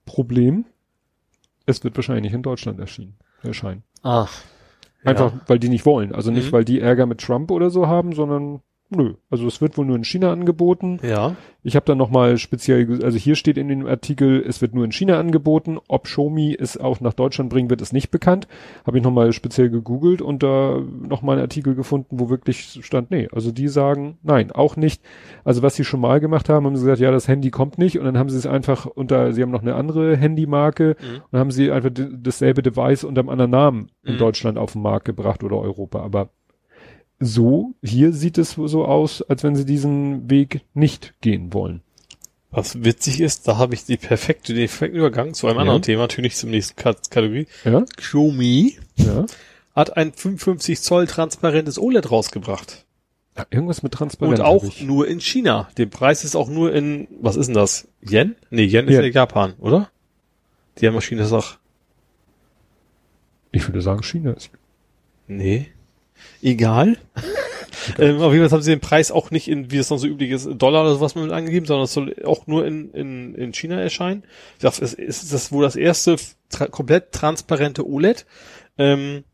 Problem, 0.05 0.65
es 1.65 1.85
wird 1.85 1.95
wahrscheinlich 1.95 2.25
nicht 2.25 2.35
in 2.35 2.43
Deutschland 2.43 2.81
erschienen, 2.81 3.15
erscheinen. 3.45 3.85
Ach. 4.03 4.37
Einfach, 5.05 5.33
ja. 5.33 5.41
weil 5.47 5.61
die 5.61 5.69
nicht 5.69 5.87
wollen. 5.87 6.13
Also 6.13 6.33
nicht, 6.33 6.49
mhm. 6.49 6.53
weil 6.53 6.65
die 6.65 6.81
Ärger 6.81 7.07
mit 7.07 7.21
Trump 7.21 7.53
oder 7.53 7.71
so 7.71 7.87
haben, 7.87 8.15
sondern 8.15 8.63
Nö, 8.89 9.15
also 9.31 9.49
es 9.49 9.61
wird 9.61 9.77
wohl 9.77 9.85
nur 9.85 9.97
in 9.97 10.05
China 10.05 10.31
angeboten. 10.31 11.01
Ja. 11.03 11.35
Ich 11.65 11.75
habe 11.75 11.85
dann 11.87 11.99
nochmal 11.99 12.39
speziell, 12.39 13.03
also 13.03 13.19
hier 13.19 13.35
steht 13.35 13.59
in 13.59 13.67
dem 13.67 13.85
Artikel, 13.85 14.45
es 14.47 14.63
wird 14.63 14.75
nur 14.75 14.85
in 14.85 14.93
China 14.93 15.19
angeboten. 15.19 15.79
Ob 15.89 16.05
Xiaomi 16.05 16.57
es 16.57 16.79
auch 16.79 17.01
nach 17.01 17.13
Deutschland 17.13 17.51
bringen 17.51 17.69
wird, 17.69 17.83
ist 17.83 17.93
nicht 17.93 18.13
bekannt. 18.13 18.47
Habe 18.87 18.99
ich 18.99 19.03
nochmal 19.03 19.33
speziell 19.33 19.71
gegoogelt 19.71 20.23
und 20.23 20.45
da 20.45 20.81
nochmal 21.03 21.35
einen 21.35 21.43
Artikel 21.43 21.75
gefunden, 21.75 22.21
wo 22.21 22.31
wirklich 22.31 22.79
stand, 22.83 23.11
nee, 23.11 23.29
also 23.33 23.51
die 23.51 23.67
sagen, 23.67 24.19
nein, 24.23 24.53
auch 24.53 24.77
nicht. 24.77 25.03
Also 25.43 25.63
was 25.63 25.75
sie 25.75 25.85
schon 25.85 26.01
mal 26.01 26.21
gemacht 26.21 26.49
haben, 26.49 26.67
haben 26.67 26.77
sie 26.77 26.85
gesagt, 26.85 27.01
ja, 27.01 27.11
das 27.11 27.27
Handy 27.27 27.51
kommt 27.51 27.79
nicht 27.79 27.99
und 27.99 28.05
dann 28.05 28.17
haben 28.17 28.31
sie 28.31 28.39
es 28.39 28.47
einfach 28.47 28.87
unter, 28.87 29.33
sie 29.33 29.43
haben 29.43 29.51
noch 29.51 29.63
eine 29.63 29.75
andere 29.75 30.17
Handymarke 30.17 30.97
mhm. 31.01 31.23
und 31.33 31.39
haben 31.41 31.51
sie 31.51 31.73
einfach 31.73 31.91
dasselbe 31.93 32.63
Device 32.63 33.03
unter 33.03 33.23
einem 33.23 33.31
anderen 33.31 33.51
Namen 33.51 33.91
in 34.05 34.15
mhm. 34.15 34.19
Deutschland 34.19 34.59
auf 34.59 34.75
den 34.75 34.83
Markt 34.83 35.07
gebracht 35.07 35.43
oder 35.43 35.59
Europa. 35.59 36.01
Aber 36.01 36.31
so, 37.19 37.75
hier 37.83 38.13
sieht 38.13 38.39
es 38.39 38.53
so 38.53 38.85
aus, 38.85 39.23
als 39.23 39.43
wenn 39.43 39.57
sie 39.57 39.65
diesen 39.65 40.31
Weg 40.31 40.63
nicht 40.75 41.15
gehen 41.21 41.53
wollen. 41.53 41.83
Was 42.51 42.85
witzig 42.85 43.21
ist, 43.21 43.49
da 43.49 43.57
habe 43.57 43.75
ich 43.75 43.85
die 43.85 43.97
perfekte, 43.97 44.55
den 44.55 44.67
perfekten 44.67 44.97
Übergang 44.97 45.35
zu 45.35 45.47
einem 45.47 45.57
ja. 45.57 45.63
anderen 45.63 45.83
Thema, 45.83 46.03
natürlich 46.03 46.37
zum 46.37 46.51
nächsten 46.51 46.77
Kategorie. 46.77 47.47
Ja. 47.65 47.85
Xiaomi 47.97 48.79
ja. 48.97 49.27
hat 49.75 49.97
ein 49.97 50.13
55 50.13 50.81
Zoll 50.81 51.07
transparentes 51.07 51.79
OLED 51.79 52.11
rausgebracht. 52.11 52.85
Ja, 53.37 53.47
irgendwas 53.51 53.83
mit 53.83 53.93
transparent. 53.93 54.39
Und 54.39 54.45
auch 54.45 54.65
nur 54.81 55.07
in 55.07 55.21
China. 55.21 55.69
Der 55.77 55.87
Preis 55.87 56.25
ist 56.25 56.37
auch 56.37 56.49
nur 56.49 56.73
in, 56.73 57.09
was 57.21 57.37
ist 57.37 57.47
denn 57.47 57.55
das? 57.55 57.89
Yen? 58.01 58.37
Nee, 58.51 58.65
Yen 58.65 58.89
ist 58.89 58.95
ja 58.95 59.03
Japan, 59.03 59.55
oder? 59.59 59.91
Die 60.79 60.89
Maschine 60.91 61.23
ist 61.23 61.33
auch. 61.33 61.57
Ich 63.53 63.67
würde 63.69 63.81
sagen, 63.81 64.03
China 64.03 64.33
ist. 64.33 64.51
Nee 65.27 65.73
egal. 66.47 66.97
ähm, 67.99 68.21
auf 68.21 68.33
jeden 68.33 68.45
Fall 68.45 68.57
haben 68.57 68.63
sie 68.63 68.71
den 68.71 68.81
Preis 68.81 69.11
auch 69.11 69.31
nicht 69.31 69.49
in, 69.49 69.71
wie 69.71 69.79
es 69.79 69.91
noch 69.91 69.99
so 69.99 70.07
üblich 70.07 70.31
ist, 70.31 70.49
Dollar 70.57 70.83
oder 70.83 70.95
sowas 70.95 71.15
mit 71.15 71.31
angegeben, 71.31 71.67
sondern 71.67 71.85
es 71.85 71.93
soll 71.93 72.15
auch 72.25 72.47
nur 72.47 72.65
in, 72.67 72.91
in, 72.93 73.35
in 73.35 73.53
China 73.53 73.81
erscheinen. 73.81 74.23
Ich 74.55 74.63
dachte, 74.63 74.85
es 74.85 74.95
ist 74.95 75.33
das 75.33 75.53
wohl 75.53 75.65
das 75.65 75.77
erste 75.77 76.17
tra 76.49 76.67
komplett 76.69 77.13
transparente 77.13 77.87
OLED. 77.87 78.25
Ähm, 78.79 79.25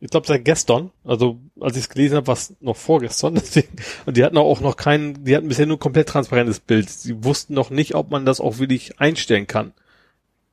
ich 0.00 0.10
glaube 0.10 0.26
seit 0.26 0.44
gestern, 0.44 0.90
also 1.04 1.38
als 1.60 1.76
ich 1.76 1.84
es 1.84 1.88
gelesen 1.88 2.16
habe, 2.16 2.26
war 2.26 2.34
es 2.34 2.54
noch 2.60 2.76
vorgestern, 2.76 3.34
deswegen, 3.36 3.76
und 4.04 4.16
die 4.16 4.24
hatten 4.24 4.36
auch 4.36 4.60
noch 4.60 4.76
keinen, 4.76 5.24
die 5.24 5.34
hatten 5.34 5.48
bisher 5.48 5.66
nur 5.66 5.78
komplett 5.78 6.08
transparentes 6.08 6.60
Bild. 6.60 6.90
Sie 6.90 7.24
wussten 7.24 7.54
noch 7.54 7.70
nicht, 7.70 7.94
ob 7.94 8.10
man 8.10 8.26
das 8.26 8.40
auch 8.40 8.58
wirklich 8.58 9.00
einstellen 9.00 9.46
kann. 9.46 9.72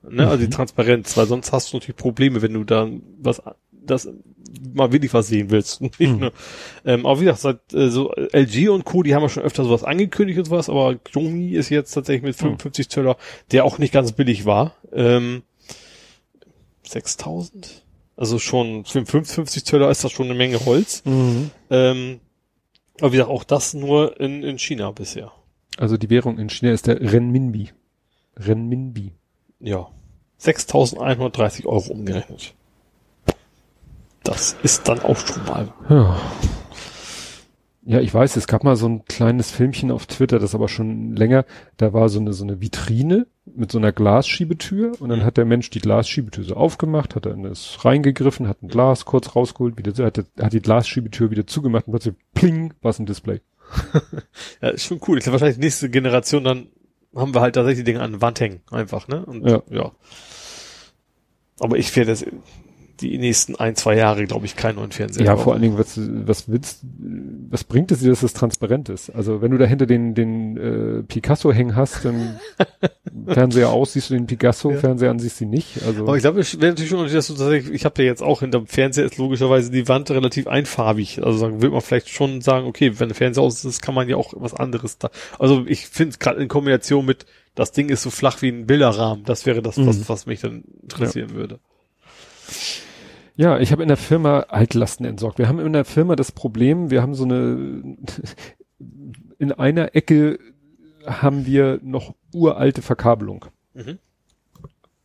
Ne? 0.01 0.11
Mhm. 0.11 0.29
Also 0.29 0.37
die 0.37 0.45
mhm. 0.45 0.51
Transparenz, 0.51 1.17
weil 1.17 1.27
sonst 1.27 1.51
hast 1.51 1.73
du 1.73 1.77
natürlich 1.77 1.97
Probleme, 1.97 2.41
wenn 2.41 2.53
du 2.53 2.63
da 2.63 2.87
was 3.17 3.41
das 3.89 4.07
mal 4.73 4.91
wirklich 4.91 5.13
was 5.13 5.27
sehen 5.27 5.49
willst. 5.49 5.81
Mhm. 5.99 6.31
ähm, 6.85 7.05
aber 7.05 7.19
wie 7.19 7.25
gesagt, 7.25 7.41
seit, 7.41 7.73
äh, 7.73 7.89
so 7.89 8.13
LG 8.13 8.69
und 8.69 8.85
Co., 8.85 9.03
die 9.03 9.15
haben 9.15 9.21
ja 9.23 9.29
schon 9.29 9.43
öfter 9.43 9.63
sowas 9.63 9.83
angekündigt 9.83 10.39
und 10.39 10.45
sowas, 10.45 10.69
aber 10.69 10.95
Xiaomi 10.95 11.49
ist 11.49 11.69
jetzt 11.69 11.91
tatsächlich 11.91 12.23
mit 12.23 12.35
55 12.35 12.89
Zöller, 12.89 13.17
der 13.51 13.65
auch 13.65 13.79
nicht 13.79 13.91
ganz 13.91 14.13
billig 14.13 14.45
war. 14.45 14.75
Ähm, 14.93 15.43
6000? 16.83 17.83
Also 18.15 18.39
schon 18.39 18.85
für 18.85 19.05
55 19.05 19.65
Zöller 19.65 19.89
ist 19.89 20.03
das 20.03 20.11
schon 20.11 20.25
eine 20.25 20.35
Menge 20.35 20.65
Holz. 20.65 21.03
Mhm. 21.05 21.51
Ähm, 21.69 22.19
aber 22.99 23.11
wie 23.11 23.17
gesagt, 23.17 23.31
auch 23.31 23.43
das 23.43 23.73
nur 23.73 24.19
in, 24.19 24.43
in 24.43 24.59
China 24.59 24.91
bisher. 24.91 25.31
Also 25.77 25.97
die 25.97 26.09
Währung 26.09 26.37
in 26.37 26.49
China 26.49 26.71
ist 26.71 26.87
der 26.87 26.99
Renminbi. 26.99 27.69
Renminbi. 28.35 29.13
Ja. 29.59 29.87
6.130 30.41 31.65
Euro 31.65 31.91
umgerechnet. 31.91 32.53
Das 34.29 34.55
ist 34.61 34.87
dann 34.87 34.99
auch 34.99 35.17
schon 35.17 35.43
mal. 35.45 35.73
Ja. 35.89 36.15
Ja, 37.83 37.99
ich 37.99 38.13
weiß, 38.13 38.35
es 38.35 38.45
gab 38.45 38.63
mal 38.63 38.75
so 38.75 38.87
ein 38.87 39.05
kleines 39.05 39.49
Filmchen 39.49 39.89
auf 39.89 40.05
Twitter, 40.05 40.37
das 40.37 40.53
aber 40.53 40.67
schon 40.67 41.15
länger. 41.15 41.45
Da 41.77 41.93
war 41.93 42.07
so 42.09 42.19
eine, 42.19 42.33
so 42.33 42.43
eine 42.43 42.61
Vitrine 42.61 43.25
mit 43.45 43.71
so 43.71 43.79
einer 43.79 43.91
Glasschiebetür 43.91 44.91
und 44.99 45.09
dann 45.09 45.19
Mhm. 45.19 45.23
hat 45.23 45.37
der 45.37 45.45
Mensch 45.45 45.71
die 45.71 45.79
Glasschiebetür 45.79 46.43
so 46.43 46.55
aufgemacht, 46.55 47.15
hat 47.15 47.25
dann 47.25 47.41
das 47.41 47.83
reingegriffen, 47.83 48.47
hat 48.47 48.61
ein 48.61 48.67
Glas 48.67 49.05
kurz 49.05 49.35
rausgeholt, 49.35 49.77
wieder, 49.79 49.95
so, 49.95 50.05
hat, 50.05 50.23
hat 50.39 50.53
die 50.53 50.61
Glasschiebetür 50.61 51.31
wieder 51.31 51.47
zugemacht 51.47 51.87
und 51.87 51.93
plötzlich 51.93 52.13
pling, 52.35 52.75
war 52.83 52.91
es 52.91 52.99
ein 52.99 53.07
Display. 53.07 53.41
Ja, 54.61 54.69
ist 54.69 54.85
schon 54.85 54.99
cool. 55.07 55.17
Ich 55.17 55.23
glaube, 55.23 55.33
wahrscheinlich 55.35 55.57
die 55.57 55.63
nächste 55.65 55.89
Generation, 55.89 56.43
dann 56.43 56.67
haben 57.15 57.33
wir 57.33 57.41
halt 57.41 57.55
tatsächlich 57.55 57.83
die 57.83 57.91
Dinge 57.91 58.03
an 58.03 58.21
Wand 58.21 58.39
hängen. 58.39 58.61
Einfach, 58.69 59.07
ne? 59.07 59.25
Und, 59.25 59.47
Ja. 59.49 59.63
ja. 59.71 59.91
Aber 61.59 61.77
ich 61.77 61.95
werde 61.95 62.11
das 62.11 62.23
die 63.01 63.17
nächsten 63.17 63.55
ein, 63.55 63.75
zwei 63.75 63.95
Jahre, 63.95 64.25
glaube 64.25 64.45
ich, 64.45 64.55
keinen 64.55 64.75
neuen 64.75 64.91
Fernseher 64.91 65.25
Ja, 65.25 65.37
vor 65.37 65.53
allen 65.53 65.61
Dingen, 65.61 65.77
was, 65.77 65.99
was 65.99 66.49
willst, 66.49 66.81
was 67.49 67.63
bringt 67.63 67.91
es 67.91 67.99
dir, 67.99 68.09
dass 68.09 68.23
es 68.23 68.33
transparent 68.33 68.89
ist? 68.89 69.09
Also 69.09 69.41
wenn 69.41 69.51
du 69.51 69.57
dahinter 69.57 69.85
den, 69.85 70.13
den 70.15 70.57
äh, 70.57 71.03
Picasso 71.03 71.51
hängen 71.51 71.75
hast, 71.75 72.05
dann 72.05 72.39
Fernseher 73.27 73.69
aus, 73.69 73.93
siehst 73.93 74.09
du 74.09 74.13
den 74.15 74.27
Picasso, 74.27 74.71
Ja. 74.71 74.77
Fernseher 74.77 75.11
an 75.11 75.19
siehst 75.19 75.39
du 75.39 75.45
ihn 75.45 75.49
nicht. 75.51 75.81
Also 75.85 76.03
Aber 76.03 76.15
ich 76.15 76.21
glaube, 76.21 76.39
es 76.41 76.59
wäre 76.59 76.71
natürlich 76.71 76.89
schon, 76.89 77.11
dass 77.11 77.27
du 77.27 77.33
tatsächlich, 77.33 77.73
ich 77.73 77.85
habe 77.85 78.01
ja 78.03 78.07
jetzt 78.09 78.21
auch 78.21 78.41
hinterm 78.41 78.67
Fernseher 78.67 79.05
ist 79.05 79.17
logischerweise 79.17 79.71
die 79.71 79.87
Wand 79.87 80.09
relativ 80.11 80.47
einfarbig. 80.47 81.21
Also 81.23 81.37
sagen, 81.37 81.61
will 81.61 81.69
man 81.71 81.81
vielleicht 81.81 82.09
schon 82.09 82.41
sagen, 82.41 82.67
okay, 82.67 82.99
wenn 82.99 83.09
der 83.09 83.15
Fernseher 83.15 83.43
aus 83.43 83.63
ist, 83.65 83.81
kann 83.81 83.95
man 83.95 84.07
ja 84.09 84.15
auch 84.17 84.33
was 84.37 84.53
anderes 84.53 84.97
da. 84.97 85.09
Also 85.37 85.63
ich 85.67 85.87
finde 85.87 86.11
es 86.11 86.19
gerade 86.19 86.41
in 86.41 86.47
Kombination 86.47 87.05
mit, 87.05 87.25
das 87.55 87.71
Ding 87.71 87.89
ist 87.89 88.03
so 88.03 88.09
flach 88.09 88.41
wie 88.41 88.49
ein 88.49 88.65
Bilderrahmen, 88.67 89.23
das 89.25 89.45
wäre 89.45 89.61
das, 89.61 89.77
Mhm. 89.77 89.87
was, 89.87 90.07
was 90.09 90.25
mich 90.25 90.41
dann 90.41 90.63
interessieren 90.83 91.33
würde. 91.33 91.59
Ja, 93.39 93.57
ich 93.57 93.71
habe 93.71 93.81
in 93.83 93.87
der 93.87 93.95
Firma 93.95 94.41
Altlasten 94.49 95.05
entsorgt. 95.05 95.37
Wir 95.37 95.47
haben 95.47 95.59
in 95.59 95.71
der 95.71 95.85
Firma 95.85 96.17
das 96.17 96.33
Problem, 96.33 96.91
wir 96.91 97.01
haben 97.01 97.13
so 97.13 97.23
eine, 97.23 97.95
in 99.37 99.51
einer 99.53 99.95
Ecke 99.95 100.39
haben 101.05 101.45
wir 101.45 101.79
noch 101.81 102.15
uralte 102.33 102.81
Verkabelung. 102.81 103.45
Mhm. 103.73 103.97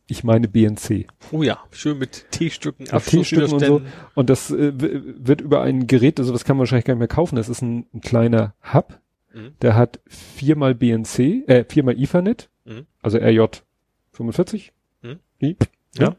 Ich 0.07 0.25
meine 0.25 0.49
BNC. 0.49 1.07
Oh 1.31 1.43
ja, 1.43 1.59
schön 1.71 1.97
mit 1.97 2.29
T-Stücken, 2.31 2.83
T-Stücken 2.87 3.53
und 3.53 3.59
so. 3.63 3.81
Und 4.15 4.29
das 4.29 4.51
äh, 4.51 4.73
wird 4.77 5.39
über 5.39 5.61
ein 5.61 5.87
Gerät, 5.87 6.19
also 6.19 6.33
das 6.33 6.43
kann 6.43 6.57
man 6.57 6.63
wahrscheinlich 6.63 6.83
gar 6.83 6.95
nicht 6.95 6.99
mehr 6.99 7.07
kaufen. 7.07 7.37
Das 7.37 7.47
ist 7.47 7.61
ein, 7.61 7.85
ein 7.93 8.01
kleiner 8.01 8.53
Hub, 8.73 8.99
Mhm. 9.33 9.53
der 9.61 9.75
hat 9.75 10.01
viermal 10.07 10.75
BNC, 10.75 11.43
äh, 11.47 11.63
viermal 11.69 11.97
Ethernet, 11.97 12.49
Mhm. 12.65 12.85
also 13.01 13.17
RJ 13.17 13.61
45. 14.11 14.73
Mhm. 15.01 15.19
I, 15.41 15.55
Ja. 15.97 16.09
Und, 16.09 16.17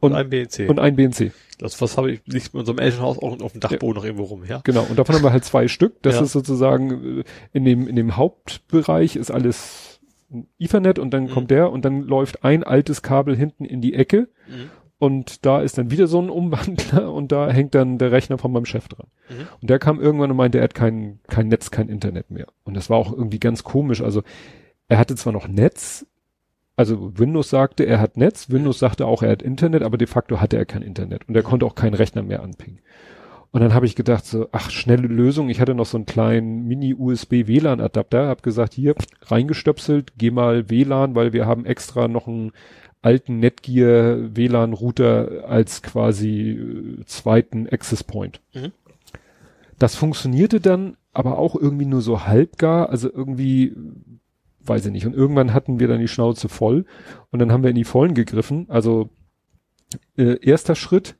Und 0.00 0.14
ein 0.14 0.28
BNC. 0.30 0.68
und 0.68 0.78
ein 0.78 0.96
BNC. 0.96 1.32
das 1.58 1.80
was 1.80 1.96
habe 1.96 2.10
ich 2.12 2.20
liegt 2.26 2.54
in 2.54 2.60
unserem 2.60 2.78
Elternhaus 2.78 3.18
auch 3.18 3.40
auf 3.40 3.52
dem 3.52 3.60
Dachboden 3.60 3.96
noch 3.96 4.04
irgendwo 4.04 4.24
rum, 4.24 4.44
ja? 4.48 4.60
Genau, 4.64 4.86
und 4.88 4.98
davon 4.98 5.14
haben 5.14 5.22
wir 5.22 5.32
halt 5.32 5.44
zwei 5.44 5.68
Stück. 5.68 6.02
Das 6.02 6.16
Ja. 6.16 6.22
ist 6.22 6.32
sozusagen 6.32 7.20
äh, 7.20 7.24
in 7.52 7.64
dem, 7.64 7.86
in 7.86 7.96
dem 7.96 8.16
Hauptbereich 8.16 9.16
ist 9.16 9.30
alles 9.30 10.00
Ethernet 10.58 10.98
und 10.98 11.10
dann 11.12 11.24
Mhm. 11.24 11.30
kommt 11.30 11.50
der 11.50 11.70
und 11.70 11.84
dann 11.84 12.02
läuft 12.02 12.44
ein 12.44 12.62
altes 12.64 13.02
Kabel 13.02 13.36
hinten 13.36 13.64
in 13.64 13.80
die 13.80 13.94
Ecke 13.94 14.28
Mhm. 14.48 14.70
und 14.98 15.44
da 15.44 15.60
ist 15.60 15.76
dann 15.76 15.90
wieder 15.90 16.06
so 16.06 16.20
ein 16.22 16.30
Umwandler 16.30 17.12
und 17.12 17.32
da 17.32 17.50
hängt 17.50 17.74
dann 17.74 17.98
der 17.98 18.12
Rechner 18.12 18.38
von 18.38 18.52
meinem 18.52 18.64
Chef 18.64 18.86
dran. 18.88 19.08
Mhm. 19.28 19.34
Und 19.60 19.70
der 19.70 19.78
kam 19.78 20.00
irgendwann 20.00 20.30
und 20.30 20.36
meinte, 20.36 20.58
er 20.58 20.64
hat 20.64 20.74
kein, 20.74 21.18
kein 21.28 21.48
Netz, 21.48 21.70
kein 21.70 21.88
Internet 21.88 22.30
mehr. 22.30 22.46
Und 22.64 22.74
das 22.74 22.88
war 22.88 22.96
auch 22.96 23.12
irgendwie 23.12 23.40
ganz 23.40 23.64
komisch. 23.64 24.00
Also 24.02 24.22
er 24.88 24.98
hatte 24.98 25.14
zwar 25.16 25.32
noch 25.32 25.46
Netz, 25.48 26.06
also 26.80 27.12
Windows 27.18 27.50
sagte, 27.50 27.84
er 27.84 28.00
hat 28.00 28.16
Netz, 28.16 28.48
Windows 28.48 28.78
sagte 28.78 29.04
auch, 29.06 29.22
er 29.22 29.32
hat 29.32 29.42
Internet, 29.42 29.82
aber 29.82 29.98
de 29.98 30.06
facto 30.06 30.40
hatte 30.40 30.56
er 30.56 30.64
kein 30.64 30.80
Internet 30.80 31.28
und 31.28 31.36
er 31.36 31.42
konnte 31.42 31.66
auch 31.66 31.74
keinen 31.74 31.92
Rechner 31.92 32.22
mehr 32.22 32.42
anpingen. 32.42 32.80
Und 33.50 33.60
dann 33.60 33.74
habe 33.74 33.84
ich 33.84 33.96
gedacht, 33.96 34.24
so, 34.24 34.48
ach, 34.52 34.70
schnelle 34.70 35.08
Lösung. 35.08 35.50
Ich 35.50 35.60
hatte 35.60 35.74
noch 35.74 35.84
so 35.84 35.98
einen 35.98 36.06
kleinen 36.06 36.66
Mini-USB-WLAN-Adapter, 36.68 38.28
habe 38.28 38.40
gesagt, 38.40 38.72
hier, 38.72 38.94
reingestöpselt, 39.22 40.12
geh 40.16 40.30
mal 40.30 40.70
WLAN, 40.70 41.14
weil 41.14 41.34
wir 41.34 41.44
haben 41.44 41.66
extra 41.66 42.08
noch 42.08 42.26
einen 42.26 42.52
alten 43.02 43.40
Netgear 43.40 44.34
WLAN-Router 44.34 45.44
als 45.48 45.82
quasi 45.82 46.52
äh, 46.52 47.04
zweiten 47.04 47.68
Access 47.68 48.04
Point. 48.04 48.40
Mhm. 48.54 48.72
Das 49.78 49.96
funktionierte 49.96 50.60
dann 50.60 50.96
aber 51.12 51.38
auch 51.38 51.56
irgendwie 51.56 51.86
nur 51.86 52.00
so 52.00 52.24
halbgar, 52.24 52.88
also 52.88 53.12
irgendwie, 53.12 53.74
weiß 54.64 54.86
ich 54.86 54.92
nicht. 54.92 55.06
Und 55.06 55.14
irgendwann 55.14 55.52
hatten 55.52 55.80
wir 55.80 55.88
dann 55.88 56.00
die 56.00 56.08
Schnauze 56.08 56.48
voll 56.48 56.84
und 57.30 57.38
dann 57.38 57.52
haben 57.52 57.62
wir 57.62 57.70
in 57.70 57.76
die 57.76 57.84
Vollen 57.84 58.14
gegriffen. 58.14 58.66
Also 58.68 59.10
äh, 60.16 60.38
erster 60.40 60.74
Schritt, 60.74 61.16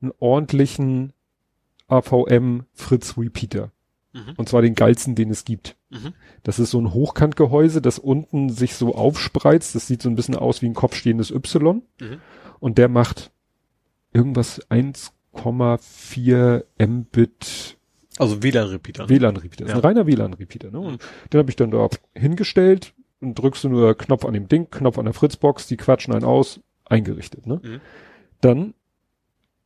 einen 0.00 0.12
ordentlichen 0.18 1.12
AVM 1.88 2.64
Fritz 2.72 3.16
Repeater. 3.16 3.72
Mhm. 4.12 4.34
Und 4.36 4.48
zwar 4.48 4.62
den 4.62 4.74
geilsten, 4.74 5.14
den 5.14 5.30
es 5.30 5.44
gibt. 5.44 5.76
Mhm. 5.90 6.14
Das 6.42 6.58
ist 6.58 6.70
so 6.70 6.80
ein 6.80 6.92
Hochkantgehäuse, 6.92 7.82
das 7.82 7.98
unten 7.98 8.48
sich 8.48 8.74
so 8.74 8.94
aufspreizt. 8.94 9.74
Das 9.74 9.86
sieht 9.86 10.02
so 10.02 10.08
ein 10.08 10.16
bisschen 10.16 10.36
aus 10.36 10.62
wie 10.62 10.66
ein 10.66 10.74
kopfstehendes 10.74 11.30
Y. 11.30 11.82
Mhm. 12.00 12.20
Und 12.60 12.78
der 12.78 12.88
macht 12.88 13.32
irgendwas 14.12 14.60
1,4 14.70 16.64
Mbit 16.78 17.76
Also 18.18 18.42
WLAN-Repeater. 18.42 19.08
WLAN-Repeater. 19.08 19.64
Das 19.64 19.68
ist 19.68 19.70
Ja. 19.70 19.76
ein 19.76 19.80
reiner 19.96 20.06
WLAN-Repeater. 20.06 20.70
Ne? 20.70 20.78
Und 20.78 21.02
den 21.32 21.38
habe 21.38 21.50
ich 21.50 21.56
dann 21.56 21.70
da 21.70 21.88
hingestellt 22.14 22.94
und 23.20 23.34
drückst 23.38 23.64
du 23.64 23.68
nur 23.68 23.96
Knopf 23.96 24.24
an 24.24 24.34
dem 24.34 24.48
Ding, 24.48 24.70
Knopf 24.70 24.98
an 24.98 25.06
der 25.06 25.14
Fritzbox, 25.14 25.66
die 25.66 25.76
quatschen 25.76 26.14
einen 26.14 26.24
aus, 26.24 26.60
eingerichtet. 26.84 27.46
Ne? 27.46 27.60
Mhm. 27.62 27.80
Dann 28.40 28.74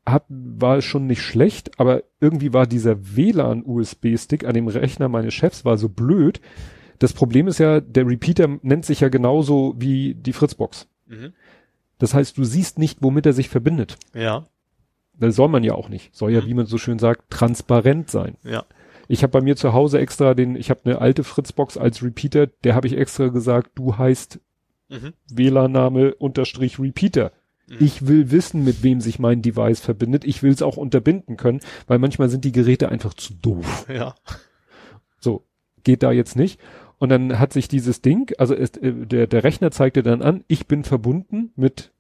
hat, 0.07 0.25
war 0.29 0.79
es 0.79 0.85
schon 0.85 1.07
nicht 1.07 1.21
schlecht, 1.23 1.79
aber 1.79 2.03
irgendwie 2.21 2.53
war 2.55 2.67
dieser 2.67 3.17
WLAN-USB-Stick 3.17 4.45
an 4.45 4.55
dem 4.55 4.69
Rechner 4.69 5.09
meines 5.09 5.35
Chefs 5.35 5.65
war 5.65 5.77
so 5.77 5.89
blöd. 5.89 6.41
Das 6.99 7.13
Problem 7.13 7.47
ist 7.49 7.59
ja, 7.59 7.81
der 7.81 8.07
Repeater 8.07 8.59
nennt 8.63 8.85
sich 8.87 9.01
ja 9.01 9.09
genauso 9.09 9.75
wie 9.79 10.15
die 10.15 10.33
Fritzbox. 10.33 10.89
Mhm. 11.07 11.33
Das 11.99 12.15
heißt, 12.15 12.39
du 12.39 12.45
siehst 12.45 12.79
nicht, 12.79 12.99
womit 13.03 13.27
er 13.27 13.33
sich 13.33 13.49
verbindet. 13.49 13.97
Ja, 14.15 14.47
Das 15.19 15.35
soll 15.37 15.49
man 15.49 15.65
ja 15.65 15.75
auch 15.75 15.89
nicht. 15.89 16.15
Soll 16.15 16.33
ja, 16.33 16.41
Mhm. 16.41 16.47
wie 16.47 16.55
man 16.55 16.67
so 16.67 16.79
schön 16.79 16.99
sagt, 16.99 17.31
transparent 17.31 18.11
sein. 18.11 18.37
ja. 18.45 18.65
Ich 19.11 19.23
habe 19.23 19.31
bei 19.31 19.41
mir 19.41 19.57
zu 19.57 19.73
Hause 19.73 19.99
extra 20.01 20.35
den, 20.35 20.55
ich 20.55 20.69
habe 20.69 20.81
eine 20.85 21.01
alte 21.01 21.25
Fritzbox 21.25 21.79
als 21.79 22.03
Repeater, 22.03 22.47
der 22.47 22.75
habe 22.75 22.87
ich 22.87 22.95
extra 22.99 23.29
gesagt, 23.29 23.71
du 23.75 23.97
heißt 23.97 24.39
Mhm. 24.91 25.15
WLAN-Name 25.31 26.15
unterstrich 26.17 26.79
Repeater. 26.79 27.33
Mhm. 27.69 27.77
Ich 27.81 28.07
will 28.07 28.31
wissen, 28.31 28.65
mit 28.65 28.83
wem 28.83 29.01
sich 29.01 29.19
mein 29.19 29.41
Device 29.41 29.81
verbindet. 29.81 30.25
Ich 30.27 30.43
will 30.43 30.53
es 30.53 30.61
auch 30.63 30.77
unterbinden 30.77 31.37
können, 31.39 31.61
weil 31.87 31.99
manchmal 31.99 32.29
sind 32.29 32.45
die 32.45 32.53
Geräte 32.53 32.91
einfach 32.91 33.15
zu 33.15 33.33
doof. 33.35 33.87
Ja. 33.89 34.15
So, 35.21 35.45
geht 35.85 36.03
da 36.03 36.13
jetzt 36.13 36.37
nicht. 36.37 36.61
Und 36.99 37.09
dann 37.09 37.39
hat 37.39 37.53
sich 37.55 37.67
dieses 37.69 38.03
Ding, 38.03 38.31
also 38.39 38.55
ist, 38.55 38.77
äh, 38.83 38.93
der, 38.93 39.27
der 39.27 39.43
Rechner 39.45 39.71
zeigte 39.71 40.03
dann 40.03 40.21
an, 40.21 40.45
ich 40.49 40.67
bin 40.67 40.85
verbunden 40.85 41.53
mit 41.57 41.93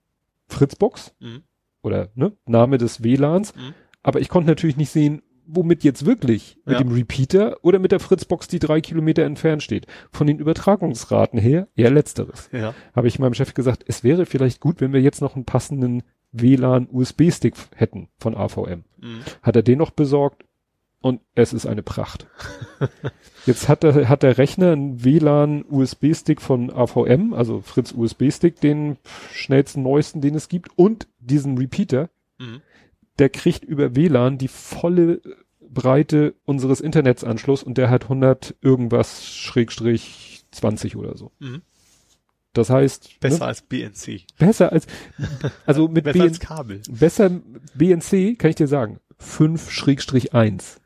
Fritzbox 0.48 1.14
Mhm. 1.20 1.42
Oder 1.82 2.08
ne, 2.14 2.32
Name 2.46 2.78
des 2.78 3.02
WLANs, 3.02 3.54
Mhm. 3.54 3.74
aber 4.02 4.20
ich 4.20 4.28
konnte 4.28 4.48
natürlich 4.50 4.76
nicht 4.76 4.90
sehen, 4.90 5.22
womit 5.50 5.82
jetzt 5.82 6.04
wirklich, 6.04 6.58
mit 6.66 6.74
Ja. 6.74 6.82
dem 6.82 6.92
Repeater 6.92 7.56
oder 7.62 7.78
mit 7.78 7.90
der 7.90 8.00
Fritzbox, 8.00 8.48
die 8.48 8.58
drei 8.58 8.80
Kilometer 8.82 9.22
entfernt 9.24 9.62
steht. 9.62 9.86
Von 10.12 10.26
den 10.26 10.38
Übertragungsraten 10.40 11.38
her 11.38 11.68
eher 11.74 11.90
letzteres. 11.90 12.50
Ja. 12.52 12.74
Habe 12.94 13.08
ich 13.08 13.18
meinem 13.18 13.32
Chef 13.34 13.54
gesagt, 13.54 13.82
es 13.86 14.04
wäre 14.04 14.26
vielleicht 14.26 14.60
gut, 14.60 14.80
wenn 14.82 14.92
wir 14.92 15.00
jetzt 15.00 15.22
noch 15.22 15.36
einen 15.36 15.46
passenden 15.46 16.02
WLAN-USB-Stick 16.32 17.54
hätten 17.76 18.08
von 18.18 18.36
AVM. 18.36 18.84
Mhm. 19.00 19.20
Hat 19.42 19.56
er 19.56 19.62
den 19.62 19.78
noch 19.78 19.90
besorgt 19.90 20.44
und 21.00 21.20
es 21.34 21.52
ist 21.52 21.66
eine 21.66 21.82
Pracht. 21.82 22.26
Jetzt 23.46 23.68
hat 23.68 23.82
der, 23.82 24.08
hat 24.08 24.22
der 24.22 24.36
Rechner 24.38 24.72
einen 24.72 25.04
WLAN-USB-Stick 25.04 26.40
von 26.42 26.70
AVM, 26.70 27.32
also 27.34 27.60
Fritz 27.60 27.92
USB-Stick, 27.92 28.60
den 28.60 28.96
schnellsten, 29.32 29.82
neuesten, 29.82 30.20
den 30.20 30.34
es 30.34 30.48
gibt 30.48 30.70
und 30.76 31.08
diesen 31.18 31.56
Repeater 31.58 32.10
Mhm. 32.40 32.60
der 33.18 33.30
kriegt 33.30 33.64
über 33.64 33.96
WLAN 33.96 34.38
die 34.38 34.46
volle 34.46 35.20
Breite 35.60 36.34
unseres 36.44 36.80
Internetsanschluss 36.80 37.64
und 37.64 37.76
der 37.78 37.90
hat 37.90 38.04
100 38.04 38.54
irgendwas 38.60 39.26
Schrägstrich 39.26 40.44
20 40.52 40.94
oder 40.96 41.16
so. 41.16 41.32
Mhm. 41.40 41.62
Das 42.52 42.70
heißt, 42.70 43.18
Besser 43.20 43.40
ne, 43.40 43.44
als 43.46 43.62
BNC. 43.62 44.24
besser 44.38 44.72
als, 44.72 44.86
also 45.66 45.88
mit 45.88 46.04
Besser 46.04 46.18
BN, 46.20 46.28
als 46.28 46.40
Kabel. 46.40 46.80
besser 46.88 47.30
BNC 47.74 48.38
kann 48.38 48.50
ich 48.50 48.56
dir 48.56 48.68
sagen. 48.68 49.00
5-1. 49.20 50.76
Oh. 50.76 50.80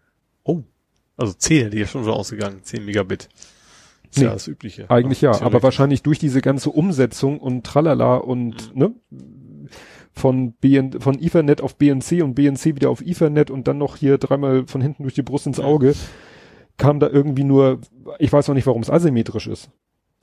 Also 1.17 1.33
10 1.35 1.65
hätte 1.65 1.77
ich 1.77 1.81
ja 1.83 1.87
schon 1.87 2.05
so 2.05 2.13
ausgegangen. 2.13 2.61
10 2.63 2.85
Megabit. 2.85 3.29
Ist 4.11 4.19
Nee. 4.19 4.25
ja 4.25 4.33
das 4.33 4.47
Übliche. 4.49 4.91
Eigentlich 4.91 5.21
ja, 5.23 5.41
aber 5.41 5.63
wahrscheinlich 5.63 6.03
durch 6.03 6.19
diese 6.19 6.41
ganze 6.43 6.71
Umsetzung 6.71 7.39
und 7.39 7.65
Tralala 7.65 8.17
und 8.17 8.75
ne 8.77 8.93
von 10.15 10.53
BN, 10.53 11.01
von 11.01 11.19
Ethernet 11.19 11.63
auf 11.63 11.77
BNC 11.77 12.23
und 12.23 12.35
BNC 12.35 12.65
wieder 12.77 12.91
auf 12.91 13.01
Ethernet 13.01 13.51
und 13.51 13.67
dann 13.69 13.79
noch 13.79 13.97
hier 13.97 14.19
dreimal 14.19 14.67
von 14.67 14.83
hinten 14.83 15.05
durch 15.05 15.15
die 15.15 15.23
Brust 15.23 15.47
ins 15.47 15.61
Auge 15.61 15.95
kam 16.77 17.01
da 17.01 17.09
irgendwie 17.09 17.45
nur, 17.45 17.81
ich 18.19 18.33
weiß 18.33 18.49
noch 18.49 18.55
nicht, 18.55 18.67
warum 18.67 18.83
es 18.83 18.91
asymmetrisch 18.91 19.47
ist. 19.47 19.71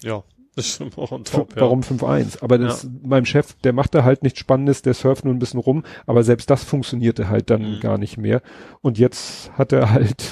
Ja. 0.03 0.23
Das 0.55 0.65
ist 0.65 0.75
schon 0.77 0.91
auch 0.95 1.11
on 1.11 1.23
top, 1.23 1.55
ja. 1.55 1.61
Warum 1.61 1.81
5.1? 1.81 2.41
Aber 2.43 2.57
das, 2.57 2.87
meinem 3.03 3.25
Chef, 3.25 3.53
der 3.63 3.71
macht 3.71 3.95
da 3.95 4.03
halt 4.03 4.23
nichts 4.23 4.39
Spannendes, 4.39 4.81
der 4.81 4.93
surft 4.93 5.25
nur 5.25 5.33
ein 5.33 5.39
bisschen 5.39 5.59
rum, 5.59 5.83
aber 6.05 6.23
selbst 6.23 6.49
das 6.49 6.63
funktionierte 6.63 7.29
halt 7.29 7.49
dann 7.49 7.75
Mhm. 7.75 7.79
gar 7.79 7.97
nicht 7.97 8.17
mehr. 8.17 8.41
Und 8.81 8.97
jetzt 8.99 9.51
hat 9.57 9.71
er 9.71 9.91
halt 9.91 10.31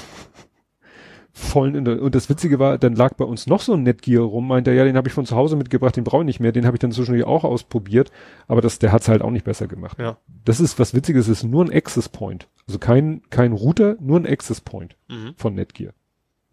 vollen 1.38 1.76
in 1.76 1.86
der, 1.86 2.02
und 2.02 2.16
das 2.16 2.30
Witzige 2.30 2.58
war, 2.60 2.78
dann 2.78 2.96
lag 2.96 3.14
bei 3.14 3.24
uns 3.26 3.46
noch 3.48 3.62
so 3.62 3.74
ein 3.74 3.84
Netgear 3.84 4.24
rum, 4.24 4.48
meinte 4.48 4.72
er, 4.72 4.78
ja, 4.78 4.84
den 4.86 4.98
habe 4.98 5.08
ich 5.08 5.14
von 5.14 5.26
zu 5.26 5.36
Hause 5.36 5.56
mitgebracht, 5.56 5.96
den 5.96 6.04
brauche 6.04 6.24
ich 6.24 6.26
nicht 6.26 6.40
mehr, 6.40 6.52
den 6.52 6.66
habe 6.66 6.76
ich 6.76 6.80
dann 6.80 6.92
zwischendurch 6.92 7.26
auch 7.26 7.44
ausprobiert, 7.44 8.12
aber 8.48 8.62
das, 8.62 8.80
der 8.80 8.92
hat's 8.92 9.08
halt 9.08 9.22
auch 9.22 9.32
nicht 9.32 9.46
besser 9.46 9.68
gemacht. 9.68 10.00
Ja. 10.00 10.18
Das 10.46 10.60
ist 10.60 10.80
was 10.80 10.94
Witziges, 10.94 11.28
es 11.28 11.44
ist 11.44 11.50
nur 11.50 11.64
ein 11.64 11.72
Access 11.72 12.10
Point. 12.10 12.48
Also 12.68 12.80
kein, 12.80 13.22
kein 13.30 13.54
Router, 13.54 13.98
nur 14.00 14.20
ein 14.20 14.26
Access 14.26 14.62
Point 14.62 14.98
Mhm. 15.10 15.34
von 15.38 15.54
Netgear. 15.54 15.94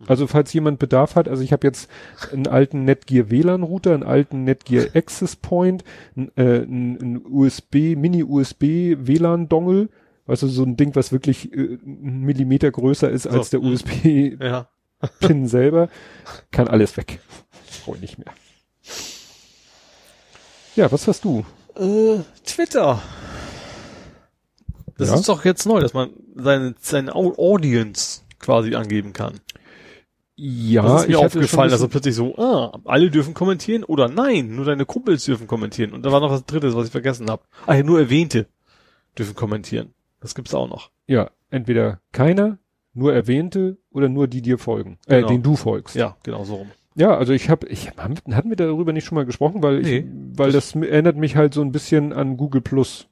Also 0.07 0.27
falls 0.27 0.53
jemand 0.53 0.79
Bedarf 0.79 1.17
hat, 1.17 1.29
also 1.29 1.43
ich 1.43 1.53
habe 1.53 1.67
jetzt 1.67 1.89
einen 2.33 2.47
alten 2.47 2.85
Netgear 2.85 3.31
WLAN 3.31 3.63
Router, 3.63 3.95
einen 3.95 4.03
alten 4.03 4.45
Netgear 4.45 4.87
Access 4.95 5.37
Point, 5.37 5.83
einen, 6.17 6.31
äh, 6.37 6.63
einen, 6.63 7.23
USB, 7.27 7.97
Mini 7.97 8.23
USB 8.23 8.97
WLAN 8.99 9.49
Dongle, 9.49 9.89
weißt 10.27 10.43
du, 10.43 10.49
so 10.49 10.65
ein 10.65 10.77
Ding, 10.77 10.95
was 10.95 11.13
wirklich 11.13 11.53
äh, 11.53 11.79
einen 11.87 12.21
Millimeter 12.21 12.71
größer 12.71 13.11
ist 13.11 13.27
als 13.27 13.51
So, 13.51 13.59
der 13.59 13.67
mhm. 13.67 13.73
USB 13.73 14.43
Ja. 14.43 14.69
Pin 15.21 15.47
selber, 15.49 15.89
kann 16.51 16.69
alles 16.69 16.97
weg. 16.97 17.21
Brauche 17.85 17.97
ich 17.97 18.03
nicht 18.03 18.19
mehr. 18.19 18.33
Ja, 20.77 20.91
was 20.91 21.07
hast 21.07 21.25
du? 21.25 21.45
Äh, 21.77 22.21
Twitter. 22.45 23.01
Das 24.99 25.09
Ja? 25.09 25.15
ist 25.17 25.29
doch 25.29 25.45
jetzt 25.45 25.67
neu, 25.67 25.81
dass 25.81 25.95
man 25.95 26.11
seine, 26.35 26.75
seine 26.81 27.15
Au- 27.15 27.35
Audience 27.37 28.23
quasi 28.39 28.75
angeben 28.75 29.13
kann. 29.13 29.41
Ja, 30.37 30.83
das 30.83 31.03
ist 31.03 31.09
mir 31.09 31.19
aufgefallen, 31.21 31.71
dass 31.71 31.81
er 31.81 31.89
plötzlich 31.89 32.15
so, 32.17 32.37
ah, 32.37 32.81
alle 32.85 33.09
dürfen 33.11 33.35
kommentieren 33.35 33.85
oder 33.85 34.09
nein, 34.09 34.57
nur 34.57 34.65
deine 34.65 34.85
Kumpels 34.85 35.25
dürfen 35.25 35.47
kommentieren. 35.47 35.93
Und 35.93 36.05
da 36.05 36.11
war 36.11 36.19
noch 36.21 36.31
was 36.31 36.45
drittes, 36.45 36.75
was 36.75 36.87
ich 36.87 36.93
vergessen 36.93 37.31
habe. 37.31 37.45
Ah, 37.67 37.75
ja, 37.75 37.85
nur 37.85 38.01
Erwähnte 38.01 38.47
dürfen 39.17 39.37
kommentieren. 39.37 39.95
Das 40.21 40.35
gibt's 40.35 40.55
auch 40.55 40.69
noch. 40.69 40.91
ja, 41.07 41.31
entweder 41.51 42.01
keiner, 42.11 42.59
nur 42.95 43.15
Erwähnte 43.15 43.79
oder 43.95 44.11
nur 44.11 44.27
die 44.29 44.43
dir 44.43 44.59
folgen, 44.59 44.99
äh, 45.07 45.17
Genau. 45.17 45.29
den 45.29 45.43
du 45.43 45.57
folgst. 45.57 45.97
Ja, 45.97 46.17
genau 46.23 46.45
so 46.45 46.57
rum. 46.57 46.71
Ja, 46.97 47.17
also 47.17 47.33
ich 47.33 47.49
habe, 47.49 47.67
ich 47.69 47.91
hatten 47.97 48.49
wir 48.51 48.57
darüber 48.57 48.93
nicht 48.93 49.05
schon 49.07 49.17
mal 49.17 49.25
gesprochen, 49.25 49.63
weil 49.63 49.81
ich, 49.81 49.87
Nee. 49.87 50.05
weil 50.37 50.53
das, 50.53 50.75
erinnert 50.77 51.17
mich 51.17 51.35
halt 51.37 51.55
so 51.55 51.63
ein 51.63 51.73
bisschen 51.73 52.13
an 52.13 52.37
Google 52.37 52.61
Plus. 52.61 53.09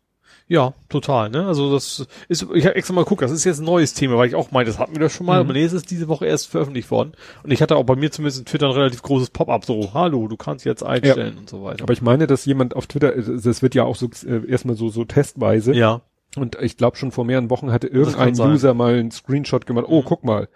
Ja, 0.49 0.75
total, 0.89 1.31
ne? 1.31 1.47
Also 1.47 1.73
das 1.73 2.07
ist, 2.29 2.47
ich 2.53 2.67
habe 2.67 2.75
extra 2.75 2.93
mal 2.93 3.05
geguckt, 3.05 3.23
das 3.23 3.31
ist 3.31 3.45
jetzt 3.45 3.61
ein 3.61 3.65
neues 3.65 3.95
Thema, 3.95 4.19
weil 4.19 4.29
ich 4.29 4.35
auch 4.35 4.51
meinte, 4.51 4.71
das 4.71 4.79
hatten 4.79 4.93
wir 4.93 5.01
das 5.01 5.13
schon 5.13 5.25
mal, 5.25 5.37
Mhm. 5.43 5.49
aber 5.49 5.53
nee, 5.55 5.65
es 5.65 5.73
ist 5.73 5.91
diese 5.91 6.09
Woche 6.09 6.27
erst 6.27 6.49
veröffentlicht 6.49 6.91
worden. 6.91 7.13
Und 7.43 7.53
ich 7.53 7.63
hatte 7.63 7.77
auch 7.77 7.85
bei 7.85 7.97
mir 7.97 8.11
zumindest 8.11 8.41
in 8.41 8.45
Twitter 8.45 8.67
ein 8.67 8.73
relativ 8.73 9.03
großes 9.03 9.31
Pop-up, 9.31 9.65
so, 9.65 9.95
hallo, 9.95 10.29
du 10.29 10.37
kannst 10.37 10.65
jetzt 10.65 10.83
einstellen 10.83 11.39
und 11.39 11.49
so 11.49 11.63
weiter. 11.63 11.85
Aber 11.85 11.93
ich 11.93 12.03
meine, 12.03 12.27
dass 12.27 12.45
jemand 12.45 12.77
auf 12.77 12.87
Twitter, 12.87 13.17
äh, 13.17 13.23
das 13.43 13.63
wird 13.63 13.75
ja 13.75 13.85
auch 13.85 13.97
so 13.97 14.09
äh, 14.27 14.47
erstmal 14.49 14.77
so 14.77 14.89
so 14.91 15.05
testweise. 15.05 15.73
ja, 15.75 16.03
Und 16.37 16.57
ich 16.61 16.77
glaube 16.77 16.97
schon 16.97 17.13
vor 17.13 17.25
mehreren 17.25 17.51
Wochen 17.51 17.71
hatte 17.73 17.87
irgendein. 17.89 18.39
User 18.39 18.75
mal 18.75 18.95
einen 18.95 19.11
Screenshot 19.11 19.67
gemacht. 19.67 19.87
Oh, 19.89 20.01
Mhm. 20.01 20.05
guck 20.07 20.25
mal, 20.25 20.49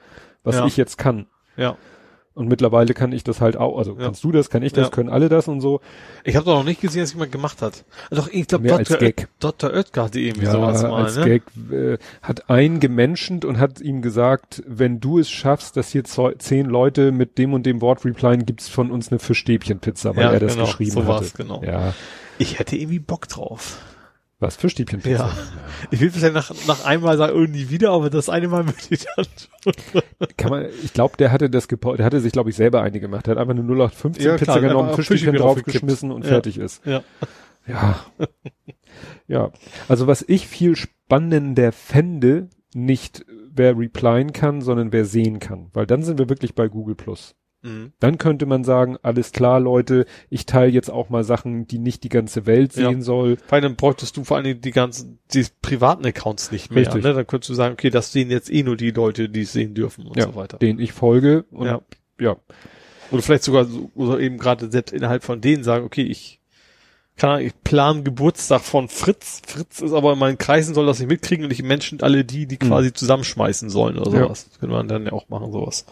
was 0.42 0.56
Ja. 0.56 0.66
ich 0.66 0.76
jetzt 0.76 0.98
kann. 0.98 1.26
ja. 1.56 1.76
Und 2.34 2.48
mittlerweile 2.48 2.92
kann 2.92 3.12
ich 3.12 3.24
das 3.24 3.40
halt 3.40 3.56
auch. 3.56 3.78
Also 3.78 3.92
Ja. 3.92 4.04
kannst 4.04 4.22
du 4.22 4.30
das, 4.30 4.50
kann 4.50 4.62
ich 4.62 4.74
das, 4.74 4.88
Ja. 4.88 4.90
können 4.90 5.08
alle 5.08 5.30
das 5.30 5.48
und 5.48 5.62
so. 5.62 5.80
Ich 6.22 6.36
habe 6.36 6.44
doch 6.44 6.56
noch 6.58 6.64
nicht 6.64 6.82
gesehen, 6.82 7.00
dass 7.00 7.14
jemand 7.14 7.32
gemacht 7.32 7.62
hat. 7.62 7.84
Also 8.10 8.24
doch, 8.24 8.28
ich 8.30 8.46
glaube, 8.46 8.68
Dr. 8.68 8.98
Gag. 8.98 9.28
Dr. 9.40 9.70
Oetker 9.72 10.02
hatte 10.04 10.20
irgendwie 10.20 10.44
sowas 10.44 10.82
mal, 10.82 11.04
als 11.04 11.16
ne? 11.16 11.24
Gag 11.24 11.42
äh, 11.72 11.96
hat 12.20 12.50
einen 12.50 12.78
gemenschent 12.78 13.46
und 13.46 13.58
hat 13.58 13.80
ihm 13.80 14.02
gesagt, 14.02 14.62
wenn 14.66 15.00
du 15.00 15.18
es 15.18 15.30
schaffst, 15.30 15.78
dass 15.78 15.88
hier 15.92 16.04
zehn 16.04 16.66
Leute 16.66 17.10
mit 17.10 17.38
dem 17.38 17.54
und 17.54 17.64
dem 17.64 17.80
Wort 17.80 18.04
replyen, 18.04 18.44
gibt's 18.44 18.68
von 18.68 18.90
uns 18.90 19.10
eine 19.10 19.18
Fischstäbchenpizza, 19.18 20.14
weil 20.14 20.24
Ja, 20.24 20.32
er 20.32 20.40
das 20.40 20.52
genau, 20.56 20.66
geschrieben 20.66 20.90
so 20.90 21.06
hatte. 21.06 21.30
genau. 21.38 21.62
Ja, 21.64 21.94
Ich 22.36 22.58
hätte 22.58 22.76
irgendwie 22.76 22.98
Bock 22.98 23.28
drauf. 23.28 23.78
Was 24.38 24.56
Fischstäbchenpizza? 24.56 25.26
Ja. 25.26 25.32
Ich 25.90 26.00
will 26.00 26.10
vielleicht 26.10 26.34
nach, 26.34 26.50
nach 26.66 26.84
einmal 26.86 27.16
sagen, 27.18 27.34
irgendwie 27.34 27.68
wieder, 27.70 27.90
aber 27.90 28.08
das 28.10 28.28
eine 28.28 28.48
Mal 28.48 28.66
würde 28.66 28.78
ich 28.90 29.06
dann 29.14 29.26
schon. 29.62 30.02
Kann 30.36 30.50
man, 30.50 30.66
ich 30.82 30.92
glaube, 30.94 31.16
der 31.18 31.30
hatte 31.32 31.50
das 31.50 31.68
gepo- 31.68 31.96
der 31.96 32.06
hatte 32.06 32.20
sich, 32.20 32.32
glaube 32.32 32.48
ich, 32.50 32.56
selber 32.56 32.80
eine 32.82 32.98
gemacht. 32.98 33.26
Der 33.26 33.32
hat 33.32 33.38
einfach 33.38 33.54
eine 33.54 33.62
0815 33.62 34.24
Ja, 34.24 34.32
Pizza 34.36 34.44
klar, 34.58 34.60
genommen, 34.60 34.94
Fischstäbchen 34.94 35.34
draufgeschmissen 35.34 36.10
und 36.10 36.22
Ja. 36.24 36.28
fertig 36.30 36.58
ist. 36.58 36.84
Ja. 36.86 37.02
Ja. 37.66 38.00
ja. 39.26 39.50
Also 39.88 40.06
was 40.06 40.24
ich 40.26 40.46
viel 40.46 40.76
spannender 40.76 41.72
fände, 41.72 42.48
nicht 42.74 43.24
wer 43.52 43.76
replyen 43.76 44.32
kann, 44.32 44.60
sondern 44.60 44.92
wer 44.92 45.04
sehen 45.04 45.38
kann. 45.40 45.70
Weil 45.72 45.86
dann 45.86 46.02
sind 46.02 46.18
wir 46.18 46.28
wirklich 46.28 46.54
bei 46.54 46.68
Google 46.68 46.94
Plus. 46.94 47.34
Mhm. 47.66 47.92
Dann 48.00 48.18
könnte 48.18 48.46
man 48.46 48.64
sagen, 48.64 48.96
alles 49.02 49.32
klar, 49.32 49.58
Leute, 49.60 50.06
ich 50.30 50.46
teile 50.46 50.70
jetzt 50.72 50.90
auch 50.90 51.08
mal 51.10 51.24
Sachen, 51.24 51.66
die 51.66 51.78
nicht 51.78 52.04
die 52.04 52.08
ganze 52.08 52.46
Welt 52.46 52.76
Ja. 52.76 52.88
sehen 52.88 53.02
soll. 53.02 53.36
Vor 53.46 53.58
allem 53.58 53.76
bräuchtest 53.76 54.16
du 54.16 54.24
vor 54.24 54.36
allen 54.36 54.44
Dingen 54.44 54.60
die 54.60 54.70
ganzen, 54.70 55.18
die 55.34 55.44
privaten 55.62 56.06
Accounts 56.06 56.52
nicht 56.52 56.70
mehr. 56.70 56.86
Richtig. 56.86 57.02
Ne? 57.02 57.12
Dann 57.14 57.26
könntest 57.26 57.50
du 57.50 57.54
sagen, 57.54 57.72
okay, 57.74 57.90
das 57.90 58.12
sehen 58.12 58.30
jetzt 58.30 58.50
eh 58.52 58.62
nur 58.62 58.76
die 58.76 58.90
Leute, 58.92 59.28
die 59.28 59.42
es 59.42 59.52
sehen 59.52 59.74
dürfen 59.74 60.06
und 60.06 60.16
Ja, 60.16 60.24
so 60.26 60.36
weiter. 60.36 60.58
Den 60.58 60.78
ich 60.78 60.92
folge. 60.92 61.44
Und 61.50 61.66
Ja. 61.66 61.80
ja. 62.20 62.36
Oder 63.10 63.22
vielleicht 63.22 63.44
sogar 63.44 63.64
so, 63.66 63.90
oder 63.94 64.18
eben 64.20 64.38
gerade 64.38 64.70
selbst 64.70 64.92
innerhalb 64.92 65.22
von 65.24 65.40
denen 65.40 65.62
sagen, 65.64 65.84
okay, 65.84 66.02
ich 66.02 66.40
kann 67.16 67.40
ich 67.40 67.52
plan 67.64 68.04
Geburtstag 68.04 68.60
von 68.62 68.88
Fritz. 68.88 69.40
Fritz 69.46 69.80
ist 69.80 69.92
aber 69.92 70.12
in 70.12 70.18
meinen 70.18 70.36
Kreisen 70.38 70.74
soll 70.74 70.84
das 70.86 70.98
nicht 70.98 71.08
mitkriegen 71.08 71.44
und 71.46 71.50
ich 71.50 71.62
Menschen 71.62 72.02
alle 72.02 72.24
die, 72.24 72.46
die 72.46 72.56
Mhm. 72.62 72.68
quasi 72.68 72.92
zusammenschmeißen 72.92 73.70
sollen 73.70 73.98
oder 73.98 74.10
Ja. 74.12 74.24
sowas. 74.24 74.48
Das 74.50 74.58
könnte 74.60 74.74
man 74.74 74.86
dann 74.88 75.06
ja 75.06 75.12
auch 75.12 75.28
machen, 75.28 75.50
sowas. 75.52 75.86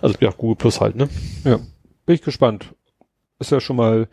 Also 0.00 0.16
ja, 0.20 0.30
Google 0.30 0.56
Plus 0.56 0.80
halt, 0.80 0.94
ne? 0.96 1.08
Ja. 1.44 1.56
Bin 2.06 2.14
ich 2.14 2.22
gespannt. 2.22 2.74
Ist 3.40 3.50
ja 3.50 3.60
schon 3.60 3.76
mal, 3.76 4.08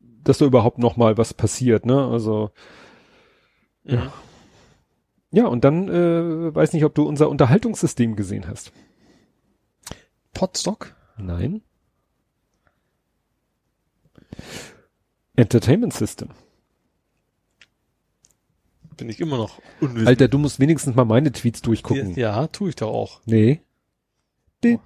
dass 0.00 0.38
da 0.38 0.44
überhaupt 0.44 0.78
noch 0.78 0.96
mal 0.96 1.18
was 1.18 1.34
passiert, 1.34 1.86
ne? 1.86 2.06
Also, 2.06 2.50
Ja. 3.84 4.04
Mhm. 4.04 4.12
ja, 5.32 5.46
und 5.46 5.64
dann, 5.64 5.88
äh, 5.88 6.54
weiß 6.54 6.72
nicht, 6.72 6.84
ob 6.84 6.94
du 6.94 7.02
unser 7.06 7.28
Unterhaltungssystem 7.28 8.14
gesehen 8.16 8.46
hast. 8.48 8.70
Podstock? 10.32 10.94
Nein. 11.16 11.62
Entertainment 15.36 15.92
System. 15.92 16.28
Bin 18.96 19.08
ich 19.08 19.20
immer 19.20 19.36
noch 19.36 19.60
unwissend. 19.80 20.06
Alter, 20.06 20.28
du 20.28 20.38
musst 20.38 20.60
wenigstens 20.60 20.94
mal 20.94 21.04
meine 21.04 21.32
Tweets 21.32 21.62
durchgucken. 21.62 22.14
Ja, 22.14 22.46
tue 22.46 22.68
ich 22.70 22.76
doch 22.76 22.90
auch. 22.92 23.20
Nee. 23.26 23.60
Di- 24.62 24.78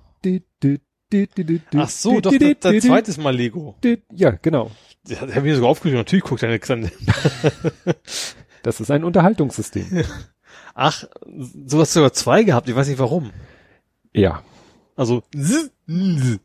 Ach 1.76 1.88
so, 1.88 2.20
doch, 2.20 2.32
das, 2.60 2.82
zweite 2.82 3.10
ist 3.10 3.18
mal 3.18 3.34
Lego. 3.34 3.76
Ja, 4.12 4.30
genau. 4.30 4.70
Ja, 5.06 5.24
da 5.24 5.34
habe 5.36 5.48
ich 5.48 5.54
sogar 5.54 5.70
aufgeschrieben. 5.70 6.00
Natürlich 6.00 6.24
guckt 6.24 6.42
er 6.42 6.50
nichts 6.50 6.70
an. 6.70 6.90
Das 8.64 8.80
ist 8.80 8.90
ein 8.90 9.04
Unterhaltungssystem. 9.04 10.02
Ach, 10.74 11.04
so 11.64 11.78
hast 11.80 11.94
du 11.94 12.00
sogar 12.00 12.12
zwei 12.12 12.42
gehabt. 12.42 12.68
Ich 12.68 12.74
weiß 12.74 12.88
nicht 12.88 12.98
warum. 12.98 13.30
Ja. 14.12 14.42
Also, 14.96 15.22
das 15.32 15.50
ist 15.52 15.70
ein 15.86 16.40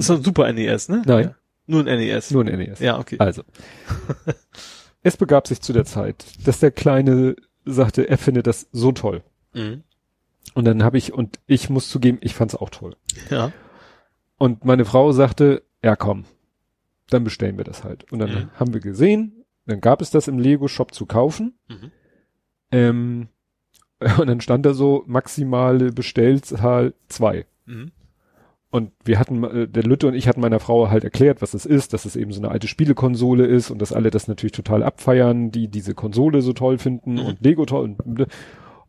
Super 0.00 0.50
NES, 0.52 0.88
ne? 0.88 1.02
Nein. 1.04 1.34
Nur 1.68 1.86
ein 1.86 1.98
NES. 1.98 2.30
Nur 2.32 2.44
ein 2.44 2.58
NES. 2.58 2.80
Ja, 2.80 2.98
okay. 2.98 3.16
Also. 3.18 3.42
es 5.02 5.16
begab 5.16 5.46
sich 5.46 5.60
zu 5.60 5.72
der 5.72 5.84
Zeit, 5.84 6.24
dass 6.44 6.58
der 6.60 6.70
Kleine 6.72 7.36
sagte, 7.64 8.08
er 8.08 8.18
findet 8.18 8.46
das 8.46 8.68
so 8.72 8.90
toll. 8.92 9.22
Mhm. 9.54 9.84
Und 10.54 10.64
dann 10.64 10.82
habe 10.82 10.98
ich, 10.98 11.12
und 11.12 11.38
ich 11.46 11.70
muss 11.70 11.88
zugeben, 11.88 12.18
ich 12.22 12.34
fand's 12.34 12.54
auch 12.54 12.70
toll. 12.70 12.96
Ja. 13.30 13.52
Und 14.38 14.64
meine 14.64 14.84
Frau 14.84 15.12
sagte, 15.12 15.62
ja 15.84 15.94
komm, 15.94 16.24
dann 17.10 17.22
bestellen 17.24 17.58
wir 17.58 17.64
das 17.64 17.84
halt. 17.84 18.10
Und 18.12 18.18
dann 18.18 18.30
Mhm. 18.30 18.50
haben 18.54 18.72
wir 18.74 18.80
gesehen, 18.80 19.44
dann 19.66 19.80
gab 19.80 20.00
es 20.00 20.10
das 20.10 20.26
im 20.28 20.38
Lego-Shop 20.38 20.94
zu 20.94 21.04
kaufen. 21.06 21.58
Mhm. 21.68 21.90
Ähm, 22.72 23.28
und 24.18 24.26
dann 24.26 24.40
stand 24.40 24.64
da 24.64 24.72
so 24.72 25.04
maximale 25.06 25.92
Bestellzahl 25.92 26.94
zwei. 27.08 27.46
Mhm. 27.66 27.92
Und 28.70 28.92
wir 29.02 29.18
hatten, 29.18 29.44
äh, 29.44 29.66
der 29.68 29.82
Lütte 29.82 30.06
und 30.08 30.14
ich 30.14 30.28
hatten 30.28 30.40
meiner 30.42 30.60
Frau 30.60 30.90
halt 30.90 31.02
erklärt, 31.04 31.40
was 31.40 31.52
das 31.52 31.64
ist, 31.64 31.94
dass 31.94 32.04
es 32.04 32.16
eben 32.16 32.32
so 32.32 32.40
eine 32.40 32.50
alte 32.50 32.68
Spielekonsole 32.68 33.46
ist 33.46 33.70
und 33.70 33.80
dass 33.80 33.92
alle 33.94 34.10
das 34.10 34.28
natürlich 34.28 34.52
total 34.52 34.82
abfeiern, 34.82 35.50
die 35.50 35.68
diese 35.68 35.94
Konsole 35.94 36.42
so 36.42 36.52
toll 36.52 36.76
finden 36.78 37.14
Mhm. 37.14 37.20
und 37.20 37.40
Lego 37.40 37.64
toll 37.64 37.96
und, 37.98 38.26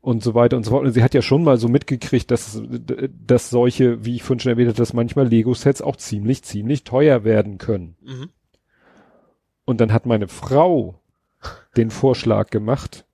und 0.01 0.21
so 0.23 0.33
weiter 0.33 0.57
und 0.57 0.63
so 0.65 0.71
fort. 0.71 0.85
Und 0.85 0.91
sie 0.91 1.01
hat 1.03 1.13
ja 1.13 1.21
schon 1.21 1.43
mal 1.45 1.57
so 1.57 1.69
mitgekriegt, 1.69 2.29
dass, 2.29 2.61
dass 3.25 3.49
solche, 3.49 4.03
wie 4.03 4.15
ich 4.15 4.23
vorhin 4.23 4.41
schon 4.41 4.51
erwähnt 4.51 4.67
habe, 4.67 4.77
dass 4.77 4.93
manchmal 4.93 5.27
Lego-Sets 5.27 5.81
auch 5.81 5.95
ziemlich, 5.95 6.43
ziemlich 6.43 6.83
teuer 6.83 7.23
werden 7.23 7.57
können. 7.57 7.95
Mhm. 8.01 8.29
Und 9.65 9.79
dann 9.81 9.93
hat 9.93 10.05
meine 10.05 10.27
Frau 10.27 10.99
den 11.77 11.89
Vorschlag 11.91 12.49
gemacht, 12.49 13.05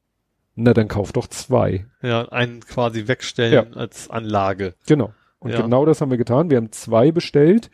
na 0.55 0.73
dann 0.73 0.87
kauf 0.87 1.11
doch 1.11 1.27
zwei. 1.27 1.85
Ja, 2.01 2.29
einen 2.29 2.61
quasi 2.61 3.07
wegstellen 3.07 3.53
Ja. 3.71 3.77
als 3.77 4.09
Anlage. 4.09 4.73
Genau. 4.87 5.13
Und 5.45 5.51
Ja. 5.51 5.61
genau 5.61 5.85
das 5.85 6.01
haben 6.01 6.09
wir 6.11 6.17
getan. 6.17 6.49
Wir 6.49 6.57
haben 6.57 6.71
zwei 6.71 7.11
bestellt. 7.11 7.69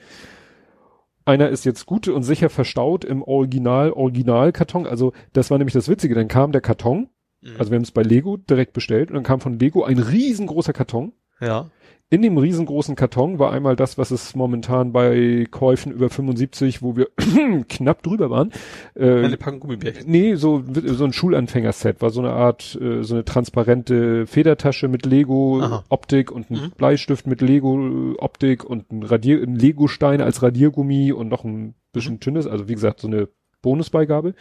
Einer 1.25 1.49
ist 1.49 1.65
jetzt 1.65 1.85
gut 1.85 2.07
und 2.07 2.23
sicher 2.23 2.49
verstaut 2.49 3.05
im 3.05 3.21
Original, 3.23 3.91
Originalkarton. 3.91 4.85
Also 4.87 5.13
das 5.33 5.49
war 5.51 5.57
nämlich 5.57 5.73
das 5.73 5.87
Witzige. 5.87 6.15
Dann 6.15 6.27
kam 6.27 6.51
der 6.51 6.61
Karton, 6.61 7.09
Mhm. 7.41 7.55
also 7.57 7.71
wir 7.71 7.77
haben 7.77 7.83
es 7.83 7.91
bei 7.91 8.03
Lego 8.03 8.37
direkt 8.37 8.73
bestellt 8.73 9.09
und 9.09 9.15
dann 9.15 9.23
kam 9.23 9.39
von 9.39 9.57
Lego 9.57 9.83
ein 9.83 9.97
riesengroßer 9.99 10.73
Karton. 10.73 11.13
ja. 11.39 11.69
In 12.13 12.21
dem 12.21 12.37
riesengroßen 12.37 12.97
Karton 12.97 13.39
war 13.39 13.53
einmal 13.53 13.77
das, 13.77 13.97
was 13.97 14.11
es 14.11 14.35
momentan 14.35 14.91
bei 14.91 15.47
Käufen 15.49 15.93
über 15.93 16.09
75, 16.09 16.81
wo 16.81 16.97
wir 16.97 17.07
knapp 17.69 18.03
drüber 18.03 18.29
waren. 18.29 18.51
Äh, 18.95 19.23
Eine 19.23 19.37
Packung 19.37 19.61
Gummibärchen. 19.61 20.11
Nee, 20.11 20.35
so, 20.35 20.61
so 20.87 21.05
ein 21.05 21.13
Schulanfängerset, 21.13 22.01
war 22.01 22.09
so 22.09 22.19
eine 22.19 22.31
Art, 22.31 22.77
äh, 22.81 23.01
so 23.03 23.13
eine 23.13 23.23
transparente 23.23 24.27
Federtasche 24.27 24.89
mit 24.89 25.05
Lego 25.05 25.61
Aha. 25.61 25.85
Optik 25.87 26.31
und 26.33 26.51
ein 26.51 26.57
Mhm. 26.61 26.71
Bleistift 26.77 27.27
mit 27.27 27.39
Lego 27.39 28.15
äh, 28.19 28.57
und 28.65 28.91
ein 28.91 29.03
Radier, 29.03 29.41
ein 29.41 29.55
Lego-Stein 29.55 30.19
als 30.19 30.43
Radiergummi 30.43 31.13
und 31.13 31.29
noch 31.29 31.45
ein 31.45 31.75
bisschen 31.93 32.15
Mhm. 32.15 32.19
dünnes, 32.19 32.45
also 32.45 32.67
wie 32.67 32.73
gesagt, 32.73 32.99
so 32.99 33.07
eine 33.07 33.29
Bonusbeigabe. 33.61 34.33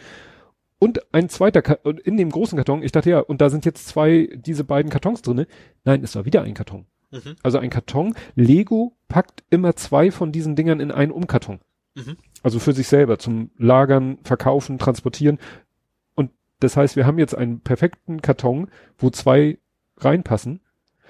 Und 0.77 0.99
ein 1.13 1.29
zweiter, 1.29 1.61
Ka 1.61 1.77
und 1.83 2.01
in 2.01 2.17
dem 2.17 2.31
großen 2.31 2.57
Karton, 2.57 2.83
ich 2.83 2.91
dachte 2.91 3.11
ja, 3.11 3.19
und 3.19 3.39
da 3.39 3.49
sind 3.49 3.63
jetzt 3.63 3.87
zwei, 3.87 4.27
diese 4.35 4.65
beiden 4.65 4.91
Kartons 4.91 5.21
drinne. 5.21 5.47
Nein, 5.85 6.03
es 6.03 6.17
war 6.17 6.25
wieder 6.25 6.41
ein 6.41 6.53
Karton. 6.53 6.85
Mhm. 7.11 7.35
Also 7.43 7.57
ein 7.57 7.69
Karton. 7.69 8.15
Lego 8.35 8.95
packt 9.07 9.43
immer 9.49 9.75
zwei 9.75 10.11
von 10.11 10.31
diesen 10.31 10.55
Dingern 10.55 10.79
in 10.79 10.91
einen 10.91 11.11
Umkarton. 11.11 11.59
Mhm. 11.95 12.17
Also 12.43 12.59
für 12.59 12.73
sich 12.73 12.87
selber 12.87 13.19
zum 13.19 13.51
Lagern, 13.57 14.17
Verkaufen, 14.23 14.79
Transportieren. 14.79 15.37
Und 16.15 16.31
das 16.59 16.77
heißt, 16.77 16.95
wir 16.95 17.05
haben 17.05 17.19
jetzt 17.19 17.35
einen 17.35 17.59
perfekten 17.59 18.21
Karton, 18.21 18.69
wo 18.97 19.09
zwei 19.09 19.59
reinpassen. 19.97 20.61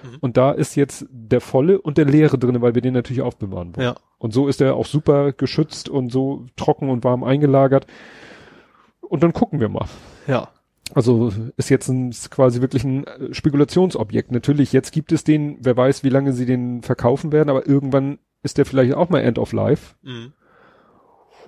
Mhm. 0.02 0.18
Und 0.20 0.36
da 0.36 0.52
ist 0.52 0.74
jetzt 0.74 1.06
der 1.10 1.40
volle 1.40 1.80
und 1.80 1.98
der 1.98 2.04
leere 2.04 2.38
drinne, 2.38 2.60
weil 2.60 2.74
wir 2.74 2.82
den 2.82 2.94
natürlich 2.94 3.22
aufbewahren 3.22 3.76
wollen. 3.76 3.86
Ja. 3.86 3.94
Und 4.18 4.32
so 4.32 4.48
ist 4.48 4.60
er 4.60 4.74
auch 4.74 4.86
super 4.86 5.32
geschützt 5.32 5.88
und 5.88 6.10
so 6.10 6.46
trocken 6.56 6.90
und 6.90 7.04
warm 7.04 7.24
eingelagert. 7.24 7.86
Und 9.00 9.22
dann 9.22 9.32
gucken 9.32 9.60
wir 9.60 9.68
mal. 9.68 9.86
Ja. 10.26 10.48
Also 10.94 11.32
ist 11.56 11.70
jetzt 11.70 11.88
ein, 11.88 12.10
ist 12.10 12.30
quasi 12.30 12.60
wirklich 12.60 12.84
ein 12.84 13.04
äh, 13.06 13.32
Spekulationsobjekt. 13.32 14.30
Natürlich, 14.30 14.72
jetzt 14.72 14.92
gibt 14.92 15.12
es 15.12 15.24
den, 15.24 15.56
wer 15.60 15.76
weiß, 15.76 16.04
wie 16.04 16.10
lange 16.10 16.32
sie 16.32 16.46
den 16.46 16.82
verkaufen 16.82 17.32
werden, 17.32 17.48
aber 17.48 17.66
irgendwann 17.66 18.18
ist 18.42 18.58
der 18.58 18.66
vielleicht 18.66 18.94
auch 18.94 19.08
mal 19.08 19.20
End 19.20 19.38
of 19.38 19.52
Life. 19.52 19.94
Mhm. 20.02 20.32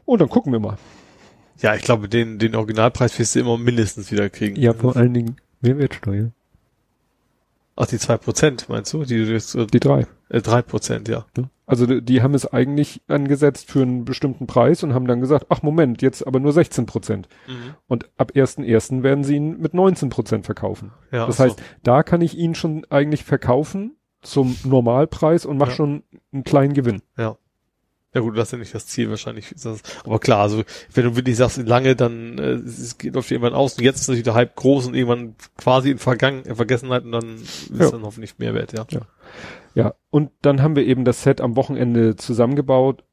Und 0.04 0.20
dann 0.20 0.28
gucken 0.28 0.52
wir 0.52 0.60
mal. 0.60 0.78
Ja, 1.60 1.74
ich 1.74 1.82
glaube, 1.82 2.08
den, 2.08 2.38
den 2.38 2.54
Originalpreis 2.54 3.18
wirst 3.18 3.34
du 3.34 3.40
immer 3.40 3.58
mindestens 3.58 4.10
wieder 4.10 4.28
kriegen. 4.30 4.56
allen 4.96 5.14
Dingen 5.14 5.36
Mehrwertsteuer. 5.60 6.30
Ach, 7.76 7.86
die 7.86 7.98
zwei 7.98 8.16
Prozent, 8.16 8.68
meinst 8.68 8.92
du? 8.92 9.04
Die, 9.04 9.16
jetzt, 9.16 9.54
äh, 9.54 9.66
Die 9.66 9.80
drei. 9.80 10.06
drei 10.28 10.62
Prozent, 10.62 11.08
ja. 11.08 11.26
Ne? 11.36 11.50
Also 11.66 11.86
die, 11.86 12.20
haben 12.20 12.34
es 12.34 12.46
eigentlich 12.46 13.00
angesetzt 13.08 13.70
für 13.70 13.80
einen 13.82 14.04
bestimmten 14.04 14.46
Preis 14.46 14.82
und 14.82 14.92
haben 14.92 15.06
dann 15.06 15.20
gesagt, 15.20 15.46
ach 15.48 15.62
Moment, 15.62 16.02
jetzt 16.02 16.26
aber 16.26 16.38
nur 16.38 16.52
16 16.52 16.84
Prozent. 16.84 17.28
Mhm. 17.48 17.74
Und 17.86 18.10
ab 18.18 18.32
1.1. 18.34 19.02
werden 19.02 19.24
sie 19.24 19.36
ihn 19.36 19.58
mit 19.60 19.72
19 19.72 20.10
Prozent 20.10 20.44
verkaufen. 20.44 20.92
Ja, 21.10 21.26
das 21.26 21.38
heißt, 21.38 21.56
so. 21.58 21.64
da 21.82 22.02
kann 22.02 22.20
ich 22.20 22.36
ihn 22.36 22.54
schon 22.54 22.84
eigentlich 22.90 23.24
verkaufen 23.24 23.96
zum 24.20 24.56
Normalpreis 24.64 25.46
und 25.46 25.56
mache 25.56 25.70
Ja. 25.70 25.76
schon 25.76 26.02
einen 26.32 26.44
kleinen 26.44 26.74
Gewinn. 26.74 27.00
Ja. 27.16 27.36
Ja 28.14 28.20
gut, 28.20 28.36
das 28.38 28.48
ist 28.48 28.52
ja 28.52 28.58
nicht 28.58 28.74
das 28.74 28.86
Ziel 28.86 29.10
wahrscheinlich. 29.10 29.52
Das, 29.60 29.82
aber 30.04 30.20
klar, 30.20 30.42
also 30.42 30.62
wenn 30.92 31.04
du 31.04 31.16
wirklich 31.16 31.36
sagst, 31.36 31.58
lange, 31.58 31.96
dann 31.96 32.38
äh, 32.38 32.52
es 32.52 32.96
geht 32.96 33.14
läuft 33.14 33.30
irgendwann 33.32 33.54
aus 33.54 33.76
und 33.76 33.82
jetzt 33.82 34.00
ist 34.02 34.06
natürlich 34.08 34.22
der 34.22 34.34
Hype 34.34 34.54
groß 34.54 34.86
und 34.86 34.94
irgendwann 34.94 35.34
quasi 35.56 35.90
in, 35.90 35.98
Vergangen, 35.98 36.42
in 36.44 36.54
Vergessenheit 36.54 37.04
und 37.04 37.10
dann 37.12 37.34
ist 37.36 37.70
Ja. 37.76 37.90
dann 37.90 38.02
hoffentlich 38.04 38.38
Mehrwert, 38.38 38.72
ja. 38.72 38.86
Ja. 38.90 39.00
Ja, 39.74 39.94
und 40.10 40.30
dann 40.42 40.62
haben 40.62 40.76
wir 40.76 40.84
eben 40.86 41.04
das 41.04 41.22
Set 41.22 41.40
am 41.40 41.56
Wochenende 41.56 42.16
zusammengebaut 42.16 43.04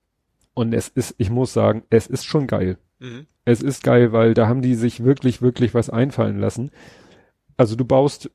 und 0.53 0.73
es 0.73 0.87
ist, 0.89 1.15
ich 1.17 1.29
muss 1.29 1.53
sagen, 1.53 1.83
es 1.89 2.07
ist 2.07 2.25
schon 2.25 2.47
geil. 2.47 2.77
Mhm. 2.99 3.25
Es 3.45 3.63
ist 3.63 3.83
geil, 3.83 4.11
weil 4.11 4.33
da 4.35 4.47
haben 4.47 4.61
die 4.61 4.75
sich 4.75 5.03
wirklich, 5.03 5.41
wirklich 5.41 5.73
was 5.73 5.89
einfallen 5.89 6.39
lassen. 6.39 6.71
Also 7.57 7.75
du 7.75 7.85
baust 7.85 8.29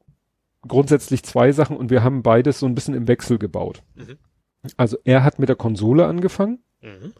grundsätzlich 0.66 1.23
zwei 1.23 1.53
Sachen 1.53 1.77
und 1.77 1.90
wir 1.90 2.03
haben 2.03 2.23
beides 2.23 2.59
so 2.59 2.66
ein 2.66 2.74
bisschen 2.74 2.94
im 2.94 3.07
Wechsel 3.07 3.39
gebaut. 3.39 3.82
Mhm. 3.94 4.16
Also 4.77 4.98
er 5.05 5.23
hat 5.23 5.39
mit 5.39 5.48
der 5.48 5.57
Konsole 5.57 6.07
angefangen 6.07 6.59
Mhm. 6.82 7.12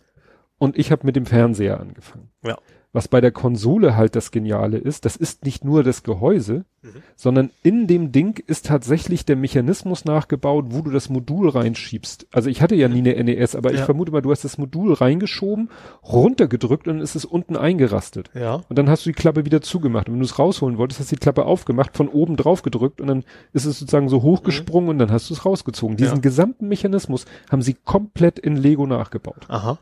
und 0.59 0.77
ich 0.79 0.91
habe 0.93 1.07
mit 1.07 1.17
dem 1.17 1.27
Fernseher 1.27 1.81
angefangen. 1.81 2.31
Ja. 2.45 2.59
Was 2.93 3.09
bei 3.09 3.21
der 3.21 3.31
Konsole 3.33 3.95
halt 3.97 4.17
das 4.17 4.31
Geniale 4.31 4.79
ist, 4.79 5.05
das 5.05 5.17
ist 5.17 5.45
nicht 5.45 5.65
nur 5.65 5.83
das 5.83 6.03
Gehäuse, 6.03 6.65
Mhm. 6.83 6.89
sondern 7.17 7.51
in 7.63 7.87
dem 7.89 8.13
Ding 8.13 8.39
ist 8.47 8.67
tatsächlich 8.67 9.25
der 9.27 9.37
Mechanismus 9.37 10.05
nachgebaut, 10.05 10.67
wo 10.71 10.81
du 10.83 10.91
das 10.91 11.11
Modul 11.11 11.49
reinschiebst. 11.51 12.27
Also 12.33 12.49
ich 12.49 12.63
hatte 12.63 12.75
ja 12.77 12.89
nie 12.89 12.99
eine 13.01 13.17
NES, 13.17 13.55
aber 13.57 13.73
ich 13.73 13.81
Ja. 13.81 13.85
vermute 13.85 14.13
mal, 14.13 14.23
du 14.23 14.31
hast 14.31 14.45
das 14.45 14.57
Modul 14.57 14.93
reingeschoben, 14.95 15.69
runtergedrückt 16.05 16.89
und 16.89 17.01
es 17.01 17.17
ist 17.17 17.25
unten 17.25 17.57
eingerastet. 17.57 18.31
Ja. 18.35 18.63
Und 18.69 18.79
dann 18.79 18.89
hast 18.89 19.05
du 19.05 19.11
die 19.11 19.15
Klappe 19.15 19.45
wieder 19.45 19.61
zugemacht. 19.61 20.09
Und 20.09 20.15
wenn 20.15 20.21
du 20.21 20.25
es 20.27 20.39
rausholen 20.39 20.79
wolltest, 20.79 21.01
hast 21.01 21.11
du 21.13 21.17
die 21.17 21.21
Klappe 21.21 21.45
aufgemacht, 21.45 21.97
von 21.97 22.09
oben 22.09 22.37
drauf 22.37 22.63
gedrückt 22.63 23.01
und 23.01 23.09
dann 23.09 23.25
ist 23.53 23.65
es 23.67 23.79
sozusagen 23.79 24.09
so 24.09 24.23
hochgesprungen 24.23 24.89
und 24.91 24.99
dann 24.99 25.11
hast 25.11 25.29
du 25.29 25.35
es 25.35 25.45
rausgezogen. 25.45 25.97
Diesen 25.97 26.17
Ja. 26.17 26.21
gesamten 26.21 26.69
Mechanismus 26.69 27.27
haben 27.51 27.63
sie 27.63 27.75
komplett 27.75 28.39
in 28.39 28.57
Lego 28.57 28.87
nachgebaut. 28.87 29.45
Aha. 29.49 29.79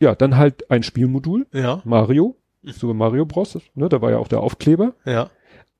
Ja, 0.00 0.14
dann 0.14 0.36
halt 0.36 0.70
ein 0.70 0.82
Spielmodul, 0.82 1.46
Ja. 1.52 1.82
Mario. 1.84 2.36
Super 2.62 2.94
Mario 2.94 3.24
Bros. 3.26 3.58
Ne, 3.74 3.88
da 3.88 4.02
war 4.02 4.10
ja 4.10 4.18
auch 4.18 4.28
der 4.28 4.40
Aufkleber. 4.40 4.94
Ja. 5.04 5.30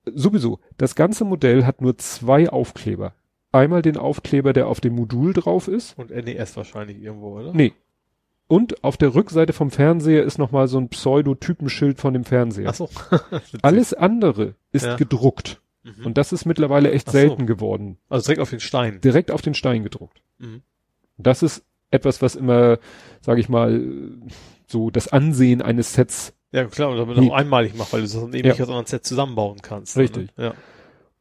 Sowieso, 0.06 0.60
das 0.78 0.94
ganze 0.94 1.24
Modell 1.24 1.64
hat 1.66 1.80
nur 1.82 1.98
zwei 1.98 2.48
Aufkleber. 2.48 3.12
Einmal 3.52 3.82
den 3.82 3.96
Aufkleber, 3.96 4.52
der 4.52 4.66
auf 4.68 4.80
dem 4.80 4.94
Modul 4.94 5.32
drauf 5.32 5.68
ist. 5.68 5.98
Und 5.98 6.10
NES 6.10 6.56
wahrscheinlich 6.56 7.02
irgendwo, 7.02 7.38
oder? 7.38 7.52
Nee. 7.52 7.72
Und 8.46 8.82
auf 8.82 8.96
der 8.96 9.14
Rückseite 9.14 9.52
vom 9.52 9.70
Fernseher 9.70 10.24
ist 10.24 10.38
nochmal 10.38 10.68
so 10.68 10.78
ein 10.78 10.88
Pseudotypenschild 10.88 12.00
von 12.00 12.14
dem 12.14 12.24
Fernseher. 12.24 12.68
Ach 12.70 12.74
so. 12.74 12.88
Alles 13.62 13.92
andere 13.94 14.54
ist 14.72 14.86
Ja. 14.86 14.96
gedruckt. 14.96 15.60
Mhm. 15.82 16.06
Und 16.06 16.18
das 16.18 16.32
ist 16.32 16.46
mittlerweile 16.46 16.90
echt 16.92 17.06
so. 17.06 17.12
selten 17.12 17.46
geworden. 17.46 17.98
Also 18.08 18.24
direkt 18.26 18.40
auf 18.40 18.50
den 18.50 18.60
Stein. 18.60 19.00
Direkt 19.02 19.30
auf 19.30 19.42
den 19.42 19.54
Stein 19.54 19.82
gedruckt. 19.82 20.20
Mhm. 20.38 20.62
Das 21.18 21.42
ist 21.42 21.64
etwas, 21.90 22.22
was 22.22 22.34
immer, 22.36 22.78
sage 23.20 23.40
ich 23.40 23.48
mal, 23.48 23.80
so 24.66 24.90
das 24.90 25.08
Ansehen 25.08 25.62
eines 25.62 25.94
Sets 25.94 26.32
Ja, 26.52 26.64
klar, 26.64 26.90
und 26.90 26.96
damit 26.98 27.18
auch 27.18 27.34
einmalig 27.34 27.74
macht, 27.74 27.92
weil 27.92 28.00
du 28.00 28.06
das 28.06 28.14
dann 28.14 28.32
eben 28.34 28.46
Ja. 28.46 28.52
nicht 28.54 28.62
aus 28.62 28.68
anderen 28.68 28.86
Set 28.86 29.04
zusammenbauen 29.04 29.58
kannst. 29.62 29.96
Richtig. 29.96 30.36
Ne? 30.36 30.44
Ja. 30.46 30.54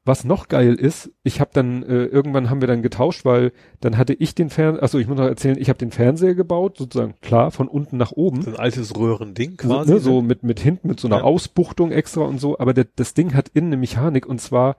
Was 0.06 0.24
noch 0.24 0.48
geil 0.48 0.74
ist, 0.76 1.12
ich 1.24 1.40
habe 1.40 1.52
dann 1.54 1.84
äh, 1.84 2.06
irgendwann 2.06 2.50
haben 2.50 2.62
wir 2.62 2.68
dann 2.68 2.82
getauscht, 2.82 3.26
weil 3.26 3.52
dann 3.80 3.98
hatte 3.98 4.14
ich 4.14 4.34
den 4.34 4.50
Fernseher, 4.50 4.82
achso, 4.82 4.98
ich 4.98 5.08
muss 5.08 5.18
noch 5.18 5.26
erzählen, 5.26 5.58
ich 5.60 5.70
habe 5.70 5.78
den 5.78 5.92
Fernseher 5.92 6.34
gebaut, 6.36 6.78
sozusagen 6.78 7.16
klar 7.22 7.52
von 7.52 7.68
unten 7.68 7.98
nach 7.98 8.12
oben, 8.14 8.42
So 8.42 8.50
ein 8.50 8.56
altes 8.58 8.96
Röhrending 8.96 9.58
so, 9.62 9.68
quasi. 9.68 9.92
ne, 9.92 10.00
so 10.00 10.22
mit 10.22 10.42
mit 10.42 10.60
hinten 10.60 10.88
mit 10.88 11.00
so 11.00 11.08
einer 11.08 11.18
Ja. 11.18 11.24
Ausbuchtung 11.24 11.92
extra 11.92 12.22
und 12.22 12.40
so, 12.40 12.58
aber 12.58 12.74
der, 12.74 12.88
das 12.96 13.14
Ding 13.14 13.36
hat 13.36 13.50
innen 13.50 13.68
eine 13.68 13.78
Mechanik 13.78 14.26
und 14.26 14.40
zwar 14.42 14.78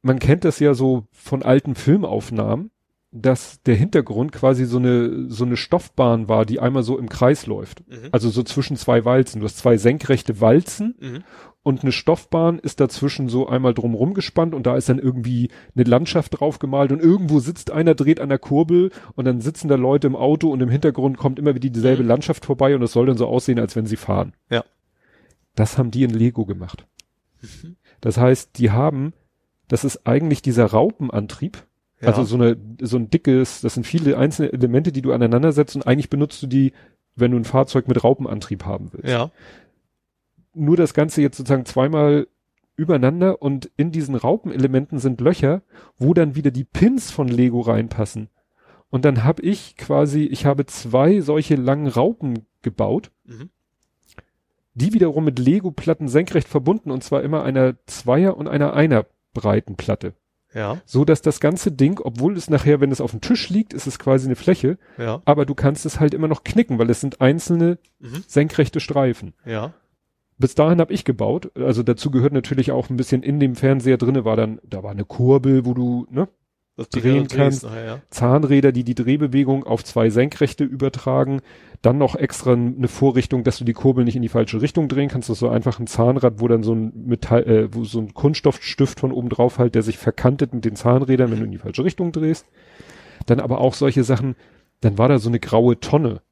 man 0.00 0.18
kennt 0.18 0.44
das 0.44 0.58
ja 0.58 0.74
so 0.74 1.04
von 1.12 1.42
alten 1.42 1.74
Filmaufnahmen, 1.74 2.70
dass 3.14 3.62
der 3.62 3.74
Hintergrund 3.74 4.32
quasi 4.32 4.64
so 4.64 4.78
eine 4.78 5.28
so 5.30 5.44
eine 5.44 5.56
Stoffbahn 5.58 6.28
war, 6.30 6.46
die 6.46 6.60
einmal 6.60 6.82
so 6.82 6.98
im 6.98 7.08
Kreis 7.10 7.46
läuft. 7.46 7.88
Mhm. 7.88 8.08
Also 8.10 8.30
so 8.30 8.42
zwischen 8.42 8.76
zwei 8.76 9.04
Walzen. 9.04 9.40
Du 9.40 9.44
hast 9.46 9.58
zwei 9.58 9.76
senkrechte 9.76 10.40
Walzen 10.40 10.94
Mhm. 10.98 11.22
und 11.62 11.82
eine 11.82 11.92
Stoffbahn 11.92 12.58
ist 12.58 12.80
dazwischen 12.80 13.28
so 13.28 13.46
einmal 13.46 13.74
drumrum 13.74 14.14
gespannt 14.14 14.54
und 14.54 14.66
da 14.66 14.76
ist 14.76 14.88
dann 14.88 14.98
irgendwie 14.98 15.50
eine 15.76 15.84
Landschaft 15.84 16.40
drauf 16.40 16.58
gemalt 16.58 16.90
und 16.90 17.00
irgendwo 17.02 17.38
sitzt 17.38 17.70
einer, 17.70 17.94
dreht 17.94 18.18
an 18.18 18.30
der 18.30 18.38
Kurbel 18.38 18.90
und 19.14 19.26
dann 19.26 19.42
sitzen 19.42 19.68
da 19.68 19.74
Leute 19.74 20.06
im 20.06 20.16
Auto 20.16 20.48
und 20.50 20.62
im 20.62 20.70
Hintergrund 20.70 21.18
kommt 21.18 21.38
immer 21.38 21.54
wieder 21.54 21.68
dieselbe 21.68 22.02
Mhm. 22.02 22.08
Landschaft 22.08 22.46
vorbei 22.46 22.74
und 22.74 22.82
es 22.82 22.92
soll 22.92 23.04
dann 23.06 23.18
so 23.18 23.26
aussehen, 23.26 23.58
als 23.58 23.76
wenn 23.76 23.84
sie 23.86 23.96
fahren. 23.96 24.32
Ja. 24.50 24.64
Das 25.54 25.76
haben 25.76 25.90
die 25.90 26.02
in 26.04 26.10
Lego 26.10 26.46
gemacht. 26.46 26.86
Mhm. 27.42 27.76
Das 28.00 28.16
heißt, 28.16 28.56
die 28.58 28.70
haben, 28.70 29.12
das 29.68 29.84
ist 29.84 30.06
eigentlich 30.06 30.40
dieser 30.40 30.64
Raupenantrieb, 30.64 31.66
Ja. 32.02 32.08
also 32.08 32.24
so 32.24 32.36
eine, 32.36 32.56
so 32.80 32.96
ein 32.98 33.08
dickes, 33.10 33.60
das 33.60 33.74
sind 33.74 33.86
viele 33.86 34.18
einzelne 34.18 34.52
Elemente, 34.52 34.92
die 34.92 35.02
du 35.02 35.12
aneinander 35.12 35.52
setzt 35.52 35.76
und 35.76 35.86
eigentlich 35.86 36.10
benutzt 36.10 36.42
du 36.42 36.46
die, 36.46 36.72
wenn 37.16 37.30
du 37.30 37.36
ein 37.38 37.44
Fahrzeug 37.44 37.88
mit 37.88 38.02
Raupenantrieb 38.02 38.64
haben 38.64 38.90
willst 38.92 39.08
ja. 39.08 39.30
nur 40.54 40.76
das 40.76 40.94
Ganze 40.94 41.22
jetzt 41.22 41.36
sozusagen 41.36 41.64
zweimal 41.64 42.26
übereinander 42.76 43.40
und 43.42 43.70
in 43.76 43.92
diesen 43.92 44.14
Raupenelementen 44.14 44.98
sind 44.98 45.20
Löcher, 45.20 45.62
wo 45.98 46.14
dann 46.14 46.34
wieder 46.34 46.50
die 46.50 46.64
Pins 46.64 47.10
von 47.10 47.28
Lego 47.28 47.60
reinpassen. 47.60 48.28
Und 48.90 49.04
dann 49.04 49.24
habe 49.24 49.42
ich 49.42 49.76
quasi, 49.76 50.24
ich 50.24 50.44
habe 50.46 50.66
zwei 50.66 51.20
solche 51.20 51.54
langen 51.56 51.86
Raupen 51.86 52.46
gebaut, 52.62 53.10
Mhm. 53.24 53.50
die 54.74 54.92
wiederum 54.94 55.24
mit 55.24 55.38
Lego-Platten 55.38 56.08
senkrecht 56.08 56.48
verbunden 56.48 56.90
und 56.90 57.04
zwar 57.04 57.22
immer 57.22 57.42
einer 57.42 57.74
Zweier- 57.86 58.36
und 58.36 58.48
einer 58.48 58.72
Einer 58.74 59.06
breiten 59.34 59.76
Platte. 59.76 60.14
Ja. 60.54 60.80
So 60.84 61.04
dass 61.04 61.22
das 61.22 61.40
ganze 61.40 61.72
Ding, 61.72 62.00
obwohl 62.02 62.36
es 62.36 62.50
nachher, 62.50 62.80
wenn 62.80 62.92
es 62.92 63.00
auf 63.00 63.10
dem 63.12 63.20
Tisch 63.20 63.48
liegt, 63.50 63.72
ist 63.72 63.86
es 63.86 63.98
quasi 63.98 64.26
eine 64.26 64.36
Fläche, 64.36 64.78
Ja. 64.98 65.22
aber 65.24 65.46
du 65.46 65.54
kannst 65.54 65.86
es 65.86 65.98
halt 66.00 66.14
immer 66.14 66.28
noch 66.28 66.44
knicken, 66.44 66.78
weil 66.78 66.90
es 66.90 67.00
sind 67.00 67.20
einzelne 67.20 67.78
Mhm. 68.00 68.24
senkrechte 68.26 68.80
Streifen. 68.80 69.34
Ja. 69.46 69.72
Bis 70.38 70.54
dahin 70.54 70.80
habe 70.80 70.92
ich 70.92 71.04
gebaut, 71.04 71.52
also 71.56 71.82
dazu 71.82 72.10
gehört 72.10 72.32
natürlich 72.32 72.72
auch 72.72 72.90
ein 72.90 72.96
bisschen 72.96 73.22
in 73.22 73.38
dem 73.38 73.54
Fernseher 73.54 73.96
drinne 73.96 74.24
war 74.24 74.36
dann, 74.36 74.60
da 74.64 74.82
war 74.82 74.90
eine 74.90 75.04
Kurbel, 75.04 75.64
wo 75.64 75.74
du, 75.74 76.06
ne, 76.10 76.28
Das 76.76 76.88
Drehen 76.88 77.28
kannst. 77.28 77.64
nachher, 77.64 77.84
ja. 77.84 78.00
Zahnräder, 78.08 78.72
die 78.72 78.84
die 78.84 78.94
Drehbewegung 78.94 79.64
auf 79.64 79.84
zwei 79.84 80.08
Senkrechte 80.08 80.64
übertragen, 80.64 81.42
dann 81.82 81.98
noch 81.98 82.14
extra 82.14 82.54
eine 82.54 82.88
Vorrichtung, 82.88 83.44
dass 83.44 83.58
du 83.58 83.64
die 83.64 83.74
Kurbel 83.74 84.04
nicht 84.04 84.16
in 84.16 84.22
die 84.22 84.30
falsche 84.30 84.62
Richtung 84.62 84.88
drehen 84.88 85.08
kannst. 85.08 85.28
Das 85.28 85.36
ist 85.36 85.40
so 85.40 85.50
einfach 85.50 85.78
ein 85.78 85.86
Zahnrad, 85.86 86.40
wo 86.40 86.48
dann 86.48 86.62
so 86.62 86.74
ein 86.74 86.92
Metall, 87.06 87.42
äh, 87.42 87.74
wo 87.74 87.84
so 87.84 88.00
ein 88.00 88.14
Kunststoffstift 88.14 89.00
von 89.00 89.12
oben 89.12 89.28
drauf 89.28 89.58
halt, 89.58 89.74
der 89.74 89.82
sich 89.82 89.98
verkantet 89.98 90.54
mit 90.54 90.64
den 90.64 90.76
Zahnrädern, 90.76 91.30
wenn 91.30 91.40
du 91.40 91.44
in 91.44 91.50
die 91.50 91.58
falsche 91.58 91.84
Richtung 91.84 92.10
drehst. 92.10 92.46
Dann 93.26 93.40
aber 93.40 93.60
auch 93.60 93.74
solche 93.74 94.02
Sachen, 94.02 94.34
dann 94.80 94.96
war 94.96 95.08
da 95.08 95.18
so 95.18 95.28
eine 95.28 95.40
graue 95.40 95.78
Tonne. 95.78 96.22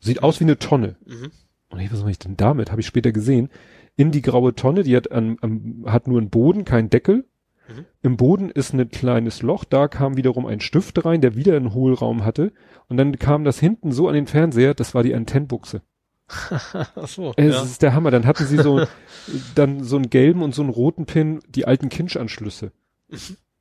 Sieht 0.00 0.22
aus 0.22 0.40
wie 0.40 0.44
eine 0.44 0.58
Tonne. 0.58 0.96
Mhm. 1.04 1.32
Und 1.68 1.80
ich, 1.80 1.92
was 1.92 2.00
mache 2.00 2.12
ich 2.12 2.18
denn 2.18 2.36
damit? 2.36 2.70
Habe 2.70 2.80
ich 2.80 2.86
später 2.86 3.12
gesehen. 3.12 3.50
In 3.96 4.10
die 4.10 4.22
graue 4.22 4.54
Tonne, 4.54 4.84
die 4.84 4.96
hat, 4.96 5.10
an, 5.12 5.36
am, 5.42 5.84
hat 5.86 6.06
nur 6.06 6.18
einen 6.18 6.30
Boden, 6.30 6.64
keinen 6.64 6.90
Deckel. 6.90 7.24
Mhm. 7.68 7.84
Im 8.02 8.16
Boden 8.16 8.50
ist 8.50 8.72
ein 8.72 8.88
kleines 8.90 9.42
Loch, 9.42 9.64
da 9.64 9.88
kam 9.88 10.16
wiederum 10.16 10.46
ein 10.46 10.60
Stift 10.60 11.04
rein, 11.04 11.20
der 11.20 11.34
wieder 11.34 11.56
einen 11.56 11.74
Hohlraum 11.74 12.24
hatte. 12.24 12.52
Und 12.88 12.96
dann 12.96 13.18
kam 13.18 13.44
das 13.44 13.58
hinten 13.58 13.92
so 13.92 14.08
an 14.08 14.14
den 14.14 14.26
Fernseher, 14.26 14.74
das 14.74 14.94
war 14.94 15.02
die 15.02 15.14
Antennbuchse. 15.14 15.82
Ach 16.28 17.08
so. 17.08 17.32
Es 17.36 17.54
ja. 17.54 17.62
ist 17.62 17.82
der 17.82 17.94
Hammer. 17.94 18.10
Dann 18.10 18.26
hatten 18.26 18.44
sie 18.44 18.56
so, 18.56 18.84
dann 19.54 19.84
so 19.84 19.96
einen 19.96 20.10
gelben 20.10 20.42
und 20.42 20.54
so 20.54 20.62
einen 20.62 20.70
roten 20.70 21.06
Pin, 21.06 21.40
die 21.48 21.66
alten 21.66 21.88
Kinch-Anschlüsse. 21.88 22.72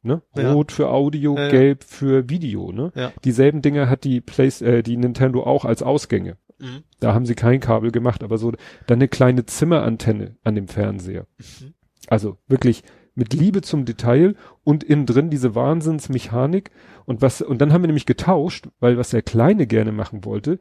Ne? 0.02 0.22
Ja. 0.36 0.54
Rot 0.54 0.72
für 0.72 0.90
Audio, 0.90 1.38
Ja, 1.38 1.50
gelb 1.50 1.84
für 1.84 2.30
Video, 2.30 2.72
ne? 2.72 2.92
Ja. 2.96 3.12
Dieselben 3.24 3.62
Dinger 3.62 3.90
hat 3.90 4.04
die 4.04 4.22
Play 4.22 4.48
äh, 4.62 4.82
die 4.84 4.98
Nintendo 4.98 5.44
auch 5.44 5.66
als 5.66 5.84
Ausgänge. 5.84 6.38
Mhm. 6.60 6.84
Da 7.00 7.14
haben 7.14 7.26
sie 7.26 7.36
kein 7.36 7.60
Kabel 7.60 7.92
gemacht, 7.92 8.24
aber 8.24 8.38
so 8.38 8.52
dann 8.52 8.98
eine 8.98 9.08
kleine 9.08 9.46
Zimmerantenne 9.46 10.38
an 10.44 10.56
dem 10.56 10.68
Fernseher. 10.68 11.28
Mhm. 11.38 11.74
Also 12.08 12.38
wirklich 12.48 12.84
mit 13.16 13.34
Liebe 13.34 13.62
zum 13.62 13.86
Detail 13.86 14.36
und 14.64 14.84
innen 14.84 15.06
drin 15.06 15.30
diese 15.30 15.56
Wahnsinnsmechanik 15.56 16.72
und 17.06 17.22
was 17.22 17.42
und 17.42 17.60
dann 17.62 17.74
haben 17.74 17.82
wir 17.82 17.88
nämlich 17.88 18.06
getauscht, 18.06 18.68
weil 18.80 18.98
was 18.98 19.10
der 19.10 19.22
Kleine 19.22 19.68
gerne 19.68 19.92
machen 19.92 20.26
wollte, 20.26 20.60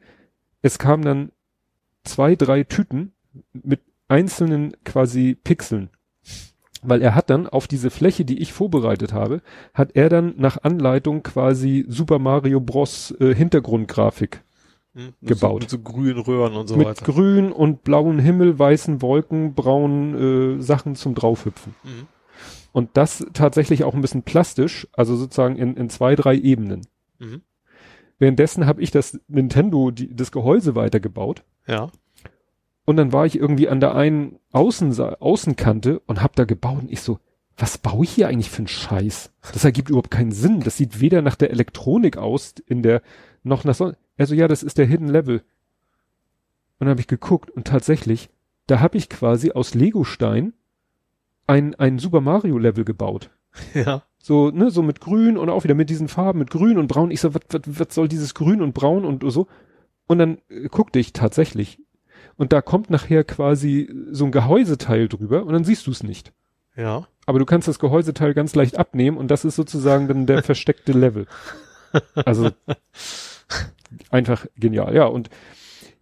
es 0.61 0.79
kamen 0.79 1.03
dann 1.03 1.31
zwei, 2.03 2.35
drei 2.35 2.63
Tüten 2.63 3.11
mit 3.53 3.81
einzelnen 4.07 4.73
quasi 4.83 5.37
Pixeln. 5.43 5.89
Weil 6.81 7.01
er 7.01 7.15
hat 7.15 7.31
dann 7.31 7.47
auf 7.47 7.67
diese 7.67 7.89
Fläche, 7.89 8.25
die 8.25 8.39
ich 8.39 8.53
vorbereitet 8.53 9.11
habe, 9.11 9.41
hat 9.73 9.95
er 9.95 10.07
dann 10.07 10.35
nach 10.37 10.63
Anleitung 10.63 11.23
quasi 11.23 11.83
Super 11.87 12.19
Mario 12.19 12.59
Bros. 12.59 13.11
Äh, 13.19 13.33
Hintergrundgrafik. 13.33 14.43
Mit 14.93 15.13
Gebaut. 15.21 15.69
So, 15.69 15.77
mit 15.77 15.85
so 15.85 15.91
grünen 15.91 16.19
Röhren 16.19 16.53
und 16.53 16.67
so 16.67 16.77
mit 16.77 16.87
weiter. 16.87 17.05
grün 17.05 17.51
und 17.51 17.83
blauen 17.83 18.19
Himmel, 18.19 18.57
weißen 18.57 19.01
Wolken, 19.01 19.53
braunen 19.53 20.59
äh, 20.59 20.61
Sachen 20.61 20.95
zum 20.95 21.15
draufhüpfen. 21.15 21.75
Mhm. 21.83 22.07
Und 22.75 22.97
das 22.97 23.25
tatsächlich 23.31 23.85
auch 23.85 23.93
ein 23.93 24.01
bisschen 24.01 24.23
plastisch, 24.23 24.85
also 24.91 25.15
sozusagen 25.15 25.55
in, 25.55 25.77
in 25.77 25.89
zwei, 25.89 26.13
drei 26.13 26.35
Ebenen. 26.35 26.81
Mhm. 27.19 27.41
Währenddessen 28.19 28.65
habe 28.65 28.81
ich 28.81 28.91
das 28.91 29.17
Nintendo, 29.29 29.91
die, 29.91 30.13
das 30.13 30.33
Gehäuse 30.33 30.75
weitergebaut. 30.75 31.45
Ja. 31.67 31.89
Und 32.83 32.97
dann 32.97 33.13
war 33.13 33.25
ich 33.25 33.39
irgendwie 33.39 33.69
an 33.69 33.79
der 33.79 33.95
einen 33.95 34.39
Außensa 34.51 35.13
Außenkante 35.21 36.01
und 36.01 36.21
hab 36.21 36.35
da 36.35 36.43
gebaut 36.43 36.81
und 36.81 36.91
ich 36.91 36.99
so, 36.99 37.19
was 37.55 37.77
baue 37.77 38.03
ich 38.03 38.11
hier 38.11 38.27
eigentlich 38.27 38.49
für 38.49 38.57
einen 38.57 38.67
Scheiß? 38.67 39.31
Das 39.53 39.63
ergibt 39.63 39.87
überhaupt 39.87 40.11
keinen 40.11 40.33
Sinn. 40.33 40.59
Das 40.59 40.75
sieht 40.75 40.99
weder 40.99 41.21
nach 41.21 41.37
der 41.37 41.51
Elektronik 41.51 42.17
aus, 42.17 42.55
in 42.67 42.83
der, 42.83 43.01
noch 43.43 43.63
nach 43.63 43.75
so, 43.75 43.93
also 44.17 44.35
ja, 44.35 44.49
das 44.49 44.63
ist 44.63 44.77
der 44.77 44.85
Hidden 44.85 45.07
Level. 45.07 45.37
Und 45.37 45.43
dann 46.79 46.89
habe 46.89 46.99
ich 46.99 47.07
geguckt 47.07 47.49
und 47.51 47.67
tatsächlich, 47.67 48.29
da 48.67 48.81
habe 48.81 48.97
ich 48.97 49.07
quasi 49.07 49.53
aus 49.53 49.75
Legostein 49.75 50.51
ein, 51.47 51.75
ein 51.75 51.99
Super 51.99 52.21
Mario 52.21 52.57
Level 52.57 52.85
gebaut. 52.85 53.29
Ja. 53.73 54.03
So, 54.17 54.49
ne, 54.49 54.71
so 54.71 54.81
mit 54.81 54.99
grün 54.99 55.37
und 55.37 55.49
auch 55.49 55.63
wieder 55.63 55.75
mit 55.75 55.89
diesen 55.89 56.07
Farben, 56.07 56.39
mit 56.39 56.49
grün 56.49 56.79
und 56.79 56.87
braun. 56.87 57.11
Ich 57.11 57.21
so, 57.21 57.33
was, 57.35 57.41
was, 57.51 57.61
was 57.65 57.93
soll 57.93 58.07
dieses 58.07 58.33
grün 58.33 58.61
und 58.61 58.73
braun 58.73 59.05
und 59.05 59.23
so? 59.31 59.47
Und 60.07 60.17
dann 60.17 60.39
äh, 60.49 60.67
guckte 60.67 60.99
ich 60.99 61.13
tatsächlich. 61.13 61.79
Und 62.35 62.51
da 62.51 62.61
kommt 62.61 62.89
nachher 62.89 63.23
quasi 63.23 63.89
so 64.11 64.25
ein 64.25 64.31
Gehäuseteil 64.31 65.07
drüber 65.07 65.45
und 65.45 65.53
dann 65.53 65.63
siehst 65.63 65.87
du 65.87 65.91
es 65.91 66.03
nicht. 66.03 66.33
Ja. 66.75 67.07
Aber 67.25 67.39
du 67.39 67.45
kannst 67.45 67.67
das 67.67 67.79
Gehäuseteil 67.79 68.33
ganz 68.33 68.55
leicht 68.55 68.77
abnehmen 68.77 69.17
und 69.17 69.29
das 69.29 69.45
ist 69.45 69.55
sozusagen 69.55 70.07
dann 70.07 70.25
der 70.25 70.43
versteckte 70.43 70.91
Level. 70.91 71.27
Also 72.13 72.49
einfach 74.09 74.45
genial. 74.57 74.95
Ja, 74.95 75.05
und 75.05 75.29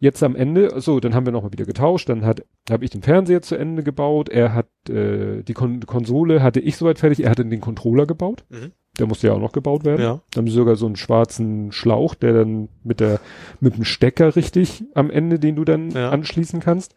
jetzt 0.03 0.21
am 0.21 0.35
Ende, 0.35 0.81
so, 0.81 0.99
dann 0.99 1.15
haben 1.15 1.25
wir 1.25 1.31
nochmal 1.31 1.53
wieder 1.53 1.65
getauscht, 1.65 2.09
dann 2.09 2.25
hat 2.25 2.43
habe 2.69 2.83
ich 2.83 2.91
den 2.91 3.01
Fernseher 3.01 3.41
zu 3.41 3.55
Ende 3.55 3.83
gebaut, 3.83 4.27
er 4.29 4.53
hat 4.53 4.67
äh, 4.89 5.41
die 5.43 5.53
Kon 5.53 5.79
Konsole 5.85 6.43
hatte 6.43 6.59
ich 6.59 6.75
soweit 6.77 6.99
fertig, 6.99 7.23
er 7.23 7.29
hatte 7.31 7.45
den 7.45 7.61
Controller 7.61 8.05
gebaut. 8.05 8.43
Mhm. 8.49 8.71
Der 8.99 9.07
musste 9.07 9.25
ja 9.27 9.33
auch 9.33 9.39
noch 9.39 9.53
gebaut 9.53 9.85
werden. 9.85 10.01
Ja. 10.01 10.21
Dann 10.31 10.45
sogar 10.47 10.75
so 10.75 10.85
einen 10.85 10.97
schwarzen 10.97 11.71
Schlauch, 11.71 12.13
der 12.15 12.33
dann 12.33 12.69
mit 12.83 12.99
der 12.99 13.19
mit 13.59 13.75
dem 13.77 13.85
Stecker 13.85 14.35
richtig 14.35 14.83
am 14.93 15.09
Ende, 15.09 15.39
den 15.39 15.55
du 15.55 15.63
dann 15.65 15.89
Ja. 15.91 16.09
anschließen 16.11 16.59
kannst. 16.59 16.93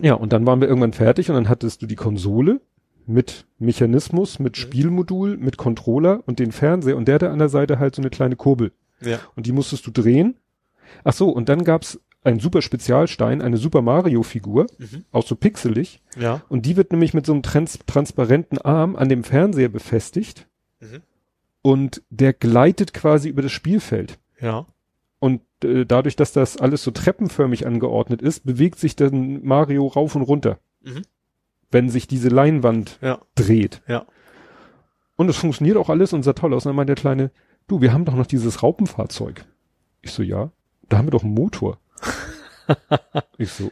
Ja, 0.00 0.14
und 0.14 0.32
dann 0.32 0.46
waren 0.46 0.60
wir 0.60 0.68
irgendwann 0.68 0.92
fertig 0.92 1.28
und 1.28 1.34
dann 1.34 1.48
hattest 1.48 1.82
du 1.82 1.86
die 1.86 1.96
Konsole 1.96 2.60
mit 3.06 3.46
Mechanismus, 3.58 4.38
mit 4.38 4.52
Mhm. 4.56 4.60
Spielmodul, 4.60 5.36
mit 5.38 5.56
Controller 5.56 6.22
und 6.26 6.38
den 6.38 6.52
Fernseher 6.52 6.96
und 6.96 7.06
der 7.08 7.16
hatte 7.16 7.30
an 7.30 7.38
der 7.38 7.48
Seite 7.48 7.78
halt 7.78 7.94
so 7.94 8.02
eine 8.02 8.10
kleine 8.10 8.36
Kurbel 8.36 8.72
Ja. 9.00 9.18
und 9.36 9.46
die 9.46 9.52
musstest 9.52 9.86
du 9.86 9.90
drehen. 9.90 10.36
Ach 11.02 11.12
so, 11.12 11.30
und 11.30 11.48
dann 11.48 11.64
gab's 11.64 11.98
einen 12.22 12.40
super 12.40 12.62
Spezialstein, 12.62 13.42
eine 13.42 13.56
Super 13.58 13.82
Mario 13.82 14.22
Figur, 14.22 14.66
Mhm. 14.78 15.04
auch 15.12 15.26
so 15.26 15.34
pixelig 15.36 16.00
Ja. 16.18 16.42
und 16.48 16.64
die 16.64 16.76
wird 16.76 16.90
nämlich 16.92 17.12
mit 17.12 17.26
so 17.26 17.32
einem 17.32 17.42
trans 17.42 17.78
transparenten 17.86 18.58
Arm 18.58 18.96
an 18.96 19.08
dem 19.10 19.24
Fernseher 19.24 19.68
befestigt 19.68 20.46
Mhm. 20.80 21.02
und 21.62 22.02
der 22.10 22.32
gleitet 22.32 22.94
quasi 22.94 23.28
über 23.28 23.42
das 23.42 23.52
Spielfeld. 23.52 24.18
Ja. 24.40 24.66
Und 25.18 25.42
äh, 25.62 25.84
dadurch, 25.84 26.16
dass 26.16 26.32
das 26.32 26.56
alles 26.56 26.82
so 26.82 26.90
treppenförmig 26.90 27.66
angeordnet 27.66 28.22
ist, 28.22 28.44
bewegt 28.46 28.78
sich 28.78 28.96
dann 28.96 29.42
Mario 29.44 29.86
rauf 29.86 30.14
und 30.16 30.22
runter, 30.22 30.58
Mhm. 30.82 31.02
wenn 31.70 31.90
sich 31.90 32.06
diese 32.06 32.28
Leinwand 32.28 32.98
Ja. 33.02 33.20
dreht. 33.34 33.82
Ja. 33.86 34.06
Und 35.16 35.28
es 35.28 35.36
funktioniert 35.36 35.76
auch 35.76 35.90
alles 35.90 36.12
und 36.14 36.22
sah 36.22 36.32
toll 36.32 36.54
aus. 36.54 36.64
Und 36.64 36.70
dann 36.70 36.76
meint 36.76 36.88
der 36.88 36.96
Kleine, 36.96 37.30
du, 37.68 37.80
wir 37.82 37.92
haben 37.92 38.04
doch 38.06 38.16
noch 38.16 38.26
dieses 38.26 38.62
Raupenfahrzeug. 38.62 39.44
Ich 40.02 40.10
so, 40.12 40.22
ja, 40.22 40.50
da 40.88 40.98
haben 40.98 41.06
wir 41.06 41.10
doch 41.12 41.24
einen 41.24 41.34
Motor. 41.34 41.78
ich 43.38 43.50
so, 43.50 43.70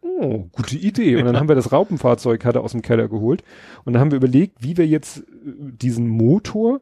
oh, 0.00 0.46
gute 0.52 0.76
Idee. 0.76 1.16
Und 1.16 1.24
dann 1.26 1.36
haben 1.36 1.48
wir 1.48 1.54
das 1.54 1.72
Raupenfahrzeug 1.72 2.44
hatte 2.44 2.60
aus 2.60 2.72
dem 2.72 2.82
Keller 2.82 3.08
geholt. 3.08 3.44
Und 3.84 3.92
dann 3.92 4.00
haben 4.00 4.10
wir 4.10 4.16
überlegt, 4.16 4.56
wie 4.62 4.76
wir 4.76 4.86
jetzt 4.86 5.18
äh, 5.18 5.22
diesen 5.44 6.08
Motor, 6.08 6.80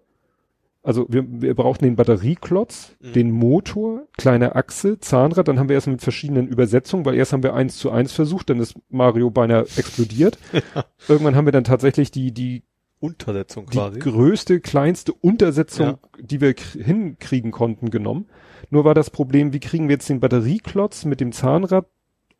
also 0.82 1.06
wir, 1.08 1.24
wir 1.28 1.54
brauchten 1.54 1.84
den 1.84 1.96
Batterieklotz, 1.96 2.92
Mhm. 3.00 3.12
den 3.12 3.30
Motor, 3.32 4.02
kleine 4.16 4.54
Achse, 4.56 4.98
Zahnrad. 4.98 5.48
Dann 5.48 5.58
haben 5.58 5.68
wir 5.68 5.74
erst 5.74 5.88
mit 5.88 6.00
verschiedenen 6.00 6.46
Übersetzungen, 6.48 7.04
weil 7.04 7.14
erst 7.16 7.32
haben 7.32 7.42
wir 7.42 7.54
eins 7.54 7.76
zu 7.76 7.90
eins 7.90 8.12
versucht, 8.12 8.48
dann 8.50 8.58
ist 8.60 8.74
Mario 8.88 9.30
beinahe 9.30 9.66
explodiert. 9.76 10.38
Irgendwann 11.08 11.34
haben 11.36 11.44
wir 11.46 11.52
dann 11.52 11.64
tatsächlich 11.64 12.10
die, 12.10 12.32
die 12.32 12.62
Untersetzung 12.98 13.66
die 13.66 13.76
quasi. 13.76 13.98
größte, 13.98 14.60
kleinste 14.60 15.12
Untersetzung, 15.12 15.86
Ja. 15.86 15.98
die 16.18 16.40
wir 16.40 16.54
hinkriegen 16.82 17.50
konnten, 17.50 17.90
genommen. 17.90 18.26
Nur 18.70 18.84
war 18.84 18.94
das 18.94 19.10
Problem, 19.10 19.52
wie 19.52 19.60
kriegen 19.60 19.88
wir 19.88 19.94
jetzt 19.94 20.08
den 20.08 20.20
Batterieklotz 20.20 21.04
mit 21.04 21.20
dem 21.20 21.32
Zahnrad 21.32 21.86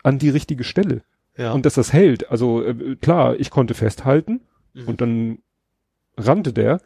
an 0.02 0.18
die 0.18 0.30
richtige 0.30 0.64
Stelle? 0.64 1.02
Ja. 1.36 1.52
Und 1.52 1.66
dass 1.66 1.74
das 1.74 1.92
hält. 1.92 2.30
Also 2.30 2.62
äh, 2.64 2.96
klar, 2.96 3.38
ich 3.38 3.50
konnte 3.50 3.74
festhalten 3.74 4.40
Mhm. 4.76 4.88
und 4.88 5.00
dann 5.00 5.38
rannte 6.18 6.52
der, 6.52 6.80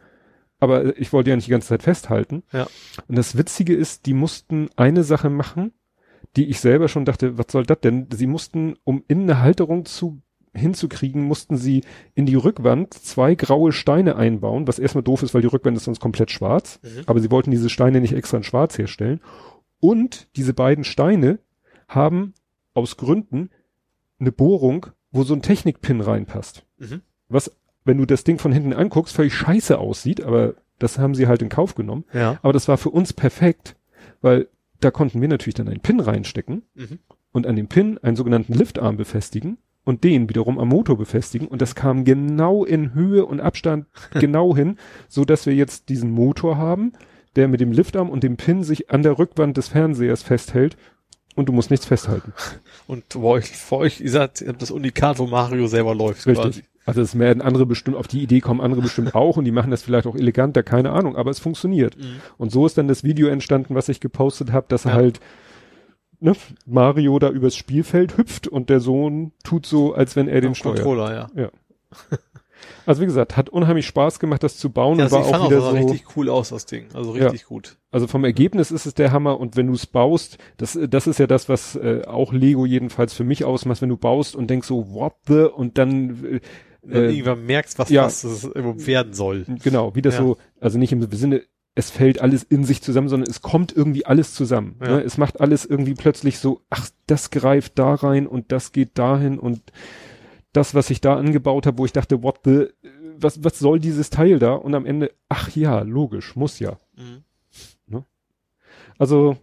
aber 0.61 0.85
äh, 0.85 0.93
ich 0.97 1.11
wollte 1.13 1.29
ja 1.29 1.35
nicht 1.35 1.47
die 1.47 1.51
ganze 1.51 1.67
Zeit 1.69 1.83
festhalten. 1.83 2.43
Ja. 2.51 2.67
Und 3.07 3.17
das 3.17 3.37
Witzige 3.37 3.75
ist, 3.75 4.05
die 4.05 4.13
mussten 4.13 4.69
eine 4.77 5.03
Sache 5.03 5.29
machen, 5.29 5.73
die 6.37 6.45
ich 6.47 6.59
selber 6.61 6.87
schon 6.87 7.03
dachte, 7.05 7.37
was 7.37 7.47
soll 7.49 7.65
das 7.65 7.81
denn? 7.81 8.07
Sie 8.13 8.27
mussten, 8.27 8.75
um 8.85 9.03
in 9.07 9.23
eine 9.23 9.41
Halterung 9.41 9.83
zu 9.85 10.21
hinzukriegen, 10.53 11.23
mussten 11.23 11.57
sie 11.57 11.83
in 12.13 12.25
die 12.25 12.35
Rückwand 12.35 12.93
zwei 12.93 13.35
graue 13.35 13.71
Steine 13.71 14.15
einbauen, 14.17 14.67
was 14.67 14.79
erstmal 14.79 15.03
doof 15.03 15.23
ist, 15.23 15.33
weil 15.33 15.41
die 15.41 15.47
Rückwand 15.47 15.77
ist 15.77 15.85
sonst 15.85 15.99
komplett 16.01 16.31
schwarz. 16.31 16.79
Mhm. 16.83 17.03
Aber 17.05 17.19
sie 17.19 17.31
wollten 17.31 17.51
diese 17.51 17.69
Steine 17.69 18.01
nicht 18.01 18.13
extra 18.13 18.37
in 18.37 18.43
schwarz 18.43 18.77
herstellen. 18.77 19.21
Und 19.79 20.27
diese 20.35 20.53
beiden 20.53 20.83
Steine 20.83 21.39
haben 21.87 22.33
aus 22.73 22.97
Gründen 22.97 23.49
eine 24.19 24.31
Bohrung, 24.31 24.87
wo 25.11 25.23
so 25.23 25.33
ein 25.33 25.41
Technikpin 25.41 26.01
reinpasst. 26.01 26.63
Mhm. 26.77 27.01
Was, 27.29 27.51
wenn 27.85 27.97
du 27.97 28.05
das 28.05 28.23
Ding 28.23 28.37
von 28.37 28.51
hinten 28.51 28.73
anguckst, 28.73 29.15
völlig 29.15 29.33
scheiße 29.33 29.77
aussieht, 29.79 30.21
aber 30.23 30.55
das 30.79 30.99
haben 30.99 31.15
sie 31.15 31.27
halt 31.27 31.41
in 31.41 31.49
Kauf 31.49 31.75
genommen. 31.75 32.05
Ja. 32.13 32.39
Aber 32.41 32.53
das 32.53 32.67
war 32.67 32.77
für 32.77 32.89
uns 32.89 33.13
perfekt, 33.13 33.75
weil 34.21 34.47
da 34.79 34.91
konnten 34.91 35.21
wir 35.21 35.27
natürlich 35.27 35.53
dann 35.55 35.67
einen 35.67 35.79
Pin 35.81 35.99
reinstecken 35.99 36.63
Mhm. 36.73 36.99
und 37.31 37.47
an 37.47 37.55
dem 37.55 37.67
Pin 37.67 37.97
einen 37.99 38.15
sogenannten 38.15 38.53
Liftarm 38.53 38.97
befestigen 38.97 39.57
und 39.83 40.03
den 40.03 40.29
wiederum 40.29 40.59
am 40.59 40.67
Motor 40.69 40.97
befestigen 40.97 41.47
und 41.47 41.61
das 41.61 41.75
kam 41.75 42.05
genau 42.05 42.63
in 42.65 42.93
Höhe 42.93 43.25
und 43.25 43.39
Abstand 43.39 43.87
genau 44.13 44.55
hin, 44.55 44.77
so 45.07 45.25
dass 45.25 45.45
wir 45.45 45.55
jetzt 45.55 45.89
diesen 45.89 46.11
Motor 46.11 46.57
haben, 46.57 46.93
der 47.35 47.47
mit 47.47 47.61
dem 47.61 47.71
Liftarm 47.71 48.09
und 48.09 48.23
dem 48.23 48.37
Pin 48.37 48.63
sich 48.63 48.91
an 48.91 49.03
der 49.03 49.17
Rückwand 49.17 49.57
des 49.57 49.69
Fernsehers 49.69 50.23
festhält 50.23 50.77
und 51.35 51.47
du 51.47 51.53
musst 51.53 51.71
nichts 51.71 51.85
festhalten. 51.85 52.33
Und 52.87 53.05
bei 53.13 53.21
euch, 53.21 53.45
für 53.45 53.77
euch, 53.77 54.01
ihr 54.01 54.09
sagt, 54.11 54.41
ihr 54.41 54.49
habt 54.49 54.61
das 54.61 54.69
Unikat, 54.69 55.17
wo 55.17 55.27
Mario 55.27 55.67
selber 55.67 55.95
läuft. 55.95 56.27
Richtig. 56.27 56.43
Quasi. 56.43 56.63
Also 56.85 57.01
es 57.01 57.17
werden 57.17 57.41
andere 57.41 57.65
bestimmt, 57.65 57.95
auf 57.95 58.07
die 58.07 58.21
Idee 58.21 58.41
kommen 58.41 58.59
andere 58.59 58.81
bestimmt 58.81 59.15
auch 59.15 59.37
und 59.37 59.45
die 59.45 59.51
machen 59.51 59.71
das 59.71 59.81
vielleicht 59.81 60.07
auch 60.07 60.15
eleganter, 60.15 60.61
keine 60.61 60.91
Ahnung, 60.91 61.15
aber 61.15 61.31
es 61.31 61.39
funktioniert. 61.39 61.97
Mhm. 61.97 62.17
Und 62.37 62.51
so 62.51 62.65
ist 62.65 62.77
dann 62.77 62.89
das 62.89 63.05
Video 63.05 63.27
entstanden, 63.29 63.75
was 63.75 63.87
ich 63.87 64.01
gepostet 64.01 64.51
habe, 64.51 64.65
dass 64.67 64.83
Ja. 64.83 64.93
halt 64.93 65.21
ne, 66.21 66.33
Mario 66.65 67.19
da 67.19 67.29
übers 67.29 67.55
Spielfeld 67.55 68.17
hüpft 68.17 68.47
und 68.47 68.69
der 68.69 68.79
Sohn 68.79 69.33
tut 69.43 69.65
so, 69.65 69.93
als 69.93 70.15
wenn 70.15 70.27
er 70.27 70.39
den 70.41 70.49
Am 70.49 70.55
steuert. 70.55 70.77
Controller, 70.77 71.29
ja. 71.35 71.49
Also 72.85 73.01
wie 73.01 73.05
gesagt, 73.05 73.37
hat 73.37 73.49
unheimlich 73.49 73.87
Spaß 73.87 74.19
gemacht, 74.19 74.43
das 74.43 74.57
zu 74.57 74.69
bauen 74.71 74.99
Ja, 74.99 75.05
und 75.05 75.13
also 75.13 75.15
war 75.17 75.21
ich 75.25 75.31
fand 75.31 75.41
auch 75.41 75.45
auch, 75.45 75.51
wieder 75.51 75.61
sah 75.61 75.71
so. 75.71 75.75
richtig 75.77 76.15
cool 76.15 76.29
aus, 76.29 76.49
das 76.49 76.65
Ding. 76.67 76.85
Also 76.93 77.11
richtig 77.11 77.45
gut. 77.45 77.77
Also 77.91 78.07
vom 78.07 78.23
Ergebnis 78.23 78.71
ist 78.71 78.85
es 78.85 78.93
der 78.93 79.11
Hammer 79.11 79.39
und 79.39 79.55
wenn 79.55 79.67
du 79.67 79.73
es 79.73 79.87
baust, 79.87 80.37
das, 80.57 80.77
das 80.89 81.07
ist 81.07 81.19
ja 81.19 81.27
das, 81.27 81.49
was 81.49 81.75
äh, 81.75 82.03
auch 82.05 82.33
Lego 82.33 82.65
jedenfalls 82.65 83.13
für 83.13 83.23
mich 83.23 83.45
ausmacht, 83.45 83.81
wenn 83.81 83.89
du 83.89 83.97
baust 83.97 84.35
und 84.35 84.49
denkst 84.49 84.67
so, 84.67 84.93
what 84.93 85.13
the, 85.27 85.45
und 85.55 85.77
dann 85.79 86.23
äh, 86.23 86.39
Wenn 86.83 87.03
du 87.03 87.09
äh, 87.09 87.11
irgendwann 87.13 87.45
merkst, 87.45 87.79
was, 87.79 87.89
ja. 87.89 88.05
was 88.05 88.21
das 88.21 88.49
werden 88.53 89.13
soll. 89.13 89.45
Genau, 89.63 89.95
wie 89.95 90.01
das 90.01 90.15
Ja. 90.15 90.21
so, 90.21 90.37
also 90.59 90.77
nicht 90.77 90.91
im 90.91 91.01
Sinne, 91.11 91.43
es 91.73 91.89
fällt 91.89 92.21
alles 92.21 92.43
in 92.43 92.63
sich 92.65 92.81
zusammen, 92.81 93.07
sondern 93.07 93.29
es 93.29 93.41
kommt 93.41 93.75
irgendwie 93.75 94.05
alles 94.05 94.33
zusammen. 94.33 94.75
Ja. 94.81 94.97
Ne? 94.97 95.01
Es 95.03 95.17
macht 95.17 95.39
alles 95.39 95.65
irgendwie 95.65 95.93
plötzlich 95.93 96.39
so, 96.39 96.61
ach, 96.69 96.89
das 97.07 97.29
greift 97.31 97.79
da 97.79 97.93
rein 97.95 98.27
und 98.27 98.51
das 98.51 98.71
geht 98.71 98.97
dahin 98.97 99.39
und 99.39 99.61
das, 100.53 100.75
was 100.75 100.89
ich 100.89 100.99
da 100.99 101.15
angebaut 101.15 101.65
habe, 101.65 101.77
wo 101.77 101.85
ich 101.85 101.93
dachte, 101.93 102.23
what 102.23 102.39
the, 102.43 102.67
was, 103.17 103.41
was 103.43 103.57
soll 103.57 103.79
dieses 103.79 104.09
Teil 104.09 104.37
da? 104.37 104.53
Und 104.53 104.75
am 104.75 104.85
Ende, 104.85 105.11
ach 105.29 105.49
ja, 105.55 105.79
logisch, 105.81 106.35
muss 106.35 106.59
ja. 106.59 106.77
Mhm. 106.97 107.23
Also, 108.97 109.37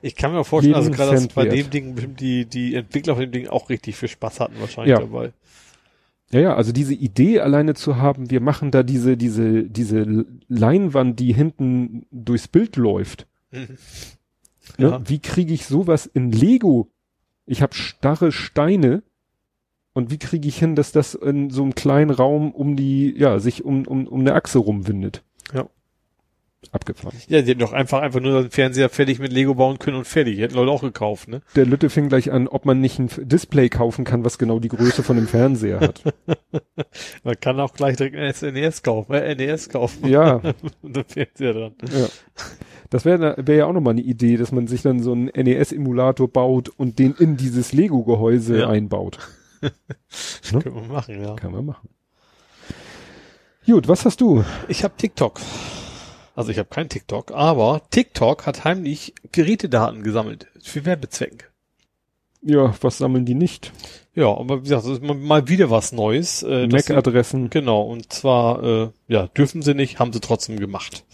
Ich 0.00 0.16
kann 0.16 0.32
mir 0.32 0.44
vorstellen, 0.44 0.74
also 0.74 0.90
gerade 0.90 1.28
bei 1.34 1.44
dem 1.46 1.68
Ding 1.68 2.16
die, 2.16 2.46
die 2.46 2.74
Entwickler 2.74 3.14
von 3.14 3.22
dem 3.22 3.32
Ding 3.32 3.48
auch 3.48 3.68
richtig 3.68 3.96
viel 3.96 4.08
Spaß 4.08 4.40
hatten 4.40 4.54
wahrscheinlich 4.58 4.92
Ja. 4.92 5.00
dabei. 5.00 5.32
Ja, 6.32 6.40
ja, 6.40 6.54
also 6.54 6.72
diese 6.72 6.94
Idee 6.94 7.40
alleine 7.40 7.74
zu 7.74 7.96
haben, 7.96 8.30
wir 8.30 8.40
machen 8.40 8.70
da 8.70 8.82
diese, 8.82 9.16
diese, 9.16 9.64
diese 9.64 10.26
Leinwand, 10.48 11.18
die 11.18 11.32
hinten 11.32 12.06
durchs 12.10 12.46
Bild 12.48 12.76
läuft. 12.76 13.26
Mhm. 13.50 13.78
Ne? 14.78 14.88
Ja. 14.90 15.08
Wie 15.08 15.18
kriege 15.18 15.52
ich 15.52 15.66
sowas 15.66 16.06
in 16.06 16.30
Lego? 16.30 16.88
Ich 17.46 17.62
habe 17.62 17.74
starre 17.74 18.30
Steine 18.30 19.02
und 19.92 20.10
wie 20.10 20.18
kriege 20.18 20.46
ich 20.46 20.58
hin, 20.58 20.76
dass 20.76 20.92
das 20.92 21.14
in 21.14 21.50
so 21.50 21.62
einem 21.62 21.74
kleinen 21.74 22.10
Raum 22.10 22.52
um 22.52 22.76
die, 22.76 23.12
ja, 23.16 23.40
sich 23.40 23.64
um, 23.64 23.86
um, 23.86 24.06
um 24.06 24.20
eine 24.20 24.34
Achse 24.34 24.58
rumwindet? 24.58 25.24
Abgefahren. 26.72 27.16
Ja, 27.26 27.40
die 27.40 27.48
hätten 27.50 27.60
doch 27.60 27.72
einfach, 27.72 28.00
einfach 28.02 28.20
nur 28.20 28.42
den 28.42 28.50
Fernseher 28.50 28.90
fertig 28.90 29.18
mit 29.18 29.32
Lego 29.32 29.54
bauen 29.54 29.78
können 29.78 29.96
und 29.96 30.06
fertig. 30.06 30.36
Die 30.36 30.42
hätten 30.42 30.54
Leute 30.54 30.70
auch 30.70 30.82
gekauft, 30.82 31.26
ne? 31.26 31.40
Der 31.56 31.64
Lütte 31.64 31.88
fing 31.90 32.08
gleich 32.10 32.30
an, 32.30 32.46
ob 32.48 32.66
man 32.66 32.80
nicht 32.80 32.98
ein 32.98 33.08
Display 33.22 33.68
kaufen 33.70 34.04
kann, 34.04 34.24
was 34.24 34.36
genau 34.38 34.58
die 34.60 34.68
Größe 34.68 35.02
von 35.02 35.16
dem 35.16 35.26
Fernseher 35.26 35.80
hat. 35.80 36.02
Man 37.24 37.40
kann 37.40 37.58
auch 37.60 37.72
gleich 37.72 37.96
direkt 37.96 38.14
ein 38.16 38.32
SNES 38.32 38.82
kaufen, 38.82 39.14
äh, 39.14 39.34
NES 39.34 39.68
kaufen. 39.70 40.06
ja, 40.06 40.34
Und 40.82 40.96
dann 40.96 41.04
Fernseher 41.06 41.54
dran. 41.54 41.74
ja. 41.92 42.06
Das 42.90 43.04
wäre 43.04 43.36
wär 43.38 43.56
ja 43.56 43.66
auch 43.66 43.72
nochmal 43.72 43.92
eine 43.94 44.02
Idee, 44.02 44.36
dass 44.36 44.52
man 44.52 44.66
sich 44.66 44.82
dann 44.82 45.02
so 45.02 45.12
einen 45.12 45.26
NES-Emulator 45.26 46.28
baut 46.28 46.68
und 46.68 46.98
den 46.98 47.14
in 47.14 47.36
dieses 47.36 47.72
Lego-Gehäuse 47.72 48.58
Ja. 48.60 48.68
einbaut. 48.68 49.18
Ne? 50.52 50.60
Können 50.62 50.74
wir 50.74 50.82
machen, 50.82 51.22
ja. 51.22 51.34
Kann 51.36 51.52
man 51.52 51.66
machen. 51.66 51.88
Gut, 53.66 53.88
was 53.88 54.04
hast 54.04 54.20
du? 54.20 54.42
Ich 54.68 54.82
habe 54.84 54.94
TikTok. 54.96 55.38
Also 56.34 56.50
ich 56.50 56.58
habe 56.58 56.68
kein 56.70 56.88
TikTok, 56.88 57.32
aber 57.32 57.82
TikTok 57.90 58.46
hat 58.46 58.64
heimlich 58.64 59.14
Gerätedaten 59.32 60.02
gesammelt 60.02 60.46
für 60.62 60.84
Werbezwecken. 60.84 61.40
Ja, 62.42 62.74
was 62.80 62.98
sammeln 62.98 63.26
die 63.26 63.34
nicht? 63.34 63.72
Ja, 64.14 64.28
aber 64.28 64.58
wie 64.58 64.62
gesagt, 64.62 64.84
das 64.84 64.92
ist 64.92 65.02
mal- 65.02 65.48
wieder 65.48 65.68
was 65.70 65.92
Neues. 65.92 66.42
Äh, 66.42 66.66
MAC-Adressen. 66.68 67.50
Genau, 67.50 67.82
und 67.82 68.12
zwar, 68.12 68.62
äh, 68.62 68.88
ja, 69.08 69.26
dürfen 69.28 69.60
sie 69.62 69.74
nicht, 69.74 69.98
haben 69.98 70.12
sie 70.12 70.20
trotzdem 70.20 70.58
gemacht. 70.58 71.04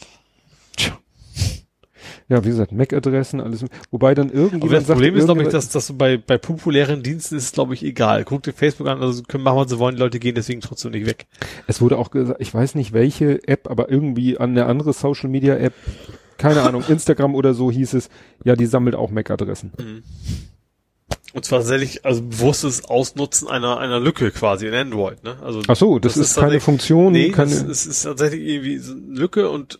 Ja, 2.28 2.44
wie 2.44 2.48
gesagt, 2.48 2.72
MAC-Adressen, 2.72 3.40
alles. 3.40 3.64
Wobei 3.92 4.14
dann 4.14 4.30
Aber 4.30 4.38
irgendjemand 4.38 4.80
das 4.80 4.86
Problem 4.86 5.14
ist, 5.14 5.26
glaube 5.26 5.42
ich, 5.42 5.48
dass, 5.48 5.68
dass 5.68 5.92
bei, 5.92 6.16
bei 6.16 6.38
populären 6.38 7.04
Diensten 7.04 7.36
ist 7.36 7.44
es, 7.44 7.52
glaube 7.52 7.74
ich, 7.74 7.84
egal. 7.84 8.24
Guck 8.24 8.42
dir 8.42 8.52
Facebook 8.52 8.88
an, 8.88 9.00
also 9.00 9.22
können 9.22 9.44
machen, 9.44 9.58
was 9.58 9.70
sie 9.70 9.78
wollen, 9.78 9.94
die 9.94 10.00
Leute 10.00 10.18
gehen 10.18 10.34
deswegen 10.34 10.60
trotzdem 10.60 10.90
nicht 10.90 11.06
weg. 11.06 11.26
es 11.68 11.80
wurde 11.80 11.98
auch 11.98 12.10
gesagt, 12.10 12.40
ich 12.40 12.52
weiß 12.52 12.74
nicht 12.74 12.92
welche 12.92 13.46
App, 13.46 13.70
aber 13.70 13.90
irgendwie 13.90 14.38
an 14.38 14.50
eine 14.50 14.66
andere 14.66 14.92
Social-Media-App, 14.92 15.72
keine 16.36 16.62
Ahnung, 16.62 16.82
Instagram 16.88 17.36
oder 17.36 17.54
so 17.54 17.70
hieß 17.70 17.94
es, 17.94 18.08
ja, 18.44 18.56
die 18.56 18.66
sammelt 18.66 18.96
auch 18.96 19.12
MAC-Adressen. 19.12 20.02
Und 21.32 21.44
zwar 21.44 21.60
tatsächlich, 21.60 22.04
also 22.04 22.22
bewusstes 22.22 22.86
Ausnutzen 22.86 23.46
einer, 23.46 23.78
einer 23.78 24.00
Lücke 24.00 24.32
quasi 24.32 24.66
in 24.66 24.74
Android, 24.74 25.22
ne? 25.22 25.36
Also, 25.42 25.62
Ach 25.68 25.76
so, 25.76 26.00
das, 26.00 26.16
ist, 26.16 26.36
keine 26.36 26.58
Funktion, 26.58 27.12
Nee, 27.12 27.30
keine, 27.30 27.50
das, 27.50 27.62
es 27.62 27.86
ist 27.86 28.02
tatsächlich 28.02 28.40
irgendwie 28.40 28.78
so 28.78 28.94
eine 28.94 29.16
Lücke 29.16 29.48
und 29.48 29.78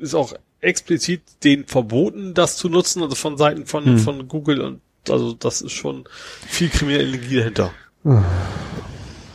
ist 0.00 0.14
auch 0.14 0.32
explizit 0.60 1.22
denen 1.44 1.66
verboten, 1.66 2.34
das 2.34 2.56
zu 2.56 2.68
nutzen, 2.68 3.02
also 3.02 3.14
von 3.14 3.36
Seiten 3.38 3.66
von, 3.66 3.84
Hm. 3.84 3.98
von 3.98 4.28
Google 4.28 4.60
und 4.60 4.80
also 5.08 5.32
das 5.32 5.62
ist 5.62 5.72
schon 5.72 6.04
viel 6.46 6.68
kriminelle 6.68 7.08
Energie 7.08 7.36
dahinter. 7.36 7.70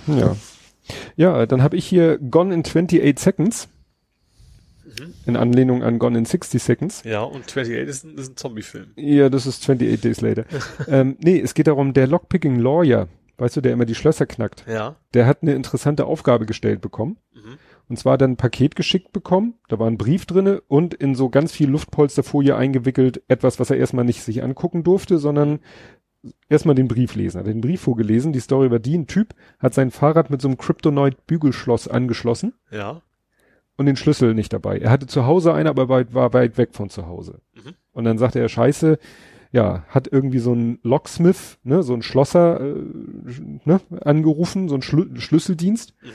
ja. 0.08 0.36
Ja, 1.16 1.46
dann 1.46 1.62
habe 1.64 1.78
ich 1.78 1.86
hier 1.86 2.18
Gone 2.18 2.54
in 2.54 2.62
28 2.66 3.18
Seconds. 3.20 3.70
Mhm. 4.86 5.14
In 5.26 5.36
Anlehnung 5.38 5.82
an 5.82 5.98
Gone 5.98 6.18
in 6.18 6.26
60 6.26 6.62
Seconds. 6.62 7.04
Ja, 7.06 7.22
und 7.22 7.46
28 7.46 7.74
ist 7.88 8.04
ein, 8.04 8.18
ist 8.18 8.32
ein 8.32 8.38
Zombie-Film. 8.38 8.88
Ja, 8.98 9.30
das 9.30 9.46
ist 9.46 9.62
28 9.62 10.02
Days 10.02 10.22
Later. 10.22 10.46
ähm, 10.88 11.16
nee, 11.22 11.40
es 11.40 11.54
geht 11.54 11.68
darum, 11.68 11.94
der 11.94 12.08
Lockpicking 12.08 12.60
Lawyer, 12.60 13.08
weißt 13.38 13.56
du, 13.56 13.62
der 13.62 13.72
immer 13.74 13.86
die 13.86 13.96
Schlösser 13.96 14.26
knackt, 14.26 14.66
Ja. 14.68 14.98
der 15.14 15.26
hat 15.26 15.40
eine 15.42 15.54
interessante 15.56 16.06
Aufgabe 16.06 16.46
gestellt 16.46 16.82
bekommen. 16.82 17.18
Mhm. 17.34 17.58
Und 17.90 17.98
zwar 17.98 18.18
dann 18.18 18.32
ein 18.32 18.38
Paket 18.38 18.76
geschickt 18.76 19.12
bekommen, 19.12 19.56
da 19.68 19.78
war 19.78 19.88
ein 19.88 19.98
Brief 19.98 20.26
drinne 20.26 20.62
und 20.68 20.94
in 20.94 21.16
so 21.16 21.30
ganz 21.30 21.52
viel 21.52 21.70
Luftpolsterfolie 21.70 22.56
eingewickelt, 22.56 23.22
etwas, 23.28 23.60
was 23.60 23.70
er 23.70 23.78
erstmal 23.78 24.06
nicht 24.06 24.24
sich 24.24 24.42
angucken 24.44 24.84
durfte, 24.84 25.18
sondern 25.20 25.60
erstmal 26.50 26.76
den 26.76 26.88
Brief 26.88 27.16
lesen. 27.16 27.38
Er 27.38 27.40
hat 27.42 27.48
den 27.48 27.62
Brief 27.62 27.82
vorgelesen, 27.82 28.32
die 28.32 28.40
Story 28.40 28.72
war 28.72 28.80
die, 28.80 28.98
ein 28.98 29.08
Typ 29.08 29.36
hat 29.60 29.74
sein 29.74 29.92
Fahrrad 29.92 30.30
mit 30.30 30.42
so 30.42 30.48
einem 30.48 30.58
Kryptonite-Bügelschloss 30.58 31.88
angeschlossen 31.90 32.54
Ja. 32.72 33.02
und 33.78 33.86
den 33.86 33.98
Schlüssel 33.98 34.34
nicht 34.34 34.54
dabei. 34.54 34.78
Er 34.80 34.90
hatte 34.90 35.08
zu 35.08 35.26
Hause 35.26 35.54
einen, 35.54 35.68
aber 35.68 35.90
weit, 35.90 36.14
war 36.14 36.34
weit 36.34 36.58
weg 36.58 36.70
von 36.74 36.90
zu 36.90 37.06
Hause. 37.08 37.42
Mhm. 37.54 37.74
Und 37.92 38.06
dann 38.06 38.18
sagte 38.18 38.40
er, 38.40 38.48
scheiße, 38.50 38.98
ja, 39.52 39.84
hat 39.90 40.08
irgendwie 40.12 40.40
so 40.40 40.54
ein 40.54 40.80
Locksmith, 40.82 41.60
ne, 41.64 41.84
so 41.84 41.94
ein 41.94 42.02
Schlosser, 42.02 42.60
äh, 42.62 42.74
ne, 43.66 43.82
angerufen, 44.02 44.68
so 44.70 44.76
ein 44.76 44.82
Schlü 44.82 45.20
Schlüsseldienst. 45.20 45.94
Mhm. 46.02 46.08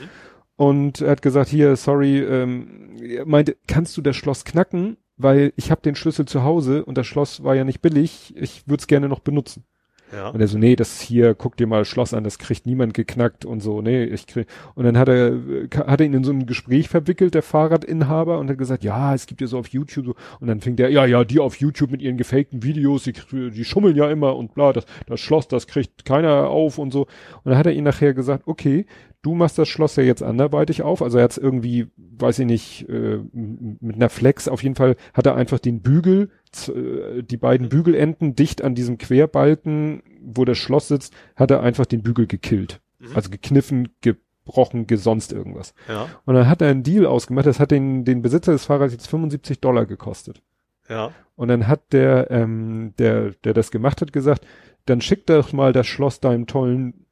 Und 0.59 0.99
er 0.99 1.11
hat 1.11 1.21
gesagt, 1.21 1.49
hier, 1.49 1.77
sorry, 1.77 2.19
ähm, 2.19 2.97
er 3.01 3.25
meinte, 3.25 3.55
kannst 3.65 3.95
du 3.95 4.01
das 4.01 4.17
Schloss 4.17 4.43
knacken? 4.43 4.97
Weil 5.15 5.53
ich 5.55 5.71
habe 5.71 5.79
den 5.81 5.95
Schlüssel 5.95 6.25
zu 6.25 6.43
Hause 6.43 6.83
und 6.83 6.97
das 6.97 7.07
Schloss 7.07 7.45
war 7.45 7.55
ja 7.55 7.63
nicht 7.63 7.81
billig, 7.81 8.33
ich 8.35 8.67
würde 8.67 8.81
es 8.81 8.87
gerne 8.87 9.07
noch 9.07 9.21
benutzen. 9.21 9.63
Ja. 10.11 10.29
Und 10.29 10.41
er 10.41 10.47
so, 10.47 10.57
nee, 10.57 10.75
das 10.75 10.99
hier, 10.99 11.35
guck 11.35 11.57
dir 11.57 11.67
mal 11.67 11.85
Schloss 11.85 12.13
an, 12.13 12.23
das 12.23 12.39
kriegt 12.39 12.65
niemand 12.65 12.93
geknackt 12.93 13.45
und 13.45 13.61
so, 13.61 13.81
nee, 13.81 14.03
ich 14.03 14.27
krieg. 14.27 14.47
Und 14.75 14.85
dann 14.85 14.97
hat 14.97 15.07
er, 15.07 15.27
äh, 15.27 15.67
hat 15.85 15.99
er 15.99 16.05
ihn 16.05 16.13
in 16.13 16.23
so 16.23 16.31
ein 16.31 16.45
Gespräch 16.45 16.89
verwickelt, 16.89 17.35
der 17.35 17.43
Fahrradinhaber, 17.43 18.39
und 18.39 18.49
hat 18.49 18.57
gesagt, 18.57 18.83
ja, 18.83 19.13
es 19.13 19.27
gibt 19.27 19.41
ja 19.41 19.47
so 19.47 19.59
auf 19.59 19.67
YouTube. 19.67 20.15
Und 20.39 20.47
dann 20.47 20.61
fing 20.61 20.75
der, 20.75 20.89
ja, 20.89 21.05
ja, 21.05 21.23
die 21.23 21.39
auf 21.39 21.55
YouTube 21.57 21.91
mit 21.91 22.01
ihren 22.01 22.17
gefakten 22.17 22.63
Videos, 22.63 23.03
die, 23.03 23.13
die 23.31 23.65
schummeln 23.65 23.95
ja 23.95 24.09
immer 24.09 24.35
und 24.35 24.53
bla, 24.53 24.73
das, 24.73 24.85
das 25.05 25.19
Schloss, 25.19 25.47
das 25.47 25.67
kriegt 25.67 26.05
keiner 26.05 26.49
auf 26.49 26.77
und 26.77 26.91
so. 26.91 27.01
Und 27.43 27.51
dann 27.51 27.57
hat 27.57 27.67
er 27.67 27.73
ihn 27.73 27.83
nachher 27.83 28.13
gesagt, 28.13 28.43
okay, 28.47 28.85
du 29.21 29.35
machst 29.35 29.57
das 29.57 29.67
Schloss 29.67 29.95
ja 29.95 30.03
jetzt 30.03 30.23
anderweitig 30.23 30.81
auf. 30.81 31.01
Also 31.01 31.17
er 31.17 31.25
hat 31.25 31.31
es 31.31 31.37
irgendwie, 31.37 31.87
weiß 31.97 32.39
ich 32.39 32.45
nicht, 32.45 32.89
äh, 32.89 33.19
mit 33.33 33.95
einer 33.95 34.09
Flex, 34.09 34.47
auf 34.47 34.63
jeden 34.63 34.75
Fall 34.75 34.95
hat 35.13 35.25
er 35.25 35.35
einfach 35.35 35.59
den 35.59 35.81
Bügel, 35.81 36.29
die 36.55 37.37
beiden 37.37 37.69
Bügelenden 37.69 38.35
dicht 38.35 38.63
an 38.63 38.75
diesem 38.75 38.97
Querbalken, 38.97 40.03
wo 40.21 40.45
das 40.45 40.57
Schloss 40.57 40.87
sitzt, 40.87 41.13
hat 41.35 41.51
er 41.51 41.61
einfach 41.61 41.85
den 41.85 42.01
Bügel 42.01 42.27
gekillt. 42.27 42.81
Mhm. 42.99 43.15
Also 43.15 43.29
gekniffen, 43.29 43.89
gebrochen, 44.01 44.87
gesonst 44.87 45.31
irgendwas. 45.31 45.73
Ja. 45.87 46.07
Und 46.25 46.35
dann 46.35 46.47
hat 46.47 46.61
er 46.61 46.69
einen 46.69 46.83
Deal 46.83 47.05
ausgemacht, 47.05 47.45
das 47.45 47.59
hat 47.59 47.71
den, 47.71 48.05
den 48.05 48.21
Besitzer 48.21 48.51
des 48.51 48.65
Fahrrads 48.65 48.93
jetzt 48.93 49.07
75 49.07 49.59
Dollar 49.59 49.85
gekostet. 49.85 50.41
Ja. 50.87 51.11
Und 51.35 51.47
dann 51.49 51.67
hat 51.67 51.93
der, 51.93 52.31
ähm, 52.31 52.93
der, 52.97 53.31
der 53.43 53.53
das 53.53 53.71
gemacht 53.71 54.01
hat, 54.01 54.11
gesagt, 54.11 54.45
dann 54.85 55.01
schick 55.01 55.27
doch 55.27 55.53
mal 55.53 55.71
das 55.71 55.87
Schloss 55.87 56.19
deinem 56.19 56.47
tollen 56.47 57.05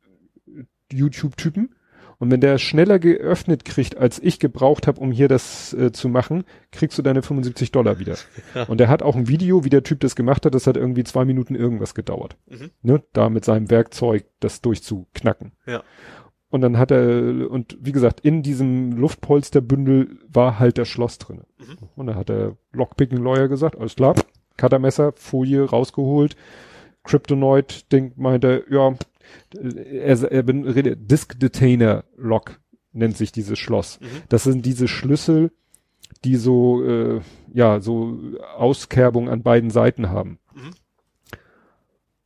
YouTube-Typen 0.91 1.75
Und 2.19 2.31
wenn 2.31 2.41
der 2.41 2.57
schneller 2.57 2.97
geöffnet 2.97 3.63
kriegt, 3.63 3.97
als 3.97 4.19
ich 4.19 4.39
gebraucht 4.39 4.87
habe, 4.87 4.99
um 4.99 5.11
hier 5.11 5.27
das 5.27 5.73
äh, 5.73 5.91
zu 5.91 6.09
machen, 6.09 6.45
kriegst 6.71 6.97
du 6.97 7.03
deine 7.03 7.21
75 7.21 7.71
Dollar 7.71 7.99
wieder. 7.99 8.15
Ja. 8.55 8.63
Und 8.63 8.81
er 8.81 8.87
hat 8.87 9.03
auch 9.03 9.15
ein 9.15 9.27
Video, 9.27 9.63
wie 9.63 9.69
der 9.69 9.83
Typ 9.83 9.99
das 9.99 10.15
gemacht 10.15 10.45
hat, 10.45 10.55
das 10.55 10.65
hat 10.65 10.77
irgendwie 10.77 11.03
zwei 11.03 11.25
Minuten 11.25 11.53
irgendwas 11.53 11.93
gedauert. 11.93 12.35
Mhm. 12.47 12.71
Ne? 12.81 13.03
Da 13.13 13.29
mit 13.29 13.45
seinem 13.45 13.69
Werkzeug 13.69 14.25
das 14.39 14.61
durchzuknacken. 14.61 15.51
Ja. 15.67 15.83
Und 16.49 16.61
dann 16.61 16.77
hat 16.77 16.91
er, 16.91 17.51
und 17.51 17.77
wie 17.81 17.91
gesagt, 17.91 18.21
in 18.21 18.41
diesem 18.41 18.93
Luftpolsterbündel 18.93 20.17
war 20.27 20.59
halt 20.59 20.77
das 20.77 20.87
Schloss 20.87 21.17
drin. 21.17 21.41
Mhm. 21.59 21.89
Und 21.95 22.07
dann 22.07 22.15
hat 22.15 22.29
der 22.29 22.55
Lockpicking-Lawyer 22.71 23.47
gesagt, 23.47 23.77
alles 23.77 23.95
klar, 23.95 24.15
Cuttermesser, 24.55 25.11
Folie 25.15 25.65
rausgeholt, 25.65 26.35
Kryptonoid-Ding 27.03 28.13
meinte, 28.15 28.63
ja, 28.69 28.95
er, 29.53 30.31
er 30.31 30.47
redet, 30.47 31.09
Disk 31.09 31.39
Detainer 31.39 32.03
Lock 32.15 32.59
nennt 32.93 33.17
sich 33.17 33.31
dieses 33.31 33.59
Schloss. 33.59 33.99
Mhm. 33.99 34.23
Das 34.29 34.43
sind 34.43 34.65
diese 34.65 34.87
Schlüssel, 34.87 35.51
die 36.23 36.35
so, 36.35 36.83
äh, 36.83 37.21
ja, 37.53 37.79
so 37.79 38.17
Auskerbung 38.55 39.29
an 39.29 39.43
beiden 39.43 39.69
Seiten 39.69 40.09
haben. 40.09 40.39
Mhm. 40.53 40.71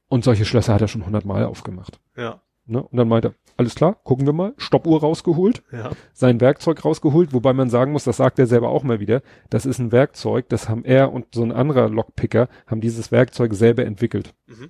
Und 0.07 0.23
solche 0.23 0.45
Schlösser 0.45 0.73
hat 0.73 0.81
er 0.81 0.87
schon 0.87 1.05
hundertmal 1.05 1.45
aufgemacht. 1.45 1.99
Ja. 2.15 2.41
Ne? 2.65 2.81
Und 2.83 2.97
dann 2.97 3.07
meinte 3.07 3.29
er, 3.29 3.33
alles 3.57 3.75
klar, 3.75 3.97
gucken 4.03 4.25
wir 4.25 4.33
mal, 4.33 4.53
Stoppuhr 4.57 4.99
rausgeholt, 5.01 5.63
Ja. 5.71 5.91
sein 6.13 6.41
Werkzeug 6.41 6.83
rausgeholt, 6.83 7.33
wobei 7.33 7.53
man 7.53 7.69
sagen 7.69 7.91
muss, 7.91 8.03
das 8.03 8.17
sagt 8.17 8.39
er 8.39 8.47
selber 8.47 8.69
auch 8.69 8.83
mal 8.83 8.99
wieder, 8.99 9.21
das 9.49 9.65
ist 9.65 9.79
ein 9.79 9.91
Werkzeug, 9.91 10.47
das 10.49 10.69
haben 10.69 10.85
er 10.85 11.11
und 11.11 11.27
so 11.33 11.43
ein 11.43 11.51
anderer 11.51 11.89
Lockpicker, 11.89 12.49
haben 12.67 12.81
dieses 12.81 13.11
Werkzeug 13.11 13.53
selber 13.53 13.85
entwickelt. 13.85 14.33
Mhm. 14.47 14.69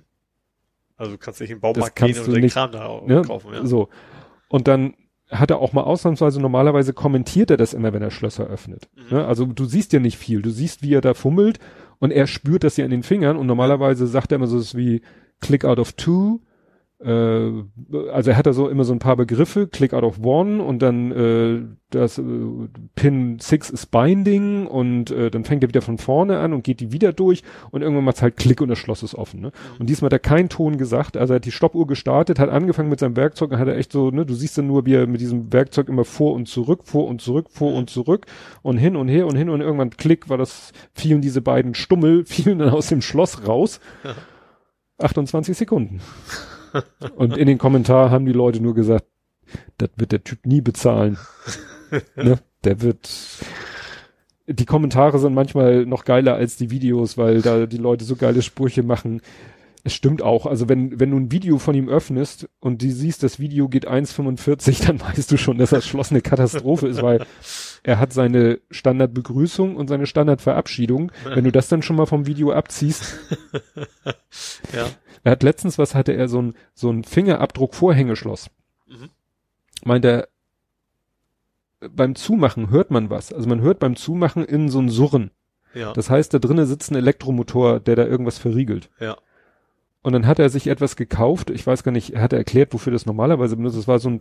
Also 1.02 1.14
du 1.14 1.18
kannst 1.18 1.40
nicht 1.40 1.50
im 1.50 1.58
Baumarkt 1.58 1.80
Das 1.80 1.94
kannst 1.96 2.14
gehen 2.14 2.26
und 2.26 2.34
den 2.34 2.42
nicht, 2.44 2.52
Kram 2.52 2.70
da 2.70 3.00
Ne? 3.04 3.22
kaufen, 3.22 3.52
ja. 3.52 3.66
So. 3.66 3.88
Und 4.48 4.68
dann 4.68 4.94
hat 5.28 5.50
er 5.50 5.58
auch 5.58 5.72
mal 5.72 5.82
ausnahmsweise, 5.82 6.40
normalerweise 6.40 6.92
kommentiert 6.92 7.50
er 7.50 7.56
das 7.56 7.74
immer, 7.74 7.92
wenn 7.92 8.02
er 8.02 8.12
Schlösser 8.12 8.46
öffnet. 8.46 8.88
Mhm. 8.94 9.16
Ne? 9.16 9.26
Also 9.26 9.46
du 9.46 9.64
siehst 9.64 9.92
ja 9.92 9.98
nicht 9.98 10.16
viel, 10.16 10.42
du 10.42 10.50
siehst, 10.50 10.82
wie 10.82 10.94
er 10.94 11.00
da 11.00 11.14
fummelt 11.14 11.58
und 11.98 12.12
er 12.12 12.28
spürt 12.28 12.62
das 12.62 12.76
ja 12.76 12.84
an 12.84 12.92
den 12.92 13.02
Fingern 13.02 13.36
und 13.36 13.48
normalerweise 13.48 14.06
sagt 14.06 14.30
er 14.30 14.36
immer 14.36 14.46
so 14.46 14.58
was 14.58 14.76
wie 14.76 15.02
Click 15.40 15.64
out 15.64 15.80
of 15.80 15.94
two, 15.94 16.40
also 17.04 18.30
er 18.30 18.36
hat 18.36 18.46
da 18.46 18.52
so 18.52 18.68
immer 18.68 18.84
so 18.84 18.92
ein 18.92 18.98
paar 18.98 19.16
Begriffe, 19.16 19.66
Click 19.66 19.92
out 19.92 20.04
of 20.04 20.20
one 20.22 20.62
und 20.62 20.80
dann 20.80 21.12
äh, 21.12 21.62
das 21.90 22.18
äh, 22.18 22.22
Pin 22.94 23.38
6 23.38 23.70
ist 23.70 23.86
Binding 23.90 24.66
und 24.66 25.10
äh, 25.10 25.30
dann 25.30 25.44
fängt 25.44 25.62
er 25.62 25.68
wieder 25.68 25.82
von 25.82 25.98
vorne 25.98 26.38
an 26.38 26.52
und 26.52 26.64
geht 26.64 26.80
die 26.80 26.92
wieder 26.92 27.12
durch 27.12 27.42
und 27.70 27.82
irgendwann 27.82 28.04
macht's 28.04 28.22
halt 28.22 28.36
Klick 28.36 28.60
und 28.60 28.68
das 28.68 28.78
Schloss 28.78 29.02
ist 29.02 29.14
offen. 29.14 29.40
Ne? 29.40 29.52
Und 29.78 29.88
diesmal 29.88 30.06
hat 30.06 30.12
er 30.14 30.18
keinen 30.18 30.48
Ton 30.48 30.78
gesagt, 30.78 31.16
also 31.16 31.34
er 31.34 31.36
hat 31.36 31.44
die 31.44 31.52
Stoppuhr 31.52 31.86
gestartet, 31.86 32.38
hat 32.38 32.50
angefangen 32.50 32.88
mit 32.88 33.00
seinem 33.00 33.16
Werkzeug 33.16 33.50
und 33.50 33.58
hat 33.58 33.68
er 33.68 33.76
echt 33.76 33.92
so, 33.92 34.10
ne, 34.10 34.24
du 34.24 34.34
siehst 34.34 34.58
dann 34.58 34.66
nur, 34.66 34.86
wie 34.86 34.94
er 34.94 35.06
mit 35.06 35.20
diesem 35.20 35.52
Werkzeug 35.52 35.88
immer 35.88 36.04
vor 36.04 36.34
und 36.34 36.46
zurück, 36.46 36.82
vor 36.84 37.06
und 37.08 37.20
zurück, 37.20 37.48
vor 37.50 37.74
und 37.74 37.90
zurück 37.90 38.26
und 38.62 38.78
hin 38.78 38.96
und 38.96 39.08
her 39.08 39.26
und 39.26 39.36
hin 39.36 39.48
und 39.48 39.60
irgendwann 39.60 39.90
Klick 39.90 40.28
war 40.28 40.38
das, 40.38 40.72
fielen 40.94 41.20
diese 41.20 41.42
beiden 41.42 41.74
Stummel, 41.74 42.24
fielen 42.26 42.58
dann 42.58 42.70
aus 42.70 42.88
dem 42.88 43.02
Schloss 43.02 43.46
raus. 43.46 43.80
28 44.98 45.56
Sekunden. 45.56 46.00
Und 47.16 47.36
in 47.36 47.46
den 47.46 47.58
Kommentaren 47.58 48.10
haben 48.10 48.26
die 48.26 48.32
Leute 48.32 48.60
nur 48.62 48.74
gesagt, 48.74 49.06
das 49.78 49.90
wird 49.96 50.12
der 50.12 50.24
Typ 50.24 50.46
nie 50.46 50.60
bezahlen. 50.60 51.18
ne? 52.16 52.38
Der 52.64 52.80
wird. 52.80 53.10
Die 54.46 54.66
Kommentare 54.66 55.18
sind 55.18 55.34
manchmal 55.34 55.86
noch 55.86 56.04
geiler 56.04 56.34
als 56.34 56.56
die 56.56 56.70
Videos, 56.70 57.16
weil 57.16 57.42
da 57.42 57.66
die 57.66 57.76
Leute 57.76 58.04
so 58.04 58.16
geile 58.16 58.42
Sprüche 58.42 58.82
machen. 58.82 59.20
Es 59.84 59.94
stimmt 59.94 60.22
auch. 60.22 60.46
Also 60.46 60.68
wenn, 60.68 61.00
wenn 61.00 61.10
du 61.10 61.16
ein 61.16 61.32
Video 61.32 61.58
von 61.58 61.74
ihm 61.74 61.88
öffnest 61.88 62.48
und 62.60 62.82
du 62.82 62.90
siehst, 62.90 63.22
das 63.24 63.40
Video 63.40 63.68
geht 63.68 63.88
1,45, 63.88 64.86
dann 64.86 65.00
weißt 65.00 65.30
du 65.30 65.36
schon, 65.36 65.58
dass 65.58 65.70
das 65.70 65.86
Schloss 65.86 66.10
eine 66.10 66.20
Katastrophe 66.20 66.86
ist, 66.86 67.02
weil 67.02 67.24
er 67.82 67.98
hat 67.98 68.12
seine 68.12 68.60
Standardbegrüßung 68.70 69.74
und 69.74 69.88
seine 69.88 70.06
Standardverabschiedung. 70.06 71.10
Wenn 71.24 71.44
du 71.44 71.50
das 71.50 71.68
dann 71.68 71.82
schon 71.82 71.96
mal 71.96 72.06
vom 72.06 72.26
Video 72.26 72.52
abziehst, 72.52 73.18
ja. 74.72 74.86
Er 75.24 75.32
hat 75.32 75.42
letztens 75.42 75.78
was 75.78 75.94
hatte 75.94 76.12
er 76.12 76.28
so 76.28 76.40
ein 76.40 76.54
so 76.74 76.90
ein 76.90 77.04
Fingerabdruck 77.04 77.74
Vorhängeschloss. 77.74 78.50
Mhm. 78.86 79.10
Meint 79.84 80.04
er 80.04 80.28
beim 81.90 82.14
Zumachen 82.14 82.70
hört 82.70 82.90
man 82.90 83.10
was. 83.10 83.32
Also 83.32 83.48
man 83.48 83.60
hört 83.60 83.78
beim 83.78 83.96
Zumachen 83.96 84.44
in 84.44 84.68
so 84.68 84.78
ein 84.78 84.88
Surren. 84.88 85.30
Ja. 85.74 85.92
Das 85.92 86.10
heißt, 86.10 86.32
da 86.32 86.38
drinnen 86.38 86.66
sitzt 86.66 86.90
ein 86.90 86.96
Elektromotor, 86.96 87.80
der 87.80 87.96
da 87.96 88.04
irgendwas 88.04 88.38
verriegelt. 88.38 88.90
ja. 89.00 89.16
Und 90.04 90.14
dann 90.14 90.26
hat 90.26 90.40
er 90.40 90.48
sich 90.48 90.66
etwas 90.66 90.96
gekauft. 90.96 91.48
Ich 91.50 91.64
weiß 91.64 91.84
gar 91.84 91.92
nicht, 91.92 92.14
er 92.14 92.22
hat 92.22 92.32
erklärt, 92.32 92.74
wofür 92.74 92.92
das 92.92 93.06
normalerweise 93.06 93.54
benutzt. 93.56 93.76
Das 93.78 93.86
war 93.86 94.00
so 94.00 94.10
ein, 94.10 94.20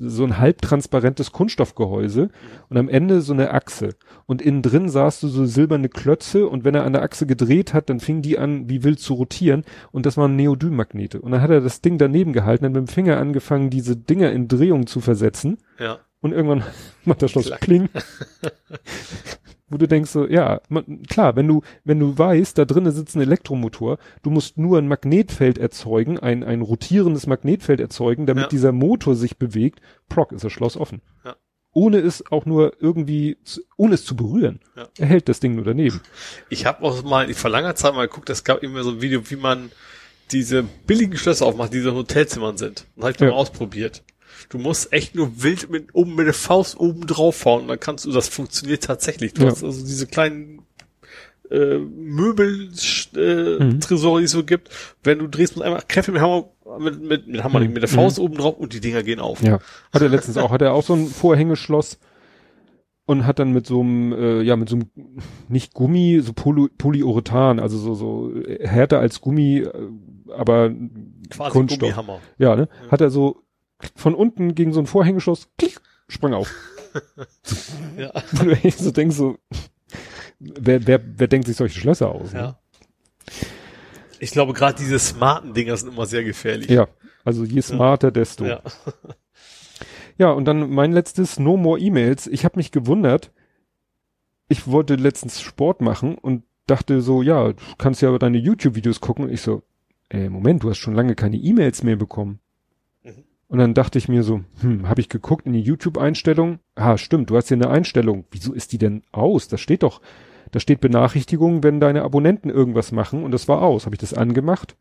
so 0.00 0.24
ein 0.24 0.38
halbtransparentes 0.38 1.30
Kunststoffgehäuse 1.30 2.30
und 2.68 2.76
am 2.76 2.88
Ende 2.88 3.20
so 3.20 3.32
eine 3.32 3.52
Achse. 3.54 3.90
Und 4.26 4.42
innen 4.42 4.62
drin 4.62 4.88
sahst 4.88 5.22
du 5.22 5.28
so 5.28 5.46
silberne 5.46 5.88
Klötze 5.88 6.48
und 6.48 6.64
wenn 6.64 6.74
er 6.74 6.82
an 6.84 6.92
der 6.92 7.02
Achse 7.02 7.26
gedreht 7.26 7.74
hat, 7.74 7.90
dann 7.90 8.00
fing 8.00 8.22
die 8.22 8.38
an, 8.40 8.68
wie 8.68 8.82
wild 8.82 8.98
zu 8.98 9.14
rotieren 9.14 9.62
und 9.92 10.04
das 10.04 10.16
waren 10.16 10.34
Neodym-Magnete. 10.34 11.20
Und 11.20 11.30
dann 11.30 11.42
hat 11.42 11.50
er 11.50 11.60
das 11.60 11.80
Ding 11.80 11.96
daneben 11.96 12.32
gehalten, 12.32 12.64
dann 12.64 12.72
mit 12.72 12.80
dem 12.80 12.88
Finger 12.88 13.18
angefangen, 13.18 13.70
diese 13.70 13.96
Dinger 13.96 14.32
in 14.32 14.48
Drehung 14.48 14.88
zu 14.88 15.00
versetzen 15.00 15.58
Ja. 15.78 15.98
und 16.22 16.32
irgendwann 16.32 16.64
macht 17.04 17.22
das 17.22 17.30
Schloss 17.30 17.46
Klack. 17.46 17.60
Kling. 17.60 17.88
Wo 19.70 19.76
du 19.78 19.86
denkst 19.86 20.10
so, 20.10 20.26
ja, 20.26 20.60
man, 20.68 21.02
klar, 21.04 21.36
wenn 21.36 21.46
du, 21.46 21.62
wenn 21.84 21.98
du 22.00 22.18
weißt, 22.18 22.58
da 22.58 22.64
drinnen 22.64 22.90
sitzt 22.92 23.14
ein 23.16 23.22
Elektromotor, 23.22 23.98
du 24.22 24.30
musst 24.30 24.58
nur 24.58 24.78
ein 24.78 24.88
Magnetfeld 24.88 25.58
erzeugen, 25.58 26.18
ein, 26.18 26.42
ein 26.44 26.60
rotierendes 26.60 27.26
Magnetfeld 27.28 27.78
erzeugen, 27.80 28.26
damit 28.26 28.42
Ja. 28.44 28.48
dieser 28.48 28.72
Motor 28.72 29.14
sich 29.14 29.38
bewegt, 29.38 29.80
prock, 30.08 30.32
ist 30.32 30.42
das 30.44 30.52
Schloss 30.52 30.76
offen. 30.76 31.00
Ja. 31.24 31.36
Ohne 31.72 31.98
es 31.98 32.24
auch 32.32 32.46
nur 32.46 32.72
irgendwie, 32.80 33.36
ohne 33.76 33.94
es 33.94 34.04
zu 34.04 34.16
berühren. 34.16 34.58
Ja. 34.76 34.88
Er 34.98 35.06
hält 35.06 35.28
das 35.28 35.38
Ding 35.38 35.54
nur 35.54 35.64
daneben. 35.64 36.00
Ich 36.48 36.66
habe 36.66 36.82
auch 36.82 37.04
mal 37.04 37.32
vor 37.32 37.50
langer 37.50 37.76
Zeit 37.76 37.94
mal 37.94 38.08
geguckt, 38.08 38.28
es 38.28 38.42
gab 38.42 38.64
immer 38.64 38.82
so 38.82 38.90
ein 38.90 39.00
Video, 39.02 39.22
wie 39.30 39.36
man 39.36 39.70
diese 40.32 40.64
billigen 40.86 41.16
Schlösser 41.16 41.46
aufmacht, 41.46 41.72
die 41.72 41.80
so 41.80 41.90
in 41.90 41.94
Hotelzimmern 41.96 42.56
sind. 42.56 42.86
Und 42.96 43.02
habe 43.04 43.12
ich 43.12 43.16
dann 43.18 43.28
Ja. 43.28 43.34
mal 43.34 43.40
ausprobiert. 43.40 44.02
Du 44.48 44.58
musst 44.58 44.92
echt 44.92 45.14
nur 45.14 45.42
wild 45.42 45.70
mit 45.70 45.88
oben 45.94 46.14
mit 46.14 46.26
der 46.26 46.34
Faust 46.34 46.78
oben 46.78 47.06
drauf 47.06 47.44
hauen 47.44 47.62
und 47.62 47.68
dann 47.68 47.80
kannst 47.80 48.04
du, 48.04 48.12
das 48.12 48.28
funktioniert 48.28 48.84
tatsächlich. 48.84 49.34
Du 49.34 49.42
Ja. 49.42 49.50
hast 49.50 49.62
also 49.64 49.84
diese 49.84 50.06
kleinen 50.06 50.62
äh, 51.50 51.78
Möbel 51.78 52.70
äh, 53.16 53.64
Mhm. 53.64 53.80
Die 53.80 54.24
es 54.24 54.30
so 54.30 54.44
gibt. 54.44 54.70
Wenn 55.02 55.18
du 55.18 55.26
drehst, 55.26 55.56
musst 55.56 55.64
einmal 55.64 55.82
kräftig 55.88 56.14
mit 56.14 56.22
Hammer 56.22 56.48
mit, 56.78 57.02
mit, 57.02 57.26
mit 57.26 57.42
Hammer, 57.42 57.58
Mhm. 57.60 57.72
mit 57.72 57.82
der 57.82 57.88
Faust 57.88 58.20
oben 58.20 58.36
drauf 58.36 58.56
und 58.56 58.72
die 58.72 58.80
Dinger 58.80 59.02
gehen 59.02 59.18
auf. 59.18 59.42
Ja. 59.42 59.58
Hat 59.92 60.00
er 60.02 60.08
letztens 60.08 60.36
auch, 60.36 60.52
hat 60.52 60.62
er 60.62 60.72
auch 60.74 60.84
so 60.84 60.94
ein 60.94 61.08
Vorhängeschloss 61.08 61.98
und 63.06 63.26
hat 63.26 63.40
dann 63.40 63.50
mit 63.52 63.66
so 63.66 63.80
einem, 63.80 64.12
äh, 64.12 64.42
ja, 64.42 64.54
mit 64.54 64.68
so 64.68 64.76
einem, 64.76 64.90
nicht 65.48 65.74
Gummi, 65.74 66.20
so 66.22 66.32
Poly 66.32 66.68
Polyurethan, 66.78 67.58
also 67.58 67.76
so, 67.78 67.94
so 67.94 68.32
äh, 68.36 68.64
härter 68.68 69.00
als 69.00 69.20
Gummi, 69.20 69.58
äh, 69.58 69.72
aber 70.32 70.70
Quasi 71.30 71.50
Kunststoff. 71.50 71.80
Gummihammer. 71.80 72.20
Ja, 72.38 72.54
ne? 72.54 72.68
Hat 72.88 73.00
er 73.00 73.10
so 73.10 73.42
von 73.94 74.14
unten 74.14 74.54
gegen 74.54 74.72
so 74.72 74.80
ein 74.80 74.86
Vorhängeschloss, 74.86 75.48
klick, 75.58 75.80
sprang 76.08 76.34
auf. 76.34 76.52
Ja. 77.96 78.10
Du 78.32 78.50
echt 78.50 78.78
so 78.78 78.90
denkst 78.90 79.14
so, 79.14 79.38
wer, 80.40 80.84
wer, 80.88 81.00
wer 81.18 81.28
denkt 81.28 81.46
sich 81.46 81.56
solche 81.56 81.78
Schlösser 81.78 82.10
aus? 82.10 82.32
Ne? 82.32 82.38
ja. 82.40 82.58
Ich 84.18 84.32
glaube, 84.32 84.54
gerade 84.54 84.76
diese 84.76 84.98
smarten 84.98 85.54
Dinger 85.54 85.76
sind 85.76 85.92
immer 85.92 86.06
sehr 86.06 86.24
gefährlich. 86.24 86.68
Ja, 86.68 86.88
also 87.24 87.44
je 87.44 87.60
smarter, 87.60 88.10
desto. 88.10 88.44
Ja. 88.44 88.60
Ja, 90.20 90.32
und 90.32 90.44
dann 90.44 90.68
mein 90.68 90.92
letztes 90.92 91.38
No 91.38 91.56
More 91.56 91.80
E-Mails. 91.80 92.26
Ich 92.26 92.44
habe 92.44 92.58
mich 92.58 92.72
gewundert. 92.72 93.32
Ich 94.48 94.66
wollte 94.66 94.96
letztens 94.96 95.40
Sport 95.40 95.80
machen 95.80 96.18
und 96.18 96.44
dachte 96.66 97.00
so, 97.00 97.22
ja, 97.22 97.54
du 97.54 97.62
kannst 97.78 98.02
ja 98.02 98.18
deine 98.18 98.36
YouTube-Videos 98.36 99.00
gucken. 99.00 99.24
Und 99.24 99.32
ich 99.32 99.40
so, 99.40 99.62
äh, 100.10 100.28
Moment, 100.28 100.62
du 100.62 100.68
hast 100.68 100.76
schon 100.76 100.94
lange 100.94 101.14
keine 101.14 101.38
E-Mails 101.38 101.82
mehr 101.82 101.96
bekommen. 101.96 102.40
Und 103.50 103.58
dann 103.58 103.74
dachte 103.74 103.98
ich 103.98 104.08
mir 104.08 104.22
so, 104.22 104.42
hm, 104.60 104.88
habe 104.88 105.00
ich 105.00 105.08
geguckt 105.08 105.44
in 105.44 105.52
die 105.52 105.60
YouTube-Einstellung? 105.60 106.60
Ah, 106.76 106.96
stimmt, 106.96 107.30
du 107.30 107.36
hast 107.36 107.48
hier 107.48 107.56
eine 107.56 107.68
Einstellung. 107.68 108.24
Wieso 108.30 108.52
ist 108.52 108.70
die 108.72 108.78
denn 108.78 109.02
aus? 109.10 109.48
Da 109.48 109.58
steht 109.58 109.82
doch, 109.82 110.00
da 110.52 110.60
steht 110.60 110.80
Benachrichtigung, 110.80 111.64
wenn 111.64 111.80
deine 111.80 112.02
Abonnenten 112.02 112.48
irgendwas 112.48 112.92
machen 112.92 113.24
und 113.24 113.32
das 113.32 113.48
war 113.48 113.62
aus. 113.62 113.86
Habe 113.86 113.96
ich 113.96 114.00
das 114.00 114.14
angemacht? 114.14 114.76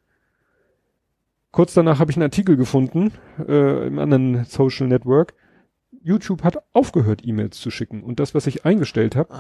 Kurz 1.50 1.74
danach 1.74 1.98
habe 1.98 2.12
ich 2.12 2.18
einen 2.18 2.26
Artikel 2.26 2.58
gefunden 2.58 3.12
äh, 3.40 3.88
im 3.88 3.98
anderen 3.98 4.46
Social 4.46 4.88
Network. 4.88 5.34
YouTube 6.04 6.44
hat 6.44 6.62
aufgehört, 6.72 7.22
E-Mails 7.26 7.60
zu 7.60 7.72
schicken. 7.72 8.04
Und 8.04 8.20
das, 8.20 8.36
was 8.36 8.46
ich 8.46 8.66
eingestellt 8.66 9.16
habe, 9.16 9.34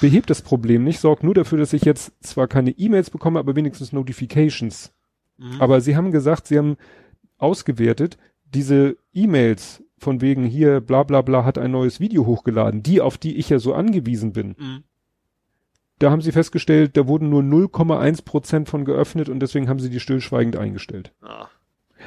behebt 0.00 0.30
das 0.30 0.42
Problem 0.42 0.84
nicht, 0.84 1.00
sorgt 1.00 1.24
nur 1.24 1.34
dafür, 1.34 1.58
dass 1.58 1.72
ich 1.72 1.82
jetzt 1.82 2.12
zwar 2.24 2.46
keine 2.46 2.70
E-Mails 2.70 3.10
bekomme, 3.10 3.40
aber 3.40 3.56
wenigstens 3.56 3.92
Notifications. 3.92 4.92
mhm. 5.38 5.60
Aber 5.60 5.80
sie 5.80 5.96
haben 5.96 6.12
gesagt, 6.12 6.46
sie 6.46 6.56
haben 6.56 6.76
ausgewertet, 7.36 8.16
diese 8.54 8.96
E-Mails 9.12 9.82
von 9.98 10.20
wegen 10.20 10.44
hier 10.44 10.80
bla 10.80 11.02
bla 11.02 11.22
bla 11.22 11.44
hat 11.44 11.58
ein 11.58 11.70
neues 11.70 12.00
Video 12.00 12.26
hochgeladen, 12.26 12.82
die, 12.82 13.00
auf 13.00 13.18
die 13.18 13.36
ich 13.36 13.48
ja 13.48 13.58
so 13.58 13.74
angewiesen 13.74 14.32
bin. 14.32 14.54
Mhm. 14.58 14.84
Da 15.98 16.10
haben 16.10 16.20
sie 16.20 16.32
festgestellt, 16.32 16.96
da 16.96 17.06
wurden 17.08 17.30
nur 17.30 17.42
0,1 17.42 18.22
Prozent 18.24 18.68
von 18.68 18.84
geöffnet 18.84 19.28
und 19.30 19.40
deswegen 19.40 19.68
haben 19.68 19.80
sie 19.80 19.88
die 19.88 20.00
stillschweigend 20.00 20.56
eingestellt. 20.56 21.12
Ah. 21.22 21.48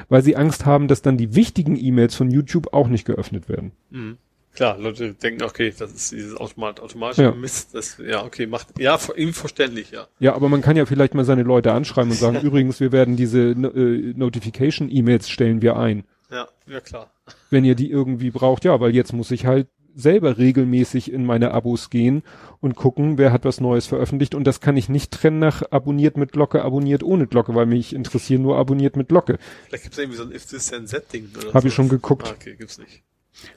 weil 0.08 0.22
sie 0.22 0.36
Angst 0.38 0.66
haben, 0.66 0.88
dass 0.88 1.02
dann 1.02 1.18
die 1.18 1.34
wichtigen 1.36 1.76
E-Mails 1.76 2.16
von 2.16 2.30
YouTube 2.30 2.72
auch 2.74 2.88
nicht 2.88 3.06
geöffnet 3.06 3.50
werden. 3.50 3.72
Mhm. 3.90 4.18
Klar, 4.54 4.78
Leute 4.78 5.14
denken, 5.14 5.44
okay, 5.44 5.74
das 5.78 5.92
ist 5.92 6.12
dieses 6.12 6.38
Automat, 6.38 6.80
automatische 6.80 7.24
Ja. 7.24 7.32
Mist, 7.32 7.74
das, 7.76 7.98
ja, 7.98 8.24
okay, 8.24 8.46
macht, 8.48 8.80
ja, 8.80 8.98
ihm 9.18 9.34
verständlich, 9.34 9.92
ja. 9.92 10.08
Ja, 10.20 10.36
aber 10.36 10.48
man 10.48 10.62
kann 10.62 10.78
ja 10.78 10.86
vielleicht 10.86 11.16
mal 11.16 11.26
seine 11.26 11.44
Leute 11.44 11.74
anschreiben 11.74 12.12
und 12.12 12.18
sagen, 12.18 12.40
übrigens, 12.44 12.80
wir 12.80 12.92
werden 12.92 13.16
diese 13.16 13.54
no- 13.58 13.72
äh, 13.72 14.14
Notification-E-Mails 14.16 15.30
stellen 15.30 15.62
wir 15.62 15.78
ein. 15.78 16.04
Ja, 16.32 16.48
ja 16.68 16.80
klar. 16.80 17.12
Wenn 17.50 17.66
ihr 17.66 17.76
die 17.76 17.90
irgendwie 17.90 18.32
braucht, 18.32 18.66
ja, 18.66 18.80
weil 18.80 18.96
jetzt 18.96 19.14
muss 19.14 19.32
ich 19.32 19.46
halt 19.46 19.68
selber 19.96 20.38
regelmäßig 20.38 21.12
in 21.12 21.26
meine 21.26 21.52
Abos 21.52 21.90
gehen 21.90 22.24
und 22.62 22.76
gucken, 22.76 23.18
wer 23.18 23.32
hat 23.32 23.46
was 23.46 23.60
Neues 23.60 23.88
veröffentlicht 23.88 24.36
und 24.36 24.46
das 24.46 24.62
kann 24.62 24.78
ich 24.78 24.88
nicht 24.88 25.12
trennen 25.12 25.40
nach 25.40 25.64
abonniert 25.72 26.16
mit 26.16 26.32
Glocke, 26.32 26.64
abonniert 26.64 27.04
ohne 27.04 27.28
Glocke, 27.28 27.56
weil 27.56 27.66
mich 27.66 27.94
interessieren 27.94 28.42
nur 28.42 28.58
abonniert 28.58 28.96
mit 28.96 29.10
Glocke. 29.10 29.40
Vielleicht 29.68 29.84
gibt's 29.84 29.98
irgendwie 29.98 30.18
so 30.18 30.24
ein 30.24 30.32
If 30.32 30.46
This 30.46 30.68
Then 30.68 30.86
That 30.86 31.12
Ding 31.12 31.30
oder 31.38 31.54
Hab 31.54 31.66
ich 31.66 31.74
schon 31.74 31.90
geguckt. 31.90 32.28
Ah, 32.28 32.34
okay, 32.36 32.56
gibt's 32.56 32.78
nicht. 32.78 33.04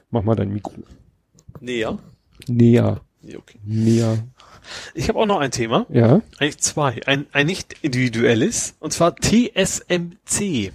Mach 0.09 0.23
mal 0.23 0.35
dein 0.35 0.51
Mikro. 0.51 0.83
Ja. 1.61 1.97
Näher, 2.47 3.01
Nee, 3.21 3.37
okay. 3.37 3.57
näher. 3.63 4.17
Ich 4.93 5.07
habe 5.07 5.19
auch 5.19 5.25
noch 5.25 5.39
ein 5.39 5.51
Thema, 5.51 5.85
Ja, 5.89 6.21
eigentlich 6.39 6.57
zwei. 6.59 7.01
Ein, 7.05 7.25
ein 7.31 7.45
nicht 7.45 7.75
individuelles, 7.81 8.75
und 8.79 8.91
zwar 8.91 9.15
TSMC. 9.15 10.71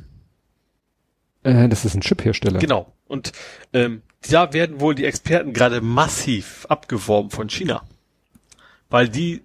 Äh, 1.49 1.68
das 1.68 1.85
ist 1.85 1.94
ein 1.94 2.01
Chiphersteller. 2.01 2.59
Genau. 2.59 2.93
Und 3.07 3.33
ähm, 3.73 4.02
da 4.31 4.52
werden 4.52 4.81
wohl 4.81 4.94
die 4.94 5.05
Experten 5.05 5.52
gerade 5.52 5.81
massiv 5.81 6.67
abgeworben 6.68 7.31
von 7.31 7.49
China. 7.49 7.83
Weil 8.91 9.09
die 9.09 9.43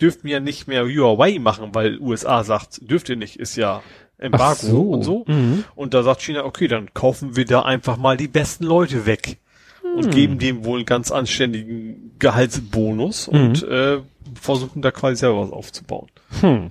dürften 0.00 0.28
ja 0.28 0.40
nicht 0.40 0.68
mehr 0.68 0.84
Huawei 0.84 1.38
machen, 1.38 1.74
weil 1.74 1.98
USA 2.00 2.44
sagt, 2.44 2.88
dürft 2.88 3.08
ihr 3.08 3.16
nicht, 3.16 3.36
ist 3.36 3.56
ja 3.56 3.82
Embargo 4.16 4.54
so. 4.66 4.80
und 4.90 5.02
so. 5.02 5.24
Mhm. 5.26 5.64
Und 5.74 5.94
da 5.94 6.02
sagt 6.02 6.22
China, 6.22 6.44
okay, 6.44 6.68
dann 6.68 6.92
kaufen 6.94 7.36
wir 7.36 7.44
da 7.44 7.62
einfach 7.62 7.96
mal 7.96 8.16
die 8.16 8.28
besten 8.28 8.64
Leute 8.64 9.06
weg. 9.06 9.38
Hm. 9.82 9.94
Und 9.94 10.10
geben 10.10 10.38
dem 10.38 10.64
wohl 10.64 10.78
einen 10.78 10.86
ganz 10.86 11.12
anständigen 11.12 12.16
Gehaltsbonus 12.18 13.28
und 13.28 13.62
Mhm. 13.62 13.72
äh, 13.72 13.98
versuchen 14.40 14.82
da 14.82 14.90
quasi 14.90 15.16
selber 15.16 15.42
was 15.42 15.52
aufzubauen. 15.52 16.08
Hm. 16.40 16.70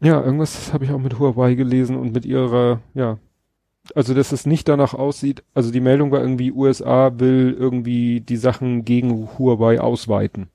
Ja, 0.00 0.22
irgendwas 0.22 0.72
habe 0.72 0.84
ich 0.84 0.90
auch 0.90 0.98
mit 0.98 1.18
Huawei 1.18 1.54
gelesen 1.54 1.96
und 1.96 2.12
mit 2.12 2.26
ihrer, 2.26 2.80
ja, 2.94 3.18
also 3.94 4.14
dass 4.14 4.32
es 4.32 4.46
nicht 4.46 4.68
danach 4.68 4.94
aussieht, 4.94 5.42
also 5.54 5.70
die 5.70 5.80
Meldung 5.80 6.10
war 6.10 6.20
irgendwie, 6.20 6.52
USA 6.52 7.12
will 7.18 7.56
irgendwie 7.58 8.20
die 8.20 8.36
Sachen 8.36 8.84
gegen 8.84 9.28
Huawei 9.38 9.80
ausweiten. 9.80 10.48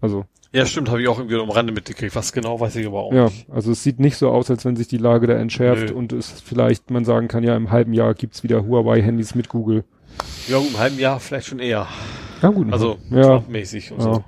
Also, 0.00 0.24
Ja, 0.52 0.66
stimmt, 0.66 0.90
habe 0.90 1.00
ich 1.00 1.06
auch 1.08 1.18
irgendwie 1.18 1.38
am 1.38 1.50
Rande 1.50 1.72
mitgekriegt. 1.72 2.16
Was 2.16 2.32
genau, 2.32 2.58
weiß 2.58 2.74
ich 2.76 2.86
aber 2.86 3.00
auch 3.04 3.12
ja, 3.12 3.26
nicht. 3.26 3.48
also 3.50 3.70
es 3.70 3.84
sieht 3.84 4.00
nicht 4.00 4.16
so 4.16 4.30
aus, 4.30 4.50
als 4.50 4.64
wenn 4.64 4.74
sich 4.74 4.88
die 4.88 4.96
Lage 4.98 5.26
da 5.28 5.34
entschärft 5.34 5.90
Nö. 5.90 5.94
und 5.94 6.12
es 6.12 6.40
vielleicht 6.40 6.90
man 6.90 7.04
sagen 7.04 7.28
kann, 7.28 7.44
ja, 7.44 7.54
im 7.56 7.70
halben 7.70 7.92
Jahr 7.92 8.14
gibt's 8.14 8.42
wieder 8.42 8.66
Huawei-Handys 8.66 9.34
mit 9.36 9.48
Google. 9.48 9.84
Ja, 10.48 10.58
im 10.58 10.76
halben 10.78 10.98
Jahr 10.98 11.20
vielleicht 11.20 11.46
schon 11.46 11.60
eher. 11.60 11.86
Ja, 12.42 12.48
gut. 12.50 12.72
Also 12.72 12.96
ja, 13.10 13.22
Trump-mäßig 13.22 13.92
und 13.92 13.98
Ja. 13.98 14.14
so. 14.14 14.24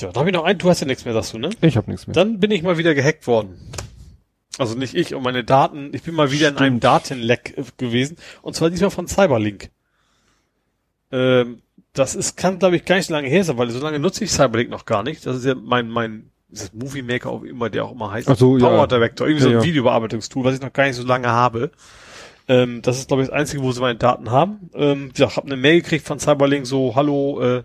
So, 0.00 0.10
da 0.10 0.20
habe 0.20 0.30
ich 0.30 0.34
noch 0.34 0.44
einen, 0.44 0.58
du 0.58 0.70
hast 0.70 0.80
ja 0.80 0.86
nichts 0.86 1.04
mehr, 1.04 1.12
sagst 1.12 1.34
du, 1.34 1.38
ne? 1.38 1.50
ich 1.60 1.76
habe 1.76 1.90
nichts 1.90 2.06
mehr. 2.06 2.14
Dann 2.14 2.40
bin 2.40 2.50
ich 2.50 2.62
mal 2.62 2.78
wieder 2.78 2.94
gehackt 2.94 3.26
worden. 3.26 3.58
Also 4.58 4.74
nicht 4.74 4.94
ich 4.94 5.14
und 5.14 5.22
meine 5.22 5.44
Daten, 5.44 5.90
ich 5.92 6.02
bin 6.02 6.14
mal 6.14 6.32
wieder 6.32 6.48
in 6.48 6.56
einem 6.56 6.80
Datenleck 6.80 7.54
gewesen. 7.76 8.16
Und 8.40 8.56
zwar 8.56 8.70
diesmal 8.70 8.90
von 8.90 9.06
Cyberlink. 9.06 9.70
Ähm, 11.12 11.60
das 11.92 12.14
ist, 12.14 12.36
kann 12.36 12.58
glaube 12.58 12.76
ich 12.76 12.86
gar 12.86 12.96
nicht 12.96 13.06
so 13.06 13.12
lange 13.12 13.28
her 13.28 13.44
sein, 13.44 13.58
weil 13.58 13.70
so 13.70 13.80
lange 13.80 13.98
nutze 13.98 14.24
ich 14.24 14.30
Cyberlink 14.30 14.70
noch 14.70 14.86
gar 14.86 15.02
nicht. 15.02 15.26
Das 15.26 15.36
ist 15.36 15.44
ja 15.44 15.54
mein, 15.54 15.88
mein, 15.88 16.30
ist 16.50 16.64
das 16.64 16.72
Movie 16.72 17.02
Maker 17.02 17.28
auch 17.30 17.42
immer, 17.42 17.68
der 17.68 17.84
auch 17.84 17.92
immer 17.92 18.10
heißt. 18.10 18.28
Ach 18.28 18.36
so, 18.36 18.56
ja. 18.56 18.66
Power 18.66 18.88
Director, 18.88 19.26
irgendwie 19.26 19.44
so 19.44 19.50
Ja, 19.50 19.58
ein 19.58 19.62
ja. 19.62 19.68
Videobearbeitungstool, 19.68 20.44
was 20.44 20.54
ich 20.54 20.62
noch 20.62 20.72
gar 20.72 20.86
nicht 20.86 20.96
so 20.96 21.04
lange 21.04 21.28
habe. 21.28 21.72
Ähm, 22.48 22.80
das 22.80 22.98
ist 22.98 23.08
glaube 23.08 23.22
ich 23.22 23.28
das 23.28 23.38
Einzige, 23.38 23.62
wo 23.62 23.70
sie 23.70 23.80
meine 23.80 23.98
Daten 23.98 24.30
haben. 24.30 24.70
Ähm, 24.74 25.12
ja, 25.14 25.36
habe 25.36 25.46
eine 25.46 25.56
Mail 25.56 25.82
gekriegt 25.82 26.06
von 26.06 26.18
Cyberlink, 26.18 26.66
so, 26.66 26.96
hallo, 26.96 27.40
äh, 27.40 27.62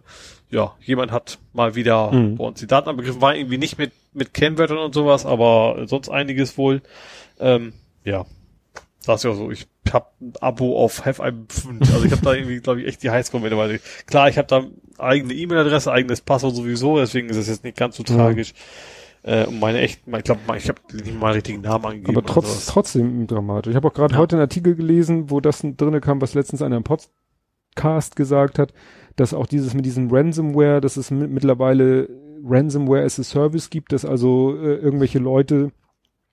ja, 0.49 0.73
jemand 0.81 1.11
hat 1.11 1.39
mal 1.53 1.75
wieder 1.75 2.11
Mhm. 2.11 2.35
bei 2.37 2.43
uns 2.45 2.59
die 2.59 2.67
Daten 2.67 2.89
abgegriffen, 2.89 3.21
war 3.21 3.35
irgendwie 3.35 3.57
nicht 3.57 3.77
mit, 3.77 3.91
mit 4.13 4.33
Kennwörtern 4.33 4.77
und 4.77 4.93
sowas, 4.93 5.25
aber 5.25 5.85
sonst 5.87 6.09
einiges 6.09 6.57
wohl. 6.57 6.81
Ähm, 7.39 7.73
ja, 8.03 8.25
das 9.05 9.17
ist 9.17 9.23
ja 9.23 9.33
so, 9.33 9.51
ich 9.51 9.67
habe 9.91 10.07
ein 10.21 10.33
Abo 10.41 10.77
auf 10.81 11.05
Have 11.05 11.21
Pfund. 11.47 11.81
Also 11.91 12.05
ich 12.05 12.11
habe 12.11 12.21
da 12.23 12.33
irgendwie, 12.33 12.59
glaube 12.59 12.81
ich, 12.81 12.87
echt 12.87 13.03
die 13.03 13.11
Highscore 13.11 13.41
mittlerweile. 13.43 13.79
Klar, 14.07 14.29
ich 14.29 14.37
habe 14.37 14.47
da 14.47 14.63
eigene 14.97 15.33
E-Mail-Adresse, 15.33 15.91
eigenes 15.91 16.21
Passwort 16.21 16.55
sowieso, 16.55 16.97
deswegen 16.97 17.29
ist 17.29 17.37
es 17.37 17.47
jetzt 17.47 17.63
nicht 17.63 17.77
ganz 17.77 17.97
so 17.97 18.03
Ja. 18.03 18.15
tragisch. 18.15 18.53
Äh, 19.23 19.45
und 19.45 19.59
meine 19.59 19.79
echten, 19.79 20.15
ich 20.15 20.23
glaube, 20.23 20.39
ich 20.57 20.69
habe 20.69 20.79
nicht 20.93 21.19
mal 21.19 21.33
richtigen 21.33 21.61
Namen 21.61 21.85
angegeben. 21.85 22.15
Aber 22.17 22.25
trotz, 22.25 22.67
trotzdem 22.67 23.25
dramatisch. 23.27 23.71
Ich 23.71 23.75
habe 23.75 23.87
auch 23.87 23.93
gerade 23.93 24.13
Ja. 24.13 24.19
heute 24.19 24.35
einen 24.35 24.41
Artikel 24.41 24.75
gelesen, 24.75 25.29
wo 25.31 25.39
das 25.39 25.61
drinne 25.63 25.99
kam, 25.99 26.21
was 26.21 26.33
letztens 26.35 26.61
einer 26.61 26.77
im 26.77 26.83
Podcast 26.83 28.15
gesagt 28.15 28.59
hat, 28.59 28.73
dass 29.15 29.33
auch 29.33 29.47
dieses 29.47 29.73
mit 29.73 29.85
diesem 29.85 30.09
Ransomware, 30.11 30.81
dass 30.81 30.97
es 30.97 31.11
mi- 31.11 31.27
mittlerweile 31.27 32.09
Ransomware 32.43 33.03
as 33.03 33.19
a 33.19 33.23
Service 33.23 33.69
gibt, 33.69 33.91
dass 33.91 34.05
also 34.05 34.55
äh, 34.55 34.75
irgendwelche 34.75 35.19
Leute 35.19 35.71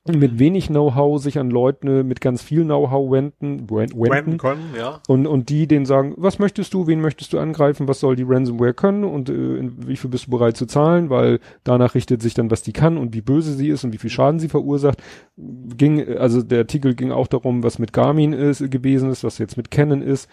mit 0.04 0.40
wenig 0.40 0.66
Know-how 0.66 1.22
sich 1.22 1.38
an 1.38 1.48
Leute 1.48 2.02
mit 2.02 2.20
ganz 2.20 2.42
viel 2.42 2.64
Know-how 2.64 3.12
wenden, 3.12 3.70
wen- 3.70 3.92
Wenden. 3.94 4.36
Können, 4.36 4.74
ja. 4.76 5.00
und, 5.06 5.28
und 5.28 5.48
die 5.48 5.68
denen 5.68 5.86
sagen, 5.86 6.14
was 6.16 6.40
möchtest 6.40 6.74
du, 6.74 6.88
wen 6.88 7.00
möchtest 7.00 7.32
du 7.32 7.38
angreifen, 7.38 7.86
was 7.86 8.00
soll 8.00 8.16
die 8.16 8.24
Ransomware 8.24 8.74
können? 8.74 9.04
Und 9.04 9.30
äh, 9.30 9.70
wie 9.86 9.94
viel 9.96 10.10
bist 10.10 10.26
du 10.26 10.30
bereit 10.32 10.56
zu 10.56 10.66
zahlen, 10.66 11.08
weil 11.08 11.38
danach 11.62 11.94
richtet 11.94 12.20
sich 12.20 12.34
dann, 12.34 12.50
was 12.50 12.62
die 12.62 12.72
kann 12.72 12.98
und 12.98 13.14
wie 13.14 13.20
böse 13.20 13.52
sie 13.52 13.68
ist 13.68 13.84
und 13.84 13.92
wie 13.92 13.98
viel 13.98 14.10
Schaden 14.10 14.40
sie 14.40 14.48
verursacht. 14.48 15.00
Ging, 15.36 16.00
äh, 16.00 16.16
also 16.16 16.42
der 16.42 16.58
Artikel 16.58 16.96
ging 16.96 17.12
auch 17.12 17.28
darum, 17.28 17.62
was 17.62 17.78
mit 17.78 17.92
Garmin 17.92 18.32
ist, 18.32 18.68
gewesen 18.72 19.08
ist, 19.08 19.22
was 19.22 19.38
jetzt 19.38 19.56
mit 19.56 19.70
Canon 19.70 20.02
ist, 20.02 20.28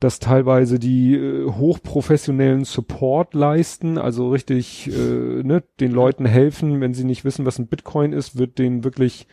dass 0.00 0.18
teilweise 0.18 0.78
die 0.78 1.14
äh, 1.14 1.46
hochprofessionellen 1.50 2.64
Support 2.64 3.34
leisten, 3.34 3.98
also 3.98 4.30
richtig 4.30 4.88
äh, 4.88 5.42
ne, 5.42 5.62
den 5.78 5.92
Leuten 5.92 6.24
helfen, 6.24 6.80
wenn 6.80 6.94
sie 6.94 7.04
nicht 7.04 7.24
wissen, 7.24 7.44
was 7.44 7.58
ein 7.58 7.66
Bitcoin 7.66 8.12
ist, 8.12 8.38
wird 8.38 8.58
denen 8.58 8.82
wirklich 8.82 9.26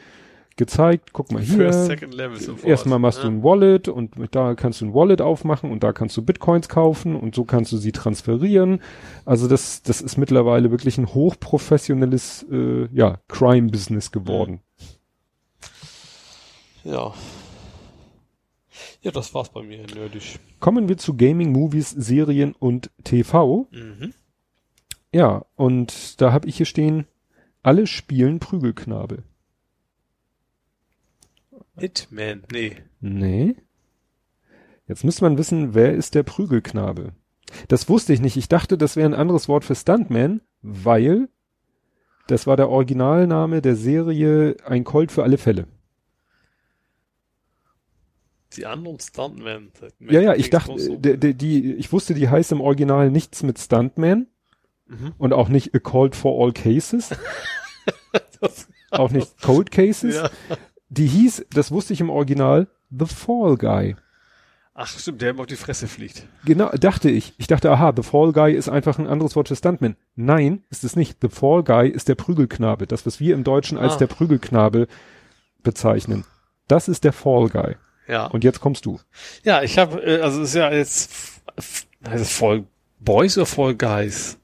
gezeigt, 0.57 1.13
guck 1.13 1.31
mal 1.31 1.41
hier, 1.41 1.55
First, 1.57 1.85
Second 1.85 2.13
Level 2.13 2.37
sofort. 2.37 2.65
Erstmal 2.65 2.99
machst 2.99 3.19
du 3.19 3.27
ja. 3.27 3.33
ein 3.33 3.43
Wallet 3.43 3.87
und 3.87 4.17
mit 4.17 4.35
da 4.35 4.55
kannst 4.55 4.81
du 4.81 4.85
ein 4.85 4.93
Wallet 4.93 5.21
aufmachen 5.21 5.71
und 5.71 5.83
da 5.83 5.93
kannst 5.93 6.17
du 6.17 6.21
Bitcoins 6.23 6.67
kaufen 6.67 7.15
und 7.15 7.33
so 7.35 7.45
kannst 7.45 7.71
du 7.71 7.77
sie 7.77 7.91
transferieren. 7.91 8.81
Also 9.23 9.47
das, 9.47 9.83
das 9.83 10.01
ist 10.01 10.17
mittlerweile 10.17 10.71
wirklich 10.71 10.97
ein 10.97 11.13
hochprofessionelles 11.13 12.45
äh, 12.51 12.87
ja, 12.91 13.19
Crime-Business 13.29 14.11
geworden. 14.11 14.61
Ja. 16.83 17.13
Ja, 19.07 19.13
das 19.13 19.33
war's 19.33 19.47
bei 19.47 19.63
mir, 19.63 19.87
nerdisch. 19.95 20.37
Kommen 20.59 20.89
wir 20.89 20.97
zu 20.97 21.15
Gaming, 21.15 21.53
Movies, 21.53 21.91
Serien 21.91 22.53
und 22.53 22.91
TV. 23.05 23.69
Mhm. 23.71 24.13
Ja, 25.13 25.45
und 25.55 26.19
da 26.19 26.33
habe 26.33 26.49
ich 26.49 26.57
hier 26.57 26.65
stehen, 26.65 27.07
alle 27.63 27.87
spielen 27.87 28.39
Prügelknabe. 28.39 29.23
Hitman, 31.77 32.43
nee. 32.51 32.75
Nee. 32.99 33.55
Jetzt 34.89 35.05
müsste 35.05 35.23
man 35.23 35.37
wissen, 35.37 35.73
wer 35.73 35.93
ist 35.93 36.13
der 36.13 36.23
Prügelknabe? 36.23 37.13
Das 37.69 37.87
wusste 37.87 38.11
ich 38.11 38.19
nicht. 38.19 38.35
Ich 38.35 38.49
dachte, 38.49 38.77
das 38.77 38.97
wäre 38.97 39.07
ein 39.07 39.15
anderes 39.15 39.47
Wort 39.47 39.63
für 39.63 39.75
Stuntman, 39.75 40.41
weil 40.61 41.29
das 42.27 42.45
war 42.45 42.57
der 42.57 42.67
Originalname 42.67 43.61
der 43.61 43.77
Serie 43.77 44.57
Ein 44.65 44.83
Colt 44.83 45.13
für 45.13 45.23
alle 45.23 45.37
Fälle. 45.37 45.65
Die 48.55 48.65
anderen 48.65 48.99
Stuntmen. 48.99 49.71
Ja, 49.99 50.21
ja, 50.21 50.33
ich 50.33 50.49
dachte, 50.49 50.97
der, 50.99 51.17
der, 51.17 51.33
die, 51.33 51.73
ich 51.73 51.91
wusste, 51.91 52.13
die 52.13 52.29
heißt 52.29 52.51
im 52.53 52.61
Original 52.61 53.11
nichts 53.11 53.43
mit 53.43 53.59
Stuntman 53.59 54.27
Mhm. 54.89 55.13
und 55.17 55.33
auch 55.33 55.49
nicht 55.49 55.75
A 55.75 55.79
Colt 55.79 56.15
for 56.15 56.41
All 56.41 56.53
Cases, 56.53 57.09
auch 58.91 59.11
nicht 59.11 59.41
Cold 59.41 59.69
Cases. 59.71 60.15
ja. 60.15 60.29
Die 60.89 61.07
hieß, 61.07 61.45
das 61.49 61.71
wusste 61.71 61.91
ich 61.91 61.99
im 61.99 62.09
Original, 62.09 62.67
The 62.89 63.05
Fall 63.05 63.57
Guy. 63.57 63.95
Ach, 64.73 64.87
stimmt, 64.87 65.21
der 65.21 65.31
ihm 65.33 65.39
auf 65.41 65.47
die 65.47 65.55
Fresse 65.57 65.87
fliegt. 65.87 66.25
Genau, 66.45 66.69
dachte 66.69 67.09
ich. 67.09 67.33
Ich 67.37 67.47
dachte, 67.47 67.69
aha, 67.71 67.91
The 67.95 68.03
Fall 68.03 68.31
Guy 68.31 68.53
ist 68.53 68.69
einfach 68.69 68.97
ein 68.99 69.07
anderes 69.07 69.35
Wort 69.35 69.49
für 69.49 69.55
Stuntman. 69.57 69.97
Nein, 70.15 70.63
ist 70.69 70.83
es 70.85 70.95
nicht. 70.95 71.17
The 71.21 71.29
Fall 71.29 71.63
Guy 71.63 71.89
ist 71.89 72.07
der 72.07 72.15
Prügelknabe. 72.15 72.87
Das, 72.87 73.05
was 73.05 73.19
wir 73.19 73.33
im 73.33 73.43
Deutschen 73.43 73.77
als 73.77 73.95
Ah. 73.95 73.97
der 73.97 74.07
Prügelknabe 74.07 74.87
bezeichnen. 75.63 76.23
Das 76.69 76.87
ist 76.87 77.03
der 77.03 77.11
Fall 77.13 77.49
Guy. 77.49 77.75
Ja. 78.07 78.27
Und 78.27 78.43
jetzt 78.43 78.59
kommst 78.61 78.85
du. 78.85 78.99
Ja, 79.43 79.63
ich 79.63 79.77
habe, 79.77 80.01
äh, 80.01 80.21
also 80.21 80.41
es 80.41 80.49
ist 80.49 80.55
ja 80.55 80.71
jetzt, 80.71 81.11
heißt 82.07 82.21
es 82.21 82.31
Fall 82.31 82.63
Boys 82.99 83.37
oder 83.37 83.45
Fall 83.45 83.75
Guys? 83.75 84.37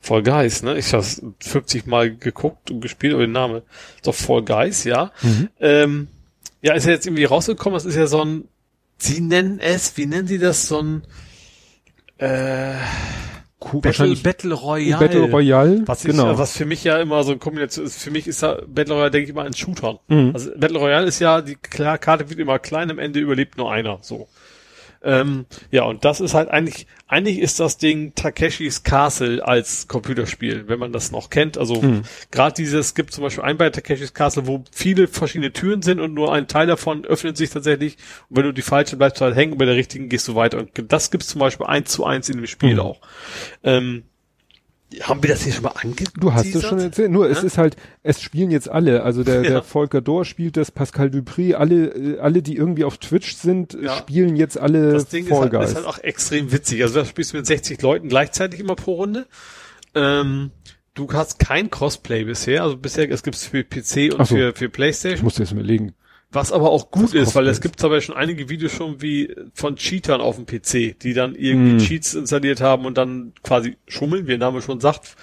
Fall 0.00 0.22
Guys, 0.22 0.62
ne? 0.62 0.78
Ich 0.78 0.92
habe 0.92 1.04
50 1.40 1.86
Mal 1.86 2.14
geguckt 2.14 2.70
und 2.70 2.80
gespielt, 2.80 3.14
aber 3.14 3.22
den 3.24 3.32
Name 3.32 3.62
ist 3.96 4.06
doch 4.06 4.14
Fall 4.14 4.42
Guys, 4.42 4.84
ja. 4.84 5.10
Ähm, 5.60 6.08
ja, 6.62 6.74
ist 6.74 6.86
ja 6.86 6.92
jetzt 6.92 7.06
irgendwie 7.06 7.24
rausgekommen, 7.24 7.74
das 7.74 7.84
ist 7.84 7.96
ja 7.96 8.06
so 8.06 8.22
ein, 8.24 8.48
sie 8.98 9.20
nennen 9.20 9.58
es, 9.58 9.96
wie 9.96 10.06
nennen 10.06 10.28
sie 10.28 10.38
das, 10.38 10.68
so 10.68 10.80
ein, 10.80 11.02
äh, 12.18 12.74
Cool, 13.58 13.80
Battle, 13.80 14.14
Battle 14.16 14.54
Royale. 14.54 14.98
Battle 14.98 15.30
Royale, 15.30 15.82
Was, 15.86 16.04
ich, 16.04 16.10
genau. 16.10 16.36
was 16.36 16.54
für 16.54 16.66
mich 16.66 16.84
ja 16.84 16.98
immer 16.98 17.24
so 17.24 17.30
eine 17.30 17.38
Kombination 17.38 17.86
ist, 17.86 18.02
für 18.02 18.10
mich 18.10 18.26
ist 18.26 18.42
ja 18.42 18.58
Battle 18.66 18.94
Royale, 18.94 19.10
denke 19.10 19.30
ich 19.30 19.34
mal, 19.34 19.46
ein 19.46 19.54
Shooter. 19.54 19.98
Mhm. 20.08 20.32
Also 20.34 20.50
Battle 20.56 20.78
Royale 20.78 21.06
ist 21.06 21.20
ja, 21.20 21.40
die 21.40 21.56
Karte 21.56 22.28
wird 22.28 22.38
immer 22.38 22.58
klein, 22.58 22.90
am 22.90 22.98
Ende 22.98 23.18
überlebt 23.18 23.56
nur 23.56 23.72
einer, 23.72 23.98
so. 24.02 24.28
Ähm, 25.06 25.46
ja, 25.70 25.84
und 25.84 26.04
das 26.04 26.20
ist 26.20 26.34
halt 26.34 26.48
eigentlich, 26.50 26.88
eigentlich 27.06 27.38
ist 27.38 27.60
das 27.60 27.78
Ding 27.78 28.12
Takeshis 28.16 28.82
Castle 28.82 29.42
als 29.46 29.86
Computerspiel, 29.86 30.64
wenn 30.66 30.80
man 30.80 30.92
das 30.92 31.12
noch 31.12 31.30
kennt. 31.30 31.56
Also 31.56 31.80
Mhm. 31.80 32.02
gerade 32.32 32.54
dieses, 32.54 32.86
es 32.86 32.94
gibt 32.96 33.12
zum 33.12 33.22
Beispiel 33.22 33.44
ein 33.44 33.56
bei 33.56 33.70
Takeshis 33.70 34.12
Castle, 34.14 34.46
wo 34.48 34.64
viele 34.72 35.06
verschiedene 35.06 35.52
Türen 35.52 35.82
sind 35.82 36.00
und 36.00 36.12
nur 36.12 36.32
ein 36.32 36.48
Teil 36.48 36.66
davon 36.66 37.04
öffnet 37.04 37.36
sich 37.36 37.50
tatsächlich. 37.50 37.96
Und 38.28 38.38
wenn 38.38 38.44
du 38.44 38.52
die 38.52 38.62
falsche 38.62 38.96
bleibst 38.96 39.20
du 39.20 39.24
halt 39.24 39.36
hängen, 39.36 39.56
bei 39.56 39.64
der 39.64 39.76
richtigen 39.76 40.08
gehst 40.08 40.26
du 40.26 40.34
weiter. 40.34 40.58
Und 40.58 40.70
das 40.92 41.12
gibt's 41.12 41.28
zum 41.28 41.38
Beispiel 41.38 41.66
eins 41.66 41.92
zu 41.92 42.04
eins 42.04 42.28
in 42.28 42.36
dem 42.38 42.46
Spiel 42.48 42.74
Mhm. 42.74 42.80
auch. 42.80 43.00
Ähm, 43.62 44.02
haben 45.02 45.22
wir 45.22 45.30
das 45.30 45.42
hier 45.42 45.52
schon 45.52 45.64
mal 45.64 45.70
angeteasert? 45.70 46.14
Du 46.22 46.32
hast 46.32 46.54
es 46.54 46.62
schon 46.62 46.78
erzählt. 46.78 47.10
Nur 47.10 47.28
es 47.28 47.38
Ja? 47.38 47.44
ist 47.44 47.58
halt, 47.58 47.76
es 48.02 48.20
spielen 48.22 48.50
jetzt 48.50 48.68
alle. 48.68 49.02
Also 49.02 49.24
der, 49.24 49.42
Ja. 49.42 49.50
der 49.50 49.62
Volker 49.62 50.00
Dohr 50.00 50.24
spielt 50.24 50.56
das, 50.56 50.70
Pascal 50.70 51.10
Dupri, 51.10 51.54
alle, 51.54 51.86
äh, 51.88 52.18
alle, 52.20 52.40
die 52.42 52.56
irgendwie 52.56 52.84
auf 52.84 52.98
Twitch 52.98 53.34
sind, 53.34 53.76
Ja. 53.80 53.96
spielen 53.96 54.36
jetzt 54.36 54.58
alle 54.58 54.92
Das 54.92 55.06
Ding 55.08 55.26
ist 55.26 55.32
halt, 55.32 55.52
ist 55.54 55.74
halt 55.74 55.86
auch 55.86 55.98
extrem 55.98 56.52
witzig. 56.52 56.82
Also 56.82 57.00
da 57.00 57.04
spielst 57.04 57.32
du 57.32 57.36
mit 57.38 57.46
60 57.46 57.82
Leuten 57.82 58.08
gleichzeitig 58.08 58.60
immer 58.60 58.76
pro 58.76 58.94
Runde. 58.94 59.26
Ähm, 59.94 60.50
du 60.94 61.12
hast 61.12 61.38
kein 61.38 61.70
Crossplay 61.70 62.24
bisher. 62.24 62.62
Also 62.62 62.76
bisher, 62.76 63.10
es 63.10 63.22
gibt's 63.22 63.46
für 63.46 63.64
PC 63.64 64.12
und 64.16 64.26
so. 64.26 64.36
für, 64.36 64.54
für 64.54 64.66
ich 64.66 64.72
Playstation. 64.72 65.24
musste 65.24 65.42
jetzt 65.42 65.52
überlegen. 65.52 65.94
Was 66.36 66.52
aber 66.52 66.70
auch 66.70 66.90
gut 66.90 67.14
ist, 67.14 67.34
weil 67.34 67.46
es 67.48 67.60
gibt 67.60 67.82
aber 67.82 68.00
schon 68.00 68.14
einige 68.14 68.48
Videos 68.48 68.70
schon 68.72 69.00
wie 69.02 69.34
von 69.54 69.76
Cheatern 69.76 70.20
auf 70.20 70.36
dem 70.36 70.46
PC, 70.46 70.98
die 71.00 71.14
dann 71.14 71.34
irgendwie 71.34 71.82
Mm. 71.82 71.86
Cheats 71.86 72.14
installiert 72.14 72.60
haben 72.60 72.84
und 72.84 72.96
dann 72.98 73.32
quasi 73.42 73.76
schummeln, 73.88 74.26
wie 74.26 74.30
der 74.30 74.38
Name 74.38 74.60
schon 74.62 74.78
sagt. 74.80 75.16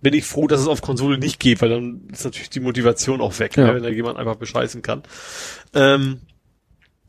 Bin 0.00 0.14
ich 0.14 0.24
froh, 0.24 0.46
dass 0.46 0.60
es 0.60 0.66
auf 0.68 0.80
Konsole 0.80 1.18
nicht 1.18 1.40
geht, 1.40 1.60
weil 1.60 1.68
dann 1.68 2.08
ist 2.10 2.24
natürlich 2.24 2.48
die 2.50 2.60
Motivation 2.60 3.20
auch 3.20 3.38
weg, 3.38 3.56
Ja. 3.56 3.66
ne, 3.66 3.74
wenn 3.74 3.82
da 3.82 3.88
jemand 3.90 4.16
einfach 4.18 4.36
bescheißen 4.36 4.80
kann. 4.80 5.02
Ähm, 5.74 6.20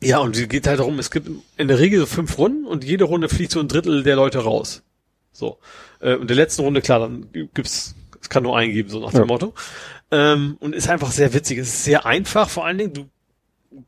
ja, 0.03 0.17
und 0.17 0.35
es 0.35 0.49
geht 0.49 0.65
halt 0.67 0.79
darum, 0.79 0.97
es 0.99 1.11
gibt 1.11 1.29
in 1.57 1.67
der 1.67 1.79
Regel 1.79 1.99
so 1.99 2.05
fünf 2.07 2.37
Runden 2.37 2.65
und 2.65 2.83
jede 2.83 3.03
Runde 3.05 3.29
fliegt 3.29 3.51
so 3.51 3.59
ein 3.59 3.67
Drittel 3.67 4.03
der 4.03 4.15
Leute 4.15 4.39
raus. 4.39 4.81
So. 5.31 5.59
Äh, 6.01 6.15
und 6.15 6.29
der 6.29 6.35
letzten 6.35 6.63
Runde, 6.63 6.81
klar, 6.81 6.99
dann 6.99 7.27
gibt's, 7.53 7.95
es 8.19 8.27
kann 8.27 8.43
nur 8.43 8.57
einen 8.57 8.73
geben, 8.73 8.89
so 8.89 8.99
nach 8.99 9.11
dem 9.11 9.19
Ja. 9.21 9.25
Motto. 9.27 9.53
Ähm, 10.09 10.57
und 10.59 10.73
ist 10.75 10.89
einfach 10.89 11.11
sehr 11.11 11.33
witzig. 11.33 11.59
Es 11.59 11.67
ist 11.67 11.83
sehr 11.85 12.05
einfach, 12.05 12.49
vor 12.49 12.65
allen 12.65 12.77
Dingen, 12.79 12.93
du 12.93 13.05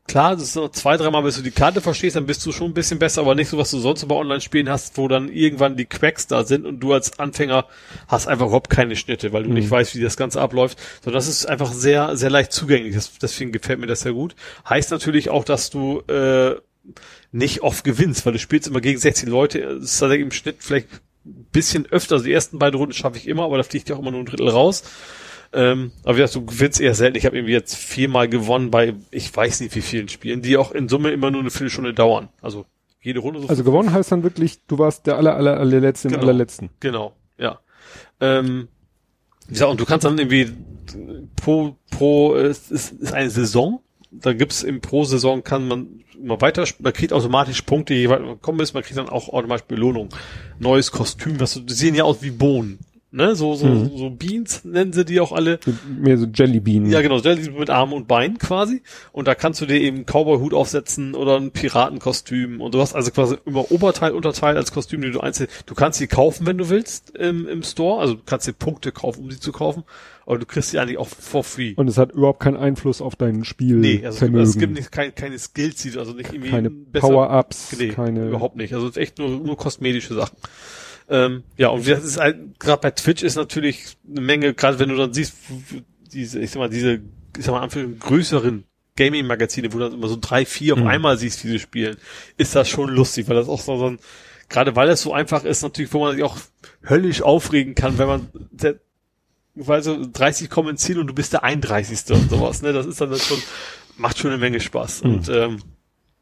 klar, 0.06 0.34
das 0.34 0.42
ist 0.44 0.56
noch 0.56 0.70
zwei, 0.70 0.96
dreimal, 0.96 1.22
bis 1.22 1.36
du 1.36 1.42
die 1.42 1.50
Karte 1.50 1.80
verstehst, 1.80 2.16
dann 2.16 2.26
bist 2.26 2.44
du 2.46 2.52
schon 2.52 2.70
ein 2.70 2.74
bisschen 2.74 2.98
besser, 2.98 3.20
aber 3.20 3.34
nicht 3.34 3.48
so, 3.48 3.58
was 3.58 3.70
du 3.70 3.78
sonst 3.78 4.06
bei 4.08 4.14
Online-Spielen 4.14 4.68
hast, 4.68 4.96
wo 4.96 5.08
dann 5.08 5.28
irgendwann 5.28 5.76
die 5.76 5.84
Quacks 5.84 6.26
da 6.26 6.44
sind 6.44 6.64
und 6.66 6.80
du 6.80 6.92
als 6.92 7.18
Anfänger 7.18 7.66
hast 8.08 8.26
einfach 8.26 8.46
überhaupt 8.46 8.70
keine 8.70 8.96
Schnitte, 8.96 9.32
weil 9.32 9.42
du 9.42 9.48
Mhm. 9.50 9.56
nicht 9.56 9.70
weißt, 9.70 9.94
wie 9.94 10.00
das 10.00 10.16
Ganze 10.16 10.40
abläuft. 10.40 10.78
So, 11.04 11.10
das 11.10 11.28
ist 11.28 11.46
einfach 11.46 11.72
sehr, 11.72 12.16
sehr 12.16 12.30
leicht 12.30 12.52
zugänglich. 12.52 12.94
Das, 12.94 13.12
deswegen 13.20 13.52
gefällt 13.52 13.78
mir 13.80 13.86
das 13.86 14.00
sehr 14.00 14.12
gut. 14.12 14.34
Heißt 14.68 14.90
natürlich 14.90 15.28
auch, 15.30 15.44
dass 15.44 15.70
du 15.70 16.00
äh, 16.08 16.54
nicht 17.32 17.62
oft 17.62 17.84
gewinnst, 17.84 18.24
weil 18.26 18.34
du 18.34 18.38
spielst 18.38 18.68
immer 18.68 18.80
gegen 18.80 18.98
16 18.98 19.28
Leute. 19.28 19.60
Das 19.60 19.84
ist 19.84 19.98
tatsächlich 19.98 20.24
im 20.26 20.32
Schnitt 20.32 20.56
vielleicht 20.60 20.88
ein 21.26 21.46
bisschen 21.52 21.86
öfter. 21.86 22.16
Also 22.16 22.26
die 22.26 22.32
ersten 22.32 22.58
beiden 22.58 22.78
Runden 22.78 22.92
schaffe 22.94 23.16
ich 23.18 23.26
immer, 23.28 23.44
aber 23.44 23.56
da 23.56 23.62
fliegt 23.62 23.88
ja 23.88 23.96
auch 23.96 24.00
immer 24.00 24.10
nur 24.10 24.20
ein 24.20 24.26
Drittel 24.26 24.48
raus. 24.48 24.82
Ähm, 25.54 25.92
aber 26.02 26.16
wie 26.16 26.20
gesagt, 26.20 26.34
du 26.34 26.44
gewinnst 26.44 26.80
eher 26.80 26.94
selten. 26.94 27.16
Ich 27.16 27.26
habe 27.26 27.36
irgendwie 27.36 27.52
jetzt 27.52 27.76
viermal 27.76 28.28
gewonnen 28.28 28.70
bei, 28.70 28.94
ich 29.10 29.34
weiß 29.34 29.60
nicht 29.60 29.74
wie 29.76 29.82
vielen 29.82 30.08
Spielen, 30.08 30.42
die 30.42 30.56
auch 30.56 30.72
in 30.72 30.88
Summe 30.88 31.10
immer 31.12 31.30
nur 31.30 31.40
eine 31.40 31.50
Viertelstunde 31.50 31.94
dauern. 31.94 32.28
Also 32.42 32.66
jede 33.00 33.20
Runde 33.20 33.40
so. 33.40 33.48
Also 33.48 33.62
gewonnen 33.62 33.92
heißt 33.92 34.10
dann 34.10 34.22
wirklich, 34.24 34.64
du 34.66 34.78
warst 34.78 35.06
der 35.06 35.16
aller, 35.16 35.36
aller, 35.36 35.58
allerletzte 35.58 36.08
im 36.08 36.14
Genau. 36.14 36.24
allerletzten. 36.24 36.70
Genau, 36.80 37.12
ja. 37.38 37.60
Ähm, 38.20 38.68
wie 39.46 39.52
gesagt, 39.52 39.70
und 39.70 39.80
du 39.80 39.84
kannst 39.84 40.04
dann 40.04 40.18
irgendwie 40.18 40.50
pro, 41.36 41.76
pro, 41.90 42.34
es 42.34 42.70
ist, 42.70 42.92
ist 42.92 43.12
eine 43.12 43.30
Saison. 43.30 43.80
Da 44.10 44.32
gibt's 44.32 44.62
im 44.62 44.80
pro 44.80 45.04
Saison 45.04 45.42
kann 45.44 45.68
man 45.68 46.04
immer 46.20 46.40
weiter, 46.40 46.64
man 46.78 46.92
kriegt 46.92 47.12
automatisch 47.12 47.62
Punkte, 47.62 47.94
je 47.94 48.08
weiter 48.08 48.24
man 48.24 48.40
kommen 48.40 48.60
ist, 48.60 48.72
man 48.72 48.82
kriegt 48.82 48.96
dann 48.96 49.08
auch 49.08 49.28
automatisch 49.28 49.66
Belohnung. 49.66 50.08
Neues 50.58 50.90
Kostüm, 50.90 51.38
was, 51.40 51.60
die 51.64 51.74
sehen 51.74 51.94
ja 51.94 52.04
aus 52.04 52.22
wie 52.22 52.30
Bohnen. 52.30 52.78
Ne, 53.16 53.36
so, 53.36 53.54
so, 53.54 53.66
Mhm. 53.66 53.96
so 53.96 54.10
Beans 54.10 54.64
nennen 54.64 54.92
sie 54.92 55.04
die 55.04 55.20
auch 55.20 55.30
alle. 55.30 55.60
Mehr 55.88 56.18
so 56.18 56.26
Jellybean. 56.26 56.86
Ja, 56.86 57.00
genau, 57.00 57.18
Jelly 57.20 57.48
mit 57.50 57.70
Armen 57.70 57.92
und 57.92 58.08
Beinen 58.08 58.38
quasi. 58.38 58.82
Und 59.12 59.28
da 59.28 59.36
kannst 59.36 59.60
du 59.60 59.66
dir 59.66 59.80
eben 59.80 59.98
einen 59.98 60.06
Cowboy-Hut 60.06 60.52
aufsetzen 60.52 61.14
oder 61.14 61.36
ein 61.36 61.52
Piratenkostüm. 61.52 62.60
Und 62.60 62.74
du 62.74 62.80
hast 62.80 62.92
also 62.96 63.12
quasi 63.12 63.36
immer 63.46 63.70
Oberteil, 63.70 64.10
Unterteil 64.12 64.56
als 64.56 64.72
Kostüm, 64.72 65.00
die 65.02 65.12
du 65.12 65.20
einzeln, 65.20 65.48
du 65.66 65.74
kannst 65.76 66.00
sie 66.00 66.08
kaufen, 66.08 66.44
wenn 66.46 66.58
du 66.58 66.68
willst, 66.70 67.10
im, 67.16 67.46
im 67.46 67.62
Store. 67.62 68.00
Also 68.00 68.14
du 68.14 68.22
kannst 68.26 68.48
dir 68.48 68.52
Punkte 68.52 68.90
kaufen, 68.90 69.22
um 69.22 69.30
sie 69.30 69.38
zu 69.38 69.52
kaufen. 69.52 69.84
Aber 70.26 70.38
du 70.38 70.46
kriegst 70.46 70.70
sie 70.70 70.80
eigentlich 70.80 70.98
auch 70.98 71.06
for 71.06 71.44
free. 71.44 71.74
Und 71.76 71.86
es 71.86 71.98
hat 71.98 72.10
überhaupt 72.12 72.40
keinen 72.40 72.56
Einfluss 72.56 73.00
auf 73.00 73.14
dein 73.14 73.44
Spiel. 73.44 73.76
nee, 73.76 73.96
also 74.04 74.08
es 74.08 74.12
gibt, 74.14 74.18
Vermögen. 74.18 74.42
es 74.48 74.58
gibt 74.58 74.74
nicht, 74.74 74.90
kein, 74.90 75.14
keine 75.14 75.38
Skills, 75.38 75.96
also 75.96 76.14
nicht 76.14 76.32
irgendwie 76.32 76.50
keine 76.50 76.70
Power-Ups, 76.70 77.76
Nee, 77.78 77.88
keine. 77.90 78.26
überhaupt 78.28 78.56
nicht. 78.56 78.74
Also 78.74 78.86
es 78.88 78.96
ist 78.96 79.02
echt 79.02 79.18
nur, 79.18 79.28
nur 79.28 79.56
kosmetische 79.56 80.14
Sachen. 80.14 80.36
Ähm, 81.08 81.42
ja, 81.56 81.68
und 81.68 81.86
das 81.88 82.02
ist 82.04 82.18
halt, 82.18 82.58
gerade 82.58 82.80
bei 82.80 82.90
Twitch 82.90 83.22
ist 83.22 83.36
natürlich 83.36 83.96
eine 84.10 84.20
Menge, 84.22 84.54
gerade 84.54 84.78
wenn 84.78 84.88
du 84.88 84.96
dann 84.96 85.12
siehst, 85.12 85.34
diese, 86.12 86.40
ich 86.40 86.50
sag 86.50 86.60
mal, 86.60 86.70
diese, 86.70 87.00
ich 87.36 87.44
sag 87.44 87.52
mal, 87.52 87.60
Anführungszeichen 87.60 87.98
größeren 88.00 88.64
Gaming-Magazine, 88.96 89.72
wo 89.72 89.78
du 89.78 89.84
dann 89.84 89.92
immer 89.94 90.08
so 90.08 90.16
drei, 90.20 90.46
vier 90.46 90.76
Mhm. 90.76 90.82
auf 90.82 90.88
einmal 90.88 91.18
siehst, 91.18 91.44
wie 91.44 91.48
sie 91.48 91.58
spielen, 91.58 91.96
ist 92.36 92.54
das 92.54 92.68
schon 92.68 92.88
lustig, 92.90 93.28
weil 93.28 93.36
das 93.36 93.48
auch 93.48 93.60
so, 93.60 93.76
so 93.76 93.86
ein, 93.86 93.98
gerade 94.48 94.76
weil 94.76 94.88
es 94.88 95.02
so 95.02 95.12
einfach 95.12 95.44
ist, 95.44 95.62
natürlich, 95.62 95.92
wo 95.92 96.00
man 96.00 96.14
sich 96.14 96.24
auch 96.24 96.38
höllisch 96.88 97.20
aufregen 97.22 97.74
kann, 97.74 97.98
wenn 97.98 98.06
man, 98.06 98.28
der, 98.50 98.76
weil 99.56 99.82
so 99.82 99.98
30 100.10 100.48
kommen 100.48 100.70
ins 100.70 100.82
Ziel 100.82 100.98
und 100.98 101.06
du 101.08 101.14
bist 101.14 101.32
der 101.32 101.42
31. 101.44 101.98
und 102.14 102.30
sowas, 102.30 102.62
ne, 102.62 102.72
das 102.72 102.86
ist 102.86 103.00
dann 103.00 103.14
schon, 103.16 103.42
macht 103.96 104.18
schon 104.18 104.30
eine 104.30 104.38
Menge 104.40 104.60
Spaß 104.60 105.04
Mhm. 105.04 105.10
und, 105.14 105.28
ähm, 105.28 105.62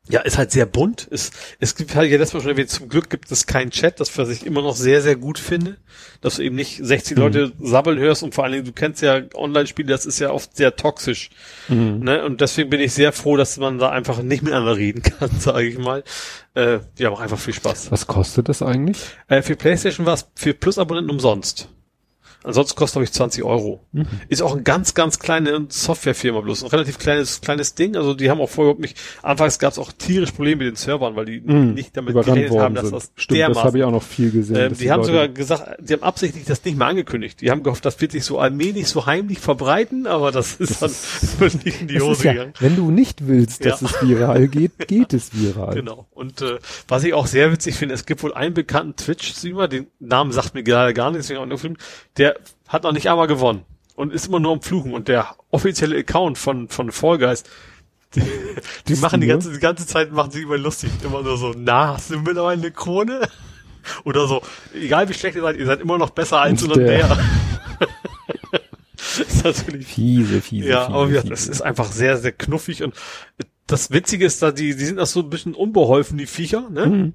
ja, 0.08 0.20
ist 0.20 0.36
halt 0.36 0.50
sehr 0.50 0.66
bunt. 0.66 1.06
Es, 1.10 1.30
es 1.60 1.76
gibt 1.76 1.94
halt 1.94 2.10
ja 2.10 2.18
letztes 2.18 2.34
Mal 2.34 2.40
schon 2.40 2.50
erwähnt, 2.50 2.70
zum 2.70 2.88
Glück 2.88 3.08
gibt 3.08 3.30
es 3.30 3.46
keinen 3.46 3.70
Chat, 3.70 4.00
das 4.00 4.18
was 4.18 4.30
ich 4.30 4.44
immer 4.44 4.60
noch 4.60 4.74
sehr, 4.74 5.00
sehr 5.00 5.14
gut 5.14 5.38
finde. 5.38 5.76
Dass 6.20 6.36
du 6.36 6.42
eben 6.42 6.56
nicht 6.56 6.80
60 6.82 7.16
Mhm. 7.16 7.22
Leute 7.22 7.52
sabbeln 7.60 7.98
hörst 7.98 8.24
und 8.24 8.34
vor 8.34 8.44
allen 8.44 8.52
Dingen, 8.52 8.64
du 8.64 8.72
kennst 8.72 9.00
ja 9.00 9.20
Online-Spiele, 9.34 9.88
das 9.88 10.04
ist 10.04 10.18
ja 10.18 10.30
oft 10.30 10.56
sehr 10.56 10.74
toxisch. 10.74 11.30
Mhm. 11.68 12.00
Ne? 12.00 12.24
Und 12.24 12.40
deswegen 12.40 12.68
bin 12.70 12.80
ich 12.80 12.92
sehr 12.92 13.12
froh, 13.12 13.36
dass 13.36 13.56
man 13.58 13.78
da 13.78 13.90
einfach 13.90 14.20
nicht 14.22 14.42
miteinander 14.42 14.76
reden 14.76 15.02
kann, 15.18 15.30
sage 15.38 15.68
ich 15.68 15.78
mal. 15.78 16.02
Äh, 16.54 16.80
ja, 16.98 17.10
macht 17.10 17.22
einfach 17.22 17.38
viel 17.38 17.54
Spaß. 17.54 17.92
Was 17.92 18.06
kostet 18.08 18.48
das 18.48 18.60
eigentlich? 18.60 18.98
Äh, 19.28 19.42
für 19.42 19.54
PlayStation 19.54 20.04
war 20.04 20.14
es 20.14 20.26
für 20.34 20.52
Plus-Abonnenten 20.52 21.10
umsonst. 21.10 21.68
Ansonsten 22.44 22.76
kostet, 22.76 22.94
glaube 22.94 23.04
ich, 23.04 23.12
20 23.12 23.44
Euro. 23.44 23.80
Mhm. 23.92 24.06
Ist 24.28 24.42
auch 24.42 24.56
ein 24.56 24.64
ganz, 24.64 24.94
ganz 24.94 25.18
kleine 25.18 25.66
Softwarefirma 25.68 26.40
bloß. 26.40 26.64
Ein 26.64 26.70
relativ 26.70 26.98
kleines, 26.98 27.40
kleines 27.40 27.74
Ding. 27.74 27.96
Also 27.96 28.14
die 28.14 28.30
haben 28.30 28.40
auch 28.40 28.48
vorher 28.50 28.70
überhaupt 28.72 28.80
nicht, 28.82 28.98
anfangs 29.22 29.58
gab 29.58 29.72
es 29.72 29.78
auch 29.78 29.92
tierisch 29.92 30.32
Probleme 30.32 30.64
mit 30.64 30.66
den 30.72 30.76
Servern, 30.76 31.14
weil 31.16 31.24
die 31.26 31.40
Mhm. 31.40 31.74
nicht 31.74 31.96
damit 31.96 32.10
Überrannt 32.10 32.34
gerechnet 32.36 32.60
haben, 32.60 32.74
dass 32.74 32.84
sind. 32.86 32.94
das 32.96 33.12
Stimmt, 33.14 33.38
das 33.40 33.46
dermaßen 33.46 33.64
habe 33.64 33.78
ich 33.78 33.84
auch 33.84 33.90
noch 33.90 34.02
viel 34.02 34.30
gesehen. 34.30 34.56
ähm, 34.56 34.68
dass 34.70 34.78
die, 34.78 34.90
haben 34.90 35.00
Leute- 35.00 35.12
sogar 35.12 35.28
gesagt, 35.28 35.76
die 35.80 35.92
haben 35.92 36.02
absichtlich 36.02 36.44
das 36.44 36.64
nicht 36.64 36.76
mehr 36.76 36.86
angekündigt. 36.88 37.40
Die 37.40 37.50
haben 37.50 37.62
gehofft, 37.62 37.84
das 37.84 38.00
wird 38.00 38.12
sich 38.12 38.24
so 38.24 38.38
allmählich, 38.38 38.88
so 38.88 39.06
heimlich 39.06 39.38
verbreiten, 39.38 40.06
aber 40.06 40.32
das 40.32 40.54
ist 40.56 40.82
dann 40.82 40.90
völlig 40.90 41.80
in 41.80 41.88
die 41.88 41.94
Das 41.94 42.02
Hose 42.04 42.24
ja, 42.24 42.32
gegangen. 42.32 42.52
wenn 42.60 42.76
du 42.76 42.90
nicht 42.90 43.26
willst, 43.28 43.64
dass 43.64 43.80
Ja. 43.80 43.88
es 43.88 44.02
viral 44.08 44.48
geht, 44.48 44.72
geht 44.88 45.12
es 45.14 45.30
viral. 45.32 45.74
Genau. 45.74 46.06
Und 46.12 46.42
äh, 46.42 46.58
was 46.88 47.04
ich 47.04 47.14
auch 47.14 47.26
sehr 47.26 47.52
witzig 47.52 47.76
finde, 47.76 47.94
es 47.94 48.06
gibt 48.06 48.22
wohl 48.22 48.34
einen 48.34 48.54
bekannten 48.54 48.96
Twitch-Streamer, 48.96 49.68
den 49.68 49.86
Namen 50.00 50.32
sagt 50.32 50.54
mir 50.54 50.62
gerade 50.62 50.92
gar 50.94 51.10
nichts, 51.10 51.26
deswegen 51.26 51.40
auch 51.40 51.46
nicht 51.46 51.52
gefilmt, 51.54 51.78
der 52.16 52.31
hat 52.72 52.84
noch 52.84 52.92
nicht 52.92 53.08
einmal 53.10 53.26
gewonnen 53.26 53.62
und 53.94 54.12
ist 54.12 54.26
immer 54.26 54.40
nur 54.40 54.52
am 54.52 54.62
Fluchen. 54.62 54.94
Und 54.94 55.08
der 55.08 55.34
offizielle 55.50 55.98
Account 55.98 56.38
von 56.38 56.68
von 56.68 56.90
Fall 56.90 57.18
Guys, 57.18 57.44
die, 58.14 58.22
die 58.88 58.96
machen 58.96 59.20
die 59.20 59.26
ganze 59.26 59.52
die 59.52 59.58
ganze 59.60 59.86
Zeit 59.86 60.12
machen 60.12 60.30
sie 60.30 60.42
immer 60.42 60.58
lustig, 60.58 60.90
immer 61.04 61.22
nur 61.22 61.36
so, 61.38 61.54
na, 61.56 61.94
hast 61.94 62.10
du 62.10 62.18
mittlerweile 62.18 62.60
eine 62.60 62.70
Krone? 62.70 63.28
Oder 64.04 64.26
so, 64.28 64.42
egal 64.74 65.08
wie 65.08 65.14
schlecht 65.14 65.36
ihr 65.36 65.42
seid, 65.42 65.56
ihr 65.56 65.66
seid 65.66 65.80
immer 65.80 65.98
noch 65.98 66.10
besser 66.10 66.40
als 66.40 66.62
oder 66.62 66.74
der- 66.76 67.08
der. 67.08 67.18
ist 68.96 69.44
natürlich 69.44 69.86
Fiese, 69.88 70.40
fiese, 70.40 70.68
ja, 70.68 70.84
fiese, 70.86 70.94
aber 70.96 71.08
fiese. 71.08 71.28
das 71.28 71.48
ist 71.48 71.60
einfach 71.62 71.90
sehr, 71.90 72.16
sehr 72.18 72.30
knuffig 72.32 72.82
und 72.84 72.94
das 73.66 73.90
Witzige 73.90 74.26
ist, 74.26 74.40
da 74.42 74.52
die, 74.52 74.76
die 74.76 74.84
sind 74.84 75.00
auch 75.00 75.06
so 75.06 75.20
ein 75.20 75.30
bisschen 75.30 75.54
unbeholfen, 75.54 76.18
die 76.18 76.26
Viecher, 76.26 76.68
ne? 76.70 76.86
Mhm. 76.86 77.14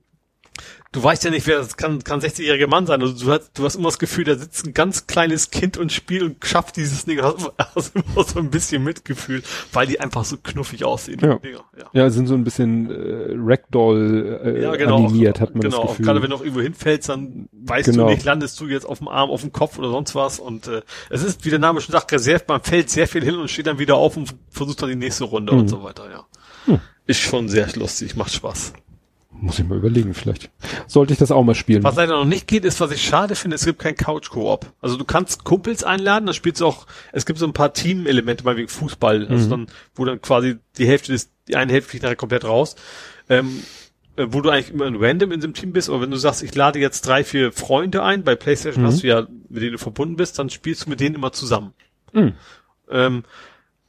Du 0.94 1.04
weißt 1.04 1.26
ja 1.26 1.32
nicht, 1.32 1.46
wer 1.48 1.58
das 1.58 1.76
kann, 1.76 2.02
kann 2.04 2.22
60-jähriger 2.22 2.68
Mann 2.68 2.86
sein. 2.86 3.02
Also 3.02 3.26
du 3.26 3.32
hast, 3.32 3.52
du 3.56 3.66
hast 3.66 3.76
immer 3.76 3.90
das 3.90 4.00
Gefühl, 4.00 4.24
da 4.24 4.36
sitzt 4.36 4.66
ein 4.66 4.74
ganz 4.74 5.06
kleines 5.06 5.52
Kind 5.52 5.78
und 5.78 5.92
spielt 5.92 6.24
und 6.24 6.46
schafft 6.46 6.78
dieses 6.78 7.04
Ding. 7.06 7.22
Hast 7.22 7.40
immer, 7.40 7.54
hast 7.76 7.94
immer 7.96 8.24
so 8.24 8.40
ein 8.40 8.50
bisschen 8.50 8.84
Mitgefühl, 8.86 9.44
weil 9.74 9.86
die 9.88 10.00
einfach 10.00 10.24
so 10.24 10.38
knuffig 10.42 10.86
aussehen. 10.86 11.20
Ja. 11.22 11.40
ja. 11.44 11.86
Ja, 11.92 12.10
sind 12.10 12.28
so 12.28 12.36
ein 12.36 12.44
bisschen 12.46 12.90
äh, 12.90 13.34
Ragdoll 13.38 14.40
äh, 14.44 14.62
Ja, 14.64 14.76
genau. 14.78 15.06
animiert, 15.06 15.42
hat 15.42 15.54
man 15.56 15.62
genau, 15.62 15.82
das 15.82 15.90
Gefühl. 15.92 16.06
gerade 16.06 16.22
wenn 16.24 16.30
du 16.30 16.38
auch 16.38 16.42
irgendwo 16.42 16.62
hinfällst, 16.62 17.10
dann 17.10 17.50
weißt 17.52 17.90
Genau. 17.92 18.06
du 18.08 18.14
nicht, 18.14 18.24
landest 18.24 18.60
du 18.60 18.68
jetzt 18.68 18.86
auf 18.86 19.00
dem 19.00 19.10
Arm, 19.10 19.30
auf 19.30 19.42
dem 19.42 19.52
Kopf 19.52 19.78
oder 19.78 19.90
sonst 19.90 20.16
was. 20.16 20.40
Und 20.40 20.68
äh, 20.68 20.82
es 21.10 21.22
ist, 21.24 21.44
wie 21.44 21.50
der 21.50 21.60
Name 21.60 21.82
schon 21.82 21.92
sagt, 21.92 22.12
reserviert, 22.14 22.48
man 22.48 22.62
fällt 22.62 22.90
sehr 22.90 23.08
viel 23.08 23.24
hin 23.24 23.36
und 23.36 23.50
steht 23.52 23.68
dann 23.68 23.78
wieder 23.80 23.96
auf 23.98 24.16
und 24.16 24.34
versucht 24.50 24.82
dann 24.82 24.90
die 24.90 24.96
nächste 24.96 25.26
Runde 25.26 25.52
Mhm. 25.54 25.60
und 25.60 25.68
so 25.68 25.84
weiter, 25.84 26.10
ja. 26.10 26.26
Hm. 26.66 26.80
Ist 27.06 27.20
schon 27.20 27.50
sehr 27.50 27.68
lustig, 27.76 28.16
macht 28.16 28.34
Spaß. 28.34 28.74
Muss 29.40 29.60
ich 29.60 29.66
mal 29.68 29.78
überlegen, 29.78 30.14
vielleicht. 30.14 30.50
Sollte 30.88 31.14
ich 31.14 31.20
das 31.20 31.32
auch 31.32 31.44
mal 31.44 31.54
spielen. 31.54 31.84
Was 31.84 31.96
leider 31.96 32.14
noch 32.18 32.26
nicht 32.26 32.48
geht, 32.48 32.66
ist, 32.66 32.80
was 32.82 32.92
ich 32.92 33.04
schade 33.04 33.36
finde, 33.36 33.56
es 33.56 33.66
gibt 33.66 33.80
kein 33.80 33.96
Couch-Koop. 33.96 34.74
Also 34.82 34.98
du 34.98 35.06
kannst 35.06 35.44
Kumpels 35.44 35.84
einladen, 35.84 36.26
dann 36.26 36.34
spielst 36.36 36.62
du 36.62 36.66
auch, 36.66 36.88
es 37.12 37.26
gibt 37.26 37.38
so 37.38 37.46
ein 37.46 37.54
paar 37.54 37.74
Team-Elemente, 37.74 38.44
mal 38.44 38.58
wegen 38.58 38.68
Fußball, 38.68 39.28
also 39.28 39.46
Mhm. 39.46 39.50
dann, 39.50 39.68
wo 39.96 40.06
dann 40.06 40.22
quasi 40.22 40.58
die 40.78 40.88
Hälfte 40.88 41.14
ist, 41.14 41.30
die 41.48 41.56
eine 41.56 41.72
Hälfte 41.72 41.92
fliegt 41.92 42.04
nachher 42.04 42.16
komplett 42.16 42.46
raus. 42.46 42.76
Ähm, 43.30 43.62
äh, 44.16 44.26
wo 44.30 44.42
du 44.42 44.50
eigentlich 44.50 44.72
immer 44.74 44.86
ein 44.86 44.96
random 44.98 45.32
in 45.32 45.40
diesem 45.40 45.54
Team 45.54 45.72
bist, 45.72 45.90
aber 45.90 46.02
wenn 46.02 46.10
du 46.10 46.18
sagst, 46.18 46.42
ich 46.42 46.56
lade 46.56 46.80
jetzt 46.80 47.06
drei, 47.06 47.24
vier 47.24 47.52
Freunde 47.52 48.02
ein, 48.02 48.24
bei 48.24 48.36
PlayStation 48.36 48.84
Mhm. 48.84 48.88
hast 48.88 49.04
du 49.04 49.08
ja, 49.08 49.28
mit 49.50 49.62
denen 49.62 49.74
du 49.74 49.78
verbunden 49.78 50.16
bist, 50.16 50.40
dann 50.40 50.50
spielst 50.50 50.86
du 50.86 50.90
mit 50.90 51.00
denen 51.00 51.14
immer 51.16 51.32
zusammen. 51.32 51.74
Mhm. 52.14 52.34
Ähm, 52.90 53.24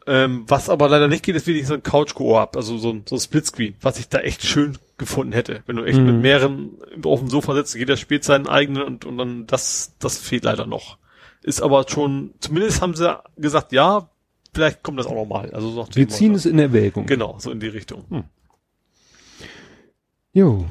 ähm, 0.07 0.45
was 0.47 0.69
aber 0.69 0.89
leider 0.91 1.09
nicht 1.09 1.23
geht, 1.25 1.37
ist 1.37 1.47
wirklich 1.47 1.67
so 1.67 1.75
ein 1.75 1.83
Couch-Koop, 1.83 2.57
also 2.57 2.77
so 2.77 2.91
ein, 2.91 3.05
so 3.09 3.17
ein 3.17 3.21
Splitscreen, 3.21 3.77
was 3.81 3.99
ich 3.99 4.09
da 4.09 4.19
echt 4.19 4.45
schön 4.45 4.77
gefunden 4.99 5.33
hätte. 5.33 5.63
Wenn 5.67 5.77
du 5.77 5.85
echt 5.85 5.99
Mhm. 5.99 6.07
mit 6.07 6.17
mehreren 6.23 6.71
auf 7.05 7.21
dem 7.21 7.29
Sofa 7.31 7.55
sitzt, 7.55 7.75
jeder 7.75 7.97
spielt 7.97 8.25
seinen 8.25 8.47
eigenen 8.49 8.83
und, 8.83 9.05
und 9.05 9.17
dann 9.19 9.47
das, 9.47 9.95
das 9.99 10.19
fehlt 10.19 10.45
leider 10.45 10.67
noch. 10.67 10.99
Ist 11.43 11.61
aber 11.63 11.87
schon, 11.89 12.35
zumindest 12.41 12.83
haben 12.83 12.95
sie 12.95 13.17
gesagt, 13.37 13.73
ja, 13.73 14.11
vielleicht 14.53 14.83
kommt 14.83 14.99
das 14.99 15.07
auch 15.07 15.15
noch 15.15 15.27
mal. 15.27 15.51
Also 15.53 15.71
so 15.71 15.87
Wir 15.95 16.09
ziehen 16.09 16.35
es 16.35 16.47
in 16.47 16.59
Erwägung. 16.59 17.07
Genau, 17.07 17.37
so 17.39 17.51
in 17.51 17.61
die 17.61 17.69
Richtung. 17.69 18.25
Jo. 20.33 20.67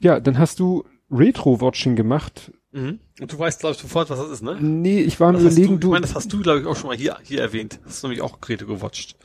Ja, 0.00 0.20
dann 0.20 0.38
hast 0.38 0.58
du 0.60 0.84
Retro-Watching 1.10 1.94
gemacht. 1.96 2.52
Mhm. 2.72 2.98
Und 3.20 3.32
du 3.32 3.38
weißt, 3.38 3.60
glaube 3.60 3.74
ich, 3.74 3.80
sofort, 3.80 4.10
was 4.10 4.18
das 4.18 4.30
ist, 4.30 4.42
ne? 4.42 4.56
Nee, 4.60 5.00
ich 5.02 5.20
war 5.20 5.28
am 5.28 5.36
hast 5.36 5.42
überlegen, 5.42 5.74
du, 5.74 5.78
du, 5.78 5.88
ich 5.88 5.92
meine, 5.92 6.06
das 6.06 6.14
hast 6.14 6.32
du, 6.32 6.40
glaube 6.40 6.60
ich, 6.60 6.66
auch 6.66 6.76
schon 6.76 6.88
mal 6.88 6.96
hier, 6.96 7.16
hier 7.22 7.40
erwähnt. 7.40 7.78
Das 7.84 7.96
ist 7.96 8.02
nämlich 8.02 8.22
auch 8.22 8.38
Reto 8.48 8.66
gewatcht. 8.66 9.16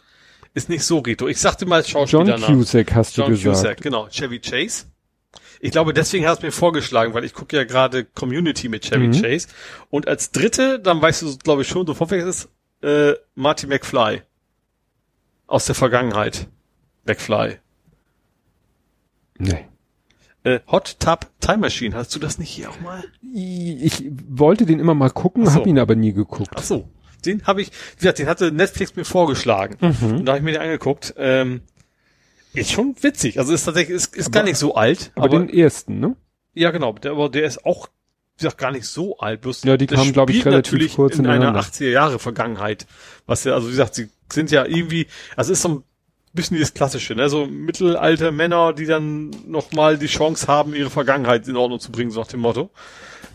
Ist 0.58 0.69
nicht 0.69 0.84
so 0.84 0.98
Reto. 0.98 1.27
Ich 1.27 1.38
sagte 1.40 1.68
mal 1.68 1.86
Schauspieler 1.86 2.24
John 2.26 2.42
nach. 2.42 2.48
Cusack 2.48 2.95
hast 2.95 3.16
du 3.16 3.22
John 3.22 3.30
gesagt. 3.30 3.56
Cusack, 3.58 3.82
genau. 3.82 4.08
Chevy 4.10 4.40
Chase. 4.40 4.86
Ich 5.60 5.69
glaube, 5.69 5.94
deswegen 5.94 6.26
hast 6.26 6.42
du 6.42 6.48
mir 6.48 6.52
vorgeschlagen, 6.52 7.14
weil 7.14 7.24
ich 7.26 7.36
gucke 7.36 7.56
ja 7.56 7.64
gerade 7.64 8.06
Community 8.06 8.68
mit 8.68 8.84
Chevy 8.84 9.10
Mhm. 9.10 9.22
Chase. 9.22 9.50
Und 9.92 10.08
als 10.08 10.32
dritte, 10.32 10.80
dann 10.80 11.00
weißt 11.00 11.22
du, 11.22 11.38
glaube 11.38 11.61
ich, 11.61 11.68
schon, 11.68 11.86
sofort 11.86 12.10
wer 12.10 12.26
es 12.26 12.48
ist, 12.48 12.50
äh, 12.82 13.14
Marty 13.36 13.68
McFly. 13.68 14.24
Aus 15.45 15.66
der 15.68 15.76
Vergangenheit. 15.76 16.48
McFly. 17.06 17.58
Nee. 19.38 19.66
Äh, 20.44 20.61
Hot 20.72 21.00
Tub 21.00 21.27
Time 21.40 21.60
Machine, 21.60 21.95
hast 21.95 22.16
du 22.16 22.19
das 22.19 22.40
nicht 22.40 22.50
hier 22.50 22.72
auch 22.72 22.80
mal? 22.80 23.03
Ich 23.22 24.10
wollte 24.27 24.66
den 24.66 24.80
immer 24.80 24.95
mal 24.95 25.11
gucken, 25.11 25.45
so. 25.45 25.52
hab 25.53 25.68
ihn 25.68 25.77
aber 25.77 25.95
nie 25.95 26.14
geguckt. 26.14 26.50
Ach 26.56 26.64
so. 26.64 26.90
Den 27.28 27.46
habe 27.46 27.62
ich, 27.62 27.72
wie 27.98 28.00
gesagt, 28.00 28.20
den 28.20 28.28
hatte 28.28 28.52
Netflix 28.52 28.96
mir 28.96 29.06
vorgeschlagen. 29.06 29.78
Mhm. 29.80 30.20
Und 30.20 30.26
da 30.26 30.32
habe 30.32 30.40
ich 30.40 30.44
mir 30.46 30.54
den 30.54 30.62
angeguckt. 30.62 31.14
Ähm, 31.18 31.62
ist 32.54 32.72
schon 32.72 32.96
witzig. 33.02 33.40
Also 33.40 33.54
ist 33.54 33.66
tatsächlich, 33.66 33.96
ist, 33.96 34.16
ist 34.16 34.32
gar 34.32 34.44
nicht 34.44 34.58
so 34.58 34.76
alt. 34.76 35.12
Aber, 35.16 35.40
den 35.40 35.50
ersten, 35.50 36.00
ne? 36.00 36.16
Ja, 36.54 36.72
genau, 36.72 36.94
der, 36.94 37.12
aber 37.12 37.30
der 37.30 37.44
ist 37.44 37.66
auch, 37.66 37.88
wie 38.38 38.44
gesagt, 38.44 38.58
gar 38.58 38.72
nicht 38.72 38.86
so 38.86 39.18
alt. 39.20 39.42
Bloß 39.42 39.64
Ja, 39.64 39.78
die 39.78 39.86
kamen, 39.86 40.12
glaub 40.14 40.30
ich, 40.30 40.44
relativ 40.46 40.74
natürlich 40.74 40.96
kurz 40.96 41.20
in 41.20 41.26
einer 41.28 41.36
ineinander. 41.36 41.62
80er 41.62 41.90
Jahre 41.90 42.20
Vergangenheit. 42.20 42.88
Was 43.28 43.44
ja, 43.44 43.54
also 43.54 43.68
wie 43.68 43.72
gesagt, 43.72 43.96
sie 43.96 44.10
sind 44.32 44.50
ja 44.50 44.66
irgendwie, 44.66 45.08
also 45.36 45.54
ist 45.54 45.62
so 45.62 45.70
ein 45.70 45.84
bisschen 46.34 46.56
dieses 46.58 46.74
Klassische, 46.74 47.14
ne? 47.16 47.30
So 47.30 47.46
mittelalte 47.46 48.32
Männer, 48.32 48.74
die 48.74 48.86
dann 48.86 49.30
nochmal 49.46 49.98
die 49.98 50.08
Chance 50.08 50.48
haben, 50.48 50.74
ihre 50.74 50.90
Vergangenheit 50.90 51.48
in 51.48 51.56
Ordnung 51.56 51.80
zu 51.80 51.92
bringen, 51.92 52.12
so 52.12 52.20
nach 52.20 52.28
dem 52.28 52.40
Motto. 52.40 52.72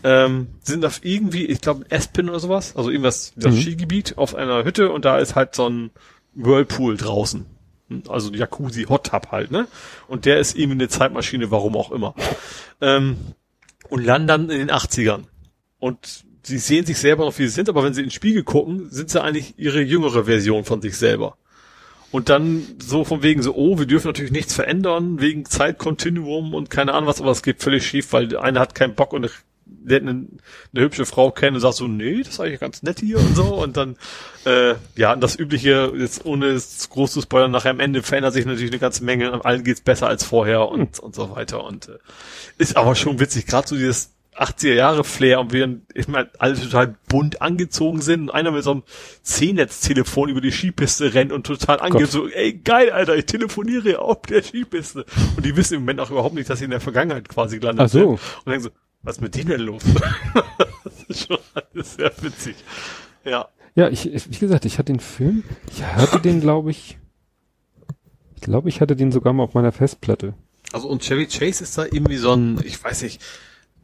Ähm, 0.03 0.47
sind 0.61 0.83
auf 0.85 0.99
irgendwie, 1.03 1.45
ich 1.45 1.61
glaube, 1.61 1.85
Aspen 1.89 2.29
oder 2.29 2.39
sowas, 2.39 2.75
also 2.75 2.89
irgendwas, 2.89 3.33
das 3.37 3.53
Mhm. 3.55 3.61
Skigebiet 3.61 4.17
auf 4.17 4.35
einer 4.35 4.65
Hütte 4.65 4.91
und 4.91 5.05
da 5.05 5.17
ist 5.17 5.35
halt 5.35 5.55
so 5.55 5.69
ein 5.69 5.91
Whirlpool 6.33 6.97
draußen. 6.97 7.45
Also 8.07 8.29
ein 8.29 8.33
Jacuzzi, 8.33 8.83
Hot 8.85 9.07
Tub 9.07 9.27
halt, 9.31 9.51
ne? 9.51 9.67
Und 10.07 10.25
der 10.25 10.39
ist 10.39 10.57
irgendwie 10.57 10.79
eine 10.79 10.89
Zeitmaschine, 10.89 11.51
warum 11.51 11.75
auch 11.77 11.91
immer. 11.91 12.15
Ähm, 12.81 13.17
und 13.89 14.03
landen 14.03 14.27
dann 14.27 14.49
in 14.49 14.57
den 14.59 14.71
80ern. 14.71 15.23
Und 15.79 16.23
sie 16.43 16.57
sehen 16.57 16.85
sich 16.85 16.97
selber 16.97 17.25
noch, 17.25 17.37
wie 17.37 17.43
sie 17.43 17.53
sind, 17.53 17.69
aber 17.69 17.83
wenn 17.83 17.93
sie 17.93 18.01
in 18.01 18.07
den 18.07 18.11
Spiegel 18.11 18.43
gucken, 18.43 18.89
sind 18.89 19.09
sie 19.09 19.21
eigentlich 19.21 19.53
ihre 19.57 19.81
jüngere 19.81 20.25
Version 20.25 20.63
von 20.65 20.81
sich 20.81 20.97
selber. 20.97 21.37
Und 22.11 22.29
dann 22.29 22.63
so 22.81 23.03
von 23.05 23.23
wegen 23.23 23.41
so, 23.41 23.55
oh, 23.55 23.77
wir 23.79 23.85
dürfen 23.85 24.07
natürlich 24.07 24.31
nichts 24.31 24.53
verändern, 24.53 25.19
wegen 25.21 25.45
Zeitkontinuum 25.45 26.53
und 26.53 26.69
keine 26.69 26.93
Ahnung 26.93 27.07
was, 27.07 27.21
aber 27.21 27.31
es 27.31 27.41
geht 27.43 27.61
völlig 27.61 27.85
schief, 27.85 28.11
weil 28.13 28.27
der 28.27 28.41
eine 28.41 28.59
hat 28.59 28.75
keinen 28.75 28.95
Bock 28.95 29.13
und 29.13 29.29
der 29.85 29.99
eine, 29.99 30.27
eine 30.73 30.83
hübsche 30.83 31.05
Frau 31.05 31.31
kennen 31.31 31.55
und 31.55 31.61
sagt 31.61 31.75
so, 31.75 31.87
nee, 31.87 32.19
das 32.19 32.33
ist 32.33 32.39
eigentlich 32.39 32.59
ganz 32.59 32.83
nett 32.83 32.99
hier 32.99 33.19
und 33.19 33.35
so. 33.35 33.55
Und 33.55 33.77
dann, 33.77 33.97
äh, 34.45 34.75
ja, 34.95 35.13
und 35.13 35.21
das 35.21 35.37
übliche, 35.37 35.91
jetzt 35.95 36.25
ohne 36.25 36.47
es 36.47 36.89
groß 36.89 37.11
zu 37.11 37.21
spoilern, 37.21 37.51
nachher 37.51 37.71
am 37.71 37.79
Ende 37.79 38.03
verändert 38.03 38.33
sich 38.33 38.45
natürlich 38.45 38.71
eine 38.71 38.79
ganze 38.79 39.03
Menge, 39.03 39.31
und 39.31 39.45
allen 39.45 39.63
geht's 39.63 39.81
besser 39.81 40.07
als 40.07 40.23
vorher 40.23 40.69
und, 40.69 40.99
und 40.99 41.15
so 41.15 41.35
weiter. 41.35 41.63
Und 41.63 41.89
äh, 41.89 41.97
ist 42.57 42.77
aber 42.77 42.95
schon 42.95 43.19
witzig, 43.19 43.45
gerade 43.45 43.67
so 43.67 43.75
dieses 43.75 44.13
80er 44.35 44.73
Jahre 44.73 45.03
Flair 45.03 45.39
und 45.39 45.53
wir 45.53 45.79
ich 45.93 46.07
meine, 46.07 46.29
alle 46.39 46.59
total 46.59 46.95
bunt 47.07 47.41
angezogen 47.41 48.01
sind 48.01 48.21
und 48.21 48.31
einer 48.31 48.51
mit 48.51 48.63
so 48.63 48.71
einem 48.71 48.83
C-Netz-Telefon 49.21 50.29
über 50.29 50.41
die 50.41 50.51
Skipiste 50.51 51.13
rennt 51.13 51.31
und 51.31 51.45
total 51.45 51.79
angeht, 51.79 52.09
so, 52.09 52.27
ey, 52.27 52.53
geil, 52.53 52.89
Alter, 52.89 53.15
ich 53.15 53.25
telefoniere 53.25 53.99
auf 53.99 54.21
der 54.23 54.41
Skipiste. 54.43 55.05
Und 55.35 55.45
die 55.45 55.55
wissen 55.55 55.75
im 55.75 55.81
Moment 55.81 55.99
auch 55.99 56.11
überhaupt 56.11 56.35
nicht, 56.35 56.49
dass 56.49 56.59
sie 56.59 56.65
in 56.65 56.71
der 56.71 56.81
Vergangenheit 56.81 57.29
quasi 57.29 57.59
gelandet 57.59 57.85
Ach 57.85 57.89
so. 57.89 57.99
sind. 57.99 58.09
Und 58.45 58.51
denken 58.51 58.63
so, 58.63 58.69
was 59.03 59.17
ist 59.17 59.21
mit 59.21 59.35
denen 59.35 59.49
denn 59.49 59.61
los? 59.61 59.83
das 60.83 61.03
ist 61.07 61.27
schon 61.27 61.37
alles 61.53 61.95
sehr 61.95 62.11
witzig. 62.21 62.55
Ja. 63.25 63.47
Ja, 63.75 63.89
ich, 63.89 64.05
wie 64.05 64.37
gesagt, 64.37 64.65
ich 64.65 64.77
hatte 64.77 64.91
den 64.93 64.99
Film, 64.99 65.43
ich 65.71 65.83
hatte 65.83 66.19
den, 66.19 66.41
glaube 66.41 66.69
ich, 66.71 66.97
ich 68.35 68.41
glaube, 68.41 68.69
ich 68.69 68.81
hatte 68.81 68.95
den 68.95 69.11
sogar 69.11 69.33
mal 69.33 69.43
auf 69.43 69.53
meiner 69.55 69.71
Festplatte. 69.71 70.33
Also 70.73 70.87
und 70.87 71.01
Chevy 71.03 71.25
Chase 71.27 71.63
ist 71.63 71.77
da 71.77 71.85
irgendwie 71.85 72.17
so 72.17 72.33
ein, 72.33 72.59
ich 72.63 72.83
weiß 72.83 73.01
nicht, 73.03 73.21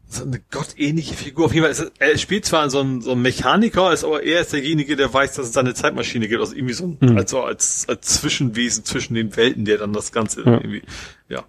so 0.08 0.24
eine 0.24 0.40
gottähnliche 0.52 1.14
Figur. 1.14 1.46
Auf 1.46 1.54
jeden 1.54 1.64
Fall 1.64 1.72
ist 1.72 1.92
er, 2.00 2.18
spielt 2.18 2.46
zwar 2.46 2.70
so 2.70 2.80
ein, 2.82 3.02
so 3.02 3.12
ein 3.12 3.22
Mechaniker, 3.22 3.94
ist 3.94 4.04
aber 4.04 4.24
er 4.24 4.42
ist 4.42 4.54
derjenige, 4.54 4.96
der 4.96 5.14
weiß, 5.14 5.34
dass 5.36 5.48
es 5.48 5.52
da 5.52 5.60
eine 5.60 5.74
Zeitmaschine 5.76 6.28
gibt. 6.28 6.42
Also 6.42 6.56
irgendwie 6.56 6.74
so 6.74 6.86
ein, 6.86 6.98
Hm. 7.00 7.18
also 7.18 7.42
als, 7.44 7.88
als 7.90 8.08
Zwischenwesen 8.16 8.84
zwischen 8.86 9.14
den 9.14 9.36
Welten, 9.38 9.66
der 9.66 9.78
dann 9.78 9.94
das 9.94 10.12
Ganze 10.12 10.42
Ja. 10.44 10.54
irgendwie, 10.54 10.82
ja. 11.30 11.44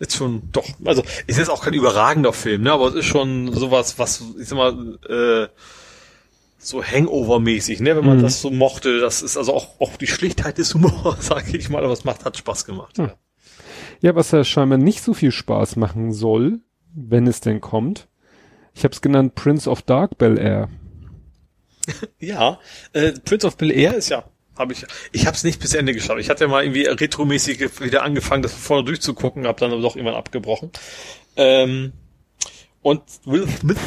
Ist 0.00 0.16
schon, 0.16 0.42
doch, 0.50 0.64
also 0.84 1.02
ist 1.28 1.38
jetzt 1.38 1.50
auch 1.50 1.62
kein 1.62 1.74
überragender 1.74 2.32
Film, 2.32 2.62
ne, 2.62 2.72
aber 2.72 2.88
es 2.88 2.94
ist 2.94 3.04
schon 3.04 3.52
sowas, 3.52 3.98
was, 3.98 4.24
ich 4.40 4.48
sag 4.48 4.56
mal, 4.56 4.98
äh, 5.08 5.48
so 6.58 6.82
Hangover-mäßig, 6.82 7.80
ne, 7.80 7.96
wenn 7.96 8.04
man 8.06 8.18
Mhm. 8.18 8.22
das 8.22 8.40
so 8.40 8.50
mochte, 8.50 8.98
das 8.98 9.20
ist 9.22 9.36
also 9.36 9.54
auch, 9.54 9.78
auch 9.78 9.96
die 9.96 10.06
Schlichtheit 10.06 10.58
des 10.58 10.74
Humors, 10.74 11.26
sage 11.26 11.56
ich 11.56 11.68
mal, 11.68 11.84
aber 11.84 11.92
es 11.92 12.04
macht, 12.04 12.24
hat 12.24 12.36
Spaß 12.36 12.64
gemacht. 12.64 12.96
Hm. 12.98 13.10
Ja, 14.00 14.14
was 14.14 14.30
ja 14.30 14.42
scheinbar 14.42 14.78
nicht 14.78 15.02
so 15.02 15.12
viel 15.14 15.30
Spaß 15.32 15.76
machen 15.76 16.12
soll, 16.12 16.60
wenn 16.94 17.26
es 17.26 17.40
denn 17.40 17.60
kommt. 17.60 18.08
Ich 18.74 18.84
habe 18.84 18.94
es 18.94 19.02
genannt 19.02 19.34
Prince 19.34 19.68
of 19.68 19.82
Dark 19.82 20.16
Bel 20.18 20.38
Air. 20.38 20.68
Ja, 22.18 22.58
äh, 22.92 23.12
Prince 23.12 23.46
of 23.46 23.56
Bel 23.56 23.70
Air 23.70 23.94
ist 23.94 24.08
ja, 24.10 24.24
habe 24.60 24.72
ich, 24.74 24.86
ich 25.10 25.26
habe 25.26 25.36
es 25.36 25.42
nicht 25.42 25.60
bis 25.60 25.74
Ende 25.74 25.92
geschaut. 25.94 26.20
Ich 26.20 26.30
hatte 26.30 26.44
ja 26.44 26.48
mal 26.50 26.62
irgendwie 26.62 26.84
retromäßig 26.84 27.80
wieder 27.80 28.02
angefangen, 28.04 28.42
das 28.42 28.52
vorne 28.54 28.84
durchzugucken, 28.84 29.46
habe 29.46 29.58
dann 29.58 29.72
aber 29.72 29.82
doch 29.82 29.96
irgendwann 29.96 30.16
abgebrochen. 30.16 30.70
Ähm, 31.36 31.92
und 32.82 33.02
Will 33.24 33.48
Smith, 33.48 33.78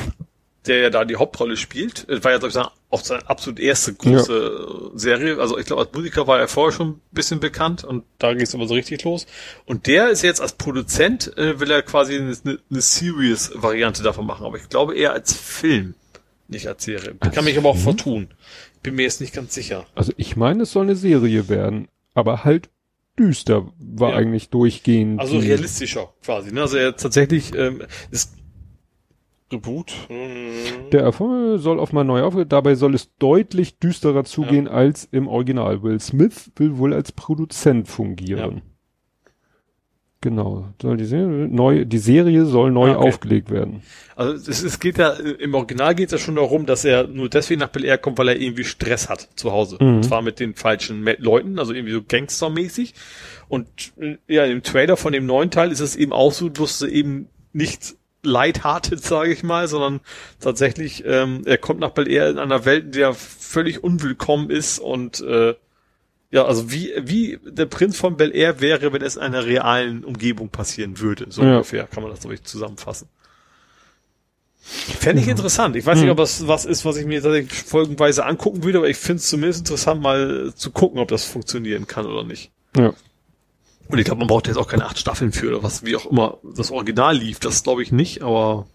der 0.66 0.80
ja 0.80 0.90
da 0.90 1.04
die 1.06 1.16
Hauptrolle 1.18 1.58
spielt, 1.58 2.08
äh, 2.10 2.24
war 2.24 2.32
ja 2.32 2.38
glaube 2.38 2.50
ich 2.50 2.54
seine- 2.54 2.72
auch 2.90 3.02
seine 3.04 3.28
absolut 3.28 3.60
erste 3.60 3.94
große 3.94 4.92
äh, 4.96 4.98
Serie. 4.98 5.40
Also 5.40 5.58
ich 5.58 5.66
glaube, 5.66 5.82
als 5.82 5.92
Musiker 5.94 6.28
war 6.28 6.40
er 6.40 6.48
vorher 6.48 6.72
schon 6.72 6.90
ein 6.90 7.02
bisschen 7.12 7.40
bekannt 7.40 7.84
und 7.84 8.04
da 8.20 8.34
ging 8.34 8.44
es 8.44 8.54
aber 8.56 8.68
so 8.68 8.74
richtig 8.76 9.04
los. 9.04 9.26
Und 9.66 9.88
der 9.88 10.10
ist 10.10 10.22
jetzt 10.22 10.42
als 10.42 10.54
Produzent, 10.54 11.36
äh, 11.38 11.60
will 11.60 11.72
er 11.72 11.82
quasi 11.82 12.16
eine, 12.16 12.36
eine 12.46 12.82
Series-Variante 12.82 14.04
davon 14.04 14.26
machen, 14.26 14.46
aber 14.46 14.58
ich 14.58 14.70
glaube 14.70 14.96
eher 14.96 15.12
als 15.14 15.34
Film, 15.34 15.96
nicht 16.48 16.68
als 16.68 16.84
Serie. 16.84 17.16
Ich 17.26 17.32
kann 17.32 17.46
mich 17.46 17.58
aber 17.58 17.70
auch 17.70 17.78
vertun. 17.78 18.30
Bin 18.84 18.96
mir 18.96 19.04
jetzt 19.04 19.22
nicht 19.22 19.34
ganz 19.34 19.54
sicher. 19.54 19.86
Also 19.96 20.14
ich 20.18 20.36
meine, 20.36 20.64
es 20.64 20.72
soll 20.72 20.84
eine 20.84 20.96
Serie 20.96 21.50
werden, 21.50 21.88
aber 22.14 22.44
halt 22.44 22.70
düster 23.18 23.72
war 23.80 24.12
Ja. 24.12 24.18
eigentlich 24.18 24.50
durchgehend. 24.50 25.20
Also 25.20 25.38
realistischer 25.38 26.14
quasi. 26.24 26.52
Ne? 26.54 26.62
Also 26.62 26.78
er 26.78 26.96
tatsächlich 26.96 27.54
ähm, 27.56 27.82
ist 28.12 28.36
Reboot. 29.52 29.94
hm, 30.08 30.90
Der 30.92 31.02
Erfolg 31.02 31.62
soll 31.62 31.80
auf 31.80 31.94
mal 31.94 32.04
neu 32.04 32.24
auf, 32.24 32.36
dabei 32.48 32.74
soll 32.76 32.96
es 32.96 33.16
deutlich 33.18 33.78
düsterer 33.78 34.24
zugehen 34.24 34.68
als 34.68 35.08
im 35.12 35.28
Original. 35.28 35.84
Will 35.84 36.00
Smith 36.00 36.52
will 36.56 36.78
wohl 36.78 36.94
als 36.94 37.12
Produzent 37.12 37.88
fungieren. 37.88 38.62
Genau. 40.24 40.70
Soll 40.82 40.96
die 40.96 41.04
Serie 41.04 41.50
neu, 41.50 41.84
die 41.84 41.98
Serie 41.98 42.46
soll 42.46 42.72
neu 42.72 42.92
Ah, 42.92 42.96
okay. 42.96 43.08
aufgelegt 43.10 43.52
werden. 43.52 43.84
Also 44.16 44.50
es, 44.50 44.64
es 44.64 44.80
geht 44.80 44.98
ja, 44.98 45.10
im 45.10 45.54
Original 45.54 45.96
geht 45.96 46.06
es 46.06 46.12
ja 46.14 46.18
schon 46.18 46.36
darum, 46.38 46.66
dass 46.66 46.86
er 46.86 47.08
nur 47.08 47.28
deswegen 47.28 47.60
nach 47.60 47.68
Bel 47.68 47.84
Air 47.84 47.98
kommt, 47.98 48.18
weil 48.18 48.30
er 48.30 48.40
irgendwie 48.40 48.64
Stress 48.64 49.10
hat 49.10 49.28
zu 49.36 49.52
Hause. 49.52 49.78
Mhm. 49.82 49.98
Und 49.98 50.04
zwar 50.06 50.22
mit 50.22 50.40
den 50.40 50.56
falschen 50.56 51.04
Leuten, 51.18 51.60
also 51.60 51.74
irgendwie 51.74 51.92
so 51.94 52.02
gangstermäßig. 52.08 52.94
Und 53.50 53.68
äh, 54.00 54.16
ja, 54.30 54.46
im 54.46 54.64
Trailer 54.64 54.96
von 54.96 55.12
dem 55.12 55.26
neuen 55.26 55.52
Teil 55.52 55.74
ist 55.74 55.82
es 55.82 55.98
eben 55.98 56.14
auch 56.14 56.32
so, 56.32 56.48
dass 56.48 56.82
er 56.82 56.88
eben 56.88 57.28
nicht 57.52 57.96
lighthearted, 58.24 59.04
sage 59.04 59.34
ich 59.34 59.44
mal, 59.44 59.68
sondern 59.68 60.00
tatsächlich, 60.40 61.04
ähm, 61.06 61.42
er 61.44 61.58
kommt 61.58 61.82
nach 61.82 61.92
Bel 61.92 62.10
Air 62.10 62.30
in 62.30 62.40
einer 62.40 62.64
Welt, 62.64 62.86
in 62.86 62.92
der 62.94 63.14
völlig 63.14 63.84
unwillkommen 63.84 64.50
ist 64.50 64.80
und 64.80 65.20
äh, 65.20 65.56
Ja, 66.34 66.46
also 66.46 66.72
wie, 66.72 66.92
wie 67.00 67.38
der 67.46 67.68
Prinz 67.68 67.96
von 67.96 68.18
Bel 68.18 68.36
Air 68.36 68.60
wäre, 68.60 68.92
wenn 68.92 69.04
es 69.04 69.18
in 69.18 69.22
einer 69.22 69.46
realen 69.46 70.04
Umgebung 70.04 70.50
passieren 70.50 71.00
würde. 71.00 71.28
So 71.30 71.44
Ja. 71.44 71.58
ungefähr 71.58 71.86
kann 71.86 72.02
man 72.02 72.12
das, 72.12 72.22
glaube 72.22 72.34
ich, 72.34 72.44
zusammenfassen. 72.44 73.08
Fände 74.64 75.22
ich 75.22 75.28
interessant. 75.28 75.76
Ich 75.76 75.86
weiß 75.86 76.00
nicht, 76.00 76.10
ob 76.10 76.18
das 76.18 76.48
was 76.48 76.66
ist, 76.66 76.86
was 76.86 76.98
ich 76.98 77.06
mir 77.06 77.22
tatsächlich 77.22 77.54
folgenweise 77.54 78.26
angucken 78.26 78.64
würde, 78.64 78.80
aber 78.80 78.90
ich 78.90 78.98
finde 78.98 79.20
es 79.20 79.28
zumindest 79.30 79.60
interessant, 79.60 80.02
mal 80.02 80.52
zu 80.56 80.72
gucken, 80.72 81.00
ob 81.00 81.10
das 81.10 81.24
funktionieren 81.24 81.86
kann 81.86 82.08
oder 82.08 82.24
nicht. 82.24 82.50
Ja. 82.76 82.94
Und 83.90 84.00
ich 84.00 84.06
glaube, 84.06 84.20
man 84.20 84.28
braucht 84.28 84.48
jetzt 84.48 84.58
auch 84.58 84.68
keine 84.68 84.86
acht 84.86 84.98
Staffeln 84.98 85.34
für 85.34 85.50
oder 85.50 85.62
was, 85.62 85.86
wie 85.86 85.96
auch 85.96 86.08
immer 86.08 86.40
das 86.56 86.72
Original 86.72 87.16
lief. 87.16 87.38
Das 87.38 87.62
glaube 87.62 87.84
ich 87.84 87.92
nicht, 87.92 88.24
aber 88.24 88.66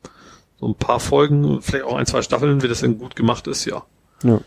so 0.61 0.69
ein 0.69 0.77
paar 0.77 1.01
Folgen, 1.01 1.61
vielleicht 1.61 1.87
auch 1.87 1.97
ein, 1.97 2.07
zwei 2.07 2.23
Staffeln, 2.23 2.63
wie 2.63 2.69
das 2.69 2.83
denn 2.83 2.99
gut 2.99 3.17
gemacht 3.17 3.49
ist, 3.49 3.65
ja. 3.65 3.85
Ja. 4.23 4.41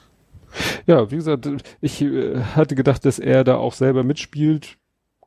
Ja, 0.87 1.09
wie 1.11 1.15
gesagt, 1.15 1.47
ich 1.81 2.01
äh, 2.01 2.39
hatte 2.55 2.75
gedacht, 2.75 3.05
dass 3.05 3.19
er 3.19 3.43
da 3.43 3.55
auch 3.57 3.73
selber 3.73 4.03
mitspielt. 4.03 4.77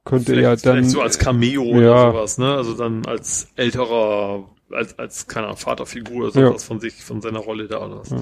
Könnte 0.05 0.33
Vielleicht, 0.33 0.65
ja 0.67 0.73
dann. 0.73 0.83
vielleicht 0.83 0.91
so 0.91 1.01
als 1.01 1.19
Cameo 1.19 1.65
Ja. 1.81 2.09
oder 2.09 2.13
sowas, 2.13 2.39
ne? 2.39 2.55
Also 2.55 2.75
dann 2.75 3.07
als 3.07 3.49
älterer, 3.57 4.45
als, 4.71 4.99
als, 4.99 5.27
keine 5.29 5.47
Ahnung, 5.47 5.57
Vaterfigur 5.59 6.29
oder 6.29 6.41
Ja. 6.41 6.47
sowas 6.49 6.65
von 6.65 6.79
sich, 6.81 7.03
von 7.03 7.23
seiner 7.23 7.39
Rolle 7.39 7.69
da 7.69 7.85
oder 7.85 8.01
was. 8.01 8.11
Ja. 8.11 8.21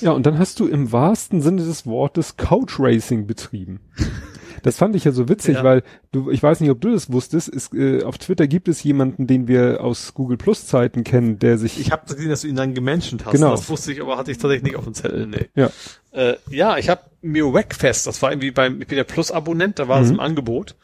Ja, 0.00 0.12
und 0.12 0.24
dann 0.26 0.38
hast 0.38 0.60
du 0.60 0.66
im 0.66 0.90
wahrsten 0.92 1.40
Sinne 1.40 1.62
des 1.64 1.86
Wortes 1.86 2.36
Couch 2.36 2.76
Racing 2.78 3.26
betrieben. 3.26 3.80
Das 4.64 4.76
fand 4.78 4.96
ich 4.96 5.04
ja 5.04 5.12
so 5.12 5.28
witzig, 5.28 5.56
Ja. 5.56 5.62
weil 5.64 5.82
du, 6.10 6.30
ich 6.30 6.42
weiß 6.42 6.58
nicht, 6.60 6.70
ob 6.70 6.80
du 6.80 6.90
das 6.92 7.12
wusstest, 7.12 7.48
ist, 7.48 7.72
äh, 7.74 8.02
auf 8.02 8.18
Twitter 8.18 8.46
gibt 8.48 8.66
es 8.66 8.82
jemanden, 8.82 9.26
den 9.26 9.46
wir 9.46 9.84
aus 9.84 10.14
Google 10.14 10.36
Plus 10.38 10.66
Zeiten 10.66 11.04
kennen, 11.04 11.38
der 11.38 11.58
sich, 11.58 11.78
Ich 11.78 11.92
habe 11.92 12.06
gesehen, 12.12 12.30
dass 12.30 12.40
du 12.40 12.48
ihn 12.48 12.56
dann 12.56 12.74
gemenschent 12.74 13.24
hast. 13.26 13.32
Genau. 13.32 13.50
Das 13.50 13.68
wusste 13.68 13.92
ich, 13.92 14.00
aber 14.00 14.16
hatte 14.16 14.30
ich 14.32 14.38
tatsächlich 14.38 14.64
nicht 14.64 14.76
auf 14.76 14.84
dem 14.84 14.94
Zettel. 14.94 15.26
Nee. 15.26 15.48
ja, 15.54 15.70
Äh, 16.12 16.34
ja, 16.50 16.78
ich 16.78 16.88
habe 16.88 17.02
mir 17.22 17.52
Wackfest, 17.52 18.06
das 18.06 18.22
war 18.22 18.32
irgendwie 18.32 18.50
beim, 18.52 18.80
ich 18.80 18.86
bin 18.88 18.96
der 18.96 19.04
Plus-Abonnent, 19.04 19.78
da 19.78 19.86
war 19.88 19.98
Mhm. 20.00 20.04
es 20.06 20.10
im 20.10 20.20
Angebot. 20.20 20.74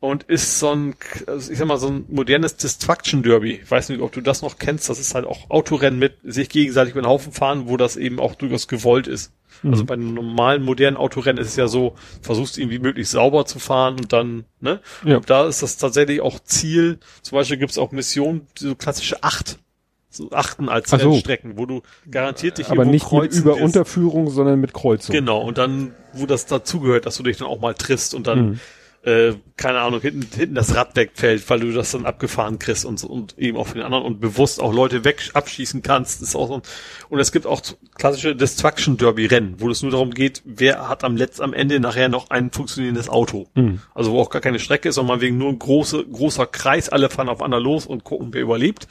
Und 0.00 0.22
ist 0.24 0.60
so 0.60 0.70
ein, 0.70 0.94
also 1.26 1.50
ich 1.50 1.58
sag 1.58 1.66
mal, 1.66 1.76
so 1.78 1.88
ein 1.88 2.04
modernes 2.08 2.56
Destruction 2.56 3.24
Derby. 3.24 3.60
Ich 3.62 3.70
weiß 3.70 3.88
nicht, 3.88 4.00
ob 4.00 4.12
du 4.12 4.20
das 4.20 4.42
noch 4.42 4.58
kennst. 4.58 4.88
Das 4.88 5.00
ist 5.00 5.14
halt 5.14 5.26
auch 5.26 5.50
Autorennen 5.50 5.98
mit 5.98 6.14
sich 6.22 6.48
gegenseitig 6.48 6.92
über 6.92 7.02
den 7.02 7.08
Haufen 7.08 7.32
fahren, 7.32 7.64
wo 7.66 7.76
das 7.76 7.96
eben 7.96 8.20
auch 8.20 8.36
durchaus 8.36 8.68
gewollt 8.68 9.08
ist. 9.08 9.32
Mhm. 9.64 9.70
Also 9.72 9.84
bei 9.84 9.94
einem 9.94 10.14
normalen 10.14 10.62
modernen 10.62 10.96
Autorennen 10.96 11.42
ist 11.42 11.48
es 11.48 11.56
ja 11.56 11.66
so, 11.66 11.96
versuchst 12.22 12.58
irgendwie 12.58 12.78
möglichst 12.78 13.10
sauber 13.12 13.44
zu 13.44 13.58
fahren 13.58 13.94
und 13.94 14.12
dann, 14.12 14.44
ne? 14.60 14.80
Ja. 15.04 15.16
Und 15.16 15.28
da 15.30 15.48
ist 15.48 15.62
das 15.64 15.78
tatsächlich 15.78 16.20
auch 16.20 16.38
Ziel. 16.44 17.00
Zum 17.22 17.36
Beispiel 17.36 17.56
gibt's 17.56 17.76
auch 17.76 17.90
Missionen, 17.90 18.46
so 18.56 18.76
klassische 18.76 19.24
Acht. 19.24 19.58
So 20.10 20.30
Achten 20.30 20.68
als 20.68 20.90
so. 20.90 20.96
Rennstrecken, 20.96 21.58
wo 21.58 21.66
du 21.66 21.82
garantiert 22.08 22.58
dich 22.58 22.68
aber 22.70 22.84
nicht 22.84 23.10
mit 23.12 23.32
Über- 23.34 23.54
wirst. 23.54 23.62
Unterführung, 23.62 24.30
sondern 24.30 24.60
mit 24.60 24.72
Kreuzung. 24.72 25.12
Genau, 25.12 25.40
und 25.42 25.58
dann, 25.58 25.92
wo 26.12 26.24
das 26.24 26.46
dazugehört, 26.46 27.04
dass 27.04 27.16
du 27.16 27.24
dich 27.24 27.36
dann 27.38 27.48
auch 27.48 27.60
mal 27.60 27.74
triffst 27.74 28.14
und 28.14 28.28
dann, 28.28 28.50
Mhm. 28.50 28.60
Äh, 29.02 29.34
keine 29.56 29.80
Ahnung, 29.80 30.00
hinten, 30.00 30.26
hinten 30.34 30.54
das 30.54 30.74
Rad 30.74 30.96
wegfällt, 30.96 31.48
weil 31.48 31.60
du 31.60 31.72
das 31.72 31.92
dann 31.92 32.04
abgefahren 32.04 32.58
kriegst 32.58 32.84
und, 32.84 33.02
und 33.04 33.38
eben 33.38 33.56
auch 33.56 33.68
für 33.68 33.74
den 33.74 33.84
anderen 33.84 34.04
und 34.04 34.20
bewusst 34.20 34.60
auch 34.60 34.72
Leute 34.72 35.04
weg 35.04 35.30
abschießen 35.34 35.82
kannst. 35.82 36.20
ist 36.20 36.34
auch 36.34 36.48
so 36.48 36.54
ein, 36.54 36.62
und 37.08 37.20
es 37.20 37.30
gibt 37.30 37.46
auch 37.46 37.62
klassische 37.96 38.34
Destruction 38.34 38.96
Derby 38.96 39.26
Rennen, 39.26 39.54
wo 39.58 39.70
es 39.70 39.82
nur 39.82 39.92
darum 39.92 40.10
geht, 40.10 40.42
wer 40.44 40.88
hat 40.88 41.04
am 41.04 41.16
Letzt, 41.16 41.40
am 41.40 41.54
Ende 41.54 41.78
nachher 41.80 42.08
noch 42.08 42.30
ein 42.30 42.50
funktionierendes 42.50 43.08
Auto. 43.08 43.46
Mhm. 43.54 43.80
Also 43.94 44.12
wo 44.12 44.20
auch 44.20 44.30
gar 44.30 44.42
keine 44.42 44.58
Strecke 44.58 44.88
ist, 44.88 44.96
sondern 44.96 45.20
wegen 45.20 45.38
nur 45.38 45.50
ein 45.50 45.58
große, 45.58 46.04
großer 46.04 46.46
Kreis, 46.46 46.88
alle 46.88 47.08
fahren 47.08 47.28
aufeinander 47.28 47.60
los 47.60 47.86
und 47.86 48.04
gucken, 48.04 48.28
wer 48.32 48.42
überlebt. 48.42 48.88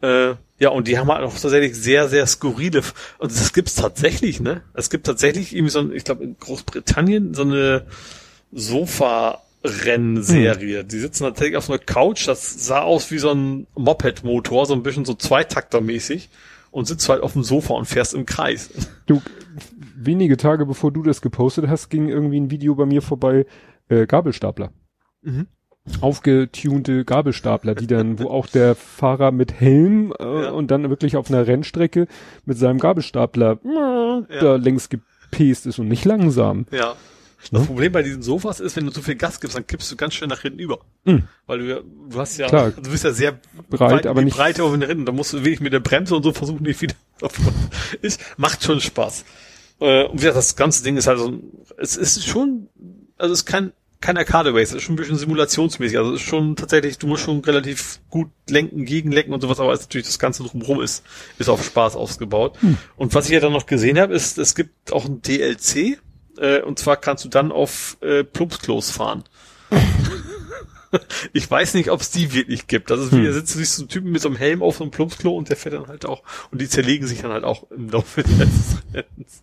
Äh, 0.00 0.34
ja, 0.58 0.70
und 0.70 0.88
die 0.88 0.98
haben 0.98 1.10
halt 1.10 1.22
auch 1.22 1.32
tatsächlich 1.32 1.74
sehr, 1.74 2.08
sehr 2.08 2.26
skurrile, 2.26 2.82
und 3.18 3.30
das 3.30 3.52
gibt's 3.52 3.74
tatsächlich, 3.74 4.40
ne? 4.40 4.62
Es 4.72 4.88
gibt 4.88 5.06
tatsächlich 5.06 5.54
irgendwie 5.54 5.70
so 5.70 5.80
ein, 5.80 5.92
ich 5.92 6.04
glaube 6.04 6.24
in 6.24 6.36
Großbritannien 6.38 7.34
so 7.34 7.42
eine 7.42 7.86
Sofa-Rennserie. 8.54 10.84
Die 10.84 10.98
sitzen 10.98 11.24
tatsächlich 11.24 11.56
auf 11.56 11.64
so 11.64 11.72
einer 11.72 11.82
Couch, 11.82 12.28
das 12.28 12.66
sah 12.66 12.82
aus 12.82 13.10
wie 13.10 13.18
so 13.18 13.30
ein 13.30 13.66
Moped-Motor, 13.76 14.66
so 14.66 14.74
ein 14.74 14.82
bisschen 14.82 15.04
so 15.04 15.14
Zweitakter-mäßig 15.14 16.28
und 16.70 16.86
sitzt 16.86 17.08
halt 17.08 17.22
auf 17.22 17.32
dem 17.34 17.42
Sofa 17.42 17.74
und 17.74 17.86
fährst 17.86 18.14
im 18.14 18.26
Kreis. 18.26 18.70
Du, 19.06 19.22
wenige 19.96 20.36
Tage 20.36 20.66
bevor 20.66 20.92
du 20.92 21.02
das 21.02 21.20
gepostet 21.20 21.68
hast, 21.68 21.88
ging 21.88 22.08
irgendwie 22.08 22.40
ein 22.40 22.50
Video 22.50 22.74
bei 22.74 22.86
mir 22.86 23.02
vorbei, 23.02 23.46
äh, 23.88 24.06
Gabelstapler. 24.06 24.70
Mhm. 25.22 25.46
Aufgetunte 26.00 27.04
Gabelstapler, 27.04 27.74
die 27.74 27.86
dann, 27.86 28.18
wo 28.18 28.28
auch 28.28 28.46
der 28.46 28.74
Fahrer 28.74 29.32
mit 29.32 29.52
Helm 29.60 30.14
äh, 30.18 30.44
Ja. 30.44 30.50
und 30.52 30.70
dann 30.70 30.88
wirklich 30.88 31.16
auf 31.18 31.28
einer 31.30 31.46
Rennstrecke 31.46 32.06
mit 32.46 32.56
seinem 32.56 32.78
Gabelstapler 32.78 33.58
da 34.40 34.56
längs 34.56 34.88
gepest 34.88 35.66
ist 35.66 35.78
und 35.78 35.88
nicht 35.88 36.06
langsam. 36.06 36.64
Ja. 36.70 36.94
Das 37.50 37.66
Problem 37.66 37.92
bei 37.92 38.02
diesen 38.02 38.22
Sofas 38.22 38.60
ist, 38.60 38.76
wenn 38.76 38.86
du 38.86 38.92
zu 38.92 39.02
viel 39.02 39.14
Gas 39.16 39.40
gibst, 39.40 39.56
dann 39.56 39.66
kippst 39.66 39.90
du 39.92 39.96
ganz 39.96 40.14
schnell 40.14 40.28
nach 40.28 40.40
hinten 40.42 40.58
über. 40.58 40.80
Mhm. 41.04 41.24
Weil 41.46 41.58
du 41.58 41.64
ja, 41.66 41.80
du 42.10 42.18
hast 42.18 42.36
ja, 42.38 42.48
Klar. 42.48 42.70
du 42.72 42.90
bist 42.90 43.04
ja 43.04 43.12
sehr 43.12 43.38
Breit, 43.70 43.92
weit 43.92 44.06
aber 44.06 44.20
die 44.20 44.26
nicht- 44.26 44.36
Breite 44.36 44.64
auf 44.64 44.72
den 44.72 44.82
Rinnen. 44.82 45.06
Da 45.06 45.12
musst 45.12 45.32
du 45.32 45.38
wirklich 45.38 45.60
mit 45.60 45.72
der 45.72 45.80
Bremse 45.80 46.14
und 46.16 46.22
so 46.22 46.32
versuchen, 46.32 46.64
dich 46.64 46.80
wieder 46.80 46.94
ist, 48.02 48.20
macht 48.36 48.62
schon 48.62 48.80
Spaß. 48.80 49.24
Äh, 49.80 50.04
und 50.04 50.14
wie 50.14 50.18
gesagt, 50.18 50.36
das 50.36 50.56
ganze 50.56 50.82
Ding 50.84 50.96
ist 50.96 51.06
halt 51.06 51.18
so, 51.18 51.38
es 51.76 51.96
ist 51.96 52.24
schon, 52.26 52.68
also 53.18 53.32
es 53.32 53.40
ist 53.40 53.46
kein, 53.46 53.72
kein 54.00 54.18
Arcade 54.18 54.52
Race, 54.52 54.68
es 54.70 54.76
ist 54.76 54.82
schon 54.82 54.94
ein 54.94 54.96
bisschen 54.98 55.16
simulationsmäßig. 55.16 55.96
Also 55.98 56.12
es 56.14 56.20
ist 56.20 56.26
schon 56.28 56.56
tatsächlich, 56.56 56.98
du 56.98 57.06
musst 57.06 57.22
schon 57.24 57.40
relativ 57.40 58.00
gut 58.10 58.28
lenken, 58.50 58.84
gegenlenken 58.84 59.32
und 59.32 59.40
sowas, 59.40 59.58
aber 59.60 59.72
es 59.72 59.80
ist 59.80 59.86
natürlich 59.86 60.06
das 60.06 60.18
Ganze 60.18 60.42
drumherum 60.42 60.82
ist, 60.82 61.02
ist 61.38 61.48
auf 61.48 61.64
Spaß 61.64 61.96
ausgebaut. 61.96 62.58
Und 62.96 63.14
was 63.14 63.26
ich 63.26 63.32
ja 63.32 63.40
dann 63.40 63.52
noch 63.52 63.64
gesehen 63.66 63.98
habe, 63.98 64.12
ist, 64.14 64.36
es 64.38 64.54
gibt 64.54 64.92
auch 64.92 65.06
ein 65.06 65.22
DLC, 65.22 65.98
äh, 66.38 66.60
und 66.62 66.78
zwar 66.78 66.96
kannst 66.96 67.24
du 67.24 67.28
dann 67.28 67.52
auf 67.52 67.96
äh, 68.00 68.24
Plumpsklos 68.24 68.90
fahren. 68.90 69.24
Ich 71.32 71.50
weiß 71.50 71.74
nicht, 71.74 71.90
ob 71.90 72.00
es 72.02 72.12
die 72.12 72.32
wirklich 72.32 72.68
gibt. 72.68 72.88
Das 72.88 73.00
ist 73.00 73.10
wie, 73.10 73.24
da 73.24 73.32
sitzt 73.32 73.52
sich 73.54 73.68
so 73.68 73.82
ein 73.82 73.88
Typen 73.88 74.12
mit 74.12 74.20
so 74.22 74.28
einem 74.28 74.36
Helm 74.36 74.62
auf 74.62 74.76
so 74.76 74.84
einem 74.84 74.92
Plumpsklo 74.92 75.36
und 75.36 75.48
der 75.48 75.56
fährt 75.56 75.74
dann 75.74 75.88
halt 75.88 76.06
auch, 76.06 76.22
und 76.52 76.60
die 76.60 76.68
zerlegen 76.68 77.04
sich 77.08 77.20
dann 77.20 77.32
halt 77.32 77.42
auch 77.42 77.68
im 77.72 77.90
Laufe 77.90 78.22
des 78.22 78.38
Rennens. 78.94 79.42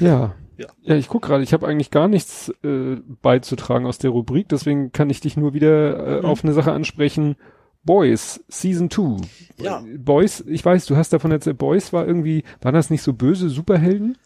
Ja. 0.00 0.34
Ja. 0.58 0.66
Ja, 0.84 0.94
ich 0.94 1.08
guck 1.08 1.22
gerade, 1.22 1.42
ich 1.42 1.52
habe 1.52 1.66
eigentlich 1.66 1.90
gar 1.90 2.08
nichts 2.08 2.50
äh, 2.64 2.96
beizutragen 3.20 3.84
aus 3.86 3.98
der 3.98 4.10
Rubrik, 4.10 4.48
deswegen 4.48 4.90
kann 4.92 5.10
ich 5.10 5.20
dich 5.20 5.36
nur 5.36 5.52
wieder 5.54 5.98
äh, 6.18 6.18
Mhm. 6.20 6.24
auf 6.24 6.44
eine 6.44 6.52
Sache 6.54 6.72
ansprechen. 6.72 7.36
Boys, 7.82 8.42
Season 8.48 8.90
2. 8.90 9.16
Ja. 9.58 9.82
Boys, 9.98 10.42
ich 10.46 10.64
weiß, 10.64 10.86
du 10.86 10.96
hast 10.96 11.12
davon 11.12 11.30
erzählt, 11.30 11.58
Boys 11.58 11.92
war 11.92 12.06
irgendwie, 12.06 12.42
waren 12.62 12.74
das 12.74 12.90
nicht 12.90 13.02
so 13.02 13.12
böse 13.12 13.48
Superhelden? 13.48 14.16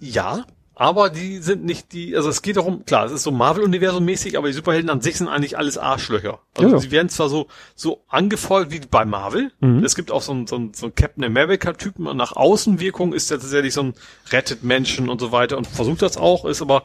Ja, 0.00 0.44
aber 0.74 1.10
die 1.10 1.38
sind 1.38 1.62
nicht 1.62 1.92
die, 1.92 2.16
also 2.16 2.30
es 2.30 2.40
geht 2.40 2.56
darum, 2.56 2.86
klar, 2.86 3.04
es 3.04 3.12
ist 3.12 3.22
so 3.22 3.30
Marvel-Universum 3.30 4.02
mäßig, 4.02 4.38
aber 4.38 4.46
die 4.46 4.54
Superhelden 4.54 4.88
an 4.88 5.02
sich 5.02 5.18
sind 5.18 5.28
eigentlich 5.28 5.58
alles 5.58 5.76
Arschlöcher. 5.76 6.40
Also 6.56 6.70
Ja. 6.70 6.78
sie 6.78 6.90
werden 6.90 7.10
zwar 7.10 7.28
so, 7.28 7.48
so 7.74 8.02
angefeuert 8.08 8.70
wie 8.70 8.80
bei 8.90 9.04
Marvel. 9.04 9.52
Mhm. 9.60 9.84
Es 9.84 9.94
gibt 9.94 10.10
auch 10.10 10.22
so 10.22 10.32
einen, 10.32 10.46
so 10.46 10.56
einen, 10.56 10.72
so 10.72 10.86
einen 10.86 10.94
Captain 10.94 11.22
America-Typen 11.22 12.06
und 12.06 12.16
nach 12.16 12.32
Außenwirkung 12.32 13.12
ist 13.12 13.30
er 13.30 13.38
tatsächlich 13.38 13.74
so 13.74 13.82
ein 13.82 13.94
rettet 14.32 14.64
Menschen 14.64 15.10
und 15.10 15.20
so 15.20 15.32
weiter 15.32 15.58
und 15.58 15.66
versucht 15.66 16.00
das 16.00 16.16
auch, 16.16 16.46
ist 16.46 16.62
aber 16.62 16.84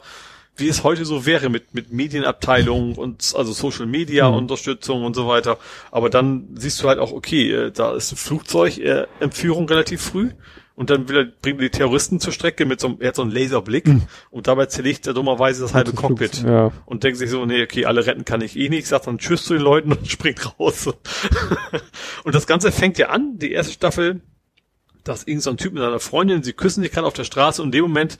wie 0.57 0.67
es 0.69 0.83
heute 0.83 1.03
so 1.05 1.25
wäre 1.25 1.49
mit, 1.49 1.73
mit 1.73 1.91
Medienabteilung 1.93 2.95
und 2.95 3.33
also 3.35 3.51
Social 3.53 3.85
Media 3.85 4.29
Mhm. 4.29 4.37
Unterstützung 4.37 5.03
und 5.05 5.13
so 5.13 5.27
weiter. 5.27 5.57
Aber 5.91 6.09
dann 6.09 6.47
siehst 6.55 6.81
du 6.83 6.87
halt 6.89 6.99
auch, 6.99 7.11
okay, 7.13 7.51
äh, 7.51 7.71
da 7.71 7.93
ist 7.93 8.11
ein 8.11 8.17
Flugzeug, 8.17 8.77
äh, 8.77 9.05
Entführung 9.21 9.67
relativ 9.69 10.01
früh. 10.01 10.31
Und 10.75 10.89
dann 10.89 11.07
will 11.07 11.17
er, 11.17 11.25
bringen 11.25 11.59
die 11.59 11.69
Terroristen 11.69 12.19
zur 12.19 12.33
Strecke 12.33 12.65
mit 12.65 12.81
so 12.81 12.87
einem, 12.87 12.97
er 12.99 13.09
hat 13.09 13.15
so 13.15 13.21
einen 13.21 13.31
Laserblick 13.31 13.89
und 14.29 14.47
dabei 14.47 14.65
zerlegt 14.65 15.07
er 15.07 15.13
dummerweise 15.13 15.61
das 15.61 15.73
halbe 15.73 15.93
Cockpit. 15.93 16.43
Ja. 16.43 16.73
Und 16.85 17.03
denkt 17.05 17.17
sich 17.17 17.29
so, 17.29 17.45
nee, 17.45 17.63
okay, 17.63 17.85
alle 17.85 18.05
retten 18.05 18.25
kann 18.25 18.41
ich 18.41 18.57
eh 18.57 18.67
nicht, 18.67 18.85
sagt 18.85 19.07
dann 19.07 19.17
Tschüss 19.17 19.45
zu 19.45 19.53
den 19.53 19.63
Leuten 19.63 19.93
und 19.93 20.05
springt 20.11 20.59
raus. 20.59 20.87
und 22.25 22.35
das 22.35 22.45
Ganze 22.45 22.73
fängt 22.73 22.97
ja 22.97 23.09
an, 23.09 23.37
die 23.39 23.53
erste 23.53 23.71
Staffel, 23.71 24.21
dass 25.05 25.23
irgend 25.23 25.43
so 25.43 25.53
Typ 25.53 25.73
mit 25.73 25.81
seiner 25.81 25.99
Freundin, 25.99 26.43
sie 26.43 26.53
küssen 26.53 26.83
sich 26.83 26.91
gerade 26.91 27.07
auf 27.07 27.13
der 27.13 27.23
Straße 27.23 27.61
und 27.61 27.69
in 27.69 27.71
dem 27.71 27.83
Moment, 27.83 28.17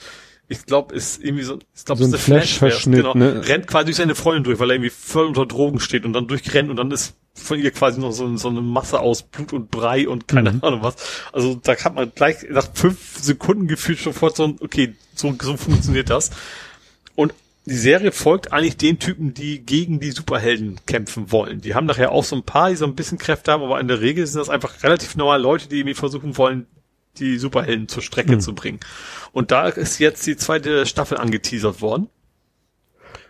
ich 0.48 0.66
glaube, 0.66 0.94
ist 0.96 1.24
irgendwie 1.24 1.44
so, 1.44 1.60
ich 1.76 1.86
glaube, 1.86 2.00
So 2.00 2.06
ein 2.06 2.14
ist 2.14 2.14
der 2.14 2.20
Flash, 2.20 2.58
Flash-Verschnitt, 2.58 3.00
genau, 3.02 3.14
ne? 3.16 3.48
rennt 3.48 3.68
quasi 3.68 3.86
durch 3.86 3.98
seine 3.98 4.16
Freundin 4.16 4.44
durch, 4.44 4.60
weil 4.60 4.70
er 4.70 4.76
irgendwie 4.76 4.92
voll 4.92 5.26
unter 5.26 5.46
Drogen 5.46 5.80
steht 5.80 6.06
und 6.06 6.14
dann 6.14 6.28
durchrennt 6.28 6.70
und 6.70 6.76
dann 6.78 6.92
ist 6.92 7.16
von 7.34 7.60
ihr 7.60 7.72
quasi 7.72 8.00
noch 8.00 8.12
so, 8.12 8.38
so 8.38 8.48
eine 8.48 8.62
Masse 8.62 9.00
aus 9.00 9.24
Blut 9.24 9.52
und 9.54 9.70
Brei 9.72 10.08
und 10.08 10.28
keine 10.28 10.54
Mhm. 10.54 10.64
Ahnung 10.64 10.84
was. 10.84 10.96
Also 11.34 11.56
da 11.62 11.76
kann 11.76 11.94
man 11.96 12.12
gleich 12.16 12.38
nach 12.50 12.68
fünf 12.74 13.20
Sekunden 13.20 13.68
gefühlt 13.68 14.00
sofort 14.00 14.38
so, 14.38 14.46
ein, 14.46 14.58
okay, 14.62 14.96
so, 15.16 15.36
so 15.42 15.58
funktioniert 15.58 16.10
das. 16.10 16.30
Und 17.16 17.34
die 17.66 17.74
Serie 17.76 18.12
folgt 18.12 18.54
eigentlich 18.54 18.78
den 18.78 19.00
Typen, 19.00 19.34
die 19.34 19.60
gegen 19.66 20.00
die 20.00 20.12
Superhelden 20.12 20.80
kämpfen 20.86 21.32
wollen. 21.32 21.62
Die 21.62 21.74
haben 21.74 21.88
nachher 21.88 22.12
auch 22.12 22.24
so 22.24 22.36
ein 22.36 22.44
paar, 22.44 22.70
die 22.70 22.76
so 22.76 22.86
ein 22.86 22.96
bisschen 22.96 23.18
Kräfte 23.18 23.52
haben, 23.52 23.64
aber 23.64 23.80
in 23.82 23.88
der 23.88 24.02
Regel 24.02 24.26
sind 24.28 24.40
das 24.40 24.50
einfach 24.50 24.84
relativ 24.84 25.16
normale 25.16 25.42
Leute, 25.42 25.68
die 25.68 25.78
irgendwie 25.80 25.96
versuchen 25.96 26.38
wollen, 26.38 26.68
die 27.20 27.38
Superhelden 27.38 27.88
zur 27.88 28.04
Strecke 28.04 28.34
Mhm. 28.34 28.40
zu 28.42 28.56
bringen. 28.56 28.80
Und 29.32 29.52
da 29.52 29.68
ist 29.68 30.00
jetzt 30.00 30.26
die 30.28 30.38
zweite 30.38 30.86
Staffel 30.86 31.18
angeteasert 31.18 31.82
worden. 31.82 32.10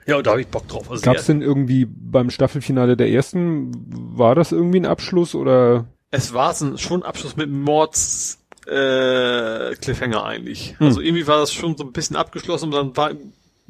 Ja, 0.06 0.18
und 0.18 0.28
da 0.28 0.32
habe 0.32 0.42
ich 0.42 0.48
Bock 0.48 0.68
drauf. 0.68 0.92
Also 0.92 1.02
Gab 1.02 1.16
es 1.16 1.26
denn 1.26 1.42
irgendwie 1.42 1.86
beim 1.86 2.30
Staffelfinale 2.30 2.96
der 2.96 3.10
ersten, 3.10 3.72
war 4.18 4.36
das 4.36 4.52
irgendwie 4.52 4.80
ein 4.80 4.86
Abschluss 4.86 5.34
oder? 5.34 5.88
es 6.12 6.34
war 6.34 6.56
schon 6.78 7.02
ein 7.02 7.06
Abschluss 7.06 7.36
mit 7.36 7.50
äh, 8.68 9.76
Cliffhanger 9.76 10.24
eigentlich. 10.24 10.76
Hm. 10.78 10.88
Also 10.88 11.02
irgendwie 11.02 11.28
war 11.28 11.40
das 11.40 11.54
schon 11.54 11.78
so 11.78 11.84
ein 11.84 11.92
bisschen 11.92 12.16
abgeschlossen 12.16 12.66
und 12.66 12.72
dann 12.72 12.98
war 12.98 13.12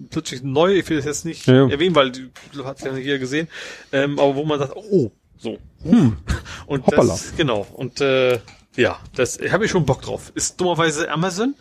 plötzlich 0.10 0.44
neu, 0.44 0.74
ich 0.74 0.90
will 0.90 0.98
das 0.98 1.06
jetzt 1.06 1.26
nicht 1.26 1.48
ja. 1.48 1.70
erwähnen, 1.70 1.96
weil 1.96 2.12
du, 2.12 2.30
du 2.54 2.66
hast 2.66 2.84
ja 2.84 2.94
hier 2.96 3.20
gesehen, 3.20 3.48
ähm, 3.92 4.20
aber 4.20 4.36
wo 4.36 4.46
man 4.46 4.60
sagt, 4.60 4.76
oh, 4.76 5.12
so. 5.38 5.58
Hm. 5.84 6.18
Und 6.66 6.86
Hoppala. 6.88 7.14
das, 7.14 7.36
genau. 7.36 7.68
Und 7.74 8.02
äh, 8.02 8.40
ja, 8.76 8.98
das 9.16 9.40
habe 9.52 9.66
ich 9.66 9.72
schon 9.72 9.86
Bock 9.86 10.02
drauf. 10.02 10.32
Ist 10.36 10.60
dummerweise 10.60 11.10
Amazon. 11.12 11.56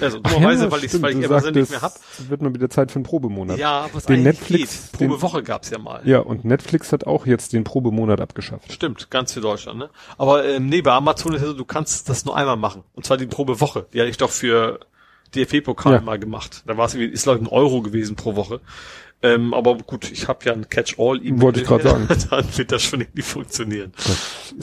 Also 0.00 0.20
dummerweise, 0.20 0.70
weil, 0.70 0.84
ich's, 0.84 1.00
weil 1.02 1.18
ich 1.18 1.26
Amazon 1.26 1.52
nicht 1.54 1.68
sagtest, 1.68 1.70
mehr 1.70 1.82
hab. 1.82 1.94
Es 2.18 2.30
wird 2.30 2.40
mal 2.40 2.54
wieder 2.54 2.70
Zeit 2.70 2.90
für 2.90 2.96
einen 2.96 3.04
Probemonat. 3.04 3.58
Ja, 3.58 3.88
was 3.92 4.06
Den 4.06 4.22
Netflix- 4.22 4.90
geht. 4.92 4.92
Probewoche 5.08 5.42
gab's 5.42 5.70
ja 5.70 5.78
mal. 5.78 6.00
Ja, 6.04 6.20
und 6.20 6.44
Netflix 6.44 6.92
hat 6.92 7.06
auch 7.06 7.26
jetzt 7.26 7.52
den 7.52 7.64
Probemonat 7.64 8.20
abgeschafft. 8.20 8.72
Stimmt, 8.72 9.10
ganz 9.10 9.32
für 9.32 9.40
Deutschland, 9.40 9.78
ne? 9.78 9.90
Aber 10.18 10.44
ähm, 10.46 10.66
nee, 10.66 10.82
bei 10.82 10.92
Amazon 10.92 11.34
ist 11.34 11.42
es 11.42 11.48
so, 11.48 11.54
du 11.54 11.64
kannst 11.64 12.08
das 12.08 12.24
nur 12.24 12.36
einmal 12.36 12.56
machen. 12.56 12.84
Und 12.94 13.04
zwar 13.04 13.16
die 13.16 13.26
Probewoche. 13.26 13.86
Die 13.92 14.00
hatte 14.00 14.08
ich 14.08 14.16
doch 14.18 14.30
für 14.30 14.80
DFB-Pokal 15.34 15.94
Ja. 15.94 16.00
mal 16.00 16.18
gemacht. 16.18 16.62
Da 16.66 16.76
war 16.76 16.86
es 16.86 16.94
irgendwie, 16.94 17.12
ist 17.12 17.24
glaube 17.24 17.40
ich 17.40 17.44
ein 17.44 17.52
Euro 17.52 17.82
gewesen 17.82 18.16
pro 18.16 18.36
Woche. 18.36 18.60
Ähm, 19.22 19.54
aber 19.54 19.76
gut, 19.78 20.10
ich 20.10 20.26
habe 20.26 20.44
ja 20.44 20.52
ein 20.52 20.68
Catch-all-E-Mail. 20.68 21.40
Wollte 21.40 21.60
ich 21.60 21.66
grad 21.66 21.82
sagen. 21.82 22.08
Dann 22.30 22.58
wird 22.58 22.72
das 22.72 22.82
schon 22.82 23.00
irgendwie 23.00 23.22
funktionieren. 23.22 23.92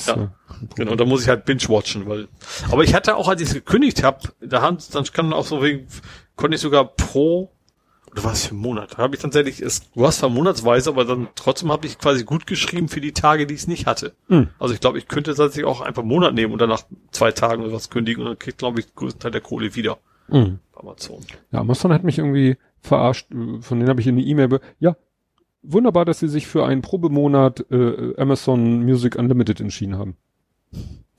Ja. 0.05 0.31
Genau, 0.75 0.95
da 0.95 1.05
muss 1.05 1.21
ich 1.21 1.29
halt 1.29 1.45
binge-watchen, 1.45 2.07
weil. 2.07 2.27
Aber 2.69 2.83
ich 2.83 2.93
hatte 2.93 3.15
auch, 3.15 3.29
als 3.29 3.41
ich 3.41 3.47
es 3.47 3.53
gekündigt 3.53 4.03
habe, 4.03 4.19
da 4.41 4.61
haben 4.61 4.77
dann 4.91 5.05
kann 5.05 5.31
auch 5.31 5.45
so 5.45 5.63
wegen, 5.63 5.87
konnte 6.35 6.55
ich 6.55 6.61
sogar 6.61 6.85
pro 6.85 7.51
oder 8.11 8.23
was 8.23 8.47
für 8.47 8.51
einen 8.51 8.61
Monat? 8.61 8.93
Da 8.93 8.97
habe 8.97 9.15
ich 9.15 9.21
tatsächlich, 9.21 9.61
es, 9.61 9.91
du 9.91 10.05
hast 10.05 10.19
zwar 10.19 10.29
monatsweise, 10.29 10.89
aber 10.89 11.05
dann 11.05 11.29
trotzdem 11.35 11.71
habe 11.71 11.87
ich 11.87 11.97
quasi 11.97 12.23
gut 12.23 12.47
geschrieben 12.47 12.89
für 12.89 13.01
die 13.01 13.13
Tage, 13.13 13.45
die 13.45 13.53
ich 13.53 13.61
es 13.61 13.67
nicht 13.67 13.85
hatte. 13.85 14.13
Hm. 14.27 14.49
Also 14.57 14.73
ich 14.73 14.79
glaube, 14.79 14.97
ich 14.97 15.07
könnte 15.07 15.33
tatsächlich 15.35 15.65
auch 15.65 15.81
einfach 15.81 16.01
einen 16.01 16.09
Monat 16.09 16.33
nehmen 16.33 16.51
und 16.51 16.59
dann 16.59 16.69
nach 16.69 16.83
zwei 17.11 17.31
Tagen 17.31 17.63
oder 17.63 17.73
was 17.73 17.89
kündigen 17.89 18.23
und 18.23 18.29
dann 18.29 18.39
kriegt, 18.39 18.57
glaube 18.57 18.79
ich, 18.79 18.87
den 18.87 18.95
größten 18.95 19.21
Teil 19.21 19.31
der 19.31 19.41
Kohle 19.41 19.75
wieder. 19.75 19.97
mh. 20.27 20.57
bei 20.73 20.81
Amazon. 20.81 21.23
Ja, 21.51 21.59
Amazon 21.59 21.93
hat 21.93 22.03
mich 22.03 22.17
irgendwie 22.17 22.57
verarscht. 22.81 23.31
äh, 23.31 23.61
Von 23.61 23.79
denen 23.79 23.89
habe 23.89 24.01
ich 24.01 24.07
eine 24.07 24.21
E-Mail. 24.21 24.47
be- 24.47 24.61
Ja, 24.79 24.95
wunderbar, 25.61 26.05
dass 26.05 26.19
sie 26.19 26.27
sich 26.29 26.47
für 26.47 26.65
einen 26.65 26.81
Probemonat 26.81 27.65
äh, 27.71 28.15
Amazon 28.17 28.83
Music 28.83 29.15
Unlimited 29.15 29.59
entschieden 29.61 29.97
haben. 29.97 30.15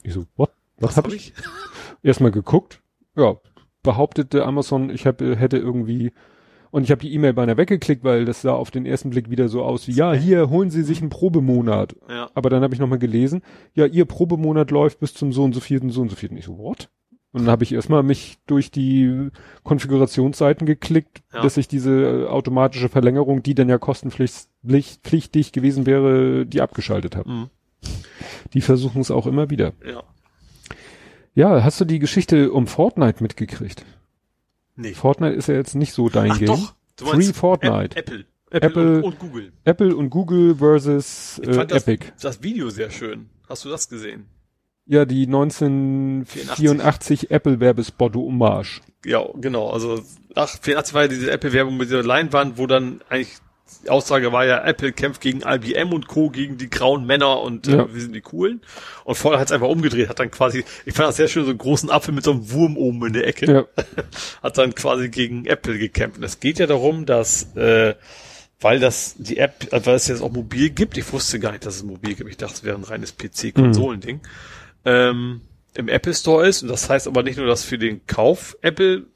Ich 0.02 0.12
so, 0.14 0.24
what? 0.36 0.50
Was, 0.78 0.96
habe 0.96 1.08
hab 1.08 1.14
ich? 1.14 1.32
Erstmal 2.02 2.30
geguckt. 2.30 2.80
Ja, 3.16 3.36
behauptete 3.82 4.44
Amazon, 4.46 4.90
ich 4.90 5.06
hab, 5.06 5.20
äh, 5.20 5.36
hätte 5.36 5.58
irgendwie 5.58 6.12
und 6.72 6.84
ich 6.84 6.92
habe 6.92 7.00
die 7.00 7.12
E-Mail 7.12 7.32
beinahe 7.32 7.56
weggeklickt, 7.56 8.04
weil 8.04 8.24
das 8.24 8.42
sah 8.42 8.52
auf 8.52 8.70
den 8.70 8.86
ersten 8.86 9.10
Blick 9.10 9.28
wieder 9.28 9.48
so 9.48 9.64
aus 9.64 9.88
wie, 9.88 9.92
ja, 9.92 10.12
hier 10.12 10.50
holen 10.50 10.70
Sie 10.70 10.84
sich 10.84 11.00
einen 11.00 11.10
Probemonat. 11.10 11.96
Ja. 12.08 12.30
Aber 12.34 12.48
dann 12.48 12.62
habe 12.62 12.72
ich 12.72 12.78
nochmal 12.80 13.00
gelesen, 13.00 13.42
ja, 13.74 13.86
Ihr 13.86 14.04
Probemonat 14.04 14.70
läuft 14.70 15.00
bis 15.00 15.12
zum 15.12 15.32
so 15.32 15.42
und 15.42 15.52
so 15.52 15.58
vierten, 15.58 15.90
so 15.90 16.00
und 16.00 16.10
so 16.10 16.16
vierten. 16.16 16.36
Ich 16.36 16.44
so, 16.44 16.58
what? 16.58 16.88
Und 17.32 17.42
dann 17.42 17.50
habe 17.50 17.62
ich 17.62 17.72
erstmal 17.72 18.02
mich 18.02 18.38
durch 18.46 18.70
die 18.72 19.28
Konfigurationsseiten 19.62 20.66
geklickt, 20.66 21.22
Ja. 21.32 21.42
dass 21.42 21.56
ich 21.56 21.68
diese 21.68 22.24
äh, 22.24 22.26
automatische 22.26 22.88
Verlängerung, 22.88 23.42
die 23.42 23.54
dann 23.54 23.68
ja 23.68 23.78
kostenpflichtig 23.78 24.98
pflichtig 25.04 25.52
gewesen 25.52 25.86
wäre, 25.86 26.44
die 26.44 26.60
abgeschaltet 26.60 27.14
habe. 27.16 27.30
Mhm. 27.30 27.50
Die 28.52 28.60
versuchen 28.60 29.00
es 29.00 29.10
auch 29.10 29.26
immer 29.26 29.48
wieder. 29.50 29.72
Ja. 29.86 30.02
Ja, 31.34 31.62
hast 31.62 31.80
du 31.80 31.84
die 31.84 32.00
Geschichte 32.00 32.50
um 32.52 32.66
Fortnite 32.66 33.22
mitgekriegt? 33.22 33.84
Nee. 34.74 34.94
Fortnite 34.94 35.34
ist 35.34 35.46
ja 35.46 35.54
jetzt 35.54 35.74
nicht 35.76 35.92
so 35.92 36.08
dein 36.08 36.32
Ach 36.32 36.38
Game. 36.38 36.48
doch. 36.48 36.74
Du 36.96 37.06
Free 37.06 37.32
Fortnite. 37.32 37.96
App- 37.96 38.08
Apple. 38.10 38.24
Apple, 38.50 38.68
Apple- 38.68 38.96
und, 38.96 39.04
und 39.04 39.18
Google. 39.20 39.52
Apple 39.64 39.96
und 39.96 40.10
Google 40.10 40.56
versus 40.56 41.38
Ich 41.40 41.48
äh, 41.48 41.52
fand 41.54 41.70
das, 41.70 41.86
Epic. 41.86 42.06
das 42.20 42.42
Video 42.42 42.68
sehr 42.70 42.90
schön. 42.90 43.30
Hast 43.48 43.64
du 43.64 43.68
das 43.68 43.88
gesehen? 43.88 44.26
Ja, 44.90 45.04
die 45.04 45.26
1984 45.26 47.30
Apple 47.30 47.60
Werbespot 47.60 48.16
Hommage. 48.16 48.80
Ja, 49.04 49.24
genau. 49.36 49.68
Also, 49.70 50.02
ach, 50.34 50.48
84 50.60 50.94
war 50.94 51.02
ja 51.02 51.08
diese 51.08 51.30
Apple-Werbung 51.30 51.76
mit 51.76 51.90
dieser 51.90 52.02
Leinwand, 52.02 52.58
wo 52.58 52.66
dann 52.66 53.00
eigentlich 53.08 53.36
die 53.84 53.90
Aussage 53.90 54.32
war 54.32 54.44
ja, 54.44 54.64
Apple 54.66 54.90
kämpft 54.92 55.20
gegen 55.20 55.42
IBM 55.46 55.92
und 55.92 56.08
Co., 56.08 56.28
gegen 56.28 56.58
die 56.58 56.68
grauen 56.68 57.06
Männer 57.06 57.40
und 57.40 57.68
äh, 57.68 57.76
Ja. 57.76 57.94
wir 57.94 58.00
sind 58.02 58.16
die 58.16 58.20
coolen. 58.20 58.62
Und 59.04 59.14
vorher 59.14 59.38
hat 59.38 59.46
es 59.46 59.52
einfach 59.52 59.68
umgedreht, 59.68 60.08
hat 60.08 60.18
dann 60.18 60.32
quasi, 60.32 60.64
ich 60.84 60.92
fand 60.92 61.08
das 61.10 61.16
sehr 61.18 61.28
schön, 61.28 61.44
so 61.44 61.50
einen 61.50 61.58
großen 61.58 61.88
Apfel 61.88 62.12
mit 62.12 62.24
so 62.24 62.32
einem 62.32 62.50
Wurm 62.50 62.76
oben 62.76 63.06
in 63.06 63.12
der 63.12 63.28
Ecke, 63.28 63.46
Ja. 63.46 63.64
hat 64.42 64.58
dann 64.58 64.74
quasi 64.74 65.08
gegen 65.08 65.46
Apple 65.46 65.78
gekämpft. 65.78 66.18
Und 66.18 66.24
es 66.24 66.40
geht 66.40 66.58
ja 66.58 66.66
darum, 66.66 67.06
dass, 67.06 67.54
äh, 67.54 67.94
weil 68.60 68.80
das 68.80 69.14
die 69.18 69.36
App, 69.38 69.68
weil 69.70 69.94
es 69.94 70.08
jetzt 70.08 70.20
auch 70.20 70.32
mobil 70.32 70.70
gibt, 70.70 70.98
ich 70.98 71.12
wusste 71.12 71.38
gar 71.38 71.52
nicht, 71.52 71.64
dass 71.64 71.76
es 71.76 71.84
mobil 71.84 72.16
gibt, 72.16 72.28
ich 72.28 72.38
dachte, 72.38 72.54
es 72.54 72.64
wäre 72.64 72.76
ein 72.76 72.82
reines 72.82 73.14
PC-Konsolending, 73.16 74.18
ähm, 74.84 75.42
im 75.74 75.88
Apple 75.88 76.14
Store 76.14 76.46
ist. 76.46 76.62
Und 76.62 76.68
das 76.68 76.88
heißt 76.88 77.06
aber 77.06 77.22
nicht 77.22 77.36
nur, 77.36 77.46
dass 77.46 77.64
für 77.64 77.78
den 77.78 78.06
Kauf 78.06 78.56
Apple 78.62 79.06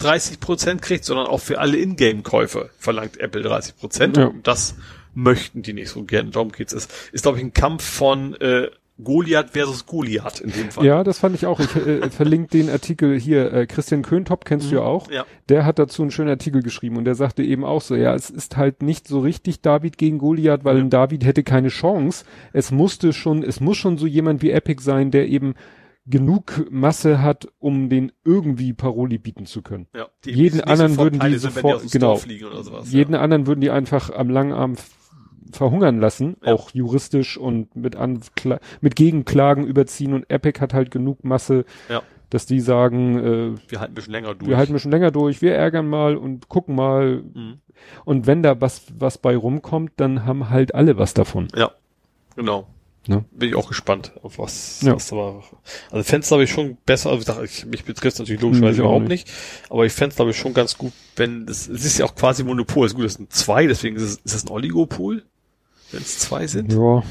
30% 0.00 0.78
kriegt, 0.78 1.04
sondern 1.04 1.26
auch 1.26 1.40
für 1.40 1.58
alle 1.58 1.78
Ingame-Käufe 1.78 2.70
verlangt 2.78 3.18
Apple 3.18 3.42
30%. 3.42 4.18
Ja. 4.18 4.26
Und 4.26 4.46
das 4.46 4.76
möchten 5.14 5.62
die 5.62 5.72
nicht 5.72 5.90
so 5.90 6.04
gerne. 6.04 6.30
Darum 6.30 6.52
geht's. 6.52 6.72
Es 6.72 6.88
ist, 7.12 7.22
glaube 7.22 7.38
ich, 7.38 7.44
ein 7.44 7.52
Kampf 7.52 7.84
von 7.84 8.34
äh, 8.40 8.70
Goliath 9.04 9.50
versus 9.50 9.86
Goliath 9.86 10.40
in 10.40 10.50
dem 10.52 10.70
Fall. 10.70 10.84
Ja, 10.84 11.04
das 11.04 11.18
fand 11.18 11.34
ich 11.34 11.46
auch. 11.46 11.60
Ich 11.60 11.74
äh, 11.76 12.08
verlinke 12.10 12.48
den 12.56 12.70
Artikel 12.70 13.18
hier. 13.18 13.52
Äh, 13.52 13.66
Christian 13.66 14.02
Köntop 14.02 14.44
kennst 14.44 14.70
du 14.70 14.76
ja 14.76 14.82
auch. 14.82 15.10
Ja. 15.10 15.24
Der 15.48 15.64
hat 15.66 15.78
dazu 15.78 16.02
einen 16.02 16.10
schönen 16.10 16.30
Artikel 16.30 16.62
geschrieben 16.62 16.96
und 16.96 17.04
der 17.04 17.14
sagte 17.14 17.42
eben 17.42 17.64
auch 17.64 17.82
so, 17.82 17.94
ja, 17.94 18.14
es 18.14 18.30
ist 18.30 18.56
halt 18.56 18.82
nicht 18.82 19.06
so 19.08 19.20
richtig 19.20 19.60
David 19.60 19.98
gegen 19.98 20.18
Goliath, 20.18 20.64
weil 20.64 20.76
Ja. 20.78 20.84
ein 20.84 20.90
David 20.90 21.24
hätte 21.24 21.42
keine 21.42 21.68
Chance. 21.68 22.24
Es 22.52 22.70
musste 22.70 23.12
schon, 23.12 23.42
es 23.42 23.60
muss 23.60 23.76
schon 23.76 23.98
so 23.98 24.06
jemand 24.06 24.42
wie 24.42 24.50
Epic 24.50 24.82
sein, 24.82 25.10
der 25.10 25.28
eben 25.28 25.54
genug 26.04 26.66
Masse 26.70 27.22
hat, 27.22 27.46
um 27.60 27.88
den 27.88 28.10
irgendwie 28.24 28.72
Paroli 28.72 29.18
bieten 29.18 29.46
zu 29.46 29.62
können. 29.62 29.86
Ja. 29.94 30.08
Jeden 30.24 30.60
anderen 30.60 30.98
würden 30.98 31.20
die 31.20 31.36
sofort- 31.38 31.90
genau. 31.92 32.20
Jeden 32.84 33.14
anderen 33.14 33.46
würden 33.46 33.60
die 33.60 33.70
einfach 33.70 34.10
am 34.10 34.28
langen 34.28 34.52
Arm 34.52 34.74
verhungern 35.56 36.00
lassen, 36.00 36.36
Ja. 36.44 36.52
auch 36.54 36.70
juristisch 36.70 37.36
und 37.36 37.74
mit, 37.76 37.96
Ankla 37.96 38.58
mit 38.80 38.96
Gegenklagen 38.96 39.66
überziehen 39.66 40.12
und 40.14 40.28
Epic 40.30 40.60
hat 40.60 40.74
halt 40.74 40.90
genug 40.90 41.24
Masse, 41.24 41.64
Ja. 41.88 42.02
dass 42.30 42.46
die 42.46 42.60
sagen, 42.60 43.18
äh. 43.18 43.54
Wir 43.70 43.80
halten 43.80 43.92
ein 43.92 43.94
bisschen 43.94 44.12
länger 44.12 44.34
durch. 44.34 44.48
wir 44.50 44.56
halten 44.56 44.72
wir 44.72 44.80
schon 44.80 44.92
länger 44.92 45.10
durch, 45.10 45.42
wir 45.42 45.54
ärgern 45.54 45.86
mal 45.88 46.16
und 46.16 46.48
gucken 46.48 46.74
mal. 46.74 47.22
Mhm. 47.34 47.58
Und 48.04 48.26
wenn 48.26 48.42
da 48.42 48.60
was, 48.60 48.82
was 48.98 49.18
bei 49.18 49.36
rumkommt, 49.36 49.92
dann 49.96 50.24
haben 50.24 50.50
halt 50.50 50.74
alle 50.74 50.98
was 50.98 51.14
davon. 51.14 51.48
Ja, 51.56 51.72
genau. 52.36 52.66
Ne? 53.08 53.24
Bin 53.32 53.48
ich 53.48 53.56
auch 53.56 53.66
gespannt, 53.66 54.12
auf 54.22 54.38
was, 54.38 54.80
Ja. 54.82 54.94
was 54.94 55.08
da 55.08 55.16
war. 55.16 55.42
Also 55.90 56.04
Fenster 56.04 56.36
habe 56.36 56.44
ich 56.44 56.50
schon 56.52 56.76
besser, 56.86 57.10
also 57.10 57.18
ich 57.18 57.26
dachte, 57.26 57.44
ich, 57.44 57.66
mich 57.66 57.84
betrifft 57.84 58.20
natürlich 58.20 58.40
logischerweise 58.40 58.74
Mich 58.82 58.86
auch 58.86 58.92
überhaupt 58.92 59.08
nicht. 59.08 59.28
aber 59.70 59.84
ich 59.86 59.92
fände 59.92 60.14
glaube 60.14 60.30
ich 60.30 60.36
schon 60.38 60.54
ganz 60.54 60.78
gut, 60.78 60.92
wenn, 61.16 61.44
das, 61.46 61.66
es 61.68 61.84
ist 61.84 61.98
ja 61.98 62.04
auch 62.04 62.14
quasi 62.14 62.44
Monopol, 62.44 62.86
ist 62.86 62.94
gut, 62.94 63.04
das 63.04 63.14
sind 63.14 63.32
zwei, 63.32 63.66
deswegen 63.66 63.96
ist 63.96 64.02
es, 64.02 64.10
ist 64.18 64.34
das 64.36 64.44
ein 64.44 64.50
Oligopol, 64.50 65.24
wenn 65.92 66.02
es 66.02 66.18
zwei 66.18 66.46
sind. 66.46 66.72
Ja, 66.72 67.02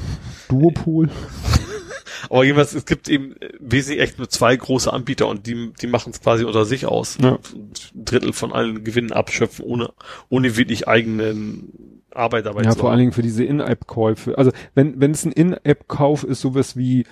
Duopool. 0.48 1.08
Aber 2.30 2.44
jedenfalls, 2.44 2.72
es 2.72 2.86
gibt 2.86 3.08
eben 3.08 3.32
äh, 3.40 3.50
wesentlich 3.60 4.00
echt 4.00 4.18
nur 4.18 4.28
zwei 4.28 4.56
große 4.56 4.92
Anbieter 4.92 5.28
und 5.28 5.46
die, 5.46 5.72
die 5.80 5.86
machen 5.86 6.12
es 6.12 6.20
quasi 6.20 6.44
unter 6.44 6.64
sich 6.64 6.86
aus. 6.86 7.18
Ja. 7.20 7.38
Ein 7.54 7.72
Drittel 8.04 8.32
von 8.32 8.52
allen 8.52 8.84
Gewinnen 8.84 9.12
abschöpfen, 9.12 9.64
ohne, 9.64 9.90
ohne 10.28 10.56
wirklich 10.56 10.88
eigenen 10.88 12.02
Arbeit 12.10 12.46
dabei 12.46 12.62
Ja, 12.62 12.70
zu 12.70 12.78
vor 12.80 12.90
allen. 12.90 13.00
Dingen 13.00 13.12
für 13.12 13.22
diese 13.22 13.44
In-App-Käufe. 13.44 14.38
Also 14.38 14.52
wenn 14.74 15.00
wenn 15.00 15.10
es 15.10 15.24
ein 15.24 15.32
In-App-Kauf 15.32 16.24
ist, 16.24 16.40
sowas 16.40 16.76
wie 16.76 17.04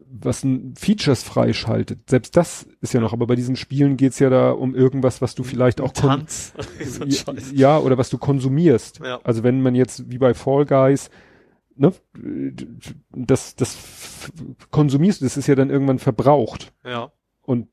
was 0.00 0.44
ein 0.44 0.74
Features 0.76 1.22
freischaltet. 1.22 2.08
Selbst 2.08 2.36
das 2.36 2.66
ist 2.80 2.94
ja 2.94 3.00
noch, 3.00 3.12
aber 3.12 3.26
bei 3.26 3.34
diesen 3.34 3.56
Spielen 3.56 3.96
geht's 3.96 4.18
ja 4.18 4.30
da 4.30 4.50
um 4.50 4.74
irgendwas, 4.74 5.20
was 5.20 5.34
du 5.34 5.42
vielleicht 5.42 5.80
auch 5.80 5.92
Tanz. 5.92 6.52
so 6.84 7.04
ja, 7.52 7.78
oder 7.78 7.98
was 7.98 8.10
du 8.10 8.18
konsumierst. 8.18 9.00
Ja. 9.00 9.20
Also 9.24 9.42
wenn 9.42 9.62
man 9.62 9.74
jetzt 9.74 10.10
wie 10.10 10.18
bei 10.18 10.34
Fall 10.34 10.64
Guys, 10.64 11.10
ne, 11.76 11.92
das, 13.10 13.56
das 13.56 13.78
konsumierst, 14.70 15.22
das 15.22 15.36
ist 15.36 15.46
ja 15.46 15.54
dann 15.54 15.70
irgendwann 15.70 15.98
verbraucht. 15.98 16.72
Ja. 16.84 17.12
Und 17.42 17.68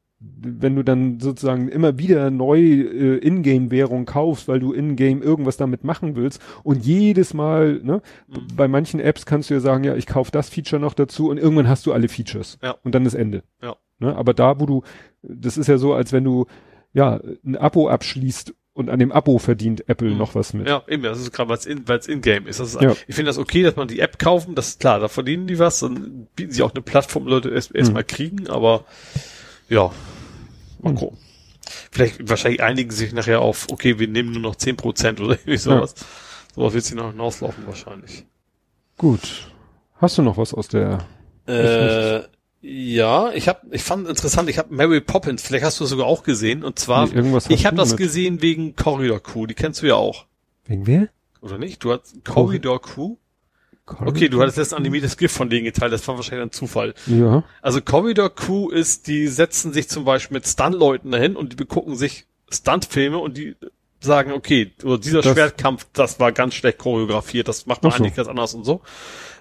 wenn 0.45 0.75
du 0.75 0.83
dann 0.83 1.19
sozusagen 1.19 1.69
immer 1.69 1.97
wieder 1.97 2.29
neu 2.31 2.59
äh, 2.59 3.17
Ingame-Währung 3.17 4.05
kaufst, 4.05 4.47
weil 4.47 4.59
du 4.59 4.73
Ingame 4.73 5.21
irgendwas 5.23 5.57
damit 5.57 5.83
machen 5.83 6.15
willst 6.15 6.41
und 6.63 6.85
jedes 6.85 7.33
Mal, 7.33 7.79
ne, 7.83 8.01
Mhm. 8.27 8.47
bei 8.55 8.67
manchen 8.67 8.99
Apps 8.99 9.25
kannst 9.25 9.49
du 9.49 9.53
ja 9.53 9.59
sagen, 9.59 9.83
ja, 9.83 9.95
ich 9.95 10.05
kauf 10.05 10.31
das 10.31 10.49
Feature 10.49 10.81
noch 10.81 10.93
dazu 10.93 11.29
und 11.29 11.37
irgendwann 11.37 11.67
hast 11.69 11.85
du 11.85 11.93
alle 11.93 12.07
Features. 12.09 12.57
Ja. 12.61 12.75
Und 12.83 12.93
dann 12.95 13.05
ist 13.05 13.13
Ende. 13.13 13.43
Ja. 13.61 13.75
Ne, 13.99 14.15
aber 14.15 14.33
da, 14.33 14.59
wo 14.59 14.65
du, 14.65 14.83
das 15.21 15.57
ist 15.57 15.67
ja 15.67 15.77
so, 15.77 15.93
als 15.93 16.11
wenn 16.11 16.23
du, 16.23 16.45
ja, 16.93 17.19
ein 17.45 17.55
Abo 17.55 17.87
abschließt 17.89 18.53
und 18.73 18.89
an 18.89 18.99
dem 18.99 19.11
Abo 19.11 19.37
verdient 19.37 19.87
Apple 19.87 20.09
Mhm. 20.11 20.17
noch 20.17 20.35
was 20.35 20.53
mit. 20.53 20.67
Ja, 20.67 20.81
eben, 20.87 21.03
das 21.03 21.19
ist 21.21 21.31
gerade, 21.31 21.49
weil 21.49 21.57
es 21.57 21.65
in, 21.65 21.87
weil's 21.87 22.07
in-game 22.07 22.47
ist. 22.47 22.59
Ist 22.59 22.81
Ja. 22.81 22.93
Ich 23.07 23.15
finde 23.15 23.29
das 23.29 23.37
okay, 23.37 23.61
dass 23.63 23.75
man 23.75 23.87
die 23.87 23.99
App 23.99 24.19
kaufen, 24.19 24.55
das 24.55 24.69
ist 24.69 24.79
klar, 24.79 24.99
da 24.99 25.07
verdienen 25.07 25.47
die 25.47 25.59
was, 25.59 25.79
dann 25.79 26.27
bieten 26.35 26.51
sie 26.51 26.63
auch 26.63 26.73
eine 26.73 26.81
Plattform, 26.81 27.27
Leute 27.27 27.49
erst, 27.49 27.73
erst 27.73 27.91
Mhm. 27.91 27.93
mal 27.93 28.03
kriegen, 28.03 28.49
aber 28.49 28.83
ja, 29.73 29.91
mal 30.81 30.91
Mhm. 30.93 30.95
gucken. 30.97 31.17
Vielleicht, 31.91 32.27
wahrscheinlich 32.29 32.61
einigen 32.63 32.91
sich 32.91 33.13
nachher 33.13 33.41
auf, 33.41 33.67
okay, 33.71 33.97
wir 33.99 34.07
nehmen 34.07 34.31
nur 34.31 34.41
noch 34.41 34.55
10% 34.55 35.19
oder 35.21 35.31
irgendwie 35.39 35.57
sowas. 35.57 35.95
Sowas 36.55 36.73
wird 36.73 36.83
sich 36.83 36.95
noch 36.95 37.11
hinauslaufen 37.11 37.65
wahrscheinlich. 37.65 38.25
Gut. 38.97 39.51
Hast 39.95 40.17
du 40.17 40.21
noch 40.21 40.37
was 40.37 40.53
aus 40.53 40.67
der, 40.67 40.99
Äh, 41.47 42.21
Ja, 42.61 43.31
ich 43.33 43.47
habe, 43.47 43.59
ich 43.71 43.83
fand 43.83 44.07
interessant, 44.07 44.49
ich 44.49 44.57
habe 44.57 44.73
Mary 44.73 45.01
Poppins, 45.01 45.41
vielleicht 45.41 45.65
hast 45.65 45.79
du 45.79 45.83
es 45.85 45.89
sogar 45.89 46.05
auch 46.07 46.23
gesehen, 46.23 46.63
und 46.63 46.79
zwar, 46.79 47.07
Nee, 47.07 47.15
irgendwas 47.15 47.49
ich 47.49 47.65
habe 47.65 47.75
das 47.75 47.89
mit. 47.91 47.97
gesehen 47.97 48.41
wegen 48.41 48.75
Corridor 48.75 49.21
Crew, 49.21 49.45
die 49.47 49.53
kennst 49.53 49.81
du 49.81 49.87
ja 49.87 49.95
auch, 49.95 50.25
Wegen 50.65 50.87
wer? 50.87 51.09
oder 51.41 51.57
nicht? 51.57 51.83
Du 51.83 51.91
hast 51.91 52.23
Corridor 52.23 52.81
Crew? 52.81 53.15
Corridor? 53.85 54.07
Okay, 54.09 54.29
du 54.29 54.41
hattest 54.41 54.57
jetzt 54.57 54.73
ein 54.73 54.77
animiertes 54.79 55.17
Gift 55.17 55.35
von 55.35 55.49
denen 55.49 55.65
geteilt, 55.65 55.91
das 55.91 56.07
war 56.07 56.15
wahrscheinlich 56.15 56.47
ein 56.47 56.51
Zufall. 56.51 56.93
Ja. 57.05 57.43
Also 57.61 57.81
Corridor 57.81 58.33
Crew 58.33 58.69
ist, 58.69 59.07
die 59.07 59.27
setzen 59.27 59.73
sich 59.73 59.89
zum 59.89 60.05
Beispiel 60.05 60.35
mit 60.35 60.47
Stuntleuten 60.47 61.11
dahin 61.11 61.35
und 61.35 61.51
die 61.51 61.55
begucken 61.57 61.95
sich 61.95 62.25
Stuntfilme 62.51 63.17
und 63.17 63.37
die 63.37 63.55
sagen, 63.99 64.31
okay, 64.31 64.71
oder 64.83 64.97
dieser 64.97 65.21
Das- 65.21 65.33
Schwertkampf, 65.33 65.87
das 65.93 66.19
war 66.19 66.31
ganz 66.31 66.53
schlecht 66.55 66.77
choreografiert, 66.77 67.47
das 67.47 67.65
macht 67.65 67.83
man 67.83 67.91
so. 67.91 67.97
eigentlich 67.97 68.15
ganz 68.15 68.27
anders 68.27 68.53
und 68.53 68.63
so. 68.63 68.81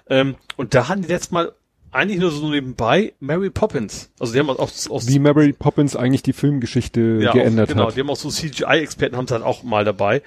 Ähm, 0.09 0.35
und 0.57 0.73
da 0.73 0.87
hatten 0.89 1.03
die 1.03 1.09
jetzt 1.09 1.31
mal 1.31 1.53
eigentlich 1.91 2.19
nur 2.19 2.31
so 2.31 2.49
nebenbei 2.49 3.13
Mary 3.19 3.49
Poppins. 3.51 4.09
Also 4.19 4.33
die 4.33 4.39
haben 4.39 4.49
aus, 4.49 4.89
aus 4.89 5.07
Wie 5.07 5.19
Mary 5.19 5.53
Poppins 5.53 5.95
eigentlich 5.95 6.23
die 6.23 6.33
Filmgeschichte 6.33 7.19
ja, 7.21 7.31
geändert 7.33 7.69
auch, 7.69 7.73
genau, 7.73 7.87
hat. 7.87 7.95
die 7.95 7.99
haben 8.01 8.09
auch 8.09 8.15
so 8.17 8.29
CGI-Experten 8.29 9.15
haben 9.15 9.27
sie 9.27 9.35
halt 9.35 9.43
auch 9.43 9.63
mal 9.63 9.85
dabei. 9.85 10.21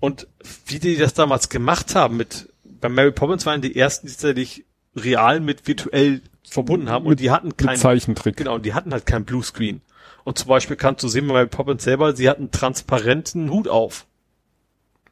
Und 0.00 0.26
wie 0.66 0.80
die 0.80 0.96
das 0.96 1.14
damals 1.14 1.48
gemacht 1.48 1.94
haben 1.94 2.16
mit, 2.16 2.48
bei 2.82 2.88
Mary 2.90 3.12
Poppins 3.12 3.46
waren 3.46 3.62
die 3.62 3.76
ersten, 3.76 4.08
die 4.08 4.12
tatsächlich 4.12 4.66
real 4.94 5.40
mit 5.40 5.66
virtuell 5.66 6.20
verbunden 6.46 6.90
haben 6.90 7.06
und 7.06 7.20
die 7.20 7.30
hatten 7.30 7.48
Mit 7.48 7.58
kein, 7.58 7.76
Zeichentrick. 7.76 8.36
genau, 8.36 8.56
und 8.56 8.66
die 8.66 8.74
hatten 8.74 8.92
halt 8.92 9.06
kein 9.06 9.24
Bluescreen. 9.24 9.80
Und 10.24 10.36
zum 10.38 10.48
Beispiel 10.48 10.76
kannst 10.76 11.02
du 11.02 11.08
sehen 11.08 11.26
bei 11.28 11.34
Mary 11.34 11.46
Poppins 11.46 11.84
selber, 11.84 12.14
sie 12.14 12.28
hat 12.28 12.38
einen 12.38 12.50
transparenten 12.50 13.50
Hut 13.50 13.68
auf. 13.68 14.06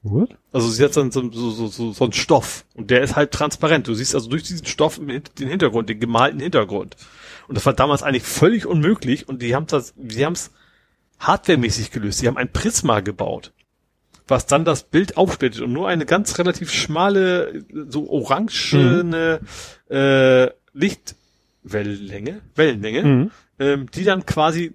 What? 0.03 0.37
Also 0.53 0.69
sie 0.69 0.83
hat 0.83 0.95
so, 0.95 1.09
so, 1.11 1.31
so, 1.31 1.69
so, 1.69 1.93
so 1.93 2.05
einen 2.05 2.13
Stoff 2.13 2.65
und 2.75 2.91
der 2.91 3.03
ist 3.03 3.17
halt 3.17 3.31
transparent. 3.31 3.87
Du 3.87 3.95
siehst 3.95 4.15
also 4.15 4.29
durch 4.29 4.43
diesen 4.43 4.67
Stoff 4.67 4.99
den 4.99 5.49
Hintergrund, 5.49 5.89
den 5.89 6.01
gemalten 6.01 6.41
Hintergrund. 6.41 6.97
Und 7.49 7.55
das 7.55 7.67
war 7.67 7.73
damals 7.73 8.03
eigentlich 8.03 8.25
völlig 8.25 8.67
unmöglich 8.67 9.29
und 9.29 9.43
die 9.43 9.55
haben 9.55 9.67
das, 9.67 9.95
die 9.97 10.25
haben 10.25 10.33
es 10.33 10.51
hardwaremäßig 11.21 11.91
gelöst. 11.93 12.19
Sie 12.19 12.27
haben 12.27 12.39
ein 12.39 12.51
Prisma 12.53 13.01
gebaut, 13.01 13.53
was 14.31 14.47
dann 14.47 14.65
das 14.65 14.85
Bild 14.85 15.17
aufsplittet 15.17 15.61
und 15.63 15.73
nur 15.73 15.89
eine 15.89 16.07
ganz 16.07 16.39
relativ 16.39 16.73
schmale, 16.73 17.65
so 17.89 18.09
orangene 18.09 19.41
äh, 19.91 20.49
Lichtwellenlänge, 20.73 22.41
Wellenlänge, 22.55 23.03
Mhm. 23.03 23.31
ähm, 23.59 23.91
die 23.93 24.05
dann 24.05 24.25
quasi 24.27 24.73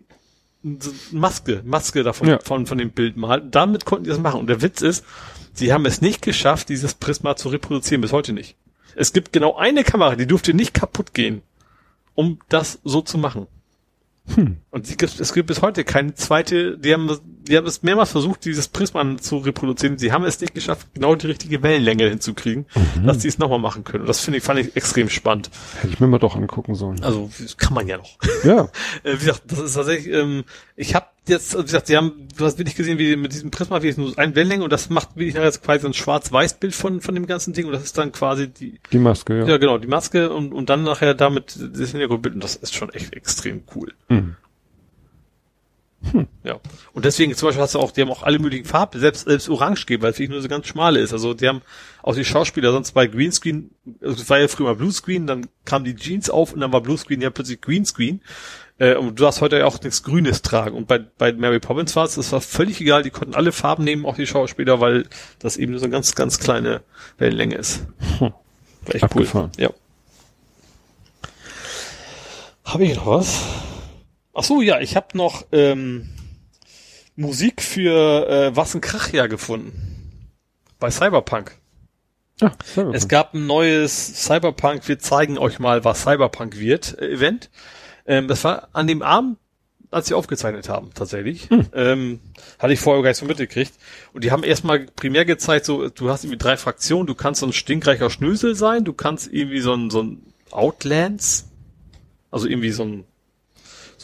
Maske, 1.11 1.61
Maske 1.63 2.03
davon 2.03 2.27
Ja. 2.27 2.39
von, 2.43 2.65
von 2.65 2.77
dem 2.77 2.91
Bild 2.91 3.17
malen. 3.17 3.51
Damit 3.51 3.85
konnten 3.85 4.05
die 4.05 4.09
das 4.09 4.19
machen. 4.19 4.39
Und 4.39 4.47
der 4.47 4.61
Witz 4.63 4.81
ist, 4.81 5.05
sie 5.53 5.71
haben 5.71 5.85
es 5.85 6.01
nicht 6.01 6.21
geschafft, 6.23 6.69
dieses 6.69 6.95
Prisma 6.95 7.35
zu 7.35 7.49
reproduzieren, 7.49 8.01
bis 8.01 8.11
heute 8.11 8.33
nicht. 8.33 8.55
Es 8.95 9.13
gibt 9.13 9.31
genau 9.31 9.55
eine 9.55 9.83
Kamera, 9.83 10.15
die 10.15 10.25
durfte 10.25 10.53
nicht 10.53 10.73
kaputt 10.73 11.13
gehen, 11.13 11.43
um 12.15 12.39
das 12.49 12.79
so 12.83 13.01
zu 13.01 13.17
machen. 13.19 13.45
Hm. 14.33 14.57
Und 14.71 14.97
gibt, 14.97 15.19
es 15.19 15.33
gibt 15.33 15.47
bis 15.47 15.61
heute 15.61 15.83
keine 15.83 16.15
zweite, 16.15 16.79
die 16.79 16.93
haben, 16.93 17.19
die 17.47 17.57
haben 17.57 17.65
es 17.67 17.83
mehrmals 17.83 18.11
versucht, 18.11 18.45
dieses 18.45 18.67
Prisma 18.67 19.17
zu 19.17 19.37
reproduzieren. 19.37 19.97
Sie 19.97 20.11
haben 20.11 20.23
es 20.25 20.39
nicht 20.41 20.53
geschafft, 20.53 20.87
genau 20.93 21.15
die 21.15 21.27
richtige 21.27 21.61
Wellenlänge 21.63 22.09
hinzukriegen, 22.09 22.65
Mhm. 22.95 23.05
dass 23.07 23.21
sie 23.21 23.27
es 23.27 23.37
nochmal 23.37 23.59
machen 23.59 23.83
können. 23.83 24.01
Und 24.01 24.07
das 24.09 24.19
finde 24.21 24.37
ich, 24.39 24.43
fand 24.43 24.59
ich 24.59 24.75
extrem 24.75 25.09
spannend. 25.09 25.49
Hätte 25.81 25.93
ich 25.93 25.99
mir 25.99 26.07
mal 26.07 26.19
doch 26.19 26.35
angucken 26.35 26.75
sollen. 26.75 27.03
Also, 27.03 27.29
kann 27.57 27.73
man 27.73 27.87
ja 27.87 27.97
noch. 27.97 28.17
Ja. 28.43 28.69
Äh, 29.03 29.13
wie 29.13 29.25
gesagt, 29.25 29.43
das 29.47 29.59
ist 29.59 29.73
tatsächlich, 29.73 30.13
ähm, 30.13 30.43
ich 30.75 30.95
habe 30.95 31.05
jetzt, 31.27 31.53
also 31.55 31.63
wie 31.63 31.65
gesagt, 31.67 31.87
sie 31.87 31.97
haben, 31.97 32.27
du 32.37 32.45
hast 32.45 32.57
wirklich 32.57 32.75
gesehen, 32.75 32.97
wie 32.97 33.15
mit 33.15 33.33
diesem 33.33 33.51
Prisma, 33.51 33.81
wie 33.83 33.87
es 33.89 33.97
nur 33.97 34.17
eine 34.17 34.35
Wellenlänge 34.35 34.63
und 34.63 34.71
das 34.73 34.89
macht 34.89 35.15
wirklich 35.15 35.33
nachher 35.35 35.45
jetzt 35.47 35.63
quasi 35.63 35.85
ein 35.85 35.93
Schwarz-Weiß-Bild 35.93 36.73
von, 36.73 37.01
von 37.01 37.13
dem 37.15 37.25
ganzen 37.27 37.53
Ding 37.53 37.65
und 37.65 37.71
das 37.73 37.83
ist 37.83 37.97
dann 37.97 38.11
quasi 38.11 38.47
die, 38.47 38.79
Die 38.91 38.97
Maske, 38.99 39.39
ja. 39.39 39.45
ja, 39.45 39.57
genau, 39.57 39.77
die 39.77 39.87
Maske 39.87 40.31
und, 40.31 40.53
und 40.53 40.69
dann 40.69 40.83
nachher 40.83 41.13
damit 41.13 41.57
das 41.57 41.91
Hintergrundbild 41.91 42.35
und 42.35 42.43
das 42.43 42.55
ist 42.55 42.73
schon 42.75 42.89
echt 42.91 43.13
extrem 43.13 43.63
cool. 43.75 43.93
Mhm. 44.09 44.35
Ja. 46.43 46.59
Und 46.93 47.05
deswegen 47.05 47.35
zum 47.35 47.47
Beispiel 47.47 47.63
hast 47.63 47.75
du 47.75 47.79
auch, 47.79 47.91
die 47.91 48.01
haben 48.01 48.11
auch 48.11 48.23
alle 48.23 48.39
möglichen 48.39 48.65
Farben, 48.65 48.99
selbst, 48.99 49.25
selbst 49.25 49.49
Orange 49.49 49.85
gegeben, 49.85 50.03
weil 50.03 50.11
es 50.11 50.17
wirklich 50.19 50.29
nur 50.29 50.41
so 50.41 50.47
ganz 50.47 50.67
schmale 50.67 50.99
ist. 50.99 51.13
Also 51.13 51.33
die 51.33 51.47
haben 51.47 51.61
auch 52.03 52.15
die 52.15 52.25
Schauspieler 52.25 52.71
sonst 52.71 52.91
bei 52.91 53.07
Greenscreen, 53.07 53.71
also 54.01 54.21
es 54.21 54.29
war 54.29 54.39
ja 54.39 54.47
früher 54.47 54.67
mal 54.67 54.75
Bluescreen, 54.75 55.25
dann 55.25 55.47
kam 55.65 55.83
die 55.83 55.95
Jeans 55.95 56.29
auf 56.29 56.53
und 56.53 56.59
dann 56.59 56.71
war 56.71 56.81
Bluescreen 56.81 57.21
ja 57.21 57.31
plötzlich 57.31 57.61
Greenscreen. 57.61 58.21
Äh, 58.77 58.95
und 58.95 59.19
du 59.19 59.23
darfst 59.23 59.41
heute 59.41 59.57
ja 59.57 59.65
auch 59.65 59.81
nichts 59.81 60.03
Grünes 60.03 60.41
tragen. 60.41 60.75
Und 60.75 60.87
bei, 60.87 60.99
bei 60.99 61.33
Mary 61.33 61.59
Poppins 61.59 61.95
war 61.95 62.05
es, 62.05 62.15
das 62.15 62.31
war 62.31 62.41
völlig 62.41 62.81
egal, 62.81 63.03
die 63.03 63.09
konnten 63.09 63.33
alle 63.33 63.51
Farben 63.51 63.83
nehmen, 63.83 64.05
auch 64.05 64.15
die 64.15 64.27
Schauspieler, 64.27 64.79
weil 64.79 65.05
das 65.39 65.57
eben 65.57 65.71
nur 65.71 65.79
so 65.79 65.85
eine 65.85 65.93
ganz, 65.93 66.13
ganz 66.15 66.39
kleine 66.39 66.81
Wellenlänge 67.17 67.55
ist. 67.55 67.85
Hm. 68.19 68.33
War 68.85 68.95
echt 68.95 69.03
Abgefahren. 69.03 69.51
cool. 69.57 69.63
Ja. 69.63 69.69
Habe 72.65 72.85
ich 72.85 72.95
noch 72.95 73.05
was? 73.05 73.41
Ach 74.37 74.43
so, 74.43 74.61
ja, 74.61 74.81
ich 74.81 74.97
habe 74.97 75.17
noch 75.17 75.45
ähm, 75.53 76.09
Musik 77.15 77.61
für 77.61 78.29
äh, 78.29 78.55
Was 78.55 78.75
ein 78.75 78.81
Krach 78.81 79.13
ja 79.13 79.27
gefunden. 79.27 80.29
Bei 80.77 80.91
Cyberpunk. 80.91 81.57
Ah, 82.41 82.51
Cyberpunk. 82.65 82.95
Es 82.97 83.07
gab 83.07 83.33
ein 83.33 83.47
neues 83.47 84.25
Cyberpunk, 84.25 84.85
wir 84.89 84.99
zeigen 84.99 85.37
euch 85.37 85.59
mal, 85.59 85.85
was 85.85 86.01
Cyberpunk 86.01 86.59
wird, 86.59 86.99
äh, 86.99 87.13
Event. 87.13 87.49
Ähm, 88.05 88.27
das 88.27 88.43
war 88.43 88.67
an 88.73 88.87
dem 88.87 89.01
Abend, 89.01 89.37
als 89.89 90.07
sie 90.07 90.15
aufgezeichnet 90.15 90.67
haben, 90.67 90.91
tatsächlich. 90.93 91.47
Ähm, 91.73 92.19
hatte 92.59 92.73
ich 92.73 92.79
vorher 92.81 93.01
gar 93.03 93.11
nicht 93.11 93.19
so 93.19 93.25
mitgekriegt. 93.25 93.73
Und 94.11 94.25
die 94.25 94.31
haben 94.31 94.43
erstmal 94.43 94.79
primär 94.79 95.23
gezeigt, 95.23 95.65
so, 95.65 95.87
du 95.87 96.09
hast 96.09 96.25
irgendwie 96.25 96.39
drei 96.39 96.57
Fraktionen, 96.57 97.07
du 97.07 97.15
kannst 97.15 97.39
so 97.39 97.45
ein 97.47 97.53
stinkreicher 97.53 98.09
Schnösel 98.09 98.55
sein, 98.55 98.83
du 98.83 98.91
kannst 98.91 99.31
irgendwie 99.31 99.61
so 99.61 99.73
ein, 99.73 99.89
so 99.89 100.03
ein 100.03 100.23
Outlands, 100.51 101.47
also 102.31 102.47
irgendwie 102.47 102.71
so 102.71 102.83
ein 102.83 103.05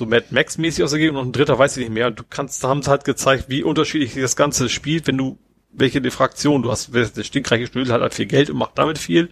so 0.02 0.08
Mad 0.08 0.26
Max 0.32 0.58
mäßig 0.58 0.84
aus 0.84 0.92
der 0.92 1.00
Gegend 1.00 1.18
und 1.18 1.30
ein 1.30 1.32
dritter 1.32 1.58
weiß 1.58 1.78
ich 1.78 1.84
nicht 1.84 1.94
mehr. 1.94 2.08
Und 2.08 2.20
du 2.20 2.24
kannst, 2.28 2.64
da 2.64 2.70
haben 2.70 2.82
sie 2.82 2.90
halt 2.90 3.06
gezeigt, 3.06 3.46
wie 3.48 3.64
unterschiedlich 3.64 4.16
das 4.16 4.36
Ganze 4.36 4.68
spielt, 4.68 5.08
wenn 5.08 5.18
du 5.18 5.38
welche 5.74 6.02
die 6.02 6.12
Fraktion, 6.12 6.64
du 6.64 6.72
hast, 6.72 6.94
der 6.94 7.24
stinkreiche 7.24 7.68
Schnösel 7.68 7.94
hat 7.94 8.02
halt 8.02 8.14
viel 8.14 8.26
Geld 8.26 8.50
und 8.50 8.58
macht 8.58 8.78
damit 8.78 8.98
viel 8.98 9.30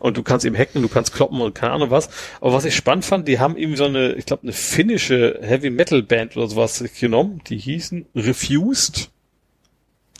und 0.00 0.16
du 0.16 0.24
kannst 0.24 0.44
eben 0.44 0.56
hacken, 0.56 0.82
du 0.82 0.88
kannst 0.88 1.14
kloppen 1.14 1.40
und 1.40 1.54
keine 1.54 1.74
Ahnung 1.74 1.90
was. 1.90 2.08
Aber 2.40 2.54
was 2.54 2.64
ich 2.64 2.74
spannend 2.74 3.04
fand, 3.04 3.28
die 3.28 3.38
haben 3.38 3.56
irgendwie 3.56 3.76
so 3.76 3.84
eine, 3.84 4.14
ich 4.14 4.26
glaube, 4.26 4.42
eine 4.42 4.52
finnische 4.52 5.38
Heavy 5.42 5.70
Metal 5.70 6.02
Band 6.02 6.36
oder 6.36 6.48
sowas 6.48 6.82
genommen, 6.98 7.40
die 7.46 7.58
hießen 7.58 8.06
Refused. 8.16 9.10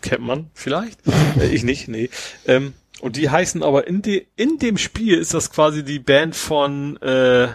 Kennt 0.02 0.22
man 0.22 0.50
vielleicht? 0.54 1.00
äh, 1.40 1.48
ich 1.48 1.64
nicht, 1.64 1.88
nee. 1.88 2.10
Ähm, 2.46 2.74
und 3.00 3.16
die 3.16 3.28
heißen 3.28 3.62
aber 3.62 3.88
in, 3.88 4.02
de, 4.02 4.26
in 4.36 4.58
dem 4.58 4.78
Spiel 4.78 5.18
ist 5.18 5.34
das 5.34 5.50
quasi 5.50 5.84
die 5.84 5.98
Band 5.98 6.36
von 6.36 6.96
äh, 6.98 7.48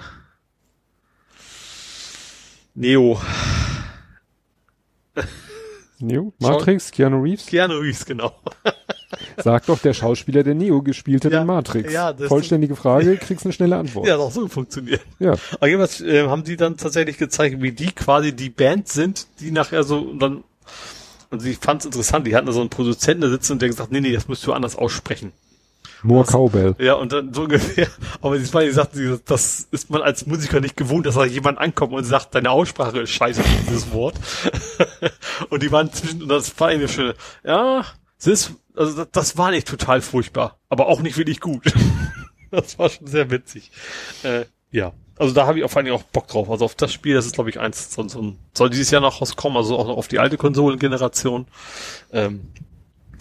Neo. 2.74 3.19
Neo? 6.00 6.33
Matrix? 6.40 6.91
Keanu 6.91 7.22
Reeves? 7.22 7.45
Keanu 7.45 7.75
Reeves, 7.77 8.06
genau. 8.06 8.33
Sag 9.38 9.66
doch 9.66 9.80
der 9.80 9.93
Schauspieler, 9.93 10.43
der 10.43 10.56
Neo 10.56 10.82
gespielt 10.82 11.25
hat 11.25 11.33
Ja, 11.33 11.41
in 11.41 11.48
Matrix. 11.48 11.91
ja, 11.91 12.14
Vollständige 12.16 12.75
Frage, 12.75 13.17
kriegst 13.22 13.45
eine 13.45 13.53
schnelle 13.53 13.77
Antwort. 13.77 14.08
Ja, 14.08 14.17
auch 14.17 14.32
so 14.32 14.48
funktioniert. 14.48 15.01
Ja. 15.19 15.35
Aber 15.56 15.67
jedenfalls 15.67 16.01
äh, 16.01 16.27
haben 16.27 16.43
die 16.43 16.56
dann 16.58 16.77
tatsächlich 16.77 17.17
gezeigt, 17.17 17.61
wie 17.61 17.72
die 17.72 17.91
quasi 17.91 18.33
die 18.33 18.50
Band 18.50 18.88
sind, 18.88 19.27
die 19.40 19.51
nachher 19.51 19.83
so 19.83 20.00
und 20.00 20.19
dann 20.19 20.43
und 21.30 21.40
sie 21.40 21.53
fand 21.53 21.82
es 21.82 21.85
interessant, 21.85 22.27
die 22.27 22.35
hatten 22.35 22.48
da 22.48 22.51
so 22.51 22.59
einen 22.59 22.69
Produzenten 22.69 23.22
da 23.22 23.30
sitzen 23.30 23.53
und 23.53 23.61
der 23.61 23.69
gesagt, 23.69 23.90
nee, 23.91 24.01
nee, 24.01 24.11
das 24.11 24.27
müsst 24.27 24.45
du 24.45 24.51
anders 24.51 24.75
aussprechen. 24.75 25.32
More 26.04 26.26
Cowbell. 26.26 26.76
Ja, 26.80 26.96
und 26.96 27.12
dann 27.12 27.34
so 27.34 27.44
ungefähr, 27.44 27.88
aber 28.22 28.40
sie 28.40 28.52
die 28.52 28.72
sagten, 28.72 28.98
sie, 28.98 29.20
das 29.26 29.68
ist 29.72 29.90
man 29.90 30.02
als 30.02 30.26
Musiker 30.26 30.60
nicht 30.60 30.78
gewohnt, 30.78 31.06
dass 31.06 31.16
da 31.16 31.26
jemand 31.26 31.58
ankommt 31.58 31.94
und 31.94 32.04
sagt, 32.04 32.36
deine 32.36 32.52
Aussprache 32.52 33.02
ist 33.02 33.12
scheiße, 33.12 33.44
dieses 33.68 33.92
Wort. 33.92 34.16
und 35.50 35.64
die 35.64 35.72
waren 35.72 35.92
zwischen, 35.92 36.24
und 36.24 36.30
das 36.30 36.60
war 36.60 36.70
eine 36.70 36.88
schöne, 36.88 37.16
ja, 37.44 37.86
ist, 38.24 38.54
also 38.76 38.96
das, 38.98 39.08
das 39.12 39.38
war 39.38 39.52
nicht 39.52 39.68
total 39.68 40.02
furchtbar, 40.02 40.58
aber 40.70 40.88
auch 40.88 41.02
nicht 41.02 41.18
wirklich 41.18 41.40
gut. 41.40 41.74
das 42.52 42.78
war 42.78 42.90
schon 42.90 43.08
sehr 43.08 43.30
witzig. 43.32 43.72
Äh, 44.24 44.46
ja. 44.72 44.94
Also 45.18 45.36
da 45.36 45.46
habe 45.46 45.60
ich 45.60 45.64
auf 45.64 45.76
allen 45.78 45.86
Dingen 45.86 45.98
auch 45.98 46.04
Bock 46.04 46.28
drauf. 46.28 46.50
Also 46.50 46.66
auf 46.66 46.74
das 46.74 46.92
Spiel, 46.92 47.14
das 47.14 47.28
ist 47.28 47.36
glaube 47.36 47.52
ich 47.52 47.60
eins, 47.60 47.94
so, 47.94 48.08
so 48.08 48.34
soll 48.54 48.70
dieses 48.72 48.90
Jahr 48.90 49.02
noch 49.02 49.22
rauskommen, 49.22 49.58
also 49.58 49.78
auch 49.78 49.86
noch 49.86 49.98
auf 49.98 50.08
die 50.08 50.18
alte 50.18 50.38
Konsolengeneration. 50.38 51.46
Ähm, 52.12 52.48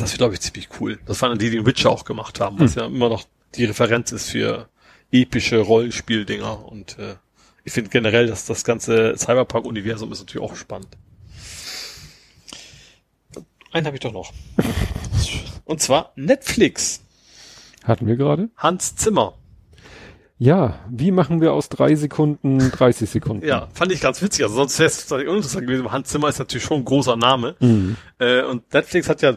das 0.00 0.12
wird 0.12 0.18
glaube 0.18 0.34
ich 0.34 0.40
ziemlich 0.40 0.68
cool. 0.80 0.98
Das 1.06 1.20
waren 1.22 1.38
die, 1.38 1.50
die 1.50 1.56
den 1.56 1.66
Witcher 1.66 1.90
auch 1.90 2.04
gemacht 2.04 2.40
haben, 2.40 2.58
was 2.58 2.74
ja 2.74 2.86
immer 2.86 3.08
noch 3.08 3.24
die 3.54 3.64
Referenz 3.64 4.12
ist 4.12 4.30
für 4.30 4.68
epische 5.12 5.58
Rollenspieldinger 5.58 6.66
und 6.66 6.98
äh, 6.98 7.16
ich 7.64 7.72
finde 7.72 7.90
generell, 7.90 8.26
dass 8.26 8.46
das 8.46 8.64
ganze 8.64 9.16
Cyberpunk-Universum 9.16 10.10
ist 10.12 10.20
natürlich 10.20 10.48
auch 10.48 10.56
spannend. 10.56 10.96
Einen 13.72 13.86
habe 13.86 13.96
ich 13.96 14.00
doch 14.00 14.12
noch. 14.12 14.32
Und 15.64 15.80
zwar 15.80 16.12
Netflix. 16.16 17.02
Hatten 17.84 18.06
wir 18.06 18.16
gerade? 18.16 18.50
Hans 18.56 18.96
Zimmer. 18.96 19.34
Ja, 20.38 20.80
wie 20.88 21.12
machen 21.12 21.40
wir 21.40 21.52
aus 21.52 21.68
drei 21.68 21.94
Sekunden 21.94 22.58
30 22.58 23.08
Sekunden? 23.08 23.46
Ja, 23.46 23.68
fand 23.74 23.92
ich 23.92 24.00
ganz 24.00 24.22
witzig. 24.22 24.42
Also 24.44 24.56
sonst 24.56 24.78
wäre 24.78 24.88
es 24.88 25.12
uninteressant 25.12 25.66
gewesen. 25.66 25.82
aber 25.82 25.92
Hans 25.92 26.08
Zimmer 26.08 26.28
ist 26.28 26.38
natürlich 26.38 26.64
schon 26.64 26.78
ein 26.78 26.84
großer 26.84 27.16
Name. 27.16 27.56
Mhm. 27.60 27.96
Äh, 28.18 28.42
und 28.42 28.72
Netflix 28.72 29.08
hat 29.08 29.22
ja 29.22 29.36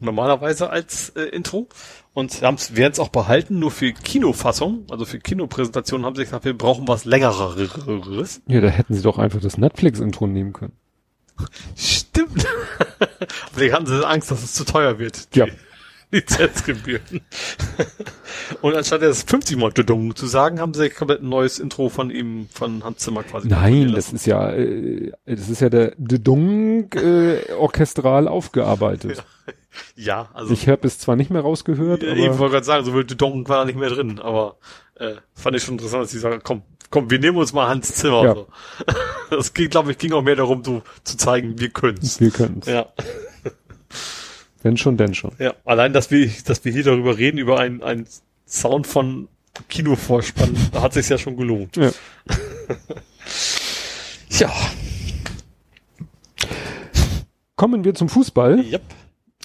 normalerweise 0.00 0.70
als 0.70 1.10
äh, 1.10 1.22
Intro 1.22 1.68
und 2.14 2.42
werden 2.42 2.92
es 2.92 2.98
auch 2.98 3.08
behalten, 3.08 3.58
nur 3.58 3.70
für 3.70 3.92
Kinofassung, 3.92 4.86
also 4.90 5.04
für 5.04 5.18
Kinopräsentationen 5.18 6.06
haben 6.06 6.14
sie 6.14 6.24
gesagt, 6.24 6.44
wir 6.44 6.56
brauchen 6.56 6.86
was 6.86 7.04
längeres. 7.04 8.40
Ja, 8.46 8.60
da 8.60 8.68
hätten 8.68 8.94
sie 8.94 9.02
doch 9.02 9.18
einfach 9.18 9.40
das 9.40 9.58
Netflix-Intro 9.58 10.26
nehmen 10.26 10.52
können. 10.52 10.74
Stimmt. 11.76 12.46
Vielleicht 13.52 13.74
hatten 13.74 13.86
sie 13.86 14.06
Angst, 14.06 14.30
dass 14.30 14.42
es 14.42 14.54
zu 14.54 14.64
teuer 14.64 14.98
wird. 14.98 15.28
Ja. 15.34 15.46
Lizenzgebühren. 16.12 17.22
Und 18.60 18.76
anstatt 18.76 19.02
das 19.02 19.22
50 19.22 19.56
Mal 19.56 19.72
Dudung 19.72 20.14
zu 20.14 20.26
sagen, 20.26 20.60
haben 20.60 20.74
sie 20.74 20.90
komplett 20.90 21.22
ein 21.22 21.28
neues 21.28 21.58
Intro 21.58 21.88
von 21.88 22.10
ihm, 22.10 22.48
von 22.52 22.84
Hans 22.84 22.98
Zimmer 22.98 23.22
quasi. 23.22 23.48
Nein, 23.48 23.92
das 23.92 24.12
ist 24.12 24.26
ja, 24.26 24.50
äh, 24.52 25.12
das 25.26 25.48
ist 25.48 25.60
ja 25.60 25.68
der 25.68 25.94
Dung 25.96 26.92
äh, 26.92 27.52
orchestral 27.58 28.28
aufgearbeitet. 28.28 29.24
Ja, 29.96 30.28
also 30.34 30.52
Ich 30.52 30.68
habe 30.68 30.86
es 30.86 30.98
zwar 30.98 31.16
nicht 31.16 31.30
mehr 31.30 31.40
rausgehört, 31.40 32.02
Ja, 32.02 32.12
ich 32.12 32.28
aber 32.28 32.38
wollte 32.40 32.52
gerade 32.52 32.66
sagen, 32.66 32.84
so 32.84 32.92
viel 32.92 33.04
Dudong 33.04 33.48
war 33.48 33.60
da 33.60 33.64
nicht 33.64 33.78
mehr 33.78 33.88
drin, 33.88 34.18
aber 34.18 34.58
äh, 34.96 35.14
fand 35.34 35.56
ich 35.56 35.62
schon 35.62 35.76
interessant, 35.76 36.04
dass 36.04 36.10
sie 36.10 36.18
sagen, 36.18 36.42
komm, 36.44 36.60
komm, 36.90 37.10
wir 37.10 37.18
nehmen 37.18 37.38
uns 37.38 37.54
mal 37.54 37.68
Hans 37.68 37.94
Zimmer. 37.94 38.22
Ja. 38.22 38.34
So. 38.34 38.46
Das 39.30 39.54
ging, 39.54 39.70
glaube 39.70 39.92
ich, 39.92 39.96
ging 39.96 40.12
auch 40.12 40.20
mehr 40.20 40.36
darum, 40.36 40.62
so, 40.62 40.82
zu 41.04 41.16
zeigen, 41.16 41.58
wir 41.58 41.70
können's. 41.70 42.20
wir 42.20 42.30
können's. 42.30 42.66
Ja, 42.66 42.92
Wenn 44.62 44.76
schon, 44.76 44.96
denn 44.96 45.14
schon. 45.14 45.32
ja. 45.38 45.54
Allein, 45.64 45.92
dass 45.92 46.10
wir, 46.10 46.30
dass 46.46 46.64
wir 46.64 46.72
hier 46.72 46.84
darüber 46.84 47.18
reden, 47.18 47.38
über 47.38 47.58
einen, 47.58 47.82
einen 47.82 48.06
Sound 48.46 48.86
von 48.86 49.28
Kinovorspann, 49.68 50.56
da 50.72 50.82
hat 50.82 50.92
sich's 50.94 51.08
ja 51.08 51.18
schon 51.18 51.36
gelohnt. 51.36 51.76
Ja. 51.76 51.90
Ja, 54.30 54.50
Kommen 57.56 57.84
wir 57.84 57.94
zum 57.94 58.08
Fußball. 58.08 58.60
yep. 58.64 58.82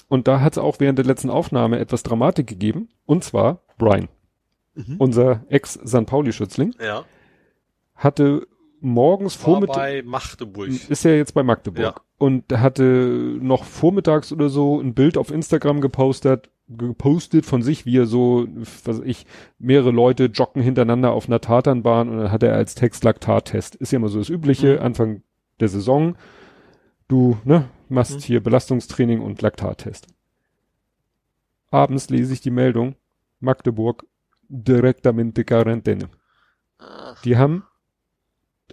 Und 0.08 0.26
da 0.26 0.40
hat 0.40 0.54
es 0.54 0.58
auch 0.58 0.80
während 0.80 0.98
der 0.98 1.04
letzten 1.04 1.28
Aufnahme 1.30 1.78
etwas 1.78 2.02
Dramatik 2.02 2.46
gegeben. 2.46 2.88
Und 3.04 3.22
zwar 3.22 3.60
Brian, 3.76 4.08
Mhm. 4.74 4.96
unser 4.98 5.44
Ex-San 5.50 6.06
Pauli-Schützling, 6.06 6.74
Ja. 6.80 7.04
hatte 7.94 8.46
morgens 8.80 9.38
War 9.38 9.44
Vormittag, 9.52 9.76
bei 9.76 10.02
Magdeburg. 10.02 10.68
ist 10.68 11.04
er 11.04 11.16
jetzt 11.16 11.34
bei 11.34 11.42
Magdeburg. 11.42 11.82
Ja. 11.82 11.94
Und 12.18 12.52
hatte 12.52 13.36
noch 13.40 13.64
vormittags 13.64 14.32
oder 14.32 14.48
so 14.48 14.80
ein 14.80 14.94
Bild 14.94 15.16
auf 15.16 15.30
Instagram 15.30 15.80
gepostet, 15.80 16.50
gepostet 16.68 17.46
von 17.46 17.62
sich, 17.62 17.86
wie 17.86 17.96
er 17.98 18.06
so, 18.06 18.46
was 18.84 19.00
ich, 19.00 19.26
mehrere 19.58 19.90
Leute 19.90 20.26
joggen 20.26 20.62
hintereinander 20.62 21.12
auf 21.12 21.26
einer 21.28 21.40
Tatanbahn 21.40 22.08
und 22.08 22.18
dann 22.18 22.32
hat 22.32 22.42
er 22.42 22.54
als 22.54 22.74
Text 22.74 23.04
Laktattest. 23.04 23.74
Ist 23.76 23.92
ja 23.92 23.96
immer 23.98 24.08
so 24.08 24.18
das 24.18 24.28
Übliche, 24.28 24.74
Mhm. 24.76 24.82
Anfang 24.82 25.22
der 25.60 25.68
Saison. 25.68 26.16
Du, 27.08 27.38
ne, 27.44 27.68
machst 27.88 28.16
Mhm. 28.16 28.20
hier 28.20 28.42
Belastungstraining 28.42 29.20
und 29.22 29.40
Laktattest. 29.40 30.08
Abends 31.70 32.10
lese 32.10 32.32
ich 32.32 32.40
die 32.40 32.50
Meldung, 32.50 32.96
Magdeburg, 33.40 34.04
directamente 34.48 35.44
Quarantäne. 35.44 36.08
Die 37.24 37.36
haben 37.36 37.64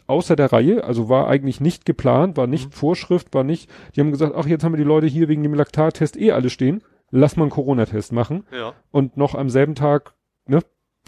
außer 0.08 0.36
der 0.36 0.52
Reihe, 0.52 0.84
also 0.84 1.10
war 1.10 1.28
eigentlich 1.28 1.60
nicht 1.62 1.86
geplant, 1.86 2.38
war 2.38 2.48
nicht 2.48 2.68
Mhm. 2.68 2.72
Vorschrift, 2.72 3.34
war 3.34 3.44
nicht, 3.44 3.70
die 3.96 4.02
haben 4.02 4.12
gesagt, 4.12 4.34
ach, 4.36 4.46
jetzt 4.48 4.64
haben 4.64 4.74
wir 4.74 4.78
die 4.78 4.84
Leute 4.84 5.08
hier 5.08 5.28
wegen 5.28 5.44
dem 5.44 5.54
Laktattest 5.54 6.18
eh 6.18 6.32
alle 6.32 6.50
stehen, 6.50 6.82
lass 7.12 7.36
mal 7.36 7.44
einen 7.44 7.52
Corona-Test 7.52 8.12
machen. 8.12 8.46
ja. 8.52 8.74
Und 8.92 9.18
noch 9.18 9.36
am 9.36 9.50
selben 9.50 9.76
Tag, 9.76 10.14
ne, 10.48 10.60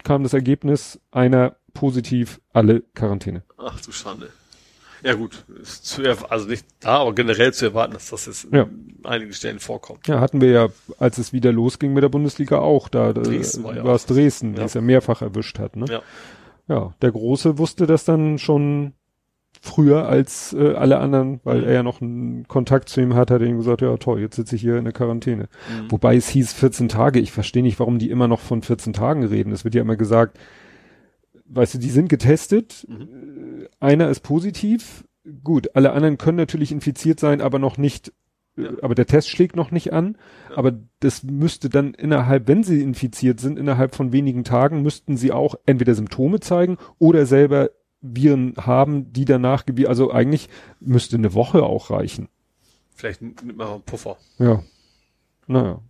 kam 0.04 0.22
das 0.22 0.32
Ergebnis, 0.32 1.00
einer 1.10 1.56
positiv, 1.74 2.40
alle 2.52 2.80
Quarantäne. 2.94 3.42
Ach 3.56 3.80
du 3.80 3.92
Schande. 3.92 4.30
Ja 5.04 5.14
gut, 5.14 5.44
zu 5.62 6.02
also 6.28 6.48
nicht 6.48 6.66
da, 6.80 6.96
aber 6.98 7.14
generell 7.14 7.52
zu 7.52 7.66
erwarten, 7.66 7.92
dass 7.92 8.10
das 8.10 8.26
jetzt 8.26 8.48
Ja. 8.52 8.62
in 8.64 8.98
einigen 9.04 9.32
Stellen 9.32 9.60
vorkommt. 9.60 10.08
Ja, 10.08 10.18
hatten 10.18 10.40
wir 10.40 10.50
ja, 10.50 10.68
als 10.98 11.18
es 11.18 11.32
wieder 11.32 11.52
losging 11.52 11.92
mit 11.92 12.02
der 12.02 12.08
Bundesliga 12.08 12.58
auch, 12.58 12.88
da, 12.88 13.12
da 13.12 13.20
Dresden 13.22 13.62
war 13.62 13.76
ja 13.76 13.84
war 13.84 13.94
es 13.94 14.04
auch- 14.04 14.08
Dresden, 14.08 14.54
die 14.54 14.58
ja. 14.60 14.64
es 14.66 14.74
ja 14.74 14.80
mehrfach 14.80 15.22
erwischt 15.22 15.60
hat, 15.60 15.76
ne? 15.76 15.84
Ja. 15.88 16.02
Ja, 16.68 16.94
der 17.02 17.12
Große 17.12 17.58
wusste 17.58 17.86
das 17.86 18.04
dann 18.04 18.38
schon 18.38 18.92
früher 19.60 20.06
als 20.06 20.52
äh, 20.52 20.74
alle 20.74 20.98
anderen, 20.98 21.40
weil 21.42 21.58
Mhm. 21.62 21.64
er 21.66 21.72
ja 21.72 21.82
noch 21.82 22.00
einen 22.00 22.46
Kontakt 22.46 22.88
zu 22.88 23.00
ihm 23.00 23.14
hat, 23.14 23.30
hat 23.30 23.40
er 23.40 23.46
ihm 23.48 23.56
gesagt, 23.56 23.80
ja 23.80 23.96
toll, 23.96 24.20
jetzt 24.20 24.36
sitze 24.36 24.54
ich 24.54 24.60
hier 24.62 24.76
in 24.76 24.84
der 24.84 24.92
Quarantäne. 24.92 25.44
Mhm. 25.44 25.90
Wobei 25.90 26.14
es 26.16 26.28
hieß 26.28 26.52
14 26.52 26.88
Tage. 26.88 27.18
Ich 27.18 27.32
verstehe 27.32 27.62
nicht, 27.62 27.80
warum 27.80 27.98
die 27.98 28.10
immer 28.10 28.28
noch 28.28 28.40
von 28.40 28.62
14 28.62 28.92
Tagen 28.92 29.24
reden. 29.24 29.50
Es 29.52 29.64
wird 29.64 29.74
ja 29.74 29.80
immer 29.80 29.96
gesagt, 29.96 30.38
weißt 31.46 31.74
du, 31.74 31.78
die 31.78 31.90
sind 31.90 32.08
getestet, 32.08 32.86
Mhm. 32.88 33.62
äh, 33.64 33.68
einer 33.80 34.08
ist 34.10 34.20
positiv. 34.20 35.04
Gut, 35.42 35.74
alle 35.74 35.92
anderen 35.92 36.18
können 36.18 36.38
natürlich 36.38 36.70
infiziert 36.70 37.18
sein, 37.18 37.40
aber 37.40 37.58
noch 37.58 37.78
nicht, 37.78 38.12
Ja. 38.58 38.70
aber 38.82 38.94
der 38.94 39.06
Test 39.06 39.28
schlägt 39.30 39.54
noch 39.56 39.70
nicht 39.70 39.92
an. 39.92 40.16
Ja. 40.50 40.56
Aber 40.58 40.72
das 41.00 41.22
müsste 41.22 41.68
dann 41.68 41.94
innerhalb, 41.94 42.48
wenn 42.48 42.62
sie 42.64 42.82
infiziert 42.82 43.38
sind, 43.40 43.58
innerhalb 43.58 43.94
von 43.94 44.12
wenigen 44.12 44.44
Tagen, 44.44 44.82
müssten 44.82 45.16
sie 45.16 45.32
auch 45.32 45.54
entweder 45.66 45.94
Symptome 45.94 46.40
zeigen 46.40 46.76
oder 46.98 47.24
selber 47.26 47.70
Viren 48.00 48.54
haben, 48.58 49.12
die 49.12 49.24
danach, 49.24 49.64
also 49.86 50.10
eigentlich 50.12 50.48
müsste 50.80 51.16
eine 51.16 51.34
Woche 51.34 51.62
auch 51.62 51.90
reichen. 51.90 52.28
Vielleicht 52.94 53.22
nimmt 53.22 53.44
man 53.44 53.56
mal 53.56 53.72
einen 53.74 53.82
Puffer. 53.82 54.16
Ja. 54.38 54.62
Naja. 55.46 55.80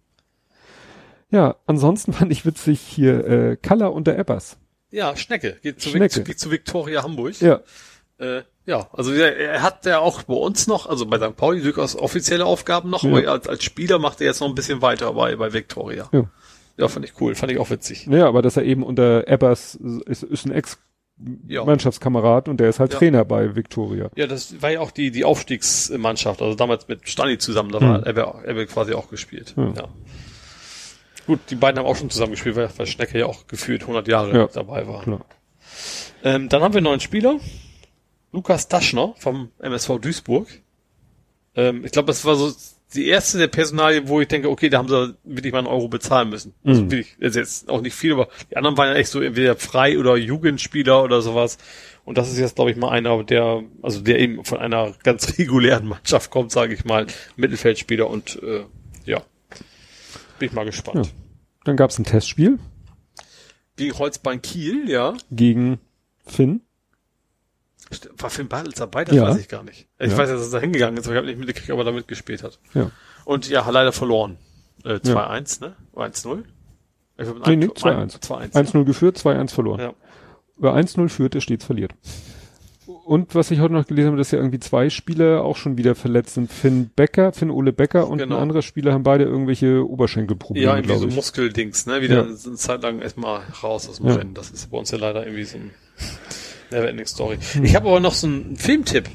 Ja, 1.31 1.57
ansonsten 1.67 2.13
fand 2.15 2.33
ich 2.33 2.45
witzig 2.47 2.81
hier 2.81 3.27
äh, 3.27 3.57
Kalla 3.57 3.87
und 3.89 4.07
der 4.07 4.19
Ebbers. 4.19 4.59
Ja, 4.91 5.15
Schnecke. 5.17 5.59
Geht 5.63 5.81
zu, 5.81 5.91
Schnecke. 5.91 6.21
Vic- 6.27 6.39
zu, 6.39 6.47
zu 6.47 6.51
Victoria 6.51 7.03
Hamburg. 7.03 7.41
Ja, 7.41 7.61
Äh, 8.19 8.43
ja, 8.69 8.87
also 8.93 9.13
er, 9.13 9.63
hat 9.63 9.85
ja 9.87 9.99
auch 9.99 10.23
bei 10.23 10.35
uns 10.35 10.67
noch, 10.67 10.87
also 10.89 11.07
bei 11.07 11.19
St. 11.19 11.37
Pauli 11.37 11.63
durchaus 11.63 11.97
offizielle 11.97 12.45
Aufgaben 12.45 12.91
noch, 12.91 13.03
Ja. 13.03 13.11
aber 13.11 13.29
als, 13.33 13.49
als 13.49 13.65
Spieler 13.65 13.99
macht 13.99 14.21
er 14.21 14.27
jetzt 14.29 14.41
noch 14.41 14.49
ein 14.49 14.55
bisschen 14.55 14.83
weiter 14.83 15.13
bei, 15.15 15.35
bei 15.37 15.53
Victoria. 15.53 16.09
Ja. 16.13 16.25
Ja, 16.77 16.87
fand 16.87 17.05
ich 17.07 17.21
cool, 17.21 17.35
fand 17.35 17.51
ich 17.51 17.59
auch 17.59 17.71
witzig. 17.71 18.07
naja, 18.07 18.29
aber 18.29 18.41
dass 18.43 18.57
er 18.57 18.63
eben 18.63 18.85
unter 18.85 19.27
Ebbers 19.27 19.75
ist, 20.07 20.23
ist 20.23 20.47
ein 20.47 20.53
Ja. 20.53 21.63
Ex-Mannschaftskamerad 21.63 22.49
und 22.49 22.59
der 22.61 22.69
ist 22.69 22.79
halt 22.79 22.93
Ja. 22.93 22.99
Trainer 23.01 23.25
bei 23.25 23.57
Victoria. 23.57 24.11
Ja, 24.15 24.27
das 24.29 24.63
war 24.63 24.71
ja 24.71 24.81
auch 24.81 24.93
die, 24.93 25.11
die 25.11 25.25
Aufstiegsmannschaft, 25.25 26.41
also 26.41 26.55
damals 26.55 26.87
mit 26.87 27.09
Stani 27.09 27.39
zusammen, 27.39 27.73
da 27.73 27.81
Hm. 27.81 27.89
war 27.89 28.07
er, 28.45 28.57
er 28.57 28.67
quasi 28.67 28.93
auch 28.95 29.09
gespielt. 29.11 29.55
Ja. 29.57 29.73
Ja. 29.77 29.89
Gut, 31.27 31.41
die 31.51 31.57
beiden 31.57 31.79
haben 31.79 31.87
auch 31.87 31.97
schon 31.97 32.11
zusammen 32.11 32.33
gespielt, 32.33 32.55
weil, 32.57 32.71
weil 32.77 32.87
Schnecke 32.87 33.19
ja 33.19 33.27
auch 33.27 33.47
gefühlt 33.49 33.83
100 33.83 34.07
Jahre 34.09 34.37
Ja. 34.37 34.47
dabei 34.53 34.87
war. 34.87 35.03
Klar. 35.03 35.25
Ähm, 36.23 36.49
dann 36.49 36.63
haben 36.63 36.73
wir 36.75 36.79
einen 36.79 36.85
neuen 36.85 37.01
Spieler, 37.01 37.39
Lukas 38.33 38.69
Daschner 38.69 39.15
vom 39.19 39.51
MSV 39.59 39.99
Duisburg. 40.01 40.49
Ähm, 41.55 41.85
ich 41.85 41.93
glaube, 41.93 42.07
das 42.07 42.25
war 42.25 42.37
so 42.37 42.53
die 42.95 43.07
erste 43.07 43.37
der 43.39 43.49
Personalie, 43.49 44.09
wo 44.09 44.21
ich 44.21 44.29
denke, 44.29 44.49
okay, 44.49 44.69
da 44.71 44.79
haben 44.79 44.89
sie 44.89 45.15
wirklich 45.25 45.53
mal 45.53 45.59
einen 45.59 45.67
Euro 45.67 45.89
bezahlen 45.89 46.31
müssen. 46.31 46.55
Also 46.65 46.83
Mhm. 46.83 46.91
wirklich, 46.91 47.17
ist 47.19 47.37
jetzt 47.37 47.69
auch 47.69 47.81
nicht 47.83 47.95
viel, 47.95 48.13
aber 48.15 48.29
die 48.51 48.57
anderen 48.57 48.77
waren 48.79 48.89
ja 48.89 48.95
echt 48.95 49.11
so 49.11 49.21
entweder 49.21 49.57
Frei- 49.57 49.99
oder 49.99 50.17
Jugendspieler 50.17 51.03
oder 51.03 51.21
sowas. 51.21 51.59
Und 52.05 52.17
das 52.17 52.31
ist 52.31 52.39
jetzt, 52.39 52.55
glaube 52.57 52.71
ich, 52.71 52.77
mal 52.79 52.89
einer, 52.91 53.23
der, 53.25 53.63
also 53.83 54.01
der 54.01 54.19
eben 54.21 54.43
von 54.45 54.59
einer 54.59 54.93
ganz 55.03 55.29
regulären 55.39 55.87
Mannschaft 55.87 56.31
kommt, 56.31 56.51
sage 56.51 56.73
ich 56.75 56.85
mal, 56.87 57.07
Mittelfeldspieler 57.37 58.09
und 58.09 58.43
äh, 58.43 58.65
ja, 59.05 59.23
bin 60.39 60.49
ich 60.49 60.53
mal 60.55 60.65
gespannt. 60.65 61.07
Ja. 61.07 61.13
Dann 61.65 61.77
gab's 61.77 61.99
ein 61.99 62.05
Testspiel 62.05 62.59
Gegen 63.77 63.99
Holzbein 63.99 64.41
Kiel, 64.41 64.89
ja. 64.89 65.15
gegen 65.31 65.79
Finn. 66.25 66.63
War 68.19 68.31
Finn 68.31 68.49
Bartels 68.49 68.77
dabei? 68.77 69.05
Das 69.05 69.15
Ja. 69.17 69.29
weiß 69.29 69.39
ich 69.39 69.49
gar 69.49 69.63
nicht. 69.63 69.87
Ich 69.99 70.11
Ja. 70.13 70.19
weiß, 70.19 70.29
dass 70.31 70.47
er 70.47 70.53
da 70.53 70.61
hingegangen 70.61 70.97
ist, 70.99 71.07
aber 71.07 71.15
ich 71.15 71.19
habe 71.19 71.27
nicht 71.27 71.39
mitgekriegt, 71.39 71.71
ob 71.71 71.79
er 71.79 71.85
da 71.85 71.93
mitgespielt 71.93 72.43
hat. 72.43 72.59
Ja. 72.75 72.91
Und 73.25 73.49
ja, 73.49 73.65
hat 73.67 73.73
leider 73.73 73.93
verloren. 73.93 74.37
Äh, 74.85 75.01
2-1, 75.01 75.61
ne? 75.61 75.75
Oder 75.93 76.05
1-0? 76.07 76.45
Ich 77.17 77.25
glaub, 77.25 77.47
Nee, 77.47 77.57
nee, 77.57 77.65
ein- 77.67 77.75
2-1. 77.75 78.21
2-1. 78.21 78.55
1-0 78.55 78.85
geführt, 78.85 79.17
2-1 79.19 79.53
verloren. 79.53 79.81
Ja. 79.81 79.95
Wer 80.57 80.73
1-0 80.75 81.09
führt, 81.09 81.35
der 81.35 81.41
stets 81.41 81.65
verliert. 81.65 81.93
Und 83.05 83.35
was 83.35 83.51
ich 83.51 83.61
heute 83.61 83.73
noch 83.75 83.87
gelesen 83.87 84.09
habe, 84.09 84.19
dass 84.19 84.31
ja 84.31 84.39
irgendwie 84.39 84.61
zwei 84.61 84.89
Spieler 84.91 85.43
auch 85.43 85.57
schon 85.57 85.77
wieder 85.79 85.95
verletzt 85.95 86.35
sind. 86.35 86.51
Finn 86.53 86.91
Becker, 86.95 87.33
Finn 87.33 87.51
Ole 87.51 87.73
Becker 87.73 88.07
und 88.09 88.19
Genau. 88.19 88.37
ein 88.37 88.43
anderer 88.43 88.63
Spieler 88.63 88.93
haben 88.93 89.03
beide 89.03 89.25
irgendwelche 89.25 89.87
Oberschenkelprobleme, 89.89 90.67
Ja, 90.67 90.77
irgendwie 90.77 90.97
so 90.99 91.09
ich. 91.09 91.15
Muskeldings, 91.15 91.87
ne? 91.87 92.01
Wieder 92.03 92.17
Ja. 92.17 92.23
eine 92.25 92.35
Zeit 92.37 92.83
lang 92.83 93.01
erstmal 93.01 93.41
raus 93.63 93.89
aus 93.89 93.97
dem 93.99 94.07
Ja. 94.09 94.15
Rennen. 94.17 94.35
Das 94.35 94.51
ist 94.51 94.71
bei 94.71 94.79
uns 94.79 94.91
ja 94.91 94.99
leider 94.99 95.25
irgendwie 95.25 95.45
so 95.45 95.57
ein 95.59 95.71
Neverending 96.71 97.07
Story. 97.07 97.39
Hm. 97.53 97.65
Ich 97.65 97.75
habe 97.75 97.89
aber 97.89 98.01
noch 98.01 98.15
so 98.15 98.27
einen 98.27 98.57
Filmtipp. 98.57 99.09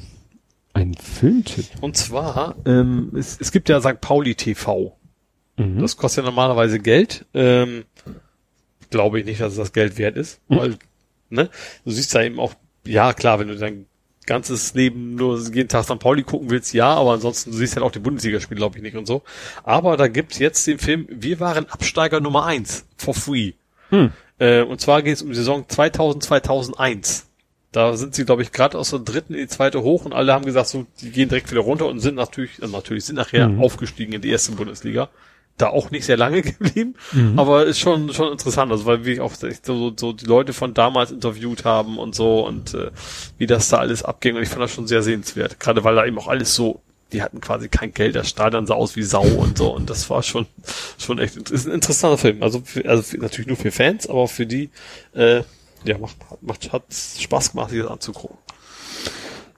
Ein 0.73 0.95
Filmtipp. 0.95 1.65
Und 1.81 1.97
zwar, 1.97 2.55
ähm, 2.65 3.11
es, 3.15 3.37
es 3.39 3.51
gibt 3.51 3.69
ja 3.69 3.79
St. 3.79 4.01
Pauli 4.01 4.35
TV. 4.35 4.97
Mhm. 5.57 5.79
Das 5.79 5.97
kostet 5.97 6.23
ja 6.23 6.29
normalerweise 6.29 6.79
Geld. 6.79 7.25
Ähm, 7.33 7.85
glaube 8.89 9.19
ich 9.19 9.25
nicht, 9.25 9.41
dass 9.41 9.53
es 9.53 9.57
das 9.57 9.73
Geld 9.73 9.97
wert 9.97 10.17
ist. 10.17 10.39
Mhm. 10.47 10.57
Weil, 10.57 10.77
ne? 11.29 11.49
Du 11.85 11.91
siehst 11.91 12.13
ja 12.13 12.23
eben 12.23 12.39
auch, 12.39 12.53
ja 12.85 13.13
klar, 13.13 13.39
wenn 13.39 13.47
du 13.47 13.55
dein 13.55 13.85
ganzes 14.25 14.73
Leben 14.73 15.15
nur 15.15 15.37
jeden 15.53 15.67
Tag 15.67 15.83
St. 15.83 15.99
Pauli 15.99 16.23
gucken 16.23 16.49
willst, 16.49 16.73
ja, 16.73 16.93
aber 16.93 17.11
ansonsten 17.11 17.51
du 17.51 17.57
siehst 17.57 17.75
halt 17.75 17.85
auch 17.85 17.91
die 17.91 17.99
Bundesligaspiele, 17.99 18.57
glaube 18.57 18.77
ich, 18.77 18.83
nicht 18.83 18.95
und 18.95 19.05
so. 19.05 19.23
Aber 19.63 19.97
da 19.97 20.07
gibt's 20.07 20.39
jetzt 20.39 20.65
den 20.65 20.79
Film 20.79 21.07
Wir 21.09 21.39
waren 21.39 21.69
Absteiger 21.69 22.19
Nummer 22.19 22.45
eins 22.45 22.85
for 22.95 23.13
free. 23.13 23.53
Hm. 23.89 24.11
Äh, 24.39 24.61
und 24.61 24.79
zwar 24.81 25.01
geht 25.01 25.15
es 25.15 25.21
um 25.21 25.29
die 25.29 25.35
Saison 25.35 25.65
2000, 25.67 26.23
2001. 26.23 27.27
Da 27.73 27.97
sind 27.97 28.15
sie, 28.15 28.23
glaube 28.23 28.41
ich, 28.43 28.51
gerade 28.53 28.77
aus 28.77 28.91
der 28.91 28.99
dritten 28.99 29.33
in 29.33 29.41
die 29.41 29.47
zweite 29.47 29.81
hoch 29.83 30.05
und 30.05 30.13
alle 30.13 30.31
haben 30.31 30.45
gesagt, 30.45 30.67
so, 30.69 30.85
die 31.01 31.09
gehen 31.11 31.27
direkt 31.27 31.51
wieder 31.51 31.61
runter 31.61 31.87
und 31.87 31.99
sind 31.99 32.15
natürlich, 32.15 32.61
also 32.61 32.73
natürlich 32.73 33.03
sind 33.05 33.15
nachher 33.17 33.49
Mhm. 33.49 33.61
aufgestiegen 33.61 34.13
in 34.13 34.21
die 34.21 34.29
erste 34.29 34.53
Bundesliga. 34.53 35.09
Da 35.57 35.67
auch 35.67 35.91
nicht 35.91 36.05
sehr 36.05 36.17
lange 36.17 36.41
geblieben, 36.43 36.95
Mhm. 37.11 37.37
aber 37.37 37.65
ist 37.65 37.79
schon 37.79 38.11
schon 38.13 38.31
interessant, 38.31 38.71
also 38.71 38.85
weil 38.85 39.05
wir 39.05 39.23
auch 39.23 39.33
so, 39.35 39.93
so 39.95 40.13
die 40.13 40.25
Leute 40.25 40.53
von 40.53 40.73
damals 40.73 41.11
interviewt 41.11 41.63
haben 41.65 41.99
und 41.99 42.15
so 42.15 42.45
und 42.47 42.73
äh, 42.73 42.89
wie 43.37 43.45
das 43.47 43.69
da 43.69 43.77
alles 43.77 44.01
abging 44.03 44.35
und 44.35 44.41
ich 44.43 44.49
fand 44.49 44.61
das 44.61 44.71
schon 44.73 44.87
sehr 44.87 45.03
sehenswert, 45.03 45.59
gerade 45.59 45.83
weil 45.83 45.95
da 45.95 46.05
eben 46.05 46.17
auch 46.17 46.27
alles 46.27 46.55
so, 46.55 46.81
die 47.11 47.21
hatten 47.21 47.39
quasi 47.41 47.69
kein 47.69 47.93
Geld, 47.93 48.15
das 48.15 48.29
Stadion 48.29 48.65
sah 48.65 48.73
aus 48.73 48.95
wie 48.95 49.03
Sau 49.03 49.23
und 49.25 49.57
so 49.59 49.69
und 49.75 49.89
das 49.91 50.09
war 50.09 50.23
schon 50.23 50.47
schon 50.97 51.19
echt 51.19 51.37
ist 51.51 51.67
ein 51.67 51.73
interessanter 51.73 52.17
Film, 52.17 52.41
also 52.41 52.61
für, 52.65 52.85
also 52.89 53.03
für, 53.03 53.17
natürlich 53.19 53.47
nur 53.47 53.57
für 53.57 53.71
Fans, 53.71 54.07
aber 54.07 54.19
auch 54.21 54.31
für 54.31 54.47
die 54.47 54.71
äh, 55.13 55.43
ja 55.85 55.97
macht 55.97 56.17
macht 56.41 56.71
hat 56.71 56.83
Spaß 56.91 57.51
gemacht, 57.51 57.69
sich 57.69 57.81
das 57.81 57.91
anzugucken. 57.91 58.37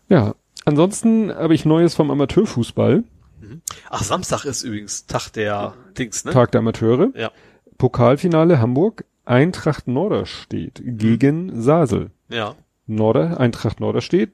Ja. 0.10 0.36
Ansonsten 0.66 1.34
habe 1.34 1.54
ich 1.54 1.66
Neues 1.66 1.94
vom 1.94 2.10
Amateurfußball, 2.10 3.04
Ach, 3.90 4.04
Samstag 4.04 4.46
ist 4.46 4.64
übrigens 4.64 5.06
Tag 5.06 5.30
der 5.34 5.74
Dings, 5.98 6.26
ne? 6.26 6.32
Tag 6.32 6.52
der 6.52 6.60
Amateure. 6.60 7.10
Ja. 7.16 7.32
Pokalfinale 7.78 8.60
Hamburg, 8.60 9.06
Eintracht 9.26 9.88
Norderstedt 9.88 10.82
gegen 10.84 11.62
Sasel. 11.62 12.12
Ja. 12.30 12.56
Norder, 12.88 13.40
Eintracht 13.40 13.80
Norderstedt. 13.80 14.32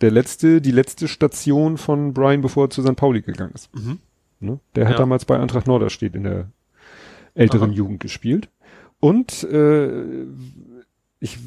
Der 0.00 0.10
letzte, 0.10 0.60
die 0.60 0.70
letzte 0.70 1.06
Station 1.08 1.78
von 1.78 2.12
Brian, 2.12 2.40
bevor 2.40 2.66
er 2.66 2.70
zu 2.70 2.82
St. 2.82 2.96
Pauli 2.96 3.22
gegangen 3.22 3.52
ist. 3.54 3.74
Mhm. 3.74 3.98
Ne? 4.40 4.58
Der 4.74 4.86
hat 4.86 4.92
Ja. 4.92 4.98
damals 4.98 5.24
bei 5.24 5.38
Eintracht 5.38 5.66
Norderstedt 5.66 6.14
in 6.16 6.24
der 6.24 6.48
älteren 7.34 7.70
Aha. 7.70 7.76
Jugend 7.76 8.00
gespielt. 8.00 8.48
Und 9.02 9.42
äh, 9.42 10.26
ich, 11.18 11.38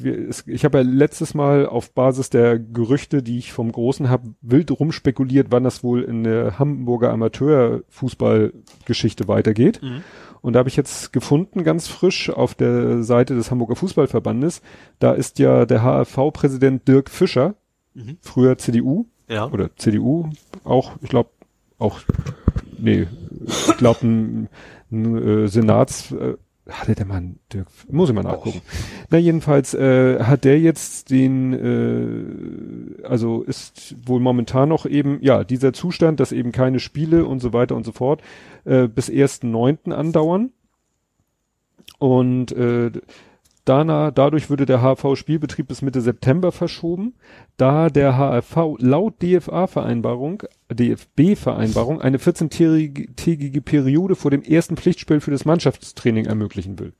ich 0.46 0.64
habe 0.66 0.76
ja 0.78 0.84
letztes 0.84 1.32
Mal 1.32 1.64
auf 1.64 1.94
Basis 1.94 2.28
der 2.28 2.58
Gerüchte, 2.58 3.22
die 3.22 3.38
ich 3.38 3.54
vom 3.54 3.72
Großen 3.72 4.10
habe, 4.10 4.34
wild 4.42 4.70
rumspekuliert, 4.70 5.46
wann 5.50 5.64
das 5.64 5.82
wohl 5.82 6.02
in 6.02 6.22
der 6.22 6.58
Hamburger 6.58 7.10
Amateurfußballgeschichte 7.12 9.26
weitergeht. 9.26 9.80
Mhm. 9.82 10.02
Und 10.42 10.52
da 10.52 10.58
habe 10.58 10.68
ich 10.68 10.76
jetzt 10.76 11.14
gefunden, 11.14 11.64
ganz 11.64 11.88
frisch 11.88 12.28
auf 12.28 12.54
der 12.54 13.02
Seite 13.02 13.34
des 13.34 13.50
Hamburger 13.50 13.76
Fußballverbandes, 13.76 14.60
da 14.98 15.14
ist 15.14 15.38
ja 15.38 15.64
der 15.64 15.80
HFV-Präsident 15.82 16.86
Dirk 16.86 17.08
Fischer, 17.10 17.54
Mhm. 17.94 18.18
früher 18.20 18.58
CDU, 18.58 19.06
Ja. 19.28 19.46
oder 19.50 19.74
CDU 19.76 20.28
auch, 20.64 20.92
ich 21.00 21.08
glaube 21.08 21.30
auch, 21.78 22.00
nee, 22.78 23.06
ich 23.46 23.76
glaube 23.78 24.06
ein, 24.06 24.48
ein 24.92 25.16
äh, 25.16 25.48
Senats, 25.48 26.12
äh, 26.12 26.34
hatte 26.68 26.94
der 26.94 27.06
Mann, 27.06 27.38
Dirk, 27.52 27.68
muss 27.88 28.08
ich 28.08 28.14
mal 28.14 28.22
nachgucken. 28.22 28.60
Na 29.10 29.18
jedenfalls 29.18 29.72
äh, 29.74 30.22
hat 30.22 30.44
der 30.44 30.58
jetzt 30.58 31.10
den, 31.10 31.52
äh, 33.02 33.04
also 33.04 33.42
ist 33.42 33.94
wohl 34.04 34.20
momentan 34.20 34.68
noch 34.68 34.86
eben, 34.86 35.18
ja, 35.20 35.44
dieser 35.44 35.72
Zustand, 35.72 36.18
dass 36.18 36.32
eben 36.32 36.52
keine 36.52 36.80
Spiele 36.80 37.24
und 37.24 37.40
so 37.40 37.52
weiter 37.52 37.76
und 37.76 37.84
so 37.84 37.92
fort 37.92 38.20
äh, 38.64 38.88
bis 38.88 39.08
1.9. 39.08 39.92
andauern. 39.92 40.50
Und 41.98 42.52
äh, 42.52 42.90
Danach, 43.66 44.12
dadurch 44.12 44.48
würde 44.48 44.64
der 44.64 44.80
HV-Spielbetrieb 44.80 45.66
bis 45.66 45.82
Mitte 45.82 46.00
September 46.00 46.52
verschoben, 46.52 47.14
da 47.56 47.90
der 47.90 48.16
HFV 48.16 48.76
laut 48.78 49.20
DFA-Vereinbarung, 49.20 50.44
DFB-Vereinbarung 50.72 52.00
eine 52.00 52.18
14-tägige 52.18 53.60
Periode 53.60 54.14
vor 54.14 54.30
dem 54.30 54.42
ersten 54.42 54.76
Pflichtspiel 54.76 55.20
für 55.20 55.32
das 55.32 55.44
Mannschaftstraining 55.44 56.26
ermöglichen 56.26 56.78
will. 56.78 56.92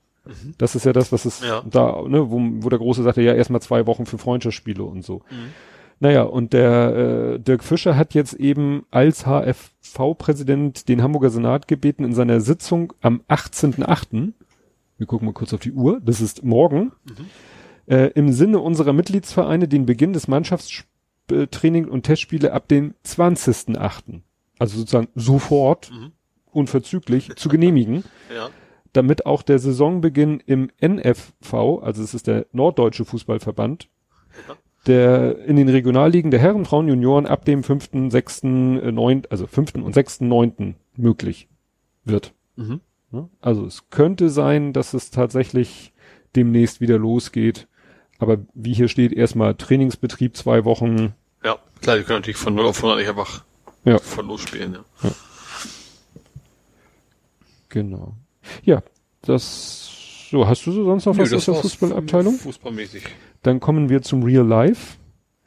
Das 0.58 0.74
ist 0.74 0.84
ja 0.84 0.92
das, 0.92 1.12
was 1.12 1.24
es 1.24 1.40
Ja. 1.40 1.62
da, 1.70 2.02
ne, 2.08 2.28
wo, 2.32 2.40
wo 2.40 2.68
der 2.68 2.80
Große 2.80 3.04
sagte, 3.04 3.22
ja, 3.22 3.32
erstmal 3.32 3.62
zwei 3.62 3.86
Wochen 3.86 4.04
für 4.04 4.18
Freundschaftsspiele 4.18 4.82
und 4.82 5.04
so. 5.04 5.18
Mhm. 5.30 5.52
Naja, 6.00 6.22
und 6.24 6.52
der 6.52 7.34
äh, 7.36 7.38
Dirk 7.38 7.62
Fischer 7.62 7.96
hat 7.96 8.12
jetzt 8.12 8.34
eben 8.34 8.84
als 8.90 9.24
HFV-Präsident 9.24 10.88
den 10.88 11.00
Hamburger 11.00 11.30
Senat 11.30 11.68
gebeten, 11.68 12.04
in 12.04 12.12
seiner 12.12 12.40
Sitzung 12.40 12.92
am 13.00 13.22
18.8., 13.28 14.32
wir 14.98 15.06
gucken 15.06 15.26
mal 15.26 15.32
kurz 15.32 15.52
auf 15.52 15.60
die 15.60 15.72
Uhr, 15.72 16.00
das 16.02 16.20
ist 16.20 16.42
morgen, 16.44 16.92
äh, 17.86 18.10
im 18.14 18.32
Sinne 18.32 18.58
unserer 18.60 18.92
Mitgliedsvereine 18.92 19.68
den 19.68 19.86
Beginn 19.86 20.12
des 20.12 20.26
Mannschaftstraining 20.28 21.86
und 21.88 22.02
Testspiele 22.04 22.52
ab 22.52 22.68
dem 22.68 22.94
20.8., 23.04 24.22
also 24.58 24.78
sozusagen 24.78 25.08
sofort, 25.14 25.90
Mhm. 25.90 26.12
unverzüglich, 26.52 27.30
zu 27.36 27.48
genehmigen 27.48 28.04
Ja. 28.34 28.48
damit 28.92 29.26
auch 29.26 29.42
der 29.42 29.58
Saisonbeginn 29.58 30.42
im 30.46 30.70
NFV, 30.80 31.82
also 31.82 32.02
es 32.02 32.14
ist 32.14 32.26
der 32.26 32.46
Norddeutsche 32.52 33.04
Fußballverband, 33.04 33.88
der 34.86 35.38
in 35.46 35.56
den 35.56 35.68
Regionalligen 35.68 36.30
der 36.30 36.40
Herren, 36.40 36.64
Frauen, 36.64 36.88
Junioren 36.88 37.26
ab 37.26 37.44
dem 37.44 37.62
5., 37.62 38.10
6., 38.10 38.44
äh, 38.44 38.92
9., 38.92 39.22
also 39.30 39.46
5. 39.46 39.74
und 39.84 39.92
6., 39.92 40.20
9. 40.22 40.76
möglich 40.96 41.48
wird. 42.04 42.32
Mhm. 42.56 42.80
Ne? 43.10 43.28
Also 43.40 43.64
es 43.66 43.88
könnte 43.90 44.30
sein, 44.30 44.72
dass 44.72 44.94
es 44.94 45.10
tatsächlich 45.10 45.92
demnächst 46.34 46.80
wieder 46.80 46.98
losgeht. 46.98 47.68
Aber 48.18 48.38
wie 48.54 48.72
hier 48.74 48.88
steht, 48.88 49.12
erstmal 49.12 49.54
Trainingsbetrieb 49.54 50.36
zwei 50.36 50.64
Wochen. 50.64 51.14
Ja, 51.44 51.58
klar, 51.82 51.96
die 51.98 52.02
können 52.04 52.18
natürlich 52.20 52.36
von 52.38 52.54
0 52.54 52.66
auf 52.66 52.78
100 52.78 52.98
nicht 52.98 53.08
einfach 53.08 53.44
Ja. 53.84 53.98
von 53.98 54.26
los 54.26 54.40
spielen, 54.42 54.74
ja. 55.02 55.10
Genau. 57.68 58.16
Ja, 58.62 58.82
das, 59.22 59.90
so, 60.30 60.46
hast 60.46 60.64
du 60.66 60.72
so 60.72 60.84
sonst 60.84 61.04
noch 61.06 61.18
was 61.18 61.32
aus 61.32 61.44
der 61.44 61.54
Fußballabteilung? 61.54 62.34
Fußballmäßig. 62.38 63.04
Dann 63.42 63.60
kommen 63.60 63.88
wir 63.88 64.02
zum 64.02 64.22
Real 64.22 64.46
Life. 64.46 64.96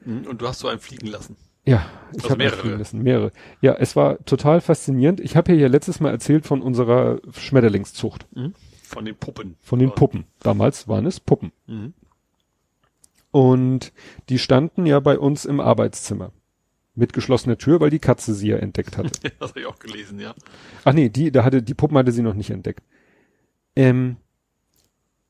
Mhm. 0.05 0.25
Und 0.27 0.41
du 0.41 0.47
hast 0.47 0.59
so 0.59 0.67
einen 0.67 0.79
fliegen 0.79 1.07
lassen. 1.07 1.35
Ja, 1.65 1.85
ich 2.11 2.17
Also 2.23 2.29
habe 2.31 2.37
mehrere. 2.39 2.75
Lassen, 2.75 3.01
mehrere. 3.03 3.31
Ja, 3.61 3.73
es 3.75 3.95
war 3.95 4.23
total 4.25 4.61
faszinierend. 4.61 5.19
Ich 5.19 5.35
habe 5.35 5.51
ja 5.51 5.57
hier 5.57 5.69
letztes 5.69 5.99
Mal 5.99 6.09
erzählt 6.11 6.45
von 6.45 6.61
unserer 6.61 7.19
Schmetterlingszucht, 7.31 8.25
Von 8.83 9.05
den 9.05 9.15
Puppen. 9.15 9.55
von 9.61 9.77
den. 9.79 9.91
Puppen. 9.91 10.25
Damals 10.39 10.87
waren 10.87 11.05
es 11.05 11.19
Puppen. 11.19 11.51
Mhm. 11.67 11.93
Und 13.31 13.93
die 14.29 14.39
standen 14.39 14.85
ja 14.85 14.99
bei 14.99 15.19
uns 15.19 15.45
im 15.45 15.59
Arbeitszimmer. 15.59 16.31
Mit 16.95 17.13
geschlossener 17.13 17.57
Tür, 17.57 17.79
weil 17.79 17.91
die 17.91 17.99
Katze 17.99 18.33
sie 18.33 18.49
ja 18.49 18.57
entdeckt 18.57 18.97
hatte. 18.97 19.11
Das 19.39 19.51
habe 19.51 19.61
ich 19.61 19.65
auch 19.67 19.79
gelesen, 19.79 20.19
ja. 20.19 20.33
Ach 20.83 20.93
nee, 20.93 21.09
die, 21.09 21.31
da 21.31 21.43
hatte, 21.43 21.61
die 21.61 21.73
Puppen 21.75 21.97
hatte 21.97 22.11
sie 22.11 22.23
noch 22.23 22.33
nicht 22.33 22.49
entdeckt. 22.49 22.83
Ähm, 23.75 24.17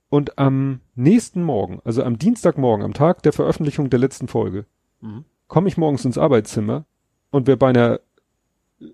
und 0.09 0.39
am 0.39 0.79
nächsten 0.95 1.43
Morgen, 1.43 1.81
also 1.83 2.03
am 2.03 2.17
Dienstagmorgen, 2.17 2.83
am 2.83 2.93
Tag 2.93 3.21
der 3.23 3.33
Veröffentlichung 3.33 3.89
der 3.89 3.99
letzten 3.99 4.27
Folge, 4.27 4.65
Mhm. 5.01 5.25
Komme 5.49 5.67
ich 5.67 5.75
morgens 5.75 6.05
ins 6.05 6.17
Arbeitszimmer 6.17 6.85
und 7.31 7.45
wäre 7.47 7.57
beinahe 7.57 7.99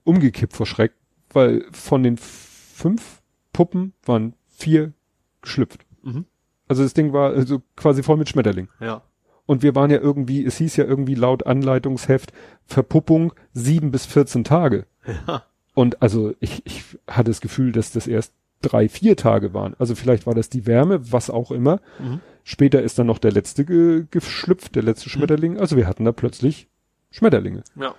umgekippt 0.03 0.53
vor 0.53 0.65
Schreck, 0.65 0.93
weil 1.31 1.65
von 1.71 2.01
den 2.01 2.17
fünf 2.17 3.21
Puppen 3.53 3.93
waren 4.03 4.33
vier 4.47 4.93
geschlüpft. 5.41 5.85
Mhm. 6.01 6.25
Also 6.67 6.81
das 6.81 6.95
Ding 6.95 7.13
war 7.13 7.33
also 7.33 7.61
quasi 7.75 8.01
voll 8.01 8.17
mit 8.17 8.29
Schmetterling. 8.29 8.69
Ja. 8.79 9.03
Und 9.45 9.61
wir 9.61 9.75
waren 9.75 9.91
ja 9.91 9.99
irgendwie, 9.99 10.43
es 10.43 10.57
hieß 10.57 10.75
ja 10.77 10.85
irgendwie 10.85 11.13
laut 11.13 11.45
Anleitungsheft 11.45 12.33
Verpuppung 12.65 13.33
sieben 13.53 13.91
bis 13.91 14.07
14 14.07 14.43
Tage. 14.43 14.87
Ja. 15.27 15.43
Und 15.75 16.01
also 16.01 16.33
ich, 16.39 16.65
ich 16.65 16.83
hatte 17.07 17.29
das 17.29 17.41
Gefühl, 17.41 17.71
dass 17.71 17.91
das 17.91 18.07
erst 18.07 18.33
drei, 18.61 18.89
vier 18.89 19.15
Tage 19.15 19.53
waren. 19.53 19.75
Also 19.77 19.95
vielleicht 19.95 20.25
war 20.25 20.33
das 20.33 20.49
die 20.49 20.65
Wärme, 20.65 21.11
was 21.11 21.29
auch 21.29 21.51
immer. 21.51 21.79
Mhm. 21.99 22.19
Später 22.43 22.81
ist 22.81 22.99
dann 22.99 23.07
noch 23.07 23.17
der 23.17 23.31
letzte 23.31 23.65
ge 23.65 24.05
geschlüpft, 24.09 24.75
der 24.75 24.83
letzte 24.83 25.09
Schmetterling. 25.09 25.57
Also 25.59 25.77
wir 25.77 25.87
hatten 25.87 26.05
da 26.05 26.11
plötzlich 26.11 26.67
Schmetterlinge. 27.11 27.63
Ja. 27.75 27.95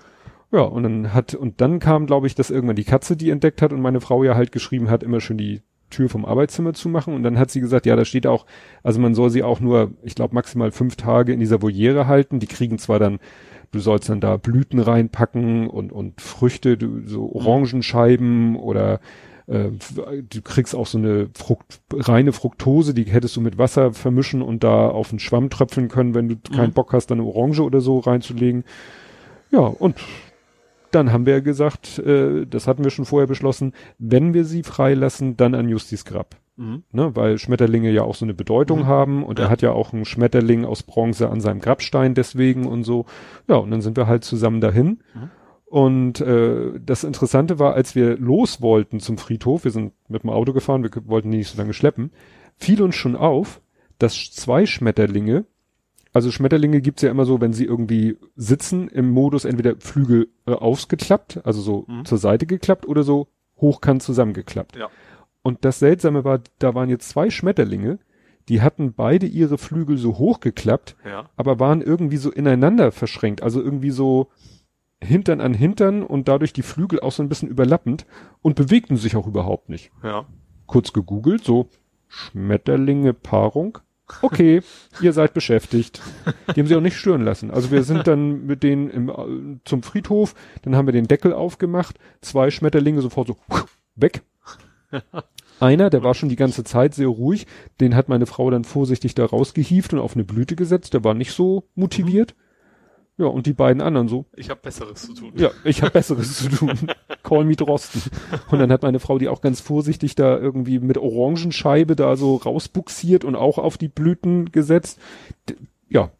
Ja, 0.53 0.61
und 0.61 0.85
dann 0.85 1.13
hat, 1.13 1.35
und 1.35 1.61
dann 1.61 1.81
kam, 1.81 2.07
glaube 2.07 2.29
ich, 2.29 2.35
dass 2.37 2.51
irgendwann 2.51 2.77
die 2.77 2.85
Katze 2.85 3.17
die 3.17 3.31
entdeckt 3.31 3.63
hat 3.63 3.73
und 3.73 3.81
meine 3.81 4.01
Frau 4.01 4.23
ja 4.23 4.37
halt 4.37 4.53
geschrieben 4.53 4.89
hat, 4.89 5.03
immer 5.03 5.21
schön 5.21 5.37
die 5.37 5.63
Tür 5.91 6.09
vom 6.09 6.25
Arbeitszimmer 6.25 6.73
zu 6.73 6.89
machen. 6.89 7.15
Und 7.15 7.23
dann 7.23 7.39
hat 7.39 7.51
sie 7.51 7.61
gesagt, 7.61 7.87
ja, 7.87 7.97
da 7.97 8.05
steht 8.05 8.27
auch, 8.27 8.47
also 8.83 9.01
man 9.01 9.15
soll 9.15 9.31
sie 9.31 9.43
auch 9.43 9.61
nur, 9.61 9.93
ich 10.03 10.15
glaube, 10.15 10.35
maximal 10.35 10.71
fünf 10.71 10.97
Tage 10.97 11.33
in 11.33 11.41
dieser 11.41 11.63
Voliere 11.63 12.07
halten. 12.07 12.39
Die 12.39 12.47
kriegen 12.47 12.79
zwar 12.79 12.99
dann, 12.99 13.19
du 13.73 13.81
sollst 13.81 14.09
dann 14.09 14.21
da 14.21 14.37
Blüten 14.37 14.79
reinpacken 14.79 15.69
und, 15.69 15.93
und 15.93 16.21
Früchte, 16.21 16.77
du, 16.77 17.07
so 17.07 17.33
Orangenscheiben 17.33 18.57
oder 18.57 19.01
äh, 19.47 19.71
du 20.29 20.43
kriegst 20.43 20.75
auch 20.75 20.87
so 20.87 20.99
eine 20.99 21.29
Frucht, 21.35 21.81
reine 21.93 22.33
Fructose, 22.33 22.95
die 22.95 23.05
hättest 23.05 23.37
du 23.37 23.41
mit 23.41 23.59
Wasser 23.59 23.93
vermischen 23.93 24.43
und 24.43 24.65
da 24.65 24.89
auf 24.89 25.11
den 25.11 25.19
Schwamm 25.19 25.51
tröpfeln 25.51 25.89
können, 25.89 26.15
wenn 26.15 26.29
du 26.29 26.37
keinen 26.55 26.71
Mhm. 26.71 26.75
Bock 26.75 26.93
hast, 26.93 27.09
dann 27.11 27.21
eine 27.21 27.29
Orange 27.29 27.61
oder 27.61 27.81
so 27.81 27.99
reinzulegen. 28.01 28.65
Ja, 29.51 29.61
und 29.61 29.97
dann 30.91 31.13
haben 31.13 31.27
wir 31.27 31.41
gesagt, 31.43 31.99
äh, 31.99 32.47
das 32.47 32.67
hatten 32.67 32.83
wir 32.85 32.91
schon 32.91 33.05
vorher 33.05 33.27
beschlossen, 33.27 33.73
wenn 33.99 34.35
wir 34.35 34.45
sie 34.45 34.63
freilassen, 34.63 35.37
dann 35.37 35.55
an 35.55 35.69
Justis 35.69 36.05
Grab. 36.05 36.37
Mhm. 36.59 36.85
Ne, 36.91 37.15
weil 37.15 37.37
Schmetterlinge 37.39 37.91
ja 37.91 38.03
auch 38.03 38.15
so 38.15 38.25
eine 38.25 38.33
Bedeutung 38.33 38.81
Mhm. 38.81 38.87
haben 38.87 39.25
und 39.25 39.39
Ja. 39.39 39.45
er 39.47 39.51
hat 39.51 39.61
ja 39.63 39.73
auch 39.73 39.93
einen 39.93 40.07
Schmetterling 40.07 40.65
aus 40.65 40.83
Bronze 40.83 41.29
an 41.29 41.41
seinem 41.43 41.61
Grabstein 41.61 42.15
deswegen 42.15 42.67
und 42.67 42.85
so. 42.85 43.05
Ja, 43.47 43.57
und 43.57 43.71
dann 43.71 43.83
sind 43.83 43.97
wir 43.99 44.07
halt 44.07 44.25
zusammen 44.25 44.61
dahin. 44.63 45.01
Mhm. 45.15 45.31
Und 45.69 46.21
äh, 46.21 46.79
das 46.81 47.03
Interessante 47.05 47.59
war, 47.59 47.75
als 47.75 47.95
wir 47.97 48.17
los 48.19 48.61
wollten 48.63 49.01
zum 49.01 49.19
Friedhof, 49.19 49.65
wir 49.65 49.73
sind 49.73 49.93
mit 50.09 50.23
dem 50.23 50.31
Auto 50.31 50.53
gefahren, 50.53 50.83
wir 50.85 50.91
wollten 51.07 51.31
die 51.33 51.39
nicht 51.39 51.51
so 51.51 51.59
lange 51.59 51.75
schleppen, 51.75 52.13
fiel 52.57 52.81
uns 52.83 52.95
schon 52.95 53.17
auf, 53.17 53.61
dass 53.99 54.15
zwei 54.31 54.67
Schmetterlinge 54.67 55.45
Also 56.13 56.31
Schmetterlinge 56.31 56.81
gibt's 56.81 57.03
ja 57.03 57.11
immer 57.11 57.27
so, 57.27 57.41
wenn 57.43 57.53
sie 57.53 57.65
irgendwie 57.67 58.17
sitzen 58.37 58.89
im 58.89 59.11
Modus 59.11 59.45
entweder 59.45 59.75
Flügel 59.79 60.29
äh, 60.47 60.53
ausgeklappt, 60.53 61.41
also 61.45 61.61
so 61.61 61.85
Mhm. 61.89 62.05
zur 62.07 62.17
Seite 62.19 62.47
geklappt 62.47 62.87
oder 62.89 63.03
so 63.03 63.27
hochkant 63.61 64.03
zusammengeklappt. 64.03 64.77
Ja. 64.77 64.89
Und 65.43 65.65
das 65.67 65.79
Seltsame 65.81 66.25
war, 66.25 66.41
da 66.59 66.75
waren 66.75 66.89
jetzt 66.89 67.09
zwei 67.11 67.29
Schmetterlinge, 67.29 67.99
die 68.49 68.63
hatten 68.63 68.95
beide 68.95 69.27
ihre 69.27 69.59
Flügel 69.59 69.99
so 69.99 70.17
hochgeklappt, 70.17 70.97
Ja. 71.05 71.29
aber 71.37 71.59
waren 71.59 71.83
irgendwie 71.83 72.17
so 72.19 72.31
ineinander 72.31 72.93
verschränkt, 72.93 73.43
also 73.43 73.61
irgendwie 73.61 73.91
so 73.91 74.29
Hintern 75.03 75.41
an 75.41 75.55
Hintern 75.55 76.03
und 76.03 76.29
dadurch 76.29 76.53
die 76.53 76.63
Flügel 76.63 77.01
auch 77.01 77.13
so 77.13 77.23
ein 77.23 77.29
bisschen 77.29 77.49
überlappend 77.49 78.07
und 78.43 78.57
bewegten 78.57 78.97
sich 78.97 79.17
auch 79.17 79.27
überhaupt 79.27 79.69
nicht. 79.69 79.91
Ja. 80.03 80.27
Kurz 80.67 80.93
gegoogelt, 80.93 81.45
so 81.45 81.69
Schmetterlinge 82.09 83.13
Paarung. 83.13 83.79
Okay, 84.23 84.63
ihr 85.01 85.13
seid 85.13 85.35
beschäftigt. 85.35 86.01
Die 86.55 86.61
haben 86.61 86.67
sie 86.67 86.77
auch 86.77 86.81
nicht 86.81 86.97
stören 86.97 87.25
lassen. 87.25 87.51
Also 87.51 87.71
wir 87.71 87.83
sind 87.83 88.07
dann 88.07 88.47
mit 88.47 88.63
denen 88.63 88.89
im, 88.89 89.09
äh, 89.09 89.59
zum 89.65 89.83
Friedhof, 89.83 90.35
dann 90.63 90.77
haben 90.77 90.87
wir 90.87 90.93
den 90.93 91.09
Deckel 91.09 91.33
aufgemacht, 91.33 91.99
zwei 92.21 92.51
Schmetterlinge 92.51 93.03
sofort 93.03 93.29
so 93.29 93.37
weg. 93.97 94.23
Einer, 95.59 95.91
der 95.91 96.03
war 96.03 96.15
schon 96.15 96.29
die 96.29 96.37
ganze 96.37 96.65
Zeit 96.65 96.95
sehr 96.95 97.09
ruhig, 97.09 97.47
den 97.81 97.95
hat 97.97 98.09
meine 98.09 98.27
Frau 98.27 98.51
dann 98.51 98.65
vorsichtig 98.65 99.15
da 99.15 99.25
rausgehieft 99.25 99.93
und 99.93 100.01
auf 100.01 100.15
eine 100.15 100.25
Blüte 100.25 100.55
gesetzt, 100.55 100.95
der 100.95 101.03
war 101.03 101.15
nicht 101.15 101.33
so 101.33 101.65
motiviert. 101.75 102.35
Ja, 103.19 103.27
und 103.27 103.47
die 103.47 103.55
beiden 103.55 103.81
anderen 103.81 104.09
so, 104.09 104.27
Ich 104.35 104.51
habe 104.51 104.61
Besseres 104.63 105.03
zu 105.07 105.15
tun. 105.15 105.33
ja, 105.37 105.51
ich 105.65 105.81
habe 105.81 105.93
Besseres 105.93 106.37
zu 106.37 106.49
tun. 106.51 106.73
Call 107.23 107.45
me 107.45 107.57
Drosten. 107.57 108.03
Und 108.51 108.59
dann 108.59 108.71
hat 108.71 108.83
meine 108.83 109.01
Frau 109.01 109.19
die 109.19 109.29
auch 109.29 109.41
ganz 109.41 109.61
vorsichtig 109.61 110.15
da 110.17 110.37
irgendwie 110.39 110.79
mit 110.79 110.99
Orangenscheibe 110.99 111.97
da 111.97 112.17
so 112.17 112.37
rausbuxiert 112.37 113.25
und 113.25 113.35
auch 113.35 113.57
auf 113.57 113.79
die 113.79 113.89
Blüten 113.89 114.53
gesetzt. 114.53 115.01
Ja. 115.89 116.11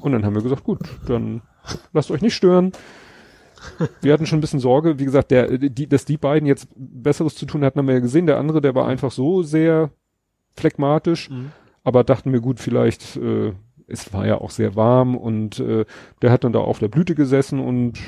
Und 0.00 0.12
dann 0.12 0.24
haben 0.24 0.34
wir 0.34 0.42
gesagt, 0.42 0.64
gut, 0.64 0.80
dann 1.06 1.42
lasst 1.92 2.10
euch 2.10 2.22
nicht 2.22 2.34
stören. 2.34 2.72
Wir 4.00 4.12
hatten 4.12 4.24
schon 4.26 4.38
ein 4.38 4.40
bisschen 4.40 4.60
Sorge, 4.60 4.98
wie 4.98 5.04
gesagt, 5.04 5.30
der, 5.30 5.58
die, 5.58 5.86
dass 5.86 6.04
die 6.06 6.16
beiden 6.16 6.46
jetzt 6.46 6.68
Besseres 6.76 7.34
zu 7.34 7.44
tun 7.44 7.62
hatten, 7.64 7.78
haben 7.78 7.88
wir 7.88 7.94
ja 7.94 8.00
gesehen. 8.00 8.26
Der 8.26 8.38
andere, 8.38 8.60
der 8.62 8.74
war 8.74 8.86
einfach 8.88 9.10
so 9.10 9.42
sehr 9.42 9.90
phlegmatisch, 10.56 11.28
Mhm. 11.30 11.50
aber 11.84 12.04
dachten 12.04 12.32
wir 12.32 12.40
gut, 12.40 12.58
vielleicht, 12.60 13.16
äh, 13.16 13.52
es 13.88 14.12
war 14.12 14.26
ja 14.26 14.38
auch 14.40 14.50
sehr 14.50 14.76
warm 14.76 15.16
und 15.16 15.58
äh, 15.60 15.84
der 16.22 16.30
hat 16.30 16.44
dann 16.44 16.52
da 16.52 16.60
auf 16.60 16.78
der 16.78 16.88
Blüte 16.88 17.14
gesessen 17.14 17.58
und 17.58 17.98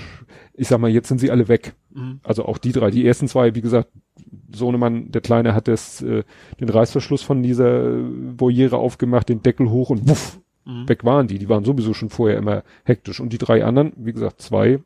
ich 0.54 0.68
sag 0.68 0.78
mal, 0.78 0.90
jetzt 0.90 1.08
sind 1.08 1.18
sie 1.18 1.30
alle 1.30 1.48
weg. 1.48 1.74
Mhm. 1.90 2.20
Also 2.22 2.44
auch 2.44 2.58
die 2.58 2.72
drei. 2.72 2.90
Die 2.90 3.06
ersten 3.06 3.28
zwei, 3.28 3.54
wie 3.54 3.62
gesagt, 3.62 3.88
Sohnemann, 4.52 5.10
der 5.10 5.20
Kleine, 5.22 5.54
hat 5.54 5.68
das, 5.68 6.02
äh, 6.02 6.24
den 6.60 6.68
Reißverschluss 6.68 7.22
von 7.22 7.42
dieser 7.42 7.94
Voliere 8.38 8.76
aufgemacht, 8.76 9.28
den 9.28 9.42
Deckel 9.42 9.70
hoch 9.70 9.90
und 9.90 10.08
wuff, 10.08 10.38
Mhm. 10.66 10.88
weg 10.88 11.04
waren 11.04 11.26
die. 11.26 11.38
Die 11.38 11.48
waren 11.48 11.64
sowieso 11.64 11.94
schon 11.94 12.10
vorher 12.10 12.36
immer 12.36 12.62
hektisch. 12.84 13.18
Und 13.20 13.32
die 13.32 13.38
drei 13.38 13.64
anderen, 13.64 13.92
wie 13.96 14.12
gesagt, 14.12 14.42
zwei, 14.42 14.80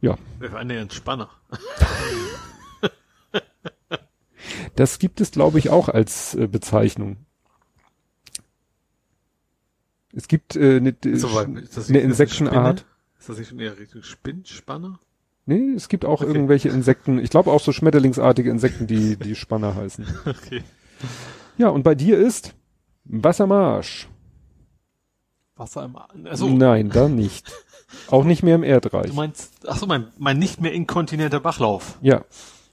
Wir 0.00 0.16
waren 0.52 0.68
der 0.68 0.80
Entspanner. 0.80 1.28
das 4.74 4.98
gibt 4.98 5.20
es, 5.20 5.30
glaube 5.30 5.58
ich, 5.58 5.70
auch 5.70 5.88
als 5.88 6.34
äh, 6.34 6.46
Bezeichnung. 6.46 7.18
Es 10.14 10.28
gibt 10.28 10.56
äh, 10.56 10.76
eine, 10.76 10.94
eine 11.02 11.98
Insektenart. 12.00 12.84
Ist 13.18 13.28
das 13.28 13.38
nicht 13.38 13.48
schon 13.48 13.60
eher 13.60 13.78
Richtung 13.78 14.02
Spinnspanner? 14.02 14.98
Nee, 15.46 15.72
es 15.74 15.88
gibt 15.88 16.04
auch 16.04 16.20
Okay. 16.20 16.26
irgendwelche 16.32 16.68
Insekten, 16.68 17.18
ich 17.18 17.30
glaube 17.30 17.50
auch 17.50 17.60
so 17.60 17.72
schmetterlingsartige 17.72 18.50
Insekten, 18.50 18.86
die, 18.86 19.16
die 19.16 19.34
Spanner 19.34 19.74
heißen. 19.74 20.06
Okay. 20.26 20.62
Ja, 21.58 21.68
und 21.68 21.82
bei 21.82 21.94
dir 21.94 22.18
ist 22.18 22.54
Wassermarsch. 23.04 24.08
Wasser 25.56 25.84
im, 25.84 25.96
also, 26.26 26.48
Nein, 26.48 26.90
da 26.90 27.08
nicht. 27.08 27.52
Auch 28.08 28.24
nicht 28.24 28.42
mehr 28.42 28.54
im 28.54 28.62
Erdreich. 28.62 29.10
du 29.10 29.14
meinst, 29.14 29.52
ach 29.66 29.76
so, 29.76 29.86
mein, 29.86 30.06
mein 30.16 30.38
nicht 30.38 30.62
mehr 30.62 30.72
inkontinenter 30.72 31.40
Bachlauf. 31.40 31.98
Ja. 32.00 32.24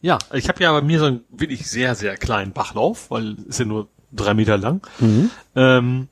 Ja, 0.02 0.18
ich 0.34 0.48
habe 0.48 0.64
ja 0.64 0.72
bei 0.72 0.82
mir 0.82 0.98
so 1.00 1.06
einen 1.06 1.26
wirklich 1.30 1.70
sehr, 1.70 1.94
sehr 1.96 2.16
kleinen 2.16 2.54
Bachlauf, 2.54 3.12
weil 3.12 3.36
ist 3.48 3.60
ja 3.60 3.66
nur 3.66 3.90
drei 4.14 4.34
Meter 4.34 4.58
lang. 4.58 4.82
Mhm. 5.00 5.30
Ähm, 5.56 6.08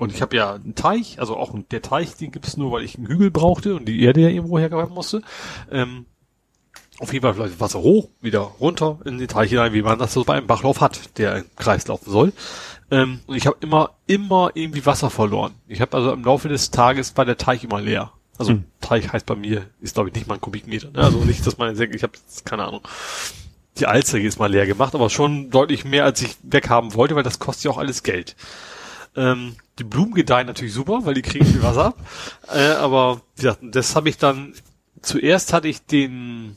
und 0.00 0.14
ich 0.14 0.22
habe 0.22 0.34
ja 0.34 0.54
einen 0.54 0.74
Teich, 0.74 1.20
also 1.20 1.36
auch 1.36 1.54
der 1.70 1.82
Teich, 1.82 2.16
den 2.16 2.32
gibt's 2.32 2.56
nur, 2.56 2.72
weil 2.72 2.84
ich 2.84 2.96
einen 2.96 3.06
Hügel 3.06 3.30
brauchte 3.30 3.74
und 3.74 3.84
die 3.84 4.02
Erde 4.02 4.22
ja 4.22 4.28
irgendwo 4.30 4.58
hergebracht 4.58 4.88
musste. 4.88 5.20
Ähm, 5.70 6.06
auf 6.98 7.12
jeden 7.12 7.22
Fall 7.22 7.36
läuft 7.36 7.60
Wasser 7.60 7.80
hoch, 7.80 8.08
wieder 8.22 8.40
runter 8.40 8.98
in 9.04 9.18
den 9.18 9.28
Teich 9.28 9.50
hinein, 9.50 9.74
wie 9.74 9.82
man 9.82 9.98
das 9.98 10.14
so 10.14 10.24
bei 10.24 10.38
einem 10.38 10.46
Bachlauf 10.46 10.80
hat, 10.80 11.18
der 11.18 11.36
im 11.36 11.44
Kreis 11.54 11.86
laufen 11.86 12.10
soll. 12.10 12.32
Ähm, 12.90 13.20
und 13.26 13.36
ich 13.36 13.46
habe 13.46 13.58
immer, 13.60 13.90
immer 14.06 14.50
irgendwie 14.54 14.86
Wasser 14.86 15.10
verloren. 15.10 15.52
Ich 15.68 15.82
habe 15.82 15.94
also 15.94 16.12
im 16.12 16.24
Laufe 16.24 16.48
des 16.48 16.70
Tages 16.70 17.14
war 17.18 17.26
der 17.26 17.36
Teich 17.36 17.62
immer 17.62 17.82
leer. 17.82 18.10
Also 18.38 18.52
Hm. 18.52 18.64
Teich 18.80 19.12
heißt 19.12 19.26
bei 19.26 19.36
mir, 19.36 19.66
ist 19.82 19.96
glaube 19.96 20.08
ich 20.08 20.14
nicht 20.14 20.28
mal 20.28 20.36
ein 20.36 20.40
Kubikmeter. 20.40 20.90
Ne? 20.92 21.00
Also 21.00 21.18
nicht, 21.24 21.46
dass 21.46 21.58
man 21.58 21.76
denkt, 21.76 21.94
ich 21.94 22.02
habe 22.02 22.14
keine 22.46 22.64
Ahnung. 22.64 22.80
Die 23.76 23.84
Alster 23.84 24.18
ist 24.18 24.38
mal 24.38 24.50
leer 24.50 24.66
gemacht, 24.66 24.94
aber 24.94 25.10
schon 25.10 25.50
deutlich 25.50 25.84
mehr, 25.84 26.04
als 26.04 26.22
ich 26.22 26.38
weghaben 26.42 26.94
wollte, 26.94 27.16
weil 27.16 27.22
das 27.22 27.38
kostet 27.38 27.64
ja 27.64 27.70
auch 27.70 27.78
alles 27.78 28.02
Geld. 28.02 28.34
Ähm, 29.16 29.56
die 29.78 29.84
Blumen 29.84 30.14
gedeihen 30.14 30.46
natürlich 30.46 30.74
super, 30.74 31.00
weil 31.04 31.14
die 31.14 31.22
kriegen 31.22 31.44
viel 31.46 31.62
Wasser 31.62 31.86
ab. 31.86 31.96
Äh, 32.52 32.72
aber 32.72 33.20
wie 33.36 33.42
gesagt, 33.42 33.60
das 33.62 33.94
habe 33.94 34.08
ich 34.08 34.18
dann, 34.18 34.54
zuerst 35.02 35.52
hatte 35.52 35.68
ich 35.68 35.86
den, 35.86 36.56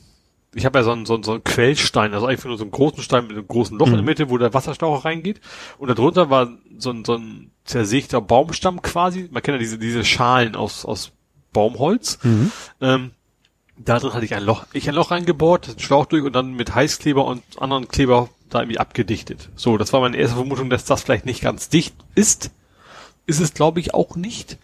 ich 0.54 0.64
habe 0.66 0.78
ja 0.78 0.84
so 0.84 0.90
einen, 0.90 1.06
so, 1.06 1.14
einen, 1.14 1.22
so 1.22 1.32
einen 1.32 1.44
Quellstein, 1.44 2.14
also 2.14 2.26
einfach 2.26 2.46
nur 2.46 2.58
so 2.58 2.64
einen 2.64 2.72
großen 2.72 3.02
Stein 3.02 3.28
mit 3.28 3.36
einem 3.36 3.46
großen 3.46 3.78
Loch 3.78 3.86
in 3.86 3.92
der 3.92 4.02
Mhm. 4.02 4.06
Mitte, 4.06 4.30
wo 4.30 4.38
der 4.38 4.52
Wasserschlauch 4.54 5.04
reingeht. 5.04 5.40
Und 5.78 5.88
darunter 5.88 6.30
war 6.30 6.50
so 6.78 6.90
ein, 6.90 7.04
so 7.04 7.14
ein 7.14 7.50
zersägter 7.64 8.20
Baumstamm 8.20 8.82
quasi. 8.82 9.28
Man 9.30 9.42
kennt 9.42 9.54
ja 9.54 9.58
diese, 9.60 9.78
diese 9.78 10.04
Schalen 10.04 10.56
aus, 10.56 10.84
aus 10.84 11.12
Baumholz. 11.52 12.18
Mhm. 12.22 12.52
Ähm, 12.80 13.10
da 13.76 13.98
drin 13.98 14.12
hatte 14.14 14.24
ich 14.24 14.34
ein 14.34 14.44
Loch, 14.44 14.66
ich 14.72 14.88
ein 14.88 14.94
Loch 14.94 15.10
reingebohrt, 15.10 15.68
den 15.68 15.78
Schlauch 15.78 16.06
durch 16.06 16.22
und 16.24 16.32
dann 16.32 16.54
mit 16.54 16.74
Heißkleber 16.74 17.24
und 17.24 17.42
anderen 17.60 17.88
Kleber 17.88 18.28
da 18.54 18.60
irgendwie 18.60 18.78
abgedichtet. 18.78 19.50
So, 19.56 19.76
das 19.76 19.92
war 19.92 20.00
meine 20.00 20.16
erste 20.16 20.36
Vermutung, 20.36 20.70
dass 20.70 20.84
das 20.84 21.02
vielleicht 21.02 21.26
nicht 21.26 21.42
ganz 21.42 21.68
dicht 21.68 21.94
ist. 22.14 22.50
Ist 23.26 23.40
es, 23.40 23.54
glaube 23.54 23.80
ich, 23.80 23.94
auch 23.94 24.16
nicht. 24.16 24.58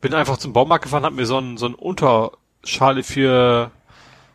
Bin 0.00 0.14
einfach 0.14 0.38
zum 0.38 0.52
Baumarkt 0.52 0.84
gefahren, 0.84 1.04
hab 1.04 1.12
mir 1.12 1.26
so 1.26 1.38
ein, 1.38 1.56
so 1.56 1.66
ein 1.66 1.74
Unterschale 1.74 3.02
für, 3.02 3.72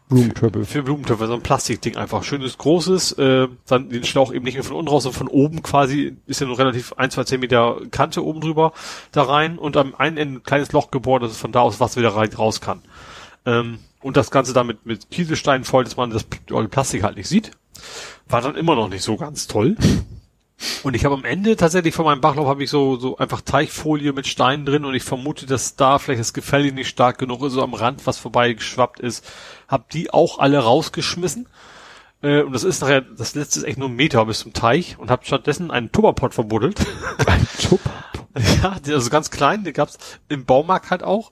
Blumentöpfe. 0.10 0.66
für 0.66 0.84
Blumentöpfe, 0.84 1.28
so 1.28 1.34
ein 1.34 1.42
Plastikding 1.42 1.96
einfach. 1.96 2.24
Schönes, 2.24 2.58
großes, 2.58 3.14
äh, 3.14 3.48
dann 3.66 3.90
den 3.90 4.04
Schlauch 4.04 4.34
eben 4.34 4.44
nicht 4.44 4.56
mehr 4.56 4.64
von 4.64 4.76
unten 4.76 4.90
raus, 4.90 5.04
sondern 5.04 5.20
von 5.20 5.28
oben 5.30 5.64
quasi, 5.64 6.18
ist 6.28 6.42
ja 6.42 6.48
nur 6.48 6.60
relativ 6.60 6.94
ein, 6.94 7.10
zwei 7.10 7.24
Zentimeter 7.24 7.78
Kante 7.90 8.24
oben 8.24 8.42
drüber 8.42 8.74
da 9.12 9.24
rein 9.24 9.58
und 9.58 9.78
am 9.78 9.96
einen 9.96 10.18
Ende 10.18 10.40
ein 10.40 10.44
kleines 10.44 10.72
Loch 10.72 10.92
gebohrt, 10.92 11.24
dass 11.24 11.32
es 11.32 11.38
von 11.38 11.52
da 11.52 11.62
aus 11.62 11.80
Wasser 11.80 12.02
wieder 12.02 12.16
rein, 12.16 12.34
raus 12.34 12.62
kann. 12.62 12.82
Ähm, 13.46 13.80
und 14.02 14.18
das 14.18 14.32
Ganze 14.32 14.54
damit 14.54 14.86
mit 14.86 15.10
Kieselsteinen 15.10 15.64
voll, 15.64 15.86
dass 15.86 15.96
man 15.96 16.10
das 16.10 16.26
olle 16.52 16.68
Plastik 16.68 17.04
halt 17.04 17.16
nicht 17.16 17.30
sieht. 17.30 17.52
War 18.28 18.42
dann 18.42 18.56
immer 18.56 18.76
noch 18.76 18.90
nicht 18.90 19.04
so 19.04 19.18
ganz 19.18 19.48
toll. 19.48 19.76
Und 20.84 20.96
ich 20.96 21.06
habe 21.06 21.16
am 21.16 21.26
Ende 21.26 21.56
tatsächlich 21.56 21.94
von 21.94 22.06
meinem 22.06 22.22
Bachlauf 22.22 22.48
habe 22.48 22.64
ich 22.64 22.70
so, 22.70 22.96
so 22.96 23.18
einfach 23.18 23.42
Teichfolie 23.42 24.14
mit 24.14 24.28
Steinen 24.28 24.66
drin 24.66 24.86
und 24.86 24.96
ich 24.96 25.04
vermute, 25.04 25.46
dass 25.46 25.76
da 25.76 26.00
vielleicht 26.00 26.22
das 26.22 26.34
Gefälle 26.34 26.72
nicht 26.72 26.88
stark 26.88 27.18
genug 27.18 27.44
ist, 27.44 27.54
so 27.54 27.64
am 27.64 27.74
Rand 27.74 28.06
was 28.06 28.18
vorbeigeschwappt 28.18 29.00
ist. 29.00 29.26
Hab 29.68 29.90
die 29.90 30.12
auch 30.12 30.40
alle 30.40 30.60
rausgeschmissen. 30.60 31.48
Äh, 32.22 32.44
und 32.44 32.54
das 32.54 32.64
ist 32.64 32.82
nachher, 32.82 33.02
das 33.02 33.36
letzte 33.36 33.60
ist 33.60 33.66
echt 33.66 33.78
nur 33.78 33.90
ein 33.90 33.96
Meter 33.96 34.26
bis 34.26 34.40
zum 34.40 34.54
Teich 34.54 34.98
und 34.98 35.12
hab 35.12 35.26
stattdessen 35.26 35.72
einen 35.72 35.92
Tupperpot 35.92 36.34
verbuddelt. 36.34 36.80
Ein 37.28 37.48
Tupper. 37.62 37.92
ja, 38.64 38.80
der 38.80 38.98
ist 38.98 39.10
ganz 39.10 39.30
klein, 39.30 39.64
den 39.64 39.74
gab's 39.74 39.98
im 40.30 40.46
Baumarkt 40.46 40.90
halt 40.90 41.04
auch. 41.04 41.32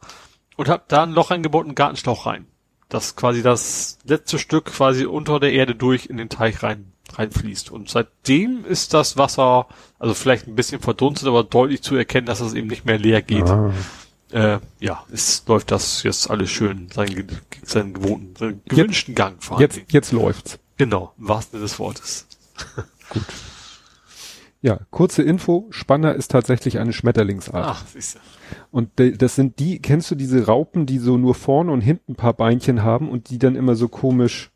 Und 0.57 0.69
hab 0.69 0.89
da 0.89 1.03
ein 1.03 1.13
Loch 1.13 1.31
reingebaut 1.31 1.61
und 1.63 1.69
einen 1.69 1.75
Gartenschlauch 1.75 2.25
rein. 2.25 2.45
Das 2.91 3.15
quasi 3.15 3.41
das 3.41 3.99
letzte 4.03 4.37
Stück 4.37 4.65
quasi 4.65 5.05
unter 5.05 5.39
der 5.39 5.53
Erde 5.53 5.75
durch 5.75 6.07
in 6.07 6.17
den 6.17 6.27
Teich 6.27 6.61
rein, 6.61 6.91
reinfließt. 7.13 7.71
Und 7.71 7.89
seitdem 7.89 8.65
ist 8.65 8.93
das 8.93 9.15
Wasser, 9.15 9.67
also 9.97 10.13
vielleicht 10.13 10.45
ein 10.45 10.55
bisschen 10.55 10.81
verdunstet, 10.81 11.29
aber 11.29 11.45
deutlich 11.45 11.81
zu 11.81 11.95
erkennen, 11.95 12.27
dass 12.27 12.41
es 12.41 12.53
eben 12.53 12.67
nicht 12.67 12.83
mehr 12.83 12.99
leer 12.99 13.21
geht. 13.21 13.49
Ah. 13.49 13.71
Äh, 14.31 14.59
ja, 14.81 15.05
es 15.09 15.41
läuft 15.47 15.71
das 15.71 16.03
jetzt 16.03 16.29
alles 16.29 16.49
schön 16.49 16.89
seinen, 16.93 17.27
seinen 17.63 17.93
gewohnten, 17.93 18.35
seinen 18.35 18.61
gewünschten 18.65 19.15
Gang 19.15 19.41
vor 19.41 19.61
Jetzt, 19.61 19.79
jetzt 19.87 20.11
läuft's. 20.11 20.59
Genau, 20.75 21.13
im 21.17 21.29
wahrsten 21.29 21.59
Sinne 21.59 21.63
des 21.63 21.79
Wortes. 21.79 22.27
Ja, 24.63 24.79
kurze 24.91 25.23
Info. 25.23 25.67
Spanner 25.71 26.13
ist 26.13 26.29
tatsächlich 26.31 26.77
eine 26.77 26.93
Schmetterlingsart. 26.93 27.65
Ach, 27.65 27.85
siehst 27.87 28.15
du. 28.15 28.19
Und 28.69 28.89
das 28.97 29.35
sind 29.35 29.57
die, 29.59 29.79
kennst 29.79 30.11
du 30.11 30.15
diese 30.15 30.45
Raupen, 30.45 30.85
die 30.85 30.99
so 30.99 31.17
nur 31.17 31.33
vorne 31.33 31.71
und 31.71 31.81
hinten 31.81 32.11
ein 32.13 32.15
paar 32.15 32.33
Beinchen 32.33 32.83
haben 32.83 33.09
und 33.09 33.29
die 33.29 33.39
dann 33.39 33.55
immer 33.55 33.75
so 33.75 33.87
komisch. 33.87 34.51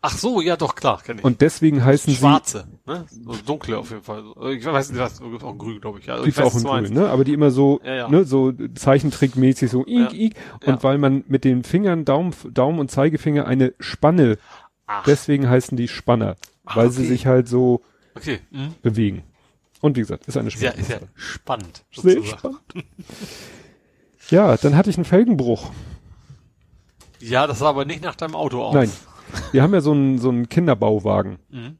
Ach 0.00 0.16
so, 0.16 0.40
ja 0.40 0.56
doch, 0.56 0.74
klar, 0.74 1.00
kenn 1.04 1.18
ich. 1.18 1.24
Und 1.24 1.40
deswegen 1.40 1.84
heißen 1.84 2.14
Schwarze, 2.14 2.66
ne? 2.86 3.04
So 3.10 3.34
dunkle 3.46 3.78
auf 3.78 3.90
jeden 3.90 4.02
Fall. 4.02 4.24
Ich 4.50 4.64
weiß 4.64 4.90
nicht, 4.90 5.00
was, 5.00 5.20
auch 5.20 5.56
grün, 5.58 5.80
glaube 5.80 5.98
ich. 6.00 6.10
Also 6.10 6.24
sie, 6.24 6.30
ich 6.30 6.36
gibt's 6.36 6.54
auch 6.54 6.58
in 6.58 6.64
grün, 6.64 6.92
ne? 6.94 7.08
Aber 7.08 7.24
die 7.24 7.32
immer 7.32 7.50
so, 7.50 7.80
Ja, 7.84 7.94
ja. 7.94 8.08
ne, 8.08 8.24
so 8.24 8.52
Zeichentrickmäßig 8.52 9.70
so 9.70 9.82
ik, 9.86 10.12
Ja. 10.12 10.18
ik. 10.18 10.34
Und 10.66 10.82
weil 10.82 10.98
man 10.98 11.24
mit 11.28 11.44
den 11.44 11.64
Fingern, 11.64 12.04
Daumen, 12.04 12.34
Daumen 12.52 12.78
und 12.80 12.90
Zeigefinger 12.90 13.46
eine 13.46 13.74
Spanne, 13.78 14.38
Ach, 14.86 15.04
deswegen 15.04 15.48
heißen 15.48 15.76
die 15.76 15.88
Spanner. 15.88 16.36
Ah, 16.64 16.76
Weil 16.76 16.90
sie 16.90 17.02
okay. 17.02 17.08
sich 17.08 17.26
halt 17.26 17.48
so 17.48 17.82
okay. 18.18 18.40
Hm? 18.52 18.74
bewegen. 18.82 19.22
Und 19.80 19.96
wie 19.96 20.00
gesagt, 20.00 20.26
ist 20.26 20.36
eine 20.36 20.48
Ist 20.48 20.60
ja, 20.60 20.70
spannende 20.72 20.82
ist 20.82 20.90
ja 20.90 21.08
spannend. 21.14 21.84
Sehr 21.92 22.14
sozusagen. 22.14 22.38
spannend. 22.38 22.62
Ja, 24.30 24.56
dann 24.56 24.76
hatte 24.76 24.90
ich 24.90 24.96
einen 24.96 25.04
Felgenbruch. 25.04 25.70
Ja, 27.20 27.46
das 27.46 27.60
sah 27.60 27.68
aber 27.68 27.84
nicht 27.84 28.02
nach 28.02 28.14
deinem 28.14 28.34
Auto 28.34 28.62
aus. 28.62 28.74
Nein. 28.74 28.90
Wir 29.52 29.62
haben 29.62 29.74
ja 29.74 29.80
so 29.80 29.92
einen, 29.92 30.18
so 30.18 30.28
einen 30.30 30.48
Kinderbauwagen. 30.48 31.38
Mhm. 31.50 31.78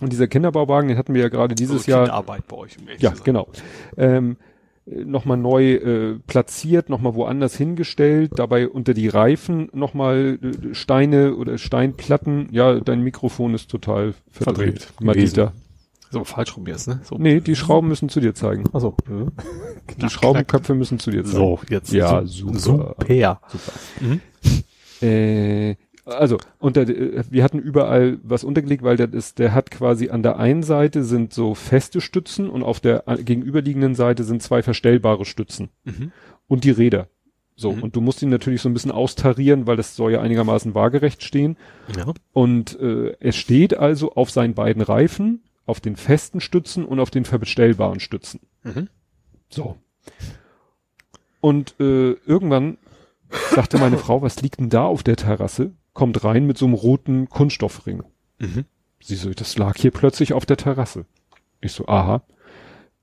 Und 0.00 0.12
dieser 0.12 0.28
Kinderbauwagen, 0.28 0.88
den 0.88 0.98
hatten 0.98 1.14
wir 1.14 1.22
ja 1.22 1.28
gerade 1.28 1.54
dieses 1.54 1.78
also 1.78 1.90
Jahr. 1.90 2.04
Kinderarbeit 2.04 2.46
bei 2.46 2.56
euch. 2.56 2.78
Um 2.78 2.84
Ja, 2.98 3.12
genau. 3.24 3.48
Ähm, 3.96 4.36
nochmal 4.86 5.36
neu 5.36 5.74
äh, 5.74 6.18
platziert, 6.26 6.88
nochmal 6.88 7.14
woanders 7.14 7.56
hingestellt, 7.56 8.32
dabei 8.36 8.68
unter 8.68 8.94
die 8.94 9.08
Reifen 9.08 9.68
nochmal 9.72 10.38
äh, 10.42 10.74
Steine 10.74 11.34
oder 11.34 11.58
Steinplatten. 11.58 12.48
Ja, 12.52 12.80
dein 12.80 13.02
Mikrofon 13.02 13.54
ist 13.54 13.70
total 13.70 14.14
verdreht. 14.30 14.82
Verdreht 14.82 15.00
Madita. 15.00 15.52
So 16.10 16.24
falsch 16.24 16.56
rum 16.56 16.66
jetzt, 16.66 16.88
ne? 16.88 17.00
So. 17.04 17.16
Nee, 17.18 17.40
die 17.40 17.54
Schrauben 17.56 17.88
müssen 17.88 18.08
zu 18.08 18.20
dir 18.20 18.34
zeigen. 18.34 18.64
Achso. 18.72 18.96
Die 20.00 20.08
Schraubenköpfe 20.10 20.74
müssen 20.74 20.98
zu 20.98 21.10
dir 21.10 21.24
zeigen. 21.24 21.36
So, 21.36 21.60
jetzt. 21.70 21.92
Ja, 21.92 22.24
su- 22.26 22.52
super. 22.54 22.94
Super. 23.00 23.40
Super. 23.48 23.72
Mhm. 24.00 24.20
Äh, 25.02 25.76
also, 26.04 26.38
unter, 26.58 26.82
äh, 26.88 27.22
wir 27.30 27.44
hatten 27.44 27.58
überall 27.58 28.18
was 28.22 28.42
untergelegt, 28.44 28.82
weil 28.82 28.96
der 28.96 29.12
ist, 29.12 29.38
der 29.38 29.52
hat 29.54 29.70
quasi 29.70 30.08
an 30.08 30.22
der 30.22 30.38
einen 30.38 30.62
Seite 30.62 31.04
sind 31.04 31.34
so 31.34 31.54
feste 31.54 32.00
Stützen 32.00 32.48
und 32.48 32.62
auf 32.62 32.80
der 32.80 33.06
äh, 33.06 33.22
gegenüberliegenden 33.22 33.94
Seite 33.94 34.24
sind 34.24 34.42
zwei 34.42 34.62
verstellbare 34.62 35.24
Stützen 35.26 35.68
Mhm. 35.84 36.12
und 36.46 36.64
die 36.64 36.70
Räder. 36.70 37.08
So, 37.56 37.72
Mhm. 37.72 37.82
und 37.82 37.96
du 37.96 38.00
musst 38.00 38.22
ihn 38.22 38.30
natürlich 38.30 38.62
so 38.62 38.68
ein 38.68 38.72
bisschen 38.74 38.92
austarieren, 38.92 39.66
weil 39.66 39.76
das 39.76 39.96
soll 39.96 40.12
ja 40.12 40.20
einigermaßen 40.20 40.74
waagerecht 40.74 41.22
stehen. 41.24 41.56
Ja. 41.96 42.12
Und 42.32 42.78
äh, 42.80 43.14
er 43.20 43.32
steht 43.32 43.76
also 43.76 44.12
auf 44.12 44.30
seinen 44.30 44.54
beiden 44.54 44.80
Reifen, 44.82 45.42
auf 45.68 45.80
den 45.80 45.96
festen 45.96 46.40
Stützen 46.40 46.84
und 46.84 47.00
auf 47.00 47.10
den 47.10 47.24
verstellbaren 47.24 48.00
Stützen. 48.00 48.40
Mhm. 48.62 48.88
So. 49.50 49.76
Und 51.40 51.74
äh, 51.80 52.12
irgendwann 52.12 52.78
sagte 53.54 53.78
meine 53.78 53.98
Frau, 53.98 54.22
was 54.22 54.42
liegt 54.42 54.60
denn 54.60 54.70
da 54.70 54.84
auf 54.84 55.02
der 55.02 55.16
Terrasse? 55.16 55.72
Kommt 55.92 56.24
rein 56.24 56.46
mit 56.46 56.58
so 56.58 56.66
einem 56.66 56.74
roten 56.74 57.28
Kunststoffring. 57.28 58.02
Mhm. 58.38 58.64
Sie 59.00 59.16
so, 59.16 59.30
das 59.30 59.56
lag 59.58 59.76
hier 59.76 59.90
plötzlich 59.90 60.32
auf 60.32 60.46
der 60.46 60.56
Terrasse. 60.56 61.06
Ich 61.60 61.72
so, 61.72 61.86
aha. 61.86 62.22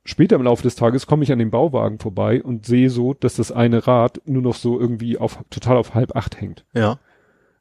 Später 0.04 0.36
im 0.36 0.44
Laufe 0.44 0.64
des 0.64 0.76
Tages 0.76 1.08
komme 1.08 1.24
ich 1.24 1.32
an 1.32 1.40
dem 1.40 1.50
Bauwagen 1.50 2.00
vorbei 2.00 2.44
und 2.44 2.66
sehe 2.66 2.90
so, 2.90 3.14
dass 3.14 3.36
das 3.36 3.52
eine 3.52 3.88
Rad 3.88 4.22
nur 4.26 4.42
noch 4.42 4.56
so 4.56 4.80
irgendwie 4.80 5.18
auf 5.18 5.44
total 5.50 5.78
auf 5.78 5.96
halb 5.96 6.16
acht 6.16 6.40
hängt. 6.40 6.66
Ja. 6.74 7.00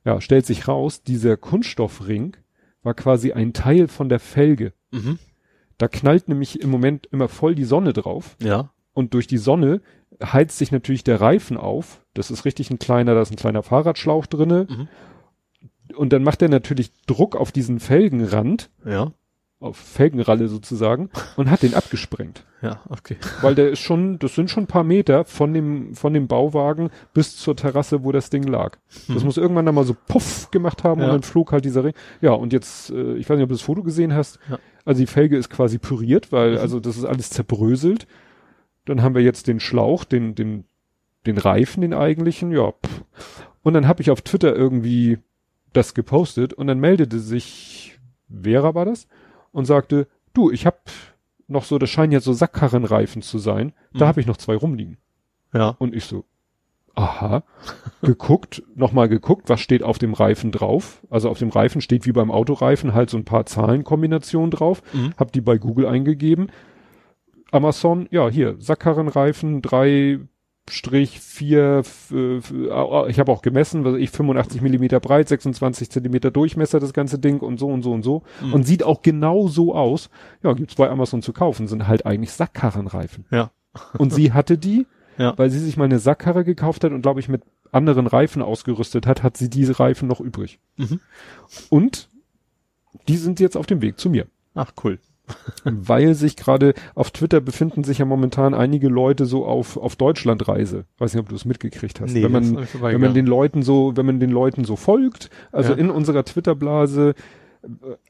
Ja, 0.05 0.21
stellt 0.21 0.45
sich 0.45 0.69
raus, 0.69 1.03
dieser 1.03 1.39
Kunststoffring 1.39 2.37
war 2.83 2.95
quasi 2.95 3.33
ein 3.33 3.55
Teil 3.55 3.89
von 3.89 4.11
der 4.11 4.21
Felge. 4.21 4.75
Mhm. 4.95 5.19
Da 5.79 5.89
knallt 5.89 6.29
nämlich 6.29 6.61
im 6.61 6.71
Moment 6.71 7.07
immer 7.11 7.29
voll 7.29 7.55
die 7.55 7.65
Sonne 7.65 7.93
drauf. 7.93 8.37
Ja. 8.43 8.71
und 8.93 9.13
durch 9.15 9.27
die 9.27 9.39
Sonne 9.39 9.81
heizt 10.23 10.57
sich 10.59 10.71
natürlich 10.71 11.03
der 11.03 11.21
Reifen 11.21 11.57
auf. 11.57 12.01
Das 12.15 12.31
ist 12.31 12.45
richtig 12.45 12.71
ein 12.71 12.79
kleiner, 12.79 13.15
da 13.17 13.23
ist 13.23 13.33
ein 13.33 13.37
kleiner 13.37 13.65
Fahrradschlauch 13.65 14.27
drinne. 14.27 14.69
Mhm. 14.71 14.89
Und 15.97 16.13
dann 16.13 16.23
macht 16.23 16.43
er 16.43 16.49
natürlich 16.49 16.93
Druck 17.07 17.35
auf 17.37 17.51
diesen 17.53 17.81
Felgenrand, 17.81 18.71
Ja. 18.85 19.13
auf 19.61 19.77
Felgenralle 19.77 20.47
sozusagen, 20.49 21.11
und 21.37 21.51
hat 21.51 21.63
den 21.63 21.75
abgesprengt. 21.75 22.45
Ja, 22.63 22.81
okay. 22.89 23.17
Weil 23.43 23.55
der 23.57 23.71
ist 23.71 23.81
schon, 23.81 24.19
das 24.21 24.35
sind 24.37 24.51
schon 24.51 24.65
ein 24.65 24.69
paar 24.69 24.85
Meter 24.85 25.25
von 25.25 25.53
dem, 25.53 25.95
von 25.95 26.15
dem 26.15 26.29
Bauwagen 26.29 26.91
bis 27.13 27.37
zur 27.37 27.57
Terrasse, 27.57 28.05
wo 28.05 28.13
das 28.13 28.31
Ding 28.31 28.45
lag. 28.45 28.79
Das 29.09 29.19
Mhm. 29.21 29.25
muss 29.25 29.37
irgendwann 29.37 29.67
dann 29.67 29.75
mal 29.75 29.85
so 29.85 29.95
puff 30.07 30.51
gemacht 30.53 30.85
haben 30.85 31.01
Ja. 31.01 31.07
und 31.09 31.13
dann 31.13 31.23
flog 31.23 31.51
halt 31.53 31.65
dieser 31.65 31.83
Ring. 31.85 31.95
Ja, 32.21 32.33
und 32.33 32.53
jetzt, 32.53 32.91
äh, 32.91 33.15
ich 33.17 33.29
weiß 33.29 33.37
nicht, 33.37 33.43
ob 33.45 33.49
du 33.51 33.55
das 33.57 33.63
Foto 33.63 33.83
gesehen 33.83 34.15
hast. 34.15 34.39
Ja. 34.49 34.59
Also 34.85 35.01
die 35.01 35.07
Felge 35.07 35.37
ist 35.37 35.51
quasi 35.51 35.79
püriert, 35.79 36.31
weil, 36.33 36.53
Mhm. 36.53 36.59
also 36.59 36.81
das 36.81 36.97
ist 36.97 37.05
alles 37.05 37.31
zerbröselt. 37.31 38.07
Dann 38.85 39.03
haben 39.03 39.15
wir 39.15 39.23
jetzt 39.23 39.47
den 39.47 39.61
Schlauch, 39.61 40.05
den, 40.05 40.35
den, 40.35 40.65
den 41.27 41.39
Reifen, 41.39 41.81
den 41.81 41.95
eigentlichen, 41.95 42.53
ja. 42.53 42.73
Und 43.63 43.73
dann 43.75 43.89
habe 43.89 44.03
ich 44.03 44.11
auf 44.11 44.21
Twitter 44.21 44.55
irgendwie 44.55 45.19
das 45.73 45.95
gepostet 45.95 46.53
und 46.53 46.67
dann 46.67 46.79
meldete 46.81 47.19
sich, 47.19 47.99
Vera 48.31 48.75
war 48.75 48.85
das, 48.85 49.09
und 49.53 49.65
sagte, 49.65 50.07
du, 50.35 50.51
ich 50.51 50.67
hab 50.67 50.91
noch 51.49 51.65
so, 51.65 51.79
das 51.79 51.91
scheinen 51.91 52.13
ja 52.13 52.21
so 52.21 52.33
Sackkarrenreifen 52.33 53.23
zu 53.23 53.39
sein, 53.39 53.73
da 53.95 54.05
Mhm. 54.05 54.09
habe 54.09 54.21
ich 54.21 54.27
noch 54.27 54.37
zwei 54.37 54.55
rumliegen. 54.57 54.99
Ja. 55.55 55.71
Und 55.79 55.95
ich 55.95 56.05
so, 56.05 56.25
aha, 56.95 57.43
geguckt, 58.03 58.63
nochmal 58.75 59.09
geguckt, 59.09 59.49
was 59.49 59.61
steht 59.61 59.83
auf 59.83 59.99
dem 59.99 60.15
Reifen 60.15 60.53
drauf. 60.53 61.03
Also 61.11 61.29
auf 61.29 61.39
dem 61.39 61.51
Reifen 61.51 61.81
steht 61.81 62.07
wie 62.07 62.13
beim 62.13 62.31
Autoreifen 62.31 62.95
halt 62.95 63.11
so 63.11 63.17
ein 63.17 63.25
paar 63.25 63.47
Zahlenkombinationen 63.47 64.51
drauf. 64.51 64.83
Mhm. 64.93 65.15
Hab 65.17 65.33
die 65.33 65.41
bei 65.41 65.59
Google 65.59 65.87
eingegeben. 65.87 66.49
Amazon, 67.51 68.09
ja, 68.11 68.29
hier, 68.29 68.57
Sackkarrenreifen, 68.59 69.63
drei 69.63 70.21
Strich 70.69 71.21
vier, 71.21 71.83
äh, 72.11 72.39
ich 73.09 73.21
habe 73.21 73.31
auch 73.31 73.43
gemessen, 73.43 73.85
was 73.85 73.97
ich 73.97 74.11
85 74.11 74.63
Millimeter 74.63 74.99
breit, 74.99 75.29
26 75.29 75.91
Zentimeter 75.91 76.31
Durchmesser, 76.31 76.81
das 76.81 76.95
ganze 76.95 77.19
Ding 77.19 77.41
und 77.41 77.59
so 77.59 77.69
und 77.69 77.83
so 77.83 77.93
und 77.93 78.03
so. 78.03 78.23
Mhm. 78.43 78.55
Und 78.55 78.67
sieht 78.67 78.83
auch 78.83 79.03
genau 79.03 79.47
so 79.47 79.75
aus. 79.75 80.09
Ja, 80.43 80.55
gibt's 80.55 80.77
bei 80.77 80.89
Amazon 80.89 81.21
zu 81.21 81.35
kaufen, 81.35 81.69
sind 81.69 81.87
halt 81.87 82.07
eigentlich 82.07 82.33
Sackkarrenreifen. 82.33 83.27
Ja. 83.31 83.51
Und 83.99 84.13
sie 84.15 84.33
hatte 84.33 84.57
die, 84.57 84.87
Ja. 85.19 85.35
weil 85.37 85.51
sie 85.51 85.59
sich 85.59 85.77
mal 85.77 85.85
eine 85.85 85.99
Sackkarre 85.99 86.45
gekauft 86.45 86.85
hat 86.85 86.93
und 86.93 87.03
glaube 87.03 87.21
ich 87.21 87.29
mit 87.29 87.43
anderen 87.73 88.07
Reifen 88.07 88.43
ausgerüstet 88.43 89.07
hat, 89.07 89.23
hat 89.23 89.37
sie 89.37 89.51
diese 89.51 89.79
Reifen 89.81 90.09
noch 90.09 90.21
übrig. 90.21 90.59
Mhm. 90.77 91.01
Und 91.71 92.09
die 93.09 93.17
sind 93.17 93.41
jetzt 93.41 93.57
auf 93.57 93.67
dem 93.67 93.83
Weg 93.83 93.99
zu 93.99 94.11
mir. 94.11 94.27
Ach, 94.55 94.73
cool. 94.85 94.99
weil 95.65 96.15
sich 96.15 96.37
gerade 96.37 96.75
auf 96.95 97.11
Twitter 97.11 97.41
befinden 97.41 97.83
sich 97.83 97.99
ja 97.99 98.05
momentan 98.05 98.53
einige 98.53 98.89
Leute 98.89 99.25
so 99.25 99.47
auf, 99.47 99.77
auf 99.79 99.97
Deutschlandreise. 99.97 100.85
Weiß 100.99 101.15
nicht, 101.15 101.21
ob 101.23 101.29
du 101.31 101.35
es 101.35 101.47
mitgekriegt 101.47 102.01
hast. 102.01 102.15
wenn 102.15 102.23
das 102.23 102.31
man, 102.31 102.69
wenn 102.83 103.01
man 103.01 103.15
den 103.15 103.27
Leuten 103.27 103.63
so, 103.63 103.97
wenn 103.97 104.05
man 104.05 104.21
den 104.21 104.31
Leuten 104.31 104.65
so 104.65 104.77
folgt, 104.77 105.31
also 105.51 105.73
Ja. 105.73 105.79
in 105.79 105.91
unserer 105.91 106.25
Twitter-Blase, 106.25 107.11
äh, 107.11 107.15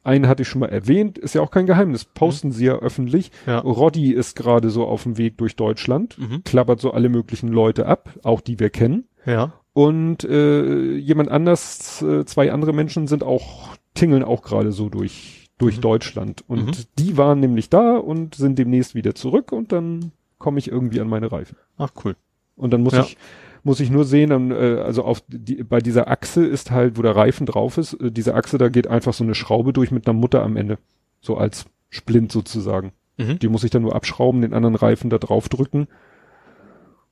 einen 0.02 0.28
hatte 0.28 0.42
ich 0.42 0.49
schon 0.49 0.60
mal 0.60 0.68
erwähnt, 0.68 1.18
ist 1.18 1.34
ja 1.34 1.41
auch 1.42 1.50
kein 1.50 1.66
Geheimnis, 1.66 2.05
posten 2.05 2.52
sie 2.52 2.66
ja 2.66 2.74
öffentlich. 2.76 3.31
Ja. 3.47 3.58
Roddy 3.60 4.12
ist 4.12 4.36
gerade 4.36 4.70
so 4.70 4.84
auf 4.86 5.05
dem 5.05 5.16
Weg 5.18 5.39
durch 5.39 5.57
Deutschland, 5.57 6.18
Mhm. 6.18 6.42
klappert 6.44 6.81
so 6.81 6.92
alle 6.92 7.08
möglichen 7.08 7.49
Leute 7.49 7.86
ab, 7.86 8.10
auch 8.23 8.41
die 8.41 8.58
wir 8.60 8.70
kennen. 8.70 9.05
Ja. 9.26 9.52
Und 9.73 10.24
äh, 10.24 10.94
jemand 10.97 11.31
anders, 11.31 12.00
äh, 12.02 12.24
zwei 12.24 12.52
andere 12.52 12.73
Menschen 12.73 13.07
sind 13.07 13.23
auch, 13.24 13.68
tingeln 13.94 14.23
auch 14.23 14.42
gerade 14.42 14.70
so 14.73 14.89
durch, 14.89 15.49
durch 15.58 15.78
Mhm. 15.78 15.81
Deutschland. 15.83 16.44
Und 16.49 16.66
Mhm. 16.66 16.73
die 16.99 17.16
waren 17.16 17.41
nämlich 17.41 17.70
da 17.70 17.97
und 17.97 18.34
sind 18.34 18.58
demnächst 18.58 18.94
wieder 18.94 19.15
zurück 19.15 19.50
und 19.52 19.73
dann 19.73 20.12
komme 20.39 20.58
ich 20.58 20.68
irgendwie 20.70 21.00
an 21.00 21.08
meine 21.08 21.33
Reifen. 21.33 21.57
Ach, 21.78 21.91
cool. 22.05 22.16
Und 22.57 22.73
dann 22.73 22.83
muss 22.83 22.92
Ja. 22.94 23.00
ich, 23.02 23.16
muss 23.65 23.81
ich 23.81 23.91
nur 23.91 24.05
sehen, 24.05 24.31
dann, 24.31 24.51
äh, 24.51 24.83
also 24.84 25.05
auf 25.05 25.23
die, 25.26 25.62
bei 25.65 25.81
dieser 25.81 26.09
Achse 26.09 26.44
ist 26.44 26.70
halt, 26.70 26.97
wo 26.97 27.02
der 27.02 27.17
Reifen 27.17 27.47
drauf 27.47 27.78
ist, 27.78 27.94
äh, 27.94 28.12
diese 28.12 28.34
Achse, 28.34 28.59
da 28.59 28.68
geht 28.68 28.86
einfach 28.86 29.15
so 29.15 29.25
eine 29.25 29.34
Schraube 29.34 29.73
durch 29.73 29.91
mit 29.91 30.07
einer 30.07 30.18
Mutter 30.18 30.43
am 30.43 30.57
Ende. 30.57 30.78
So 31.20 31.36
als 31.36 31.67
Splint 31.89 32.31
sozusagen. 32.31 32.93
Mhm. 33.17 33.39
Die 33.39 33.49
muss 33.49 33.65
ich 33.65 33.70
dann 33.70 33.83
nur 33.83 33.94
abschrauben, 33.94 34.43
den 34.43 34.55
anderen 34.55 34.76
Reifen 34.76 35.10
da 35.10 35.18
drauf 35.18 35.49
drücken. 35.49 35.89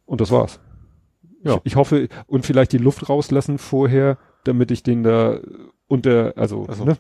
Und 0.05 0.21
das 0.21 0.31
war's. 0.31 0.61
Ja. 1.43 1.57
Ich, 1.57 1.73
ich 1.73 1.77
hoffe, 1.77 2.09
und 2.27 2.45
vielleicht 2.45 2.73
die 2.73 2.79
Luft 2.79 3.09
rauslassen 3.09 3.59
vorher, 3.59 4.19
damit 4.45 4.71
ich 4.71 4.83
den 4.83 5.03
da 5.03 5.41
unter, 5.89 6.35
also, 6.37 6.67
Ach 6.69 6.75
so. 6.75 6.85
ne, 6.85 6.99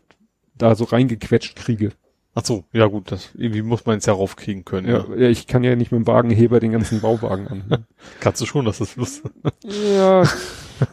da 0.56 0.74
so 0.74 0.84
reingequetscht 0.84 1.56
kriege. 1.56 1.92
Ach 2.34 2.44
so, 2.44 2.64
ja 2.72 2.86
gut, 2.86 3.12
das, 3.12 3.28
irgendwie 3.34 3.60
muss 3.60 3.84
man 3.84 3.98
es 3.98 4.06
ja 4.06 4.14
raufkriegen 4.14 4.64
können. 4.64 4.88
Ja, 4.88 5.04
Ja. 5.14 5.28
ich 5.28 5.46
kann 5.46 5.64
ja 5.64 5.76
nicht 5.76 5.92
mit 5.92 5.98
dem 6.00 6.06
Wagenheber 6.06 6.60
den 6.60 6.72
ganzen 6.72 7.00
Bauwagen 7.00 7.46
an. 7.48 7.86
Kannst 8.20 8.40
du 8.40 8.46
schon, 8.46 8.64
dass 8.64 8.78
das 8.78 8.96
Lust. 8.96 9.22
ja, 9.64 10.22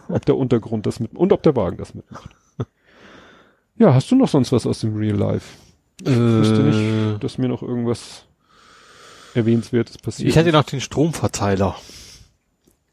ob 0.10 0.26
der 0.26 0.36
Untergrund 0.36 0.86
das 0.86 1.00
mit, 1.00 1.14
und 1.16 1.32
ob 1.32 1.42
der 1.44 1.56
Wagen 1.56 1.78
das 1.78 1.94
mitmacht. 1.94 2.30
Ja, 3.78 3.94
hast 3.94 4.12
du 4.12 4.16
noch 4.16 4.28
sonst 4.28 4.52
was 4.52 4.68
aus 4.68 4.82
dem 4.82 4.98
Real 4.98 5.16
Life? 5.16 5.56
Ich 6.02 6.16
wüsste 6.16 6.60
nicht, 6.60 7.24
dass 7.24 7.38
mir 7.38 7.48
noch 7.48 7.62
irgendwas 7.62 8.26
erwähnenswertes 9.34 9.98
passiert. 9.98 10.28
Äh, 10.28 10.30
ich 10.30 10.38
hatte 10.38 10.52
noch 10.52 10.64
den 10.64 10.82
Stromverteiler 10.82 11.76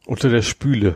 unter 0.07 0.29
der 0.29 0.43
Spüle. 0.43 0.95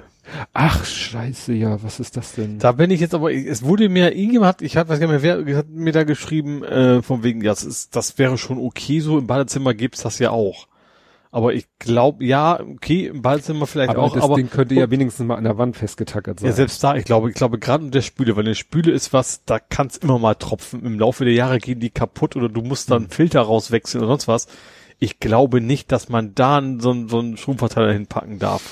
Ach, 0.53 0.85
scheiße, 0.85 1.53
ja, 1.55 1.83
was 1.83 2.01
ist 2.01 2.17
das 2.17 2.33
denn? 2.35 2.59
Da 2.59 2.73
bin 2.73 2.91
ich 2.91 3.01
jetzt 3.01 3.15
aber, 3.15 3.33
es 3.33 3.63
wurde 3.63 3.89
mir, 3.89 4.15
irgendjemand 4.17 4.49
hat, 4.49 4.63
ich 4.63 4.77
weiß 4.77 4.87
gar 4.89 4.97
nicht 5.11 5.23
mehr, 5.23 5.47
wer 5.47 5.57
hat 5.57 5.69
mir 5.69 5.93
da 5.93 6.05
geschrieben, 6.05 6.63
äh, 6.65 7.03
von 7.03 7.23
wegen, 7.23 7.41
ja, 7.43 7.51
das 7.51 7.65
ist, 7.65 7.97
das 7.97 8.19
wäre 8.19 8.39
schon 8.39 8.59
okay 8.59 9.01
so, 9.01 9.19
im 9.19 9.27
Badezimmer 9.27 9.75
gibt's 9.75 10.03
das 10.03 10.19
ja 10.19 10.31
auch. 10.31 10.67
Aber 11.33 11.55
ich 11.55 11.67
glaube, 11.79 12.25
ja, 12.25 12.59
okay, 12.61 13.07
im 13.07 13.23
Badezimmer 13.23 13.69
vielleicht 13.69 13.91
aber 13.91 14.03
auch, 14.03 14.15
das 14.15 14.25
aber 14.25 14.35
Ding 14.35 14.51
könnte 14.51 14.75
ja 14.75 14.91
wenigstens 14.91 15.25
mal 15.27 15.37
an 15.37 15.45
der 15.45 15.59
Wand 15.59 15.77
festgetackert 15.77 16.41
sein. 16.41 16.49
ja, 16.49 16.53
selbst 16.53 16.83
da, 16.83 16.97
ich 16.97 17.05
glaube, 17.05 17.29
ich 17.29 17.37
glaube 17.37 17.59
gerade 17.61 17.85
in 17.85 17.93
der 17.93 18.03
Spüle, 18.03 18.35
weil 18.35 18.45
eine 18.45 18.57
Spüle 18.57 18.91
ist 18.91 19.13
was, 19.13 19.45
da 19.45 19.61
kann's 19.61 19.97
immer 19.97 20.19
mal 20.19 20.35
tropfen. 20.35 20.85
Im 20.85 20.99
Laufe 20.99 21.25
der 21.25 21.33
Jahre 21.35 21.59
gehen 21.59 21.79
die 21.79 21.91
kaputt 21.91 22.35
oder 22.35 22.49
du 22.49 22.63
musst 22.63 22.91
dann 22.91 23.11
Filter 23.11 23.43
rauswechseln 23.43 24.03
oder 24.03 24.11
sonst 24.15 24.27
was. 24.27 24.49
Ich 24.99 25.21
glaube 25.21 25.61
nicht, 25.61 25.93
dass 25.93 26.09
man 26.09 26.35
da 26.35 26.61
so, 26.79 26.91
einen- 26.91 27.09
so 27.09 27.21
einen 27.21 27.37
Stromverteiler 27.37 27.93
hinpacken 27.93 28.41
darf. 28.41 28.63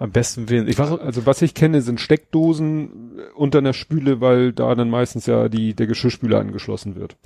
Beim 0.00 0.12
besten 0.12 0.48
Willen. 0.48 0.66
Ich 0.66 0.78
weiß, 0.78 0.98
also 0.98 1.26
was 1.26 1.42
ich 1.42 1.52
kenne, 1.52 1.82
sind 1.82 2.00
Steckdosen 2.00 3.20
unter 3.34 3.58
einer 3.58 3.74
Spüle, 3.74 4.22
weil 4.22 4.54
da 4.54 4.74
dann 4.74 4.88
meistens 4.88 5.26
ja 5.26 5.50
die, 5.50 5.74
der 5.74 5.86
Geschirrspüler 5.86 6.40
angeschlossen 6.40 6.96
wird. 6.96 7.18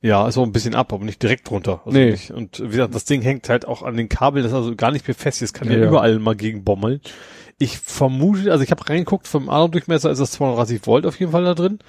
Ja, 0.00 0.26
ist 0.26 0.38
auch 0.38 0.42
ein 0.42 0.52
bisschen 0.52 0.74
ab, 0.74 0.94
aber 0.94 1.04
nicht 1.04 1.22
direkt 1.22 1.50
drunter. 1.50 1.82
Also 1.84 1.98
Nee. 1.98 2.12
Nicht, 2.12 2.30
und 2.30 2.58
wie 2.58 2.70
gesagt, 2.70 2.94
das 2.94 3.04
Ding 3.04 3.20
hängt 3.20 3.50
halt 3.50 3.68
auch 3.68 3.82
an 3.82 3.98
den 3.98 4.08
Kabeln, 4.08 4.44
das 4.44 4.52
ist 4.52 4.56
also 4.56 4.74
gar 4.74 4.92
nicht 4.92 5.04
befestigt, 5.04 5.42
es 5.42 5.52
kann 5.52 5.70
ja, 5.70 5.76
Ja, 5.76 5.88
überall 5.88 6.18
mal 6.20 6.34
gegen 6.34 6.64
bommeln. 6.64 7.02
Ich 7.58 7.76
vermute, 7.76 8.50
also 8.50 8.64
ich 8.64 8.70
habe 8.70 8.88
reingeguckt, 8.88 9.28
vom 9.28 9.50
Aderdurchmesser 9.50 10.10
ist 10.10 10.18
das 10.18 10.30
230 10.30 10.86
Volt 10.86 11.04
auf 11.04 11.20
jeden 11.20 11.32
Fall 11.32 11.44
da 11.44 11.52
drin. 11.54 11.80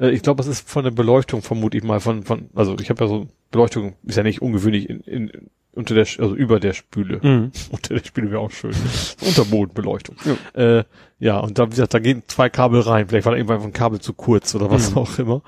Äh, 0.00 0.12
ich 0.12 0.22
glaube, 0.22 0.38
das 0.38 0.46
ist 0.46 0.66
von 0.66 0.82
der 0.82 0.92
Beleuchtung, 0.92 1.42
vermute 1.42 1.76
ich 1.76 1.84
mal, 1.84 2.00
von, 2.00 2.22
von 2.22 2.48
also 2.54 2.74
ich 2.80 2.88
habe 2.88 3.04
ja 3.04 3.08
so, 3.08 3.26
Beleuchtung 3.50 3.96
ist 4.04 4.16
ja 4.16 4.22
nicht 4.22 4.40
ungewöhnlich 4.40 4.88
in, 4.88 5.00
in, 5.00 5.50
unter 5.72 5.94
der, 5.94 6.06
also 6.18 6.34
über 6.34 6.60
der 6.60 6.72
Spüle. 6.72 7.20
Mhm. 7.22 7.52
Unter 7.70 7.94
der 7.94 8.04
Spüle 8.04 8.30
wäre 8.30 8.40
auch 8.40 8.50
schön. 8.50 8.72
Unterbodenbeleuchtung. 9.26 10.16
Ja. 10.24 10.78
Äh, 10.78 10.84
ja, 11.18 11.38
und 11.38 11.58
da, 11.58 11.66
wie 11.66 11.70
gesagt, 11.70 11.94
da 11.94 11.98
gehen 11.98 12.22
zwei 12.26 12.48
Kabel 12.48 12.80
rein. 12.80 13.08
Vielleicht 13.08 13.24
war 13.26 13.32
da 13.32 13.38
irgendwann 13.38 13.62
ein 13.62 13.72
Kabel 13.72 14.00
zu 14.00 14.12
kurz 14.14 14.54
oder 14.54 14.70
was 14.70 14.90
Mhm. 14.90 14.96
auch 14.98 15.18
immer. 15.18 15.42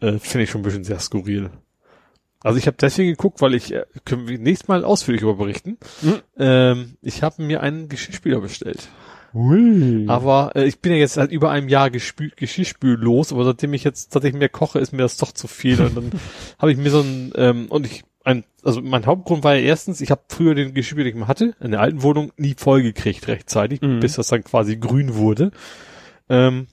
Äh, 0.00 0.18
Finde 0.18 0.44
ich 0.44 0.50
schon 0.50 0.60
ein 0.60 0.64
bisschen 0.64 0.84
sehr 0.84 1.00
skurril. 1.00 1.50
Also 2.42 2.58
ich 2.58 2.66
habe 2.66 2.76
deswegen 2.80 3.10
geguckt, 3.10 3.40
weil 3.40 3.54
ich, 3.54 3.72
äh, 3.72 3.84
können 4.04 4.28
wir 4.28 4.38
nächstes 4.38 4.68
Mal 4.68 4.84
ausführlich 4.84 5.22
darüber 5.22 5.38
berichten. 5.44 5.78
Mhm. 6.02 6.14
Ähm, 6.38 6.96
ich 7.00 7.22
habe 7.22 7.42
mir 7.42 7.62
einen 7.62 7.88
Geschirrspüler 7.88 8.40
bestellt. 8.40 8.88
Ui. 9.32 10.04
Aber 10.06 10.52
äh, 10.54 10.64
ich 10.66 10.78
bin 10.80 10.92
ja 10.92 10.98
jetzt 10.98 11.14
seit 11.14 11.32
über 11.32 11.50
einem 11.50 11.68
Jahr 11.68 11.90
gespül, 11.90 12.30
geschirrspüllos, 12.36 13.32
aber 13.32 13.44
seitdem 13.44 13.74
ich 13.74 13.82
jetzt 13.82 14.12
tatsächlich 14.12 14.38
mehr 14.38 14.48
koche, 14.48 14.78
ist 14.78 14.92
mir 14.92 15.02
das 15.02 15.16
doch 15.16 15.32
zu 15.32 15.48
viel. 15.48 15.80
Und 15.80 15.96
dann 15.96 16.10
habe 16.58 16.70
ich 16.70 16.78
mir 16.78 16.90
so 16.90 17.00
ein, 17.00 17.32
ähm, 17.34 17.66
und 17.68 17.86
ich, 17.86 18.04
ein, 18.24 18.44
also 18.62 18.80
mein 18.80 19.06
Hauptgrund 19.06 19.44
war 19.44 19.54
ja 19.54 19.60
erstens, 19.62 20.00
ich 20.00 20.10
habe 20.10 20.22
früher 20.28 20.54
den 20.54 20.74
Geschirrspüler, 20.74 21.04
den 21.04 21.14
ich 21.14 21.20
mal 21.20 21.28
hatte, 21.28 21.54
in 21.60 21.70
der 21.72 21.80
alten 21.80 22.02
Wohnung, 22.02 22.32
nie 22.36 22.54
vollgekriegt 22.56 23.28
rechtzeitig, 23.28 23.80
Mhm. 23.82 24.00
bis 24.00 24.14
das 24.14 24.28
dann 24.28 24.42
quasi 24.44 24.76
grün 24.76 25.14
wurde. 25.14 25.50
Ähm, 26.28 26.66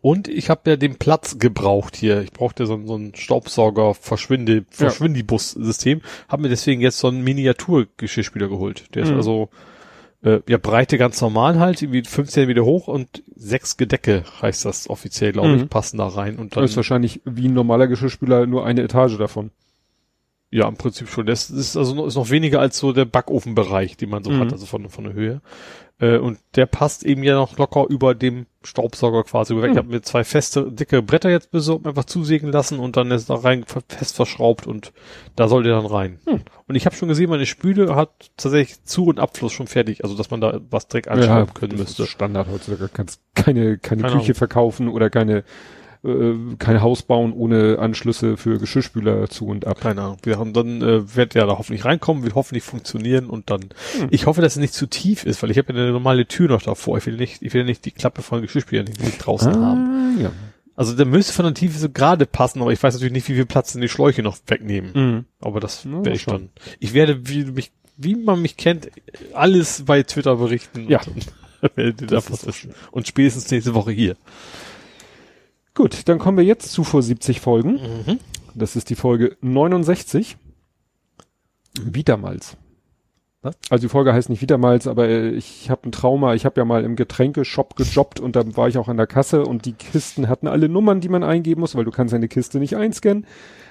und 0.00 0.26
ich 0.26 0.50
habe 0.50 0.70
ja 0.70 0.76
den 0.76 0.96
Platz 0.96 1.38
gebraucht 1.38 1.94
hier. 1.94 2.22
Ich 2.22 2.32
brauchte 2.32 2.66
so, 2.66 2.74
ein- 2.74 2.86
so 2.88 2.96
ein 2.96 3.14
Staubsauger 3.14 3.94
Verschwinde, 3.94 4.64
Verschwindibus-System. 4.70 6.00
Habe 6.28 6.42
mir 6.42 6.48
deswegen 6.48 6.80
jetzt 6.80 6.98
so 6.98 7.08
einen 7.08 7.22
Miniatur-Geschirrspüler 7.22 8.48
geholt. 8.48 8.86
Der 8.94 9.04
ist 9.04 9.10
Mhm. 9.10 9.16
also 9.16 9.48
äh, 10.24 10.38
ja 10.48 10.56
Breite 10.56 10.98
ganz 10.98 11.20
normal 11.20 11.58
halt, 11.58 11.82
irgendwie 11.82 12.02
15 12.04 12.46
Meter 12.46 12.64
hoch 12.64 12.86
und 12.86 13.24
sechs 13.34 13.76
Gedecke 13.76 14.22
heißt 14.40 14.64
das 14.64 14.88
offiziell, 14.88 15.32
glaube 15.32 15.48
Mhm. 15.48 15.54
ich, 15.64 15.68
passen 15.68 15.98
da 15.98 16.06
rein. 16.06 16.36
Und 16.36 16.52
das 16.52 16.54
dann 16.54 16.64
ist 16.64 16.76
wahrscheinlich 16.76 17.20
wie 17.24 17.48
ein 17.48 17.54
normaler 17.54 17.88
Geschirrspüler 17.88 18.46
nur 18.46 18.64
eine 18.64 18.82
Etage 18.82 19.18
davon. 19.18 19.50
Ja 20.52 20.68
im 20.68 20.76
Prinzip 20.76 21.08
schon. 21.08 21.26
Das 21.26 21.50
ist 21.50 21.76
also 21.76 21.94
noch, 21.94 22.06
ist 22.06 22.14
noch 22.14 22.30
weniger 22.30 22.60
als 22.60 22.78
so 22.78 22.92
der 22.92 23.06
Backofenbereich, 23.06 23.96
den 23.96 24.10
man 24.10 24.22
so 24.22 24.30
Mhm. 24.30 24.40
hat, 24.40 24.52
also 24.52 24.66
von 24.66 24.88
von 24.88 25.04
der 25.04 25.14
Höhe. 25.14 25.40
Äh, 25.98 26.18
und 26.18 26.38
der 26.56 26.66
passt 26.66 27.04
eben 27.04 27.22
ja 27.22 27.34
noch 27.34 27.56
locker 27.58 27.86
über 27.88 28.14
dem 28.14 28.46
Staubsauger 28.62 29.24
quasi 29.24 29.54
weg. 29.56 29.64
Mhm. 29.64 29.70
Ich 29.70 29.76
habe 29.78 29.88
mir 29.88 30.02
zwei 30.02 30.24
feste, 30.24 30.70
dicke 30.70 31.00
Bretter 31.02 31.30
jetzt 31.30 31.50
besorgt, 31.50 31.86
einfach 31.86 32.04
zusägen 32.04 32.52
lassen 32.52 32.78
und 32.80 32.96
dann 32.96 33.10
ist 33.10 33.30
da 33.30 33.34
rein 33.36 33.64
fest 33.88 34.14
verschraubt 34.16 34.66
und 34.66 34.92
da 35.36 35.48
soll 35.48 35.62
der 35.62 35.74
dann 35.76 35.86
rein. 35.86 36.18
Mhm. 36.26 36.40
Und 36.68 36.74
ich 36.74 36.84
habe 36.86 36.94
schon 36.96 37.08
gesehen, 37.08 37.30
meine 37.30 37.46
Spüle 37.46 37.94
hat 37.96 38.10
tatsächlich 38.36 38.84
Zu- 38.84 39.06
und 39.06 39.20
Abfluss 39.20 39.52
schon 39.52 39.66
fertig, 39.68 40.04
also 40.04 40.16
dass 40.16 40.30
man 40.30 40.40
da 40.40 40.60
was 40.70 40.86
direkt 40.88 41.08
anschrauben 41.08 41.54
können 41.54 41.72
das 41.72 41.80
müsste. 41.80 42.06
Standard 42.06 42.48
heutzutage. 42.50 42.90
Kannst 42.92 43.20
keine, 43.34 43.78
keine 43.78 44.02
Keine 44.02 44.16
Küche 44.18 44.34
verkaufen 44.34 44.88
oder 44.88 45.08
keine, 45.08 45.44
äh, 46.04 46.34
kein 46.58 46.80
Haus 46.82 47.02
bauen 47.02 47.32
ohne 47.32 47.78
Anschlüsse 47.78 48.36
für 48.36 48.58
Geschirrspüler 48.58 49.28
zu 49.28 49.46
und 49.46 49.66
ab. 49.66 49.80
Keine 49.80 50.02
Ahnung. 50.02 50.16
Wir 50.22 50.38
haben 50.38 50.52
dann 50.52 50.82
äh, 50.82 51.14
wird 51.16 51.34
ja 51.34 51.46
da 51.46 51.58
hoffentlich 51.58 51.84
reinkommen, 51.84 52.22
wird 52.22 52.34
hoffentlich 52.34 52.64
funktionieren 52.64 53.26
und 53.26 53.50
dann. 53.50 53.62
Hm. 53.98 54.08
Ich 54.10 54.26
hoffe, 54.26 54.40
dass 54.40 54.54
es 54.54 54.58
nicht 54.60 54.74
zu 54.74 54.86
tief 54.86 55.24
ist, 55.24 55.42
weil 55.42 55.50
ich 55.50 55.58
habe 55.58 55.72
ja 55.72 55.78
eine 55.80 55.92
normale 55.92 56.26
Tür 56.26 56.48
noch 56.48 56.62
davor. 56.62 56.98
Ich 56.98 57.06
will 57.06 57.16
nicht, 57.16 57.42
ich 57.42 57.54
will 57.54 57.64
nicht 57.64 57.84
die 57.84 57.92
Klappe 57.92 58.22
von 58.22 58.42
Geschirrspülern 58.42 58.86
nicht 58.86 59.18
draußen 59.18 59.54
haben. 59.54 60.20
ja. 60.20 60.32
Also 60.74 60.96
der 60.96 61.06
müsste 61.06 61.34
von 61.34 61.44
der 61.44 61.54
Tiefe 61.54 61.78
so 61.78 61.90
gerade 61.90 62.26
passen, 62.26 62.62
aber 62.62 62.72
ich 62.72 62.82
weiß 62.82 62.94
natürlich 62.94 63.12
nicht, 63.12 63.28
wie 63.28 63.34
viel 63.34 63.46
Platz 63.46 63.72
denn 63.72 63.82
die 63.82 63.88
Schläuche 63.88 64.22
noch 64.22 64.38
wegnehmen. 64.46 64.90
Mhm. 64.94 65.24
Aber 65.40 65.60
das 65.60 65.84
Na, 65.84 65.98
werde 65.98 66.12
ich 66.12 66.22
schon. 66.22 66.32
dann. 66.32 66.48
Ich 66.80 66.94
werde, 66.94 67.28
wie 67.28 67.44
mich, 67.44 67.72
wie 67.96 68.16
man 68.16 68.40
mich 68.40 68.56
kennt, 68.56 68.88
alles 69.34 69.84
bei 69.84 70.02
Twitter 70.02 70.36
berichten. 70.36 70.88
Ja. 70.88 71.00
Und. 71.02 71.26
Und 72.90 73.06
spätestens 73.06 73.48
nächste 73.50 73.74
Woche 73.74 73.92
hier. 73.92 74.16
Gut, 75.82 76.08
dann 76.08 76.20
kommen 76.20 76.36
wir 76.38 76.44
jetzt 76.44 76.70
zu 76.70 76.84
vor 76.84 77.02
70 77.02 77.40
Folgen. 77.40 77.72
Mhm. 77.72 78.18
Das 78.54 78.76
ist 78.76 78.88
die 78.88 78.94
Folge 78.94 79.36
69. 79.40 80.36
Wiedermals. 81.82 82.56
Also 83.68 83.82
die 83.82 83.88
Folge 83.88 84.12
heißt 84.12 84.30
nicht 84.30 84.42
Wiedermals, 84.42 84.86
aber 84.86 85.08
äh, 85.08 85.30
ich 85.30 85.70
habe 85.70 85.88
ein 85.88 85.90
Trauma. 85.90 86.34
Ich 86.34 86.44
habe 86.44 86.60
ja 86.60 86.64
mal 86.64 86.84
im 86.84 86.94
Getränkeshop 86.94 87.74
gejobbt 87.74 88.20
und 88.20 88.36
da 88.36 88.44
war 88.56 88.68
ich 88.68 88.78
auch 88.78 88.86
an 88.86 88.96
der 88.96 89.08
Kasse 89.08 89.44
und 89.44 89.64
die 89.64 89.72
Kisten 89.72 90.28
hatten 90.28 90.46
alle 90.46 90.68
Nummern, 90.68 91.00
die 91.00 91.08
man 91.08 91.24
eingeben 91.24 91.60
muss, 91.62 91.74
weil 91.74 91.84
du 91.84 91.90
kannst 91.90 92.14
eine 92.14 92.28
Kiste 92.28 92.60
nicht 92.60 92.76
einscannen. 92.76 93.26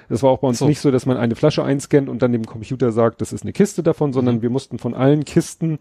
Das 0.09 0.21
war 0.21 0.31
auch 0.31 0.39
bei 0.39 0.49
uns 0.49 0.59
So. 0.59 0.67
nicht 0.67 0.81
so, 0.81 0.91
dass 0.91 1.05
man 1.05 1.15
eine 1.15 1.35
Flasche 1.35 1.63
einscannt 1.63 2.09
und 2.09 2.21
dann 2.21 2.33
dem 2.33 2.45
Computer 2.45 2.91
sagt, 2.91 3.21
das 3.21 3.31
ist 3.31 3.43
eine 3.43 3.53
Kiste 3.53 3.83
davon, 3.83 4.11
sondern 4.11 4.35
Mhm. 4.37 4.41
wir 4.41 4.49
mussten 4.49 4.79
von 4.79 4.93
allen 4.93 5.23
Kisten, 5.23 5.79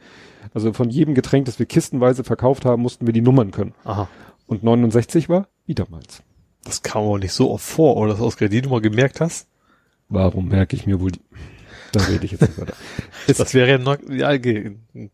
also 0.55 0.73
von 0.73 0.91
jedem 0.91 1.17
Getränk, 1.17 1.47
das 1.47 1.59
wir 1.59 1.67
kistenweise 1.67 2.23
verkauft 2.23 2.65
haben, 2.65 2.83
mussten 2.83 3.07
wir 3.09 3.13
die 3.13 3.23
Nummern 3.23 3.51
können. 3.51 3.75
Aha. 3.83 4.07
Und 4.47 4.63
69 4.63 5.29
war 5.29 5.49
Wiedermals. 5.71 6.23
Das 6.65 6.83
kam 6.83 7.05
aber 7.05 7.19
nicht 7.21 7.33
so 7.33 7.51
oft 7.53 7.65
vor, 7.65 7.97
oder 7.97 8.13
dass 8.13 8.21
ausgerechnet 8.21 8.57
die 8.57 8.63
du 8.63 8.71
mal 8.71 8.81
gemerkt 8.81 9.21
hast. 9.21 9.47
Warum 10.09 10.49
merke 10.49 10.75
ich 10.75 10.85
mir 10.87 11.01
wohl 11.01 11.13
die... 11.13 11.21
Da 11.93 12.01
rede 12.05 12.25
ich 12.25 12.33
jetzt 12.33 12.41
nicht 12.43 12.59
weiter. 12.61 12.75
Ist 13.29 13.39
Das 13.41 13.55
wäre 13.55 13.71
ja 13.71 13.79
noch, 13.79 13.97
ja, 14.09 14.37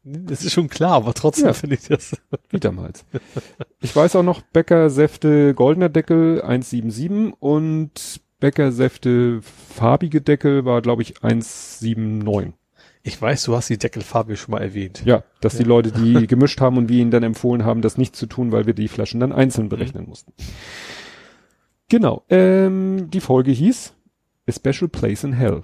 das 0.02 0.44
ist 0.44 0.52
schon 0.52 0.68
klar, 0.68 0.92
aber 0.92 1.12
trotzdem 1.14 1.46
Ja. 1.46 1.52
finde 1.52 1.76
ich 1.76 1.88
das. 1.88 2.16
Wiedermals. 2.50 3.04
Ich 3.80 3.94
weiß 3.94 4.16
auch 4.16 4.22
noch, 4.22 4.40
Bäcker 4.40 4.88
Säfte 4.90 5.52
goldener 5.54 5.90
Deckel 5.90 6.40
177 6.42 7.34
und 7.38 8.20
Bäcker 8.40 8.72
Säfte 8.72 9.40
farbige 9.42 10.22
Deckel 10.22 10.64
war, 10.64 10.80
glaube 10.82 11.02
ich, 11.02 11.22
179. 11.22 12.54
Ich 13.06 13.22
weiß, 13.22 13.44
du 13.44 13.54
hast 13.54 13.70
die 13.70 13.78
Deckelfarbe 13.78 14.36
schon 14.36 14.50
mal 14.50 14.60
erwähnt. 14.62 15.02
Ja, 15.04 15.22
dass 15.40 15.56
die 15.56 15.62
Ja. 15.62 15.68
Leute, 15.68 15.92
die 15.92 16.26
gemischt 16.26 16.60
haben 16.60 16.76
und 16.76 16.88
wir 16.88 16.98
ihnen 17.00 17.12
dann 17.12 17.22
empfohlen 17.22 17.64
haben, 17.64 17.80
das 17.80 17.96
nicht 17.98 18.16
zu 18.16 18.26
tun, 18.26 18.50
weil 18.50 18.66
wir 18.66 18.74
die 18.74 18.88
Flaschen 18.88 19.20
dann 19.20 19.32
einzeln 19.32 19.68
berechnen 19.68 20.08
mussten. 20.08 20.32
Genau. 21.88 22.24
Ähm, 22.28 23.08
die 23.10 23.20
Folge 23.20 23.52
hieß 23.52 23.94
A 24.48 24.52
Special 24.52 24.88
Place 24.88 25.22
in 25.22 25.34
Hell. 25.34 25.62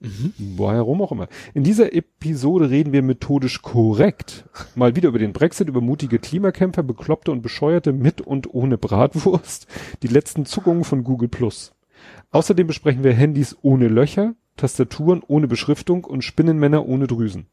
Mhm. 0.00 0.34
Warum 0.58 1.00
auch 1.00 1.12
immer. 1.12 1.28
In 1.54 1.64
dieser 1.64 1.94
Episode 1.94 2.68
reden 2.68 2.92
wir 2.92 3.00
methodisch 3.00 3.62
korrekt 3.62 4.44
mal 4.74 4.96
wieder 4.96 5.08
über 5.08 5.18
den 5.18 5.32
Brexit, 5.32 5.68
über 5.68 5.80
mutige 5.80 6.18
Klimakämpfer, 6.18 6.82
Bekloppte 6.82 7.32
und 7.32 7.40
Bescheuerte 7.40 7.94
mit 7.94 8.20
und 8.20 8.52
ohne 8.52 8.76
Bratwurst, 8.76 9.66
die 10.02 10.08
letzten 10.08 10.44
Zuckungen 10.44 10.84
von 10.84 11.04
Google 11.04 11.28
Plus. 11.30 11.72
Außerdem 12.32 12.66
besprechen 12.66 13.02
wir 13.02 13.14
Handys 13.14 13.56
ohne 13.62 13.88
Löcher, 13.88 14.34
Tastaturen 14.56 15.22
ohne 15.26 15.48
Beschriftung 15.48 16.04
und 16.04 16.22
Spinnenmänner 16.22 16.86
ohne 16.86 17.06
Drüsen. 17.06 17.46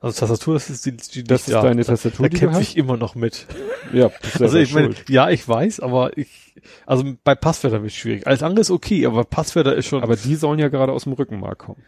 Also 0.00 0.20
Tastatur, 0.20 0.54
das 0.54 0.68
ist 0.70 0.84
die, 0.86 0.96
die 0.96 1.24
Das 1.24 1.48
ist 1.48 1.54
deine 1.54 1.84
Tastatur, 1.84 2.26
Da 2.26 2.28
die 2.28 2.34
du 2.34 2.40
kämpfe 2.40 2.60
ich 2.60 2.76
immer 2.76 2.96
noch 2.96 3.14
mit. 3.14 3.46
Ja, 3.92 4.10
Also 4.40 4.58
ich 4.58 4.72
meine, 4.74 4.94
ja, 5.08 5.30
ich 5.30 5.46
weiß, 5.48 5.80
aber 5.80 6.16
ich, 6.18 6.54
also 6.84 7.14
bei 7.24 7.34
Passwörtern 7.34 7.82
wird 7.82 7.92
es 7.92 7.96
schwierig. 7.98 8.26
Alles 8.26 8.42
andere 8.42 8.60
ist 8.60 8.70
okay, 8.70 9.06
aber 9.06 9.24
Passwörter 9.24 9.74
ist 9.74 9.86
schon. 9.86 10.02
Aber 10.02 10.16
die 10.16 10.34
sollen 10.36 10.58
ja 10.58 10.68
gerade 10.68 10.92
aus 10.92 11.04
dem 11.04 11.14
Rückenmark 11.14 11.58
kommen. 11.58 11.82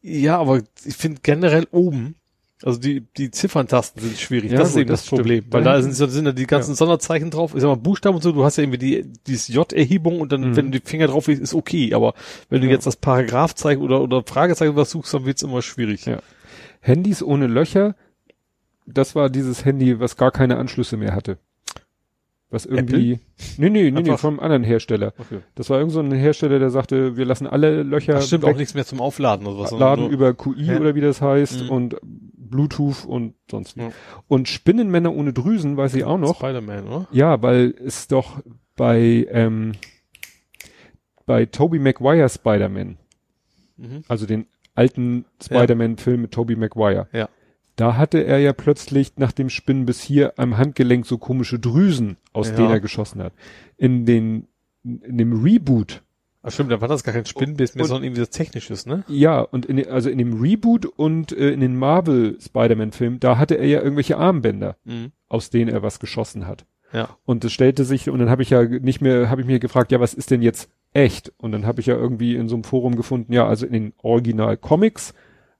ja, 0.00 0.38
aber 0.38 0.62
ich 0.84 0.96
finde 0.96 1.20
generell 1.22 1.66
oben, 1.70 2.14
also 2.62 2.78
die, 2.80 3.02
die 3.18 3.30
Zifferntasten 3.30 4.00
sind 4.02 4.16
schwierig. 4.18 4.52
Ja, 4.52 4.58
das 4.58 4.68
ist 4.68 4.74
gut, 4.74 4.80
eben 4.82 4.90
das, 4.90 5.00
das. 5.02 5.08
Problem. 5.10 5.44
Weil 5.50 5.64
Da 5.64 5.74
da 5.74 5.82
sind, 5.82 5.92
sind 5.94 6.24
ja 6.26 6.32
die 6.32 6.46
ganzen 6.46 6.70
Ja. 6.70 6.76
Sonderzeichen 6.76 7.30
drauf. 7.30 7.54
Ich 7.54 7.60
sag 7.60 7.68
mal, 7.68 7.74
Buchstaben 7.76 8.14
und 8.16 8.22
so, 8.22 8.32
du 8.32 8.44
hast 8.44 8.56
ja 8.56 8.62
irgendwie 8.62 8.78
die, 8.78 9.12
dieses 9.26 9.48
J-Erhebung 9.48 10.20
und 10.20 10.32
dann, 10.32 10.50
Mhm. 10.50 10.56
wenn 10.56 10.70
du 10.72 10.78
die 10.80 10.86
Finger 10.88 11.08
drauf 11.08 11.26
legst, 11.26 11.42
ist 11.42 11.54
okay. 11.54 11.92
Aber 11.94 12.14
wenn 12.48 12.60
du 12.60 12.66
Ja. 12.68 12.72
jetzt 12.74 12.86
das 12.86 12.96
Paragraphzeichen 12.96 13.82
oder, 13.82 14.00
oder 14.00 14.22
Fragezeichen 14.24 14.76
was 14.76 14.90
suchst, 14.90 15.12
dann 15.12 15.26
wird's 15.26 15.42
immer 15.42 15.62
schwierig. 15.62 16.06
Ja. 16.06 16.20
Handys 16.80 17.22
ohne 17.22 17.46
Löcher, 17.48 17.96
das 18.86 19.14
war 19.14 19.30
dieses 19.30 19.64
Handy, 19.64 19.98
was 20.00 20.16
gar 20.16 20.30
keine 20.30 20.56
Anschlüsse 20.56 20.96
mehr 20.96 21.14
hatte. 21.14 21.38
Was 22.50 22.66
irgendwie, 22.66 23.18
nee, 23.56 23.68
nee, 23.68 23.70
nee, 23.70 23.90
nee, 23.90 23.98
Einfach- 23.98 24.20
vom 24.20 24.38
anderen 24.38 24.62
Hersteller. 24.62 25.12
Okay. 25.18 25.40
Das 25.56 25.70
war 25.70 25.78
irgend 25.78 25.92
so 25.92 25.98
ein 26.00 26.12
Hersteller, 26.12 26.60
der 26.60 26.70
sagte, 26.70 27.16
wir 27.16 27.24
lassen 27.24 27.48
alle 27.48 27.82
Löcher 27.82 28.16
Ach, 28.18 28.22
stimmt 28.22 28.44
weg, 28.44 28.54
auch 28.54 28.58
nichts 28.58 28.74
mehr 28.74 28.84
zum 28.86 29.00
Aufladen 29.00 29.46
oder 29.46 29.58
was. 29.58 29.72
laden 29.72 30.08
über 30.08 30.34
QI 30.34 30.66
Ja. 30.66 30.78
oder 30.78 30.94
wie 30.94 31.00
das 31.00 31.20
heißt 31.20 31.64
Mhm. 31.64 31.70
und 31.70 31.96
Bluetooth 32.54 33.04
und 33.04 33.34
sonst 33.50 33.76
wie. 33.76 33.80
Ja. 33.82 33.90
Und 34.28 34.48
Spinnenmänner 34.48 35.12
ohne 35.12 35.32
Drüsen, 35.32 35.76
weiß 35.76 35.94
ich 35.94 36.04
auch 36.04 36.18
noch. 36.18 36.36
Spider-Man, 36.36 36.86
oder? 36.86 37.08
Ja, 37.10 37.42
weil 37.42 37.74
es 37.84 38.06
doch 38.06 38.40
bei, 38.76 39.26
ähm, 39.30 39.72
bei 41.26 41.46
Tobey 41.46 41.78
Maguire 41.80 42.28
Spider-Man, 42.28 42.96
Mhm. 43.76 44.04
also 44.06 44.24
den 44.26 44.46
alten 44.76 45.24
Spider-Man-Film 45.42 46.22
mit 46.22 46.30
Tobey 46.32 46.54
Maguire. 46.54 47.08
Ja. 47.12 47.28
Da 47.74 47.96
hatte 47.96 48.24
er 48.24 48.38
ja 48.38 48.52
plötzlich 48.52 49.16
nach 49.16 49.32
dem 49.32 49.50
Spinnen 49.50 49.84
bis 49.84 50.00
hier 50.00 50.34
am 50.36 50.56
Handgelenk 50.58 51.06
so 51.06 51.18
komische 51.18 51.58
Drüsen, 51.58 52.18
aus 52.32 52.50
Ja. 52.50 52.56
denen 52.56 52.70
er 52.70 52.78
geschossen 52.80 53.20
hat. 53.20 53.32
In 53.76 54.06
den, 54.06 54.46
in 54.84 55.18
dem 55.18 55.42
Reboot, 55.42 56.03
Ach 56.46 56.52
stimmt, 56.52 56.70
da 56.70 56.80
war 56.80 56.88
das 56.88 57.02
gar 57.02 57.14
kein 57.14 57.24
Spinnenbiss 57.24 57.74
mehr, 57.74 57.86
sondern 57.86 58.04
irgendwie 58.04 58.20
das 58.20 58.28
Technisches, 58.30 58.84
ne? 58.86 59.02
ja, 59.08 59.40
und 59.40 59.64
in, 59.66 59.88
also 59.88 60.10
in 60.10 60.18
dem 60.18 60.40
Reboot 60.40 60.84
und 60.84 61.32
äh, 61.32 61.50
in 61.50 61.60
den 61.60 61.74
Marvel 61.76 62.36
Spider-Man-Film, 62.40 63.18
da 63.18 63.38
hatte 63.38 63.54
er 63.56 63.66
ja 63.66 63.80
irgendwelche 63.80 64.18
Armbänder, 64.18 64.76
Mhm. 64.84 65.12
aus 65.28 65.48
denen 65.50 65.70
er 65.70 65.82
was 65.82 65.98
geschossen 66.00 66.46
hat. 66.46 66.66
Ja. 66.92 67.08
Und 67.24 67.44
es 67.44 67.52
stellte 67.52 67.84
sich, 67.84 68.08
und 68.10 68.18
dann 68.20 68.28
habe 68.30 68.42
ich 68.42 68.50
ja 68.50 68.62
nicht 68.62 69.00
mehr, 69.00 69.30
habe 69.30 69.40
ich 69.40 69.46
mir 69.46 69.58
gefragt, 69.58 69.90
ja, 69.90 69.98
was 70.00 70.12
ist 70.14 70.30
denn 70.30 70.42
jetzt 70.42 70.68
echt. 70.92 71.32
Und 71.38 71.50
dann 71.52 71.66
habe 71.66 71.80
ich 71.80 71.86
ja 71.86 71.96
irgendwie 71.96 72.36
in 72.36 72.48
so 72.48 72.54
einem 72.54 72.62
Forum 72.64 72.94
gefunden, 72.94 73.32
ja, 73.32 73.46
also 73.48 73.66
in 73.66 73.72
den 73.72 73.92
Original-Comics 74.02 75.14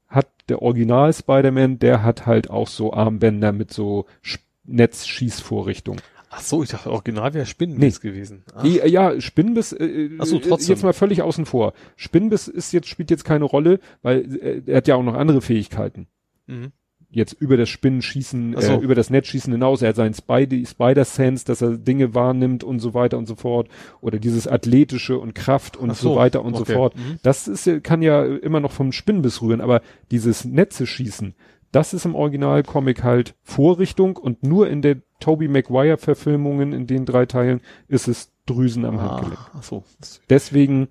hat 0.07 0.29
der 0.49 0.61
Original 0.63 1.13
Spider-Man, 1.13 1.79
der 1.81 2.03
hat 2.05 2.27
halt 2.27 2.51
auch 2.51 2.69
so 2.69 2.93
Armbänder 2.93 3.51
mit 3.53 3.73
so 3.73 4.05
Sch- 4.23 4.39
Netzschießvorrichtung. 4.67 5.97
Ach 6.37 6.41
so, 6.41 6.65
ich 6.65 6.71
dachte, 6.71 6.91
original 6.91 7.33
wäre 7.33 7.47
Spinnenbiss 7.47 8.01
gewesen. 8.01 8.43
Ach, 8.55 8.65
ja, 8.65 9.21
Spinnbiss, 9.21 9.73
äh, 9.73 10.11
Ach 10.19 10.27
so, 10.27 10.41
trotzdem. 10.41 10.75
jetzt 10.75 10.83
mal 10.83 10.93
völlig 10.93 11.23
außen 11.23 11.47
vor. 11.47 11.75
Spinnbiss 11.95 12.49
ist 12.49 12.73
jetzt, 12.73 12.89
spielt 12.89 13.11
jetzt 13.11 13.25
keine 13.25 13.45
Rolle, 13.45 13.79
weil 14.03 14.37
äh, 14.43 14.63
er 14.67 14.79
hat 14.79 14.89
ja 14.89 14.97
auch 14.97 15.03
noch 15.05 15.15
andere 15.15 15.41
Fähigkeiten. 15.41 16.09
mhm. 16.47 16.73
Jetzt 17.11 17.35
über 17.35 17.57
das 17.57 17.69
Spinnenschießen, 17.69 18.57
Ach 18.59 18.63
so. 18.63 18.73
äh, 18.73 18.79
über 18.79 18.97
das 18.97 19.09
Netzschießen 19.09 19.53
hinaus. 19.53 19.83
Er 19.83 19.91
hat 19.91 19.97
seinen 19.97 20.15
Spidey, 20.15 20.67
Spider-Sense, 20.67 21.45
dass 21.45 21.63
er 21.63 21.77
Dinge 21.77 22.13
wahrnimmt 22.13 22.65
und 22.65 22.81
so 22.81 22.93
weiter 22.93 23.19
und 23.19 23.27
so 23.27 23.37
fort. 23.37 23.69
Oder 24.01 24.19
dieses 24.19 24.49
Athletische 24.49 25.17
und 25.17 25.33
Kraft 25.33 25.77
und 25.77 25.95
so, 25.97 26.15
so, 26.15 26.17
weiter 26.17 26.45
und 26.45 26.57
so 26.57 26.63
okay. 26.63 26.75
fort. 26.75 26.97
Mhm. 26.97 27.21
Das 27.23 27.47
ist, 27.47 27.85
kann 27.85 28.03
ja 28.03 28.25
immer 28.25 28.59
noch 28.59 28.73
vom 28.73 28.91
Spinnbiss 28.91 29.43
rühren, 29.43 29.61
aber 29.61 29.81
dieses 30.11 30.45
Netze 30.45 30.89
schießen, 30.89 31.37
das 31.75 31.93
ist 31.93 32.05
im 32.05 32.15
Originalcomic 32.15 33.03
halt 33.03 33.35
Vorrichtung 33.43 34.17
und 34.17 34.45
nur 34.45 34.69
in 34.69 34.81
der 34.81 34.99
Tobey 35.19 35.49
Maguire 35.49 35.99
Verfilmungen 35.99 36.73
in 36.73 36.87
den 36.87 37.05
drei 37.05 37.27
Teilen 37.27 37.61
ist 37.89 38.07
es 38.07 38.31
Drüsen 38.47 38.85
am 38.85 39.01
Handgelenk. 39.01 39.39
Ah, 39.39 39.51
ach 39.59 39.63
so. 39.65 39.85
Deswegen 40.31 40.87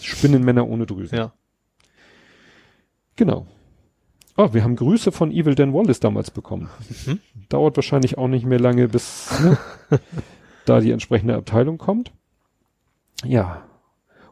Spinnenmänner 0.00 0.68
ohne 0.68 0.86
Drüsen. 0.86 1.18
Ja. 1.18 1.32
Genau. 3.16 3.48
Oh, 4.36 4.54
wir 4.54 4.62
haben 4.62 4.76
Grüße 4.76 5.10
von 5.10 5.32
Evil 5.32 5.56
Dan 5.56 5.74
Wallace 5.74 5.98
damals 5.98 6.30
bekommen. 6.30 6.70
Mhm. 7.06 7.18
Dauert 7.48 7.76
wahrscheinlich 7.76 8.16
auch 8.16 8.28
nicht 8.28 8.46
mehr 8.46 8.60
lange, 8.60 8.86
bis 8.86 9.32
ne, 9.40 9.58
da 10.64 10.78
die 10.78 10.92
entsprechende 10.92 11.34
Abteilung 11.34 11.76
kommt. 11.76 12.12
Ja. 13.24 13.64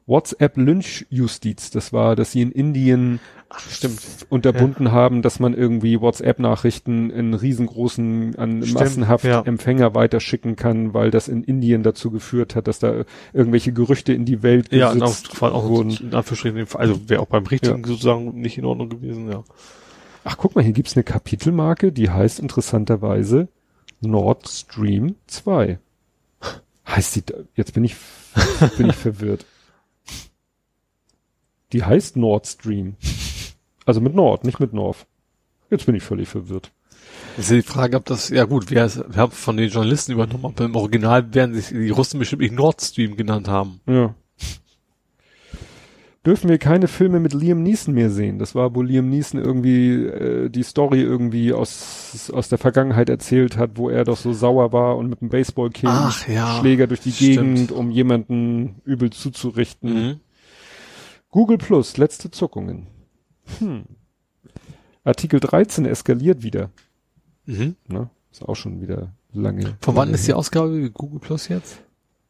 WhatsApp 0.06 0.56
Lynchjustiz, 0.56 1.70
das 1.70 1.92
war, 1.92 2.14
dass 2.14 2.32
sie 2.32 2.40
in 2.40 2.52
Indien 2.52 3.18
Ach, 3.50 3.60
stimmt. 3.70 4.00
unterbunden 4.28 4.92
haben, 4.92 5.22
dass 5.22 5.40
man 5.40 5.54
irgendwie 5.54 6.00
WhatsApp-Nachrichten 6.00 7.08
in 7.08 7.32
riesengroßen, 7.32 8.36
an 8.36 8.62
Stimmt, 8.62 8.74
massenhaft 8.78 9.24
ja. 9.24 9.40
Empfänger 9.40 9.94
weiterschicken 9.94 10.54
kann, 10.54 10.92
weil 10.92 11.10
das 11.10 11.28
in 11.28 11.44
Indien 11.44 11.82
dazu 11.82 12.10
geführt 12.10 12.54
hat, 12.54 12.68
dass 12.68 12.78
da 12.78 13.04
irgendwelche 13.32 13.72
Gerüchte 13.72 14.12
in 14.12 14.26
die 14.26 14.42
Welt 14.42 14.70
Ja, 14.72 14.92
gesetzt 14.92 15.30
auch, 15.42 15.52
auch 15.52 15.68
wurden. 15.68 15.90
in 15.92 16.14
also 16.74 17.08
wäre 17.08 17.22
auch 17.22 17.26
beim 17.26 17.46
richtigen 17.46 17.82
sozusagen 17.84 18.38
nicht 18.38 18.58
in 18.58 18.66
Ordnung 18.66 18.90
gewesen, 18.90 19.30
ja. 19.30 19.42
Ach, 20.24 20.36
guck 20.36 20.54
mal, 20.54 20.62
hier 20.62 20.74
gibt's 20.74 20.94
eine 20.94 21.04
Kapitelmarke, 21.04 21.90
die 21.90 22.10
heißt 22.10 22.40
interessanterweise 22.40 23.48
Nord 24.02 24.46
Stream 24.46 25.14
2. 25.26 25.78
Heißt 26.86 27.16
die, 27.16 27.22
jetzt 27.54 27.72
bin 27.72 27.84
ich, 27.84 27.96
bin 28.76 28.90
ich 28.90 28.96
verwirrt. 28.96 29.46
Die 31.72 31.84
heißt 31.84 32.16
Nord 32.16 32.46
Stream. 32.46 32.96
Also 33.88 34.02
mit 34.02 34.14
Nord, 34.14 34.44
nicht 34.44 34.60
mit 34.60 34.74
North. 34.74 35.06
Jetzt 35.70 35.86
bin 35.86 35.94
ich 35.94 36.02
völlig 36.02 36.28
verwirrt. 36.28 36.72
Ist 37.38 37.50
die 37.50 37.62
Frage, 37.62 37.96
ob 37.96 38.04
das, 38.04 38.28
ja 38.28 38.44
gut, 38.44 38.70
wir, 38.70 38.86
wir 38.86 39.16
haben 39.16 39.32
von 39.32 39.56
den 39.56 39.70
Journalisten 39.70 40.12
übernommen, 40.12 40.44
aber 40.44 40.66
im 40.66 40.76
Original 40.76 41.32
werden 41.32 41.54
sich 41.54 41.68
die 41.68 41.88
Russen 41.88 42.18
bestimmt 42.18 42.42
nicht 42.42 42.52
Nord 42.52 42.82
Stream 42.82 43.16
genannt 43.16 43.48
haben. 43.48 43.80
Ja. 43.86 44.14
Dürfen 46.26 46.50
wir 46.50 46.58
keine 46.58 46.86
Filme 46.86 47.18
mit 47.18 47.32
Liam 47.32 47.62
Neeson 47.62 47.94
mehr 47.94 48.10
sehen? 48.10 48.38
Das 48.38 48.54
war, 48.54 48.74
wo 48.74 48.82
Liam 48.82 49.08
Neeson 49.08 49.42
irgendwie 49.42 50.04
äh, 50.04 50.50
die 50.50 50.64
Story 50.64 51.00
irgendwie 51.00 51.54
aus, 51.54 52.30
aus 52.34 52.50
der 52.50 52.58
Vergangenheit 52.58 53.08
erzählt 53.08 53.56
hat, 53.56 53.78
wo 53.78 53.88
er 53.88 54.04
doch 54.04 54.18
so 54.18 54.34
sauer 54.34 54.70
war 54.70 54.98
und 54.98 55.08
mit 55.08 55.22
dem 55.22 55.30
Baseballkill 55.30 55.88
ja. 55.88 56.58
Schläger 56.60 56.88
durch 56.88 57.00
die 57.00 57.12
Stimmt. 57.12 57.56
Gegend, 57.56 57.72
um 57.72 57.90
jemanden 57.90 58.82
übel 58.84 59.08
zuzurichten. 59.08 59.94
Mhm. 59.94 60.20
Google 61.30 61.56
Plus, 61.56 61.96
letzte 61.96 62.30
Zuckungen. 62.30 62.86
Hm. 63.58 63.84
Artikel 65.04 65.40
13 65.40 65.86
eskaliert 65.86 66.42
wieder. 66.42 66.70
Mhm. 67.46 67.76
Ne? 67.86 68.10
Ist 68.30 68.42
auch 68.46 68.56
schon 68.56 68.80
wieder 68.82 69.12
lange. 69.32 69.76
Von 69.80 69.96
wann 69.96 70.10
ist 70.12 70.26
die. 70.28 70.34
Ausgabe 70.34 70.90
Google 70.90 71.20
Plus 71.20 71.48
jetzt? 71.48 71.80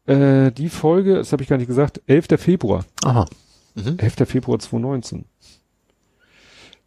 Äh, 0.07 0.53
die 0.53 0.69
Folge, 0.69 1.15
das 1.17 1.33
habe 1.33 1.43
ich 1.43 1.49
gar 1.49 1.59
nicht 1.59 1.67
gesagt, 1.67 2.01
11. 2.07 2.29
Februar. 2.41 2.85
Aha. 3.05 3.27
Mhm. 3.75 3.99
11. 3.99 4.27
Februar 4.29 4.59
2019. 4.59 5.25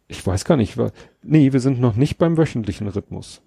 Ich 0.08 0.26
weiß 0.26 0.44
gar 0.44 0.56
nicht, 0.56 0.76
nee, 1.22 1.52
wir 1.52 1.60
sind 1.60 1.80
noch 1.80 1.96
nicht 1.96 2.18
beim 2.18 2.36
wöchentlichen 2.36 2.88
Rhythmus. 2.88 3.40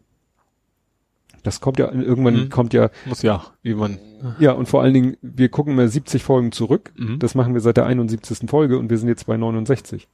Das 1.43 1.61
kommt 1.61 1.77
ja, 1.77 1.91
irgendwann 1.91 2.45
Mhm. 2.45 2.49
kommt 2.49 2.73
ja, 2.73 2.89
Muss 3.05 3.21
ja, 3.21 3.43
wie 3.61 3.75
man. 3.75 3.99
ja, 4.39 4.53
und 4.53 4.67
vor 4.67 4.81
allen 4.81 4.95
Dingen, 4.95 5.17
wir 5.21 5.49
gucken 5.49 5.73
immer 5.73 5.87
70 5.87 6.23
Folgen 6.23 6.51
zurück. 6.51 6.91
Mhm. 6.95 7.19
Das 7.19 7.35
machen 7.35 7.53
wir 7.53 7.61
seit 7.61 7.77
der 7.77 7.85
71. 7.85 8.49
Folge 8.49 8.79
und 8.79 8.89
wir 8.89 8.97
sind 8.97 9.09
jetzt 9.09 9.27
bei 9.27 9.37
69. 9.37 10.07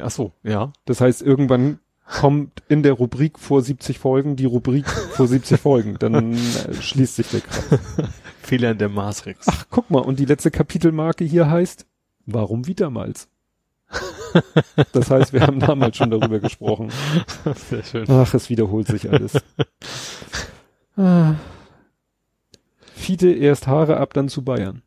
Ach 0.00 0.10
so, 0.10 0.32
ja. 0.42 0.72
Das 0.84 1.00
heißt, 1.00 1.22
irgendwann 1.22 1.78
kommt 2.08 2.62
in 2.68 2.82
der 2.82 2.92
Rubrik 2.92 3.38
vor 3.38 3.62
70 3.62 3.98
Folgen 3.98 4.36
die 4.36 4.44
Rubrik 4.44 4.88
vor 4.88 5.26
70 5.26 5.60
Folgen. 5.60 5.96
Dann 5.98 6.34
äh, 6.34 6.74
schließt 6.74 7.16
sich 7.16 7.28
der 7.30 7.40
Kreis. 7.40 7.80
Fehler 8.42 8.70
in 8.72 8.78
der 8.78 8.88
Matrix. 8.88 9.46
Ach, 9.48 9.66
guck 9.70 9.90
mal, 9.90 9.98
und 10.00 10.18
die 10.20 10.24
letzte 10.24 10.50
Kapitelmarke 10.52 11.24
hier 11.24 11.50
heißt, 11.50 11.84
warum 12.26 12.66
wie 12.68 12.74
damals? 12.74 13.28
Das 14.92 15.10
heißt, 15.10 15.32
wir 15.32 15.40
haben 15.42 15.58
damals 15.60 15.96
schon 15.96 16.10
darüber 16.10 16.38
gesprochen. 16.40 16.90
Sehr 17.70 17.82
schön. 17.82 18.04
Ach, 18.08 18.32
es 18.34 18.50
wiederholt 18.50 18.86
sich 18.88 19.10
alles. 19.10 19.32
Ah. 20.98 21.34
Fiete 22.94 23.30
erst 23.30 23.66
Haare 23.66 23.98
ab, 23.98 24.14
dann 24.14 24.30
zu 24.30 24.42
Bayern. 24.42 24.80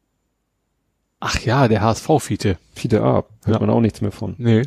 Ach 1.19 1.39
ja, 1.41 1.67
der 1.67 1.81
HSV-Fiete. 1.81 2.57
Fiete 2.73 3.03
ab, 3.03 3.29
hört 3.45 3.61
Ja. 3.61 3.65
man 3.65 3.69
auch 3.69 3.79
nichts 3.79 4.01
mehr 4.01 4.11
von. 4.11 4.33
Nee. 4.39 4.63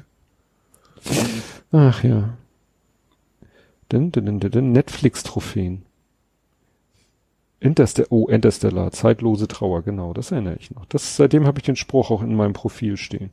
Ach 1.73 2.03
ja. 2.05 2.37
Netflix-Trophäen. 4.73 5.83
Interstellar, 7.61 8.11
oh, 8.11 8.27
Interstellar, 8.27 8.91
zeitlose 8.91 9.47
Trauer, 9.47 9.83
genau, 9.83 10.13
das 10.13 10.33
erinnere 10.33 10.57
ich 10.59 10.73
noch. 10.73 10.85
Das, 10.87 11.17
seitdem 11.17 11.47
habe 11.47 11.59
ich 11.61 11.65
den 11.65 11.77
Spruch 11.77 12.11
auch 12.11 12.23
in 12.23 12.35
meinem 12.35 12.55
Profil 12.55 12.97
stehen. 12.97 13.31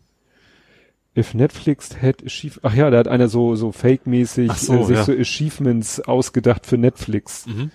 If 1.17 1.33
Netflix 1.33 1.99
had 1.99 2.23
achieve, 2.23 2.59
ach 2.61 2.75
ja, 2.75 2.91
da 2.91 2.99
hat 2.99 3.07
einer 3.07 3.27
so, 3.27 3.55
so 3.55 3.71
fake-mäßig 3.71 4.51
so, 4.53 4.73
äh, 4.73 4.83
sich 4.85 4.97
ja. 4.97 5.03
so 5.03 5.11
Achievements 5.13 6.01
ausgedacht 6.01 6.67
für 6.67 6.77
Netflix, 6.77 7.47
Mhm. 7.47 7.71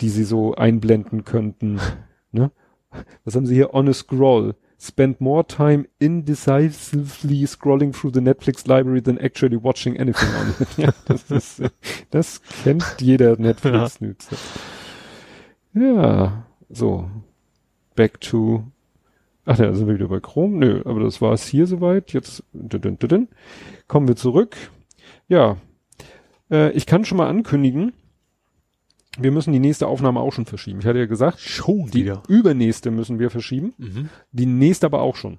die 0.00 0.08
sie 0.08 0.24
so 0.24 0.54
einblenden 0.54 1.24
könnten, 1.24 1.78
ne? 2.32 2.50
Was 3.24 3.36
haben 3.36 3.46
sie 3.46 3.54
hier? 3.54 3.72
On 3.74 3.88
a 3.88 3.92
scroll. 3.92 4.54
Spend 4.84 5.20
more 5.20 5.44
time 5.44 5.86
indecisively 6.00 7.46
scrolling 7.46 7.94
through 7.94 8.10
the 8.10 8.20
Netflix 8.20 8.66
library 8.66 9.00
than 9.00 9.16
actually 9.20 9.56
watching 9.56 9.96
anything 9.96 10.28
on 10.34 10.54
it. 10.58 10.68
ja, 10.76 10.90
das 11.04 11.30
ist, 11.30 11.62
das 12.10 12.42
kennt 12.64 12.96
jeder 12.98 13.36
Netflix-Nutzer. 13.38 14.36
Ja, 15.74 16.46
so. 16.68 17.08
Back 17.94 18.20
to, 18.22 18.64
ach 19.44 19.60
ja, 19.60 19.72
sind 19.72 19.86
wir 19.86 19.94
wieder 19.94 20.08
bei 20.08 20.18
Chrome? 20.18 20.58
Nö, 20.58 20.82
aber 20.84 20.98
das 20.98 21.22
war 21.22 21.32
es 21.32 21.46
hier 21.46 21.68
soweit. 21.68 22.12
Jetzt, 22.12 22.42
kommen 23.86 24.08
wir 24.08 24.16
zurück. 24.16 24.56
Ja, 25.28 25.58
äh, 26.50 26.72
ich 26.72 26.86
kann 26.86 27.04
schon 27.04 27.18
mal 27.18 27.28
ankündigen, 27.28 27.92
wir 29.18 29.30
müssen 29.30 29.52
die 29.52 29.58
nächste 29.58 29.86
Aufnahme 29.86 30.20
auch 30.20 30.32
schon 30.32 30.46
verschieben. 30.46 30.80
Ich 30.80 30.86
hatte 30.86 30.98
ja 30.98 31.06
gesagt, 31.06 31.40
Schon 31.40 31.86
die 31.90 32.04
wieder. 32.04 32.22
übernächste 32.28 32.90
müssen 32.90 33.18
wir 33.18 33.30
verschieben. 33.30 33.74
Mhm. 33.76 34.08
Die 34.32 34.46
nächste 34.46 34.86
aber 34.86 35.02
auch 35.02 35.16
schon. 35.16 35.38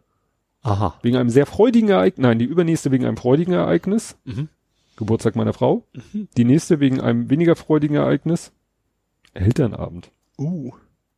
Aha. 0.62 0.98
Wegen 1.02 1.18
einem 1.18 1.30
sehr 1.30 1.46
freudigen 1.46 1.90
Ereignis. 1.90 2.22
Nein, 2.24 2.40
die 2.40 2.46
übernächste 2.46 2.92
wegen 2.92 3.06
einem 3.06 3.18
freudigen 3.18 3.54
Ereignis. 3.54 4.16
Mhm. 4.26 4.48
Geburtstag 4.96 5.36
meiner 5.36 5.54
Frau. 5.54 5.86
Mhm. 6.14 6.28
Die 6.38 6.46
nächste 6.46 6.80
wegen 6.80 7.02
einem 7.02 7.30
weniger 7.30 7.56
freudigen 7.56 7.96
Ereignis. 7.96 8.52
Elternabend. 9.34 10.12
Uh. 10.38 10.72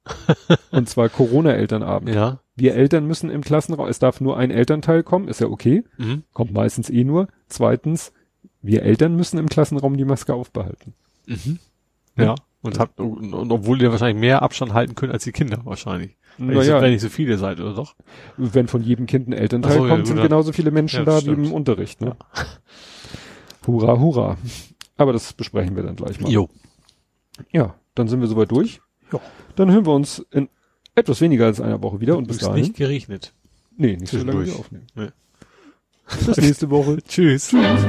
Und 0.71 0.87
zwar 0.87 1.09
Corona-Elternabend. 1.09 2.13
Ja. 2.15 2.39
Wir 2.55 2.75
Eltern 2.75 3.05
müssen 3.05 3.29
im 3.29 3.41
Klassenraum, 3.41 3.87
es 3.87 3.99
darf 3.99 4.21
nur 4.21 4.37
ein 4.37 4.51
Elternteil 4.51 5.03
kommen, 5.03 5.27
ist 5.27 5.41
ja 5.41 5.47
okay. 5.47 5.83
Mhm. 5.97 6.23
Kommt 6.31 6.53
meistens 6.53 6.89
eh 6.89 7.03
nur. 7.03 7.27
Zweitens, 7.47 8.13
wir 8.61 8.83
Eltern 8.83 9.15
müssen 9.15 9.37
im 9.37 9.49
Klassenraum 9.49 9.97
die 9.97 10.05
Maske 10.05 10.33
aufbehalten. 10.33 10.93
Mhm. 11.27 11.59
Ja. 12.17 12.35
Und 12.61 12.79
habt, 12.79 12.99
und, 12.99 13.33
und 13.33 13.51
obwohl 13.51 13.81
ihr 13.81 13.91
wahrscheinlich 13.91 14.19
mehr 14.19 14.41
Abstand 14.41 14.73
halten 14.73 14.95
könnt 14.95 15.13
als 15.13 15.23
die 15.23 15.31
Kinder 15.31 15.59
wahrscheinlich. 15.65 16.17
Wenn 16.37 16.55
Naja, 16.57 16.81
nicht 16.81 17.01
so 17.01 17.09
viele 17.09 17.37
seid, 17.37 17.59
oder 17.59 17.73
doch? 17.73 17.95
wenn 18.37 18.67
von 18.67 18.81
jedem 18.83 19.05
Kind 19.05 19.27
ein 19.29 19.33
Elternteil 19.33 19.73
so, 19.73 19.83
ja, 19.83 19.89
kommt, 19.89 19.99
gut, 20.01 20.07
sind 20.07 20.17
ja. 20.17 20.23
genauso 20.23 20.51
viele 20.51 20.71
Menschen 20.71 20.99
Ja, 20.99 21.05
da 21.05 21.11
das 21.13 21.25
wie 21.25 21.29
im 21.29 21.35
stimmt. 21.45 21.53
Unterricht. 21.53 22.01
Ne? 22.01 22.15
Hurra, 23.67 23.99
hurra. 23.99 24.37
Aber 24.97 25.13
das 25.13 25.31
besprechen 25.33 25.75
wir 25.75 25.83
dann 25.83 25.95
gleich 25.95 26.19
mal. 26.19 26.29
Jo. 26.31 26.49
Ja, 27.51 27.75
dann 27.95 28.07
sind 28.07 28.19
wir 28.21 28.27
soweit 28.27 28.51
durch. 28.51 28.81
Ja. 29.13 29.19
Dann 29.55 29.71
hören 29.71 29.85
wir 29.85 29.93
uns 29.93 30.25
in 30.31 30.49
etwas 30.95 31.21
weniger 31.21 31.45
als 31.45 31.61
einer 31.61 31.81
Woche 31.81 32.01
wieder 32.01 32.17
und 32.17 32.27
bis 32.27 32.37
Ist 32.37 32.45
dahin. 32.47 32.61
nicht 32.63 32.75
geregnet. 32.75 33.33
nee, 33.77 33.95
nicht 33.95 34.11
so 34.11 34.17
lange 34.17 34.45
wir 34.45 34.55
aufnehmen. 34.55 34.87
Nee. 34.95 35.09
Bis 36.25 36.37
nächste 36.37 36.69
Woche. 36.69 36.97
Tschüss. 37.07 37.49
Tschüss. 37.49 37.85